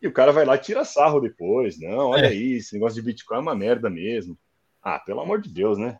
e 0.00 0.06
o 0.06 0.12
cara 0.12 0.32
vai 0.32 0.44
lá 0.44 0.54
e 0.54 0.58
tira 0.58 0.84
sarro 0.84 1.20
depois. 1.20 1.80
Não, 1.80 2.10
olha 2.10 2.26
é. 2.26 2.34
isso, 2.34 2.68
esse 2.68 2.74
negócio 2.74 2.96
de 2.96 3.06
Bitcoin 3.06 3.38
é 3.38 3.40
uma 3.40 3.54
merda 3.54 3.88
mesmo. 3.88 4.38
Ah, 4.82 4.98
pelo 4.98 5.20
amor 5.20 5.40
de 5.40 5.48
Deus, 5.48 5.78
né? 5.78 5.98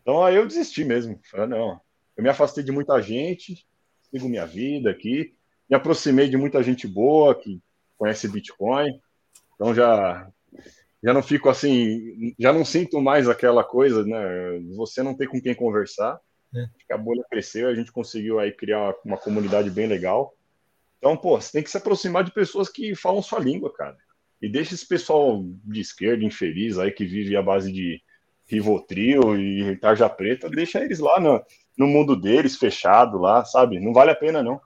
Então 0.00 0.24
aí 0.24 0.36
eu 0.36 0.46
desisti 0.46 0.84
mesmo. 0.84 1.20
Falei, 1.30 1.46
não, 1.46 1.80
eu 2.16 2.22
me 2.22 2.30
afastei 2.30 2.64
de 2.64 2.72
muita 2.72 3.00
gente, 3.00 3.66
sigo 4.12 4.28
minha 4.28 4.46
vida 4.46 4.90
aqui, 4.90 5.34
me 5.68 5.76
aproximei 5.76 6.28
de 6.28 6.36
muita 6.36 6.62
gente 6.62 6.86
boa 6.86 7.34
que 7.34 7.60
conhece 7.96 8.28
Bitcoin, 8.28 9.00
então 9.54 9.74
já 9.74 10.30
já 11.02 11.12
não 11.12 11.22
fico 11.22 11.48
assim, 11.48 12.32
já 12.38 12.52
não 12.52 12.64
sinto 12.64 13.00
mais 13.00 13.28
aquela 13.28 13.64
coisa, 13.64 14.04
né? 14.04 14.60
Você 14.76 15.02
não 15.02 15.16
tem 15.16 15.26
com 15.26 15.40
quem 15.40 15.52
conversar. 15.52 16.20
É. 16.54 16.94
A 16.94 16.98
bolha 16.98 17.24
cresceu, 17.28 17.68
a 17.68 17.74
gente 17.74 17.90
conseguiu 17.90 18.38
aí 18.38 18.52
criar 18.52 18.94
uma 19.04 19.16
comunidade 19.16 19.68
bem 19.68 19.88
legal. 19.88 20.32
Então, 20.98 21.16
pô, 21.16 21.40
você 21.40 21.50
tem 21.50 21.62
que 21.62 21.70
se 21.70 21.76
aproximar 21.76 22.22
de 22.22 22.30
pessoas 22.30 22.68
que 22.68 22.94
falam 22.94 23.20
sua 23.20 23.40
língua, 23.40 23.72
cara. 23.72 23.96
E 24.40 24.48
deixa 24.48 24.74
esse 24.74 24.86
pessoal 24.86 25.42
de 25.64 25.80
esquerda 25.80 26.24
infeliz 26.24 26.78
aí 26.78 26.92
que 26.92 27.04
vive 27.04 27.36
à 27.36 27.42
base 27.42 27.72
de 27.72 28.00
Rivotril 28.52 29.38
e 29.38 29.76
tarja 29.76 30.08
preta, 30.08 30.48
deixa 30.48 30.80
eles 30.80 30.98
lá 30.98 31.18
no, 31.18 31.42
no 31.76 31.86
mundo 31.86 32.14
deles, 32.14 32.56
fechado 32.56 33.18
lá, 33.18 33.44
sabe? 33.44 33.80
Não 33.80 33.92
vale 33.92 34.10
a 34.10 34.16
pena, 34.16 34.42
não. 34.42 34.60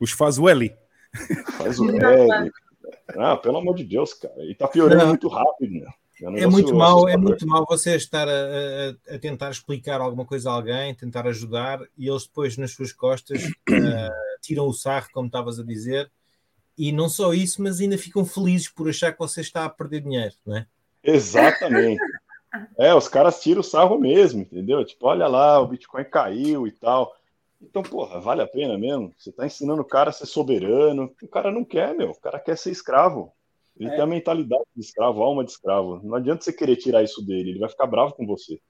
Os 0.00 0.12
Fazueli. 0.12 0.74
Fazueli. 1.58 1.98
Ah, 3.18 3.36
pelo 3.36 3.58
amor 3.58 3.74
de 3.76 3.84
Deus, 3.84 4.14
cara. 4.14 4.44
E 4.44 4.54
tá 4.54 4.66
piorando 4.66 5.00
não. 5.00 5.08
muito 5.08 5.28
rápido, 5.28 5.80
né? 5.80 5.86
É, 6.20 6.42
é 6.42 6.46
muito 6.46 6.74
mal, 6.74 7.08
é 7.08 7.16
muito 7.16 7.46
mal 7.46 7.66
você 7.68 7.94
estar 7.94 8.26
a, 8.26 8.32
a, 8.32 9.14
a, 9.14 9.18
tentar 9.18 9.50
explicar 9.50 10.00
alguma 10.00 10.24
coisa 10.24 10.50
a 10.50 10.54
alguém, 10.54 10.94
tentar 10.94 11.26
ajudar 11.26 11.80
e 11.96 12.08
eles 12.08 12.26
depois 12.26 12.56
nas 12.56 12.72
suas 12.72 12.92
costas 12.92 13.44
uh, 13.44 14.40
tiram 14.40 14.66
o 14.66 14.72
sarro, 14.72 15.08
como 15.12 15.26
estavas 15.26 15.60
a 15.60 15.62
dizer, 15.62 16.10
e 16.76 16.90
não 16.90 17.08
só 17.08 17.34
isso, 17.34 17.62
mas 17.62 17.80
ainda 17.80 17.98
ficam 17.98 18.24
felizes 18.24 18.68
por 18.68 18.88
achar 18.88 19.12
que 19.12 19.18
você 19.18 19.42
está 19.42 19.66
a 19.66 19.70
perder 19.70 20.00
dinheiro, 20.00 20.34
não 20.46 20.56
é? 20.56 20.66
Exatamente. 21.02 22.00
É, 22.78 22.94
os 22.94 23.08
caras 23.08 23.40
tiram 23.40 23.60
o 23.60 23.64
sarro 23.64 23.98
mesmo, 23.98 24.42
entendeu? 24.42 24.84
Tipo, 24.84 25.06
olha 25.06 25.26
lá, 25.26 25.60
o 25.60 25.66
Bitcoin 25.66 26.04
caiu 26.04 26.66
e 26.66 26.72
tal. 26.72 27.14
Então, 27.60 27.82
porra, 27.82 28.20
vale 28.20 28.42
a 28.42 28.46
pena 28.46 28.76
mesmo? 28.76 29.12
Você 29.16 29.32
tá 29.32 29.46
ensinando 29.46 29.82
o 29.82 29.86
cara 29.86 30.10
a 30.10 30.12
ser 30.12 30.26
soberano. 30.26 31.12
O 31.22 31.28
cara 31.28 31.50
não 31.50 31.64
quer, 31.64 31.94
meu. 31.94 32.10
O 32.10 32.20
cara 32.20 32.38
quer 32.38 32.56
ser 32.56 32.70
escravo. 32.70 33.32
Ele 33.78 33.90
é. 33.90 33.92
tem 33.92 34.00
a 34.00 34.06
mentalidade 34.06 34.64
de 34.74 34.82
escravo, 34.82 35.22
a 35.22 35.26
alma 35.26 35.44
de 35.44 35.50
escravo. 35.50 36.00
Não 36.02 36.14
adianta 36.14 36.42
você 36.42 36.52
querer 36.52 36.76
tirar 36.76 37.02
isso 37.02 37.24
dele. 37.24 37.50
Ele 37.50 37.58
vai 37.58 37.68
ficar 37.68 37.86
bravo 37.86 38.14
com 38.14 38.26
você. 38.26 38.60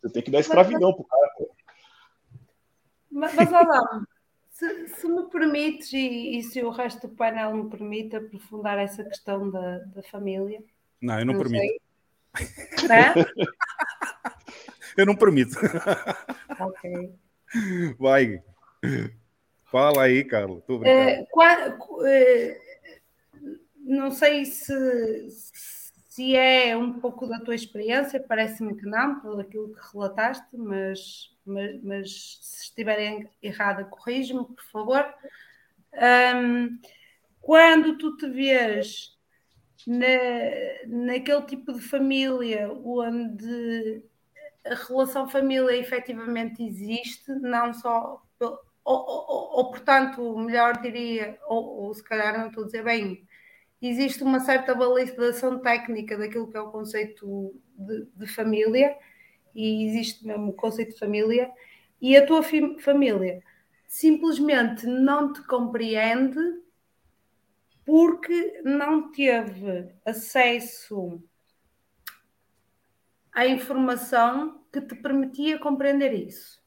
Você 0.00 0.12
tem 0.12 0.22
que 0.22 0.30
dar 0.30 0.40
escravidão 0.40 0.92
pro 0.92 1.04
cara. 1.04 1.30
Pô. 1.36 1.50
Mas, 3.10 3.34
mas 3.34 3.52
olha 3.52 3.68
lá, 3.68 4.04
se, 4.50 4.88
se, 4.88 5.08
me 5.08 5.22
permites, 5.28 5.92
e, 5.92 6.38
e, 6.38 6.42
se 6.42 6.62
o 6.62 6.70
resto 6.70 7.08
do 7.08 7.14
painel 7.14 7.54
me 7.54 7.68
permite 7.68 8.16
aprofundar 8.16 8.78
essa 8.78 9.04
questão 9.04 9.50
da, 9.50 9.78
da 9.78 10.02
família. 10.04 10.62
Não, 11.00 11.18
eu 11.18 11.26
não, 11.26 11.34
não 11.34 11.40
permito. 11.40 11.82
É? 12.90 13.12
eu 14.96 15.06
não 15.06 15.16
permito. 15.16 15.56
Ok. 16.58 17.14
Vai. 17.98 18.42
Fala 19.64 20.02
aí, 20.04 20.24
Carlos. 20.24 20.62
Uh, 20.68 20.76
uh, 20.76 21.26
não 23.78 24.10
sei 24.10 24.44
se, 24.44 25.28
se 26.08 26.36
é 26.36 26.76
um 26.76 27.00
pouco 27.00 27.26
da 27.26 27.40
tua 27.40 27.54
experiência, 27.54 28.22
parece-me 28.26 28.76
que 28.76 28.86
não, 28.86 29.20
pelo 29.20 29.40
aquilo 29.40 29.74
que 29.74 29.80
relataste, 29.92 30.56
mas, 30.56 31.30
mas, 31.44 31.82
mas 31.82 32.38
se 32.42 32.64
estiver 32.64 33.30
errada, 33.42 33.84
corrige-me, 33.84 34.44
por 34.44 34.64
favor. 34.70 35.04
Um, 35.94 36.78
quando 37.40 37.98
tu 37.98 38.16
te 38.16 38.28
vês 38.28 39.18
na, 39.86 40.06
naquele 40.86 41.42
tipo 41.42 41.72
de 41.72 41.80
família 41.80 42.70
onde 42.72 44.02
a 44.64 44.74
relação 44.74 45.28
família 45.28 45.76
efetivamente 45.76 46.62
existe, 46.62 47.32
não 47.32 47.72
só. 47.72 48.22
Ou, 48.40 48.58
ou, 48.84 49.58
ou 49.58 49.70
portanto, 49.70 50.36
melhor 50.38 50.80
diria, 50.80 51.38
ou, 51.46 51.84
ou, 51.84 51.94
se 51.94 52.02
calhar 52.02 52.36
não 52.36 52.48
estou 52.48 52.64
a 52.64 52.66
dizer 52.66 52.82
bem, 52.82 53.24
existe 53.80 54.24
uma 54.24 54.40
certa 54.40 54.74
validação 54.74 55.60
técnica 55.60 56.16
daquilo 56.18 56.50
que 56.50 56.56
é 56.56 56.60
o 56.60 56.70
conceito 56.70 57.54
de, 57.76 58.06
de 58.16 58.26
família, 58.26 58.96
e 59.54 59.86
existe 59.86 60.26
mesmo 60.26 60.50
o 60.50 60.52
conceito 60.52 60.94
de 60.94 60.98
família, 60.98 61.50
e 62.00 62.16
a 62.16 62.26
tua 62.26 62.42
família 62.80 63.40
simplesmente 63.86 64.84
não 64.86 65.32
te 65.32 65.46
compreende 65.46 66.40
porque 67.84 68.62
não 68.64 69.10
teve 69.10 69.92
acesso 70.04 71.22
a 73.32 73.46
informação 73.46 74.62
que 74.72 74.80
te 74.80 74.94
permitia 74.94 75.58
compreender 75.58 76.12
isso. 76.12 76.60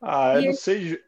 Ah, 0.00 0.34
eu 0.34 0.42
e 0.42 0.46
não 0.46 0.52
sei. 0.52 1.02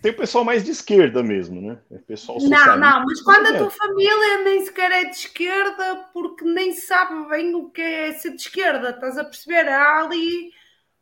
Tem 0.00 0.12
o 0.12 0.16
pessoal 0.16 0.44
mais 0.44 0.64
de 0.64 0.70
esquerda 0.70 1.22
mesmo, 1.22 1.60
né? 1.60 1.80
É 1.90 1.98
pessoal 1.98 2.38
não, 2.40 2.76
não, 2.76 3.04
mas 3.04 3.20
quando 3.22 3.46
a 3.46 3.58
tua 3.58 3.70
família 3.70 4.44
nem 4.44 4.64
sequer 4.64 4.92
é 4.92 5.04
de 5.04 5.16
esquerda, 5.16 6.08
porque 6.12 6.44
nem 6.44 6.72
sabe 6.72 7.28
bem 7.28 7.54
o 7.54 7.70
que 7.70 7.82
é 7.82 8.12
ser 8.12 8.30
de 8.30 8.42
esquerda, 8.42 8.90
estás 8.90 9.18
a 9.18 9.24
perceber? 9.24 9.68
Há 9.68 10.04
ali 10.04 10.52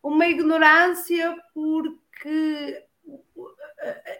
uma 0.02 0.27
ignorância 0.27 1.36
porque 1.52 2.82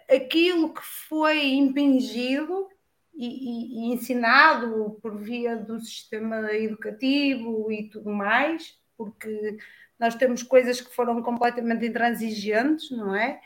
aquilo 0.09 0.73
que 0.73 0.83
foi 0.83 1.53
impingido 1.53 2.69
e, 3.13 3.87
e, 3.87 3.93
ensinado 3.93 4.99
por 5.01 5.17
via 5.17 5.55
do 5.55 5.79
sistema 5.79 6.53
educativo 6.53 7.71
e 7.71 7.89
tudo 7.89 8.09
mais, 8.09 8.77
porque 8.97 9.57
nós 9.99 10.15
temos 10.15 10.43
coisas 10.43 10.81
que 10.81 10.93
foram 10.93 11.21
completamente 11.21 11.85
intransigentes, 11.85 12.91
não 12.91 13.15
é? 13.15 13.41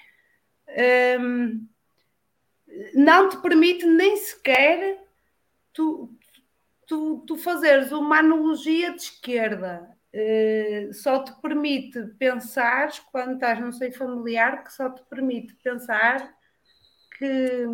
Um, 1.20 1.68
não 2.94 3.30
te 3.30 3.38
permite 3.38 3.86
nem 3.86 4.16
sequer 4.18 5.04
tu, 5.74 6.12
tu, 6.88 7.24
tu 7.26 7.38
fazeres 7.38 7.92
uma 7.92 8.20
analogia 8.20 8.94
de 8.94 9.02
esquerda. 9.04 9.98
Uh, 10.14 10.92
só 10.94 11.24
te 11.24 11.32
permite 11.42 12.02
pensar, 12.18 12.90
quando 13.12 13.34
estás 13.34 13.60
no 13.60 13.72
seio 13.72 13.94
familiar, 13.94 14.64
que 14.64 14.74
só 14.74 14.90
te 14.90 15.04
permite 15.04 15.54
pensar 15.56 16.34
que 17.20 17.66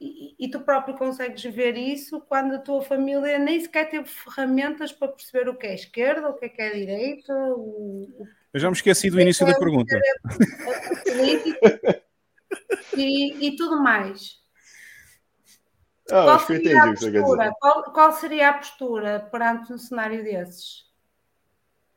e, 0.00 0.34
e, 0.38 0.50
tu 0.50 0.60
próprio 0.60 0.96
consegues 0.96 1.42
ver 1.44 1.78
isso 1.78 2.20
quando 2.22 2.56
a 2.56 2.58
tua 2.58 2.82
família 2.82 3.38
nem 3.38 3.60
sequer 3.60 3.88
teve 3.88 4.08
ferramentas 4.08 4.90
para 4.90 5.12
perceber 5.12 5.48
o 5.48 5.56
que 5.56 5.68
é 5.68 5.74
esquerda, 5.74 6.28
o 6.28 6.34
que 6.34 6.46
é 6.46 6.48
que 6.48 6.60
é 6.60 6.74
direita. 6.74 7.32
O, 7.32 8.26
Eu 8.52 8.60
já 8.60 8.68
me 8.68 8.74
esqueci 8.74 9.08
do 9.08 9.20
início 9.20 9.46
é 9.46 9.52
da 9.52 9.58
pergunta. 9.58 9.96
e, 12.96 13.46
e 13.46 13.56
tudo 13.56 13.80
mais. 13.80 14.36
Ah, 16.10 16.24
qual, 16.24 16.40
seria 16.40 16.82
postura, 16.82 17.54
qual, 17.60 17.92
qual, 17.92 18.12
seria 18.12 18.48
a 18.48 18.54
postura 18.54 19.28
perante 19.30 19.72
um 19.72 19.78
cenário 19.78 20.24
desses? 20.24 20.87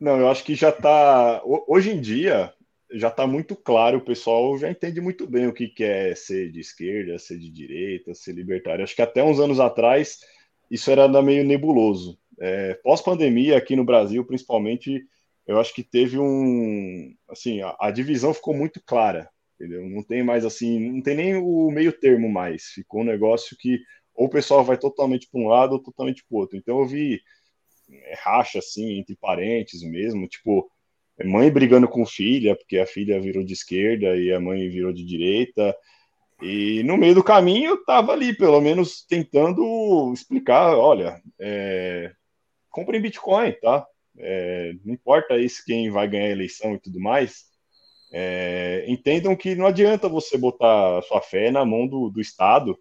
Não, 0.01 0.19
eu 0.19 0.29
acho 0.29 0.43
que 0.43 0.55
já 0.55 0.69
está. 0.69 1.43
Hoje 1.67 1.91
em 1.91 2.01
dia, 2.01 2.51
já 2.91 3.09
está 3.09 3.27
muito 3.27 3.55
claro, 3.55 3.99
o 3.99 4.03
pessoal 4.03 4.57
já 4.57 4.67
entende 4.71 4.99
muito 4.99 5.27
bem 5.27 5.45
o 5.45 5.53
que, 5.53 5.71
é 5.83 6.15
ser 6.15 6.51
de 6.51 6.59
esquerda, 6.59 7.19
ser 7.19 7.37
de 7.37 7.51
direita, 7.51 8.15
ser 8.15 8.33
libertário. 8.33 8.83
Acho 8.83 8.95
que 8.95 9.01
até 9.03 9.23
uns 9.23 9.39
anos 9.39 9.59
atrás 9.59 10.19
isso 10.71 10.89
era 10.89 11.07
meio 11.21 11.45
nebuloso. 11.45 12.17
É, 12.39 12.73
Pós-pandemia, 12.83 13.55
aqui 13.55 13.75
no 13.75 13.85
Brasil, 13.85 14.25
principalmente, 14.25 15.05
eu 15.45 15.59
acho 15.59 15.71
que 15.71 15.83
teve 15.83 16.17
um. 16.17 17.15
Assim, 17.29 17.61
a, 17.61 17.75
a, 17.79 17.91
divisão 17.91 18.33
ficou 18.33 18.55
muito 18.55 18.81
clara, 18.83 19.29
entendeu? 19.53 19.87
Não 19.87 20.01
tem 20.01 20.23
mais 20.23 20.43
assim, 20.43 20.79
não 20.79 21.01
tem 21.03 21.15
nem 21.15 21.35
o 21.35 21.69
meio 21.69 21.93
termo 21.93 22.27
mais. 22.27 22.63
Ficou 22.73 23.01
um 23.01 23.05
negócio 23.05 23.55
que 23.55 23.79
ou 24.15 24.25
o 24.25 24.29
pessoal 24.29 24.63
vai 24.63 24.77
totalmente 24.77 25.29
para 25.31 25.39
um 25.41 25.47
lado 25.47 25.73
ou 25.73 25.79
totalmente 25.79 26.25
para 26.27 26.35
o 26.35 26.39
outro. 26.39 26.57
Então 26.57 26.79
eu 26.79 26.87
vi 26.87 27.21
racha 28.23 28.59
assim 28.59 28.99
entre 28.99 29.15
parentes 29.15 29.81
mesmo, 29.83 30.27
tipo 30.27 30.69
mãe 31.23 31.51
brigando 31.51 31.87
com 31.87 32.05
filha, 32.05 32.55
porque 32.55 32.79
a 32.79 32.85
filha 32.85 33.19
virou 33.19 33.43
de 33.43 33.53
esquerda 33.53 34.15
e 34.15 34.33
a 34.33 34.39
mãe 34.39 34.69
virou 34.69 34.91
de 34.91 35.05
direita. 35.05 35.75
E 36.41 36.81
no 36.83 36.97
meio 36.97 37.15
do 37.15 37.23
caminho 37.23 37.71
eu 37.71 37.75
estava 37.75 38.13
ali, 38.13 38.35
pelo 38.35 38.59
menos 38.59 39.05
tentando 39.05 40.11
explicar, 40.13 40.75
olha, 40.75 41.21
é, 41.39 42.11
comprem 42.69 43.01
Bitcoin, 43.01 43.51
tá? 43.61 43.85
É, 44.17 44.73
não 44.83 44.93
importa 44.93 45.37
isso 45.37 45.63
quem 45.65 45.89
vai 45.89 46.07
ganhar 46.07 46.25
a 46.25 46.31
eleição 46.31 46.73
e 46.73 46.79
tudo 46.79 46.99
mais. 46.99 47.45
É, 48.13 48.83
entendam 48.87 49.35
que 49.35 49.55
não 49.55 49.67
adianta 49.67 50.09
você 50.09 50.37
botar 50.37 51.01
sua 51.03 51.21
fé 51.21 51.51
na 51.51 51.63
mão 51.63 51.87
do, 51.87 52.09
do 52.09 52.19
Estado, 52.19 52.77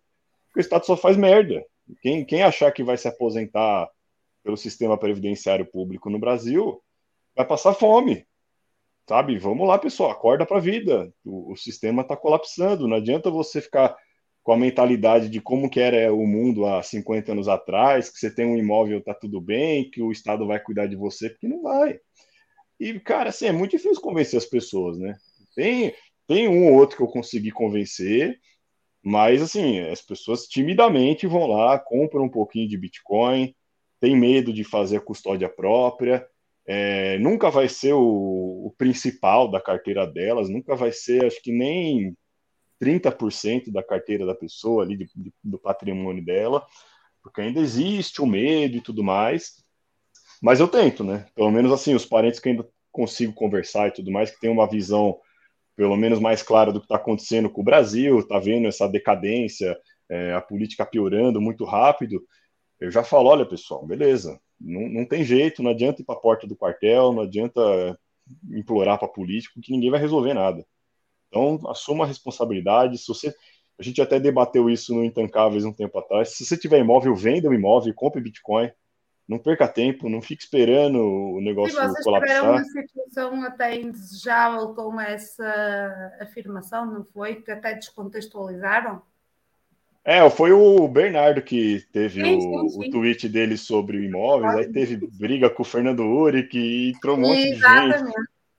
porque 0.47 0.61
o 0.61 0.63
Estado 0.63 0.87
só 0.87 0.97
faz 0.97 1.17
merda. 1.17 1.65
Quem, 2.01 2.25
quem 2.25 2.43
achar 2.43 2.73
que 2.73 2.83
vai 2.83 2.97
se 2.97 3.07
aposentar 3.07 3.89
pelo 4.43 4.57
sistema 4.57 4.99
previdenciário 4.99 5.67
público 5.67 6.11
no 6.11 6.19
Brasil 6.19 6.83
vai 7.35 7.47
passar 7.47 7.75
fome. 7.75 8.27
Sabe? 9.09 9.39
Vamos 9.39 9.67
lá, 9.67 9.79
pessoal, 9.79 10.11
acorda 10.11 10.47
para 10.47 10.59
a 10.59 10.61
vida. 10.61 11.13
O, 11.25 11.53
o 11.53 11.57
sistema 11.57 12.03
está 12.03 12.17
colapsando. 12.17 12.87
Não 12.87 12.97
adianta 12.97 13.31
você 13.31 13.61
ficar 13.61 13.97
com 14.43 14.53
a 14.53 14.57
mentalidade 14.57 15.29
de 15.29 15.41
como 15.41 15.69
que 15.69 15.81
era 15.81 16.13
o 16.15 16.27
mundo 16.27 16.65
há 16.65 16.83
50 16.83 17.33
anos 17.33 17.49
atrás, 17.49 18.09
que 18.09 18.19
você 18.19 18.35
tem 18.35 18.47
um 18.47 18.57
imóvel, 18.57 19.03
tá 19.03 19.15
tudo 19.15 19.41
bem, 19.41 19.91
que 19.91 20.03
o 20.03 20.11
Estado 20.11 20.47
vai 20.47 20.59
cuidar 20.61 20.87
de 20.87 20.97
você, 20.97 21.29
porque 21.29 21.49
não 21.49 21.63
vai. 21.63 21.99
E, 22.79 22.99
cara, 23.01 23.29
assim, 23.29 23.47
é 23.47 23.53
muito 23.53 23.73
difícil 23.73 24.01
convencer 24.01 24.39
as 24.39 24.47
pessoas, 24.47 24.99
né? 24.99 25.15
Tem, 25.55 25.95
tem 26.27 26.49
um 26.49 26.69
ou 26.69 26.79
outro 26.79 26.97
que 26.97 27.03
eu 27.03 27.09
consegui 27.09 27.51
convencer, 27.51 28.39
mas, 29.03 29.43
assim, 29.43 29.81
as 29.81 30.01
pessoas 30.01 30.47
timidamente 30.47 31.27
vão 31.27 31.47
lá, 31.47 31.79
compram 31.79 32.25
um 32.25 32.31
pouquinho 32.31 32.69
de 32.69 32.79
Bitcoin, 32.79 33.55
tem 34.01 34.17
medo 34.17 34.53
de 34.53 34.65
fazer 34.65 34.97
a 34.97 35.01
custódia 35.01 35.49
própria, 35.49 36.27
é, 36.67 37.19
nunca 37.19 37.51
vai 37.51 37.69
ser 37.69 37.93
o, 37.93 38.67
o, 38.67 38.75
principal 38.79 39.51
da 39.51 39.61
carteira 39.61 40.07
delas, 40.07 40.49
nunca 40.49 40.75
vai 40.75 40.93
ser, 40.93 41.25
acho 41.25 41.43
que 41.43 41.53
nem 41.53 42.17
30% 42.81 43.71
da 43.71 43.83
carteira 43.83 44.25
da 44.25 44.35
pessoa 44.35 44.83
ali, 44.83 44.97
de, 44.97 45.11
de, 45.15 45.33
do 45.43 45.59
patrimônio 45.59 46.25
dela, 46.25 46.65
porque 47.23 47.41
ainda 47.41 47.61
existe 47.61 48.23
o 48.23 48.27
medo 48.27 48.77
e 48.77 48.81
tudo 48.81 49.03
mais. 49.03 49.63
Mas 50.41 50.61
eu 50.61 50.69
tento, 50.69 51.05
né? 51.05 51.27
Pelo 51.35 51.51
menos 51.51 51.71
assim, 51.73 51.95
os 51.95 52.07
parentes 52.07 52.41
que 52.41 52.49
ainda 52.49 52.67
consigo 52.91 53.33
conversar 53.35 53.89
e 53.89 53.93
tudo 53.93 54.11
mais, 54.11 54.31
que 54.31 54.41
tem 54.41 54.51
uma 54.51 54.69
visão 54.69 55.19
pelo 55.77 55.97
menos 55.97 56.19
mais 56.19 56.43
clara 56.43 56.73
do 56.73 56.81
que 56.81 56.87
está 56.87 56.97
acontecendo 56.97 57.49
com 57.51 57.63
o 57.63 57.65
Brasil, 57.65 58.19
está 58.19 58.39
vendo 58.39 58.69
essa 58.69 58.87
decadência, 58.87 59.79
é, 60.09 60.33
a 60.35 60.41
política 60.41 60.85
piorando 60.85 61.41
muito 61.41 61.65
rápido, 61.65 62.23
eu 62.81 62.91
já 62.91 63.05
falo, 63.05 63.29
olha 63.29 63.45
pessoal, 63.45 63.87
beleza, 63.87 64.41
não, 64.61 64.89
não 64.89 65.07
tem 65.07 65.23
jeito, 65.23 65.63
não 65.63 65.71
adianta 65.71 66.01
ir 66.01 66.05
para 66.05 66.15
a 66.15 66.21
porta 66.21 66.47
do 66.47 66.57
quartel, 66.57 67.13
não 67.13 67.23
adianta 67.23 67.61
implorar 68.51 68.99
para 68.99 69.09
político, 69.09 69.61
que 69.61 69.73
ninguém 69.73 69.91
vai 69.91 70.01
resolver 70.01 70.35
nada. 70.35 70.65
Então, 71.29 71.61
assuma 71.69 72.05
a 72.05 72.07
responsabilidade. 72.07 72.99
Se 72.99 73.09
você, 73.09 73.35
a 73.79 73.83
gente 73.83 74.01
até 74.03 74.19
debateu 74.19 74.69
isso 74.69 74.95
no 74.95 75.05
Intancáveis 75.05 75.65
um 75.65 75.73
tempo 75.73 75.99
atrás. 75.99 76.37
Se 76.37 76.45
você 76.45 76.57
tiver 76.57 76.79
imóvel, 76.79 77.15
venda 77.15 77.49
o 77.49 77.55
imóvel, 77.55 77.95
compre 77.95 78.21
Bitcoin. 78.21 78.71
Não 79.29 79.39
perca 79.39 79.69
tempo, 79.69 80.09
não 80.09 80.21
fique 80.21 80.43
esperando 80.43 80.99
o 80.99 81.41
negócio 81.41 81.79
e 81.79 81.81
vocês 81.81 82.05
colapsar. 82.05 82.37
tiveram 82.37 82.51
uma 82.51 82.65
situação 82.65 83.45
até 83.45 83.77
indesejável 83.77 84.75
com 84.75 85.01
essa 85.01 86.19
afirmação, 86.21 86.85
não 86.85 87.05
foi? 87.05 87.37
Que 87.37 87.53
até 87.53 87.75
descontextualizaram? 87.75 89.01
É, 90.05 90.29
foi 90.31 90.51
o 90.53 90.89
Bernardo 90.89 91.43
que 91.43 91.85
teve 91.93 92.25
sim, 92.25 92.41
sim, 92.41 92.69
sim. 92.69 92.89
O, 92.89 92.91
tweet 92.91 93.29
dele 93.29 93.57
sobre 93.57 94.03
imóveis, 94.05 94.55
aí 94.55 94.73
teve 94.73 94.97
briga 94.97 95.51
com 95.51 95.63
o 95.63 95.67
Fernando 95.67 96.05
Uric 96.05 96.59
e 96.59 96.91
entrou 96.91 97.17
um 97.17 97.21
monte 97.21 97.51
de 97.51 97.57
gente. 97.57 98.13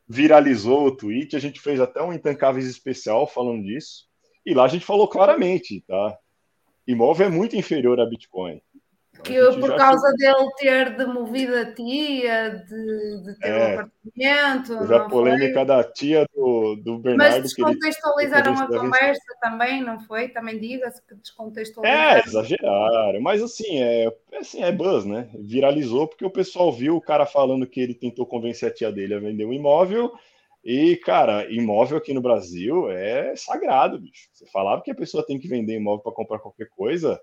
Viralizou 0.08 0.86
o 0.86 0.96
tweet, 0.96 1.36
a 1.36 1.40
gente 1.40 1.60
fez 1.60 1.80
até 1.80 2.02
um 2.02 2.14
Intancáveis 2.14 2.68
especial 2.68 3.26
falando 3.26 3.64
disso. 3.64 4.06
E 4.46 4.54
lá 4.54 4.66
a 4.66 4.68
gente 4.68 4.86
falou 4.86 5.08
claramente, 5.08 5.84
tá? 5.88 6.18
Imóvel 6.86 7.28
é 7.28 7.30
muito 7.30 7.56
inferior 7.56 8.00
a 8.00 8.06
Bitcoin. 8.06 8.62
Que 9.24 9.34
eu, 9.34 9.60
por 9.60 9.76
causa 9.76 10.12
dele 10.18 10.50
ter 10.58 10.98
demovido 10.98 11.56
a 11.56 11.74
tia, 11.74 12.64
de, 12.68 13.24
de 13.24 13.40
ter 13.40 13.48
é, 13.48 13.54
um 13.54 13.80
apartamento. 13.80 14.88
Já 14.88 14.98
a 14.98 15.10
polêmica 15.10 15.54
foi? 15.54 15.66
da 15.66 15.84
tia 15.84 16.26
do, 16.34 16.76
do 16.76 17.00
Bernardo. 17.00 17.34
Mas 17.34 17.44
descontextualizaram 17.44 18.54
a 18.54 18.68
conversa 18.68 19.38
também, 19.40 19.82
não 19.84 20.00
foi? 20.02 20.30
Também 20.30 20.60
diga-se 20.60 21.06
que 21.06 21.16
descontextualizaram. 21.16 22.16
É, 22.16 22.24
exageraram. 22.26 23.22
Mas 23.22 23.42
assim, 23.42 23.82
é, 23.82 24.12
assim, 24.40 24.64
é 24.64 24.72
buzz, 24.72 25.06
né? 25.06 25.30
Viralizou 25.36 26.08
porque 26.08 26.26
o 26.26 26.32
pessoal 26.32 26.72
viu 26.72 26.96
o 26.96 27.02
cara 27.02 27.26
falando 27.26 27.68
que 27.68 27.80
ele 27.80 27.94
tentou 27.94 28.26
convencer 28.26 28.70
a 28.70 28.74
tia 28.74 28.92
dele 28.92 29.14
a 29.14 29.20
vender 29.20 29.46
um 29.46 29.54
imóvel. 29.54 30.12
E, 30.64 30.96
cara, 30.98 31.52
imóvel 31.52 31.98
aqui 31.98 32.14
no 32.14 32.22
Brasil 32.22 32.90
é 32.92 33.36
sagrado, 33.36 34.00
bicho. 34.00 34.30
Você 34.32 34.46
falava 34.48 34.82
que 34.82 34.92
a 34.92 34.96
pessoa 34.96 35.26
tem 35.26 35.40
que 35.40 35.48
vender 35.48 35.76
imóvel 35.76 36.04
para 36.04 36.12
comprar 36.14 36.40
qualquer 36.40 36.70
coisa 36.70 37.20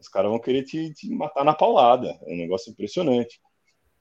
os 0.00 0.08
caras 0.08 0.30
vão 0.30 0.40
querer 0.40 0.64
te, 0.64 0.92
te 0.94 1.10
matar 1.14 1.44
na 1.44 1.54
paulada. 1.54 2.18
É 2.26 2.32
um 2.32 2.38
negócio 2.38 2.70
impressionante. 2.70 3.40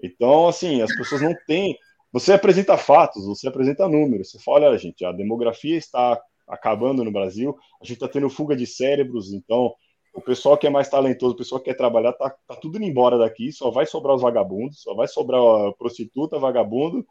Então, 0.02 0.48
assim, 0.48 0.82
as 0.82 0.96
pessoas 0.96 1.22
não 1.22 1.36
têm. 1.46 1.78
Você 2.12 2.34
apresenta 2.34 2.78
fatos, 2.78 3.26
você 3.26 3.48
apresenta 3.48 3.88
números. 3.88 4.32
Você 4.32 4.40
fala, 4.40 4.68
olha, 4.68 4.78
gente, 4.78 5.04
a 5.06 5.12
demografia 5.12 5.78
está 5.78 6.20
acabando 6.48 7.04
no 7.04 7.12
Brasil, 7.12 7.56
a 7.80 7.86
gente 7.86 7.96
está 7.96 8.08
tendo 8.08 8.28
fuga 8.30 8.56
de 8.56 8.66
cérebros, 8.66 9.32
então 9.32 9.72
o 10.16 10.20
pessoal 10.20 10.58
que 10.58 10.66
é 10.66 10.70
mais 10.70 10.90
talentoso, 10.90 11.36
o 11.36 11.38
pessoal 11.38 11.62
que 11.62 11.70
quer 11.70 11.78
trabalhar, 11.78 12.14
tá, 12.14 12.32
tá 12.48 12.56
tudo 12.56 12.78
indo 12.78 12.86
embora 12.86 13.20
daqui, 13.20 13.52
só 13.52 13.70
vai 13.70 13.86
sobrar 13.86 14.16
os 14.16 14.24
vagabundos, 14.24 14.82
só 14.82 14.96
vai 14.96 15.08
sobrar 15.08 15.40
a 15.40 15.74
prostituta, 15.74 16.40
vagabundo 16.40 17.06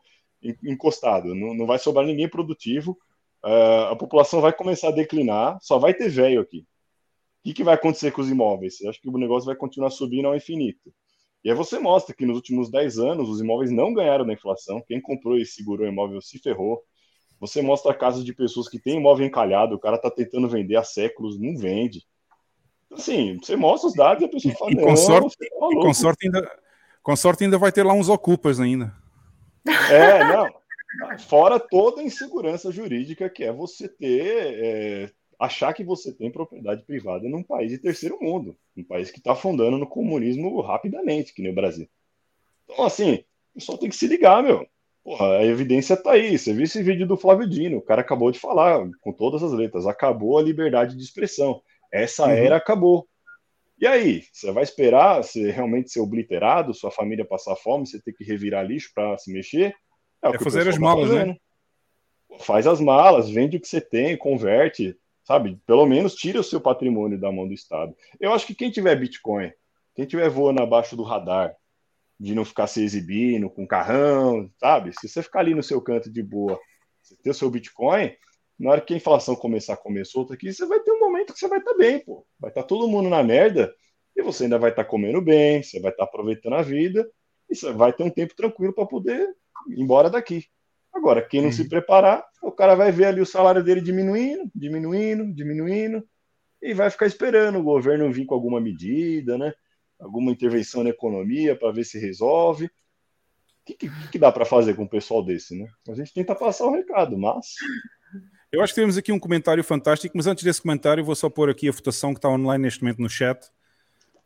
encostado, 0.65 1.37
não, 1.37 1.55
não 1.55 1.67
vai 1.67 1.79
sobrar 1.79 2.05
ninguém 2.05 2.29
produtivo, 2.29 2.99
uh, 3.45 3.93
a 3.93 3.97
população 3.97 4.41
vai 4.41 4.53
começar 4.53 4.89
a 4.89 4.93
declinar, 4.93 5.57
só 5.61 5.79
vai 5.79 5.95
ter 5.95 6.09
velho 6.09 6.41
aqui 6.41 6.67
que, 7.49 7.55
que 7.55 7.65
vai 7.65 7.75
acontecer 7.75 8.11
com 8.11 8.21
os 8.21 8.29
imóveis? 8.29 8.79
Eu 8.81 8.91
acho 8.91 9.01
que 9.01 9.09
o 9.09 9.17
negócio 9.17 9.47
vai 9.47 9.57
continuar 9.57 9.89
subindo 9.89 10.29
ao 10.29 10.37
infinito. 10.37 10.93
E 11.43 11.51
aí 11.51 11.57
você 11.57 11.79
mostra 11.79 12.15
que 12.15 12.27
nos 12.27 12.37
últimos 12.37 12.71
10 12.71 12.99
anos 12.99 13.29
os 13.29 13.41
imóveis 13.41 13.71
não 13.71 13.95
ganharam 13.95 14.27
da 14.27 14.35
inflação. 14.35 14.83
Quem 14.87 15.01
comprou 15.01 15.39
e 15.39 15.47
segurou 15.47 15.87
o 15.87 15.89
imóvel 15.89 16.21
se 16.21 16.39
ferrou. 16.39 16.83
Você 17.41 17.63
mostra 17.63 17.95
casos 17.95 18.23
de 18.23 18.35
pessoas 18.35 18.69
que 18.69 18.79
têm 18.79 18.99
imóvel 18.99 19.27
encalhado, 19.27 19.75
o 19.75 19.79
cara 19.79 19.97
está 19.97 20.11
tentando 20.11 20.49
vender 20.49 20.77
há 20.77 20.85
séculos, 20.85 21.41
não 21.41 21.57
vende. 21.57 22.03
Assim, 22.93 23.39
você 23.39 23.57
mostra 23.57 23.89
os 23.89 23.95
dados 23.95 24.23
e 24.23 24.27
a 24.27 24.29
pessoa 24.29 24.55
fala, 24.55 24.73
e, 24.73 24.77
com 24.77 24.97
sorte, 24.97 25.37
tá 25.39 25.47
e 25.71 25.75
com 25.77 25.95
sorte 25.95 26.27
ainda, 26.27 26.59
com 27.03 27.17
sorte 27.17 27.45
ainda 27.45 27.57
vai 27.57 27.73
ter 27.73 27.85
lá 27.85 27.95
uns 27.95 28.09
ocupas 28.09 28.61
ainda. 28.61 28.93
É, 29.91 30.25
não. 30.25 30.49
Fora 31.21 31.61
toda 31.61 32.01
a 32.01 32.05
insegurança 32.05 32.73
jurídica 32.73 33.31
que 33.31 33.45
é 33.45 33.53
você 33.53 33.89
ter 33.89 34.65
é, 34.65 35.11
achar 35.39 35.73
que 35.73 35.85
você 35.85 36.13
tem 36.13 36.31
propriedade 36.31 36.83
privada 36.83 37.29
num 37.29 37.43
país 37.43 37.71
de 37.71 37.79
terceiro 37.79 38.19
mundo, 38.21 38.57
um 38.77 38.83
país 38.83 39.11
que 39.11 39.19
está 39.19 39.33
afundando 39.33 39.79
no 39.79 39.87
comunismo 39.87 40.61
rapidamente, 40.61 41.33
que 41.33 41.41
nem 41.41 41.53
o 41.53 41.55
Brasil. 41.55 41.89
Então, 42.65 42.85
assim, 42.85 43.25
o 43.53 43.55
pessoal 43.55 43.79
tem 43.79 43.89
que 43.89 43.97
se 43.97 44.09
ligar, 44.09 44.43
meu. 44.43 44.67
Porra, 45.05 45.39
a 45.39 45.45
evidência 45.45 45.95
está 45.95 46.13
aí. 46.13 46.37
Você 46.37 46.53
viu 46.53 46.65
esse 46.65 46.83
vídeo 46.83 47.07
do 47.07 47.17
Flávio 47.17 47.49
Dino, 47.49 47.79
o 47.79 47.83
cara 47.83 48.01
acabou 48.01 48.31
de 48.33 48.39
falar, 48.39 48.87
com 49.01 49.13
todas 49.13 49.43
as 49.43 49.53
letras, 49.53 49.87
acabou 49.87 50.39
a 50.39 50.43
liberdade 50.43 50.97
de 50.97 51.03
expressão. 51.03 51.63
Essa 51.93 52.25
uhum. 52.25 52.31
era 52.33 52.57
acabou. 52.57 53.09
E 53.81 53.87
aí, 53.87 54.25
você 54.33 54.51
vai 54.51 54.65
esperar 54.65 55.23
você 55.23 55.53
realmente 55.53 55.91
ser 55.91 56.01
obliterado, 56.01 56.75
sua 56.75 56.91
família 56.91 57.25
passar 57.25 57.55
fome, 57.55 57.87
você 57.87 58.03
ter 58.03 58.13
que 58.13 58.25
revirar 58.25 58.67
lixo 58.67 58.91
para 58.93 59.17
se 59.17 59.33
mexer? 59.33 59.73
É, 60.21 60.31
é 60.31 60.39
fazer 60.39 60.69
as 60.69 60.75
tá 60.75 60.81
malas, 60.81 61.11
né? 61.11 61.37
Faz 62.41 62.67
as 62.67 62.81
malas, 62.81 63.31
vende 63.31 63.57
o 63.57 63.61
que 63.61 63.69
você 63.69 63.81
tem, 63.81 64.17
converte 64.17 64.97
sabe? 65.29 65.61
Pelo 65.67 65.85
menos 65.85 66.15
tira 66.15 66.41
o 66.41 66.43
seu 66.45 66.59
patrimônio 66.59 67.21
da 67.21 67.31
mão 67.31 67.47
do 67.47 67.53
Estado. 67.53 67.95
Eu 68.19 68.33
acho 68.33 68.47
que 68.47 68.55
quem 68.55 68.71
tiver 68.71 68.97
Bitcoin, 68.97 69.53
quem 69.95 70.07
tiver 70.07 70.31
voando 70.31 70.63
abaixo 70.63 70.97
do 70.97 71.03
radar, 71.03 71.55
de 72.19 72.35
não 72.35 72.47
ficar 72.47 72.67
se 72.67 72.83
exibindo 72.83 73.51
com 73.51 73.67
carrão, 73.67 74.51
sabe? 74.59 74.91
Se 74.99 75.07
você 75.07 75.23
ficar 75.23 75.41
ali 75.41 75.55
no 75.55 75.63
seu 75.63 75.83
canto 75.83 76.11
de 76.11 76.23
boa, 76.23 76.59
você 77.03 77.15
ter 77.23 77.29
o 77.29 77.35
seu 77.35 77.51
Bitcoin, 77.51 78.11
na 78.59 78.71
hora 78.71 78.81
que 78.81 78.95
a 78.95 78.97
inflação 78.97 79.37
começar 79.37 79.75
a 79.75 79.77
comer 79.77 80.07
solta 80.07 80.33
aqui, 80.33 80.51
você 80.51 80.65
vai 80.65 80.81
ter 80.81 80.93
um 80.93 80.99
momento 80.99 81.35
que 81.35 81.39
você 81.39 81.47
vai 81.47 81.59
estar 81.59 81.73
tá 81.73 81.77
bem, 81.77 81.99
pô. 82.01 82.27
Vai 82.41 82.51
estar 82.51 82.63
tá 82.63 82.67
todo 82.67 82.89
mundo 82.89 83.11
na 83.11 83.23
merda 83.23 83.73
e 84.17 84.23
você 84.23 84.45
ainda 84.45 84.59
vai 84.59 84.71
estar 84.71 84.85
tá 84.85 84.89
comendo 84.89 85.21
bem, 85.21 85.63
você 85.63 85.79
vai 85.79 85.91
estar 85.91 86.05
tá 86.05 86.09
aproveitando 86.09 86.55
a 86.55 86.63
vida 86.63 87.07
e 87.51 87.55
você 87.55 87.71
vai 87.71 87.93
ter 87.93 88.03
um 88.03 88.11
tempo 88.11 88.35
tranquilo 88.35 88.73
para 88.73 88.87
poder 88.87 89.29
ir 89.69 89.79
embora 89.79 90.09
daqui. 90.09 90.47
Agora, 90.93 91.23
quem 91.23 91.41
não 91.41 91.49
uhum. 91.49 91.53
se 91.53 91.69
preparar, 91.69 92.25
o 92.43 92.51
cara 92.51 92.75
vai 92.75 92.91
ver 92.91 93.07
ali 93.07 93.21
o 93.21 93.27
salário 93.27 93.63
dele 93.63 93.81
diminuindo, 93.81 94.51
diminuindo, 94.55 95.33
diminuindo, 95.33 96.07
e 96.61 96.75
vai 96.75 96.91
ficar 96.91 97.07
esperando 97.07 97.59
o 97.59 97.63
governo 97.63 98.13
vir 98.13 98.27
com 98.27 98.35
alguma 98.35 98.61
medida, 98.61 99.39
né? 99.39 99.53
Alguma 99.99 100.31
intervenção 100.31 100.83
na 100.83 100.91
economia 100.91 101.57
para 101.57 101.73
ver 101.73 101.85
se 101.85 101.99
resolve. 101.99 102.67
O 102.67 102.71
que, 103.65 103.75
que, 103.75 103.91
que 104.11 104.19
dá 104.19 104.33
para 104.33 104.45
fazer 104.45 104.75
com 104.75 104.85
um 104.85 104.89
pessoal 104.89 105.25
desse, 105.25 105.57
né? 105.57 105.69
A 105.89 105.95
gente 105.95 106.13
tenta 106.13 106.35
passar 106.35 106.67
o 106.67 106.73
recado, 106.73 107.17
mas. 107.17 107.55
Eu 108.51 108.63
acho 108.63 108.75
que 108.75 108.81
temos 108.81 108.97
aqui 108.97 109.13
um 109.13 109.19
comentário 109.19 109.63
fantástico, 109.63 110.17
mas 110.17 110.27
antes 110.27 110.43
desse 110.43 110.63
comentário, 110.63 111.05
vou 111.05 111.15
só 111.15 111.29
pôr 111.29 111.51
aqui 111.51 111.69
a 111.69 111.73
votação 111.73 112.15
que 112.15 112.19
está 112.19 112.31
online 112.31 112.63
neste 112.63 112.83
momento 112.83 113.03
no 113.03 113.09
chat, 113.09 113.47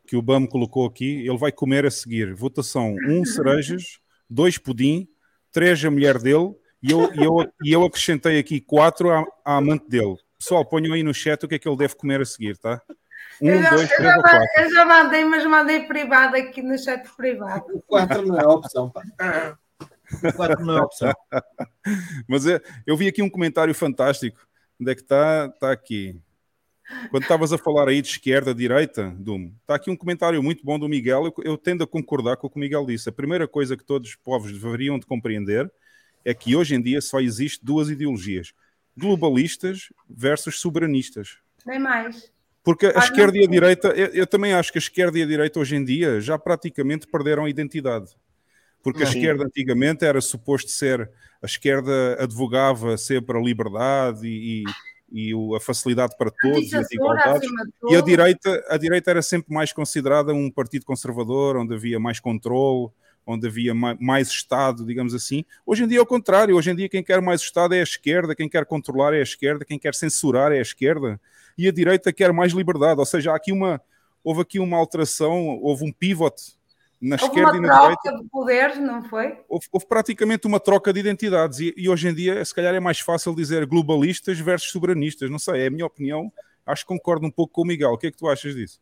que 0.07 0.16
o 0.16 0.23
BAM 0.23 0.47
colocou 0.47 0.86
aqui. 0.86 1.26
Ele 1.26 1.36
vai 1.36 1.50
comer 1.50 1.84
a 1.84 1.91
seguir: 1.91 2.32
votação 2.34 2.94
1 2.94 3.20
um 3.20 3.24
cerejas, 3.24 3.99
2 4.31 4.58
pudim, 4.58 5.08
3 5.53 5.85
a 5.85 5.91
mulher 5.91 6.19
dele 6.19 6.55
E 6.83 6.91
eu, 6.91 7.13
e 7.15 7.25
eu, 7.25 7.53
e 7.63 7.73
eu 7.73 7.85
acrescentei 7.85 8.39
aqui 8.39 8.61
quatro 8.61 9.11
à, 9.11 9.25
à 9.45 9.57
amante 9.59 9.89
dele. 9.89 10.17
Pessoal, 10.39 10.65
ponham 10.65 10.95
aí 10.95 11.03
no 11.03 11.15
chat 11.15 11.45
o 11.45 11.49
que 11.49 11.55
é 11.55 11.59
que 11.59 11.69
ele 11.69 11.77
deve 11.77 11.95
comer 11.95 12.21
a 12.21 12.25
seguir, 12.25 12.59
tá? 12.59 12.81
Um, 13.41 13.49
eu, 13.49 13.63
já, 13.63 13.71
dois, 13.71 13.91
eu, 13.91 13.97
três 13.97 14.13
já, 14.13 14.21
quatro. 14.21 14.49
eu 14.57 14.71
já 14.71 14.85
mandei, 14.85 15.25
mas 15.25 15.47
mandei 15.47 15.81
privado 15.85 16.37
aqui 16.37 16.63
no 16.63 16.79
chat 16.79 17.09
privado. 17.17 17.65
O 17.75 17.83
4 17.83 18.27
não 18.27 18.41
é 18.41 18.47
opção, 18.47 18.91
pá. 18.91 19.03
O 20.23 20.33
4 20.33 20.65
não 20.65 20.79
é 20.79 20.81
opção. 20.83 21.13
Mas 22.29 22.47
é, 22.47 22.61
eu 22.87 22.97
vi 22.97 23.09
aqui 23.09 23.23
um 23.23 23.31
comentário 23.31 23.75
fantástico. 23.75 24.39
Onde 24.81 24.93
é 24.93 24.95
que 24.95 25.01
está? 25.01 25.47
Está 25.47 25.73
aqui. 25.73 26.21
Quando 27.11 27.23
estavas 27.23 27.52
a 27.52 27.59
falar 27.59 27.89
aí 27.89 28.02
de 28.02 28.09
esquerda, 28.09 28.55
direita, 28.55 29.15
Dum, 29.19 29.52
está 29.61 29.75
aqui 29.75 29.91
um 29.91 29.97
comentário 29.97 30.43
muito 30.43 30.65
bom 30.65 30.78
do 30.78 30.89
Miguel. 30.89 31.27
Eu, 31.27 31.35
eu 31.44 31.59
tendo 31.59 31.85
a 31.85 31.86
concordar 31.86 32.36
com 32.36 32.47
o 32.47 32.51
que 32.51 32.57
o 32.57 32.61
Miguel 32.61 32.85
disse. 32.86 33.09
A 33.09 33.12
primeira 33.12 33.47
coisa 33.49 33.77
que 33.77 33.85
todos 33.85 34.11
os 34.11 34.17
povos 34.17 34.52
deveriam 34.52 34.99
de 34.99 35.07
compreender 35.07 35.70
é 36.25 36.33
que 36.35 36.55
hoje 36.55 36.75
em 36.75 36.83
dia 36.83 37.01
só 37.01 37.20
existe 37.20 37.65
duas 37.65 37.89
ideologias: 37.89 38.52
globalistas 38.97 39.89
versus 40.09 40.61
soberanistas. 40.61 41.39
Nem 41.67 41.78
mais. 41.78 42.33
Porque 42.65 42.86
a 42.86 42.93
Ah, 42.97 42.99
esquerda 42.99 43.33
não. 43.33 43.43
e 43.43 43.47
a 43.47 43.51
direita, 43.51 43.89
eu, 43.89 44.07
eu 44.09 44.27
também 44.27 44.52
acho 44.52 44.70
que 44.70 44.78
a 44.78 44.81
esquerda 44.81 45.19
e 45.19 45.23
a 45.23 45.27
direita 45.27 45.59
hoje 45.59 45.75
em 45.77 45.85
dia 45.85 46.20
já 46.20 46.39
praticamente 46.39 47.07
perderam 47.07 47.44
a 47.44 47.51
identidade. 47.51 48.15
Porque 48.83 49.02
a 49.02 49.07
Sim. 49.07 49.19
esquerda 49.19 49.44
antigamente 49.44 50.05
era 50.05 50.20
suposto 50.20 50.70
ser, 50.70 51.11
a 51.41 51.47
esquerda 51.47 52.17
advogava 52.23 52.97
sempre 52.97 53.36
a 53.36 53.41
liberdade 53.41 54.27
e, 54.27 54.62
e- 54.62 54.92
e 55.12 55.34
o- 55.34 55.55
a 55.55 55.60
facilidade 55.60 56.16
para 56.16 56.31
todos 56.31 56.73
e 56.73 56.76
as 56.76 56.89
igualdades. 56.92 57.49
E 57.91 57.97
a 57.97 58.00
direita, 58.00 58.65
a 58.68 58.76
direita 58.76 59.10
era 59.10 59.23
sempre 59.23 59.52
mais 59.55 59.73
considerada 59.73 60.32
um 60.32 60.50
partido 60.50 60.84
conservador, 60.86 61.57
onde 61.57 61.74
havia 61.74 62.00
mais 62.00 62.18
controle, 62.18 62.89
onde 63.26 63.47
havia 63.47 63.74
ma- 63.74 63.97
mais 64.00 64.28
Estado, 64.28 64.84
digamos 64.84 65.15
assim. 65.15 65.44
Hoje 65.66 65.84
em 65.84 65.86
dia 65.89 65.99
é 65.99 66.02
o 66.02 66.07
contrário. 66.07 66.57
Hoje 66.57 66.70
em 66.70 66.74
dia 66.74 66.89
quem 66.89 67.02
quer 67.05 67.20
mais 67.20 67.41
Estado 67.41 67.74
é 67.74 67.81
a 67.81 67.82
esquerda, 67.84 68.34
quem 68.34 68.49
quer 68.49 68.65
controlar 68.66 69.15
é 69.15 69.18
a 69.20 69.23
esquerda, 69.23 69.65
quem 69.65 69.78
quer 69.78 69.94
censurar 69.94 70.50
é 70.50 70.58
a 70.58 70.62
esquerda. 70.62 71.20
E 71.57 71.68
a 71.68 71.73
direita 71.73 72.12
quer 72.12 72.32
mais 72.32 72.52
liberdade. 72.52 72.99
Ou 72.99 73.07
seja, 73.07 73.34
aqui 73.34 73.52
uma, 73.52 73.81
houve 74.24 74.41
aqui 74.41 74.58
uma 74.58 74.76
alteração, 74.78 75.58
houve 75.60 75.84
um 75.84 75.92
pivot 75.92 76.34
na 77.03 77.17
Houve 77.17 77.27
esquerda 77.27 77.53
uma 77.53 77.57
e 77.57 77.61
na 77.61 77.69
direita 77.81 78.03
troca 78.03 78.23
de 78.23 78.29
poderes, 78.31 78.79
não 78.79 79.03
foi? 79.03 79.37
houve, 79.49 79.67
houve 79.73 79.87
praticamente 79.87 80.47
uma 80.47 80.61
troca 80.61 80.93
de 80.93 81.01
identidades 81.01 81.59
e, 81.59 81.75
e 81.77 81.89
hoje 81.89 82.09
em 82.09 82.15
dia 82.15 82.45
se 82.45 82.55
calhar 82.55 82.75
é 82.75 82.81
mais 82.81 83.01
fácil 83.01 83.35
dizer 83.35 83.67
globalistas 83.67 84.39
versus 84.39 84.71
soberanistas, 84.71 85.29
não 85.31 85.39
sei, 85.39 85.63
é 85.63 85.67
a 85.67 85.71
minha 85.71 85.85
opinião, 85.87 86.33
acho 86.65 86.83
que 86.85 86.89
concordo 86.89 87.27
um 87.27 87.31
pouco 87.31 87.53
com 87.55 87.63
o 87.63 87.67
Miguel, 87.67 87.91
o 87.91 87.99
que 87.99 88.07
é 88.07 88.11
que 88.11 88.17
tu 88.17 88.29
achas 88.29 88.55
disso? 88.55 88.81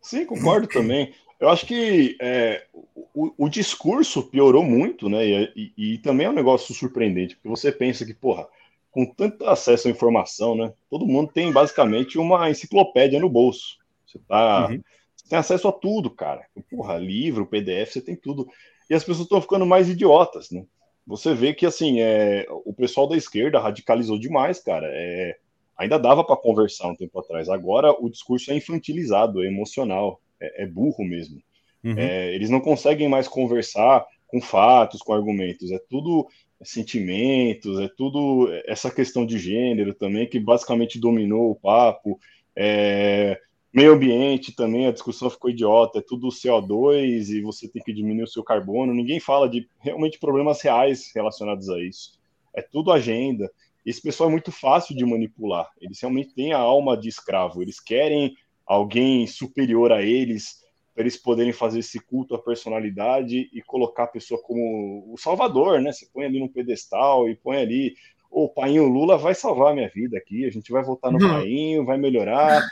Sim, 0.00 0.24
concordo 0.24 0.66
também. 0.66 1.14
Eu 1.38 1.48
acho 1.50 1.66
que 1.66 2.16
é, 2.20 2.66
o, 3.14 3.32
o 3.36 3.48
discurso 3.48 4.22
piorou 4.22 4.62
muito, 4.64 5.08
né? 5.08 5.26
E, 5.26 5.52
e- 5.76 5.94
e 5.94 5.98
também 5.98 6.26
é 6.26 6.30
um 6.30 6.34
negócio 6.34 6.74
surpreendente, 6.74 7.34
porque 7.36 7.48
você 7.48 7.70
pensa 7.70 8.06
que, 8.06 8.14
porra, 8.14 8.46
com 8.90 9.04
tanto 9.04 9.44
acesso 9.46 9.88
à 9.88 9.90
informação, 9.90 10.56
né? 10.56 10.72
Todo 10.88 11.06
mundo 11.06 11.30
tem 11.32 11.52
basicamente 11.52 12.18
uma 12.18 12.48
enciclopédia 12.48 13.20
no 13.20 13.28
bolso. 13.28 13.76
Você 14.06 14.18
tá, 14.26 14.68
Uhum. 14.70 14.82
Você 15.26 15.30
tem 15.30 15.38
acesso 15.38 15.66
a 15.66 15.72
tudo, 15.72 16.08
cara. 16.08 16.46
Porra, 16.70 16.96
livro, 16.96 17.46
PDF, 17.46 17.92
você 17.92 18.00
tem 18.00 18.14
tudo. 18.14 18.48
E 18.88 18.94
as 18.94 19.02
pessoas 19.02 19.26
estão 19.26 19.40
ficando 19.40 19.66
mais 19.66 19.88
idiotas, 19.88 20.50
né? 20.50 20.64
Você 21.04 21.34
vê 21.34 21.52
que 21.52 21.66
assim, 21.66 22.00
é, 22.00 22.46
o 22.64 22.72
pessoal 22.72 23.08
da 23.08 23.16
esquerda 23.16 23.58
radicalizou 23.60 24.18
demais, 24.18 24.60
cara. 24.60 24.86
É, 24.88 25.36
ainda 25.76 25.98
dava 25.98 26.22
para 26.24 26.36
conversar 26.36 26.88
um 26.88 26.96
tempo 26.96 27.18
atrás. 27.18 27.48
Agora 27.48 27.92
o 27.92 28.08
discurso 28.08 28.52
é 28.52 28.56
infantilizado, 28.56 29.42
é 29.42 29.48
emocional, 29.48 30.20
é, 30.40 30.62
é 30.62 30.66
burro 30.66 31.04
mesmo. 31.04 31.42
Uhum. 31.82 31.98
É, 31.98 32.32
eles 32.32 32.48
não 32.48 32.60
conseguem 32.60 33.08
mais 33.08 33.26
conversar 33.26 34.06
com 34.28 34.40
fatos, 34.40 35.00
com 35.00 35.12
argumentos. 35.12 35.72
É 35.72 35.80
tudo 35.90 36.28
sentimentos, 36.62 37.80
é 37.80 37.88
tudo 37.96 38.48
essa 38.64 38.90
questão 38.90 39.26
de 39.26 39.38
gênero 39.38 39.92
também 39.92 40.28
que 40.28 40.38
basicamente 40.38 41.00
dominou 41.00 41.50
o 41.50 41.56
papo. 41.56 42.18
É, 42.54 43.40
meio 43.76 43.92
ambiente 43.92 44.56
também, 44.56 44.86
a 44.86 44.90
discussão 44.90 45.28
ficou 45.28 45.50
idiota. 45.50 45.98
É 45.98 46.02
tudo 46.02 46.28
CO2 46.28 47.28
e 47.28 47.42
você 47.42 47.68
tem 47.68 47.82
que 47.82 47.92
diminuir 47.92 48.24
o 48.24 48.26
seu 48.26 48.42
carbono. 48.42 48.94
Ninguém 48.94 49.20
fala 49.20 49.46
de 49.50 49.68
realmente 49.78 50.18
problemas 50.18 50.62
reais 50.62 51.12
relacionados 51.14 51.68
a 51.68 51.78
isso. 51.78 52.18
É 52.54 52.62
tudo 52.62 52.90
agenda. 52.90 53.52
Esse 53.84 54.00
pessoal 54.00 54.30
é 54.30 54.32
muito 54.32 54.50
fácil 54.50 54.96
de 54.96 55.04
manipular. 55.04 55.68
Eles 55.78 56.00
realmente 56.00 56.34
têm 56.34 56.54
a 56.54 56.58
alma 56.58 56.96
de 56.96 57.10
escravo. 57.10 57.60
Eles 57.60 57.78
querem 57.78 58.34
alguém 58.66 59.26
superior 59.26 59.92
a 59.92 60.02
eles 60.02 60.64
para 60.94 61.02
eles 61.02 61.18
poderem 61.18 61.52
fazer 61.52 61.80
esse 61.80 62.00
culto 62.00 62.34
à 62.34 62.38
personalidade 62.38 63.50
e 63.52 63.60
colocar 63.60 64.04
a 64.04 64.08
pessoa 64.08 64.40
como 64.42 65.04
o 65.12 65.18
salvador, 65.18 65.82
né? 65.82 65.92
Você 65.92 66.06
põe 66.10 66.24
ali 66.24 66.40
no 66.40 66.48
pedestal 66.48 67.28
e 67.28 67.36
põe 67.36 67.58
ali, 67.58 67.94
o 68.30 68.48
painho 68.48 68.88
Lula 68.88 69.18
vai 69.18 69.34
salvar 69.34 69.72
a 69.72 69.74
minha 69.74 69.90
vida 69.90 70.16
aqui, 70.16 70.46
a 70.46 70.50
gente 70.50 70.72
vai 70.72 70.82
votar 70.82 71.12
no 71.12 71.18
Uhum. 71.20 71.28
painho, 71.28 71.84
vai 71.84 71.98
melhorar, 71.98 72.62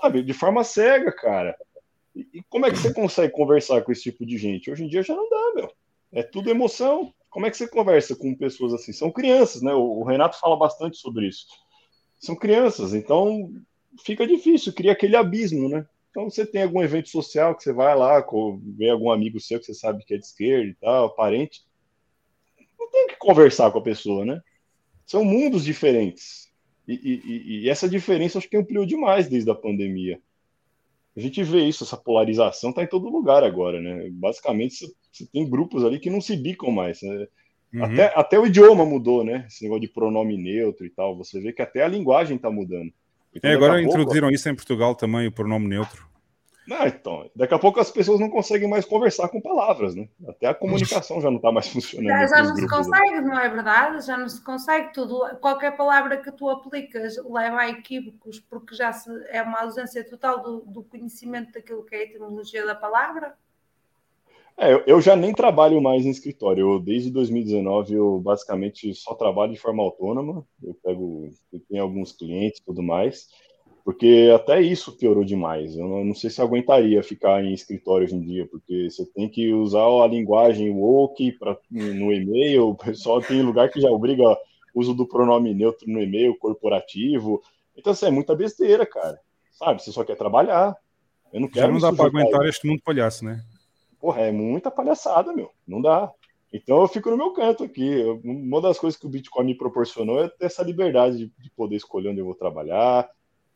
sabe? 0.00 0.22
De 0.22 0.32
forma 0.32 0.64
cega, 0.64 1.12
cara. 1.12 1.56
E, 2.14 2.26
e 2.34 2.42
como 2.48 2.66
é 2.66 2.70
que 2.70 2.78
você 2.78 2.92
consegue 2.92 3.32
conversar 3.32 3.82
com 3.82 3.92
esse 3.92 4.02
tipo 4.02 4.26
de 4.26 4.36
gente? 4.36 4.70
Hoje 4.70 4.84
em 4.84 4.88
dia 4.88 5.02
já 5.02 5.14
não 5.14 5.28
dá, 5.28 5.52
meu. 5.54 5.72
É 6.12 6.22
tudo 6.22 6.50
emoção. 6.50 7.12
Como 7.30 7.46
é 7.46 7.50
que 7.50 7.56
você 7.56 7.68
conversa 7.68 8.16
com 8.16 8.34
pessoas 8.34 8.72
assim? 8.72 8.92
São 8.92 9.10
crianças, 9.10 9.62
né? 9.62 9.74
O, 9.74 10.00
o 10.00 10.04
Renato 10.04 10.38
fala 10.40 10.56
bastante 10.56 10.96
sobre 10.96 11.28
isso. 11.28 11.46
São 12.18 12.34
crianças, 12.34 12.94
então 12.94 13.52
fica 14.04 14.26
difícil, 14.26 14.72
cria 14.72 14.92
aquele 14.92 15.16
abismo, 15.16 15.68
né? 15.68 15.86
Então 16.10 16.28
você 16.28 16.44
tem 16.44 16.62
algum 16.62 16.82
evento 16.82 17.08
social 17.08 17.54
que 17.54 17.62
você 17.62 17.72
vai 17.72 17.94
lá, 17.96 18.24
vê 18.76 18.88
algum 18.90 19.10
amigo 19.10 19.38
seu 19.38 19.60
que 19.60 19.66
você 19.66 19.74
sabe 19.74 20.04
que 20.04 20.14
é 20.14 20.16
de 20.16 20.24
esquerda 20.24 20.66
e 20.66 20.74
tal, 20.74 21.14
parente. 21.14 21.62
Não 22.78 22.90
tem 22.90 23.08
que 23.08 23.16
conversar 23.16 23.70
com 23.70 23.78
a 23.78 23.82
pessoa, 23.82 24.24
né? 24.24 24.40
São 25.06 25.24
mundos 25.24 25.64
diferentes. 25.64 26.47
E, 26.88 26.94
e- 26.94 27.64
e- 27.64 27.68
essa 27.68 27.86
diferença 27.88 28.38
acho 28.38 28.48
que 28.48 28.56
ampliou 28.56 28.86
demais 28.86 29.28
desde 29.28 29.50
a 29.50 29.54
pandemia. 29.54 30.18
A 31.14 31.20
gente 31.20 31.42
vê 31.42 31.64
isso, 31.64 31.84
essa 31.84 31.96
polarização 31.96 32.70
está 32.70 32.82
em 32.82 32.86
todo 32.86 33.08
lugar 33.10 33.44
agora, 33.44 33.80
né? 33.80 34.08
Basicamente, 34.10 34.86
você, 35.12 35.26
tem 35.32 35.48
grupos 35.48 35.84
ali 35.84 35.98
que 35.98 36.08
não 36.08 36.20
se 36.20 36.36
bicam 36.36 36.70
mais. 36.70 37.02
né? 37.02 37.26
Uhum. 37.74 37.84
Até, 37.84 38.12
até 38.16 38.38
o 38.38 38.46
idioma 38.46 38.86
mudou, 38.86 39.22
né? 39.24 39.44
Esse 39.48 39.64
negócio 39.64 39.82
de 39.82 39.88
pronome 39.88 40.38
neutro 40.38 40.86
e 40.86 40.90
tal. 40.90 41.16
Você 41.18 41.40
vê 41.40 41.52
que 41.52 41.60
até 41.60 41.82
a 41.82 41.88
linguagem 41.88 42.36
está 42.36 42.50
mudando. 42.50 42.90
Então, 43.34 43.50
É, 43.50 43.54
daqui 43.54 43.64
agora 43.64 43.72
pouco- 43.82 43.88
introduziram 43.98 44.30
isso 44.30 44.48
em 44.48 44.54
Portugal 44.54 44.94
também, 44.94 45.26
o 45.26 45.32
pronome 45.32 45.68
neutro. 45.68 46.06
Não, 46.68 46.86
então, 46.86 47.30
daqui 47.34 47.54
a 47.54 47.58
pouco 47.58 47.80
as 47.80 47.90
pessoas 47.90 48.20
não 48.20 48.28
conseguem 48.28 48.68
mais 48.68 48.84
conversar 48.84 49.30
com 49.30 49.40
palavras, 49.40 49.94
né? 49.94 50.06
Até 50.28 50.48
a 50.48 50.54
comunicação 50.54 51.18
já 51.18 51.30
não 51.30 51.38
está 51.38 51.50
mais 51.50 51.66
funcionando. 51.68 52.08
Já, 52.08 52.26
já 52.26 52.42
não 52.42 52.54
se 52.54 52.68
consegue, 52.68 53.20
não 53.22 53.40
é 53.40 53.48
verdade? 53.48 54.06
Já 54.06 54.18
não 54.18 54.28
se 54.28 54.44
consegue 54.44 54.92
tudo. 54.92 55.18
Qualquer 55.40 55.78
palavra 55.78 56.18
que 56.18 56.30
tu 56.30 56.46
aplicas 56.50 57.16
leva 57.24 57.60
a 57.60 57.70
equívocos, 57.70 58.38
porque 58.38 58.74
já 58.74 58.92
se, 58.92 59.08
é 59.30 59.40
uma 59.40 59.62
ausência 59.62 60.04
total 60.04 60.42
do, 60.42 60.60
do 60.66 60.82
conhecimento 60.84 61.52
daquilo 61.52 61.86
que 61.86 61.94
é 61.94 62.00
a 62.00 62.02
etimologia 62.02 62.66
da 62.66 62.74
palavra. 62.74 63.34
É, 64.58 64.74
eu, 64.74 64.82
eu 64.86 65.00
já 65.00 65.16
nem 65.16 65.32
trabalho 65.32 65.80
mais 65.80 66.04
em 66.04 66.10
escritório. 66.10 66.72
Eu, 66.72 66.78
desde 66.78 67.10
2019 67.10 67.94
eu 67.94 68.20
basicamente 68.20 68.94
só 68.94 69.14
trabalho 69.14 69.54
de 69.54 69.58
forma 69.58 69.82
autônoma. 69.82 70.46
Eu 70.62 70.74
pego, 70.84 71.30
eu 71.50 71.60
tenho 71.66 71.82
alguns 71.82 72.12
clientes 72.12 72.60
e 72.60 72.64
tudo 72.64 72.82
mais, 72.82 73.28
porque 73.88 74.30
até 74.34 74.60
isso 74.60 74.98
piorou 74.98 75.24
demais. 75.24 75.74
Eu 75.74 75.88
não, 75.88 76.04
não 76.04 76.14
sei 76.14 76.28
se 76.28 76.42
aguentaria 76.42 77.02
ficar 77.02 77.42
em 77.42 77.54
escritório 77.54 78.04
hoje 78.06 78.16
em 78.16 78.20
dia, 78.20 78.46
porque 78.46 78.90
você 78.90 79.06
tem 79.06 79.30
que 79.30 79.50
usar 79.54 79.80
a 79.80 80.06
linguagem 80.06 80.68
woke 80.68 81.32
pra, 81.38 81.56
no 81.70 82.12
e-mail. 82.12 82.68
O 82.68 82.74
pessoal 82.76 83.22
tem 83.22 83.40
lugar 83.40 83.70
que 83.70 83.80
já 83.80 83.88
obriga 83.88 84.24
o 84.74 84.80
uso 84.80 84.92
do 84.92 85.08
pronome 85.08 85.54
neutro 85.54 85.90
no 85.90 86.02
e-mail 86.02 86.36
corporativo. 86.36 87.40
Então, 87.74 87.94
assim, 87.94 88.04
é 88.04 88.10
muita 88.10 88.36
besteira, 88.36 88.84
cara. 88.84 89.18
Sabe? 89.52 89.82
Você 89.82 89.90
só 89.90 90.04
quer 90.04 90.18
trabalhar. 90.18 90.76
Eu 91.32 91.40
não 91.40 91.48
quero 91.48 91.68
Já 91.68 91.72
não 91.72 91.80
dá 91.80 91.90
para 91.90 92.08
aguentar 92.08 92.46
este 92.46 92.66
mundo 92.66 92.82
palhaço, 92.84 93.24
né? 93.24 93.42
Porra, 93.98 94.20
é 94.20 94.30
muita 94.30 94.70
palhaçada, 94.70 95.32
meu. 95.32 95.50
Não 95.66 95.80
dá. 95.80 96.12
Então 96.52 96.82
eu 96.82 96.88
fico 96.88 97.08
no 97.08 97.16
meu 97.16 97.32
canto 97.32 97.64
aqui. 97.64 98.04
Uma 98.22 98.60
das 98.60 98.78
coisas 98.78 99.00
que 99.00 99.06
o 99.06 99.10
Bitcoin 99.10 99.46
me 99.46 99.56
proporcionou 99.56 100.22
é 100.22 100.28
ter 100.28 100.44
essa 100.44 100.62
liberdade 100.62 101.16
de, 101.16 101.32
de 101.38 101.50
poder 101.52 101.76
escolher 101.76 102.10
onde 102.10 102.20
eu 102.20 102.26
vou 102.26 102.34
trabalhar. 102.34 103.08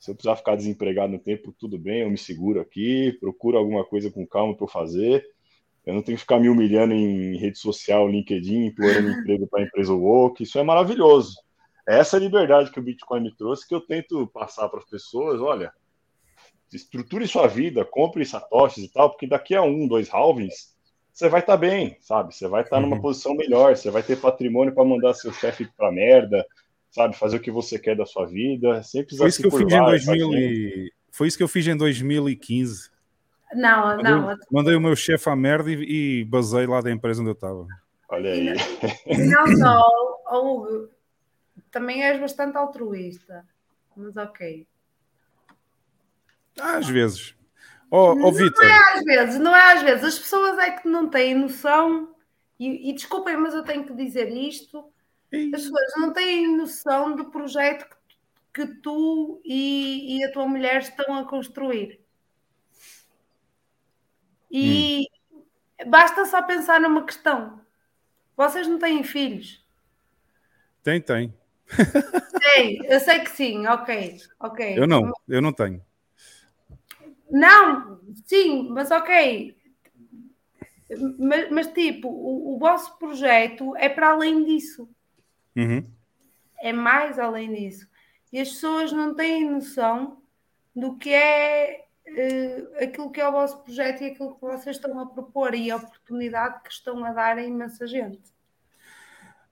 Se 0.03 0.11
eu 0.11 0.17
precisar 0.17 0.35
ficar 0.35 0.57
desempregado 0.57 1.13
no 1.13 1.19
tempo, 1.21 1.55
tudo 1.57 1.79
bem, 1.79 2.01
eu 2.01 2.11
me 2.11 2.19
seguro 2.19 2.61
aqui, 2.61 3.17
procuro 3.21 3.57
alguma 3.57 3.85
coisa 3.85 4.11
com 4.11 4.27
calma 4.27 4.53
para 4.53 4.65
eu 4.65 4.69
fazer. 4.69 5.25
Eu 5.87 5.95
não 5.95 6.03
tenho 6.03 6.17
que 6.17 6.23
ficar 6.23 6.41
me 6.41 6.49
humilhando 6.49 6.93
em 6.93 7.37
rede 7.37 7.57
social, 7.57 8.09
LinkedIn, 8.09 8.65
implorando 8.65 9.07
emprego 9.15 9.47
para 9.47 9.61
a 9.61 9.63
empresa 9.63 9.95
woke. 9.95 10.43
Isso 10.43 10.59
é 10.59 10.63
maravilhoso. 10.65 11.37
É 11.89 12.01
essa 12.01 12.19
liberdade 12.19 12.73
que 12.73 12.81
o 12.81 12.83
Bitcoin 12.83 13.21
me 13.21 13.37
trouxe 13.37 13.65
que 13.65 13.73
eu 13.73 13.81
tento 13.81 14.27
passar 14.27 14.69
para 14.69 14.81
as 14.81 14.91
pessoas. 14.91 15.41
Olha, 15.41 15.73
estruture 16.73 17.29
sua 17.29 17.47
vida, 17.47 17.85
compre 17.85 18.27
satoshis 18.27 18.83
e 18.83 18.93
tal, 18.93 19.09
porque 19.09 19.29
daqui 19.29 19.55
a 19.55 19.63
um, 19.63 19.87
dois 19.87 20.13
halvings, 20.13 20.75
você 21.13 21.29
vai 21.29 21.43
estar 21.43 21.57
bem, 21.57 21.97
sabe? 22.01 22.35
Você 22.35 22.49
vai 22.49 22.63
estar 22.63 22.81
numa 22.81 22.97
Uhum. 22.97 23.03
posição 23.03 23.37
melhor, 23.37 23.77
você 23.77 23.89
vai 23.89 24.03
ter 24.03 24.21
patrimônio 24.21 24.75
para 24.75 24.85
mandar 24.85 25.15
seu 25.15 25.33
chefe 25.33 25.65
pra 25.77 25.93
merda, 25.93 26.45
sabe? 26.93 27.17
Fazer 27.17 27.39
o 27.39 27.41
que 27.41 27.51
você 27.51 27.79
quer 27.79 27.97
da 27.97 28.07
sua 28.07 28.27
vida, 28.27 28.83
sem 28.83 29.03
precisar 29.03 29.25
Foi 29.25 29.29
isso 29.31 29.41
que 29.41 29.47
eu 29.47 29.51
fiz 29.51 29.61
em 29.61 29.79
curvar, 29.79 29.95
essa 29.95 30.07
2000 30.07 30.33
gente. 30.33 30.45
e... 30.45 30.93
Foi 31.11 31.27
isso 31.27 31.37
que 31.37 31.43
eu 31.43 31.49
fiz 31.49 31.67
em 31.67 31.77
2015. 31.77 32.91
Não, 33.55 33.97
não. 33.97 34.23
Mandei, 34.23 34.47
mandei 34.51 34.77
o 34.77 34.81
meu 34.81 34.97
chefe 34.97 35.29
à 35.29 35.37
merda 35.37 35.71
e, 35.71 36.21
e 36.21 36.25
basei 36.25 36.67
lá 36.67 36.81
da 36.81 36.91
empresa 36.91 37.21
onde 37.21 37.31
eu 37.31 37.35
estava. 37.35 37.67
Olha 38.09 38.31
aí. 38.31 38.55
Não 39.29 39.57
só, 39.57 39.83
oh, 40.31 40.39
Hugo, 40.39 40.89
também 41.71 42.05
és 42.05 42.21
bastante 42.21 42.57
altruísta, 42.57 43.45
mas 43.97 44.17
ok. 44.17 44.67
Às 46.61 46.89
vezes. 46.89 47.35
Oh, 47.91 48.13
oh, 48.23 48.33
Vitor. 48.33 48.65
Não 48.65 48.71
é 48.71 48.95
às 48.95 49.05
vezes, 49.05 49.41
não 49.41 49.57
é 49.57 49.73
às 49.75 49.83
vezes. 49.83 50.05
As 50.05 50.19
pessoas 50.19 50.59
é 50.59 50.71
que 50.71 50.89
não 50.89 51.09
têm 51.09 51.35
noção, 51.35 52.15
e, 52.59 52.91
e 52.91 52.93
desculpem, 52.95 53.37
mas 53.37 53.55
eu 53.55 53.63
tenho 53.63 53.85
que 53.85 53.95
dizer 53.95 54.31
isto: 54.31 54.92
as 55.33 55.63
pessoas 55.63 55.93
não 55.97 56.13
têm 56.13 56.57
noção 56.57 57.17
do 57.17 57.31
projeto 57.31 57.87
que, 58.53 58.67
que 58.67 58.75
tu 58.81 59.41
e, 59.45 60.19
e, 60.19 60.25
a 60.25 60.33
tua 60.33 60.47
mulher 60.47 60.83
estão 60.83 61.17
a 61.17 61.25
construir. 61.25 62.01
E 64.51 65.09
hum. 65.33 65.43
basta 65.87 66.27
só 66.27 66.43
pensar 66.43 66.81
numa 66.81 67.05
questão: 67.05 67.61
vocês 68.37 68.69
não 68.69 68.79
têm 68.79 69.03
filhos? 69.03 69.65
Tem, 70.83 71.01
tem. 71.01 71.35
Sei, 72.43 72.81
eu 72.85 73.01
sei 73.01 73.21
que 73.21 73.31
sim, 73.31 73.67
ok, 73.67 74.19
ok. 74.39 74.79
Eu 74.79 74.87
não, 74.87 75.13
eu 75.27 75.41
não 75.41 75.53
tenho. 75.53 75.83
Não, 77.31 77.99
sim, 78.27 78.69
mas 78.69 78.91
ok. 78.91 79.57
Mas, 81.19 81.51
mas 81.51 81.67
tipo, 81.69 82.09
o, 82.09 82.55
o, 82.55 82.59
vosso 82.59 82.99
projeto 82.99 83.75
é 83.77 83.89
para 83.89 84.11
além 84.11 84.45
disso. 84.45 84.87
Uhum. 85.57 85.85
É 86.59 86.73
mais 86.73 87.19
além 87.19 87.53
disso. 87.53 87.87
E 88.33 88.41
as 88.41 88.49
pessoas 88.49 88.93
não 88.93 89.15
têm 89.15 89.51
noção 89.51 90.23
do 90.75 90.97
que 90.97 91.13
é 91.13 91.85
uh, 92.07 92.85
aquilo 92.85 93.11
que 93.11 93.21
é 93.21 93.29
o 93.29 93.33
vosso 93.33 93.63
projeto 93.63 94.03
e 94.03 94.07
aquilo 94.07 94.35
que 94.35 94.41
vocês 94.41 94.77
estão 94.77 94.99
a 94.99 95.07
propor 95.07 95.55
e 95.55 95.71
a 95.71 95.77
oportunidade 95.77 96.63
que 96.63 96.73
estão 96.73 97.05
a 97.05 97.13
dar 97.13 97.37
a 97.37 97.43
imensa 97.43 97.87
gente. 97.87 98.21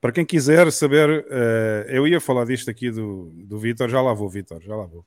Para 0.00 0.12
quem 0.12 0.24
quiser 0.24 0.70
saber, 0.72 1.26
uh, 1.26 1.90
eu 1.90 2.08
ia 2.08 2.20
falar 2.20 2.46
disto 2.46 2.70
aqui 2.70 2.90
do, 2.90 3.30
do 3.34 3.58
Vitor, 3.58 3.88
já 3.88 4.00
lá 4.00 4.14
vou, 4.14 4.30
Vitor, 4.30 4.62
já 4.62 4.74
lá 4.74 4.86
vou. 4.86 5.04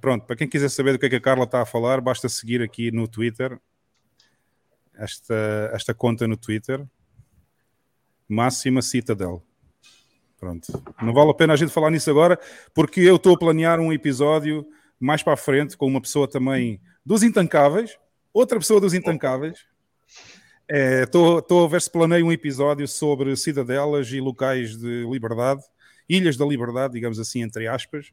Pronto, 0.00 0.24
para 0.24 0.36
quem 0.36 0.48
quiser 0.48 0.68
saber 0.68 0.92
do 0.92 0.98
que 0.98 1.06
é 1.06 1.08
que 1.08 1.16
a 1.16 1.20
Carla 1.20 1.44
está 1.44 1.62
a 1.62 1.66
falar, 1.66 2.00
basta 2.00 2.28
seguir 2.28 2.60
aqui 2.60 2.90
no 2.90 3.06
Twitter 3.06 3.58
esta, 4.96 5.70
esta 5.72 5.94
conta 5.94 6.26
no 6.26 6.36
Twitter, 6.36 6.84
Máxima 8.28 8.82
Citadel. 8.82 9.42
Pronto, 10.38 10.66
não 11.02 11.14
vale 11.14 11.30
a 11.30 11.34
pena 11.34 11.54
a 11.54 11.56
gente 11.56 11.72
falar 11.72 11.90
nisso 11.90 12.10
agora, 12.10 12.38
porque 12.74 13.00
eu 13.00 13.16
estou 13.16 13.34
a 13.34 13.38
planear 13.38 13.80
um 13.80 13.92
episódio 13.92 14.66
mais 15.00 15.22
para 15.22 15.32
a 15.32 15.36
frente 15.36 15.76
com 15.76 15.86
uma 15.86 16.00
pessoa 16.00 16.28
também 16.28 16.80
dos 17.04 17.22
Intancáveis, 17.22 17.98
outra 18.32 18.58
pessoa 18.58 18.80
dos 18.80 18.92
Intancáveis. 18.94 19.64
Estou 20.68 21.38
é, 21.38 21.64
a 21.64 21.68
ver 21.68 21.80
se 21.80 21.90
planeio 21.90 22.26
um 22.26 22.32
episódio 22.32 22.86
sobre 22.88 23.34
cidadelas 23.36 24.10
e 24.10 24.20
locais 24.20 24.76
de 24.76 25.06
liberdade, 25.10 25.62
ilhas 26.08 26.36
da 26.36 26.44
liberdade, 26.44 26.94
digamos 26.94 27.18
assim, 27.18 27.42
entre 27.42 27.66
aspas 27.66 28.12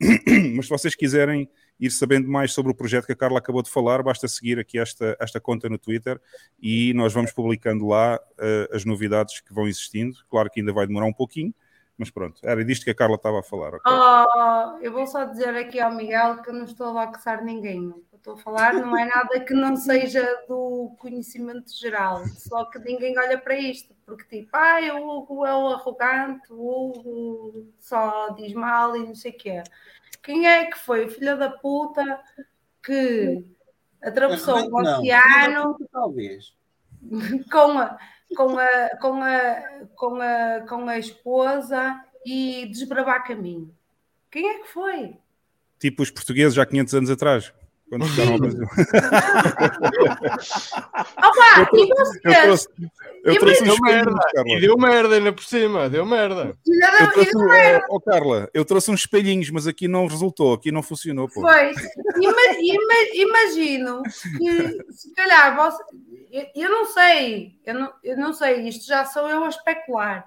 Mas 0.54 0.66
se 0.66 0.70
vocês 0.70 0.94
quiserem 0.94 1.48
ir 1.78 1.90
sabendo 1.90 2.28
mais 2.28 2.52
sobre 2.52 2.72
o 2.72 2.74
projeto 2.74 3.06
que 3.06 3.12
a 3.12 3.16
Carla 3.16 3.38
acabou 3.38 3.62
de 3.62 3.70
falar, 3.70 4.02
basta 4.02 4.26
seguir 4.26 4.58
aqui 4.58 4.78
esta, 4.78 5.16
esta 5.20 5.40
conta 5.40 5.68
no 5.68 5.78
Twitter 5.78 6.20
e 6.60 6.92
nós 6.94 7.12
vamos 7.12 7.32
publicando 7.32 7.86
lá 7.86 8.16
uh, 8.16 8.74
as 8.74 8.84
novidades 8.84 9.40
que 9.40 9.54
vão 9.54 9.66
existindo. 9.68 10.16
Claro 10.28 10.50
que 10.50 10.60
ainda 10.60 10.72
vai 10.72 10.86
demorar 10.86 11.06
um 11.06 11.12
pouquinho, 11.12 11.54
mas 11.96 12.10
pronto, 12.10 12.40
era 12.42 12.64
disto 12.64 12.84
que 12.84 12.90
a 12.90 12.94
Carla 12.94 13.14
estava 13.14 13.40
a 13.40 13.42
falar. 13.42 13.74
Okay? 13.74 13.92
Oh, 13.92 14.78
eu 14.80 14.92
vou 14.92 15.06
só 15.06 15.24
dizer 15.24 15.54
aqui 15.56 15.80
ao 15.80 15.94
Miguel 15.94 16.42
que 16.42 16.50
eu 16.50 16.54
não 16.54 16.64
estou 16.64 16.86
a 16.86 16.92
laxar 16.92 17.44
ninguém. 17.44 17.88
O 17.88 18.04
que 18.10 18.16
estou 18.16 18.34
a 18.34 18.38
falar 18.38 18.74
não 18.74 18.96
é 18.96 19.04
nada 19.04 19.40
que 19.40 19.54
não 19.54 19.76
seja 19.76 20.24
do 20.48 20.94
conhecimento 20.98 21.72
geral, 21.76 22.24
só 22.36 22.64
que 22.64 22.78
ninguém 22.80 23.16
olha 23.18 23.38
para 23.38 23.56
isto, 23.56 23.94
porque 24.04 24.24
tipo, 24.24 24.48
ah, 24.52 24.78
o 24.94 25.18
Hugo 25.18 25.46
é 25.46 25.54
o 25.54 25.68
arrogante, 25.68 26.52
o 26.52 26.90
Hugo 26.90 27.72
só 27.78 28.30
diz 28.30 28.52
mal 28.52 28.96
e 28.96 29.06
não 29.06 29.14
sei 29.14 29.30
o 29.32 29.36
quê. 29.36 29.62
Quem 30.22 30.46
é 30.46 30.66
que 30.66 30.78
foi 30.78 31.06
o 31.06 31.10
filho 31.10 31.38
da 31.38 31.50
puta 31.50 32.20
que 32.84 33.44
atravessou 34.02 34.58
o 34.70 34.80
oceano? 34.80 35.76
Talvez. 35.92 36.54
Com 37.50 37.78
a 37.78 37.98
com 38.34 38.58
a, 38.58 38.90
com 39.00 39.22
a, 39.22 39.62
com 39.94 40.20
a, 40.20 40.60
com 40.68 40.88
a 40.88 40.98
esposa 40.98 42.00
e 42.24 42.66
desbravar 42.66 43.26
caminho. 43.26 43.74
Quem 44.30 44.48
é 44.48 44.58
que 44.58 44.68
foi? 44.68 45.16
Tipo 45.78 46.02
os 46.02 46.10
portugueses 46.10 46.54
já 46.54 46.66
500 46.66 46.94
anos 46.94 47.10
atrás. 47.10 47.52
Quando 47.88 48.06
chegaram 48.08 48.32
ao 48.34 48.38
Brasil. 48.38 48.66
Opa, 51.16 51.70
eu, 51.72 51.84
e 51.84 51.88
vocês? 51.88 52.20
Eu 52.24 52.42
trouxe, 52.42 52.68
eu 53.28 53.34
e 53.34 53.38
trouxe 53.38 53.64
deu 53.64 53.76
merda. 53.80 54.12
E 54.46 54.60
deu 54.60 54.76
merda 54.76 55.14
ainda 55.14 55.32
por 55.32 55.44
cima, 55.44 55.88
deu 55.88 56.04
merda. 56.06 56.56
Eu 56.66 57.12
trouxe, 57.12 57.36
oh, 57.36 57.96
oh, 57.96 58.00
Carla, 58.00 58.50
eu 58.52 58.64
trouxe 58.64 58.90
uns 58.90 59.00
espelhinhos, 59.00 59.50
mas 59.50 59.66
aqui 59.66 59.86
não 59.86 60.06
resultou, 60.06 60.52
aqui 60.52 60.72
não 60.72 60.82
funcionou. 60.82 61.28
Pô. 61.28 61.40
Foi. 61.40 61.72
imagino 63.14 64.02
que 64.02 64.92
se 64.92 65.14
calhar 65.14 65.56
você, 65.56 65.82
eu, 66.30 66.46
eu 66.54 66.70
não 66.70 66.86
sei, 66.86 67.52
eu 67.64 67.74
não, 67.74 67.92
eu 68.02 68.16
não 68.16 68.32
sei, 68.32 68.68
isto 68.68 68.86
já 68.86 69.04
sou 69.04 69.28
eu 69.28 69.44
a 69.44 69.48
especular. 69.48 70.24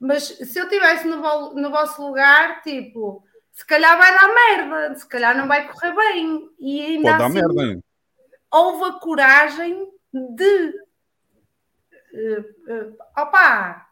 Mas 0.00 0.24
se 0.24 0.58
eu 0.58 0.64
estivesse 0.64 1.06
no, 1.06 1.54
no 1.54 1.70
vosso 1.70 2.04
lugar, 2.04 2.60
tipo, 2.62 3.22
se 3.52 3.64
calhar 3.64 3.96
vai 3.96 4.12
dar 4.12 4.34
merda, 4.34 4.94
se 4.96 5.06
calhar 5.06 5.36
não 5.36 5.46
vai 5.46 5.68
correr 5.68 5.94
bem. 5.94 6.48
E 6.58 6.80
ainda 6.80 7.12
Pode 7.12 7.22
assim, 7.22 7.34
dar 7.34 7.48
merda. 7.48 7.62
Hein? 7.72 7.82
houve 8.52 8.84
a 8.84 8.92
coragem 8.92 9.88
de. 10.12 10.74
Uh, 12.12 12.40
uh, 12.40 12.96
opa! 13.16 13.86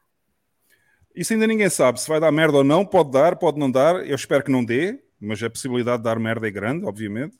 Isso 1.14 1.32
ainda 1.32 1.46
ninguém 1.46 1.68
sabe. 1.68 2.00
Se 2.00 2.08
vai 2.08 2.20
dar 2.20 2.30
merda 2.30 2.58
ou 2.58 2.64
não, 2.64 2.84
pode 2.84 3.10
dar, 3.10 3.36
pode 3.36 3.58
não 3.58 3.70
dar. 3.70 4.06
Eu 4.06 4.14
espero 4.14 4.44
que 4.44 4.50
não 4.50 4.64
dê, 4.64 5.02
mas 5.20 5.42
a 5.42 5.50
possibilidade 5.50 5.98
de 5.98 6.04
dar 6.04 6.18
merda 6.18 6.46
é 6.46 6.50
grande, 6.50 6.84
obviamente. 6.86 7.36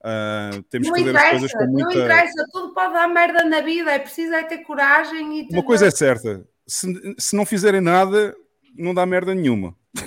Uh, 0.00 0.62
temos 0.70 0.88
não 0.88 0.94
que 0.94 1.04
fazer 1.04 1.16
as 1.16 1.30
coisas 1.30 1.52
com 1.52 1.66
muita... 1.66 1.94
Não 1.94 2.04
interessa, 2.04 2.46
tudo 2.52 2.72
pode 2.72 2.92
dar 2.92 3.08
merda 3.08 3.44
na 3.44 3.60
vida, 3.60 3.90
é 3.90 3.98
preciso 3.98 4.32
é 4.32 4.44
ter 4.44 4.58
coragem 4.58 5.40
e... 5.40 5.48
Uma 5.52 5.64
coisa 5.64 5.86
é 5.86 5.90
certa, 5.90 6.46
se, 6.66 6.86
se 7.18 7.34
não 7.34 7.44
fizerem 7.44 7.80
nada, 7.80 8.32
não 8.76 8.94
dá 8.94 9.04
merda 9.04 9.34
nenhuma. 9.34 9.74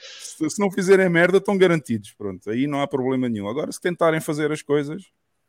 se, 0.00 0.48
se 0.48 0.58
não 0.58 0.70
fizerem 0.70 1.10
merda, 1.10 1.36
estão 1.36 1.58
garantidos, 1.58 2.12
pronto, 2.12 2.48
aí 2.48 2.66
não 2.66 2.80
há 2.80 2.86
problema 2.86 3.28
nenhum. 3.28 3.46
Agora, 3.48 3.70
se 3.70 3.80
tentarem 3.80 4.20
fazer 4.20 4.50
as 4.50 4.62
coisas, 4.62 5.02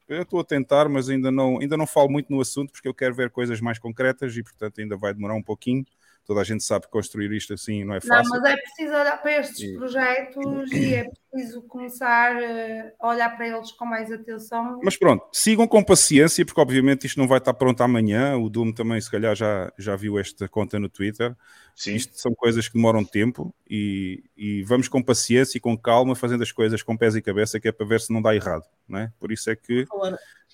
eu 0.08 0.22
estou 0.24 0.40
a 0.40 0.44
tentar, 0.44 0.88
mas 0.90 1.10
ainda 1.10 1.32
não, 1.32 1.60
ainda 1.60 1.78
não 1.78 1.88
falo 1.88 2.10
muito 2.10 2.32
no 2.32 2.42
assunto, 2.42 2.72
porque 2.72 2.88
eu 2.88 2.94
quero 2.94 3.14
ver 3.16 3.30
coisas 3.30 3.60
mais 3.62 3.80
concretas 3.80 4.36
e, 4.38 4.44
portanto, 4.44 4.80
ainda 4.82 4.96
vai 4.98 5.14
demorar 5.14 5.36
um 5.36 5.44
pouquinho 5.44 5.86
toda 6.28 6.42
a 6.42 6.44
gente 6.44 6.62
sabe 6.62 6.86
que 6.86 6.92
construir 6.92 7.32
isto 7.32 7.54
assim 7.54 7.86
não 7.86 7.96
é 7.96 8.02
fácil. 8.02 8.34
Não, 8.34 8.42
mas 8.42 8.52
é 8.52 8.58
preciso 8.58 8.94
olhar 8.94 9.22
para 9.22 9.40
estes 9.40 9.60
e... 9.62 9.74
projetos 9.78 10.72
e 10.74 10.94
é 10.96 11.06
preciso 11.32 11.62
começar 11.64 12.36
eh, 12.36 12.94
a 13.00 13.08
olhar 13.08 13.30
para 13.38 13.48
eles 13.48 13.72
com 13.72 13.86
mais 13.86 14.12
atenção. 14.12 14.80
Mas 14.84 14.98
pronto, 14.98 15.26
sigam 15.32 15.66
com 15.66 15.82
paciência, 15.82 16.46
porque 16.46 16.60
obviamente 16.60 17.08
isto 17.08 17.18
não 17.18 17.30
vai 17.30 17.38
estar 17.38 17.54
pronto 17.54 17.82
amanhã. 17.82 18.36
O 18.38 18.50
Doom 18.50 18.74
também, 18.74 19.00
se 19.00 19.10
calhar, 19.10 19.34
já, 19.36 19.72
já 19.78 19.96
viu 19.96 20.20
esta 20.20 20.50
conta 20.50 20.78
no 20.78 20.90
Twitter. 20.90 21.34
Sim. 21.74 21.96
Isto 21.96 22.20
são 22.20 22.34
coisas 22.34 22.68
que 22.68 22.74
demoram 22.74 23.06
tempo 23.06 23.56
e, 23.70 24.24
e 24.36 24.64
vamos 24.64 24.90
com 24.90 25.02
paciência 25.02 25.58
e 25.58 25.62
com 25.62 25.78
calma 25.78 26.16
fazendo 26.16 26.44
as 26.44 26.52
coisas 26.52 26.84
com 26.84 26.98
pés 26.98 27.16
e 27.16 27.22
cabeça, 27.22 27.60
que 27.60 27.70
é 27.70 27.72
para 27.72 27.86
ver 27.86 28.02
se 28.02 28.12
não 28.12 28.22
dá 28.22 28.36
errado, 28.36 28.64
não 28.88 29.00
é? 29.00 29.14
Por 29.18 29.32
isso 29.32 29.50
é 29.50 29.56
que. 29.56 29.86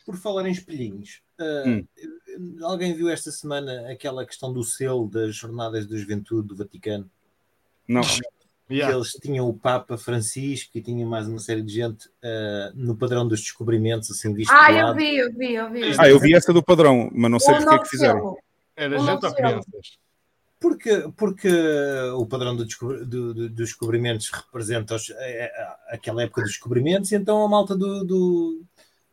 Por 0.05 0.15
falar 0.17 0.47
em 0.47 0.51
espelhinhos, 0.51 1.21
uh, 1.39 1.69
hum 1.69 1.87
alguém 2.61 2.93
viu 2.93 3.09
esta 3.09 3.31
semana 3.31 3.91
aquela 3.91 4.25
questão 4.25 4.51
do 4.51 4.63
selo 4.63 5.09
das 5.09 5.35
Jornadas 5.35 5.87
da 5.87 5.97
Juventude 5.97 6.47
do 6.47 6.55
Vaticano? 6.55 7.09
Não. 7.87 8.01
Que 8.01 8.21
yeah. 8.75 8.95
eles 8.95 9.11
tinham 9.13 9.47
o 9.47 9.53
Papa 9.53 9.97
Francisco 9.97 10.71
e 10.75 10.81
tinham 10.81 11.09
mais 11.09 11.27
uma 11.27 11.39
série 11.39 11.61
de 11.61 11.73
gente 11.73 12.07
uh, 12.07 12.73
no 12.75 12.95
padrão 12.95 13.27
dos 13.27 13.41
descobrimentos, 13.41 14.09
assim 14.09 14.33
visto. 14.33 14.51
Ah, 14.51 14.71
eu 14.71 14.93
vi, 14.95 15.17
eu 15.17 15.33
vi, 15.33 15.53
eu 15.53 15.71
vi. 15.71 15.81
Ah, 15.97 16.09
eu 16.09 16.19
vi 16.19 16.33
essa 16.33 16.53
do 16.53 16.63
padrão, 16.63 17.09
mas 17.13 17.31
não 17.31 17.39
sei 17.39 17.55
porque 17.55 17.75
é 17.75 17.79
que 17.79 17.89
fizeram. 17.89 18.37
Era 18.75 18.97
gente 18.97 19.25
ou 19.25 19.33
crianças? 19.33 20.03
Porque, 20.59 21.11
porque 21.17 21.49
o 22.15 22.25
padrão 22.25 22.55
do, 22.55 22.65
do, 22.65 23.05
do, 23.05 23.33
dos 23.33 23.51
descobrimentos 23.51 24.31
representa 24.31 24.95
os, 24.95 25.09
é, 25.09 25.51
aquela 25.89 26.23
época 26.23 26.41
dos 26.41 26.51
descobrimentos, 26.51 27.11
e 27.11 27.15
então 27.15 27.43
a 27.43 27.49
malta 27.49 27.75
do, 27.75 28.05
do, 28.05 28.63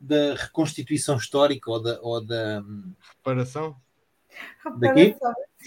da 0.01 0.33
reconstituição 0.35 1.15
histórica 1.15 1.69
ou 1.69 1.81
da. 1.81 1.99
Ou 2.01 2.25
da 2.25 2.63
reparação? 3.15 3.75
Daqui? 4.79 5.15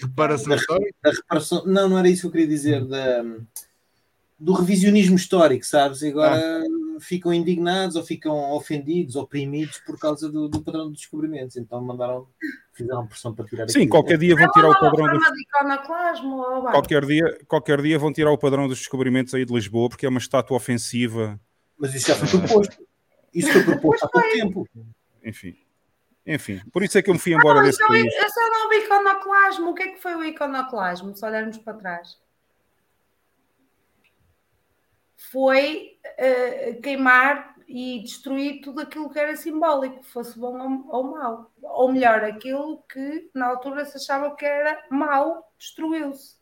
Reparação 0.01 0.49
da, 0.49 0.55
histórica? 0.55 0.95
Da 1.01 1.11
reparação, 1.11 1.65
não, 1.65 1.89
não 1.89 1.97
era 1.97 2.09
isso 2.09 2.21
que 2.21 2.27
eu 2.27 2.31
queria 2.31 2.47
dizer. 2.47 2.85
Da, 2.85 3.23
do 4.37 4.51
revisionismo 4.53 5.15
histórico, 5.15 5.65
sabes? 5.65 6.01
E 6.01 6.09
agora 6.09 6.35
ah. 6.35 6.99
ficam 6.99 7.33
indignados 7.33 7.95
ou 7.95 8.03
ficam 8.03 8.51
ofendidos, 8.51 9.15
oprimidos 9.15 9.77
por 9.79 9.97
causa 9.97 10.29
do, 10.29 10.49
do 10.49 10.61
padrão 10.61 10.89
dos 10.89 10.99
descobrimentos. 10.99 11.55
Então 11.55 11.81
mandaram, 11.81 12.27
fizeram 12.73 13.07
pressão 13.07 13.33
para 13.33 13.45
tirar 13.45 13.69
Sim, 13.69 13.87
qualquer 13.87 14.17
dia 14.17 14.35
vão 14.35 14.49
tirar 14.51 14.69
o 14.69 14.79
padrão 14.79 15.07
dos... 15.07 15.23
de 15.23 16.71
qualquer 16.71 17.05
dia, 17.05 17.39
qualquer 17.47 17.81
dia 17.81 17.97
vão 17.97 18.11
tirar 18.11 18.31
o 18.31 18.37
padrão 18.37 18.67
dos 18.67 18.79
descobrimentos 18.79 19.33
aí 19.33 19.45
de 19.45 19.53
Lisboa 19.53 19.87
porque 19.87 20.05
é 20.05 20.09
uma 20.09 20.19
estátua 20.19 20.57
ofensiva. 20.57 21.39
Mas 21.77 21.95
isso 21.95 22.07
já 22.07 22.15
foi 22.15 22.39
proposto. 22.39 22.77
Isso 23.35 23.51
foi 23.51 23.63
proposto 23.63 24.05
há 24.05 24.09
pouco 24.09 24.29
tempo. 24.31 24.69
Enfim. 25.23 25.57
Enfim, 26.25 26.59
por 26.71 26.81
isso 26.81 26.97
é 26.97 27.03
que 27.03 27.09
eu 27.09 27.13
me 27.13 27.19
fui 27.19 27.33
embora 27.33 27.59
não, 27.59 27.65
desse 27.67 27.77
então, 27.77 27.89
país. 27.89 28.11
Esse 28.11 28.39
é 28.39 28.43
o 28.43 28.49
novo 28.49 28.73
iconoclasmo. 28.73 29.69
O 29.69 29.73
que 29.75 29.83
é 29.83 29.87
que 29.89 30.01
foi 30.01 30.15
o 30.15 30.23
iconoclasmo? 30.23 31.15
Se 31.15 31.23
olharmos 31.23 31.57
para 31.59 31.77
trás. 31.77 32.17
Foi 35.31 35.99
uh, 36.03 36.81
queimar 36.81 37.55
e 37.67 38.01
destruir 38.01 38.61
tudo 38.61 38.81
aquilo 38.81 39.09
que 39.09 39.19
era 39.19 39.35
simbólico, 39.35 40.03
fosse 40.03 40.37
bom 40.39 40.57
ou, 40.59 40.95
ou 40.95 41.03
mau. 41.03 41.51
Ou 41.61 41.91
melhor, 41.91 42.23
aquilo 42.23 42.83
que 42.91 43.29
na 43.33 43.47
altura 43.47 43.85
se 43.85 43.97
achava 43.97 44.35
que 44.35 44.45
era 44.45 44.83
mau, 44.89 45.51
destruiu-se. 45.57 46.37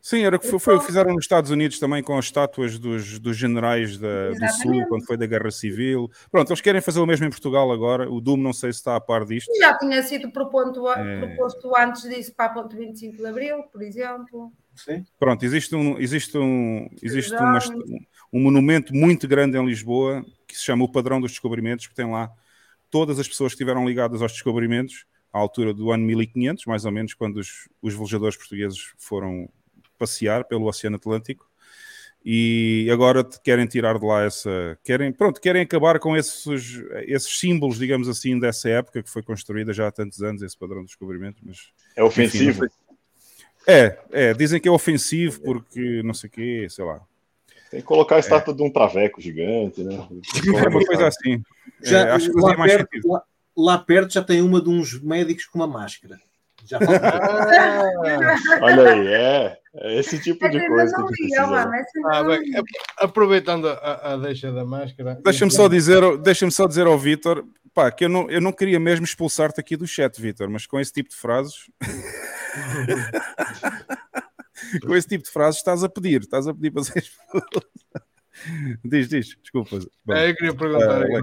Sim, 0.00 0.22
era 0.22 0.36
o 0.36 0.38
que 0.38 0.48
foi, 0.48 0.58
foi, 0.58 0.80
fizeram 0.80 1.12
nos 1.12 1.24
Estados 1.24 1.50
Unidos 1.50 1.78
também 1.78 2.02
com 2.02 2.16
as 2.16 2.26
estátuas 2.26 2.78
dos, 2.78 3.18
dos 3.18 3.36
generais 3.36 3.98
da, 3.98 4.30
do 4.30 4.48
Sul, 4.52 4.86
quando 4.88 5.04
foi 5.04 5.16
da 5.16 5.26
Guerra 5.26 5.50
Civil. 5.50 6.10
Pronto, 6.30 6.50
eles 6.50 6.60
querem 6.60 6.80
fazer 6.80 7.00
o 7.00 7.06
mesmo 7.06 7.26
em 7.26 7.30
Portugal 7.30 7.70
agora. 7.72 8.10
O 8.10 8.20
Doom 8.20 8.36
não 8.36 8.52
sei 8.52 8.72
se 8.72 8.78
está 8.78 8.96
a 8.96 9.00
par 9.00 9.24
disto. 9.24 9.52
Já 9.58 9.76
tinha 9.76 10.02
sido 10.02 10.30
proposto, 10.30 10.88
é... 10.90 11.18
proposto 11.18 11.76
antes 11.76 12.02
disso 12.02 12.32
para 12.34 12.46
a 12.46 12.54
ponto 12.54 12.76
25 12.76 13.16
de 13.16 13.26
Abril, 13.26 13.62
por 13.64 13.82
exemplo. 13.82 14.52
Sim. 14.74 15.04
Pronto, 15.18 15.44
existe 15.44 15.74
um, 15.74 15.98
existe 15.98 16.38
um, 16.38 16.88
existe 17.02 17.34
uma, 17.34 17.58
um 18.32 18.40
monumento 18.40 18.94
muito 18.94 19.26
grande 19.26 19.58
em 19.58 19.66
Lisboa 19.66 20.24
que 20.46 20.56
se 20.56 20.64
chama 20.64 20.84
o 20.84 20.88
Padrão 20.88 21.20
dos 21.20 21.32
Descobrimentos, 21.32 21.88
que 21.88 21.94
tem 21.94 22.08
lá 22.08 22.30
todas 22.88 23.18
as 23.18 23.28
pessoas 23.28 23.52
que 23.52 23.56
estiveram 23.56 23.86
ligadas 23.86 24.22
aos 24.22 24.32
descobrimentos 24.32 25.04
à 25.32 25.38
altura 25.38 25.74
do 25.74 25.90
ano 25.90 26.04
1500, 26.04 26.64
mais 26.66 26.84
ou 26.84 26.92
menos, 26.92 27.12
quando 27.14 27.36
os, 27.36 27.68
os 27.82 27.94
velejadores 27.94 28.36
portugueses 28.36 28.92
foram 28.96 29.48
passear 29.98 30.44
pelo 30.44 30.66
Oceano 30.66 30.96
Atlântico 30.96 31.48
e 32.24 32.88
agora 32.92 33.24
querem 33.42 33.66
tirar 33.66 33.98
de 33.98 34.04
lá 34.04 34.24
essa. 34.24 34.78
Querem, 34.84 35.12
pronto, 35.12 35.40
querem 35.40 35.62
acabar 35.62 35.98
com 35.98 36.16
esses, 36.16 36.46
esses 37.06 37.38
símbolos, 37.38 37.78
digamos 37.78 38.08
assim, 38.08 38.38
dessa 38.38 38.68
época 38.68 39.02
que 39.02 39.10
foi 39.10 39.22
construída 39.22 39.72
já 39.72 39.88
há 39.88 39.92
tantos 39.92 40.22
anos, 40.22 40.42
esse 40.42 40.56
padrão 40.56 40.80
de 40.80 40.86
descobrimento. 40.86 41.40
Mas, 41.44 41.72
é 41.96 42.02
ofensivo? 42.02 42.64
Enfim, 42.64 42.74
é, 43.66 43.98
é, 44.12 44.34
dizem 44.34 44.60
que 44.60 44.68
é 44.68 44.70
ofensivo 44.70 45.40
porque 45.42 46.02
não 46.02 46.14
sei 46.14 46.28
o 46.28 46.30
quê, 46.30 46.66
sei 46.70 46.84
lá. 46.84 47.00
Tem 47.70 47.80
que 47.80 47.86
colocar 47.86 48.16
a 48.16 48.20
estátua 48.20 48.54
é. 48.54 48.56
de 48.56 48.62
um 48.62 48.70
traveco 48.70 49.20
gigante, 49.20 49.82
né? 49.82 49.94
É 49.94 50.68
uma 50.68 50.84
coisa 50.84 51.06
assim. 51.06 51.42
Já, 51.82 52.08
é, 52.08 52.10
acho 52.12 52.32
que 52.32 52.40
lá, 52.40 52.56
mais 52.56 52.72
perto, 52.72 53.08
lá, 53.08 53.22
lá 53.56 53.78
perto 53.78 54.12
já 54.14 54.22
tem 54.22 54.40
uma 54.40 54.60
de 54.60 54.70
uns 54.70 55.00
médicos 55.02 55.44
com 55.44 55.58
uma 55.58 55.66
máscara. 55.66 56.18
Já 56.68 56.78
ah, 56.78 58.60
olha 58.60 58.90
aí, 58.90 59.08
é, 59.08 59.58
é 59.74 59.98
esse 59.98 60.20
tipo 60.20 60.46
de 60.50 60.68
coisa 60.68 60.94
que 60.94 61.00
a 61.00 61.06
gente 61.06 61.16
precisa. 61.16 61.66
Ah, 62.10 62.22
bem, 62.22 62.42
aproveitando 62.98 63.68
a, 63.68 64.12
a, 64.12 64.16
deixa 64.18 64.52
da 64.52 64.66
máscara. 64.66 65.18
Deixa-me 65.24 65.50
só 65.50 65.66
dizer, 65.66 66.02
deixa 66.18 66.50
só 66.50 66.66
dizer 66.66 66.86
ao 66.86 66.98
Vitor, 66.98 67.42
pá, 67.72 67.90
que 67.90 68.04
eu 68.04 68.10
não, 68.10 68.30
eu 68.30 68.42
não 68.42 68.52
queria 68.52 68.78
mesmo 68.78 69.06
expulsar-te 69.06 69.58
aqui 69.58 69.78
do 69.78 69.86
chat, 69.86 70.20
Vitor, 70.20 70.50
mas 70.50 70.66
com 70.66 70.78
esse 70.78 70.92
tipo 70.92 71.08
de 71.08 71.16
frases. 71.16 71.54
com 74.86 74.94
esse 74.94 75.08
tipo 75.08 75.24
de 75.24 75.30
frases 75.30 75.56
estás 75.56 75.82
a 75.82 75.88
pedir, 75.88 76.20
estás 76.20 76.46
a 76.46 76.52
pedir 76.52 76.70
para 76.70 76.84
ser 76.84 77.02
Diz, 78.84 79.08
diz, 79.08 79.38
desculpa. 79.42 79.78
Bom, 80.04 80.12
é, 80.12 80.28
eu 80.30 80.36
queria 80.36 80.54
perguntar 80.54 81.02
uh, 81.02 81.22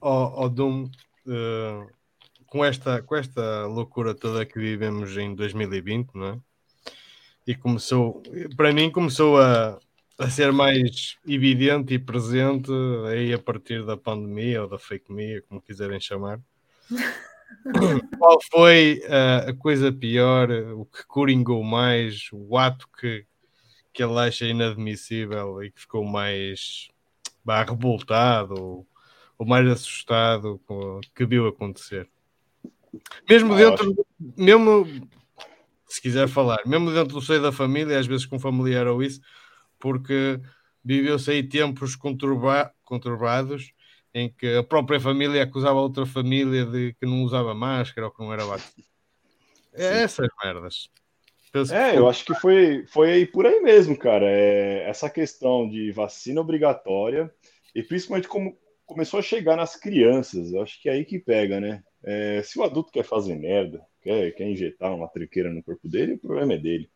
ao, 0.00 0.42
ao 0.42 0.48
Doom. 0.48 0.90
Uh, 1.26 1.86
com 2.50 2.64
esta, 2.64 3.00
com 3.00 3.14
esta 3.16 3.64
loucura 3.66 4.12
toda 4.12 4.44
que 4.44 4.58
vivemos 4.58 5.16
em 5.16 5.34
2020, 5.34 6.10
não 6.14 6.26
é? 6.26 6.38
E 7.46 7.54
começou, 7.54 8.22
para 8.56 8.72
mim, 8.72 8.90
começou 8.90 9.40
a, 9.40 9.78
a 10.18 10.28
ser 10.28 10.52
mais 10.52 11.16
evidente 11.26 11.94
e 11.94 11.98
presente 11.98 12.70
aí 13.08 13.32
a 13.32 13.38
partir 13.38 13.86
da 13.86 13.96
pandemia 13.96 14.62
ou 14.62 14.68
da 14.68 14.78
fake 14.78 15.12
media, 15.12 15.42
como 15.48 15.62
quiserem 15.62 16.00
chamar. 16.00 16.40
Qual 18.18 18.38
foi 18.50 19.00
a, 19.08 19.50
a 19.50 19.54
coisa 19.54 19.92
pior, 19.92 20.50
o 20.50 20.84
que 20.84 21.06
coringou 21.06 21.62
mais, 21.62 22.28
o 22.32 22.58
ato 22.58 22.88
que, 22.98 23.26
que 23.92 24.02
ele 24.02 24.18
acha 24.18 24.44
inadmissível 24.44 25.62
e 25.62 25.70
que 25.70 25.80
ficou 25.80 26.04
mais 26.04 26.88
bah, 27.44 27.62
revoltado 27.62 28.54
ou, 28.54 28.88
ou 29.38 29.46
mais 29.46 29.68
assustado 29.68 30.60
com 30.66 31.00
que 31.14 31.24
viu 31.24 31.46
acontecer? 31.46 32.10
Mesmo 33.28 33.54
dentro, 33.54 34.06
mesmo 34.36 34.86
se 35.86 36.00
quiser 36.00 36.28
falar, 36.28 36.58
mesmo 36.66 36.92
dentro 36.92 37.14
do 37.14 37.20
seio 37.20 37.42
da 37.42 37.52
família, 37.52 37.98
às 37.98 38.06
vezes 38.06 38.26
com 38.26 38.38
familiar 38.38 38.86
ou 38.86 39.02
isso, 39.02 39.20
porque 39.78 40.40
viveu-se 40.84 41.30
aí 41.30 41.42
tempos 41.42 41.96
conturba 41.96 42.72
conturbados 42.84 43.72
em 44.14 44.28
que 44.28 44.56
a 44.56 44.62
própria 44.62 45.00
família 45.00 45.42
acusava 45.42 45.78
a 45.78 45.82
outra 45.82 46.06
família 46.06 46.64
de 46.64 46.94
que 46.98 47.06
não 47.06 47.22
usava 47.22 47.54
máscara 47.54 48.06
ou 48.06 48.12
que 48.12 48.22
não 48.22 48.32
era 48.32 48.44
vacina. 48.44 48.86
É 49.72 50.02
essas 50.02 50.28
merdas. 50.42 50.88
Penso 51.52 51.74
é, 51.74 51.96
eu 51.96 52.08
acho 52.08 52.24
que 52.24 52.34
foi, 52.34 52.84
foi 52.86 53.10
aí 53.10 53.26
por 53.26 53.44
aí 53.46 53.60
mesmo, 53.60 53.96
cara. 53.96 54.26
É, 54.26 54.88
essa 54.88 55.10
questão 55.10 55.68
de 55.68 55.90
vacina 55.90 56.40
obrigatória 56.40 57.32
e 57.74 57.82
principalmente 57.82 58.28
como 58.28 58.56
começou 58.86 59.20
a 59.20 59.22
chegar 59.22 59.56
nas 59.56 59.76
crianças, 59.76 60.52
eu 60.52 60.62
acho 60.62 60.80
que 60.80 60.88
é 60.88 60.92
aí 60.92 61.04
que 61.04 61.18
pega, 61.18 61.60
né? 61.60 61.82
É, 62.04 62.42
se 62.42 62.58
o 62.58 62.62
adulto 62.62 62.92
quer 62.92 63.04
fazer 63.04 63.36
merda, 63.36 63.84
quer, 64.00 64.32
quer 64.32 64.48
injetar 64.48 64.94
uma 64.94 65.08
triqueira 65.08 65.50
no 65.50 65.62
corpo 65.62 65.88
dele, 65.88 66.14
o 66.14 66.18
problema 66.18 66.54
é 66.54 66.58
dele. 66.58 66.90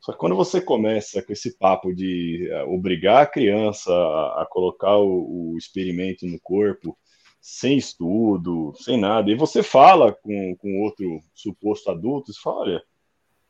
Só 0.00 0.12
que 0.12 0.18
quando 0.18 0.36
você 0.36 0.60
começa 0.60 1.22
com 1.22 1.32
esse 1.32 1.56
papo 1.58 1.94
de 1.94 2.48
uh, 2.52 2.72
obrigar 2.72 3.22
a 3.22 3.26
criança 3.26 3.92
a, 3.92 4.42
a 4.42 4.46
colocar 4.46 4.96
o, 4.96 5.52
o, 5.52 5.58
experimento 5.58 6.26
no 6.26 6.40
corpo 6.40 6.96
sem 7.40 7.76
estudo, 7.76 8.72
sem 8.76 8.98
nada, 8.98 9.30
e 9.30 9.34
você 9.34 9.62
fala 9.62 10.12
com, 10.12 10.56
com 10.56 10.82
outro 10.82 11.20
suposto 11.34 11.90
adulto, 11.90 12.32
você 12.32 12.40
fala, 12.40 12.60
olha, 12.60 12.82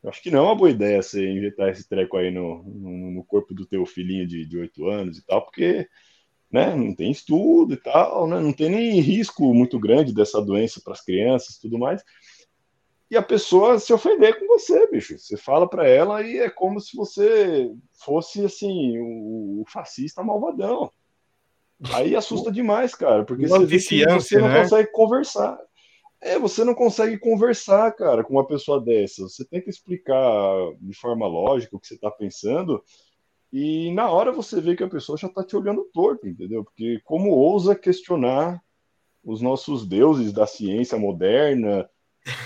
eu 0.02 0.10
acho 0.10 0.22
que 0.22 0.30
não 0.30 0.40
é 0.40 0.42
uma 0.42 0.54
boa 0.54 0.70
ideia 0.70 1.02
você 1.02 1.28
injetar 1.30 1.68
esse 1.70 1.88
treco 1.88 2.16
aí 2.16 2.30
no, 2.30 2.62
no, 2.62 3.10
no 3.10 3.24
corpo 3.24 3.54
do 3.54 3.66
teu 3.66 3.84
filhinho 3.84 4.26
de, 4.26 4.46
de 4.46 4.58
8 4.58 4.86
anos 4.88 5.18
e 5.18 5.26
tal, 5.26 5.44
porque 5.44 5.88
né? 6.50 6.74
Não 6.74 6.94
tem 6.94 7.10
estudo 7.10 7.74
e 7.74 7.76
tal, 7.76 8.26
né? 8.26 8.40
Não 8.40 8.52
tem 8.52 8.70
nem 8.70 9.00
risco 9.00 9.52
muito 9.52 9.78
grande 9.78 10.14
dessa 10.14 10.40
doença 10.40 10.80
para 10.82 10.94
as 10.94 11.04
crianças 11.04 11.56
e 11.56 11.60
tudo 11.60 11.78
mais. 11.78 12.02
E 13.10 13.16
a 13.16 13.22
pessoa 13.22 13.78
se 13.78 13.92
ofender 13.92 14.38
com 14.38 14.46
você, 14.46 14.86
bicho. 14.90 15.18
Você 15.18 15.36
fala 15.36 15.68
para 15.68 15.88
ela 15.88 16.22
e 16.22 16.38
é 16.38 16.50
como 16.50 16.80
se 16.80 16.96
você 16.96 17.70
fosse 17.92 18.44
assim 18.44 18.98
o, 18.98 19.64
fascista 19.66 20.22
malvadão. 20.22 20.90
Aí 21.94 22.16
assusta 22.16 22.50
demais, 22.50 22.94
cara, 22.94 23.24
porque 23.24 23.46
você, 23.46 24.04
você 24.06 24.38
não 24.38 24.48
né? 24.48 24.62
consegue 24.62 24.90
conversar. 24.90 25.58
É, 26.20 26.36
você 26.36 26.64
não 26.64 26.74
consegue 26.74 27.16
conversar, 27.16 27.92
cara, 27.92 28.24
com 28.24 28.32
uma 28.34 28.46
pessoa 28.46 28.80
dessa. 28.80 29.22
Você 29.22 29.44
tem 29.44 29.62
que 29.62 29.70
explicar 29.70 30.52
de 30.80 30.92
forma 30.94 31.26
lógica 31.28 31.76
o 31.76 31.80
que 31.80 31.86
você 31.86 31.94
está 31.94 32.10
pensando 32.10 32.82
e 33.52 33.90
na 33.92 34.10
hora 34.10 34.30
você 34.30 34.60
vê 34.60 34.76
que 34.76 34.84
a 34.84 34.88
pessoa 34.88 35.16
já 35.16 35.26
está 35.28 35.42
te 35.42 35.56
olhando 35.56 35.88
torto, 35.92 36.28
entendeu? 36.28 36.64
Porque 36.64 37.00
como 37.04 37.30
ousa 37.30 37.74
questionar 37.74 38.62
os 39.24 39.40
nossos 39.40 39.86
deuses 39.86 40.32
da 40.32 40.46
ciência 40.46 40.98
moderna, 40.98 41.88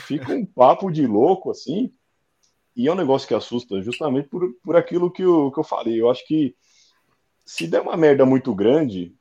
fica 0.06 0.32
um 0.32 0.46
papo 0.46 0.90
de 0.90 1.06
louco 1.06 1.50
assim. 1.50 1.92
E 2.74 2.88
é 2.88 2.92
um 2.92 2.96
negócio 2.96 3.28
que 3.28 3.34
assusta 3.34 3.82
justamente 3.82 4.28
por, 4.28 4.52
por 4.62 4.76
aquilo 4.76 5.10
que 5.10 5.22
eu, 5.22 5.50
que 5.50 5.60
eu 5.60 5.64
falei. 5.64 6.00
Eu 6.00 6.10
acho 6.10 6.26
que 6.26 6.56
se 7.44 7.66
der 7.66 7.82
uma 7.82 7.96
merda 7.96 8.24
muito 8.24 8.54
grande, 8.54 9.14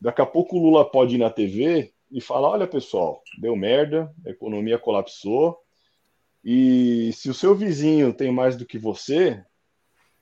daqui 0.00 0.20
a 0.20 0.26
pouco 0.26 0.56
o 0.56 0.62
Lula 0.62 0.84
pode 0.90 1.14
ir 1.14 1.18
na 1.18 1.30
TV 1.30 1.92
e 2.10 2.20
falar: 2.20 2.48
olha, 2.48 2.66
pessoal, 2.66 3.22
deu 3.38 3.54
merda, 3.54 4.12
a 4.24 4.30
economia 4.30 4.78
colapsou. 4.78 5.58
E 6.42 7.12
se 7.12 7.28
o 7.28 7.34
seu 7.34 7.54
vizinho 7.54 8.12
tem 8.12 8.32
mais 8.32 8.56
do 8.56 8.64
que 8.64 8.78
você, 8.78 9.44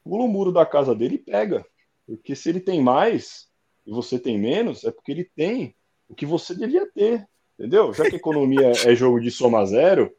pula 0.05 0.25
o 0.25 0.29
muro 0.29 0.53
da 0.53 0.67
casa 0.67 0.95
dele 0.95 1.17
e 1.17 1.19
pega. 1.19 1.67
Porque 2.07 2.37
se 2.37 2.51
ele 2.51 2.61
tem 2.61 2.83
mais 2.83 3.49
e 3.87 3.91
você 3.91 4.19
tem 4.19 4.39
menos, 4.39 4.85
é 4.85 4.91
porque 4.91 5.11
ele 5.11 5.25
tem 5.35 5.75
o 6.09 6.15
que 6.15 6.27
você 6.27 6.55
devia 6.55 6.87
ter. 6.93 7.27
Entendeu? 7.59 7.93
Já 7.93 8.05
que 8.05 8.15
a 8.15 8.19
economia 8.19 8.73
é 8.85 8.95
jogo 8.95 9.21
de 9.21 9.31
soma 9.31 9.65
zero, 9.65 10.15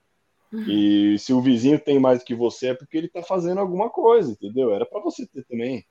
e 0.67 1.17
se 1.19 1.33
o 1.33 1.41
vizinho 1.41 1.79
tem 1.79 1.99
mais 1.99 2.19
do 2.19 2.25
que 2.25 2.33
você, 2.33 2.67
é 2.67 2.73
porque 2.73 2.97
ele 2.97 3.07
está 3.07 3.21
fazendo 3.21 3.59
alguma 3.59 3.89
coisa, 3.89 4.31
entendeu? 4.31 4.73
Era 4.73 4.85
para 4.85 5.01
você 5.01 5.27
ter 5.27 5.43
também. 5.43 5.85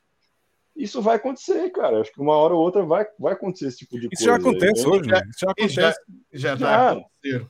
Isso 0.75 1.03
vai 1.03 1.17
acontecer, 1.17 1.71
cara. 1.71 2.01
Acho 2.01 2.13
que 2.13 2.21
uma 2.21 2.35
hora 2.37 2.55
ou 2.55 2.61
outra 2.61 2.83
vai, 2.83 3.07
vai 3.19 3.35
acontecer 3.35 3.67
esse 3.67 3.79
tipo 3.79 4.01
de 4.01 4.09
Isso 4.11 4.25
coisa. 4.25 4.31
Já 4.31 4.37
acontece 4.37 4.87
hoje, 4.87 5.09
né? 5.09 5.21
Isso 5.29 5.39
já 5.41 5.51
acontece. 5.51 5.75
Já, 5.75 5.95
já, 6.33 6.57
já, 6.57 6.95
já. 7.23 7.47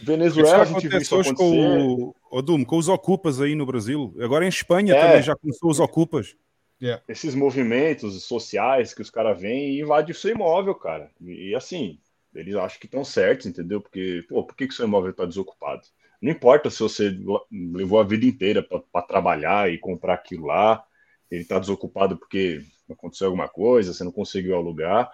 Venezuela, 0.00 0.64
isso 0.64 0.76
a 0.76 0.80
gente 0.80 0.88
viu 0.88 0.98
isso 0.98 1.34
com, 1.34 2.14
o, 2.30 2.42
Dum, 2.42 2.64
com 2.64 2.76
os 2.76 2.88
ocupas 2.88 3.40
aí 3.40 3.54
no 3.54 3.64
Brasil. 3.64 4.14
Agora 4.20 4.44
em 4.44 4.48
Espanha 4.48 4.94
é. 4.94 5.00
também 5.00 5.22
já 5.22 5.36
começou 5.36 5.70
os 5.70 5.78
ocupas. 5.78 6.36
Yeah. 6.82 7.02
Esses 7.08 7.34
movimentos 7.34 8.24
sociais 8.24 8.92
que 8.92 9.02
os 9.02 9.10
caras 9.10 9.40
vêm 9.40 9.70
e 9.70 9.80
invadem 9.80 10.10
o 10.10 10.14
seu 10.14 10.32
imóvel, 10.32 10.74
cara. 10.74 11.10
E, 11.20 11.50
e 11.50 11.54
assim, 11.54 11.98
eles 12.34 12.54
acham 12.56 12.80
que 12.80 12.86
estão 12.86 13.04
certos, 13.04 13.46
entendeu? 13.46 13.80
Porque, 13.80 14.24
pô, 14.28 14.44
por 14.44 14.56
que, 14.56 14.66
que 14.66 14.74
seu 14.74 14.86
imóvel 14.86 15.10
está 15.10 15.24
desocupado? 15.24 15.82
Não 16.20 16.32
importa 16.32 16.70
se 16.70 16.80
você 16.80 17.16
levou 17.50 18.00
a 18.00 18.04
vida 18.04 18.26
inteira 18.26 18.62
para 18.62 19.02
trabalhar 19.02 19.70
e 19.70 19.78
comprar 19.78 20.14
aquilo 20.14 20.46
lá, 20.46 20.84
ele 21.30 21.42
está 21.42 21.58
desocupado 21.58 22.16
porque 22.16 22.62
aconteceu 22.90 23.28
alguma 23.28 23.48
coisa, 23.48 23.92
você 23.92 24.02
não 24.02 24.12
conseguiu 24.12 24.56
alugar. 24.56 25.10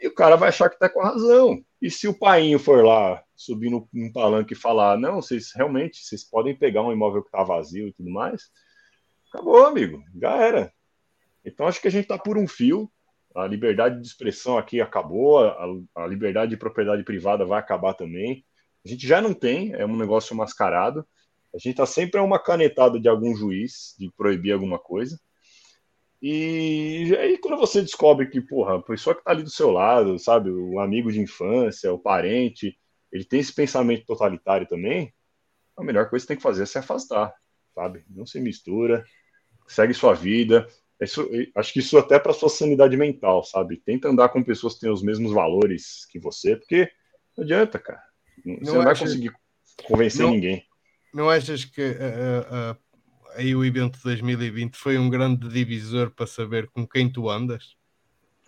E 0.00 0.06
o 0.06 0.14
cara 0.14 0.36
vai 0.36 0.50
achar 0.50 0.70
que 0.70 0.78
tá 0.78 0.88
com 0.88 1.02
razão. 1.02 1.62
E 1.80 1.90
se 1.90 2.06
o 2.06 2.18
painho 2.18 2.58
for 2.58 2.84
lá 2.84 3.22
subir 3.34 3.70
no, 3.70 3.88
no 3.92 4.12
palanque 4.12 4.52
e 4.52 4.56
falar, 4.56 4.96
não, 4.98 5.22
vocês 5.22 5.52
realmente, 5.54 6.04
vocês 6.04 6.24
podem 6.24 6.56
pegar 6.56 6.82
um 6.82 6.92
imóvel 6.92 7.22
que 7.22 7.30
tá 7.30 7.42
vazio 7.42 7.88
e 7.88 7.92
tudo 7.92 8.10
mais, 8.10 8.50
acabou, 9.28 9.66
amigo, 9.66 10.02
já 10.20 10.36
era. 10.36 10.72
Então 11.44 11.66
acho 11.66 11.80
que 11.80 11.88
a 11.88 11.90
gente 11.90 12.06
tá 12.06 12.18
por 12.18 12.36
um 12.36 12.46
fio, 12.46 12.90
a 13.34 13.46
liberdade 13.46 14.00
de 14.00 14.06
expressão 14.06 14.58
aqui 14.58 14.80
acabou, 14.80 15.38
a, 15.38 15.66
a 15.96 16.06
liberdade 16.06 16.50
de 16.50 16.56
propriedade 16.56 17.04
privada 17.04 17.44
vai 17.44 17.58
acabar 17.58 17.94
também. 17.94 18.44
A 18.84 18.88
gente 18.88 19.06
já 19.06 19.20
não 19.20 19.32
tem, 19.32 19.72
é 19.74 19.84
um 19.84 19.96
negócio 19.96 20.34
mascarado. 20.34 21.06
A 21.54 21.58
gente 21.58 21.76
tá 21.76 21.86
sempre 21.86 22.20
a 22.20 22.22
uma 22.22 22.38
canetada 22.38 22.98
de 22.98 23.08
algum 23.08 23.34
juiz 23.34 23.94
de 23.98 24.10
proibir 24.16 24.52
alguma 24.52 24.78
coisa. 24.78 25.18
E 26.20 27.16
aí, 27.18 27.38
quando 27.38 27.56
você 27.56 27.80
descobre 27.80 28.26
que, 28.28 28.40
porra, 28.40 28.76
a 28.76 28.82
pessoa 28.82 29.14
que 29.14 29.22
tá 29.22 29.30
ali 29.30 29.42
do 29.42 29.50
seu 29.50 29.70
lado, 29.70 30.18
sabe, 30.18 30.50
o 30.50 30.80
amigo 30.80 31.12
de 31.12 31.20
infância, 31.20 31.92
o 31.92 31.98
parente, 31.98 32.76
ele 33.12 33.24
tem 33.24 33.38
esse 33.38 33.52
pensamento 33.52 34.04
totalitário 34.04 34.66
também, 34.66 35.14
a 35.76 35.84
melhor 35.84 36.10
coisa 36.10 36.24
que 36.24 36.28
tem 36.28 36.36
que 36.36 36.42
fazer 36.42 36.64
é 36.64 36.66
se 36.66 36.76
afastar, 36.76 37.32
sabe? 37.72 38.04
Não 38.10 38.26
se 38.26 38.40
mistura, 38.40 39.04
segue 39.68 39.94
sua 39.94 40.12
vida. 40.12 40.66
Isso, 41.00 41.30
acho 41.54 41.72
que 41.72 41.78
isso 41.78 41.96
até 41.96 42.18
para 42.18 42.32
sua 42.32 42.48
sanidade 42.48 42.96
mental, 42.96 43.44
sabe? 43.44 43.76
Tenta 43.76 44.08
andar 44.08 44.30
com 44.30 44.42
pessoas 44.42 44.74
que 44.74 44.80
têm 44.80 44.90
os 44.90 45.02
mesmos 45.02 45.32
valores 45.32 46.04
que 46.10 46.18
você, 46.18 46.56
porque 46.56 46.90
não 47.36 47.44
adianta, 47.44 47.78
cara. 47.78 48.02
Você 48.44 48.70
não, 48.70 48.74
não 48.74 48.84
vai 48.84 48.98
conseguir 48.98 49.32
convencer 49.84 50.26
não, 50.26 50.32
ninguém. 50.32 50.66
Não 51.14 51.30
achas 51.30 51.64
que 51.64 51.80
uh, 51.80 52.72
uh, 52.72 52.76
aí 53.34 53.54
o 53.54 53.64
evento 53.64 53.98
2020 54.02 54.76
foi 54.76 54.98
um 54.98 55.08
grande 55.10 55.48
divisor 55.48 56.10
para 56.10 56.26
saber 56.26 56.68
com 56.68 56.86
quem 56.86 57.10
tu 57.10 57.28
andas? 57.28 57.76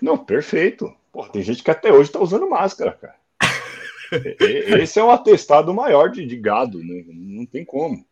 Não, 0.00 0.16
perfeito. 0.16 0.94
Pô, 1.12 1.28
tem 1.28 1.42
gente 1.42 1.62
que 1.62 1.70
até 1.70 1.92
hoje 1.92 2.08
está 2.08 2.20
usando 2.20 2.48
máscara, 2.48 2.92
cara. 2.92 3.16
Esse 4.80 4.98
é 4.98 5.04
um 5.04 5.10
atestado 5.10 5.72
maior 5.72 6.10
de, 6.10 6.26
de 6.26 6.36
gado, 6.36 6.78
né? 6.78 7.04
Não 7.08 7.46
tem 7.46 7.64
como. 7.64 8.04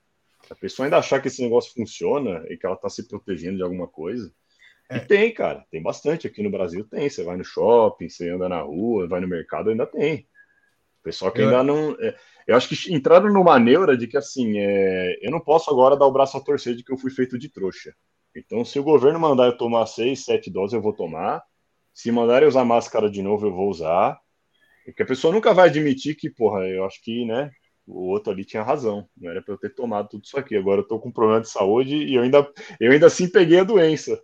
A 0.51 0.55
pessoa 0.55 0.87
ainda 0.87 0.99
achar 0.99 1.21
que 1.21 1.29
esse 1.29 1.43
negócio 1.43 1.73
funciona 1.73 2.45
e 2.49 2.57
que 2.57 2.65
ela 2.65 2.75
está 2.75 2.89
se 2.89 3.07
protegendo 3.07 3.57
de 3.57 3.63
alguma 3.63 3.87
coisa. 3.87 4.33
É. 4.89 4.97
E 4.97 5.01
tem, 5.01 5.33
cara, 5.33 5.65
tem 5.71 5.83
bastante. 5.83 6.27
Aqui 6.27 6.43
no 6.43 6.51
Brasil 6.51 6.85
tem. 6.85 7.09
Você 7.09 7.23
vai 7.23 7.37
no 7.37 7.45
shopping, 7.45 8.09
você 8.09 8.31
anda 8.31 8.49
na 8.49 8.61
rua, 8.61 9.09
vai 9.09 9.21
no 9.21 9.29
mercado, 9.29 9.71
ainda 9.71 9.87
tem. 9.87 10.27
Pessoal 11.09 11.33
que 11.33 11.41
ainda 11.41 11.62
não. 11.62 11.97
É, 12.01 12.15
eu 12.47 12.55
acho 12.55 12.69
que 12.69 12.93
entraram 12.93 13.33
numa 13.33 13.59
neura 13.59 13.97
de 13.97 14.07
que 14.07 14.19
assim, 14.19 14.59
é, 14.59 15.19
eu 15.23 15.31
não 15.31 15.41
posso 15.41 15.70
agora 15.70 15.97
dar 15.97 16.05
o 16.05 16.12
braço 16.12 16.37
a 16.37 16.41
torcer 16.41 16.75
de 16.75 16.85
que 16.85 16.93
eu 16.93 16.99
fui 16.99 17.11
feito 17.11 17.39
de 17.39 17.49
trouxa. 17.49 17.95
Então, 18.37 18.62
se 18.62 18.78
o 18.78 18.83
governo 18.83 19.19
mandar 19.19 19.47
eu 19.47 19.57
tomar 19.57 19.87
seis, 19.87 20.23
sete 20.23 20.51
doses, 20.51 20.75
eu 20.75 20.83
vou 20.83 20.93
tomar. 20.93 21.43
Se 21.95 22.12
mandarem 22.12 22.47
usar 22.47 22.62
máscara 22.62 23.11
de 23.11 23.23
novo, 23.23 23.47
eu 23.47 23.55
vou 23.55 23.70
usar. 23.70 24.20
Porque 24.85 25.03
a 25.03 25.07
pessoa 25.07 25.33
nunca 25.33 25.55
vai 25.55 25.70
admitir 25.70 26.15
que, 26.15 26.28
porra, 26.28 26.67
eu 26.69 26.85
acho 26.85 27.03
que, 27.03 27.25
né, 27.25 27.51
o 27.87 28.09
outro 28.09 28.31
ali 28.31 28.45
tinha 28.45 28.62
razão. 28.62 29.09
Não 29.17 29.31
era 29.31 29.41
para 29.41 29.55
eu 29.55 29.59
ter 29.59 29.75
tomado 29.75 30.11
tudo 30.11 30.25
isso 30.25 30.39
aqui. 30.39 30.57
Agora 30.57 30.83
eu 30.83 30.87
tô 30.87 31.01
com 31.01 31.09
um 31.09 31.12
problema 31.12 31.41
de 31.41 31.49
saúde 31.49 31.97
e 31.97 32.17
eu 32.17 32.23
ainda, 32.23 32.47
eu 32.78 32.93
ainda 32.93 33.07
assim 33.07 33.31
peguei 33.31 33.61
a 33.61 33.65
doença. 33.65 34.20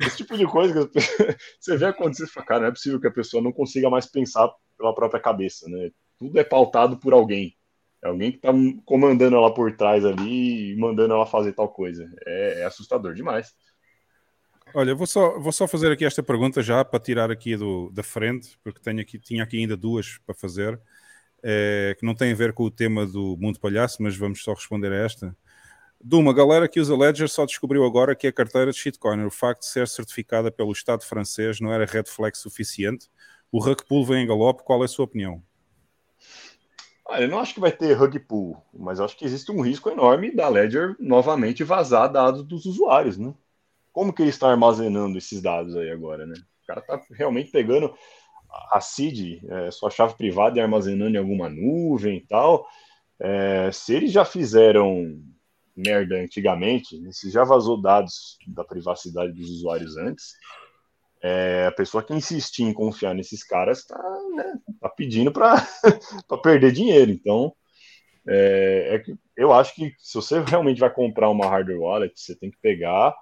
Esse 0.00 0.18
tipo 0.18 0.38
de 0.38 0.46
coisa 0.46 0.88
que 0.88 1.00
você 1.58 1.76
vê 1.76 1.86
acontecer, 1.86 2.28
fala, 2.28 2.46
cara, 2.46 2.60
não 2.60 2.68
é 2.68 2.70
possível 2.70 3.00
que 3.00 3.08
a 3.08 3.12
pessoa 3.12 3.42
não 3.42 3.52
consiga 3.52 3.90
mais 3.90 4.06
pensar 4.06 4.48
pela 4.76 4.94
própria 4.94 5.20
cabeça, 5.20 5.68
né? 5.68 5.90
Tudo 6.18 6.38
é 6.38 6.44
pautado 6.44 6.96
por 6.98 7.12
alguém. 7.12 7.56
É 8.02 8.08
alguém 8.08 8.32
que 8.32 8.38
tá 8.38 8.52
comandando 8.84 9.36
ela 9.36 9.52
por 9.52 9.74
trás 9.76 10.04
ali 10.04 10.72
e 10.72 10.76
mandando 10.76 11.14
ela 11.14 11.26
fazer 11.26 11.52
tal 11.52 11.68
coisa. 11.68 12.10
É, 12.26 12.60
é 12.60 12.64
assustador 12.64 13.14
demais. 13.14 13.54
Olha, 14.74 14.94
vou 14.94 15.06
só, 15.06 15.38
vou 15.38 15.52
só 15.52 15.68
fazer 15.68 15.92
aqui 15.92 16.04
esta 16.04 16.22
pergunta 16.22 16.62
já 16.62 16.84
para 16.84 16.98
tirar 16.98 17.30
aqui 17.30 17.56
do, 17.56 17.90
da 17.90 18.02
frente, 18.02 18.58
porque 18.62 18.80
tenho 18.80 19.00
aqui, 19.00 19.18
tinha 19.18 19.44
aqui 19.44 19.58
ainda 19.58 19.76
duas 19.76 20.18
para 20.26 20.34
fazer, 20.34 20.80
é, 21.42 21.94
que 21.98 22.04
não 22.04 22.14
tem 22.14 22.32
a 22.32 22.34
ver 22.34 22.52
com 22.52 22.64
o 22.64 22.70
tema 22.70 23.06
do 23.06 23.36
mundo 23.38 23.60
palhaço, 23.60 24.02
mas 24.02 24.16
vamos 24.16 24.42
só 24.42 24.52
responder 24.52 24.92
a 24.92 25.04
esta. 25.04 25.36
De 26.02 26.16
uma 26.16 26.34
galera 26.34 26.68
que 26.68 26.80
usa 26.80 26.96
Ledger 26.96 27.28
só 27.28 27.46
descobriu 27.46 27.84
agora 27.84 28.14
que 28.14 28.26
a 28.26 28.32
carteira 28.32 28.70
de 28.70 28.76
shitcoin, 28.76 29.24
o 29.24 29.30
facto 29.30 29.60
de 29.60 29.68
ser 29.68 29.88
certificada 29.88 30.50
pelo 30.50 30.72
Estado 30.72 31.04
francês, 31.04 31.60
não 31.60 31.72
era 31.72 31.86
red 31.86 32.04
flag 32.04 32.36
suficiente. 32.36 33.08
O 33.50 33.60
pull 33.76 34.04
vem 34.04 34.24
em 34.24 34.26
galope, 34.26 34.64
qual 34.64 34.82
é 34.82 34.84
a 34.84 34.88
sua 34.88 35.04
opinião? 35.04 35.42
Olha, 37.06 37.24
eu 37.24 37.28
não 37.28 37.38
acho 37.38 37.54
que 37.54 37.60
vai 37.60 37.72
ter 37.72 37.92
rug 37.92 38.18
pull, 38.18 38.56
mas 38.72 38.98
acho 38.98 39.16
que 39.16 39.24
existe 39.24 39.52
um 39.52 39.60
risco 39.60 39.90
enorme 39.90 40.34
da 40.34 40.48
Ledger 40.48 40.96
novamente 40.98 41.62
vazar 41.62 42.10
dados 42.10 42.42
dos 42.42 42.64
usuários, 42.64 43.18
né? 43.18 43.34
como 43.94 44.12
que 44.12 44.22
ele 44.22 44.30
está 44.30 44.50
armazenando 44.50 45.16
esses 45.16 45.40
dados 45.40 45.76
aí 45.76 45.88
agora, 45.88 46.26
né? 46.26 46.34
O 46.34 46.66
cara 46.66 46.80
está 46.80 47.00
realmente 47.12 47.52
pegando 47.52 47.94
a 48.70 48.80
CID, 48.80 49.40
é, 49.48 49.70
sua 49.70 49.88
chave 49.88 50.14
privada 50.14 50.58
e 50.58 50.60
armazenando 50.60 51.16
em 51.16 51.18
alguma 51.18 51.48
nuvem 51.48 52.16
e 52.16 52.26
tal. 52.26 52.66
É, 53.20 53.70
se 53.72 53.94
eles 53.94 54.10
já 54.10 54.24
fizeram 54.24 55.22
merda 55.76 56.16
antigamente, 56.16 56.98
né, 57.00 57.10
se 57.12 57.30
já 57.30 57.44
vazou 57.44 57.80
dados 57.80 58.36
da 58.48 58.64
privacidade 58.64 59.32
dos 59.32 59.48
usuários 59.48 59.96
antes, 59.96 60.34
é, 61.26 61.64
a 61.66 61.72
pessoa 61.72 62.04
que 62.04 62.12
insistir 62.12 62.64
em 62.64 62.74
confiar 62.74 63.14
nesses 63.14 63.42
caras 63.42 63.78
está 63.78 63.96
né, 64.36 64.58
tá 64.78 64.90
pedindo 64.90 65.32
para 65.32 65.56
perder 66.42 66.70
dinheiro. 66.70 67.10
Então, 67.10 67.54
é, 68.28 69.02
é 69.08 69.14
eu 69.34 69.50
acho 69.50 69.74
que 69.74 69.94
se 69.98 70.14
você 70.16 70.40
realmente 70.40 70.78
vai 70.78 70.92
comprar 70.92 71.30
uma 71.30 71.46
hardware 71.46 71.80
wallet, 71.80 72.12
você 72.14 72.36
tem 72.36 72.50
que 72.50 72.58
pegar 72.60 73.16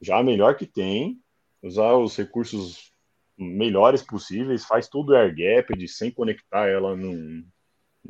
já 0.00 0.18
a 0.18 0.22
melhor 0.22 0.54
que 0.54 0.64
tem, 0.64 1.18
usar 1.60 1.94
os 1.94 2.16
recursos 2.16 2.92
melhores 3.36 4.00
possíveis, 4.00 4.64
faz 4.64 4.88
tudo 4.88 5.16
air 5.16 5.34
gap, 5.34 5.88
sem 5.88 6.08
conectar 6.08 6.68
ela 6.68 6.94
num, 6.94 7.44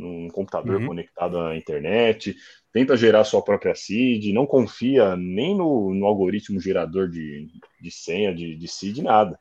num 0.00 0.28
computador 0.28 0.80
uhum. 0.80 0.88
conectado 0.88 1.38
à 1.38 1.56
internet, 1.56 2.34
tenta 2.72 2.96
gerar 2.96 3.24
sua 3.24 3.42
própria 3.42 3.74
seed, 3.74 4.32
não 4.32 4.46
confia 4.46 5.16
nem 5.16 5.56
no, 5.56 5.94
no 5.94 6.06
algoritmo 6.06 6.60
gerador 6.60 7.08
de, 7.08 7.48
de 7.80 7.90
senha, 7.90 8.34
de, 8.34 8.56
de 8.56 8.68
seed, 8.68 8.98
nada. 8.98 9.38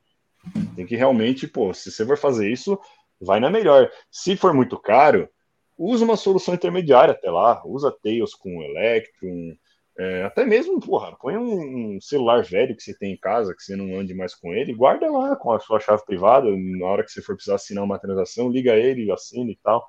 Tem 0.76 0.86
que 0.86 0.96
realmente, 0.96 1.48
pô, 1.48 1.74
se 1.74 1.92
você 1.92 2.06
for 2.06 2.18
fazer 2.18 2.52
isso, 2.52 2.80
vai 3.20 3.40
na 3.40 3.50
melhor. 3.50 3.90
Se 4.12 4.36
for 4.36 4.54
muito 4.54 4.78
caro, 4.78 5.30
usa 5.78 6.04
uma 6.04 6.18
solução 6.18 6.54
intermediária 6.54 7.14
até 7.14 7.30
lá, 7.30 7.62
usa 7.66 7.92
Tails 7.92 8.34
com 8.34 8.62
Electrum, 8.62 9.56
é, 10.00 10.24
até 10.24 10.46
mesmo, 10.46 10.80
porra, 10.80 11.14
põe 11.20 11.36
um, 11.36 12.00
celular 12.00 12.42
velho 12.42 12.74
que 12.74 12.82
você 12.82 12.98
tem 12.98 13.12
em 13.12 13.18
casa, 13.18 13.54
que 13.54 13.62
você 13.62 13.76
não 13.76 14.00
ande 14.00 14.14
mais 14.14 14.34
com 14.34 14.54
ele, 14.54 14.74
guarda 14.74 15.12
lá 15.12 15.36
com 15.36 15.52
a 15.52 15.60
sua 15.60 15.78
chave 15.82 16.06
privada, 16.06 16.48
na 16.50 16.86
hora 16.86 17.04
que 17.04 17.12
você 17.12 17.22
for 17.22 17.36
precisar 17.36 17.56
assinar 17.56 17.84
uma 17.84 18.00
transação, 18.00 18.50
liga 18.50 18.78
ele, 18.78 19.12
assina 19.12 19.52
e 19.52 19.60
tal. 19.62 19.86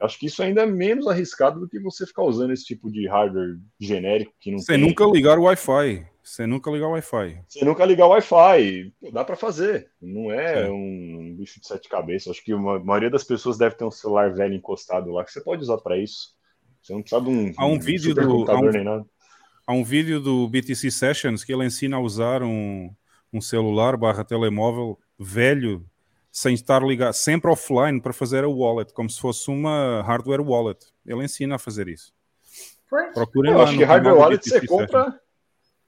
Acho 0.00 0.18
que 0.18 0.26
isso 0.26 0.42
ainda 0.42 0.62
é 0.62 0.66
menos 0.66 1.06
arriscado 1.06 1.60
do 1.60 1.68
que 1.68 1.80
você 1.80 2.06
ficar 2.06 2.22
usando 2.22 2.52
esse 2.52 2.64
tipo 2.64 2.90
de 2.90 3.08
hardware 3.08 3.58
genérico 3.80 4.32
que 4.40 4.50
não 4.50 4.58
Você 4.58 4.72
tem. 4.72 4.80
nunca 4.80 5.04
ligar 5.06 5.38
o 5.38 5.42
Wi-Fi. 5.42 6.06
Você 6.22 6.46
nunca 6.46 6.70
ligar 6.70 6.88
o 6.88 6.92
Wi-Fi. 6.92 7.40
Você 7.48 7.64
nunca 7.64 7.84
ligar 7.84 8.06
o 8.06 8.10
Wi-Fi. 8.10 8.92
Dá 9.12 9.24
para 9.24 9.36
fazer. 9.36 9.90
Não 10.00 10.30
é, 10.30 10.66
é, 10.66 10.70
um 10.70 11.34
bicho 11.36 11.60
de 11.60 11.66
sete 11.66 11.88
cabeças. 11.88 12.32
Acho 12.32 12.44
que 12.44 12.52
a 12.52 12.58
maioria 12.58 13.10
das 13.10 13.24
pessoas 13.24 13.58
deve 13.58 13.76
ter 13.76 13.84
um 13.84 13.90
celular 13.90 14.32
velho 14.34 14.54
encostado 14.54 15.10
lá 15.10 15.24
que 15.24 15.32
você 15.32 15.40
pode 15.40 15.62
usar 15.62 15.78
para 15.78 15.96
isso. 15.96 16.36
Você 16.82 16.92
não 16.92 17.02
precisa 17.02 17.20
de 17.20 17.30
um, 17.30 17.52
há 17.56 17.66
um, 17.66 17.72
um 17.72 17.78
vídeo 17.80 18.14
do 18.14 18.50
há 18.50 18.58
um, 18.58 18.70
nem 18.70 18.84
nada 18.84 19.04
há 19.68 19.72
um 19.74 19.84
vídeo 19.84 20.18
do 20.18 20.48
BTC 20.48 20.90
Sessions 20.90 21.44
que 21.44 21.52
ele 21.52 21.66
ensina 21.66 21.98
a 21.98 22.00
usar 22.00 22.42
um, 22.42 22.90
um 23.30 23.38
celular 23.38 23.98
barra 23.98 24.24
telemóvel 24.24 24.98
velho 25.18 25.84
sem 26.38 26.54
estar 26.54 26.84
ligado, 26.84 27.14
sempre 27.14 27.50
offline 27.50 28.00
para 28.00 28.12
fazer 28.12 28.44
a 28.44 28.48
wallet, 28.48 28.92
como 28.92 29.10
se 29.10 29.20
fosse 29.20 29.50
uma 29.50 30.02
hardware 30.02 30.40
wallet. 30.40 30.86
Ele 31.04 31.24
ensina 31.24 31.56
a 31.56 31.58
fazer 31.58 31.88
isso. 31.88 32.14
Procurem 33.12 33.50
Eu 33.50 33.58
lá 33.58 33.64
acho 33.64 33.76
que 33.76 33.82
hardware 33.82 34.16
wallet 34.16 34.48
você 34.48 34.64
compra, 34.64 35.20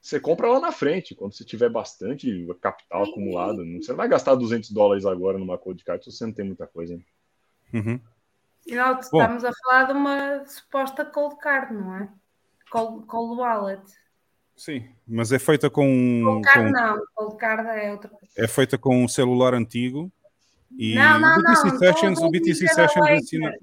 você 0.01 0.19
compra 0.19 0.49
lá 0.49 0.59
na 0.59 0.73
frente, 0.73 1.15
quando 1.15 1.33
você 1.33 1.45
tiver 1.45 1.69
bastante 1.69 2.45
capital 2.59 3.03
acumulado. 3.03 3.63
Você 3.81 3.91
não 3.91 3.95
vai 3.95 4.09
gastar 4.09 4.35
200 4.35 4.71
dólares 4.71 5.05
agora 5.05 5.37
numa 5.37 5.57
cold 5.57 5.81
card 5.85 6.03
se 6.03 6.11
você 6.11 6.25
não 6.25 6.33
tem 6.33 6.43
muita 6.43 6.67
coisa. 6.67 6.99
Uhum. 7.73 7.97
E 8.67 8.75
nós 8.75 9.05
estamos 9.05 9.43
Bom, 9.43 9.49
a 9.49 9.51
falar 9.63 9.83
de 9.85 9.93
uma 9.93 10.45
suposta 10.45 11.05
cold 11.05 11.37
card, 11.37 11.73
não 11.73 11.95
é? 11.95 12.09
Cold, 12.69 13.05
cold 13.05 13.39
Wallet. 13.39 13.83
Sim, 14.53 14.85
mas 15.07 15.31
é 15.31 15.39
feita 15.39 15.69
com. 15.69 16.21
Cold 16.25 16.41
Card 16.41 16.65
com, 16.65 16.71
não, 16.71 17.05
Cold 17.15 17.37
Card 17.37 17.69
é 17.69 17.91
outra 17.93 18.09
coisa. 18.09 18.33
É 18.37 18.47
feita 18.49 18.77
com 18.77 19.01
um 19.01 19.07
celular 19.07 19.53
antigo. 19.53 20.11
E 20.77 20.95
não, 20.95 21.19
não, 21.19 21.33
o 21.33 21.41
BTC 21.41 21.67
não, 21.67 21.77
Sessions, 21.77 22.19
o 22.19 22.29
BTC 22.29 22.67
Sessions 22.67 23.09
ensina. 23.09 23.53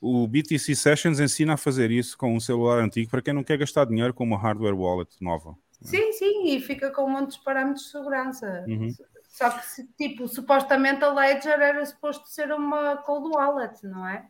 O 0.00 0.26
BTC 0.26 0.74
Sessions 0.74 1.20
ensina 1.20 1.54
a 1.54 1.56
fazer 1.58 1.90
isso 1.90 2.16
com 2.16 2.34
um 2.34 2.40
celular 2.40 2.78
antigo 2.78 3.10
para 3.10 3.20
quem 3.20 3.34
não 3.34 3.44
quer 3.44 3.58
gastar 3.58 3.84
dinheiro 3.84 4.14
com 4.14 4.24
uma 4.24 4.38
hardware 4.38 4.74
wallet 4.74 5.10
nova. 5.20 5.54
Sim, 5.82 6.12
sim, 6.12 6.54
e 6.54 6.60
fica 6.60 6.90
com 6.90 7.08
muitos 7.08 7.36
parâmetros 7.36 7.84
de 7.84 7.92
segurança. 7.92 8.64
Uhum. 8.66 8.94
Só 9.28 9.50
que, 9.50 9.60
tipo, 9.96 10.26
supostamente 10.26 11.04
a 11.04 11.12
Ledger 11.12 11.60
era 11.60 11.84
suposto 11.86 12.28
ser 12.28 12.50
uma 12.52 12.96
cold 12.98 13.28
wallet, 13.28 13.86
não 13.86 14.06
é? 14.06 14.26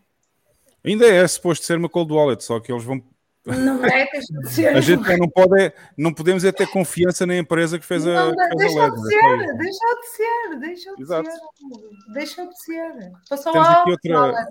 Ainda 0.84 1.06
é 1.06 1.26
suposto 1.26 1.64
ser 1.64 1.76
uma 1.76 1.88
cold 1.88 2.12
wallet, 2.12 2.42
só 2.42 2.60
que 2.60 2.72
eles 2.72 2.84
vão 2.84 3.02
Não 3.46 3.84
é, 3.84 4.06
deixa 4.10 4.32
de 4.40 4.50
ser. 4.50 4.76
A 4.76 4.80
gente 4.80 5.02
não 5.18 5.28
pode, 5.28 5.72
não 5.96 6.12
podemos 6.12 6.44
é 6.44 6.52
ter 6.52 6.66
confiança 6.68 7.26
na 7.26 7.36
empresa 7.36 7.78
que 7.78 7.86
fez 7.86 8.06
a. 8.06 8.26
Não, 8.26 8.36
que 8.36 8.58
fez 8.58 8.58
deixou 8.58 8.82
a 8.82 8.88
de 8.90 9.00
LED, 9.00 9.46
ser, 9.46 9.56
deixou 9.56 10.00
de 10.00 10.06
ser, 10.06 10.58
deixou 10.58 10.96
de 10.96 11.02
Exato. 11.02 11.30
ser. 11.30 12.12
Deixou 12.12 12.48
de 12.48 12.62
ser. 12.62 13.12
Passou 13.28 13.52
Temos 13.52 13.68
lá 13.68 13.80
aqui 13.80 13.90
outra-. 13.90 14.48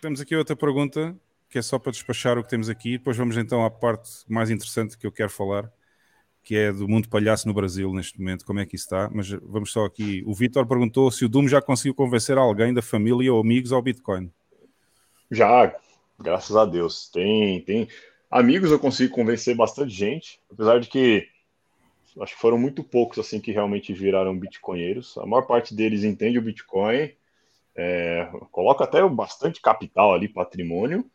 Temos 0.00 0.20
aqui 0.20 0.36
outra 0.36 0.54
pergunta 0.54 1.16
que 1.48 1.58
é 1.58 1.62
só 1.62 1.78
para 1.78 1.92
despachar 1.92 2.38
o 2.38 2.42
que 2.42 2.50
temos 2.50 2.68
aqui. 2.68 2.98
Depois 2.98 3.16
vamos 3.16 3.36
então 3.36 3.64
à 3.64 3.70
parte 3.70 4.10
mais 4.28 4.50
interessante 4.50 4.98
que 4.98 5.06
eu 5.06 5.12
quero 5.12 5.30
falar, 5.30 5.70
que 6.42 6.56
é 6.56 6.72
do 6.72 6.86
mundo 6.86 7.08
palhaço 7.08 7.48
no 7.48 7.54
Brasil 7.54 7.92
neste 7.92 8.18
momento. 8.18 8.44
Como 8.44 8.60
é 8.60 8.66
que 8.66 8.76
isso 8.76 8.84
está? 8.84 9.08
Mas 9.10 9.30
vamos 9.42 9.72
só 9.72 9.84
aqui. 9.86 10.22
O 10.26 10.34
Vitor 10.34 10.66
perguntou 10.66 11.10
se 11.10 11.24
o 11.24 11.28
Doom 11.28 11.48
já 11.48 11.62
conseguiu 11.62 11.94
convencer 11.94 12.36
alguém 12.36 12.74
da 12.74 12.82
família 12.82 13.32
ou 13.32 13.40
amigos 13.40 13.72
ao 13.72 13.82
Bitcoin. 13.82 14.30
Já, 15.30 15.74
graças 16.18 16.56
a 16.56 16.64
Deus. 16.64 17.08
Tem, 17.08 17.60
tem 17.62 17.88
amigos 18.30 18.70
eu 18.70 18.78
consigo 18.78 19.14
convencer 19.14 19.54
bastante 19.54 19.90
gente, 19.90 20.40
apesar 20.50 20.80
de 20.80 20.88
que 20.88 21.28
acho 22.20 22.34
que 22.34 22.40
foram 22.40 22.58
muito 22.58 22.82
poucos 22.82 23.18
assim 23.18 23.40
que 23.40 23.52
realmente 23.52 23.92
viraram 23.92 24.38
bitcoinheiros. 24.38 25.16
A 25.18 25.26
maior 25.26 25.42
parte 25.42 25.74
deles 25.74 26.02
entende 26.02 26.38
o 26.38 26.42
Bitcoin, 26.42 27.12
é, 27.76 28.28
coloca 28.50 28.84
até 28.84 29.06
bastante 29.08 29.60
capital 29.60 30.12
ali, 30.12 30.28
patrimônio, 30.28 31.08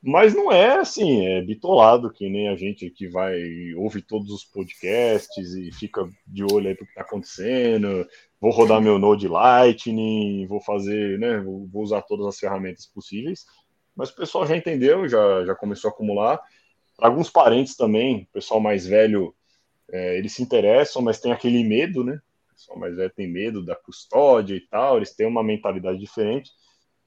mas 0.00 0.34
não 0.34 0.52
é 0.52 0.78
assim, 0.78 1.26
é 1.26 1.42
bitolado, 1.42 2.12
que 2.12 2.28
nem 2.28 2.48
a 2.48 2.54
gente 2.54 2.88
que 2.90 3.08
vai 3.08 3.74
ouve 3.74 4.00
todos 4.00 4.30
os 4.30 4.44
podcasts 4.44 5.54
e 5.54 5.72
fica 5.72 6.08
de 6.24 6.44
olho 6.44 6.68
aí 6.68 6.76
pro 6.76 6.84
que 6.84 6.92
está 6.92 7.02
acontecendo. 7.02 8.06
Vou 8.40 8.52
rodar 8.52 8.80
meu 8.80 9.00
Node 9.00 9.26
Lightning, 9.26 10.46
vou 10.46 10.60
fazer, 10.60 11.18
né? 11.18 11.40
Vou 11.40 11.66
vou 11.66 11.82
usar 11.82 12.02
todas 12.02 12.26
as 12.26 12.38
ferramentas 12.38 12.86
possíveis. 12.86 13.46
Mas 13.96 14.10
o 14.10 14.16
pessoal 14.16 14.46
já 14.46 14.56
entendeu, 14.56 15.08
já, 15.08 15.44
já 15.46 15.54
começou 15.54 15.88
a 15.88 15.92
acumular. 15.92 16.40
Para 16.96 17.08
alguns 17.08 17.30
parentes 17.30 17.74
também, 17.76 18.28
o 18.30 18.32
pessoal 18.34 18.60
mais 18.60 18.86
velho, 18.86 19.34
é, 19.90 20.18
eles 20.18 20.34
se 20.34 20.42
interessam, 20.42 21.00
mas 21.00 21.18
tem 21.18 21.32
aquele 21.32 21.64
medo, 21.64 22.04
né? 22.04 22.20
O 22.50 22.54
pessoal 22.54 22.78
mais 22.78 22.94
velho 22.94 23.10
tem 23.10 23.26
medo 23.26 23.64
da 23.64 23.74
custódia 23.74 24.54
e 24.54 24.60
tal, 24.60 24.98
eles 24.98 25.14
têm 25.14 25.26
uma 25.26 25.42
mentalidade 25.42 25.98
diferente. 25.98 26.50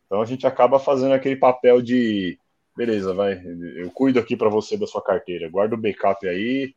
Então 0.06 0.22
a 0.22 0.26
gente 0.26 0.48
acaba 0.48 0.80
fazendo 0.80 1.14
aquele 1.14 1.36
papel 1.36 1.82
de, 1.82 2.40
beleza, 2.76 3.14
vai, 3.14 3.40
eu 3.76 3.92
cuido 3.92 4.20
aqui 4.20 4.36
para 4.36 4.50
você 4.50 4.76
da 4.76 4.88
sua 4.88 5.04
carteira, 5.04 5.50
guarda 5.50 5.76
o 5.76 5.78
backup 5.78 6.28
aí. 6.28 6.74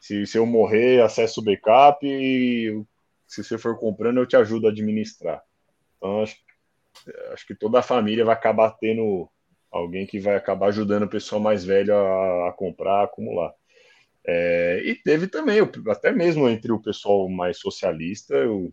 Se, 0.00 0.26
se 0.26 0.36
eu 0.36 0.44
morrer, 0.44 1.00
acessa 1.00 1.40
o 1.40 1.44
backup 1.44 2.04
e 2.04 2.82
se 3.26 3.44
você 3.44 3.56
for 3.56 3.78
comprando, 3.78 4.18
eu 4.18 4.26
te 4.26 4.34
ajudo 4.34 4.66
a 4.66 4.70
administrar. 4.70 5.40
Então 5.96 6.22
acho, 6.22 6.36
acho 7.32 7.46
que 7.46 7.54
toda 7.54 7.78
a 7.78 7.82
família 7.82 8.24
vai 8.24 8.34
acabar 8.34 8.72
tendo 8.72 9.30
alguém 9.72 10.06
que 10.06 10.20
vai 10.20 10.36
acabar 10.36 10.68
ajudando 10.68 11.04
o 11.04 11.08
pessoal 11.10 11.40
mais 11.40 11.64
velho 11.64 11.94
a, 11.96 12.50
a 12.50 12.52
comprar, 12.52 13.00
a 13.00 13.04
acumular. 13.04 13.54
É, 14.26 14.82
e 14.84 14.94
teve 14.96 15.26
também, 15.28 15.60
até 15.88 16.12
mesmo 16.12 16.48
entre 16.48 16.72
o 16.72 16.80
pessoal 16.82 17.28
mais 17.28 17.58
socialista, 17.58 18.34
eu 18.34 18.72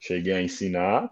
cheguei 0.00 0.32
a 0.34 0.42
ensinar, 0.42 1.10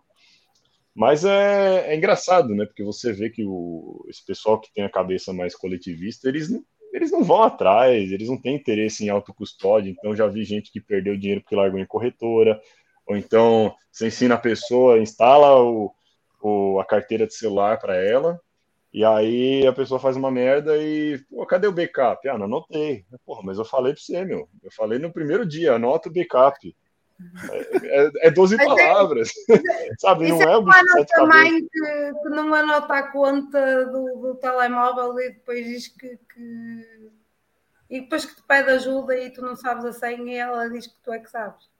mas 0.94 1.24
é, 1.24 1.92
é 1.92 1.96
engraçado, 1.96 2.54
né? 2.54 2.66
Porque 2.66 2.84
você 2.84 3.12
vê 3.12 3.30
que 3.30 3.44
o, 3.44 4.04
esse 4.08 4.24
pessoal 4.24 4.60
que 4.60 4.72
tem 4.72 4.84
a 4.84 4.90
cabeça 4.90 5.32
mais 5.32 5.54
coletivista, 5.56 6.28
eles 6.28 6.50
não, 6.50 6.62
eles 6.92 7.10
não 7.10 7.24
vão 7.24 7.42
atrás, 7.42 8.12
eles 8.12 8.28
não 8.28 8.36
têm 8.40 8.54
interesse 8.56 9.04
em 9.04 9.08
autocustódia, 9.08 9.90
então 9.90 10.14
já 10.14 10.26
vi 10.28 10.44
gente 10.44 10.70
que 10.70 10.80
perdeu 10.80 11.16
dinheiro 11.16 11.40
porque 11.40 11.56
largou 11.56 11.80
em 11.80 11.86
corretora, 11.86 12.60
ou 13.06 13.16
então 13.16 13.74
você 13.90 14.08
ensina 14.08 14.34
a 14.34 14.38
pessoa, 14.38 14.98
instala 15.00 15.58
o, 15.62 15.92
o- 16.42 16.78
a 16.80 16.84
carteira 16.84 17.26
de 17.26 17.34
celular 17.34 17.78
para 17.78 17.96
ela, 17.96 18.38
e 18.92 19.04
aí 19.04 19.66
a 19.66 19.72
pessoa 19.72 19.98
faz 19.98 20.16
uma 20.16 20.30
merda 20.30 20.76
e, 20.76 21.18
pô, 21.30 21.46
cadê 21.46 21.66
o 21.66 21.72
backup? 21.72 22.28
Ah, 22.28 22.36
não 22.36 22.44
anotei. 22.44 23.04
Porra, 23.24 23.42
mas 23.42 23.58
eu 23.58 23.64
falei 23.64 23.92
pra 23.94 24.02
você, 24.02 24.24
meu. 24.24 24.48
Eu 24.62 24.70
falei 24.70 24.98
no 24.98 25.12
primeiro 25.12 25.46
dia, 25.46 25.74
anota 25.74 26.08
o 26.08 26.12
backup. 26.12 26.76
É, 27.50 28.02
é, 28.04 28.10
é 28.28 28.30
12 28.30 28.56
Mas 28.56 28.66
é- 28.66 28.68
palavras. 28.68 29.32
Sabe, 29.98 30.26
Isso 30.26 30.38
não 30.38 30.42
é 30.50 30.56
o 30.56 30.62
bicho 30.62 30.84
de 30.84 30.92
sete 30.92 31.12
também 31.14 31.60
que, 31.60 32.12
que 32.22 32.28
não 32.28 32.52
anota 32.52 32.94
a 32.94 33.10
conta 33.10 33.86
do, 33.86 34.16
do 34.20 34.34
telemóvel 34.34 35.18
e 35.20 35.30
depois 35.30 35.64
diz 35.64 35.88
que, 35.88 36.18
que- 36.34 37.10
E 37.88 38.00
depois 38.00 38.24
que 38.26 38.34
te 38.36 38.42
pede 38.42 38.70
ajuda 38.70 39.16
e 39.16 39.30
tu 39.30 39.40
não 39.40 39.54
sabes 39.54 39.84
a 39.84 39.92
senha 39.92 40.32
e 40.32 40.36
ela 40.36 40.68
diz 40.68 40.86
que 40.86 40.94
tu 41.02 41.12
é 41.12 41.18
que 41.18 41.30
sabes. 41.30 41.70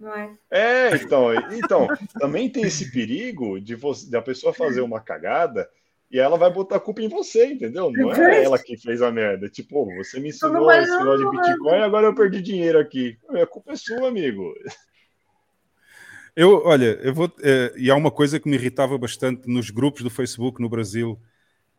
Não 0.00 0.14
é? 0.14 0.34
É, 0.50 0.96
então, 0.96 1.32
então, 1.52 1.88
também 2.18 2.50
tem 2.50 2.64
esse 2.64 2.90
perigo 2.90 3.60
de, 3.60 3.74
você, 3.74 4.08
de 4.08 4.16
a 4.16 4.22
pessoa 4.22 4.52
fazer 4.52 4.80
uma 4.80 5.00
cagada 5.00 5.68
e 6.10 6.18
ela 6.18 6.38
vai 6.38 6.52
botar 6.52 6.76
a 6.76 6.80
culpa 6.80 7.02
em 7.02 7.08
você, 7.08 7.46
entendeu? 7.46 7.90
Não 7.90 8.12
é 8.12 8.44
ela 8.44 8.58
que 8.58 8.76
fez 8.76 9.02
a 9.02 9.10
merda. 9.10 9.48
Tipo, 9.48 9.80
"Ô, 9.82 9.96
você 9.96 10.20
me 10.20 10.28
ensinou 10.28 10.70
esse 10.70 10.96
negócio 10.96 11.18
de 11.18 11.24
não, 11.24 11.30
Bitcoin, 11.30 11.82
agora 11.82 12.06
eu 12.06 12.14
perdi 12.14 12.40
dinheiro 12.40 12.78
aqui. 12.78 13.18
A 13.30 13.46
culpa 13.46 13.72
é 13.72 13.76
sua, 13.76 14.08
amigo. 14.08 14.54
Eu, 16.34 16.62
olha, 16.64 16.98
eu 17.02 17.14
vou. 17.14 17.32
eh, 17.42 17.72
e 17.76 17.90
há 17.90 17.96
uma 17.96 18.10
coisa 18.10 18.38
que 18.38 18.48
me 18.48 18.56
irritava 18.56 18.98
bastante 18.98 19.48
nos 19.48 19.70
grupos 19.70 20.02
do 20.02 20.10
Facebook 20.10 20.60
no 20.60 20.68
Brasil 20.68 21.18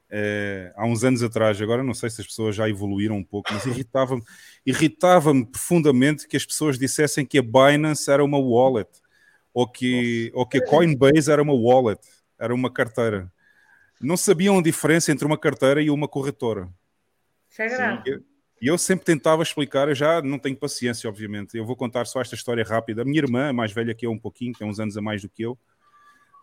eh, 0.09 0.73
há 0.75 0.85
uns 0.85 1.03
anos 1.03 1.22
atrás. 1.22 1.61
Agora 1.61 1.83
não 1.83 1.93
sei 1.93 2.09
se 2.09 2.22
as 2.22 2.27
pessoas 2.27 2.56
já 2.56 2.67
evoluíram 2.67 3.15
um 3.17 3.23
pouco, 3.23 3.53
mas 3.53 3.65
irritava-me 3.67 4.23
irritava 4.65 5.31
profundamente 5.45 6.27
que 6.27 6.35
as 6.35 6.45
pessoas 6.45 6.77
dissessem 6.80 7.25
que 7.25 7.38
a 7.38 7.43
Binance 7.43 8.09
era 8.09 8.23
uma 8.23 8.39
wallet 8.39 8.89
ou 9.53 9.67
que, 9.67 10.31
ou 10.33 10.45
que 10.45 10.57
a 10.57 10.65
Coinbase 10.65 11.31
era 11.31 11.41
uma 11.41 11.53
wallet, 11.53 12.01
era 12.39 12.53
uma 12.53 12.72
carteira. 12.72 13.31
Não 14.01 14.16
sabiam 14.17 14.59
a 14.59 14.61
diferença 14.61 15.11
entre 15.11 15.26
uma 15.26 15.38
carteira 15.38 15.82
e 15.82 15.90
uma 15.90 16.08
corretora. 16.08 16.69
Isso 17.50 17.61
é 17.61 17.67
grave. 17.69 18.03
E 18.09 18.14
eu- 18.14 18.24
E 18.59 18.66
eu 18.66 18.76
sempre 18.76 19.06
tentava 19.06 19.43
explicar, 19.43 19.88
eu 19.88 19.93
já 19.93 20.19
não 20.19 20.40
tenho 20.40 20.58
paciência, 20.58 21.08
obviamente. 21.08 21.56
Eu 21.56 21.64
vou 21.64 21.76
contar 21.76 22.06
só 22.06 22.19
esta 22.22 22.34
história 22.34 22.64
rápida. 22.64 23.03
A 23.03 23.06
minha 23.06 23.19
irmã, 23.19 23.53
mais 23.53 23.72
velha 23.72 23.93
que 23.93 24.03
eu 24.08 24.11
um 24.11 24.17
pouquinho, 24.17 24.51
tem 24.58 24.67
uns 24.67 24.80
anos 24.80 24.98
a 24.98 25.01
mais 25.01 25.22
do 25.22 25.30
que 25.30 25.43
eu, 25.43 25.56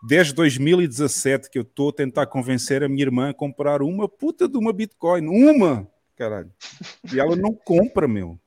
desde 0.07 0.33
2017 0.33 1.51
que 1.51 1.59
eu 1.59 1.63
estou 1.63 1.89
a 1.89 1.93
tentar 1.93 2.27
convencer 2.27 2.85
a 2.85 2.89
minha 2.89 3.03
irmã 3.03 3.31
a 3.31 3.35
comprar 3.35 3.83
uma 3.83 4.09
puta 4.09 4.49
de 4.49 4.57
uma 4.57 4.73
Bitcoin. 4.73 5.27
Uma! 5.27 5.89
Caralho. 6.17 6.53
E 7.13 7.19
ela 7.19 7.35
não 7.35 7.53
compra, 7.53 8.07
meu. 8.07 8.39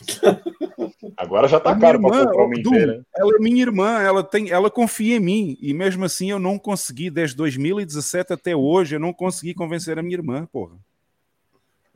Agora 1.16 1.48
já 1.48 1.60
tá 1.60 1.78
caro 1.78 2.00
para 2.00 2.10
comprar 2.26 2.44
uma 2.44 2.54
Du, 2.54 2.70
inteira. 2.70 3.06
ela 3.16 3.36
é 3.36 3.38
minha 3.38 3.62
irmã, 3.62 4.00
ela, 4.00 4.22
tem, 4.22 4.50
ela 4.50 4.70
confia 4.70 5.16
em 5.16 5.20
mim. 5.20 5.58
E 5.60 5.72
mesmo 5.72 6.04
assim 6.04 6.30
eu 6.30 6.38
não 6.38 6.58
consegui, 6.58 7.10
desde 7.10 7.36
2017 7.36 8.32
até 8.32 8.56
hoje, 8.56 8.96
eu 8.96 9.00
não 9.00 9.12
consegui 9.12 9.54
convencer 9.54 9.98
a 9.98 10.02
minha 10.02 10.16
irmã, 10.16 10.46
porra. 10.46 10.76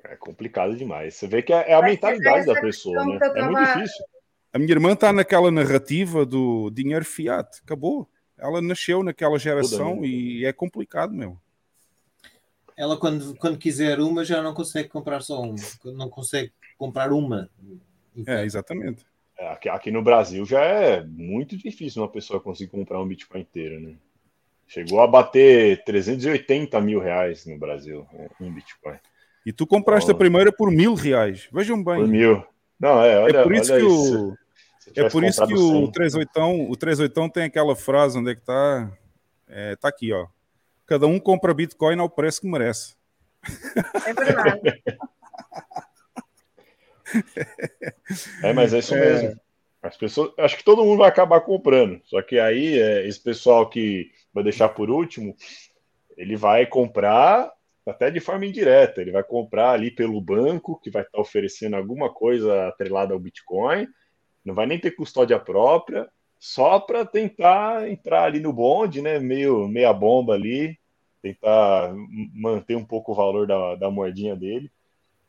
É 0.05 0.17
complicado 0.17 0.77
demais. 0.77 1.15
Você 1.15 1.27
vê 1.27 1.43
que 1.43 1.53
é 1.53 1.71
é 1.71 1.75
a 1.75 1.83
mentalidade 1.83 2.47
da 2.47 2.61
pessoa, 2.61 3.05
né? 3.05 3.19
É 3.35 3.43
muito 3.43 3.65
difícil. 3.65 4.05
A 4.53 4.59
minha 4.59 4.71
irmã 4.71 4.93
está 4.93 5.13
naquela 5.13 5.51
narrativa 5.51 6.25
do 6.25 6.71
dinheiro 6.71 7.05
fiat. 7.05 7.61
Acabou. 7.63 8.09
Ela 8.39 8.63
nasceu 8.63 9.03
naquela 9.03 9.39
geração 9.39 9.97
Toda, 9.97 10.01
né? 10.03 10.07
e 10.07 10.45
é 10.45 10.53
complicado, 10.53 11.13
meu. 11.13 11.37
Ela, 12.77 12.97
quando, 12.97 13.35
quando 13.37 13.59
quiser 13.59 13.99
uma, 13.99 14.25
já 14.25 14.41
não 14.41 14.55
consegue 14.55 14.89
comprar 14.89 15.21
só 15.21 15.43
uma. 15.43 15.57
Não 15.85 16.09
consegue 16.09 16.53
comprar 16.79 17.13
uma. 17.13 17.51
É, 18.27 18.45
exatamente. 18.45 19.07
É, 19.39 19.49
aqui, 19.53 19.69
aqui 19.69 19.91
no 19.91 20.03
Brasil 20.03 20.45
já 20.45 20.63
é 20.63 21.03
muito 21.05 21.57
difícil 21.57 22.03
uma 22.03 22.09
pessoa 22.09 22.41
conseguir 22.41 22.71
comprar 22.71 23.01
um 23.01 23.07
Bitcoin 23.07 23.41
inteiro, 23.41 23.81
né? 23.81 23.95
Chegou 24.67 25.01
a 25.01 25.07
bater 25.07 25.83
380 25.85 26.79
mil 26.81 27.01
reais 27.01 27.47
no 27.47 27.57
Brasil, 27.57 28.07
né, 28.13 28.29
um 28.41 28.53
Bitcoin. 28.53 28.99
E 29.47 29.53
tu 29.53 29.67
compraste 29.67 30.11
a 30.11 30.15
primeira 30.15 30.53
por 30.53 30.71
mil 30.71 30.93
reais. 30.95 31.49
Vejam 31.51 31.83
bem. 31.83 31.97
Por 31.97 32.09
mil. 32.09 32.45
Não, 32.79 33.03
é, 33.03 33.19
olha, 33.19 33.39
é 33.39 33.43
por 33.43 33.55
isso 33.55 33.73
olha 33.73 33.81
que 33.81 33.87
isso. 33.87 34.29
o, 34.29 34.37
é 34.95 35.09
por 35.09 35.25
isso 35.25 35.47
que 35.47 35.55
o 35.55 35.85
100. 35.87 35.93
38, 35.93 36.71
o 36.71 36.77
38 36.77 37.33
tem 37.33 37.45
aquela 37.45 37.75
frase, 37.75 38.19
onde 38.19 38.33
é 38.33 38.35
que 38.35 38.43
está? 38.43 38.93
É, 39.49 39.77
tá 39.77 39.89
aqui, 39.89 40.13
ó. 40.13 40.27
Cada 40.85 41.07
um 41.07 41.19
compra 41.19 41.55
Bitcoin 41.55 41.99
ao 41.99 42.11
preço 42.11 42.43
que 42.43 42.47
merece. 42.49 42.95
É 44.07 44.13
verdade. 44.13 44.83
É, 48.43 48.53
mas 48.53 48.73
é 48.73 48.79
isso 48.79 48.95
É. 48.95 49.01
mesmo. 49.01 49.41
As 49.81 49.97
pessoas, 49.97 50.33
acho 50.39 50.57
que 50.57 50.65
todo 50.65 50.85
mundo 50.85 50.99
vai 50.99 51.09
acabar 51.09 51.41
comprando. 51.41 52.01
Só 52.05 52.21
que 52.21 52.39
aí, 52.39 52.79
é, 52.79 53.07
esse 53.07 53.23
pessoal 53.23 53.69
que 53.69 54.11
vai 54.35 54.43
deixar 54.43 54.69
por 54.71 54.91
último, 54.91 55.37
ele 56.17 56.37
vai 56.37 56.67
comprar 56.67 57.53
até 57.87 58.11
de 58.11 58.19
forma 58.21 58.45
indireta. 58.45 59.01
Ele 59.01 59.13
vai 59.13 59.23
comprar 59.23 59.71
ali 59.71 59.91
pelo 59.91 60.21
banco, 60.21 60.81
que 60.83 60.91
vai 60.91 61.03
estar 61.03 61.21
oferecendo 61.21 61.77
alguma 61.77 62.13
coisa 62.13 62.69
atrelada 62.69 63.15
ao 63.15 63.21
Bitcoin. 63.21 63.87
Não 64.45 64.55
vai 64.55 64.67
nem 64.67 64.79
ter 64.81 64.91
custódia 64.93 65.39
própria, 65.39 66.09
só 66.39 66.81
para 66.81 67.05
tentar 67.05 67.89
entrar 67.89 68.25
ali 68.25 68.41
no 68.41 68.53
bonde, 68.53 69.01
né? 69.01 69.19
Meio 69.19 69.69
meia 69.69 69.93
bomba 69.93 70.35
ali, 70.35 70.79
tentar 71.23 71.93
manter 72.35 72.77
um 72.77 72.85
pouco 72.85 73.13
o 73.13 73.15
valor 73.15 73.47
da, 73.47 73.77
da 73.77 73.91
moedinha 73.91 74.35
dele. 74.35 74.71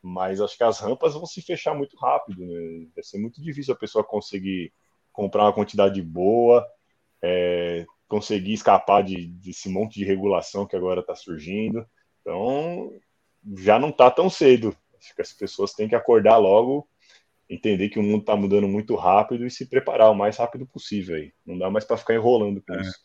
Mas 0.01 0.39
acho 0.39 0.57
que 0.57 0.63
as 0.63 0.79
rampas 0.79 1.13
vão 1.13 1.25
se 1.25 1.41
fechar 1.41 1.73
muito 1.73 1.97
rápido, 1.97 2.45
né? 2.45 2.87
Vai 2.95 3.03
ser 3.03 3.17
muito 3.17 3.41
difícil 3.41 3.73
a 3.73 3.77
pessoa 3.77 4.03
conseguir 4.03 4.71
comprar 5.11 5.43
uma 5.43 5.53
quantidade 5.53 6.01
boa, 6.01 6.65
é, 7.21 7.85
conseguir 8.07 8.53
escapar 8.53 9.03
de, 9.03 9.27
desse 9.27 9.69
monte 9.69 9.99
de 9.99 10.05
regulação 10.05 10.65
que 10.65 10.75
agora 10.75 11.01
está 11.01 11.15
surgindo. 11.15 11.85
Então, 12.21 12.91
já 13.57 13.77
não 13.77 13.89
está 13.89 14.09
tão 14.09 14.29
cedo. 14.29 14.75
Acho 14.97 15.15
que 15.15 15.21
as 15.21 15.33
pessoas 15.33 15.73
têm 15.73 15.87
que 15.87 15.95
acordar 15.95 16.37
logo, 16.37 16.87
entender 17.49 17.89
que 17.89 17.99
o 17.99 18.03
mundo 18.03 18.21
está 18.21 18.35
mudando 18.35 18.67
muito 18.67 18.95
rápido 18.95 19.45
e 19.45 19.51
se 19.51 19.65
preparar 19.65 20.11
o 20.11 20.15
mais 20.15 20.37
rápido 20.37 20.65
possível 20.65 21.15
aí. 21.15 21.33
Não 21.45 21.57
dá 21.57 21.69
mais 21.69 21.85
para 21.85 21.97
ficar 21.97 22.15
enrolando 22.15 22.61
com 22.61 22.73
é. 22.73 22.81
isso. 22.81 22.99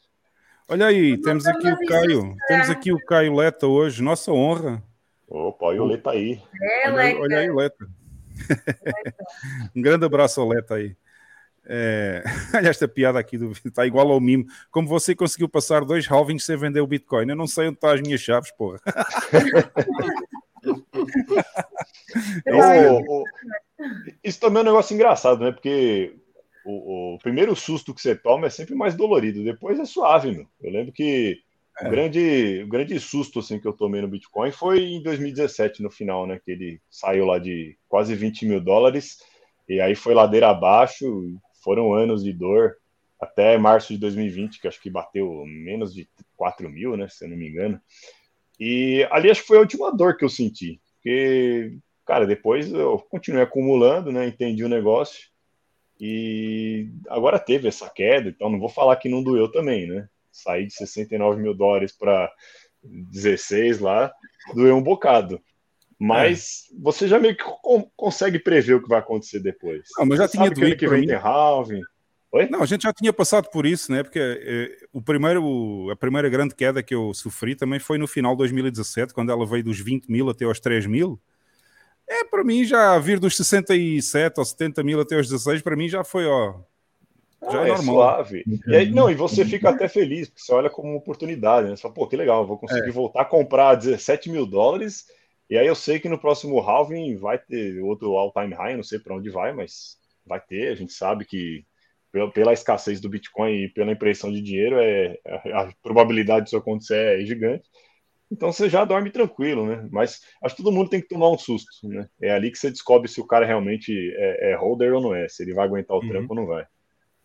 Olha 0.67 0.87
aí, 0.87 1.21
temos 1.21 1.47
aqui 1.47 1.69
o 1.69 1.87
Caio. 1.87 2.37
Temos 2.49 2.71
aqui 2.71 2.93
o 2.93 2.99
Caio 3.05 3.35
Leta 3.35 3.67
hoje, 3.67 4.03
nossa 4.03 4.33
honra. 4.33 4.83
Opa, 5.29 5.67
olha 5.67 5.83
o 5.83 5.87
Leta 5.87 6.11
aí. 6.11 6.41
É, 6.61 6.91
olha, 6.91 7.21
olha 7.21 7.39
aí 7.39 7.51
o 7.51 7.57
Leta. 7.57 7.89
um 9.75 9.83
grande 9.83 10.05
abraço 10.05 10.41
ao 10.41 10.49
Leta 10.49 10.75
aí. 10.75 10.97
É... 11.67 12.23
Olha 12.55 12.69
esta 12.69 12.87
piada 12.87 13.19
aqui 13.19 13.39
do 13.39 13.53
está 13.53 13.87
igual 13.87 14.11
ao 14.13 14.21
mimo. 14.21 14.45
Como 14.71 14.87
você 14.87 15.15
conseguiu 15.15 15.49
passar 15.49 15.83
dois 15.85 16.07
halvings 16.07 16.45
sem 16.45 16.57
vender 16.57 16.81
o 16.81 16.87
Bitcoin? 16.87 17.29
Eu 17.29 17.37
não 17.37 17.47
sei 17.47 17.69
onde 17.69 17.77
estão 17.77 17.91
as 17.91 18.01
minhas 18.03 18.21
chaves, 18.21 18.51
porra. 18.53 18.79
isso 24.23 24.41
também 24.41 24.59
é 24.59 24.63
um 24.63 24.67
negócio 24.67 24.95
engraçado, 24.95 25.43
né? 25.43 25.53
Porque 25.53 26.15
o, 26.65 27.15
o, 27.15 27.19
primeiro 27.19 27.55
susto 27.57 27.95
que 27.95 28.01
você 28.01 28.15
toma 28.15 28.47
é 28.47 28.51
sempre 28.51 28.75
mais 28.75 28.95
dolorido, 28.95 29.45
depois 29.45 29.79
é 29.79 29.85
suave, 29.85 30.33
meu. 30.33 30.47
Eu 30.63 30.71
lembro 30.71 30.93
que 30.93 31.43
é. 31.81 31.87
o, 31.87 31.91
grande, 31.91 32.63
o 32.65 32.69
grande 32.69 32.99
susto 33.01 33.39
assim, 33.41 33.59
que 33.59 33.67
eu 33.67 33.73
tomei 33.73 34.01
no 34.01 34.09
Bitcoin 34.09 34.51
foi 34.53 34.85
em 34.85 35.03
2017, 35.03 35.83
no 35.83 35.91
final, 35.91 36.27
né? 36.27 36.41
Que 36.43 36.53
ele 36.53 36.81
saiu 36.91 37.27
lá 37.27 37.39
de 37.39 37.77
quase 37.89 38.15
20 38.15 38.47
mil 38.47 38.61
dólares, 38.61 39.19
e 39.69 39.81
aí 39.81 39.95
foi 39.95 40.15
ladeira 40.15 40.51
abaixo, 40.51 41.07
foram 41.63 41.95
anos 41.95 42.23
de 42.23 42.33
dor 42.33 42.77
até 43.21 43.57
março 43.57 43.93
de 43.93 43.99
2020, 43.99 44.61
que 44.61 44.69
acho 44.69 44.81
que 44.81 44.91
bateu 44.91 45.45
menos 45.47 45.95
de 45.95 46.09
4 46.37 46.69
mil, 46.69 46.97
né? 46.97 47.09
Se 47.09 47.25
eu 47.25 47.31
não 47.31 47.37
me 47.37 47.49
engano. 47.49 47.81
E 48.61 49.07
ali 49.11 49.31
acho 49.31 49.41
que 49.41 49.49
foi 49.49 49.57
a 49.57 49.61
última 49.61 49.95
dor 49.95 50.17
que 50.17 50.25
eu 50.25 50.29
senti, 50.29 50.81
porque, 50.95 51.77
cara, 52.07 52.27
depois 52.27 52.73
eu 52.73 52.99
continuei 53.11 53.43
acumulando, 53.43 54.13
né? 54.13 54.27
Entendi 54.27 54.63
o 54.63 54.69
negócio 54.69 55.35
e 56.01 56.89
agora 57.09 57.39
teve 57.39 57.69
essa 57.69 57.89
queda, 57.89 58.29
então 58.29 58.51
não 58.51 58.59
vou 58.59 58.69
falar 58.69 58.97
que 58.97 59.09
não 59.09 59.23
doeu 59.23 59.51
também, 59.51 59.87
né? 59.87 60.09
Sair 60.37 60.67
de 60.67 60.75
69 60.75 61.41
mil 61.41 61.55
dólares 61.55 61.97
para 61.97 62.31
16 62.83 63.79
lá, 63.79 64.13
doeu 64.55 64.77
um 64.77 64.83
bocado. 64.83 65.41
Mas 65.99 66.65
é. 66.71 66.77
você 66.83 67.07
já 67.07 67.19
meio 67.19 67.37
que 67.37 67.45
consegue 67.97 68.39
prever 68.39 68.75
o 68.75 68.83
que 68.83 68.89
vai 68.89 68.99
acontecer 68.99 69.41
depois. 69.41 69.89
Não, 69.97 70.07
mas 70.07 70.19
já 70.19 70.29
tinha 70.29 70.51
doído 70.51 70.77
que, 70.77 70.89
vem 70.89 71.07
tem 71.07 71.17
halving. 71.17 71.81
Oi? 72.33 72.49
Não, 72.51 72.63
a 72.63 72.67
gente 72.67 72.83
já 72.83 72.93
tinha 72.93 73.13
passado 73.13 73.49
por 73.49 73.65
isso, 73.65 73.93
né? 73.93 74.03
Porque 74.03 74.19
é, 74.19 74.77
o 74.93 75.01
primeiro, 75.01 75.89
a 75.91 75.95
primeira 75.95 76.29
grande 76.29 76.53
queda 76.55 76.83
que 76.83 76.95
eu 76.95 77.15
sofri 77.15 77.55
também 77.55 77.79
foi 77.79 77.97
no 77.97 78.09
final 78.09 78.33
de 78.33 78.39
2017, 78.39 79.15
quando 79.15 79.31
ela 79.31 79.47
veio 79.47 79.63
dos 79.63 79.79
20 79.79 80.09
mil 80.09 80.29
até 80.29 80.45
aos 80.45 80.59
3 80.59 80.85
mil. 80.87 81.21
É, 82.09 82.25
para 82.25 82.43
mim, 82.43 82.65
já 82.65 82.99
vir 82.99 83.21
dos 83.21 83.37
67 83.37 84.39
ou 84.39 84.45
70 84.45 84.83
mil 84.83 85.01
até 85.01 85.17
os 85.17 85.29
16, 85.29 85.63
para 85.63 85.77
mim 85.77 85.89
já 85.89 86.03
foi, 86.03 86.27
ó. 86.27 86.57
Já 87.51 87.61
ah, 87.61 87.67
é, 87.67 87.71
é 87.71 87.75
normal. 87.75 87.95
suave. 87.95 88.45
E 88.67 88.77
aí, 88.77 88.91
não, 88.91 89.11
e 89.11 89.15
você 89.15 89.45
fica 89.45 89.71
até 89.71 89.89
feliz, 89.89 90.29
porque 90.29 90.43
você 90.43 90.53
olha 90.53 90.71
como 90.71 90.89
uma 90.89 90.99
oportunidade, 90.99 91.69
né? 91.69 91.77
Você 91.77 91.83
fala, 91.83 91.95
pô, 91.95 92.07
que 92.07 92.17
legal, 92.17 92.47
vou 92.47 92.59
conseguir 92.59 92.89
é. 92.89 92.93
voltar 92.93 93.23
a 93.23 93.27
comprar 93.27 93.75
17 93.75 94.31
mil 94.31 94.47
dólares 94.47 95.05
e 95.49 95.59
aí 95.59 95.67
eu 95.67 95.75
sei 95.75 96.01
que 96.01 96.09
no 96.09 96.19
próximo 96.19 96.59
halving 96.61 97.17
vai 97.17 97.39
ter 97.39 97.81
outro 97.83 98.17
all-time 98.17 98.55
high, 98.55 98.77
não 98.77 98.83
sei 98.83 98.99
para 98.99 99.15
onde 99.15 99.31
vai, 99.31 99.53
mas 99.53 99.99
vai 100.25 100.41
ter. 100.41 100.73
A 100.73 100.75
gente 100.75 100.93
sabe 100.93 101.25
que 101.25 101.65
pela 102.33 102.53
escassez 102.53 103.01
do 103.01 103.09
Bitcoin 103.09 103.65
e 103.65 103.69
pela 103.69 103.93
impressão 103.93 104.33
de 104.33 104.41
dinheiro, 104.41 104.79
é, 104.79 105.19
a 105.53 105.73
probabilidade 105.83 106.45
disso 106.45 106.57
acontecer 106.57 107.21
é 107.21 107.25
gigante. 107.25 107.69
Então 108.31 108.51
você 108.51 108.69
já 108.69 108.85
dorme 108.85 109.11
tranquilo, 109.11 109.67
né? 109.67 109.87
Mas 109.91 110.23
acho 110.43 110.57
que 110.57 110.63
todo 110.63 110.73
mundo 110.73 110.89
tem 110.89 111.01
que 111.01 111.09
tomar 111.09 111.31
um 111.31 111.39
susto, 111.39 111.87
né? 111.87 112.09
É 112.23 112.31
ali 112.33 112.51
que 112.51 112.59
você 112.59 112.71
descobre 112.71 113.09
se 113.09 113.21
o 113.21 113.27
cara 113.27 113.45
realmente 113.45 113.93
é, 114.17 114.53
é 114.53 114.57
holder 114.57 114.95
ou 114.95 115.01
não 115.01 115.15
é, 115.15 115.29
se 115.29 115.43
ele 115.43 115.55
vai 115.55 115.67
aguentar 115.67 115.97
o 115.97 116.01
uhum. 116.01 116.09
trampo 116.09 116.35
ou 116.35 116.37
não 116.37 116.47
vai. 116.47 116.67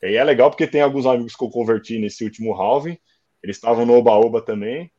E 0.01 0.07
aí 0.07 0.15
é 0.15 0.23
legal 0.23 0.49
porque 0.49 0.67
tem 0.67 0.81
alguns 0.81 1.05
amigos 1.05 1.35
que 1.35 1.43
eu 1.43 1.49
converti 1.49 1.99
nesse 1.99 2.23
último 2.23 2.53
halving, 2.53 2.97
eles 3.43 3.57
estavam 3.57 3.85
no 3.85 3.93
Oba-Oba 3.93 4.41
também, 4.41 4.91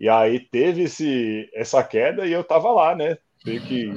e 0.00 0.08
aí 0.08 0.40
teve 0.40 0.84
esse, 0.84 1.50
essa 1.54 1.82
queda 1.82 2.26
e 2.26 2.32
eu 2.32 2.44
tava 2.44 2.70
lá, 2.70 2.94
né? 2.94 3.18
Meio 3.44 3.60
que 3.62 3.92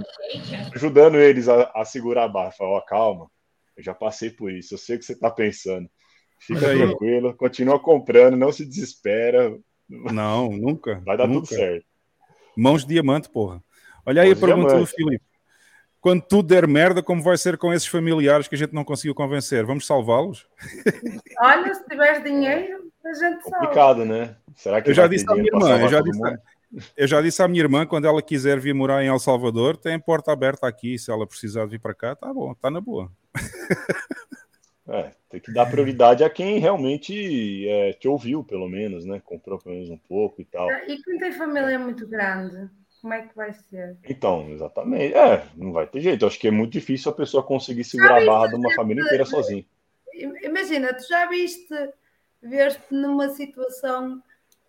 ajudando 0.74 1.18
eles 1.18 1.48
a, 1.48 1.72
a 1.76 1.86
segurar 1.86 2.26
a 2.26 2.28
barra. 2.28 2.54
Ó, 2.60 2.82
calma, 2.82 3.30
eu 3.76 3.84
já 3.84 3.94
passei 3.94 4.30
por 4.30 4.52
isso, 4.52 4.74
eu 4.74 4.78
sei 4.78 4.96
o 4.96 5.00
que 5.00 5.06
você 5.06 5.18
tá 5.18 5.30
pensando. 5.30 5.90
Fica 6.40 6.60
tranquilo, 6.60 7.36
continua 7.36 7.80
comprando, 7.80 8.36
não 8.36 8.52
se 8.52 8.66
desespera. 8.66 9.56
Não, 9.88 10.50
nunca. 10.50 11.02
Vai 11.06 11.16
dar 11.16 11.28
nunca. 11.28 11.48
tudo 11.48 11.56
certo. 11.56 11.86
Mãos 12.58 12.82
de 12.82 12.94
diamante, 12.94 13.30
porra. 13.30 13.64
Olha 14.06 14.24
aí 14.24 14.32
a 14.32 14.36
pergunta 14.36 14.78
do 14.78 14.86
Filipe. 14.86 15.24
Quando 16.02 16.24
tudo 16.24 16.48
der 16.48 16.68
merda, 16.68 17.04
como 17.04 17.22
vai 17.22 17.38
ser 17.38 17.58
com 17.58 17.72
esses 17.72 17.88
familiares 17.88 18.48
que 18.48 18.56
a 18.56 18.58
gente 18.58 18.74
não 18.74 18.84
conseguiu 18.84 19.14
convencer? 19.14 19.64
Vamos 19.64 19.86
salvá-los? 19.86 20.48
Olha, 21.40 21.74
se 21.76 21.88
tiveres 21.88 22.24
dinheiro, 22.24 22.92
a 23.06 23.14
gente 23.14 23.44
Complicado, 23.44 23.98
salva. 23.98 24.06
né? 24.06 24.36
Será 24.56 24.82
que 24.82 24.90
eu 24.90 24.94
já 24.96 25.08
disse 25.08 25.30
à 25.30 25.36
minha 25.36 25.52
irmã, 25.54 25.80
eu 25.80 25.90
já 25.90 26.02
disse, 26.02 26.22
eu 26.98 27.08
já 27.08 27.22
disse 27.22 27.44
à 27.44 27.48
minha 27.48 27.64
irmã, 27.64 27.86
quando 27.86 28.08
ela 28.08 28.20
quiser 28.20 28.60
vir 28.60 28.74
morar 28.74 29.04
em 29.04 29.08
El 29.10 29.20
Salvador, 29.20 29.78
tem 29.78 30.00
porta 30.00 30.32
aberta 30.32 30.68
aqui, 30.68 30.98
se 30.98 31.12
ela 31.12 31.28
precisar 31.28 31.66
vir 31.66 31.80
para 31.80 31.94
cá, 31.94 32.16
tá 32.16 32.34
bom, 32.34 32.52
tá 32.56 32.72
na 32.72 32.82
boa. 32.82 33.12
É, 34.88 35.12
tem 35.30 35.40
que 35.40 35.54
dar 35.54 35.68
prioridade 35.68 36.24
a 36.24 36.30
quem 36.30 36.58
realmente 36.58 37.66
é, 37.70 37.94
te 37.94 38.08
ouviu, 38.08 38.44
pelo 38.44 38.68
menos, 38.68 39.06
né? 39.06 39.22
Comprou 39.24 39.60
pelo 39.60 39.76
menos 39.76 39.90
um 39.90 39.98
pouco 39.98 40.42
e 40.42 40.46
tal. 40.46 40.70
E 40.88 41.02
quem 41.02 41.20
tem 41.20 41.32
família 41.32 41.78
muito 41.78 42.06
grande? 42.08 42.70
Como 43.02 43.14
é 43.14 43.24
que 43.24 43.36
vai 43.36 43.52
ser? 43.52 43.98
Então, 44.08 44.48
exatamente. 44.50 45.16
É, 45.16 45.48
não 45.56 45.74
vai 45.74 45.88
ter 45.88 46.02
jeito. 46.02 46.24
Eu 46.24 46.28
acho 46.28 46.40
que 46.40 46.48
é 46.48 46.52
muito 46.52 46.72
difícil 46.72 47.12
a 47.12 47.16
pessoa 47.16 47.42
conseguir 47.42 47.84
segurar 47.84 48.22
a 48.22 48.26
barra 48.26 48.48
de 48.48 48.56
uma 48.56 48.74
família 48.76 49.04
inteira 49.04 49.26
sozinha. 49.26 49.66
Imagina, 50.44 50.94
tu 50.94 51.08
já 51.08 51.26
viste 51.28 51.74
ver-te 52.42 52.94
numa 52.94 53.30
situação 53.30 54.22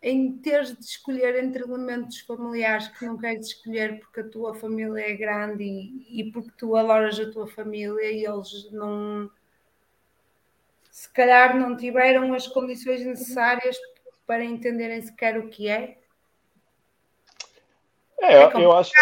em 0.02 0.33
teres 0.39 0.77
de 0.77 0.85
escolher 0.85 1.43
entre 1.44 1.62
elementos 1.62 2.20
familiares 2.20 2.89
que 2.89 3.07
não 3.07 3.17
queres 3.17 3.49
escolher 3.49 4.01
porque 4.01 4.20
a 4.20 4.28
tua 4.28 4.55
família 4.55 5.01
é 5.01 5.15
grande 5.15 5.62
e, 5.62 6.20
e 6.20 6.33
porque 6.33 6.51
tu 6.59 6.75
adoras 6.75 7.20
a 7.20 7.31
tua 7.31 7.47
família 7.47 8.11
e 8.11 8.25
eles 8.25 8.70
não 8.73 9.31
se 10.91 11.09
calhar 11.11 11.57
não 11.57 11.77
tiveram 11.77 12.35
as 12.35 12.47
condições 12.49 13.05
necessárias 13.05 13.78
para 14.27 14.44
entenderem 14.44 15.01
sequer 15.01 15.39
o 15.39 15.49
que 15.49 15.69
é. 15.69 16.01
É, 18.23 18.34
é 18.36 18.65
eu 18.65 18.73
acho 18.73 18.91
que 18.91 18.97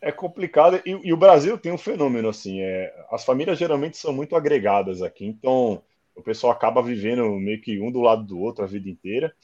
é 0.00 0.10
complicado 0.12 0.80
e, 0.84 0.90
e, 0.90 1.12
o 1.12 1.16
Brasil 1.16 1.58
tem 1.58 1.72
um 1.72 1.78
fenômeno 1.78 2.28
assim, 2.28 2.60
é, 2.60 2.94
as 3.10 3.24
famílias 3.24 3.58
geralmente 3.58 3.96
são 3.96 4.12
muito 4.12 4.36
agregadas 4.36 5.02
aqui, 5.02 5.26
então 5.26 5.82
o 6.14 6.22
pessoal 6.22 6.52
acaba 6.52 6.82
vivendo 6.82 7.28
meio 7.38 7.60
que 7.60 7.78
um 7.80 7.90
do 7.90 8.00
lado 8.00 8.24
do 8.24 8.38
outro 8.38 8.64
a 8.64 8.66
vida 8.66 8.88
inteira. 8.88 9.34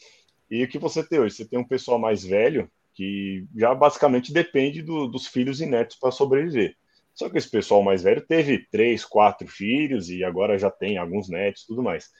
E 0.51 0.65
o 0.65 0.69
que 0.69 0.79
você 0.79 1.07
tem 1.07 1.19
hoje? 1.19 1.35
Você 1.35 1.45
tem 1.45 1.59
um 1.59 1.65
pessoal 1.65 1.99
mais 1.99 2.25
velho 2.25 2.71
que 2.95 3.47
já 3.57 3.75
basicamente 3.75 4.33
depende 4.33 4.83
do, 4.83 5.07
dos 5.07 5.27
filhos 5.27 5.61
e 5.61 5.67
netos 5.67 5.97
para 5.97 6.11
sobreviver. 6.11 6.77
Só 7.15 7.29
que 7.29 7.37
esse 7.37 7.51
pessoal 7.51 7.83
mais 7.83 8.03
velho 8.03 8.21
teve 8.21 8.67
três, 8.71 9.05
quatro 9.05 9.47
filhos 9.47 10.11
e 10.11 10.25
agora 10.25 10.59
já 10.59 10.71
tem 10.71 10.97
alguns 10.97 11.29
netos 11.29 11.65
tudo 11.67 11.83
mais. 11.83 12.11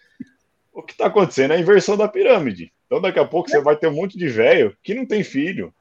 O 0.73 0.83
que 0.83 0.93
está 0.93 1.07
acontecendo 1.07 1.53
é 1.53 1.57
a 1.57 1.61
inversão 1.61 1.97
da 1.97 2.09
pirâmide. 2.09 2.73
Então, 2.87 3.01
daqui 3.01 3.19
a 3.19 3.25
pouco, 3.25 3.49
você 3.49 3.61
vai 3.61 3.77
ter 3.77 3.89
um 3.89 3.95
monte 3.95 4.19
de 4.19 4.29
velho 4.29 4.77
que 4.83 4.95
não 4.95 5.07
tem 5.07 5.23
filho. 5.23 5.75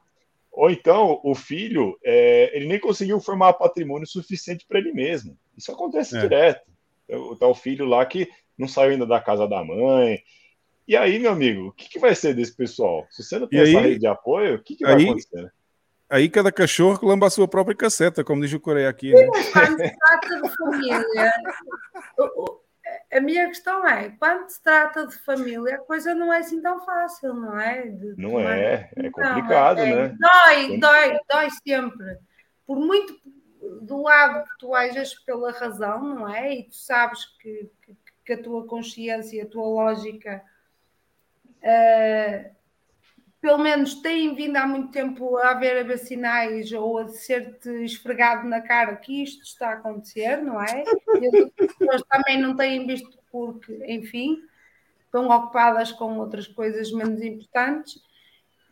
Ou 0.52 0.70
então, 0.70 1.20
o 1.24 1.34
filho, 1.34 1.98
é, 2.04 2.54
ele 2.54 2.66
nem 2.66 2.78
conseguiu 2.78 3.18
formar 3.20 3.54
patrimônio 3.54 4.06
suficiente 4.06 4.66
para 4.68 4.78
ele 4.78 4.92
mesmo. 4.92 5.36
Isso 5.56 5.72
acontece 5.72 6.16
é. 6.16 6.20
direto. 6.20 6.70
Então, 7.08 7.36
tá 7.36 7.46
o 7.46 7.54
filho 7.54 7.86
lá 7.86 8.04
que 8.04 8.28
não 8.56 8.68
saiu 8.68 8.92
ainda 8.92 9.06
da 9.06 9.20
casa 9.20 9.48
da 9.48 9.64
mãe. 9.64 10.22
E 10.86 10.96
aí, 10.96 11.18
meu 11.18 11.32
amigo, 11.32 11.68
o 11.68 11.72
que, 11.72 11.88
que 11.88 11.98
vai 11.98 12.14
ser 12.14 12.34
desse 12.34 12.54
pessoal? 12.54 13.06
Se 13.10 13.22
você 13.22 13.38
não 13.38 13.48
tem 13.48 13.60
essa 13.60 13.80
rede 13.80 14.00
de 14.00 14.06
apoio, 14.06 14.56
o 14.56 14.62
que, 14.62 14.76
que 14.76 14.84
vai 14.84 14.96
aí, 14.96 15.04
acontecer? 15.04 15.50
Aí 16.10 16.28
cada 16.28 16.52
cachorro 16.52 17.06
lamba 17.06 17.28
a 17.28 17.30
sua 17.30 17.48
própria 17.48 17.74
caceta, 17.74 18.22
como 18.22 18.42
diz 18.42 18.52
o 18.52 18.60
Coreia 18.60 18.90
aqui. 18.90 19.12
Né? 19.12 19.26
a 23.12 23.20
minha 23.20 23.46
questão 23.48 23.86
é, 23.86 24.08
quando 24.18 24.48
se 24.48 24.62
trata 24.62 25.06
de 25.06 25.14
família, 25.18 25.76
a 25.76 25.80
coisa 25.80 26.14
não 26.14 26.32
é 26.32 26.38
assim 26.38 26.62
tão 26.62 26.82
fácil, 26.84 27.34
não 27.34 27.60
é? 27.60 27.86
De, 27.86 28.14
não 28.16 28.40
é, 28.40 28.90
é 28.96 29.10
complicado, 29.10 29.80
é, 29.80 30.08
né? 30.08 30.16
Dói, 30.18 30.78
dói, 30.78 31.18
dói 31.30 31.48
sempre. 31.50 32.18
Por 32.66 32.78
muito 32.78 33.14
do 33.82 34.02
lado 34.02 34.44
que 34.44 34.58
tu 34.58 34.74
ajas 34.74 35.14
pela 35.14 35.52
razão, 35.52 36.02
não 36.02 36.28
é? 36.28 36.54
E 36.54 36.64
tu 36.64 36.74
sabes 36.74 37.24
que, 37.38 37.70
que, 37.82 37.96
que 38.24 38.32
a 38.32 38.42
tua 38.42 38.66
consciência, 38.66 39.42
a 39.42 39.46
tua 39.46 39.66
lógica 39.66 40.42
uh, 41.58 42.50
pelo 43.42 43.58
menos 43.58 43.96
têm 43.96 44.36
vindo 44.36 44.56
há 44.56 44.64
muito 44.64 44.92
tempo 44.92 45.36
a 45.36 45.50
haver 45.50 45.98
sinais 45.98 46.72
ou 46.72 46.98
a 46.98 47.08
ser-te 47.08 47.68
esfregado 47.84 48.48
na 48.48 48.60
cara 48.60 48.94
que 48.94 49.24
isto 49.24 49.42
está 49.42 49.70
a 49.70 49.72
acontecer, 49.74 50.36
não 50.36 50.62
é? 50.62 50.84
E 51.20 51.26
as 51.26 51.76
pessoas 51.76 52.02
também 52.08 52.40
não 52.40 52.54
têm 52.54 52.86
visto 52.86 53.18
porque, 53.32 53.84
enfim, 53.88 54.38
estão 55.04 55.28
ocupadas 55.28 55.90
com 55.90 56.18
outras 56.20 56.46
coisas 56.46 56.92
menos 56.92 57.20
importantes. 57.20 58.00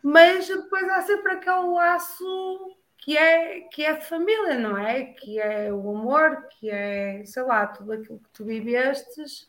mas 0.02 0.46
depois 0.48 0.88
há 0.90 1.02
sempre 1.02 1.32
aquele 1.32 1.66
laço 1.66 2.76
que 2.98 3.16
é, 3.18 3.62
que 3.62 3.84
é 3.84 3.94
de 3.94 4.06
família, 4.06 4.56
não 4.58 4.78
é? 4.78 5.04
Que 5.04 5.40
é 5.40 5.72
o 5.72 5.90
amor, 5.90 6.46
que 6.48 6.70
é, 6.70 7.24
sei 7.24 7.42
lá, 7.42 7.66
tudo 7.66 7.92
aquilo 7.92 8.20
que 8.20 8.30
tu 8.32 8.44
vivestes 8.44 9.48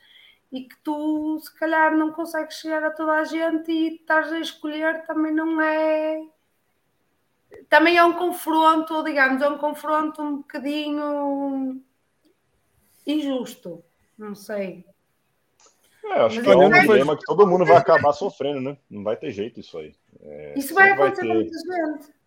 e 0.52 0.64
que 0.64 0.76
tu 0.84 1.40
se 1.40 1.54
calhar 1.58 1.96
não 1.96 2.12
consegues 2.12 2.58
chegar 2.58 2.84
a 2.84 2.92
toda 2.92 3.14
a 3.14 3.24
gente 3.24 3.72
e 3.72 3.96
estás 3.96 4.32
a 4.32 4.40
escolher 4.40 5.06
também 5.06 5.34
não 5.34 5.62
é. 5.62 6.22
Também 7.70 7.98
é 7.98 8.04
um 8.04 8.14
confronto, 8.14 9.04
digamos, 9.04 9.42
é 9.42 9.48
um 9.48 9.58
confronto 9.58 10.22
um 10.22 10.38
bocadinho 10.38 11.82
injusto, 13.06 13.84
não 14.18 14.36
sei. 14.36 14.86
É, 16.04 16.14
acho 16.14 16.38
Mas 16.38 16.46
que 16.46 16.52
é 16.52 16.56
um 16.56 16.70
problema 16.70 17.18
que 17.18 17.26
todo 17.26 17.48
mundo 17.48 17.66
vai 17.66 17.78
acabar 17.78 18.12
sofrendo, 18.14 18.60
né? 18.60 18.78
Não 18.90 19.04
vai 19.04 19.16
ter 19.16 19.32
jeito 19.32 19.60
isso 19.60 19.78
aí. 19.78 19.96
É, 20.22 20.54
isso 20.58 20.74
vai 20.74 20.92
acontecer 20.92 21.28
vai 21.28 21.44
ter... 21.44 21.50
com 21.50 21.68
muita 21.68 21.98
gente. 21.98 22.21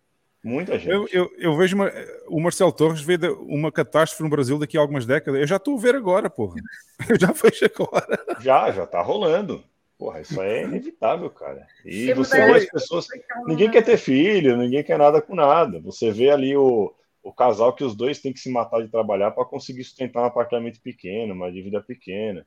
Muita 0.45 0.77
gente. 0.77 0.91
Eu, 0.91 1.07
eu, 1.11 1.31
eu, 1.39 1.57
vejo 1.57 1.75
uma, 1.75 1.91
o 2.27 2.39
Marcelo 2.39 2.71
Torres 2.71 3.01
vê 3.01 3.17
uma 3.39 3.71
catástrofe 3.71 4.21
no 4.21 4.29
Brasil 4.29 4.59
daqui 4.59 4.77
a 4.77 4.81
algumas 4.81 5.03
décadas. 5.03 5.41
Eu 5.41 5.47
já 5.47 5.55
estou 5.55 5.75
a 5.75 5.81
ver 5.81 5.95
agora, 5.95 6.29
porra. 6.29 6.57
Eu 7.09 7.19
já 7.19 7.31
vejo 7.31 7.65
agora. 7.65 8.23
Já, 8.39 8.71
já 8.71 8.83
está 8.83 9.01
rolando. 9.01 9.63
Porra, 9.97 10.21
isso 10.21 10.39
é 10.39 10.61
inevitável, 10.61 11.31
cara. 11.31 11.65
E 11.83 12.13
você 12.13 12.45
vê 12.45 12.57
as 12.57 12.65
pessoas. 12.65 13.07
Ninguém 13.47 13.71
quer 13.71 13.83
ter 13.83 13.97
filho, 13.97 14.55
ninguém 14.55 14.83
quer 14.83 14.99
nada 14.99 15.19
com 15.19 15.33
nada. 15.33 15.79
Você 15.79 16.11
vê 16.11 16.29
ali 16.29 16.55
o, 16.55 16.93
o 17.23 17.33
casal 17.33 17.73
que 17.73 17.83
os 17.83 17.95
dois 17.95 18.19
têm 18.19 18.31
que 18.31 18.39
se 18.39 18.51
matar 18.51 18.83
de 18.83 18.87
trabalhar 18.87 19.31
para 19.31 19.45
conseguir 19.45 19.83
sustentar 19.83 20.21
um 20.21 20.25
apartamento 20.25 20.79
pequeno, 20.79 21.33
uma 21.33 21.51
dívida 21.51 21.81
pequena. 21.81 22.45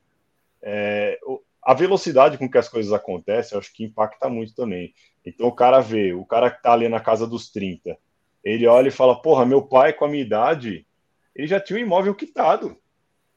É, 0.63 1.19
a 1.61 1.75
velocidade 1.75 2.39
com 2.39 2.49
que 2.49 2.59
as 2.59 2.69
coisas 2.69 2.93
acontecem, 2.93 3.57
eu 3.57 3.59
acho 3.59 3.75
que 3.75 3.85
impacta 3.85 4.29
muito 4.29 4.55
também. 4.55 4.95
Então 5.29 5.47
o 5.47 5.55
cara 5.55 5.81
vê, 5.81 6.13
o 6.13 6.25
cara 6.25 6.51
que 6.51 6.63
tá 6.63 6.73
ali 6.73 6.89
na 6.89 7.01
casa 7.01 7.27
dos 7.27 7.51
30, 7.51 7.97
ele 8.43 8.67
olha 8.67 8.89
e 8.89 8.93
fala: 8.93 9.21
Porra, 9.21 9.45
meu 9.45 9.63
pai 9.63 9.93
com 9.93 10.05
a 10.05 10.09
minha 10.09 10.23
idade, 10.23 10.87
ele 11.35 11.47
já 11.47 11.61
tinha 11.61 11.79
um 11.79 11.83
imóvel 11.83 12.15
quitado. 12.15 12.77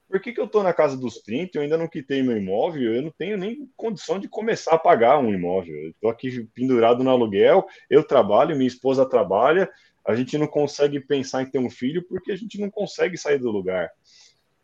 Por 0.07 0.19
que, 0.19 0.33
que 0.33 0.41
eu 0.41 0.47
tô 0.47 0.61
na 0.61 0.73
casa 0.73 0.97
dos 0.97 1.21
30 1.21 1.57
eu 1.57 1.61
ainda 1.61 1.77
não 1.77 1.87
quitei 1.87 2.21
meu 2.21 2.35
imóvel? 2.35 2.95
Eu 2.95 3.01
não 3.01 3.11
tenho 3.11 3.37
nem 3.37 3.69
condição 3.77 4.19
de 4.19 4.27
começar 4.27 4.73
a 4.73 4.77
pagar 4.77 5.19
um 5.19 5.33
imóvel. 5.33 5.73
Eu 5.73 5.93
tô 6.01 6.09
aqui 6.09 6.43
pendurado 6.53 7.01
no 7.01 7.09
aluguel, 7.09 7.65
eu 7.89 8.03
trabalho, 8.03 8.55
minha 8.55 8.67
esposa 8.67 9.05
trabalha, 9.05 9.69
a 10.05 10.13
gente 10.13 10.37
não 10.37 10.47
consegue 10.47 10.99
pensar 10.99 11.43
em 11.43 11.49
ter 11.49 11.59
um 11.59 11.69
filho 11.69 12.05
porque 12.07 12.31
a 12.31 12.35
gente 12.35 12.59
não 12.59 12.69
consegue 12.69 13.17
sair 13.17 13.37
do 13.37 13.49
lugar. 13.49 13.89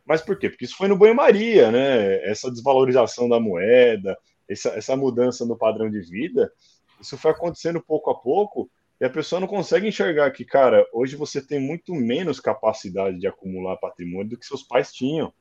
Mas 0.06 0.22
por 0.22 0.38
quê? 0.38 0.50
Porque 0.50 0.66
isso 0.66 0.76
foi 0.76 0.88
no 0.88 0.98
banho-maria, 0.98 1.72
né? 1.72 2.30
Essa 2.30 2.52
desvalorização 2.52 3.30
da 3.30 3.40
moeda, 3.40 4.18
essa, 4.50 4.70
essa 4.70 4.96
mudança 4.96 5.46
no 5.46 5.58
padrão 5.58 5.90
de 5.90 6.00
vida, 6.02 6.52
isso 7.00 7.18
foi 7.18 7.32
acontecendo 7.32 7.82
pouco 7.82 8.10
a 8.10 8.16
pouco 8.16 8.70
e 9.00 9.06
a 9.06 9.10
pessoa 9.10 9.40
não 9.40 9.48
consegue 9.48 9.88
enxergar 9.88 10.32
que, 10.32 10.44
cara, 10.44 10.86
hoje 10.92 11.16
você 11.16 11.42
tem 11.42 11.60
muito 11.60 11.94
menos 11.94 12.40
capacidade 12.40 13.20
de 13.20 13.28
acumular 13.28 13.78
patrimônio 13.78 14.30
do 14.30 14.38
que 14.38 14.46
seus 14.46 14.64
pais 14.64 14.92
tinham. 14.92 15.32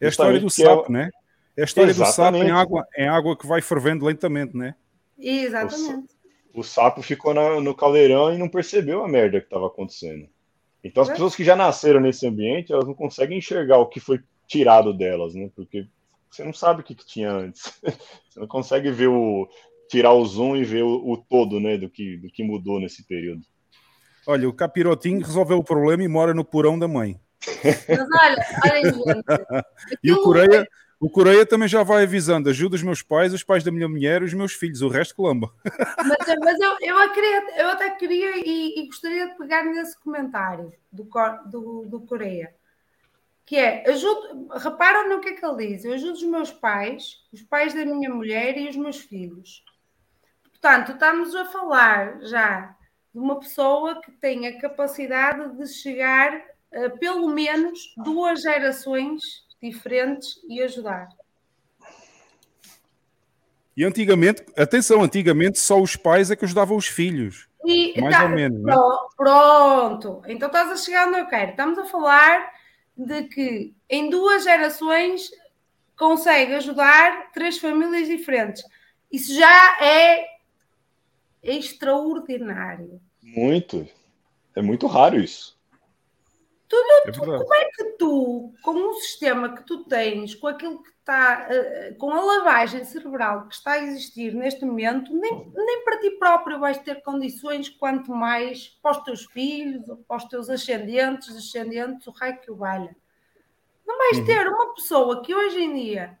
É 0.00 0.06
a 0.06 0.08
história 0.08 0.40
do 0.40 0.46
é 0.46 0.50
sapo, 0.50 0.86
é... 0.88 0.92
né? 0.92 1.10
É 1.56 1.62
a 1.62 1.64
história 1.64 1.90
Exatamente. 1.90 2.12
do 2.12 2.14
sapo 2.14 2.36
em 2.36 2.50
água, 2.50 2.86
em 2.98 3.08
água 3.08 3.36
que 3.36 3.46
vai 3.46 3.62
fervendo 3.62 4.04
lentamente, 4.04 4.56
né? 4.56 4.74
Exatamente. 5.18 6.14
O, 6.52 6.60
o 6.60 6.64
sapo 6.64 7.00
ficou 7.00 7.32
na, 7.32 7.60
no 7.60 7.74
caldeirão 7.74 8.34
e 8.34 8.38
não 8.38 8.48
percebeu 8.48 9.04
a 9.04 9.08
merda 9.08 9.40
que 9.40 9.46
estava 9.46 9.68
acontecendo. 9.68 10.28
Então 10.82 11.02
as 11.02 11.08
é. 11.08 11.12
pessoas 11.12 11.34
que 11.34 11.44
já 11.44 11.56
nasceram 11.56 12.00
nesse 12.00 12.26
ambiente, 12.26 12.72
elas 12.72 12.86
não 12.86 12.94
conseguem 12.94 13.38
enxergar 13.38 13.78
o 13.78 13.86
que 13.86 14.00
foi 14.00 14.20
tirado 14.46 14.92
delas, 14.92 15.34
né? 15.34 15.48
Porque 15.54 15.86
você 16.30 16.44
não 16.44 16.52
sabe 16.52 16.80
o 16.80 16.84
que, 16.84 16.94
que 16.94 17.06
tinha 17.06 17.30
antes. 17.30 17.80
Você 18.28 18.40
não 18.40 18.46
consegue 18.46 18.90
ver 18.90 19.08
o, 19.08 19.48
tirar 19.88 20.12
o 20.12 20.24
zoom 20.24 20.56
e 20.56 20.64
ver 20.64 20.82
o, 20.82 21.12
o, 21.12 21.16
todo, 21.16 21.60
né, 21.60 21.76
do 21.76 21.88
que, 21.88 22.16
do 22.16 22.28
que 22.28 22.42
mudou 22.42 22.80
nesse 22.80 23.06
período. 23.06 23.42
Olha, 24.26 24.48
o 24.48 24.52
capirotinho 24.52 25.24
resolveu 25.24 25.58
o 25.58 25.64
problema 25.64 26.02
e 26.02 26.08
mora 26.08 26.34
no 26.34 26.44
porão 26.44 26.78
da 26.78 26.88
mãe. 26.88 27.20
Mas 27.64 28.08
olha, 28.20 28.46
olha 28.64 28.92
gente. 28.92 29.24
e 30.02 30.12
o 30.12 30.22
Coreia, 30.22 30.66
o 30.98 31.08
Coreia 31.08 31.46
também 31.46 31.68
já 31.68 31.84
vai 31.84 32.02
avisando: 32.02 32.48
ajuda 32.48 32.74
os 32.74 32.82
meus 32.82 33.02
pais, 33.02 33.32
os 33.32 33.44
pais 33.44 33.62
da 33.62 33.70
minha 33.70 33.88
mulher 33.88 34.22
e 34.22 34.24
os 34.24 34.34
meus 34.34 34.52
filhos, 34.52 34.82
o 34.82 34.88
resto 34.88 35.14
colamba. 35.14 35.52
Mas, 35.64 36.36
mas 36.40 36.60
eu, 36.60 36.76
eu, 36.80 37.12
queria, 37.12 37.60
eu 37.60 37.68
até 37.68 37.90
queria 37.90 38.36
e, 38.38 38.80
e, 38.80 38.86
gostaria 38.86 39.28
de 39.28 39.38
pegar 39.38 39.64
nesse 39.64 39.98
comentário 40.00 40.72
do, 40.90 41.08
do, 41.48 41.86
do 41.86 42.00
Coreia 42.00 42.52
que 43.46 43.56
é, 43.56 43.88
ajudo, 43.88 44.48
repara 44.58 45.08
no 45.08 45.20
que 45.20 45.28
é 45.28 45.32
que 45.32 45.46
ele 45.46 45.68
diz, 45.68 45.84
eu 45.84 45.94
ajudo 45.94 46.14
os 46.14 46.22
meus 46.24 46.50
pais, 46.50 47.24
os 47.32 47.42
pais 47.42 47.72
da 47.72 47.86
minha 47.86 48.12
mulher 48.12 48.58
e 48.58 48.68
os 48.68 48.74
meus 48.74 48.98
filhos. 48.98 49.64
Portanto, 50.60 50.92
estamos 50.92 51.34
a 51.34 51.44
falar 51.44 52.18
já 52.22 52.74
de 53.14 53.20
uma 53.20 53.38
pessoa 53.38 54.00
que 54.00 54.10
tem 54.10 54.46
a 54.46 54.58
capacidade 54.58 55.56
de 55.56 55.66
chegar 55.68 56.42
a 56.72 56.90
pelo 56.98 57.28
menos 57.28 57.94
duas 57.98 58.42
gerações 58.42 59.22
diferentes 59.62 60.40
e 60.48 60.62
ajudar. 60.62 61.08
E 63.76 63.84
antigamente, 63.84 64.44
atenção, 64.56 65.02
antigamente 65.02 65.58
só 65.58 65.80
os 65.80 65.94
pais 65.94 66.30
é 66.30 66.36
que 66.36 66.44
ajudavam 66.44 66.76
os 66.76 66.86
filhos. 66.86 67.48
E, 67.64 68.00
mais 68.00 68.16
tá, 68.16 68.24
ou 68.24 68.30
menos. 68.30 68.62
Né? 68.62 68.74
Pronto, 69.16 70.22
então 70.26 70.48
estás 70.48 70.70
a 70.70 70.76
chegar 70.76 71.08
onde 71.08 71.18
eu 71.18 71.26
quero. 71.26 71.50
Estamos 71.50 71.78
a 71.78 71.84
falar 71.84 72.50
de 72.96 73.24
que 73.24 73.74
em 73.90 74.08
duas 74.08 74.44
gerações 74.44 75.30
consegue 75.98 76.54
ajudar 76.54 77.30
três 77.32 77.58
famílias 77.58 78.08
diferentes. 78.08 78.64
Isso 79.12 79.34
já 79.34 79.78
é 79.80 80.35
extraordinário. 81.46 83.00
Muito. 83.22 83.88
É 84.54 84.62
muito 84.62 84.86
raro 84.86 85.18
isso. 85.18 85.56
Tu 86.68 86.76
não, 86.76 86.98
é 87.06 87.12
tu, 87.12 87.20
como 87.20 87.54
é 87.54 87.64
que 87.66 87.84
tu, 87.98 88.54
com 88.62 88.72
um 88.72 88.94
sistema 88.94 89.54
que 89.54 89.62
tu 89.64 89.84
tens, 89.84 90.34
com 90.34 90.48
aquilo 90.48 90.82
que 90.82 90.90
está, 90.90 91.48
uh, 91.48 91.94
com 91.96 92.10
a 92.10 92.20
lavagem 92.20 92.84
cerebral 92.84 93.46
que 93.46 93.54
está 93.54 93.72
a 93.72 93.84
existir 93.84 94.34
neste 94.34 94.64
momento, 94.64 95.14
nem, 95.14 95.52
nem 95.54 95.84
para 95.84 96.00
ti 96.00 96.10
próprio 96.12 96.58
vais 96.58 96.78
ter 96.78 97.02
condições, 97.02 97.68
quanto 97.68 98.10
mais 98.10 98.68
para 98.82 98.98
os 98.98 99.04
teus 99.04 99.26
filhos, 99.26 99.84
para 100.08 100.16
os 100.16 100.24
teus 100.24 100.50
ascendentes, 100.50 101.32
descendentes, 101.32 102.06
o 102.08 102.10
raio 102.10 102.40
que 102.40 102.50
o 102.50 102.56
valha. 102.56 102.96
Não 103.86 103.96
vais 103.98 104.18
uhum. 104.18 104.24
ter 104.24 104.48
uma 104.48 104.74
pessoa 104.74 105.22
que 105.22 105.32
hoje 105.32 105.62
em 105.62 105.72
dia 105.72 106.18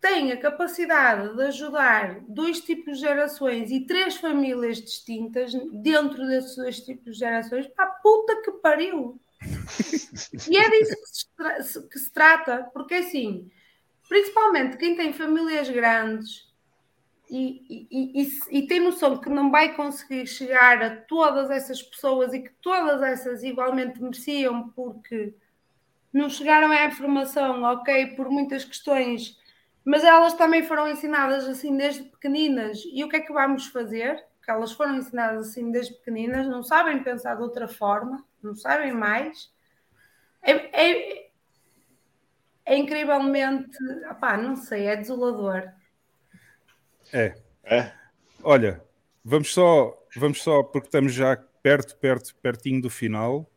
tem 0.00 0.32
a 0.32 0.36
capacidade 0.36 1.34
de 1.34 1.42
ajudar 1.42 2.20
dois 2.28 2.60
tipos 2.60 2.98
de 2.98 3.00
gerações 3.00 3.70
e 3.70 3.86
três 3.86 4.16
famílias 4.16 4.80
distintas 4.80 5.52
dentro 5.72 6.26
desses 6.26 6.56
dois 6.56 6.80
tipos 6.80 7.14
de 7.14 7.20
gerações, 7.20 7.66
pá, 7.68 7.86
puta 7.86 8.40
que 8.42 8.52
pariu! 8.52 9.20
e 10.48 10.56
é 10.56 10.70
disso 10.70 10.96
que 10.96 11.62
se, 11.62 11.88
que 11.88 11.98
se 11.98 12.12
trata, 12.12 12.68
porque 12.72 12.94
assim, 12.94 13.50
principalmente 14.08 14.76
quem 14.76 14.96
tem 14.96 15.12
famílias 15.12 15.68
grandes 15.68 16.48
e, 17.30 17.86
e, 17.90 18.22
e, 18.22 18.58
e, 18.58 18.66
tem 18.66 18.80
noção 18.80 19.18
que 19.18 19.28
não 19.28 19.50
vai 19.50 19.74
conseguir 19.74 20.26
chegar 20.26 20.82
a 20.82 20.96
todas 20.96 21.50
essas 21.50 21.82
pessoas 21.82 22.32
e 22.32 22.40
que 22.40 22.50
todas 22.62 23.02
essas 23.02 23.42
igualmente 23.42 24.00
mereciam 24.00 24.70
porque 24.70 25.34
não 26.10 26.30
chegaram 26.30 26.72
à 26.72 26.86
informação, 26.86 27.62
ok, 27.64 28.14
por 28.16 28.30
muitas 28.30 28.64
questões 28.64 29.37
mas 29.88 30.04
elas 30.04 30.34
também 30.34 30.62
foram 30.62 30.86
ensinadas 30.86 31.48
assim 31.48 31.74
desde 31.74 32.02
pequeninas. 32.02 32.82
E 32.92 33.02
o 33.02 33.08
que 33.08 33.16
é 33.16 33.20
que 33.20 33.32
vamos 33.32 33.68
fazer? 33.68 34.22
Que 34.44 34.50
elas 34.50 34.70
foram 34.72 34.98
ensinadas 34.98 35.48
assim 35.48 35.70
desde 35.70 35.94
pequeninas, 35.94 36.46
não 36.46 36.62
sabem 36.62 37.02
pensar 37.02 37.36
de 37.36 37.42
outra 37.42 37.66
forma, 37.66 38.22
não 38.42 38.54
sabem 38.54 38.92
mais. 38.92 39.50
É, 40.42 40.52
é, 40.52 41.30
é 42.66 42.76
incrivelmente, 42.76 43.78
opá, 44.10 44.36
não 44.36 44.56
sei, 44.56 44.88
é 44.88 44.94
desolador. 44.94 45.72
É, 47.10 47.34
é. 47.64 47.90
Olha, 48.42 48.84
vamos 49.24 49.54
só, 49.54 49.98
vamos 50.14 50.42
só, 50.42 50.62
porque 50.64 50.88
estamos 50.88 51.14
já 51.14 51.34
perto, 51.62 51.96
perto, 51.96 52.36
pertinho 52.42 52.82
do 52.82 52.90
final. 52.90 53.50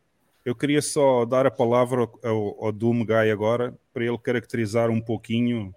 Eu 0.46 0.56
queria 0.56 0.80
só 0.80 1.26
dar 1.26 1.46
a 1.46 1.50
palavra 1.50 2.08
ao, 2.24 2.64
ao 2.64 2.72
Doom 2.72 3.04
Guy 3.04 3.30
agora, 3.30 3.78
para 3.92 4.02
ele 4.02 4.16
caracterizar 4.16 4.88
um 4.88 4.98
pouquinho 4.98 5.74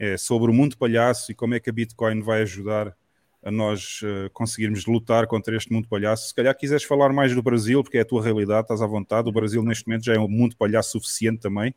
é 0.00 0.16
sobre 0.16 0.50
o 0.50 0.54
mundo 0.54 0.78
palhaço 0.78 1.30
e 1.30 1.34
como 1.34 1.54
é 1.54 1.60
que 1.60 1.68
a 1.68 1.72
Bitcoin 1.72 2.22
vai 2.22 2.40
ajudar 2.40 2.96
a 3.42 3.50
nós 3.50 4.00
uh, 4.02 4.30
conseguirmos 4.32 4.86
lutar 4.86 5.26
contra 5.26 5.54
este 5.54 5.70
mundo 5.70 5.88
palhaço. 5.88 6.28
Se 6.28 6.34
calhar 6.34 6.56
quiseres 6.56 6.84
falar 6.84 7.12
mais 7.12 7.34
do 7.34 7.42
Brasil, 7.42 7.82
porque 7.82 7.98
é 7.98 8.00
a 8.00 8.04
tua 8.04 8.22
realidade, 8.22 8.62
estás 8.62 8.80
à 8.80 8.86
vontade. 8.86 9.28
O 9.28 9.32
Brasil 9.32 9.62
neste 9.62 9.86
momento 9.86 10.06
já 10.06 10.14
é 10.14 10.18
um 10.18 10.28
mundo 10.28 10.56
palhaço 10.56 10.92
suficiente 10.92 11.40
também. 11.40 11.74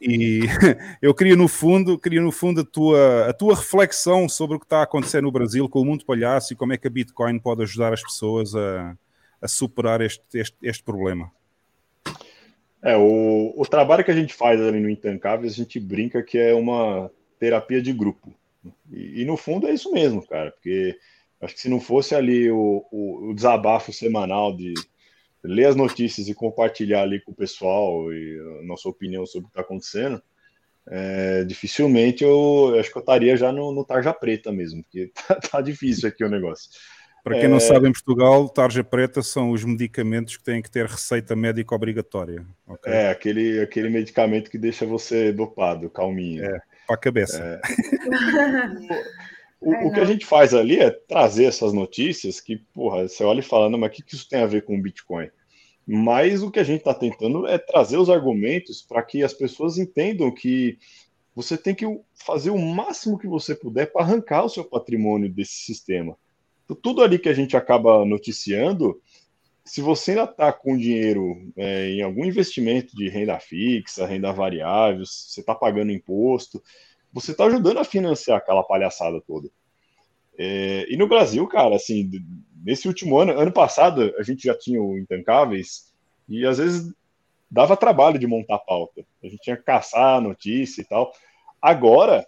E 0.00 0.40
eu 1.00 1.14
queria 1.14 1.36
no 1.36 1.46
fundo, 1.46 1.98
queria 1.98 2.22
no 2.22 2.32
fundo 2.32 2.62
a 2.62 2.64
tua, 2.64 3.28
a 3.28 3.32
tua 3.34 3.54
reflexão 3.54 4.26
sobre 4.26 4.56
o 4.56 4.60
que 4.60 4.66
está 4.66 4.78
a 4.78 4.84
acontecer 4.84 5.22
no 5.22 5.30
Brasil 5.30 5.68
com 5.68 5.80
o 5.80 5.84
mundo 5.84 6.06
palhaço 6.06 6.54
e 6.54 6.56
como 6.56 6.72
é 6.72 6.78
que 6.78 6.86
a 6.86 6.90
Bitcoin 6.90 7.38
pode 7.38 7.62
ajudar 7.62 7.92
as 7.92 8.02
pessoas 8.02 8.54
a, 8.54 8.96
a 9.42 9.48
superar 9.48 10.00
este, 10.00 10.22
este, 10.34 10.56
este 10.62 10.82
problema. 10.82 11.30
É, 12.82 12.96
o, 12.96 13.52
o 13.56 13.66
trabalho 13.66 14.04
que 14.04 14.10
a 14.10 14.16
gente 14.16 14.32
faz 14.32 14.60
ali 14.60 14.80
no 14.80 14.88
Intancáveis, 14.88 15.52
a 15.52 15.56
gente 15.56 15.78
brinca 15.78 16.22
que 16.22 16.38
é 16.38 16.54
uma 16.54 17.10
terapia 17.38 17.82
de 17.82 17.92
grupo. 17.92 18.34
E, 18.90 19.22
e, 19.22 19.24
no 19.24 19.36
fundo 19.36 19.66
é 19.66 19.72
isso 19.72 19.92
mesmo, 19.92 20.26
cara, 20.26 20.50
porque 20.50 20.96
Acho 21.40 21.54
que 21.54 21.60
se 21.60 21.68
não 21.70 21.80
fosse 21.80 22.14
ali 22.14 22.50
o, 22.50 22.86
o, 22.90 23.30
o 23.30 23.34
desabafo 23.34 23.92
semanal 23.92 24.54
de 24.54 24.74
ler 25.42 25.66
as 25.66 25.76
notícias 25.76 26.28
e 26.28 26.34
compartilhar 26.34 27.02
ali 27.02 27.18
com 27.20 27.32
o 27.32 27.34
pessoal 27.34 28.12
e 28.12 28.38
a 28.60 28.62
nossa 28.62 28.88
opinião 28.88 29.24
sobre 29.24 29.46
o 29.46 29.48
que 29.48 29.52
está 29.52 29.62
acontecendo, 29.62 30.22
é, 30.86 31.44
dificilmente 31.44 32.22
eu, 32.22 32.72
eu, 32.74 32.80
acho 32.80 32.90
que 32.90 32.98
eu 32.98 33.00
estaria 33.00 33.36
já 33.38 33.50
no, 33.50 33.72
no 33.72 33.84
tarja 33.86 34.12
preta 34.12 34.52
mesmo, 34.52 34.82
porque 34.82 35.10
tá, 35.26 35.36
tá 35.36 35.60
difícil 35.62 36.08
aqui 36.10 36.22
o 36.22 36.28
negócio. 36.28 36.70
Para 37.22 37.34
quem 37.34 37.44
é... 37.44 37.48
não 37.48 37.60
sabe, 37.60 37.88
em 37.88 37.92
Portugal, 37.92 38.48
tarja 38.48 38.82
preta 38.82 39.22
são 39.22 39.50
os 39.50 39.64
medicamentos 39.64 40.36
que 40.36 40.44
têm 40.44 40.62
que 40.62 40.70
ter 40.70 40.86
receita 40.86 41.36
médica 41.36 41.74
obrigatória. 41.74 42.44
Okay? 42.66 42.92
É, 42.92 43.10
aquele, 43.10 43.60
aquele 43.60 43.90
medicamento 43.90 44.50
que 44.50 44.58
deixa 44.58 44.86
você 44.86 45.32
dopado, 45.32 45.90
calminho. 45.90 46.44
É, 46.44 46.60
para 46.86 46.96
a 46.96 46.98
cabeça. 46.98 47.42
É. 47.42 47.60
o, 49.60 49.88
o, 49.88 49.92
que 49.92 50.00
a 50.00 50.04
gente 50.04 50.24
faz 50.24 50.54
ali 50.54 50.78
é 50.78 50.90
trazer 50.90 51.44
essas 51.44 51.72
notícias 51.72 52.40
que, 52.40 52.56
porra, 52.56 53.06
você 53.06 53.22
olha 53.22 53.40
e 53.40 53.44
fala, 53.44 53.68
não, 53.68 53.78
mas 53.78 53.90
o 53.90 53.92
que, 53.92 54.02
que 54.02 54.14
isso 54.14 54.28
tem 54.28 54.40
a 54.40 54.46
ver 54.46 54.62
com 54.62 54.76
o 54.76 54.82
Bitcoin? 54.82 55.28
Mas 55.86 56.42
o 56.42 56.50
que 56.50 56.60
a 56.60 56.64
gente 56.64 56.80
está 56.80 56.94
tentando 56.94 57.46
é 57.46 57.58
trazer 57.58 57.96
os 57.96 58.08
argumentos 58.08 58.80
para 58.80 59.02
que 59.02 59.22
as 59.22 59.34
pessoas 59.34 59.76
entendam 59.76 60.32
que 60.32 60.78
você 61.34 61.56
tem 61.56 61.74
que 61.74 61.84
fazer 62.14 62.50
o 62.50 62.58
máximo 62.58 63.18
que 63.18 63.26
você 63.26 63.54
puder 63.54 63.92
para 63.92 64.02
arrancar 64.02 64.44
o 64.44 64.48
seu 64.48 64.64
patrimônio 64.64 65.28
desse 65.28 65.64
sistema. 65.64 66.16
Então, 66.70 66.80
tudo 66.80 67.02
ali 67.02 67.18
que 67.18 67.28
a 67.28 67.34
gente 67.34 67.56
acaba 67.56 68.04
noticiando, 68.04 69.00
se 69.64 69.82
você 69.82 70.12
ainda 70.12 70.22
está 70.22 70.52
com 70.52 70.76
dinheiro 70.76 71.52
é, 71.56 71.90
em 71.90 72.02
algum 72.02 72.24
investimento 72.24 72.94
de 72.94 73.08
renda 73.08 73.40
fixa, 73.40 74.06
renda 74.06 74.32
variável, 74.32 75.04
você 75.04 75.40
está 75.40 75.52
pagando 75.52 75.90
imposto, 75.90 76.62
você 77.12 77.32
está 77.32 77.46
ajudando 77.46 77.78
a 77.78 77.84
financiar 77.84 78.38
aquela 78.38 78.62
palhaçada 78.62 79.20
toda. 79.20 79.50
É, 80.38 80.86
e 80.88 80.96
no 80.96 81.08
Brasil, 81.08 81.44
cara, 81.48 81.74
assim, 81.74 82.08
nesse 82.64 82.86
último 82.86 83.18
ano, 83.18 83.32
ano 83.32 83.52
passado, 83.52 84.14
a 84.16 84.22
gente 84.22 84.44
já 84.44 84.56
tinha 84.56 84.80
o 84.80 84.96
Intancáveis 84.96 85.92
e 86.28 86.46
às 86.46 86.58
vezes 86.58 86.94
dava 87.50 87.76
trabalho 87.76 88.16
de 88.16 88.28
montar 88.28 88.60
pauta. 88.60 89.04
A 89.24 89.26
gente 89.26 89.40
tinha 89.40 89.56
que 89.56 89.64
caçar 89.64 90.18
a 90.18 90.20
notícia 90.20 90.82
e 90.82 90.84
tal. 90.84 91.12
Agora, 91.60 92.24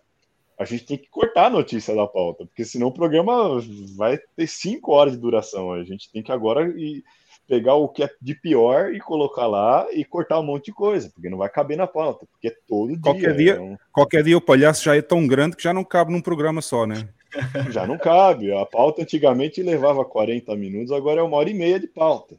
a 0.58 0.64
gente 0.64 0.84
tem 0.84 0.98
que 0.98 1.08
cortar 1.08 1.46
a 1.46 1.50
notícia 1.50 1.94
da 1.94 2.06
pauta, 2.06 2.46
porque 2.46 2.64
senão 2.64 2.88
o 2.88 2.92
programa 2.92 3.60
vai 3.96 4.18
ter 4.36 4.46
cinco 4.46 4.92
horas 4.92 5.14
de 5.14 5.20
duração. 5.20 5.72
A 5.72 5.84
gente 5.84 6.10
tem 6.12 6.22
que 6.22 6.32
agora 6.32 6.68
ir 6.78 7.02
pegar 7.46 7.74
o 7.74 7.88
que 7.88 8.02
é 8.02 8.10
de 8.20 8.34
pior 8.34 8.94
e 8.94 9.00
colocar 9.00 9.46
lá 9.46 9.86
e 9.92 10.04
cortar 10.04 10.40
um 10.40 10.44
monte 10.44 10.66
de 10.66 10.72
coisa, 10.72 11.10
porque 11.10 11.28
não 11.28 11.38
vai 11.38 11.48
caber 11.48 11.76
na 11.76 11.86
pauta, 11.86 12.26
porque 12.30 12.48
é 12.48 12.56
todo 12.66 12.98
qualquer 13.00 13.36
dia. 13.36 13.58
dia 13.58 13.78
Qualquer 13.92 14.22
dia 14.22 14.38
o 14.38 14.40
palhaço 14.40 14.84
já 14.84 14.96
é 14.96 15.02
tão 15.02 15.26
grande 15.26 15.56
que 15.56 15.62
já 15.62 15.74
não 15.74 15.84
cabe 15.84 16.12
num 16.12 16.20
programa 16.20 16.62
só, 16.62 16.86
né? 16.86 17.08
Já 17.72 17.86
não 17.86 17.96
cabe. 17.96 18.52
A 18.52 18.66
pauta 18.66 19.00
antigamente 19.00 19.62
levava 19.62 20.04
40 20.04 20.54
minutos, 20.54 20.92
agora 20.92 21.20
é 21.20 21.22
uma 21.22 21.38
hora 21.38 21.48
e 21.48 21.54
meia 21.54 21.80
de 21.80 21.86
pauta. 21.86 22.36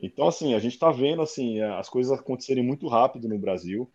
Então, 0.00 0.26
assim, 0.26 0.54
a 0.54 0.58
gente 0.58 0.72
está 0.72 0.90
vendo 0.90 1.20
assim, 1.20 1.60
as 1.60 1.88
coisas 1.88 2.18
acontecerem 2.18 2.64
muito 2.64 2.88
rápido 2.88 3.28
no 3.28 3.38
Brasil. 3.38 3.88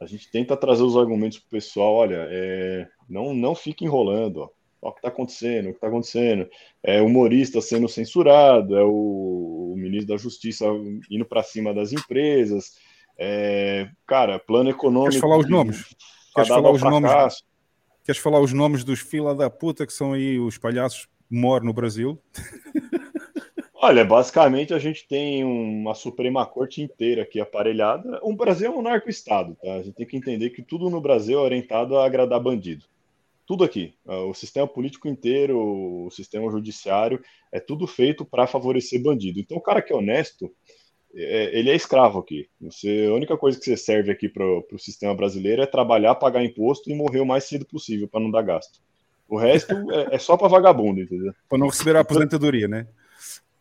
A 0.00 0.06
gente 0.06 0.30
tenta 0.30 0.56
trazer 0.56 0.82
os 0.82 0.96
argumentos 0.96 1.38
para 1.38 1.46
o 1.46 1.50
pessoal, 1.50 1.94
olha, 1.94 2.26
é, 2.30 2.86
não, 3.08 3.34
não 3.34 3.54
fique 3.54 3.84
enrolando, 3.84 4.42
ó. 4.42 4.50
Olha 4.82 4.90
o 4.90 4.92
que 4.92 4.98
está 4.98 5.08
acontecendo, 5.08 5.66
o 5.66 5.70
que 5.70 5.76
está 5.76 5.88
acontecendo. 5.88 6.48
É 6.82 7.00
humorista 7.00 7.60
sendo 7.60 7.88
censurado, 7.88 8.76
é 8.76 8.84
o, 8.84 9.72
o 9.72 9.74
ministro 9.76 10.08
da 10.08 10.16
Justiça 10.16 10.66
indo 11.10 11.24
para 11.24 11.42
cima 11.42 11.72
das 11.72 11.92
empresas. 11.92 12.76
É, 13.18 13.88
cara, 14.06 14.38
plano 14.38 14.70
econômico. 14.70 15.10
Queres 15.10 15.20
falar 15.20 15.38
os 15.38 15.48
nomes? 15.48 15.96
Queres 16.34 16.48
falar 16.48 16.70
os 16.70 16.82
nomes? 16.82 17.44
Queres 18.04 18.20
falar 18.20 18.40
os 18.40 18.52
nomes 18.52 18.84
dos 18.84 19.00
fila 19.00 19.34
da 19.34 19.50
puta 19.50 19.86
que 19.86 19.92
são 19.92 20.12
aí 20.12 20.38
os 20.38 20.58
palhaços 20.58 21.08
mor 21.28 21.64
no 21.64 21.72
Brasil? 21.72 22.22
Olha, 23.78 24.04
basicamente 24.04 24.72
a 24.72 24.78
gente 24.78 25.06
tem 25.06 25.44
uma 25.44 25.94
Suprema 25.94 26.46
Corte 26.46 26.80
inteira 26.80 27.22
aqui 27.22 27.38
aparelhada. 27.38 28.18
O 28.22 28.34
Brasil 28.34 28.72
é 28.72 28.74
um 28.74 28.80
narco-estado, 28.80 29.54
tá? 29.62 29.74
A 29.74 29.82
gente 29.82 29.94
tem 29.94 30.06
que 30.06 30.16
entender 30.16 30.50
que 30.50 30.62
tudo 30.62 30.88
no 30.88 31.00
Brasil 31.00 31.38
é 31.38 31.42
orientado 31.42 31.96
a 31.96 32.06
agradar 32.06 32.40
bandido. 32.40 32.86
Tudo 33.46 33.62
aqui. 33.62 33.94
O 34.04 34.34
sistema 34.34 34.66
político 34.66 35.06
inteiro, 35.06 36.06
o 36.06 36.10
sistema 36.10 36.50
judiciário, 36.50 37.22
é 37.52 37.60
tudo 37.60 37.86
feito 37.86 38.24
para 38.24 38.46
favorecer 38.46 39.00
bandido. 39.00 39.38
Então, 39.38 39.58
o 39.58 39.62
cara 39.62 39.82
que 39.82 39.92
é 39.92 39.96
honesto, 39.96 40.50
é, 41.14 41.56
ele 41.56 41.70
é 41.70 41.76
escravo 41.76 42.18
aqui. 42.18 42.48
Você, 42.62 43.06
a 43.08 43.14
única 43.14 43.36
coisa 43.36 43.58
que 43.58 43.64
você 43.66 43.76
serve 43.76 44.10
aqui 44.10 44.28
para 44.28 44.44
o 44.44 44.78
sistema 44.78 45.14
brasileiro 45.14 45.62
é 45.62 45.66
trabalhar, 45.66 46.14
pagar 46.16 46.42
imposto 46.42 46.90
e 46.90 46.94
morrer 46.94 47.20
o 47.20 47.26
mais 47.26 47.44
cedo 47.44 47.64
possível 47.66 48.08
para 48.08 48.20
não 48.20 48.30
dar 48.30 48.42
gasto. 48.42 48.80
O 49.28 49.36
resto 49.36 49.74
é, 49.92 50.16
é 50.16 50.18
só 50.18 50.36
para 50.36 50.48
vagabundo, 50.48 51.00
entendeu? 51.00 51.32
Para 51.48 51.58
não 51.58 51.68
receber 51.68 51.94
a 51.94 52.00
aposentadoria, 52.00 52.66
né? 52.66 52.86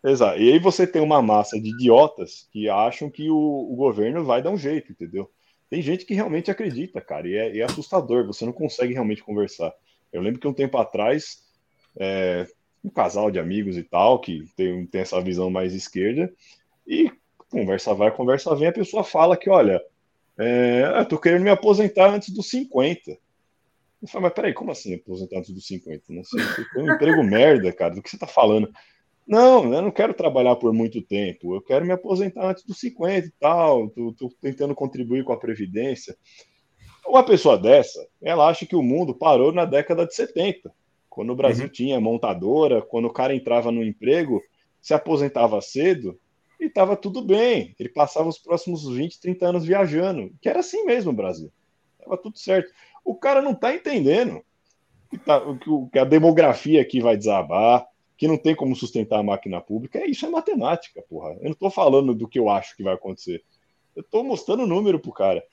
Exato. 0.06 0.40
E 0.40 0.53
aí 0.53 0.59
você 0.59 0.85
tem 0.85 1.01
uma 1.01 1.19
massa 1.19 1.59
de 1.59 1.69
idiotas 1.69 2.48
que 2.51 2.69
acham 2.69 3.09
que 3.09 3.30
o, 3.30 3.35
o 3.35 3.75
governo 3.75 4.24
vai 4.24 4.42
dar 4.42 4.51
um 4.51 4.58
jeito, 4.58 4.92
entendeu? 4.92 5.32
Tem 5.67 5.82
gente 5.82 6.06
que 6.06 6.14
realmente 6.14 6.51
acredita, 6.51 7.01
cara, 7.01 7.27
e 7.27 7.35
é, 7.35 7.58
é, 7.58 7.64
assustador. 7.64 8.25
Você 8.27 8.45
não 8.45 8.53
consegue 8.53 8.93
realmente 8.93 9.24
conversar. 9.24 9.74
Eu 10.14 10.22
lembro 10.22 10.40
que 10.40 10.48
um 10.48 10.53
tempo 10.53 10.77
atrás, 10.77 11.43
é, 11.98 12.45
um 12.84 12.90
casal 12.90 13.32
de 13.32 13.40
amigos 13.40 13.77
e 13.77 13.84
tal, 13.84 14.19
que 14.19 14.45
tem, 14.56 14.85
tem 14.85 15.01
essa 15.01 15.19
visão 15.19 15.50
mais 15.50 15.74
esquerda, 15.74 16.32
e 16.85 17.11
conversa 17.50 17.93
vai, 17.95 18.11
conversa 18.11 18.56
vem, 18.56 18.67
a 18.67 18.74
pessoa 18.74 19.03
fala 19.03 19.35
que, 19.35 19.50
olha, 19.50 19.82
é, 20.38 21.00
eu 21.00 21.06
tô 21.06 21.17
querendo 21.17 21.43
me 21.43 21.50
aposentar 21.50 22.14
antes 22.14 22.30
dos 22.30 22.48
50. 22.50 23.17
Eu 24.01 24.08
falo, 24.08 24.24
mas 24.24 24.34
peraí, 24.34 24.53
como 24.53 24.72
assim 24.72 24.93
aposentar 24.93 25.40
antes 25.40 25.50
dos 25.50 25.66
50? 25.66 26.03
Não 26.09 26.24
sei, 26.24 26.42
tem 26.74 26.84
um 26.84 26.93
emprego 26.93 27.24
merda, 27.25 27.74
cara, 27.74 27.95
do 27.95 28.03
que 28.03 28.09
você 28.09 28.19
tá 28.19 28.27
falando? 28.27 28.72
Não, 29.28 29.74
eu 29.74 29.82
não 29.82 29.92
quero 29.92 30.14
trabalhar 30.14 30.56
por 30.56 30.72
muito 30.72 31.02
tempo, 31.02 31.56
eu 31.56 31.62
quero 31.62 31.86
me 31.86 31.92
aposentar 31.92 32.48
antes 32.48 32.64
dos 32.64 32.80
50 32.80 33.28
e 33.28 33.32
tal, 33.40 33.90
tô, 33.90 34.14
tô 34.14 34.30
tentando 34.40 34.76
contribuir 34.76 35.24
com 35.24 35.34
a 35.34 35.40
Previdência. 35.40 36.16
Uma 37.08 37.24
pessoa 37.24 37.58
dessa, 37.58 38.06
ela 38.22 38.48
acha 38.48 38.66
que 38.66 38.76
o 38.76 38.84
mundo 38.84 39.16
parou 39.16 39.52
na 39.52 39.66
década 39.66 40.06
de 40.06 40.14
70, 40.14 40.72
quando 41.10 41.32
o 41.32 41.36
Brasil 41.36 41.66
uhum. 41.66 41.72
tinha 41.72 42.00
montadora, 42.00 42.82
quando 42.82 43.06
o 43.06 43.14
cara 43.14 43.36
entrava 43.36 43.72
no 43.72 43.84
emprego, 43.84 44.42
se 44.82 44.94
aposentava 44.94 45.60
cedo, 45.62 46.20
e 46.60 46.66
estava 46.66 46.95
tudo 46.95 47.22
bem. 47.22 47.76
Ele 47.80 47.90
passava 47.90 48.28
os 48.28 48.38
próximos 48.38 48.88
20, 48.88 49.20
30 49.20 49.48
anos 49.48 49.66
viajando, 49.66 50.32
que 50.42 50.50
era 50.50 50.60
assim 50.60 50.86
mesmo 50.86 51.12
o 51.12 51.16
Brasil. 51.16 51.52
Estava 51.98 52.18
tudo 52.18 52.38
certo. 52.38 52.72
O 53.04 53.16
cara 53.16 53.42
não 53.42 53.52
está 53.52 53.74
entendendo 53.74 54.42
que, 55.10 55.18
tá, 55.18 55.42
que, 55.92 56.00
a 56.00 56.06
demografia 56.06 56.82
aqui 56.82 57.00
vai 57.00 57.18
desabar, 57.18 57.86
que 58.18 58.27
não 58.27 58.38
tem 58.38 58.56
como 58.56 58.76
sustentar 58.76 59.19
a 59.19 59.24
máquina 59.24 59.60
pública. 59.60 60.00
É 60.00 60.06
isso 60.06 60.26
é 60.26 60.30
matemática, 60.30 61.03
porra. 61.10 61.34
Eu 61.34 61.45
não 61.45 61.52
estou 61.52 61.69
falando 61.69 62.14
do 62.14 62.27
que 62.27 62.40
eu 62.40 62.50
acho 62.50 62.76
que 62.76 62.84
vai 62.84 62.94
acontecer. 62.94 63.44
Eu 63.95 64.02
estou 64.02 64.24
mostrando 64.24 64.64
o 64.64 64.68
número 64.68 65.00
pro 65.00 65.11
cara. 65.11 65.44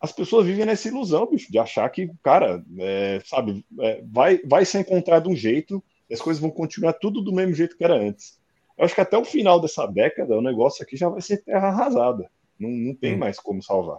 As 0.00 0.12
pessoas 0.12 0.46
vivem 0.46 0.66
nessa 0.66 0.88
ilusão, 0.88 1.26
bicho, 1.26 1.50
de 1.50 1.58
achar 1.58 1.88
que, 1.88 2.10
cara, 2.22 2.62
é, 2.78 3.20
sabe, 3.24 3.64
é, 3.80 4.02
vai, 4.04 4.38
vai 4.44 4.64
ser 4.64 4.80
encontrado 4.80 5.30
um 5.30 5.36
jeito, 5.36 5.82
as 6.10 6.20
coisas 6.20 6.40
vão 6.40 6.50
continuar 6.50 6.92
tudo 6.94 7.22
do 7.22 7.32
mesmo 7.32 7.54
jeito 7.54 7.76
que 7.76 7.84
era 7.84 7.94
antes. 7.94 8.38
Eu 8.76 8.84
acho 8.84 8.94
que 8.94 9.00
até 9.00 9.16
o 9.16 9.24
final 9.24 9.58
dessa 9.58 9.86
década 9.86 10.36
o 10.36 10.42
negócio 10.42 10.82
aqui 10.82 10.96
já 10.96 11.08
vai 11.08 11.22
ser 11.22 11.42
terra 11.42 11.68
arrasada. 11.68 12.30
Não, 12.58 12.68
não 12.68 12.94
tem 12.94 13.14
hum. 13.14 13.18
mais 13.18 13.38
como 13.38 13.62
salvar. 13.62 13.98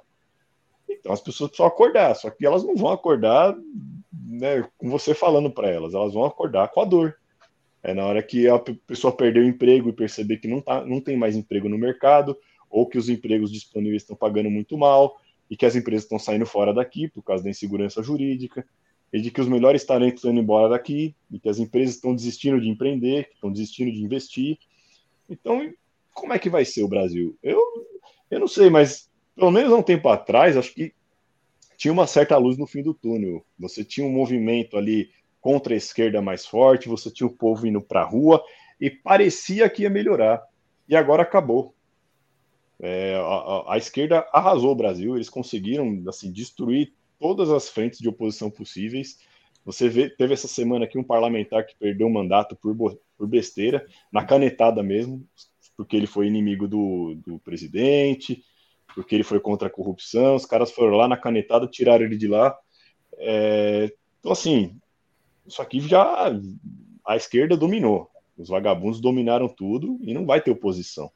Então 0.88 1.11
as 1.11 1.22
pessoas 1.22 1.49
precisam 1.49 1.67
acordar, 1.67 2.16
só 2.16 2.30
que 2.30 2.45
elas 2.45 2.64
não 2.64 2.75
vão 2.75 2.91
acordar 2.91 3.56
né, 4.14 4.67
com 4.77 4.90
você 4.90 5.14
falando 5.14 5.51
para 5.51 5.69
elas, 5.69 5.93
elas 5.93 6.14
vão 6.14 6.25
acordar 6.25 6.69
com 6.69 6.82
a 6.82 6.85
dor. 6.85 7.17
É 7.88 7.93
na 7.93 8.06
hora 8.06 8.22
que 8.22 8.49
a 8.49 8.59
pessoa 8.59 9.16
perder 9.16 9.40
o 9.40 9.48
emprego 9.48 9.88
e 9.88 9.93
perceber 9.93 10.38
que 10.38 10.48
não, 10.48 10.59
tá, 10.59 10.85
não 10.85 10.99
tem 10.99 11.16
mais 11.16 11.38
emprego 11.38 11.69
no 11.69 11.77
mercado, 11.77 12.38
ou 12.69 12.85
que 12.85 12.98
os 12.98 13.07
empregos 13.07 13.49
disponíveis 13.49 14.01
estão 14.01 14.14
pagando 14.14 14.49
muito 14.49 14.77
mal, 14.77 15.22
e 15.49 15.56
que 15.56 15.66
as 15.66 15.74
empresas 15.74 16.03
estão 16.03 16.19
saindo 16.19 16.45
fora 16.45 16.74
daqui 16.74 17.07
por 17.07 17.24
causa 17.24 17.45
da 17.45 17.49
insegurança 17.49 18.03
jurídica, 18.03 18.67
e 19.14 19.22
de 19.22 19.32
que 19.32 19.40
os 19.40 19.48
melhores 19.48 19.85
talentos 19.85 20.17
estão 20.17 20.32
indo 20.32 20.41
embora 20.41 20.67
daqui, 20.67 21.16
e 21.32 21.40
que 21.40 21.48
as 21.48 21.59
empresas 21.59 21.95
estão 21.95 22.14
desistindo 22.14 22.59
de 22.59 22.67
empreender, 22.67 23.30
estão 23.33 23.49
desistindo 23.49 23.90
de 23.90 24.03
investir. 24.03 24.57
Então, 25.30 25.72
como 26.14 26.33
é 26.33 26.40
que 26.40 26.49
vai 26.49 26.66
ser 26.66 26.83
o 26.83 26.90
Brasil? 26.90 27.38
Eu, 27.41 27.61
eu 28.30 28.38
não 28.38 28.49
sei, 28.49 28.69
mas 28.69 29.09
pelo 29.33 29.49
menos 29.49 29.72
há 29.72 29.77
um 29.77 29.82
tempo 29.83 30.09
atrás, 30.09 30.57
acho 30.57 30.74
que 30.74 30.91
tinha 31.77 31.93
uma 31.93 32.06
certa 32.06 32.35
luz 32.35 32.57
no 32.57 32.67
fim 32.67 32.83
do 32.83 32.93
túnel. 32.93 33.45
Você 33.57 33.82
tinha 33.82 34.06
um 34.06 34.11
movimento 34.11 34.75
ali 34.75 35.09
contra 35.48 35.74
a 35.74 35.77
esquerda 35.77 36.22
mais 36.22 36.45
forte, 36.45 36.90
você 36.90 37.09
tinha 37.09 37.26
o 37.26 37.32
povo 37.32 37.66
indo 37.66 37.82
para 37.82 38.01
a 38.01 38.06
rua, 38.06 38.43
e 38.82 38.90
parecia 38.90 39.69
que 39.69 39.84
ia 39.84 39.90
melhorar. 39.90 40.43
E 40.90 40.93
agora 40.93 41.24
acabou. 41.24 41.74
É, 42.82 43.16
a, 43.16 43.22
a, 43.22 43.74
a, 43.76 43.77
esquerda 43.77 44.27
arrasou 44.34 44.72
o 44.72 44.76
Brasil, 44.76 45.16
eles 45.16 45.30
conseguiram 45.30 46.03
assim, 46.09 46.34
destruir 46.34 46.92
todas 47.17 47.50
as 47.50 47.69
frentes 47.69 48.00
de 48.00 48.09
oposição 48.09 48.51
possíveis. 48.51 49.19
Você 49.64 49.88
vê, 49.88 50.09
teve 50.09 50.34
essa 50.34 50.50
semana 50.50 50.84
aqui 50.84 50.98
um 50.98 51.03
parlamentar 51.03 51.66
que 51.66 51.77
perdeu 51.77 52.08
o 52.08 52.14
mandato 52.14 52.53
por, 52.53 52.76
por 53.17 53.26
besteira, 53.26 53.88
na 54.11 54.26
canetada 54.26 54.84
mesmo, 54.84 55.26
porque 55.77 55.95
ele 55.95 56.08
foi 56.08 56.27
inimigo 56.27 56.67
do, 56.67 57.16
do 57.26 57.40
presidente, 57.40 58.43
porque 58.93 59.16
ele 59.16 59.24
foi 59.24 59.40
contra 59.40 59.69
a 59.69 59.72
corrupção. 59.72 60.35
Os 60.35 60.45
caras 60.45 60.74
foram 60.74 60.98
lá 60.98 61.08
na 61.08 61.16
canetada, 61.16 61.66
tiraram 61.67 62.03
ele 62.03 62.17
de 62.17 62.27
lá. 62.27 62.53
É, 63.17 63.93
então, 64.19 64.34
assim, 64.34 64.77
isso 65.48 65.61
aqui 65.61 65.80
já 65.80 66.32
a 67.06 67.16
esquerda 67.16 67.56
dominou. 67.56 68.09
Os 68.38 68.50
vagabundos 68.50 69.00
dominaram 69.00 69.48
tudo 69.48 69.98
e 70.01 70.14
não 70.14 70.26
vai 70.26 70.42
ter 70.42 70.51
oposição. 70.51 71.09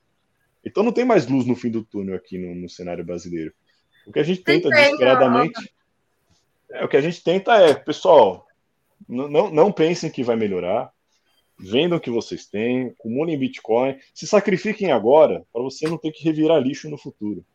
Então 0.66 0.84
não 0.84 0.92
tem 0.92 1.06
mais 1.06 1.28
luz 1.28 1.46
no 1.46 1.56
fim 1.56 1.70
do 1.70 1.84
túnel 1.84 2.16
aqui 2.16 2.38
no, 2.38 2.56
no 2.56 2.70
cenário 2.70 3.04
brasileiro. 3.04 3.54
O 4.08 4.12
que 4.12 4.20
a 4.20 4.24
gente 4.24 4.42
tenta 4.42 4.70
desesperadamente. 4.70 5.74
É, 6.72 6.84
o 6.84 6.88
que 6.88 6.98
a 6.98 7.02
gente 7.02 7.24
tenta 7.24 7.56
é, 7.58 7.74
pessoal, 7.74 8.48
não, 9.08 9.28
não, 9.28 9.52
não 9.52 9.72
pensem 9.72 10.10
que 10.10 10.24
vai 10.24 10.36
melhorar. 10.36 10.92
Vendam 11.60 11.98
o 11.98 12.02
que 12.02 12.10
vocês 12.10 12.48
têm, 12.48 12.88
acumulem 12.88 13.38
Bitcoin, 13.38 13.96
se 14.16 14.26
sacrifiquem 14.26 14.92
agora 14.92 15.46
para 15.54 15.62
você 15.62 15.88
não 15.88 15.98
ter 15.98 16.12
que 16.12 16.24
revirar 16.24 16.60
lixo 16.60 16.90
no 16.90 16.98
futuro. 16.98 17.46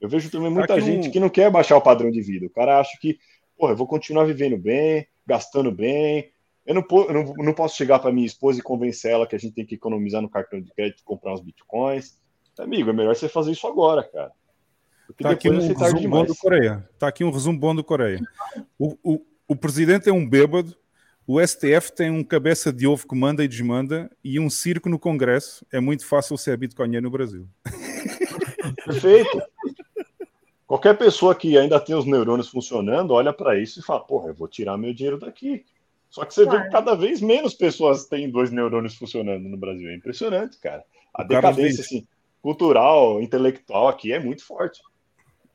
Eu 0.00 0.08
vejo 0.08 0.30
também 0.30 0.50
muita 0.50 0.74
aqui 0.74 0.84
gente 0.84 1.08
um... 1.08 1.10
que 1.12 1.20
não 1.20 1.28
quer 1.28 1.48
baixar 1.48 1.76
o 1.76 1.82
padrão 1.82 2.10
de 2.10 2.20
vida. 2.20 2.46
O 2.46 2.50
cara 2.50 2.80
acha 2.80 2.98
que, 3.00 3.20
pô, 3.56 3.68
eu 3.68 3.76
vou 3.76 3.86
continuar 3.86 4.24
vivendo 4.24 4.58
bem, 4.58 5.06
gastando 5.26 5.70
bem. 5.72 6.30
Eu 6.64 6.74
não, 6.74 6.84
eu 6.90 7.12
não, 7.12 7.34
não 7.38 7.54
posso 7.54 7.76
chegar 7.76 7.98
para 7.98 8.12
minha 8.12 8.26
esposa 8.26 8.60
e 8.60 8.62
convencer 8.62 9.10
ela 9.10 9.26
que 9.26 9.34
a 9.34 9.38
gente 9.38 9.54
tem 9.54 9.66
que 9.66 9.74
economizar 9.74 10.22
no 10.22 10.30
cartão 10.30 10.60
de 10.60 10.72
crédito 10.72 11.00
e 11.00 11.04
comprar 11.04 11.34
uns 11.34 11.40
bitcoins. 11.40 12.18
Amigo, 12.58 12.90
é 12.90 12.92
melhor 12.92 13.16
você 13.16 13.28
fazer 13.28 13.52
isso 13.52 13.66
agora, 13.66 14.04
cara. 14.04 14.30
Porque 15.06 15.24
tá 15.24 15.30
aqui 15.30 15.50
um 15.50 15.58
resumo 15.58 16.08
bom 16.08 16.24
do 16.24 16.36
Coreia. 16.36 16.88
Tá 16.98 17.08
aqui 17.08 17.24
um 17.24 17.30
resumo 17.30 17.58
bom 17.58 17.74
do 17.74 17.82
Coreia. 17.82 18.20
O, 18.78 18.96
o, 19.02 19.26
o 19.48 19.56
presidente 19.56 20.08
é 20.08 20.12
um 20.12 20.28
bêbado, 20.28 20.76
o 21.26 21.40
STF 21.40 21.92
tem 21.94 22.10
um 22.10 22.24
cabeça 22.24 22.72
de 22.72 22.86
ovo 22.86 23.06
que 23.06 23.14
manda 23.14 23.44
e 23.44 23.48
desmanda 23.48 24.10
e 24.24 24.40
um 24.40 24.50
circo 24.50 24.88
no 24.88 24.98
Congresso. 24.98 25.66
É 25.72 25.80
muito 25.80 26.06
fácil 26.06 26.36
ser 26.36 26.56
bitcoinheiro 26.56 27.04
no 27.04 27.10
Brasil. 27.10 27.48
Perfeito. 28.84 29.42
Qualquer 30.72 30.96
pessoa 30.96 31.34
que 31.34 31.58
ainda 31.58 31.78
tem 31.78 31.94
os 31.94 32.06
neurônios 32.06 32.48
funcionando, 32.48 33.10
olha 33.10 33.30
para 33.30 33.60
isso 33.60 33.78
e 33.78 33.82
fala: 33.82 34.00
porra, 34.00 34.28
eu 34.28 34.34
vou 34.34 34.48
tirar 34.48 34.78
meu 34.78 34.94
dinheiro 34.94 35.18
daqui. 35.18 35.66
Só 36.08 36.24
que 36.24 36.32
você 36.32 36.44
claro. 36.44 36.60
vê 36.60 36.64
que 36.64 36.70
cada 36.70 36.94
vez 36.94 37.20
menos 37.20 37.52
pessoas 37.52 38.06
têm 38.06 38.30
dois 38.30 38.50
neurônios 38.50 38.94
funcionando 38.94 39.46
no 39.46 39.58
Brasil. 39.58 39.90
É 39.90 39.94
impressionante, 39.94 40.58
cara. 40.58 40.82
A 41.12 41.24
o 41.24 41.28
decadência 41.28 41.82
assim, 41.82 42.06
cultural, 42.40 43.20
intelectual 43.20 43.86
aqui 43.86 44.14
é 44.14 44.18
muito 44.18 44.46
forte. 44.46 44.80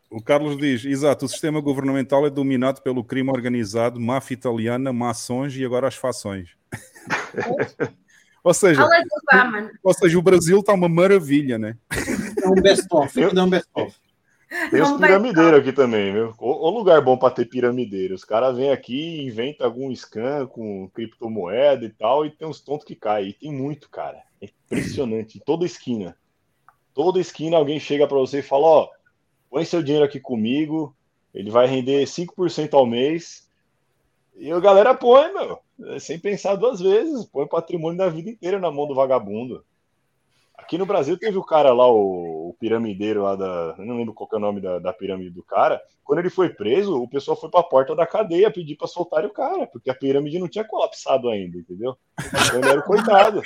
O 0.08 0.22
Carlos 0.22 0.56
diz: 0.56 0.86
exato, 0.86 1.26
o 1.26 1.28
sistema 1.28 1.60
governamental 1.62 2.24
é 2.28 2.30
dominado 2.30 2.84
pelo 2.84 3.04
crime 3.04 3.32
organizado, 3.32 4.00
máfia 4.00 4.36
italiana, 4.36 4.94
maçons 4.94 5.58
e 5.58 5.66
agora 5.66 5.88
as 5.88 5.96
fações. 5.96 6.52
ou, 8.44 8.54
seja, 8.54 8.88
ou 9.82 9.94
seja, 9.96 10.20
o 10.20 10.22
Brasil 10.22 10.60
está 10.60 10.74
uma 10.74 10.88
maravilha, 10.88 11.58
né? 11.58 11.76
É 12.44 12.48
um 12.48 12.62
best-of. 12.62 13.20
É 13.20 13.42
um 13.42 13.50
best-of. 13.50 13.98
Tem 14.72 14.82
os 14.82 14.94
piramideiros 14.94 15.60
aqui 15.60 15.74
também, 15.74 16.14
viu? 16.14 16.34
O, 16.40 16.70
lugar 16.70 17.02
bom 17.02 17.18
para 17.18 17.34
ter 17.34 17.46
piramideiro. 17.46 18.16
Os 18.16 18.24
caras 18.24 18.56
vêm 18.56 18.72
aqui, 18.72 19.22
inventam 19.22 19.68
algum 19.68 19.94
scan 19.94 20.48
com 20.48 20.90
criptomoeda 20.90 21.86
e 21.86 21.90
tal, 21.90 22.26
e 22.26 22.32
tem 22.32 22.48
uns 22.48 22.62
tontos 22.62 22.86
que 22.86 22.96
caem. 22.96 23.30
E 23.30 23.34
tem 23.34 23.52
muito, 23.52 23.90
cara. 23.90 24.24
É 24.42 24.46
impressionante. 24.46 25.38
Em 25.38 25.42
toda 25.42 25.66
esquina. 25.66 26.18
Toda 26.94 27.20
esquina 27.20 27.58
alguém 27.58 27.80
chega 27.80 28.08
para 28.08 28.18
você 28.18 28.40
e 28.40 28.44
fala: 28.44 28.66
Ó, 28.66 28.90
põe 29.50 29.66
seu 29.66 29.84
dinheiro 29.84 30.06
aqui 30.06 30.20
comigo, 30.20 30.96
ele 31.34 31.52
vai 31.52 31.68
render 31.68 32.04
5% 32.06 32.74
ao 32.74 32.86
mês. 32.86 33.48
E 34.36 34.52
a 34.52 34.60
galera 34.60 34.94
põe, 34.94 35.34
meu, 35.34 35.60
sem 36.00 36.20
pensar 36.20 36.56
duas 36.56 36.80
vezes. 36.80 37.26
Põe 37.26 37.44
o 37.44 37.50
patrimônio 37.50 37.98
da 37.98 38.08
vida 38.08 38.30
inteira 38.30 38.60
na 38.60 38.72
mão 38.72 38.88
do 38.88 38.96
vagabundo. 38.96 39.66
Aqui 40.68 40.78
no 40.78 40.86
Brasil 40.86 41.18
teve 41.18 41.38
o 41.38 41.46
cara 41.46 41.72
lá, 41.72 41.90
o, 41.90 42.50
o 42.50 42.56
piramideiro 42.60 43.24
lá 43.24 43.38
da. 43.38 43.76
Eu 43.78 43.86
não 43.86 43.96
lembro 43.96 44.14
qual 44.14 44.28
é 44.34 44.36
o 44.36 44.40
nome 44.40 44.60
da, 44.60 44.80
da, 44.80 44.92
pirâmide 44.92 45.30
do 45.30 45.42
cara. 45.42 45.82
Quando 46.04 46.20
ele 46.20 46.30
foi 46.30 46.50
preso, 46.50 47.02
o 47.02 47.08
pessoal 47.08 47.40
foi 47.40 47.50
para 47.50 47.62
a 47.62 47.64
porta 47.64 47.96
da 47.96 48.06
cadeia 48.06 48.52
pedir 48.52 48.76
para 48.76 48.86
soltar 48.86 49.24
o 49.24 49.30
cara, 49.30 49.66
porque 49.66 49.90
a 49.90 49.96
pirâmide 49.96 50.38
não 50.38 50.50
tinha 50.50 50.66
colapsado 50.66 51.30
ainda, 51.30 51.58
entendeu? 51.58 51.96
Então 52.20 52.60
ele 52.60 52.68
era 52.68 52.82
o 52.82 52.84
coitado. 52.84 53.42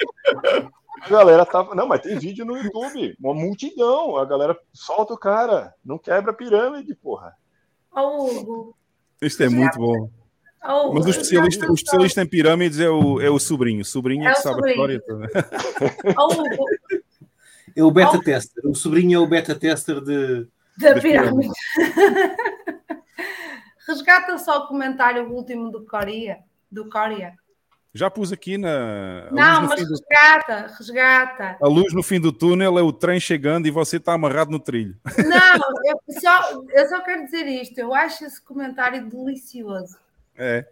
A 1.03 1.09
galera 1.09 1.45
tava. 1.45 1.75
Não, 1.75 1.85
mas 1.85 2.01
tem 2.01 2.17
vídeo 2.17 2.43
no 2.43 2.57
YouTube, 2.57 3.15
uma 3.19 3.35
multidão. 3.35 4.17
A 4.17 4.25
galera 4.25 4.57
solta 4.73 5.13
o 5.13 5.17
cara, 5.17 5.75
não 5.85 5.99
quebra 5.99 6.31
a 6.31 6.35
pirâmide, 6.35 6.95
porra. 6.95 7.35
Ô, 7.95 8.25
Hugo. 8.25 8.75
Isso 9.21 9.43
é 9.43 9.47
muito 9.47 9.77
bom. 9.77 10.09
Oh, 10.63 10.91
Mas 10.93 11.05
o 11.05 11.09
especialista, 11.09 11.71
o 11.71 11.75
especialista 11.75 12.21
em 12.23 12.27
pirâmides 12.27 12.79
é 12.79 12.89
o, 12.89 13.21
é 13.21 13.29
o 13.29 13.37
sobrinho. 13.37 13.81
O 13.81 13.85
sobrinho 13.85 14.23
é, 14.23 14.31
é 14.31 14.33
que 14.33 14.41
sabe 14.41 14.55
sobrinho. 14.55 14.81
a 14.81 14.95
história 14.95 15.01
toda. 15.01 15.27
Oh, 16.17 17.00
é 17.75 17.83
o 17.83 17.91
beta 17.91 18.17
oh. 18.17 18.21
tester. 18.21 18.63
O 18.65 18.75
sobrinho 18.75 19.17
é 19.17 19.19
o 19.19 19.27
beta 19.27 19.55
tester 19.55 20.01
de, 20.01 20.47
da 20.77 20.99
pirâmide. 20.99 21.53
Resgata 23.87 24.37
só 24.37 24.59
o 24.59 24.67
comentário 24.67 25.31
último 25.31 25.71
do 25.71 25.85
Coreia. 25.85 26.39
Do 26.71 26.89
Coreia. 26.89 27.33
Já 27.93 28.09
pus 28.09 28.31
aqui 28.31 28.57
na. 28.57 29.29
Não, 29.31 29.67
mas 29.67 29.81
resgata, 29.81 30.67
do... 30.67 30.73
resgata. 30.77 31.57
A 31.61 31.67
luz 31.67 31.93
no 31.93 32.01
fim 32.01 32.21
do 32.21 32.31
túnel 32.31 32.79
é 32.79 32.81
o 32.81 32.93
trem 32.93 33.19
chegando 33.19 33.67
e 33.67 33.71
você 33.71 33.97
está 33.97 34.13
amarrado 34.13 34.49
no 34.49 34.59
trilho. 34.59 34.97
Não, 35.17 35.57
eu 35.85 35.99
só, 36.21 36.63
eu 36.69 36.87
só 36.87 37.01
quero 37.01 37.25
dizer 37.25 37.45
isto. 37.47 37.77
Eu 37.77 37.93
acho 37.93 38.23
esse 38.23 38.41
comentário 38.41 39.09
delicioso. 39.09 39.97
É. 40.37 40.65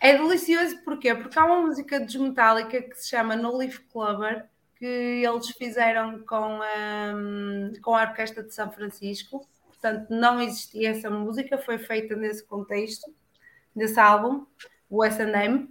É 0.00 0.16
delicioso 0.16 0.82
porquê? 0.82 1.14
Porque 1.14 1.38
há 1.38 1.44
uma 1.44 1.60
música 1.60 2.00
de 2.00 2.18
Metallica 2.18 2.80
que 2.80 2.94
se 2.94 3.10
chama 3.10 3.36
No 3.36 3.54
Leaf 3.54 3.80
Clubber 3.92 4.46
que 4.78 4.84
eles 5.24 5.48
fizeram 5.50 6.24
com 6.24 6.60
a, 6.62 7.12
com 7.82 7.94
a 7.94 8.02
Orquestra 8.02 8.42
de 8.42 8.54
São 8.54 8.70
Francisco. 8.70 9.46
Portanto, 9.66 10.08
não 10.10 10.40
existia 10.40 10.90
essa 10.90 11.10
música, 11.10 11.58
foi 11.58 11.78
feita 11.78 12.14
nesse 12.14 12.44
contexto, 12.46 13.12
nesse 13.74 13.98
álbum, 13.98 14.46
o 14.88 15.04
S&M, 15.04 15.68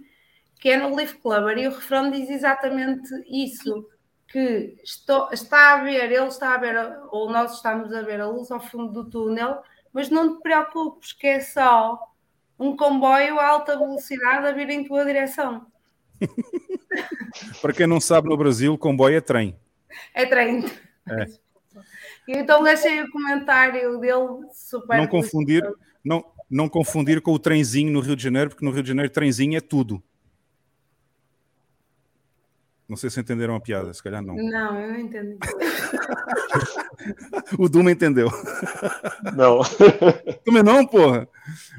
que 0.60 0.70
é 0.70 0.76
no 0.76 0.94
Leaf 0.94 1.14
Clubber, 1.14 1.58
e 1.58 1.66
o 1.66 1.72
refrão 1.72 2.10
diz 2.10 2.30
exatamente 2.30 3.08
isso, 3.28 3.88
que 4.28 4.76
estou, 4.82 5.28
está 5.32 5.74
a 5.74 5.82
ver, 5.82 6.10
ele 6.10 6.26
está 6.26 6.54
a 6.54 6.58
ver, 6.58 6.76
ou 7.10 7.30
nós 7.30 7.56
estamos 7.56 7.92
a 7.92 8.02
ver 8.02 8.20
a 8.20 8.28
luz 8.28 8.50
ao 8.50 8.60
fundo 8.60 8.92
do 8.92 9.08
túnel, 9.08 9.62
mas 9.92 10.10
não 10.10 10.36
te 10.36 10.42
preocupes 10.42 11.12
que 11.12 11.26
é 11.26 11.40
só 11.40 11.98
um 12.58 12.76
comboio 12.76 13.38
a 13.38 13.46
alta 13.46 13.76
velocidade 13.78 14.46
a 14.46 14.52
vir 14.52 14.70
em 14.70 14.84
tua 14.84 15.04
direção. 15.04 15.66
Para 17.60 17.72
quem 17.72 17.86
não 17.86 18.00
sabe, 18.00 18.28
no 18.28 18.36
Brasil, 18.36 18.76
comboio 18.78 19.16
é 19.16 19.20
trem. 19.20 19.56
É 20.14 20.26
trem. 20.26 20.64
É. 21.08 21.26
Então 22.28 22.62
deixei 22.62 23.02
o 23.02 23.10
comentário 23.10 23.98
dele 23.98 24.48
super. 24.52 24.98
Não 24.98 25.06
confundir, 25.06 25.62
não, 26.04 26.24
não 26.50 26.68
confundir 26.68 27.20
com 27.20 27.32
o 27.32 27.38
trenzinho 27.38 27.92
no 27.92 28.00
Rio 28.00 28.16
de 28.16 28.22
Janeiro, 28.22 28.50
porque 28.50 28.64
no 28.64 28.72
Rio 28.72 28.82
de 28.82 28.88
Janeiro 28.88 29.10
trenzinho 29.10 29.56
é 29.56 29.60
tudo. 29.60 30.02
Não 32.88 32.96
sei 32.96 33.10
se 33.10 33.18
entenderam 33.18 33.56
a 33.56 33.60
piada, 33.60 33.92
se 33.92 34.00
calhar 34.00 34.22
não. 34.22 34.36
Não, 34.36 34.80
eu 34.80 34.92
não 34.92 35.00
entendi. 35.00 35.36
o 37.58 37.68
Duma 37.68 37.90
entendeu. 37.90 38.28
Não. 39.34 39.60
Também 40.44 40.62
não, 40.62 40.86
porra. 40.86 41.28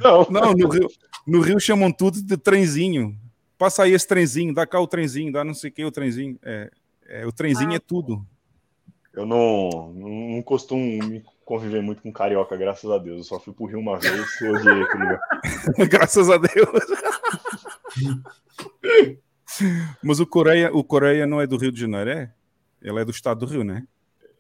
Não. 0.01 0.27
Não, 0.29 0.53
no 0.53 0.67
Rio, 0.67 0.89
no 1.25 1.39
Rio 1.39 1.61
chamam 1.61 1.93
tudo 1.93 2.21
de 2.21 2.35
trenzinho. 2.35 3.17
Passa 3.57 3.83
aí 3.83 3.93
esse 3.93 4.07
trenzinho, 4.07 4.53
dá 4.53 4.65
cá 4.67 4.79
o 4.79 4.87
trenzinho, 4.87 5.31
dá 5.31 5.43
não 5.43 5.53
sei 5.53 5.69
o 5.69 5.73
que 5.73 5.83
o 5.83 5.91
trenzinho. 5.91 6.37
É, 6.43 6.69
é 7.07 7.25
o 7.25 7.31
trenzinho 7.31 7.71
ah. 7.71 7.75
é 7.75 7.79
tudo. 7.79 8.25
Eu 9.13 9.25
não, 9.25 9.91
não 9.93 10.41
costumo 10.43 11.03
me 11.03 11.23
conviver 11.43 11.81
muito 11.81 12.03
com 12.03 12.11
carioca, 12.11 12.55
graças 12.55 12.89
a 12.91 12.99
Deus. 12.99 13.17
Eu 13.17 13.23
só 13.23 13.39
fui 13.39 13.51
pro 13.51 13.65
Rio 13.65 13.79
uma 13.79 13.97
vez 13.97 14.41
e 14.41 14.47
odiei 14.47 14.83
aquele 14.83 15.87
Graças 15.89 16.29
a 16.29 16.37
Deus. 16.37 16.69
Mas 20.03 20.19
o 20.19 20.27
Coreia, 20.27 20.69
o 20.71 20.83
Coreia 20.83 21.25
não 21.25 21.41
é 21.41 21.47
do 21.47 21.57
Rio 21.57 21.71
de 21.71 21.81
Janeiro, 21.81 22.11
é? 22.11 22.31
Ele 22.79 22.99
é 22.99 23.05
do 23.05 23.11
estado 23.11 23.39
do 23.39 23.51
Rio, 23.51 23.63
né? 23.63 23.87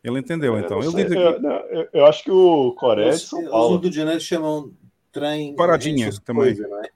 Ele 0.03 0.19
entendeu, 0.19 0.59
então. 0.59 0.79
Eu, 0.79 0.91
eu, 0.91 1.13
eu, 1.13 1.89
eu, 1.91 2.05
acho 2.05 2.23
que 2.23 2.31
o 2.31 2.73
Coreia 2.73 3.09
é 3.09 3.13
de 3.13 3.19
São 3.19 3.43
Paulo. 3.49 3.77
Os 3.77 3.81
Rio 3.81 3.89
de 3.89 3.97
Janeiro 3.97 4.21
chamam 4.21 4.71
trem... 5.11 5.55
Paradinha 5.55 6.11
também. 6.23 6.55
Coisa, 6.55 6.67
não 6.67 6.83
é? 6.83 6.89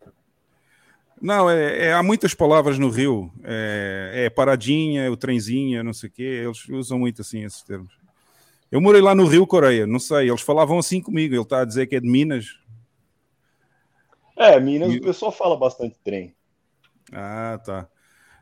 Não, 1.21 1.49
é, 1.49 1.87
é, 1.87 1.93
há 1.93 2.01
muitas 2.01 2.33
palavras 2.33 2.79
no 2.79 2.89
Rio. 2.89 3.31
É, 3.43 4.25
é 4.25 4.29
paradinha, 4.29 5.03
é 5.03 5.09
o 5.09 5.15
trenzinho, 5.15 5.83
não 5.83 5.93
sei 5.93 6.09
o 6.09 6.11
quê. 6.11 6.23
Eles 6.23 6.67
usam 6.67 6.97
muito 6.97 7.21
assim 7.21 7.43
esses 7.43 7.61
termos. 7.61 7.93
Eu 8.71 8.81
morei 8.81 9.01
lá 9.01 9.13
no 9.13 9.27
Rio, 9.27 9.45
Coreia, 9.45 9.85
não 9.85 9.99
sei. 9.99 10.29
Eles 10.29 10.41
falavam 10.41 10.79
assim 10.79 10.99
comigo. 10.99 11.35
Ele 11.35 11.41
está 11.41 11.61
a 11.61 11.65
dizer 11.65 11.85
que 11.85 11.95
é 11.95 11.99
de 11.99 12.09
Minas. 12.09 12.57
É, 14.35 14.59
Minas 14.59 14.93
e... 14.93 14.97
o 14.97 15.01
pessoal 15.01 15.31
fala 15.31 15.55
bastante 15.55 15.95
trem. 16.03 16.33
Ah, 17.11 17.59
tá. 17.63 17.87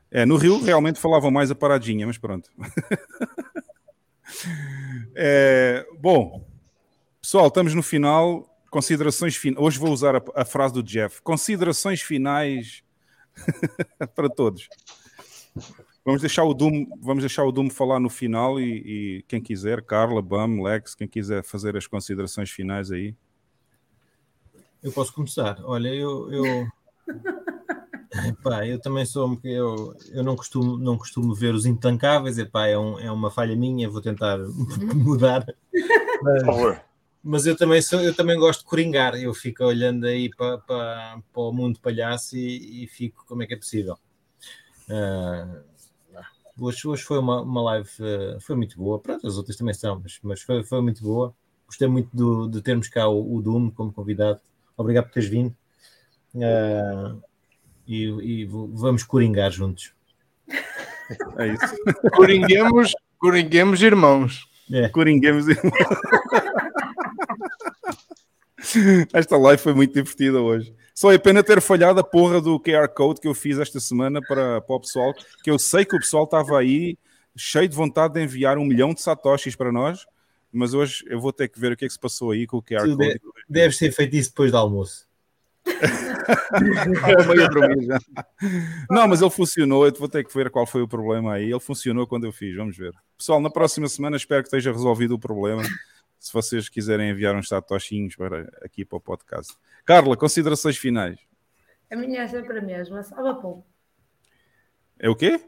É, 0.09 0.25
no 0.25 0.37
Rio 0.37 0.63
realmente 0.63 0.99
falavam 0.99 1.29
mais 1.29 1.51
a 1.51 1.55
paradinha, 1.55 2.07
mas 2.07 2.17
pronto. 2.17 2.49
é, 5.13 5.85
bom, 5.99 6.47
pessoal, 7.21 7.47
estamos 7.47 7.73
no 7.73 7.83
final 7.83 8.49
considerações 8.69 9.35
finais. 9.35 9.63
Hoje 9.63 9.79
vou 9.79 9.91
usar 9.91 10.15
a, 10.15 10.21
a, 10.35 10.45
frase 10.45 10.73
do 10.73 10.83
Jeff. 10.83 11.21
Considerações 11.21 12.01
finais 12.01 12.83
para 14.15 14.29
todos. 14.29 14.67
Vamos 16.05 16.21
deixar 16.21 16.43
o 16.43 16.53
Doom, 16.53 16.85
vamos 16.99 17.23
deixar 17.23 17.43
o 17.43 17.51
Doom 17.51 17.69
falar 17.69 17.99
no 17.99 18.09
final 18.09 18.59
e, 18.59 19.17
e, 19.19 19.25
quem 19.27 19.41
quiser, 19.41 19.83
Carla, 19.83 20.21
Bam, 20.21 20.61
Lex, 20.61 20.95
quem 20.95 21.07
quiser 21.07 21.43
fazer 21.43 21.75
as 21.75 21.85
considerações 21.85 22.49
finais 22.49 22.91
aí. 22.91 23.15
Eu 24.81 24.91
posso 24.91 25.13
começar. 25.13 25.59
Olha, 25.63 25.89
eu, 25.89 26.31
eu... 26.31 26.67
Epá, 28.27 28.65
eu 28.65 28.79
também 28.79 29.05
sou 29.05 29.39
eu, 29.43 29.95
eu 30.11 30.23
não 30.23 30.35
costumo 30.35 30.77
não 30.79 30.97
costumo 30.97 31.33
ver 31.35 31.53
os 31.53 31.67
intancáveis 31.67 32.39
epá, 32.39 32.65
é, 32.65 32.75
um, 32.75 32.99
é 32.99 33.11
uma 33.11 33.29
falha 33.29 33.55
minha 33.55 33.87
vou 33.87 34.01
tentar 34.01 34.39
mudar 34.95 35.45
mas, 36.23 36.43
Por 36.43 36.45
favor. 36.45 36.88
Mas 37.23 37.45
eu 37.45 37.55
também 37.55 37.81
sou 37.81 38.01
eu 38.01 38.15
também 38.15 38.37
gosto 38.37 38.61
de 38.61 38.65
coringar 38.65 39.15
eu 39.15 39.33
fico 39.33 39.63
olhando 39.63 40.05
aí 40.05 40.29
para, 40.29 40.57
para, 40.59 41.21
para 41.31 41.41
o 41.41 41.51
mundo 41.51 41.79
palhaço 41.79 42.37
e, 42.37 42.83
e 42.83 42.87
fico 42.87 43.25
como 43.27 43.43
é 43.43 43.47
que 43.47 43.53
é 43.53 43.57
possível 43.57 43.97
uh, 44.89 45.63
hoje, 46.59 46.87
hoje 46.87 47.03
foi 47.03 47.19
uma, 47.19 47.41
uma 47.41 47.61
live 47.63 47.89
uh, 47.99 48.39
foi 48.41 48.55
muito 48.55 48.77
boa 48.77 48.99
pronto 48.99 49.25
as 49.27 49.37
outras 49.37 49.57
também 49.57 49.73
são 49.73 49.99
mas, 49.99 50.19
mas 50.23 50.41
foi, 50.41 50.63
foi 50.63 50.81
muito 50.81 51.03
boa 51.03 51.33
gostei 51.67 51.87
muito 51.87 52.09
do, 52.15 52.47
de 52.47 52.61
termos 52.61 52.87
cá 52.87 53.07
o, 53.07 53.35
o 53.35 53.41
Doom 53.41 53.69
como 53.71 53.91
convidado 53.91 54.39
obrigado 54.77 55.05
por 55.05 55.13
teres 55.13 55.29
vindo 55.29 55.55
uh, 56.35 57.21
e, 57.89 58.03
e 58.03 58.45
vamos 58.45 59.01
coringar 59.01 59.51
juntos. 59.51 59.93
É 61.39 61.47
isso. 61.47 61.75
Coringuemos, 62.15 62.93
coringuemos 63.17 63.81
irmãos. 63.81 64.47
É. 64.71 64.87
Coringuemos 64.89 65.47
irmãos. 65.47 65.73
Esta 69.13 69.37
live 69.37 69.61
foi 69.61 69.73
muito 69.73 69.93
divertida 69.93 70.39
hoje. 70.39 70.73
Só 70.93 71.11
é 71.11 71.17
pena 71.17 71.43
ter 71.43 71.61
falhado 71.61 71.99
a 71.99 72.03
porra 72.03 72.41
do 72.41 72.59
QR 72.59 72.87
Code 72.89 73.21
que 73.21 73.27
eu 73.27 73.33
fiz 73.33 73.57
esta 73.57 73.79
semana 73.79 74.21
para, 74.21 74.61
para 74.61 74.75
o 74.75 74.79
pessoal, 74.79 75.13
que 75.43 75.49
eu 75.49 75.57
sei 75.57 75.85
que 75.85 75.95
o 75.95 75.99
pessoal 75.99 76.25
estava 76.25 76.59
aí 76.59 76.97
cheio 77.35 77.69
de 77.69 77.75
vontade 77.75 78.15
de 78.15 78.21
enviar 78.21 78.57
um 78.57 78.65
milhão 78.65 78.93
de 78.93 79.01
satoshis 79.01 79.55
para 79.55 79.71
nós, 79.71 80.05
mas 80.51 80.73
hoje 80.73 81.05
eu 81.07 81.19
vou 81.19 81.31
ter 81.31 81.47
que 81.47 81.59
ver 81.59 81.71
o 81.71 81.77
que 81.77 81.85
é 81.85 81.87
que 81.87 81.93
se 81.93 81.99
passou 81.99 82.31
aí 82.31 82.45
com 82.45 82.57
o 82.57 82.61
QR 82.61 82.81
Code. 82.81 83.21
Deve, 83.47 83.77
ter 83.77 83.91
feito 83.91 84.15
isso 84.15 84.29
depois 84.29 84.51
do 84.51 84.57
almoço. 84.57 85.07
Não, 88.89 89.07
mas 89.07 89.21
ele 89.21 89.29
funcionou. 89.29 89.85
Eu 89.85 89.93
vou 89.93 90.09
ter 90.09 90.25
que 90.25 90.33
ver 90.33 90.49
qual 90.49 90.65
foi 90.65 90.81
o 90.81 90.87
problema 90.87 91.33
aí. 91.33 91.51
Ele 91.51 91.59
funcionou 91.59 92.07
quando 92.07 92.25
eu 92.25 92.31
fiz. 92.31 92.55
Vamos 92.55 92.75
ver. 92.75 92.91
Pessoal, 93.17 93.39
na 93.39 93.49
próxima 93.49 93.87
semana 93.87 94.17
espero 94.17 94.41
que 94.41 94.47
esteja 94.47 94.71
resolvido 94.71 95.15
o 95.15 95.19
problema. 95.19 95.61
Se 96.19 96.33
vocês 96.33 96.67
quiserem 96.67 97.09
enviar 97.09 97.35
uns 97.35 97.47
satoshinhos 97.47 98.15
para 98.15 98.49
aqui 98.61 98.83
para 98.83 98.97
o 98.97 99.01
podcast. 99.01 99.55
Carla, 99.85 100.17
considerações 100.17 100.77
finais. 100.77 101.17
A 101.89 101.95
minha 101.95 102.21
é 102.21 102.27
sempre 102.27 102.59
a 102.59 102.61
mesma. 102.61 103.01
Sabe 103.03 103.29
a 103.29 103.33
pouco. 103.33 103.65
É 104.99 105.09
o 105.09 105.15
quê? 105.15 105.39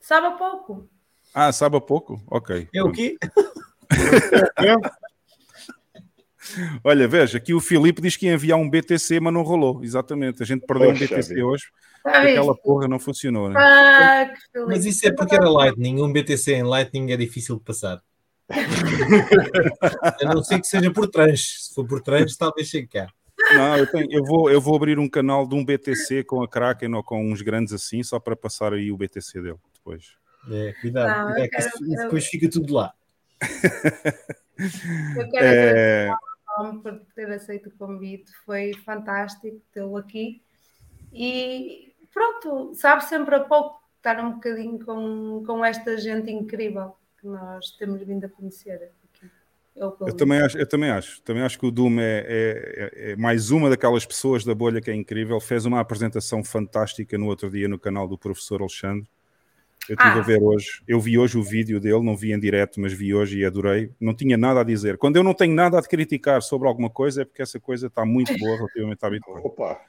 Sabe 0.00 0.26
a 0.26 0.32
pouco. 0.32 0.90
Ah, 1.32 1.52
sabe 1.52 1.76
a 1.76 1.80
pouco? 1.80 2.20
Ok. 2.26 2.68
É 2.74 2.82
o 2.82 2.90
quê? 2.90 3.16
Olha, 6.82 7.06
veja, 7.06 7.38
aqui 7.38 7.54
o 7.54 7.60
Filipe 7.60 8.02
diz 8.02 8.16
que 8.16 8.26
ia 8.26 8.34
enviar 8.34 8.58
um 8.58 8.68
BTC, 8.68 9.20
mas 9.20 9.32
não 9.32 9.42
rolou. 9.42 9.82
Exatamente, 9.82 10.42
a 10.42 10.46
gente 10.46 10.66
perdeu 10.66 10.90
Poxa, 10.90 11.04
um 11.04 11.08
BTC 11.08 11.34
vida. 11.34 11.46
hoje. 11.46 11.66
Aquela 12.04 12.56
porra 12.56 12.88
não 12.88 12.98
funcionou, 12.98 13.48
né? 13.48 13.54
Ah, 13.56 14.34
mas 14.66 14.84
isso 14.84 15.06
é 15.06 15.12
porque 15.12 15.36
era 15.36 15.48
Lightning. 15.48 16.02
Um 16.02 16.12
BTC 16.12 16.54
em 16.54 16.64
Lightning 16.64 17.12
é 17.12 17.16
difícil 17.16 17.56
de 17.56 17.62
passar. 17.62 18.02
A 20.20 20.34
não 20.34 20.42
ser 20.42 20.60
que 20.60 20.66
seja 20.66 20.90
por 20.92 21.08
trans. 21.08 21.68
Se 21.68 21.74
for 21.74 21.86
por 21.86 22.00
trans, 22.00 22.36
talvez 22.36 22.68
chegue 22.68 22.88
cá. 22.88 23.08
Não, 23.54 23.76
eu, 23.76 23.86
tenho, 23.90 24.10
eu, 24.10 24.24
vou, 24.24 24.50
eu 24.50 24.60
vou 24.60 24.76
abrir 24.76 24.98
um 24.98 25.08
canal 25.08 25.46
de 25.46 25.54
um 25.54 25.64
BTC 25.64 26.24
com 26.24 26.42
a 26.42 26.48
Kraken 26.48 26.94
ou 26.94 27.02
com 27.02 27.30
uns 27.30 27.42
grandes 27.42 27.72
assim, 27.72 28.02
só 28.02 28.20
para 28.20 28.36
passar 28.36 28.72
aí 28.72 28.92
o 28.92 28.96
BTC 28.96 29.40
dele 29.40 29.58
depois. 29.74 30.16
É, 30.50 30.72
cuidado, 30.80 31.08
não, 31.08 31.34
cuidado 31.34 31.50
quero, 31.50 31.68
isso, 31.68 31.84
eu... 31.84 32.04
depois 32.04 32.26
fica 32.26 32.48
tudo 32.48 32.74
lá. 32.74 32.92
eu 35.16 35.30
quero 35.30 35.44
é 35.44 36.10
por 36.82 37.00
ter 37.14 37.30
aceito 37.30 37.68
o 37.68 37.76
convite, 37.76 38.30
foi 38.44 38.72
fantástico 38.84 39.60
tê-lo 39.72 39.96
aqui. 39.96 40.42
E 41.12 41.94
pronto, 42.12 42.74
sabe 42.74 43.04
sempre 43.04 43.34
a 43.34 43.40
pouco 43.40 43.80
estar 43.96 44.20
um 44.20 44.32
bocadinho 44.32 44.84
com, 44.84 45.42
com 45.46 45.64
esta 45.64 45.96
gente 45.96 46.30
incrível 46.30 46.94
que 47.22 47.28
nós 47.28 47.70
temos 47.78 48.02
vindo 48.02 48.24
a 48.24 48.28
conhecer 48.28 48.74
aqui. 48.74 49.30
Eu, 49.74 49.96
eu 50.00 50.14
também 50.14 50.42
acho, 50.42 50.58
eu 50.58 50.68
também 50.68 50.90
acho, 50.90 51.22
também 51.22 51.42
acho 51.42 51.58
que 51.58 51.64
o 51.64 51.70
Doom 51.70 51.98
é, 51.98 52.02
é, 52.02 52.26
é, 52.28 53.12
é, 53.12 53.16
mais 53.16 53.50
uma 53.50 53.70
daquelas 53.70 54.04
pessoas 54.04 54.44
da 54.44 54.54
bolha 54.54 54.82
que 54.82 54.90
é 54.90 54.94
incrível. 54.94 55.40
Fez 55.40 55.64
uma 55.64 55.80
apresentação 55.80 56.44
fantástica 56.44 57.16
no 57.16 57.26
outro 57.26 57.48
dia 57.48 57.68
no 57.68 57.78
canal 57.78 58.06
do 58.06 58.18
professor 58.18 58.60
Alexandre 58.60 59.08
eu 59.88 59.94
estive 59.94 60.10
ah. 60.10 60.18
a 60.18 60.20
ver 60.20 60.40
hoje, 60.40 60.82
eu 60.86 61.00
vi 61.00 61.18
hoje 61.18 61.36
o 61.36 61.42
vídeo 61.42 61.80
dele, 61.80 62.02
não 62.02 62.16
vi 62.16 62.32
em 62.32 62.38
direto, 62.38 62.80
mas 62.80 62.92
vi 62.92 63.12
hoje 63.12 63.38
e 63.38 63.44
adorei. 63.44 63.90
Não 64.00 64.14
tinha 64.14 64.36
nada 64.36 64.60
a 64.60 64.64
dizer. 64.64 64.96
Quando 64.96 65.16
eu 65.16 65.24
não 65.24 65.34
tenho 65.34 65.54
nada 65.54 65.78
a 65.78 65.82
criticar 65.82 66.40
sobre 66.40 66.68
alguma 66.68 66.88
coisa, 66.88 67.22
é 67.22 67.24
porque 67.24 67.42
essa 67.42 67.58
coisa 67.58 67.88
está 67.88 68.04
muito 68.04 68.36
boa 68.38 68.56
relativamente 68.56 69.04
à 69.04 69.10
Bitcoin. 69.10 69.40
Opa! 69.42 69.80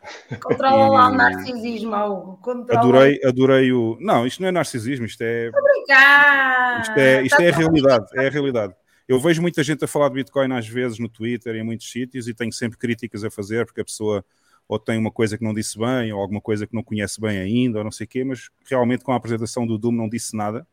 Controla 0.41 0.88
lá 0.88 1.09
o 1.09 1.13
narcisismo, 1.13 1.95
Hugo. 1.95 2.65
Adorei, 2.72 3.19
adorei 3.23 3.72
o. 3.72 3.97
Não, 3.99 4.25
isto 4.25 4.41
não 4.41 4.49
é 4.49 4.51
narcisismo, 4.51 5.05
isto 5.05 5.22
é. 5.22 5.49
Obrigado! 5.49 6.81
Isto 6.81 6.99
é, 6.99 7.22
isto 7.23 7.41
é 7.41 7.49
a 7.49 7.55
realidade, 7.55 8.05
é 8.15 8.27
a 8.27 8.30
realidade. 8.30 8.73
Eu 9.07 9.19
vejo 9.19 9.41
muita 9.41 9.61
gente 9.63 9.83
a 9.83 9.88
falar 9.88 10.07
de 10.09 10.15
Bitcoin 10.15 10.51
às 10.53 10.67
vezes 10.67 10.97
no 10.97 11.09
Twitter 11.09 11.55
e 11.55 11.59
em 11.59 11.63
muitos 11.63 11.91
sítios 11.91 12.27
e 12.27 12.33
tenho 12.33 12.51
sempre 12.51 12.77
críticas 12.77 13.23
a 13.23 13.30
fazer 13.30 13.65
porque 13.65 13.81
a 13.81 13.85
pessoa 13.85 14.25
ou 14.67 14.80
tem 14.80 14.98
uma 14.98 15.11
coisa 15.11 15.38
que 15.38 15.43
não 15.43 15.53
disse 15.53 15.77
bem, 15.77 16.11
ou 16.14 16.22
alguma 16.22 16.42
coisa 16.42 16.66
que 16.66 16.74
não 16.74 16.83
conhece 16.83 17.19
bem 17.19 17.38
ainda, 17.38 17.80
ou 17.80 17.83
não 17.83 17.92
sei 17.92 18.06
o 18.06 18.08
quê, 18.08 18.24
mas 18.24 18.50
realmente 18.69 19.03
com 19.03 19.11
a 19.11 19.16
apresentação 19.16 19.67
do 19.67 19.77
Doom 19.77 19.92
não 19.92 20.09
disse 20.09 20.35
nada. 20.35 20.66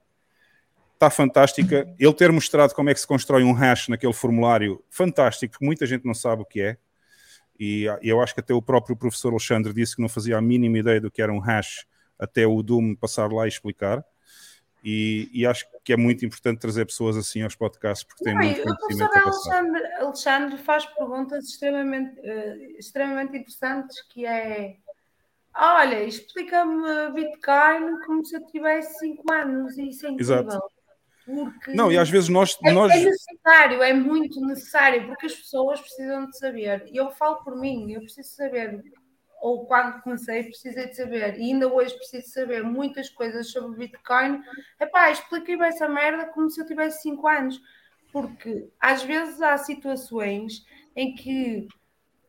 Está 0.94 1.10
fantástica. 1.10 1.92
Ele 1.98 2.12
ter 2.12 2.30
mostrado 2.30 2.74
como 2.74 2.90
é 2.90 2.94
que 2.94 3.00
se 3.00 3.06
constrói 3.06 3.42
um 3.42 3.52
hash 3.52 3.88
naquele 3.88 4.12
formulário, 4.12 4.84
fantástico, 4.90 5.52
porque 5.52 5.64
muita 5.64 5.86
gente 5.86 6.04
não 6.04 6.14
sabe 6.14 6.42
o 6.42 6.44
que 6.44 6.60
é. 6.60 6.76
E 7.58 7.84
eu 8.02 8.20
acho 8.22 8.32
que 8.32 8.40
até 8.40 8.54
o 8.54 8.62
próprio 8.62 8.96
professor 8.96 9.30
Alexandre 9.30 9.72
disse 9.72 9.96
que 9.96 10.02
não 10.02 10.08
fazia 10.08 10.38
a 10.38 10.40
mínima 10.40 10.78
ideia 10.78 11.00
do 11.00 11.10
que 11.10 11.20
era 11.20 11.32
um 11.32 11.38
hash 11.38 11.86
até 12.18 12.46
o 12.46 12.62
Doom 12.62 12.94
passar 12.94 13.30
lá 13.30 13.44
e 13.44 13.48
explicar. 13.48 14.04
E, 14.82 15.28
e, 15.32 15.46
acho 15.46 15.66
que 15.84 15.92
é 15.92 15.96
muito 15.96 16.24
importante 16.24 16.58
trazer 16.58 16.86
pessoas 16.86 17.16
assim 17.16 17.42
aos 17.42 17.54
podcasts 17.54 18.06
porque 18.06 18.24
tem 18.24 18.34
muito 18.34 18.62
conhecimento. 18.62 19.04
O 19.04 19.08
professor 19.10 19.52
Alexandre, 19.52 19.94
Alexandre, 19.96 20.58
faz 20.58 20.86
perguntas 20.86 21.44
extremamente, 21.44 22.18
uh, 22.20 22.78
extremamente 22.78 23.36
interessantes 23.36 24.00
que 24.08 24.24
é 24.24 24.76
olha, 25.54 26.02
explica-me 26.04 27.10
Bitcoin 27.12 28.00
como 28.06 28.24
se 28.24 28.36
eu 28.36 28.46
tivesse 28.46 28.98
5 29.00 29.32
anos 29.32 29.76
e 29.76 29.88
isso 29.88 30.06
é 30.06 30.10
incrível. 30.10 30.38
Exato. 30.38 30.60
Porque 31.24 31.72
não, 31.72 31.92
e 31.92 31.98
às 31.98 32.08
vezes 32.10 32.28
nós, 32.28 32.56
é, 32.64 32.72
nós... 32.72 32.90
é 32.90 33.04
necessário, 33.04 33.82
é 33.82 33.92
muito 33.92 34.40
necessário, 34.40 35.06
porque 35.06 35.26
as 35.26 35.34
pessoas 35.34 35.80
precisam 35.80 36.26
de 36.26 36.38
saber. 36.38 36.84
E 36.90 36.96
eu 36.96 37.10
falo 37.12 37.36
por 37.44 37.56
mim, 37.56 37.92
eu 37.92 38.00
preciso 38.00 38.28
saber 38.30 38.82
ou 39.40 39.66
quando 39.66 40.02
comecei 40.02 40.44
precisei 40.44 40.88
de 40.88 40.96
saber, 40.96 41.38
e 41.38 41.50
ainda 41.50 41.72
hoje 41.72 41.96
preciso 41.96 42.28
saber 42.28 42.62
muitas 42.62 43.08
coisas 43.08 43.50
sobre 43.50 43.78
Bitcoin, 43.78 44.42
epá, 44.78 45.10
expliquei-me 45.10 45.66
essa 45.66 45.88
merda 45.88 46.26
como 46.26 46.50
se 46.50 46.60
eu 46.60 46.66
tivesse 46.66 47.02
5 47.02 47.26
anos, 47.26 47.60
porque 48.12 48.68
às 48.78 49.02
vezes 49.02 49.40
há 49.40 49.56
situações 49.56 50.64
em 50.94 51.14
que 51.14 51.68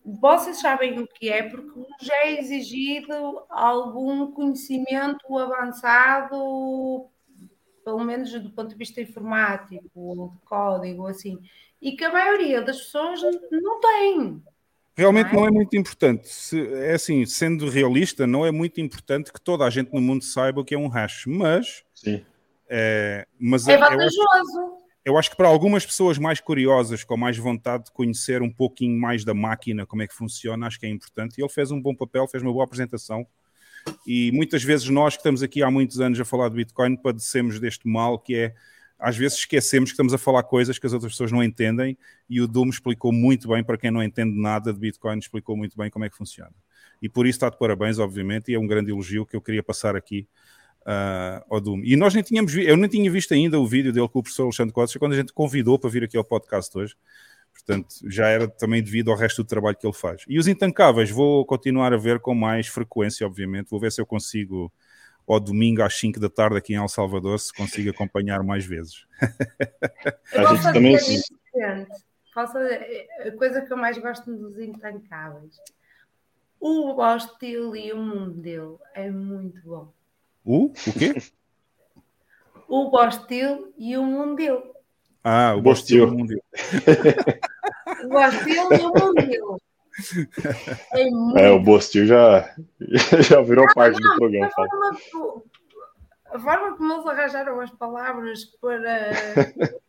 vocês 0.03 0.59
sabem 0.59 0.99
o 0.99 1.07
que 1.07 1.29
é, 1.29 1.43
porque 1.43 1.85
já 2.01 2.15
é 2.23 2.39
exigido 2.39 3.43
algum 3.49 4.31
conhecimento 4.31 5.37
avançado, 5.37 7.07
pelo 7.83 8.03
menos 8.03 8.31
do 8.31 8.51
ponto 8.51 8.69
de 8.69 8.75
vista 8.75 9.01
informático, 9.01 9.89
ou 9.93 10.29
de 10.29 10.39
código, 10.45 11.07
assim, 11.07 11.39
e 11.81 11.91
que 11.93 12.03
a 12.03 12.11
maioria 12.11 12.61
das 12.61 12.77
pessoas 12.77 13.21
não 13.51 13.79
tem. 13.79 14.43
Realmente 14.95 15.33
não 15.33 15.39
é? 15.39 15.41
não 15.41 15.47
é, 15.47 15.51
muito 15.51 15.75
importante. 15.77 16.27
Se, 16.27 16.59
é 16.75 16.93
assim, 16.93 17.25
sendo 17.25 17.69
realista, 17.69 18.27
não 18.27 18.45
é 18.45 18.51
muito 18.51 18.81
importante 18.81 19.31
que 19.31 19.39
toda 19.39 19.65
a 19.65 19.69
gente 19.69 19.93
no 19.93 20.01
mundo 20.01 20.23
saiba 20.23 20.61
o 20.61 20.65
que 20.65 20.75
é 20.75 20.77
um 20.77 20.87
hash, 20.87 21.25
mas. 21.27 21.83
Sim. 21.93 22.23
É, 22.69 23.25
mas 23.39 23.67
é 23.67 23.77
vantajoso. 23.77 24.17
Eu 24.19 24.29
acho, 24.29 24.81
eu 25.03 25.17
acho 25.17 25.29
que 25.31 25.37
para 25.37 25.47
algumas 25.47 25.85
pessoas 25.85 26.17
mais 26.17 26.39
curiosas, 26.39 27.03
com 27.03 27.17
mais 27.17 27.37
vontade 27.37 27.85
de 27.85 27.91
conhecer 27.91 28.41
um 28.41 28.51
pouquinho 28.51 28.99
mais 28.99 29.25
da 29.25 29.33
máquina, 29.33 29.85
como 29.85 30.03
é 30.03 30.07
que 30.07 30.13
funciona, 30.13 30.67
acho 30.67 30.79
que 30.79 30.85
é 30.85 30.89
importante. 30.89 31.37
E 31.37 31.41
ele 31.41 31.49
fez 31.49 31.71
um 31.71 31.81
bom 31.81 31.95
papel, 31.95 32.27
fez 32.27 32.43
uma 32.43 32.51
boa 32.51 32.65
apresentação. 32.65 33.25
E 34.05 34.31
muitas 34.31 34.63
vezes 34.63 34.87
nós 34.89 35.15
que 35.15 35.21
estamos 35.21 35.41
aqui 35.41 35.63
há 35.63 35.71
muitos 35.71 35.99
anos 35.99 36.19
a 36.19 36.25
falar 36.25 36.49
de 36.49 36.55
Bitcoin 36.55 36.95
padecemos 36.95 37.59
deste 37.59 37.87
mal 37.87 38.19
que 38.19 38.35
é 38.35 38.55
às 39.01 39.17
vezes 39.17 39.39
esquecemos 39.39 39.89
que 39.89 39.93
estamos 39.93 40.13
a 40.13 40.17
falar 40.17 40.43
coisas 40.43 40.77
que 40.77 40.85
as 40.85 40.93
outras 40.93 41.13
pessoas 41.13 41.31
não 41.31 41.43
entendem 41.43 41.97
e 42.29 42.39
o 42.39 42.47
Doom 42.47 42.69
explicou 42.69 43.11
muito 43.11 43.47
bem, 43.47 43.63
para 43.63 43.77
quem 43.77 43.89
não 43.89 44.03
entende 44.03 44.39
nada 44.39 44.71
de 44.71 44.79
Bitcoin, 44.79 45.17
explicou 45.17 45.57
muito 45.57 45.75
bem 45.75 45.89
como 45.89 46.05
é 46.05 46.09
que 46.09 46.15
funciona. 46.15 46.53
E 47.01 47.09
por 47.09 47.25
isso 47.25 47.37
está 47.37 47.49
de 47.49 47.57
parabéns, 47.57 47.97
obviamente, 47.97 48.51
e 48.51 48.53
é 48.53 48.59
um 48.59 48.67
grande 48.67 48.91
elogio 48.91 49.25
que 49.25 49.35
eu 49.35 49.41
queria 49.41 49.63
passar 49.63 49.95
aqui 49.95 50.27
uh, 50.81 51.43
ao 51.49 51.59
Doom. 51.59 51.81
E 51.83 51.95
nós 51.95 52.13
nem 52.13 52.23
tínhamos 52.23 52.55
eu 52.55 52.77
nem 52.77 52.87
tinha 52.87 53.09
visto 53.09 53.33
ainda 53.33 53.59
o 53.59 53.65
vídeo 53.65 53.91
dele 53.91 54.07
com 54.07 54.19
o 54.19 54.23
professor 54.23 54.43
Alexandre 54.43 54.71
Costa, 54.71 54.99
quando 54.99 55.13
a 55.13 55.17
gente 55.17 55.33
convidou 55.33 55.79
para 55.79 55.89
vir 55.89 56.03
aqui 56.03 56.15
ao 56.15 56.23
podcast 56.23 56.77
hoje. 56.77 56.95
Portanto, 57.51 57.95
já 58.07 58.27
era 58.27 58.47
também 58.47 58.81
devido 58.81 59.11
ao 59.11 59.17
resto 59.17 59.43
do 59.43 59.47
trabalho 59.47 59.75
que 59.75 59.85
ele 59.85 59.93
faz. 59.93 60.23
E 60.27 60.37
os 60.37 60.47
intancáveis, 60.47 61.09
vou 61.09 61.43
continuar 61.45 61.91
a 61.91 61.97
ver 61.97 62.19
com 62.19 62.33
mais 62.33 62.67
frequência, 62.67 63.25
obviamente. 63.25 63.69
Vou 63.69 63.79
ver 63.79 63.91
se 63.91 63.99
eu 63.99 64.05
consigo 64.05 64.71
ao 65.27 65.39
domingo 65.39 65.81
às 65.81 65.97
5 65.97 66.19
da 66.19 66.29
tarde 66.29 66.57
aqui 66.57 66.73
em 66.73 66.77
El 66.77 66.87
Salvador, 66.87 67.39
se 67.39 67.53
consigo 67.53 67.89
acompanhar 67.89 68.43
mais 68.43 68.65
vezes. 68.65 69.05
a 70.33 70.55
gente 70.55 70.73
também. 70.73 70.97
Faço 72.33 72.57
a 72.57 73.31
coisa 73.37 73.61
que 73.61 73.73
eu 73.73 73.77
mais 73.77 73.97
gosto 73.97 74.33
dos 74.33 74.57
intancáveis. 74.57 75.57
O 76.59 76.93
Bostil 76.93 77.75
e 77.75 77.91
o 77.91 77.97
mundo 77.97 78.31
dele 78.31 78.77
é 78.93 79.09
muito 79.09 79.61
bom. 79.67 79.91
O? 80.45 80.65
O 80.65 80.93
quê? 80.97 81.15
o 82.71 82.89
Bostil 82.89 83.73
e 83.77 83.97
o 83.97 84.03
mundo 84.03 84.35
dele. 84.37 84.63
Ah, 85.21 85.53
o 85.55 85.61
Bostil 85.61 85.97
e 85.97 86.01
o 86.01 86.11
mundo 86.11 86.27
dele. 86.29 86.41
o 88.05 88.07
Bostil 88.07 88.55
e 88.55 88.59
o 88.59 88.93
mundo 88.93 89.13
dele. 89.15 89.70
É, 90.93 91.09
muito... 91.09 91.37
é, 91.39 91.51
o 91.51 91.59
Bostil 91.59 92.05
já, 92.05 92.55
já 93.21 93.41
virou 93.41 93.65
não, 93.65 93.73
parte 93.73 93.99
não, 94.01 94.11
do 94.11 94.17
programa. 94.17 94.47
A 94.47 94.51
forma, 94.51 95.43
a 96.25 96.39
forma 96.39 96.77
como 96.77 96.93
eles 96.93 97.05
arranjaram 97.05 97.59
as 97.59 97.71
palavras 97.71 98.45
para 98.45 99.03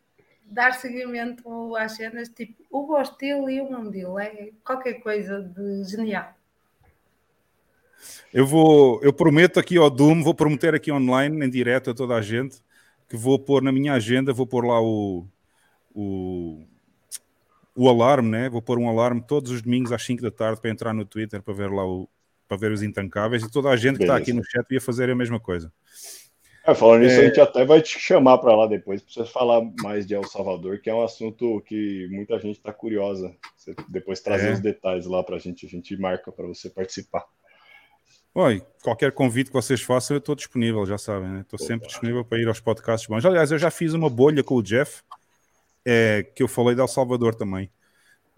dar 0.45 0.73
seguimento 0.73 1.75
às 1.75 1.93
cenas, 1.93 2.29
tipo, 2.29 2.63
o 2.69 2.85
Bostil 2.85 3.49
e 3.49 3.61
o 3.61 3.71
Mundil, 3.71 4.19
é 4.19 4.49
qualquer 4.63 4.95
coisa 4.95 5.41
de 5.41 5.83
genial. 5.85 6.33
Eu 8.33 8.45
vou, 8.45 8.99
eu 9.01 9.13
prometo 9.13 9.59
aqui 9.59 9.77
ao 9.77 9.89
Doom, 9.89 10.23
vou 10.23 10.33
prometer 10.33 10.75
aqui 10.75 10.91
online, 10.91 11.45
em 11.45 11.49
direto 11.49 11.91
a 11.91 11.93
toda 11.93 12.15
a 12.15 12.21
gente, 12.21 12.57
que 13.07 13.15
vou 13.15 13.39
pôr 13.39 13.61
na 13.61 13.71
minha 13.71 13.93
agenda, 13.93 14.33
vou 14.33 14.45
pôr 14.45 14.65
lá 14.65 14.81
o, 14.81 15.25
o 15.93 16.65
o 17.75 17.89
alarme, 17.89 18.29
né? 18.29 18.49
Vou 18.49 18.61
pôr 18.61 18.77
um 18.77 18.89
alarme 18.89 19.23
todos 19.25 19.51
os 19.51 19.61
domingos 19.61 19.91
às 19.91 20.03
5 20.03 20.21
da 20.21 20.31
tarde 20.31 20.61
para 20.61 20.69
entrar 20.69 20.93
no 20.93 21.05
Twitter 21.05 21.41
para 21.41 21.53
ver 21.53 21.71
lá 21.71 21.85
o 21.85 22.09
para 22.47 22.57
ver 22.57 22.71
os 22.71 22.83
intancáveis 22.83 23.41
e 23.41 23.49
toda 23.49 23.69
a 23.69 23.75
gente 23.75 23.97
que 23.97 24.03
está 24.03 24.17
aqui 24.17 24.33
no 24.33 24.43
chat 24.43 24.65
ia 24.69 24.81
fazer 24.81 25.09
a 25.09 25.15
mesma 25.15 25.39
coisa. 25.39 25.71
É, 26.65 26.73
falando 26.73 27.01
nisso, 27.01 27.15
é... 27.15 27.19
a 27.19 27.23
gente 27.25 27.41
até 27.41 27.65
vai 27.65 27.81
te 27.81 27.99
chamar 27.99 28.37
para 28.37 28.55
lá 28.55 28.67
depois 28.67 29.01
para 29.01 29.13
você 29.13 29.31
falar 29.31 29.61
mais 29.81 30.05
de 30.05 30.13
El 30.13 30.23
Salvador, 30.23 30.79
que 30.79 30.89
é 30.89 30.93
um 30.93 31.01
assunto 31.01 31.61
que 31.65 32.07
muita 32.11 32.37
gente 32.39 32.57
está 32.57 32.71
curiosa. 32.71 33.35
Você 33.57 33.73
depois 33.89 34.21
trazer 34.21 34.49
é. 34.49 34.53
os 34.53 34.59
detalhes 34.59 35.05
lá 35.05 35.23
para 35.23 35.35
a 35.37 35.39
gente, 35.39 35.65
a 35.65 35.69
gente 35.69 35.95
marca 35.97 36.31
para 36.31 36.45
você 36.45 36.69
participar. 36.69 37.25
Oi, 38.35 38.63
qualquer 38.81 39.11
convite 39.11 39.47
que 39.47 39.53
vocês 39.53 39.81
façam, 39.81 40.15
eu 40.15 40.19
estou 40.19 40.35
disponível, 40.35 40.85
já 40.85 40.97
sabem, 40.97 41.29
né? 41.29 41.41
Estou 41.41 41.59
sempre 41.59 41.87
disponível 41.87 42.25
para 42.25 42.39
ir 42.39 42.47
aos 42.47 42.59
podcasts 42.59 43.07
bons. 43.07 43.25
Aliás, 43.25 43.51
eu 43.51 43.59
já 43.59 43.69
fiz 43.69 43.93
uma 43.93 44.09
bolha 44.09 44.43
com 44.43 44.55
o 44.55 44.63
Jeff 44.63 45.03
é, 45.85 46.23
que 46.35 46.43
eu 46.43 46.47
falei 46.47 46.75
de 46.75 46.81
El 46.81 46.87
Salvador 46.87 47.35
também. 47.35 47.69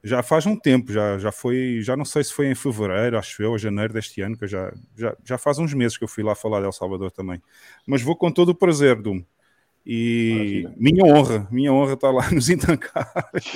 Já 0.04 0.22
faz 0.22 0.46
um 0.46 0.56
tempo, 0.56 0.92
já, 0.92 1.18
já 1.18 1.32
foi, 1.32 1.80
já 1.82 1.98
não 1.98 2.06
sei 2.06 2.24
se 2.24 2.32
foi 2.32 2.48
em 2.48 2.56
fevereiro, 2.56 3.18
acho 3.18 3.42
eu, 3.42 3.52
ou 3.52 3.58
janeiro 3.58 3.92
deste 3.92 4.22
ano, 4.22 4.38
que 4.38 4.46
já, 4.46 4.72
já, 4.96 5.18
já 5.24 5.38
faz 5.38 5.58
uns 5.58 5.74
meses 5.74 5.98
que 5.98 6.04
eu 6.04 6.08
fui 6.08 6.24
lá 6.24 6.36
falar 6.36 6.60
de 6.60 6.66
El 6.66 6.72
Salvador 6.72 7.12
também. 7.12 7.42
Mas 7.88 8.04
vou 8.04 8.16
com 8.16 8.32
todo 8.32 8.50
o 8.50 8.56
prazer, 8.56 9.02
Dum. 9.02 9.24
E 9.86 10.64
Maravilha. 10.64 10.74
minha 10.78 11.06
honra, 11.06 11.48
minha 11.52 11.74
honra 11.74 11.94
está 11.94 12.12
lá 12.12 12.30
nos 12.32 12.50
intancáveis. 12.50 13.54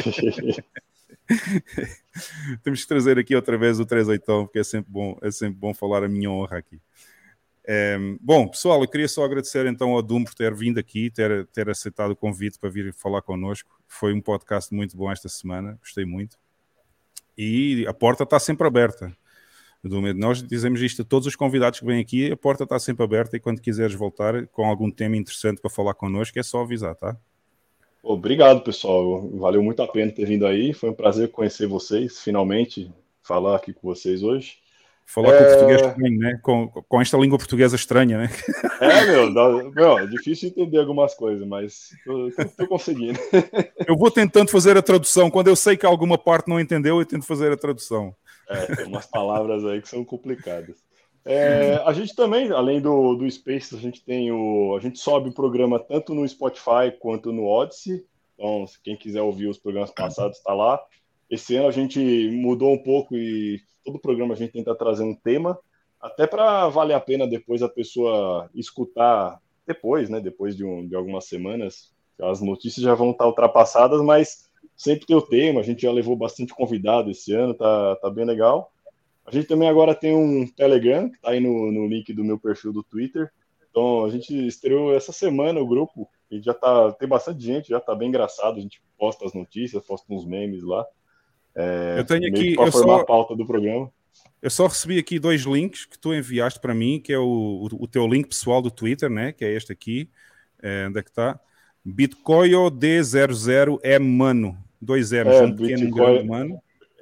Temos 2.63 2.81
que 2.81 2.87
trazer 2.87 3.17
aqui 3.19 3.35
outra 3.35 3.57
vez 3.57 3.79
o 3.79 3.85
38, 3.85 4.23
porque 4.45 4.59
é 4.59 4.63
sempre 4.63 4.91
bom, 4.91 5.17
é 5.21 5.31
sempre 5.31 5.59
bom 5.59 5.73
falar 5.73 6.03
a 6.03 6.07
minha 6.07 6.29
honra 6.29 6.57
aqui. 6.57 6.79
É, 7.63 7.97
bom, 8.19 8.47
pessoal, 8.47 8.81
eu 8.81 8.87
queria 8.87 9.07
só 9.07 9.23
agradecer 9.23 9.67
então 9.67 9.91
ao 9.91 10.01
Doom 10.01 10.23
por 10.23 10.33
ter 10.33 10.53
vindo 10.55 10.79
aqui, 10.79 11.11
ter, 11.11 11.45
ter 11.47 11.69
aceitado 11.69 12.11
o 12.11 12.15
convite 12.15 12.57
para 12.57 12.69
vir 12.69 12.91
falar 12.93 13.21
connosco. 13.21 13.78
Foi 13.89 14.13
um 14.13 14.21
podcast 14.21 14.73
muito 14.73 14.95
bom 14.95 15.11
esta 15.11 15.27
semana, 15.27 15.77
gostei 15.81 16.05
muito. 16.05 16.37
E 17.37 17.85
a 17.87 17.93
porta 17.93 18.23
está 18.23 18.39
sempre 18.39 18.65
aberta. 18.65 19.11
Nós 19.83 20.43
dizemos 20.43 20.81
isto 20.81 21.01
a 21.01 21.05
todos 21.05 21.27
os 21.27 21.35
convidados 21.35 21.79
que 21.79 21.85
vêm 21.85 21.99
aqui, 21.99 22.31
a 22.31 22.37
porta 22.37 22.63
está 22.63 22.77
sempre 22.77 23.03
aberta 23.03 23.35
e 23.35 23.39
quando 23.39 23.61
quiseres 23.61 23.95
voltar 23.95 24.45
com 24.47 24.65
algum 24.65 24.91
tema 24.91 25.17
interessante 25.17 25.59
para 25.59 25.69
falar 25.69 25.95
connosco, 25.95 26.37
é 26.37 26.43
só 26.43 26.61
avisar, 26.61 26.95
tá? 26.95 27.17
Obrigado, 28.03 28.61
pessoal. 28.61 29.27
Valeu 29.31 29.63
muito 29.63 29.81
a 29.81 29.87
pena 29.87 30.11
ter 30.11 30.25
vindo 30.25 30.45
aí. 30.45 30.71
Foi 30.73 30.89
um 30.89 30.93
prazer 30.93 31.31
conhecer 31.31 31.67
vocês, 31.67 32.19
finalmente, 32.19 32.93
falar 33.21 33.55
aqui 33.55 33.73
com 33.73 33.87
vocês 33.87 34.21
hoje. 34.21 34.59
Falar 35.11 35.33
é... 35.33 35.37
com 35.37 35.43
o 35.43 35.47
português 35.47 35.81
também, 35.81 36.17
né? 36.17 36.39
Com, 36.43 36.67
com 36.67 37.01
esta 37.01 37.17
língua 37.17 37.39
portuguesa 37.39 37.75
estranha, 37.75 38.19
né? 38.19 38.29
É, 38.79 39.05
meu, 39.07 39.33
dá, 39.33 39.49
meu 39.49 39.97
é 39.97 40.05
difícil 40.05 40.49
entender 40.49 40.77
algumas 40.77 41.15
coisas, 41.15 41.45
mas 41.47 41.89
tô, 42.05 42.29
tô, 42.55 42.67
conseguindo. 42.67 43.19
Eu 43.87 43.97
vou 43.97 44.11
tentando 44.11 44.51
fazer 44.51 44.77
a 44.77 44.83
tradução. 44.83 45.31
Quando 45.31 45.47
eu 45.47 45.55
sei 45.55 45.75
que 45.75 45.85
alguma 45.85 46.17
parte 46.17 46.47
não 46.47 46.59
entendeu, 46.59 46.99
eu 46.99 47.05
tento 47.05 47.25
fazer 47.25 47.51
a 47.51 47.57
tradução. 47.57 48.15
É, 48.47 48.75
tem 48.75 48.85
umas 48.85 49.07
palavras 49.07 49.65
aí 49.65 49.81
que 49.81 49.89
são 49.89 50.05
complicadas. 50.05 50.75
É, 51.25 51.81
a 51.85 51.91
gente 51.91 52.15
também, 52.15 52.51
além 52.51 52.79
do, 52.79 53.15
do 53.15 53.29
Space, 53.29 53.75
a 53.75 53.79
gente 53.79 54.03
tem 54.03 54.31
o. 54.31 54.75
A 54.77 54.79
gente 54.79 54.99
sobe 54.99 55.29
o 55.29 55.33
programa 55.33 55.79
tanto 55.79 56.13
no 56.13 56.27
Spotify 56.27 56.91
quanto 56.99 57.31
no 57.31 57.45
Odyssey. 57.45 58.05
Então, 58.35 58.65
quem 58.83 58.95
quiser 58.95 59.21
ouvir 59.21 59.47
os 59.47 59.57
programas 59.57 59.91
passados, 59.91 60.37
está 60.37 60.53
lá. 60.53 60.79
Esse 61.29 61.55
ano 61.55 61.67
a 61.67 61.71
gente 61.71 62.29
mudou 62.31 62.73
um 62.73 62.81
pouco 62.81 63.15
e 63.15 63.61
todo 63.83 63.99
programa 63.99 64.33
a 64.33 64.37
gente 64.37 64.53
tenta 64.53 64.75
trazer 64.75 65.03
um 65.03 65.15
tema, 65.15 65.57
até 65.99 66.25
para 66.25 66.67
valer 66.69 66.93
a 66.93 66.99
pena 66.99 67.27
depois 67.27 67.61
a 67.61 67.69
pessoa 67.69 68.49
escutar 68.55 69.39
depois, 69.67 70.09
né? 70.09 70.19
Depois 70.19 70.55
de, 70.55 70.65
um, 70.65 70.87
de 70.87 70.95
algumas 70.95 71.25
semanas. 71.25 71.93
As 72.19 72.41
notícias 72.41 72.83
já 72.83 72.93
vão 72.95 73.11
estar 73.11 73.27
ultrapassadas, 73.27 74.01
mas 74.01 74.49
sempre 74.75 75.05
tem 75.05 75.15
o 75.15 75.21
tema. 75.21 75.59
A 75.59 75.63
gente 75.63 75.83
já 75.83 75.91
levou 75.91 76.15
bastante 76.15 76.53
convidado 76.53 77.11
esse 77.11 77.33
ano, 77.33 77.53
tá, 77.53 77.95
tá 77.97 78.09
bem 78.09 78.25
legal. 78.25 78.71
A 79.25 79.31
gente 79.31 79.47
também 79.47 79.69
agora 79.69 79.93
tem 79.93 80.15
um 80.15 80.47
Telegram, 80.47 81.09
que 81.09 81.17
está 81.17 81.29
aí 81.29 81.39
no, 81.39 81.71
no 81.71 81.87
link 81.87 82.11
do 82.13 82.23
meu 82.23 82.39
perfil 82.39 82.73
do 82.73 82.81
Twitter. 82.81 83.31
Então 83.69 84.03
a 84.03 84.09
gente 84.09 84.33
estreou 84.47 84.93
essa 84.95 85.11
semana 85.11 85.59
o 85.59 85.67
grupo 85.67 86.09
e 86.31 86.41
já 86.41 86.53
tá 86.53 86.91
tem 86.93 87.07
bastante 87.07 87.43
gente, 87.43 87.69
já 87.69 87.79
tá 87.79 87.93
bem 87.93 88.09
engraçado. 88.09 88.57
A 88.57 88.61
gente 88.61 88.81
posta 88.97 89.25
as 89.25 89.33
notícias, 89.33 89.85
posta 89.85 90.11
uns 90.11 90.25
memes 90.25 90.63
lá. 90.63 90.85
É, 91.55 91.95
eu 91.99 92.05
tenho 92.05 92.27
aqui. 92.27 92.55
Para 92.55 92.71
formar 92.71 92.95
só, 92.95 93.01
a 93.01 93.05
pauta 93.05 93.35
do 93.35 93.45
programa. 93.45 93.91
Eu 94.41 94.49
só 94.49 94.67
recebi 94.67 94.97
aqui 94.97 95.19
dois 95.19 95.41
links 95.41 95.85
que 95.85 95.97
tu 95.97 96.13
enviaste 96.13 96.59
para 96.59 96.73
mim, 96.73 96.99
que 96.99 97.11
é 97.11 97.19
o, 97.19 97.23
o, 97.23 97.83
o, 97.83 97.87
teu 97.87 98.07
link 98.07 98.27
pessoal 98.27 98.61
do 98.61 98.71
Twitter, 98.71 99.09
né? 99.09 99.31
Que 99.31 99.43
é 99.43 99.53
este 99.53 99.71
aqui. 99.71 100.09
É, 100.61 100.85
onde 100.87 100.99
é 100.99 101.03
que 101.03 101.09
está? 101.09 101.39
Bitcoin 101.83 102.51
D00 102.71 103.79
é 103.83 103.99
mano. 103.99 104.57
Dois 104.81 105.07
zeros, 105.07 105.33
é, 105.33 105.41
um 105.41 105.55
pequeno 105.55 105.85
Bitcoin... 105.85 106.23
mano. 106.25 106.61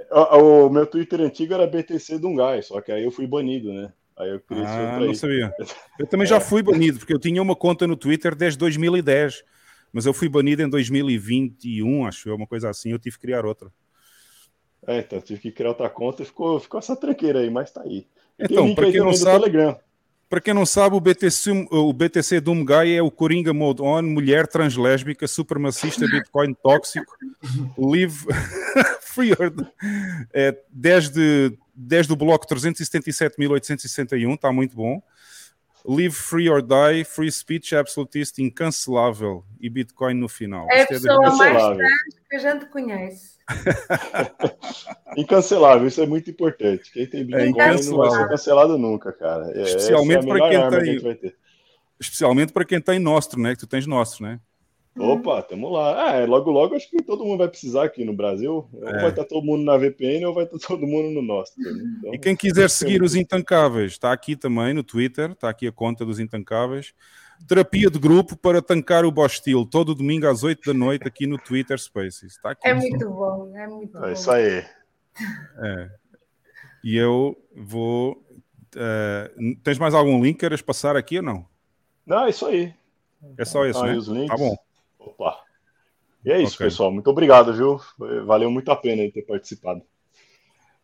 O, 0.10 0.66
o, 0.66 0.70
meu 0.70 0.88
Twitter 0.88 1.22
antigo 1.22 1.54
era 1.54 1.68
BTC 1.68 2.18
Dungai, 2.18 2.64
só 2.64 2.82
que 2.82 2.92
aí 2.92 3.04
eu 3.04 3.12
fui 3.12 3.28
banido, 3.28 3.72
né? 3.74 3.92
Aí 4.18 4.30
eu 4.30 4.40
criei 4.40 4.66
ah, 4.66 5.00
não 5.00 5.14
sabia. 5.14 5.54
Eu 6.00 6.08
também 6.08 6.26
é. 6.26 6.30
já 6.30 6.40
fui 6.40 6.64
banido, 6.64 6.98
porque 6.98 7.14
eu 7.14 7.20
tinha 7.20 7.42
uma 7.42 7.56
conta 7.56 7.86
no 7.86 7.96
Twitter 7.96 8.34
desde 8.34 8.58
2010, 8.58 9.44
mas 9.94 10.06
eu 10.08 10.14
fui 10.14 10.28
banido 10.28 10.64
em 10.64 10.70
2021, 10.70 12.06
acho 12.06 12.30
eu, 12.30 12.36
uma 12.36 12.48
coisa 12.48 12.70
assim, 12.70 12.92
eu 12.92 13.00
tive 13.00 13.16
que 13.16 13.22
criar 13.22 13.46
outra. 13.46 13.72
É, 14.88 15.00
então, 15.00 15.20
tive 15.20 15.42
que 15.42 15.52
criar 15.52 15.70
outra 15.70 15.90
conta 15.90 16.24
e 16.24 16.26
ficou, 16.26 16.58
ficou 16.62 16.80
essa 16.80 16.96
tranqueira 16.96 17.40
aí, 17.40 17.50
mas 17.50 17.70
tá 17.72 17.82
aí. 17.82 18.08
então, 18.40 18.74
para 18.74 18.90
quem 18.90 19.02
não 19.02 19.14
sabe, 19.14 19.52
para 20.30 20.42
quem 20.42 20.54
não 20.54 20.66
sabe, 20.66 20.96
o 20.96 21.00
BTC, 21.00 21.68
o 21.70 21.92
BTC 21.92 22.40
Doom 22.40 22.66
Guy 22.66 22.96
é 22.96 23.02
o 23.02 23.12
Coringa 23.12 23.54
Mode 23.54 23.82
On, 23.82 24.02
mulher 24.02 24.48
translésbica, 24.48 25.28
supremacista, 25.28 26.06
Bitcoin 26.08 26.54
tóxico, 26.54 27.14
live 27.78 28.26
free, 29.02 29.34
é, 30.34 30.58
desde, 30.70 31.58
desde 31.76 32.14
o 32.14 32.16
bloco 32.16 32.48
377.861, 32.48 34.36
está 34.36 34.52
muito 34.52 34.76
bom. 34.76 35.02
Live 35.88 36.16
Free 36.16 36.50
or 36.50 36.62
Die, 36.62 37.06
Free 37.06 37.32
Speech 37.32 37.74
Absolutista, 37.74 38.42
Incancelável 38.42 39.46
e 39.60 39.70
Bitcoin 39.70 40.16
no 40.16 40.28
final. 40.28 40.68
É 40.70 40.80
a 40.80 40.82
é 40.82 40.86
pessoa 40.86 41.36
mais 41.36 41.78
trans 41.78 42.20
que 42.30 42.36
a 42.36 42.40
gente 42.40 42.66
conhece. 42.66 43.38
incancelável, 45.16 45.88
isso 45.88 46.02
é 46.02 46.06
muito 46.06 46.30
importante. 46.30 46.92
Quem 46.92 47.08
tem 47.08 47.24
Bitcoin 47.24 47.62
é 47.62 47.82
não 47.84 47.98
vai 47.98 48.10
ser 48.12 48.28
cancelado 48.28 48.78
nunca, 48.78 49.14
cara. 49.14 49.50
É, 49.56 49.62
especialmente 49.62 50.26
é 50.26 50.28
para 50.28 50.50
quem 50.50 51.00
tem. 51.00 51.00
Que 51.00 51.36
especialmente 52.00 52.52
para 52.52 52.66
quem 52.66 52.82
tem 52.82 53.00
Nostro, 53.00 53.40
né? 53.40 53.54
Que 53.54 53.60
tu 53.62 53.68
tens 53.68 53.88
Nostro, 53.88 54.26
né? 54.26 54.42
Opa, 55.00 55.42
tamo 55.42 55.70
lá. 55.70 56.10
Ah, 56.10 56.14
é, 56.16 56.26
logo, 56.26 56.50
logo 56.52 56.76
acho 56.76 56.90
que 56.90 57.04
todo 57.04 57.24
mundo 57.24 57.40
vai 57.40 57.48
precisar 57.48 57.86
aqui 57.86 58.04
no 58.04 58.14
Brasil. 58.14 58.68
Ou 58.72 58.88
é. 58.88 59.02
vai 59.02 59.10
estar 59.10 59.26
todo 59.26 59.46
mundo 59.46 59.64
na 59.64 59.78
VPN 59.78 60.26
ou 60.26 60.34
vai 60.34 60.46
estar 60.46 60.58
todo 60.60 60.88
mundo 60.88 61.10
no 61.10 61.22
nosso. 61.22 61.54
Então, 61.60 62.14
e 62.14 62.18
quem 62.18 62.36
quiser 62.36 62.70
seguir 62.72 63.02
os 63.02 63.16
Intancáveis, 63.16 63.94
está 63.94 64.12
aqui 64.12 64.36
também 64.36 64.74
no 64.74 64.84
Twitter, 64.84 65.32
está 65.32 65.50
aqui 65.50 65.68
a 65.68 65.72
conta 65.72 66.06
dos 66.06 66.20
Intancáveis. 66.20 66.94
Terapia 67.48 67.90
de 67.90 68.00
grupo 68.00 68.36
para 68.36 68.62
tancar 68.62 69.06
o 69.06 69.12
Bostil, 69.12 69.66
todo 69.66 69.94
domingo 69.94 70.28
às 70.28 70.44
8 70.44 70.74
da 70.74 70.74
noite 70.74 71.08
aqui 71.08 71.28
no 71.28 71.38
Twitter 71.38 71.80
Spaces. 71.80 72.34
Está 72.34 72.52
aqui. 72.52 72.68
É 72.68 72.74
muito 72.74 73.08
bom, 73.10 73.56
é 73.56 73.68
muito 73.68 73.98
é 73.98 74.02
bom. 74.02 74.08
É 74.08 74.14
isso 74.14 74.32
aí. 74.32 74.66
É. 75.60 75.90
E 76.84 76.98
eu 76.98 77.38
vou. 77.56 78.24
Uh, 78.76 79.56
tens 79.64 79.78
mais 79.78 79.94
algum 79.94 80.24
link? 80.24 80.40
Queres 80.40 80.62
passar 80.62 80.96
aqui 80.96 81.18
ou 81.18 81.24
não? 81.24 81.46
Não, 82.06 82.26
é 82.26 82.30
isso 82.30 82.46
aí. 82.46 82.74
É 83.38 83.46
só 83.46 83.66
isso, 83.66 83.80
ah, 83.80 83.88
né? 83.88 83.98
Os 83.98 84.08
links. 84.08 84.30
Tá 84.30 84.38
bom. 84.38 84.56
Opa. 85.08 85.42
E 86.26 86.32
é 86.32 86.42
isso, 86.42 86.56
okay. 86.56 86.68
pessoal. 86.68 86.92
Muito 86.92 87.10
obrigado, 87.10 87.54
viu? 87.54 87.80
Valeu 88.26 88.52
muito 88.52 88.70
a 88.70 88.76
pena 88.76 89.10
ter 89.12 89.22
participado. 89.22 89.82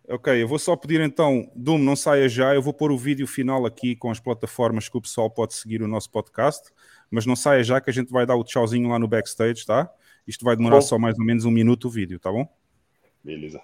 Ok, 0.07 0.41
eu 0.41 0.47
vou 0.47 0.59
só 0.59 0.75
pedir 0.75 0.99
então, 0.99 1.49
Doom, 1.55 1.77
não 1.77 1.95
saia 1.95 2.27
já, 2.27 2.53
eu 2.53 2.61
vou 2.61 2.73
pôr 2.73 2.91
o 2.91 2.97
vídeo 2.97 3.25
final 3.25 3.65
aqui 3.65 3.95
com 3.95 4.11
as 4.11 4.19
plataformas 4.19 4.89
que 4.89 4.97
o 4.97 5.01
pessoal 5.01 5.29
pode 5.29 5.53
seguir 5.53 5.81
o 5.81 5.87
nosso 5.87 6.09
podcast, 6.09 6.71
mas 7.09 7.25
não 7.25 7.37
saia 7.37 7.63
já 7.63 7.79
que 7.79 7.89
a 7.89 7.93
gente 7.93 8.11
vai 8.11 8.25
dar 8.25 8.35
o 8.35 8.43
tchauzinho 8.43 8.89
lá 8.89 8.99
no 8.99 9.07
backstage, 9.07 9.65
tá? 9.65 9.89
Isto 10.27 10.43
vai 10.43 10.57
demorar 10.57 10.77
bom. 10.77 10.81
só 10.81 10.99
mais 10.99 11.17
ou 11.17 11.23
menos 11.23 11.45
um 11.45 11.51
minuto 11.51 11.87
o 11.87 11.89
vídeo, 11.89 12.19
tá 12.19 12.29
bom? 12.29 12.45
Beleza. 13.23 13.61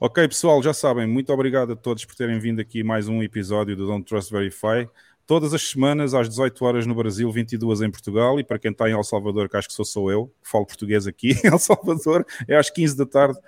Ok, 0.00 0.26
pessoal, 0.26 0.60
já 0.60 0.74
sabem, 0.74 1.06
muito 1.06 1.32
obrigado 1.32 1.72
a 1.72 1.76
todos 1.76 2.04
por 2.04 2.16
terem 2.16 2.38
vindo 2.40 2.60
aqui 2.60 2.82
mais 2.82 3.08
um 3.08 3.22
episódio 3.22 3.76
do 3.76 3.86
Don't 3.86 4.04
Trust 4.04 4.32
Verify. 4.32 4.88
Todas 5.28 5.52
as 5.52 5.60
semanas, 5.60 6.14
às 6.14 6.26
18 6.26 6.64
horas 6.64 6.86
no 6.86 6.94
Brasil, 6.94 7.30
22 7.30 7.82
em 7.82 7.90
Portugal, 7.90 8.40
e 8.40 8.42
para 8.42 8.58
quem 8.58 8.70
está 8.70 8.88
em 8.88 8.94
El 8.94 9.04
Salvador, 9.04 9.46
que 9.46 9.58
acho 9.58 9.68
que 9.68 9.74
sou, 9.74 9.84
sou 9.84 10.10
eu, 10.10 10.32
que 10.42 10.48
falo 10.48 10.64
português 10.64 11.06
aqui 11.06 11.32
em 11.44 11.48
El 11.48 11.58
Salvador, 11.58 12.24
é 12.48 12.56
às 12.56 12.70
15 12.70 12.96
da 12.96 13.04
tarde. 13.04 13.38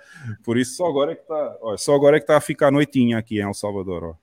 Por 0.43 0.59
isso, 0.59 0.75
só 0.75 0.85
agora 0.85 1.13
é 1.13 1.15
que 1.15 1.23
está, 1.23 1.57
ó, 1.59 1.75
só 1.75 1.95
agora 1.95 2.17
é 2.17 2.19
que 2.19 2.25
está 2.25 2.37
a 2.37 2.39
ficar 2.39 2.69
noitinha 2.69 3.17
aqui 3.17 3.39
em 3.39 3.41
El 3.41 3.55
Salvador. 3.55 4.03
Ó. 4.03 4.15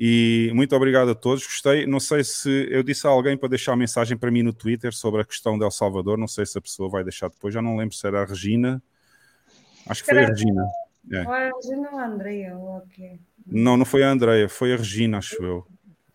E 0.00 0.50
muito 0.54 0.74
obrigado 0.74 1.10
a 1.10 1.14
todos, 1.14 1.44
gostei. 1.44 1.86
Não 1.86 2.00
sei 2.00 2.24
se 2.24 2.66
eu 2.70 2.82
disse 2.82 3.06
a 3.06 3.10
alguém 3.10 3.36
para 3.36 3.50
deixar 3.50 3.76
mensagem 3.76 4.16
para 4.16 4.30
mim 4.30 4.42
no 4.42 4.54
Twitter 4.54 4.94
sobre 4.94 5.20
a 5.20 5.24
questão 5.26 5.58
de 5.58 5.64
El 5.64 5.70
Salvador, 5.70 6.16
não 6.16 6.26
sei 6.26 6.46
se 6.46 6.56
a 6.56 6.62
pessoa 6.62 6.88
vai 6.88 7.04
deixar 7.04 7.28
depois, 7.28 7.52
já 7.52 7.60
não 7.60 7.76
lembro 7.76 7.94
se 7.94 8.06
era 8.06 8.22
a 8.22 8.24
Regina. 8.24 8.82
Acho 9.86 10.02
que 10.02 10.08
foi 10.08 10.24
a 10.24 10.28
Regina. 10.28 10.66
É. 11.12 11.18
a 11.18 11.50
Regina 11.54 11.90
ou 11.92 11.98
a 11.98 12.06
Andrea? 12.06 12.56
Não, 13.46 13.76
não 13.76 13.84
foi 13.84 14.02
a 14.02 14.08
Andrea, 14.08 14.48
foi 14.48 14.72
a 14.72 14.78
Regina, 14.78 15.18
acho 15.18 15.44
eu. 15.44 15.66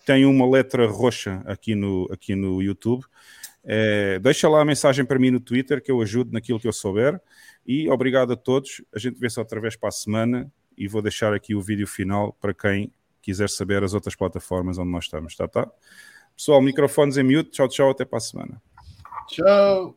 Tem 0.09 0.25
uma 0.25 0.49
letra 0.49 0.87
roxa 0.87 1.43
aqui 1.45 1.75
no, 1.75 2.09
aqui 2.11 2.33
no 2.33 2.63
YouTube. 2.63 3.05
É, 3.63 4.17
deixa 4.17 4.49
lá 4.49 4.59
a 4.59 4.65
mensagem 4.65 5.05
para 5.05 5.19
mim 5.19 5.29
no 5.29 5.39
Twitter 5.39 5.83
que 5.83 5.91
eu 5.91 6.01
ajudo 6.01 6.31
naquilo 6.33 6.59
que 6.59 6.67
eu 6.67 6.73
souber. 6.73 7.21
E 7.63 7.87
obrigado 7.91 8.33
a 8.33 8.35
todos. 8.35 8.81
A 8.91 8.97
gente 8.97 9.19
vê-se 9.19 9.37
outra 9.37 9.61
vez 9.61 9.75
para 9.75 9.89
a 9.89 9.91
semana 9.91 10.51
e 10.75 10.87
vou 10.87 10.99
deixar 10.99 11.31
aqui 11.31 11.53
o 11.53 11.61
vídeo 11.61 11.85
final 11.85 12.35
para 12.41 12.55
quem 12.55 12.91
quiser 13.21 13.51
saber 13.51 13.83
as 13.83 13.93
outras 13.93 14.15
plataformas 14.15 14.79
onde 14.79 14.89
nós 14.89 15.03
estamos. 15.03 15.35
Tá, 15.35 15.47
tá? 15.47 15.69
Pessoal, 16.35 16.59
microfones 16.59 17.15
em 17.15 17.23
mute. 17.23 17.51
Tchau, 17.51 17.67
tchau. 17.67 17.91
Até 17.91 18.03
para 18.03 18.17
a 18.17 18.21
semana. 18.21 18.59
Tchau. 19.27 19.95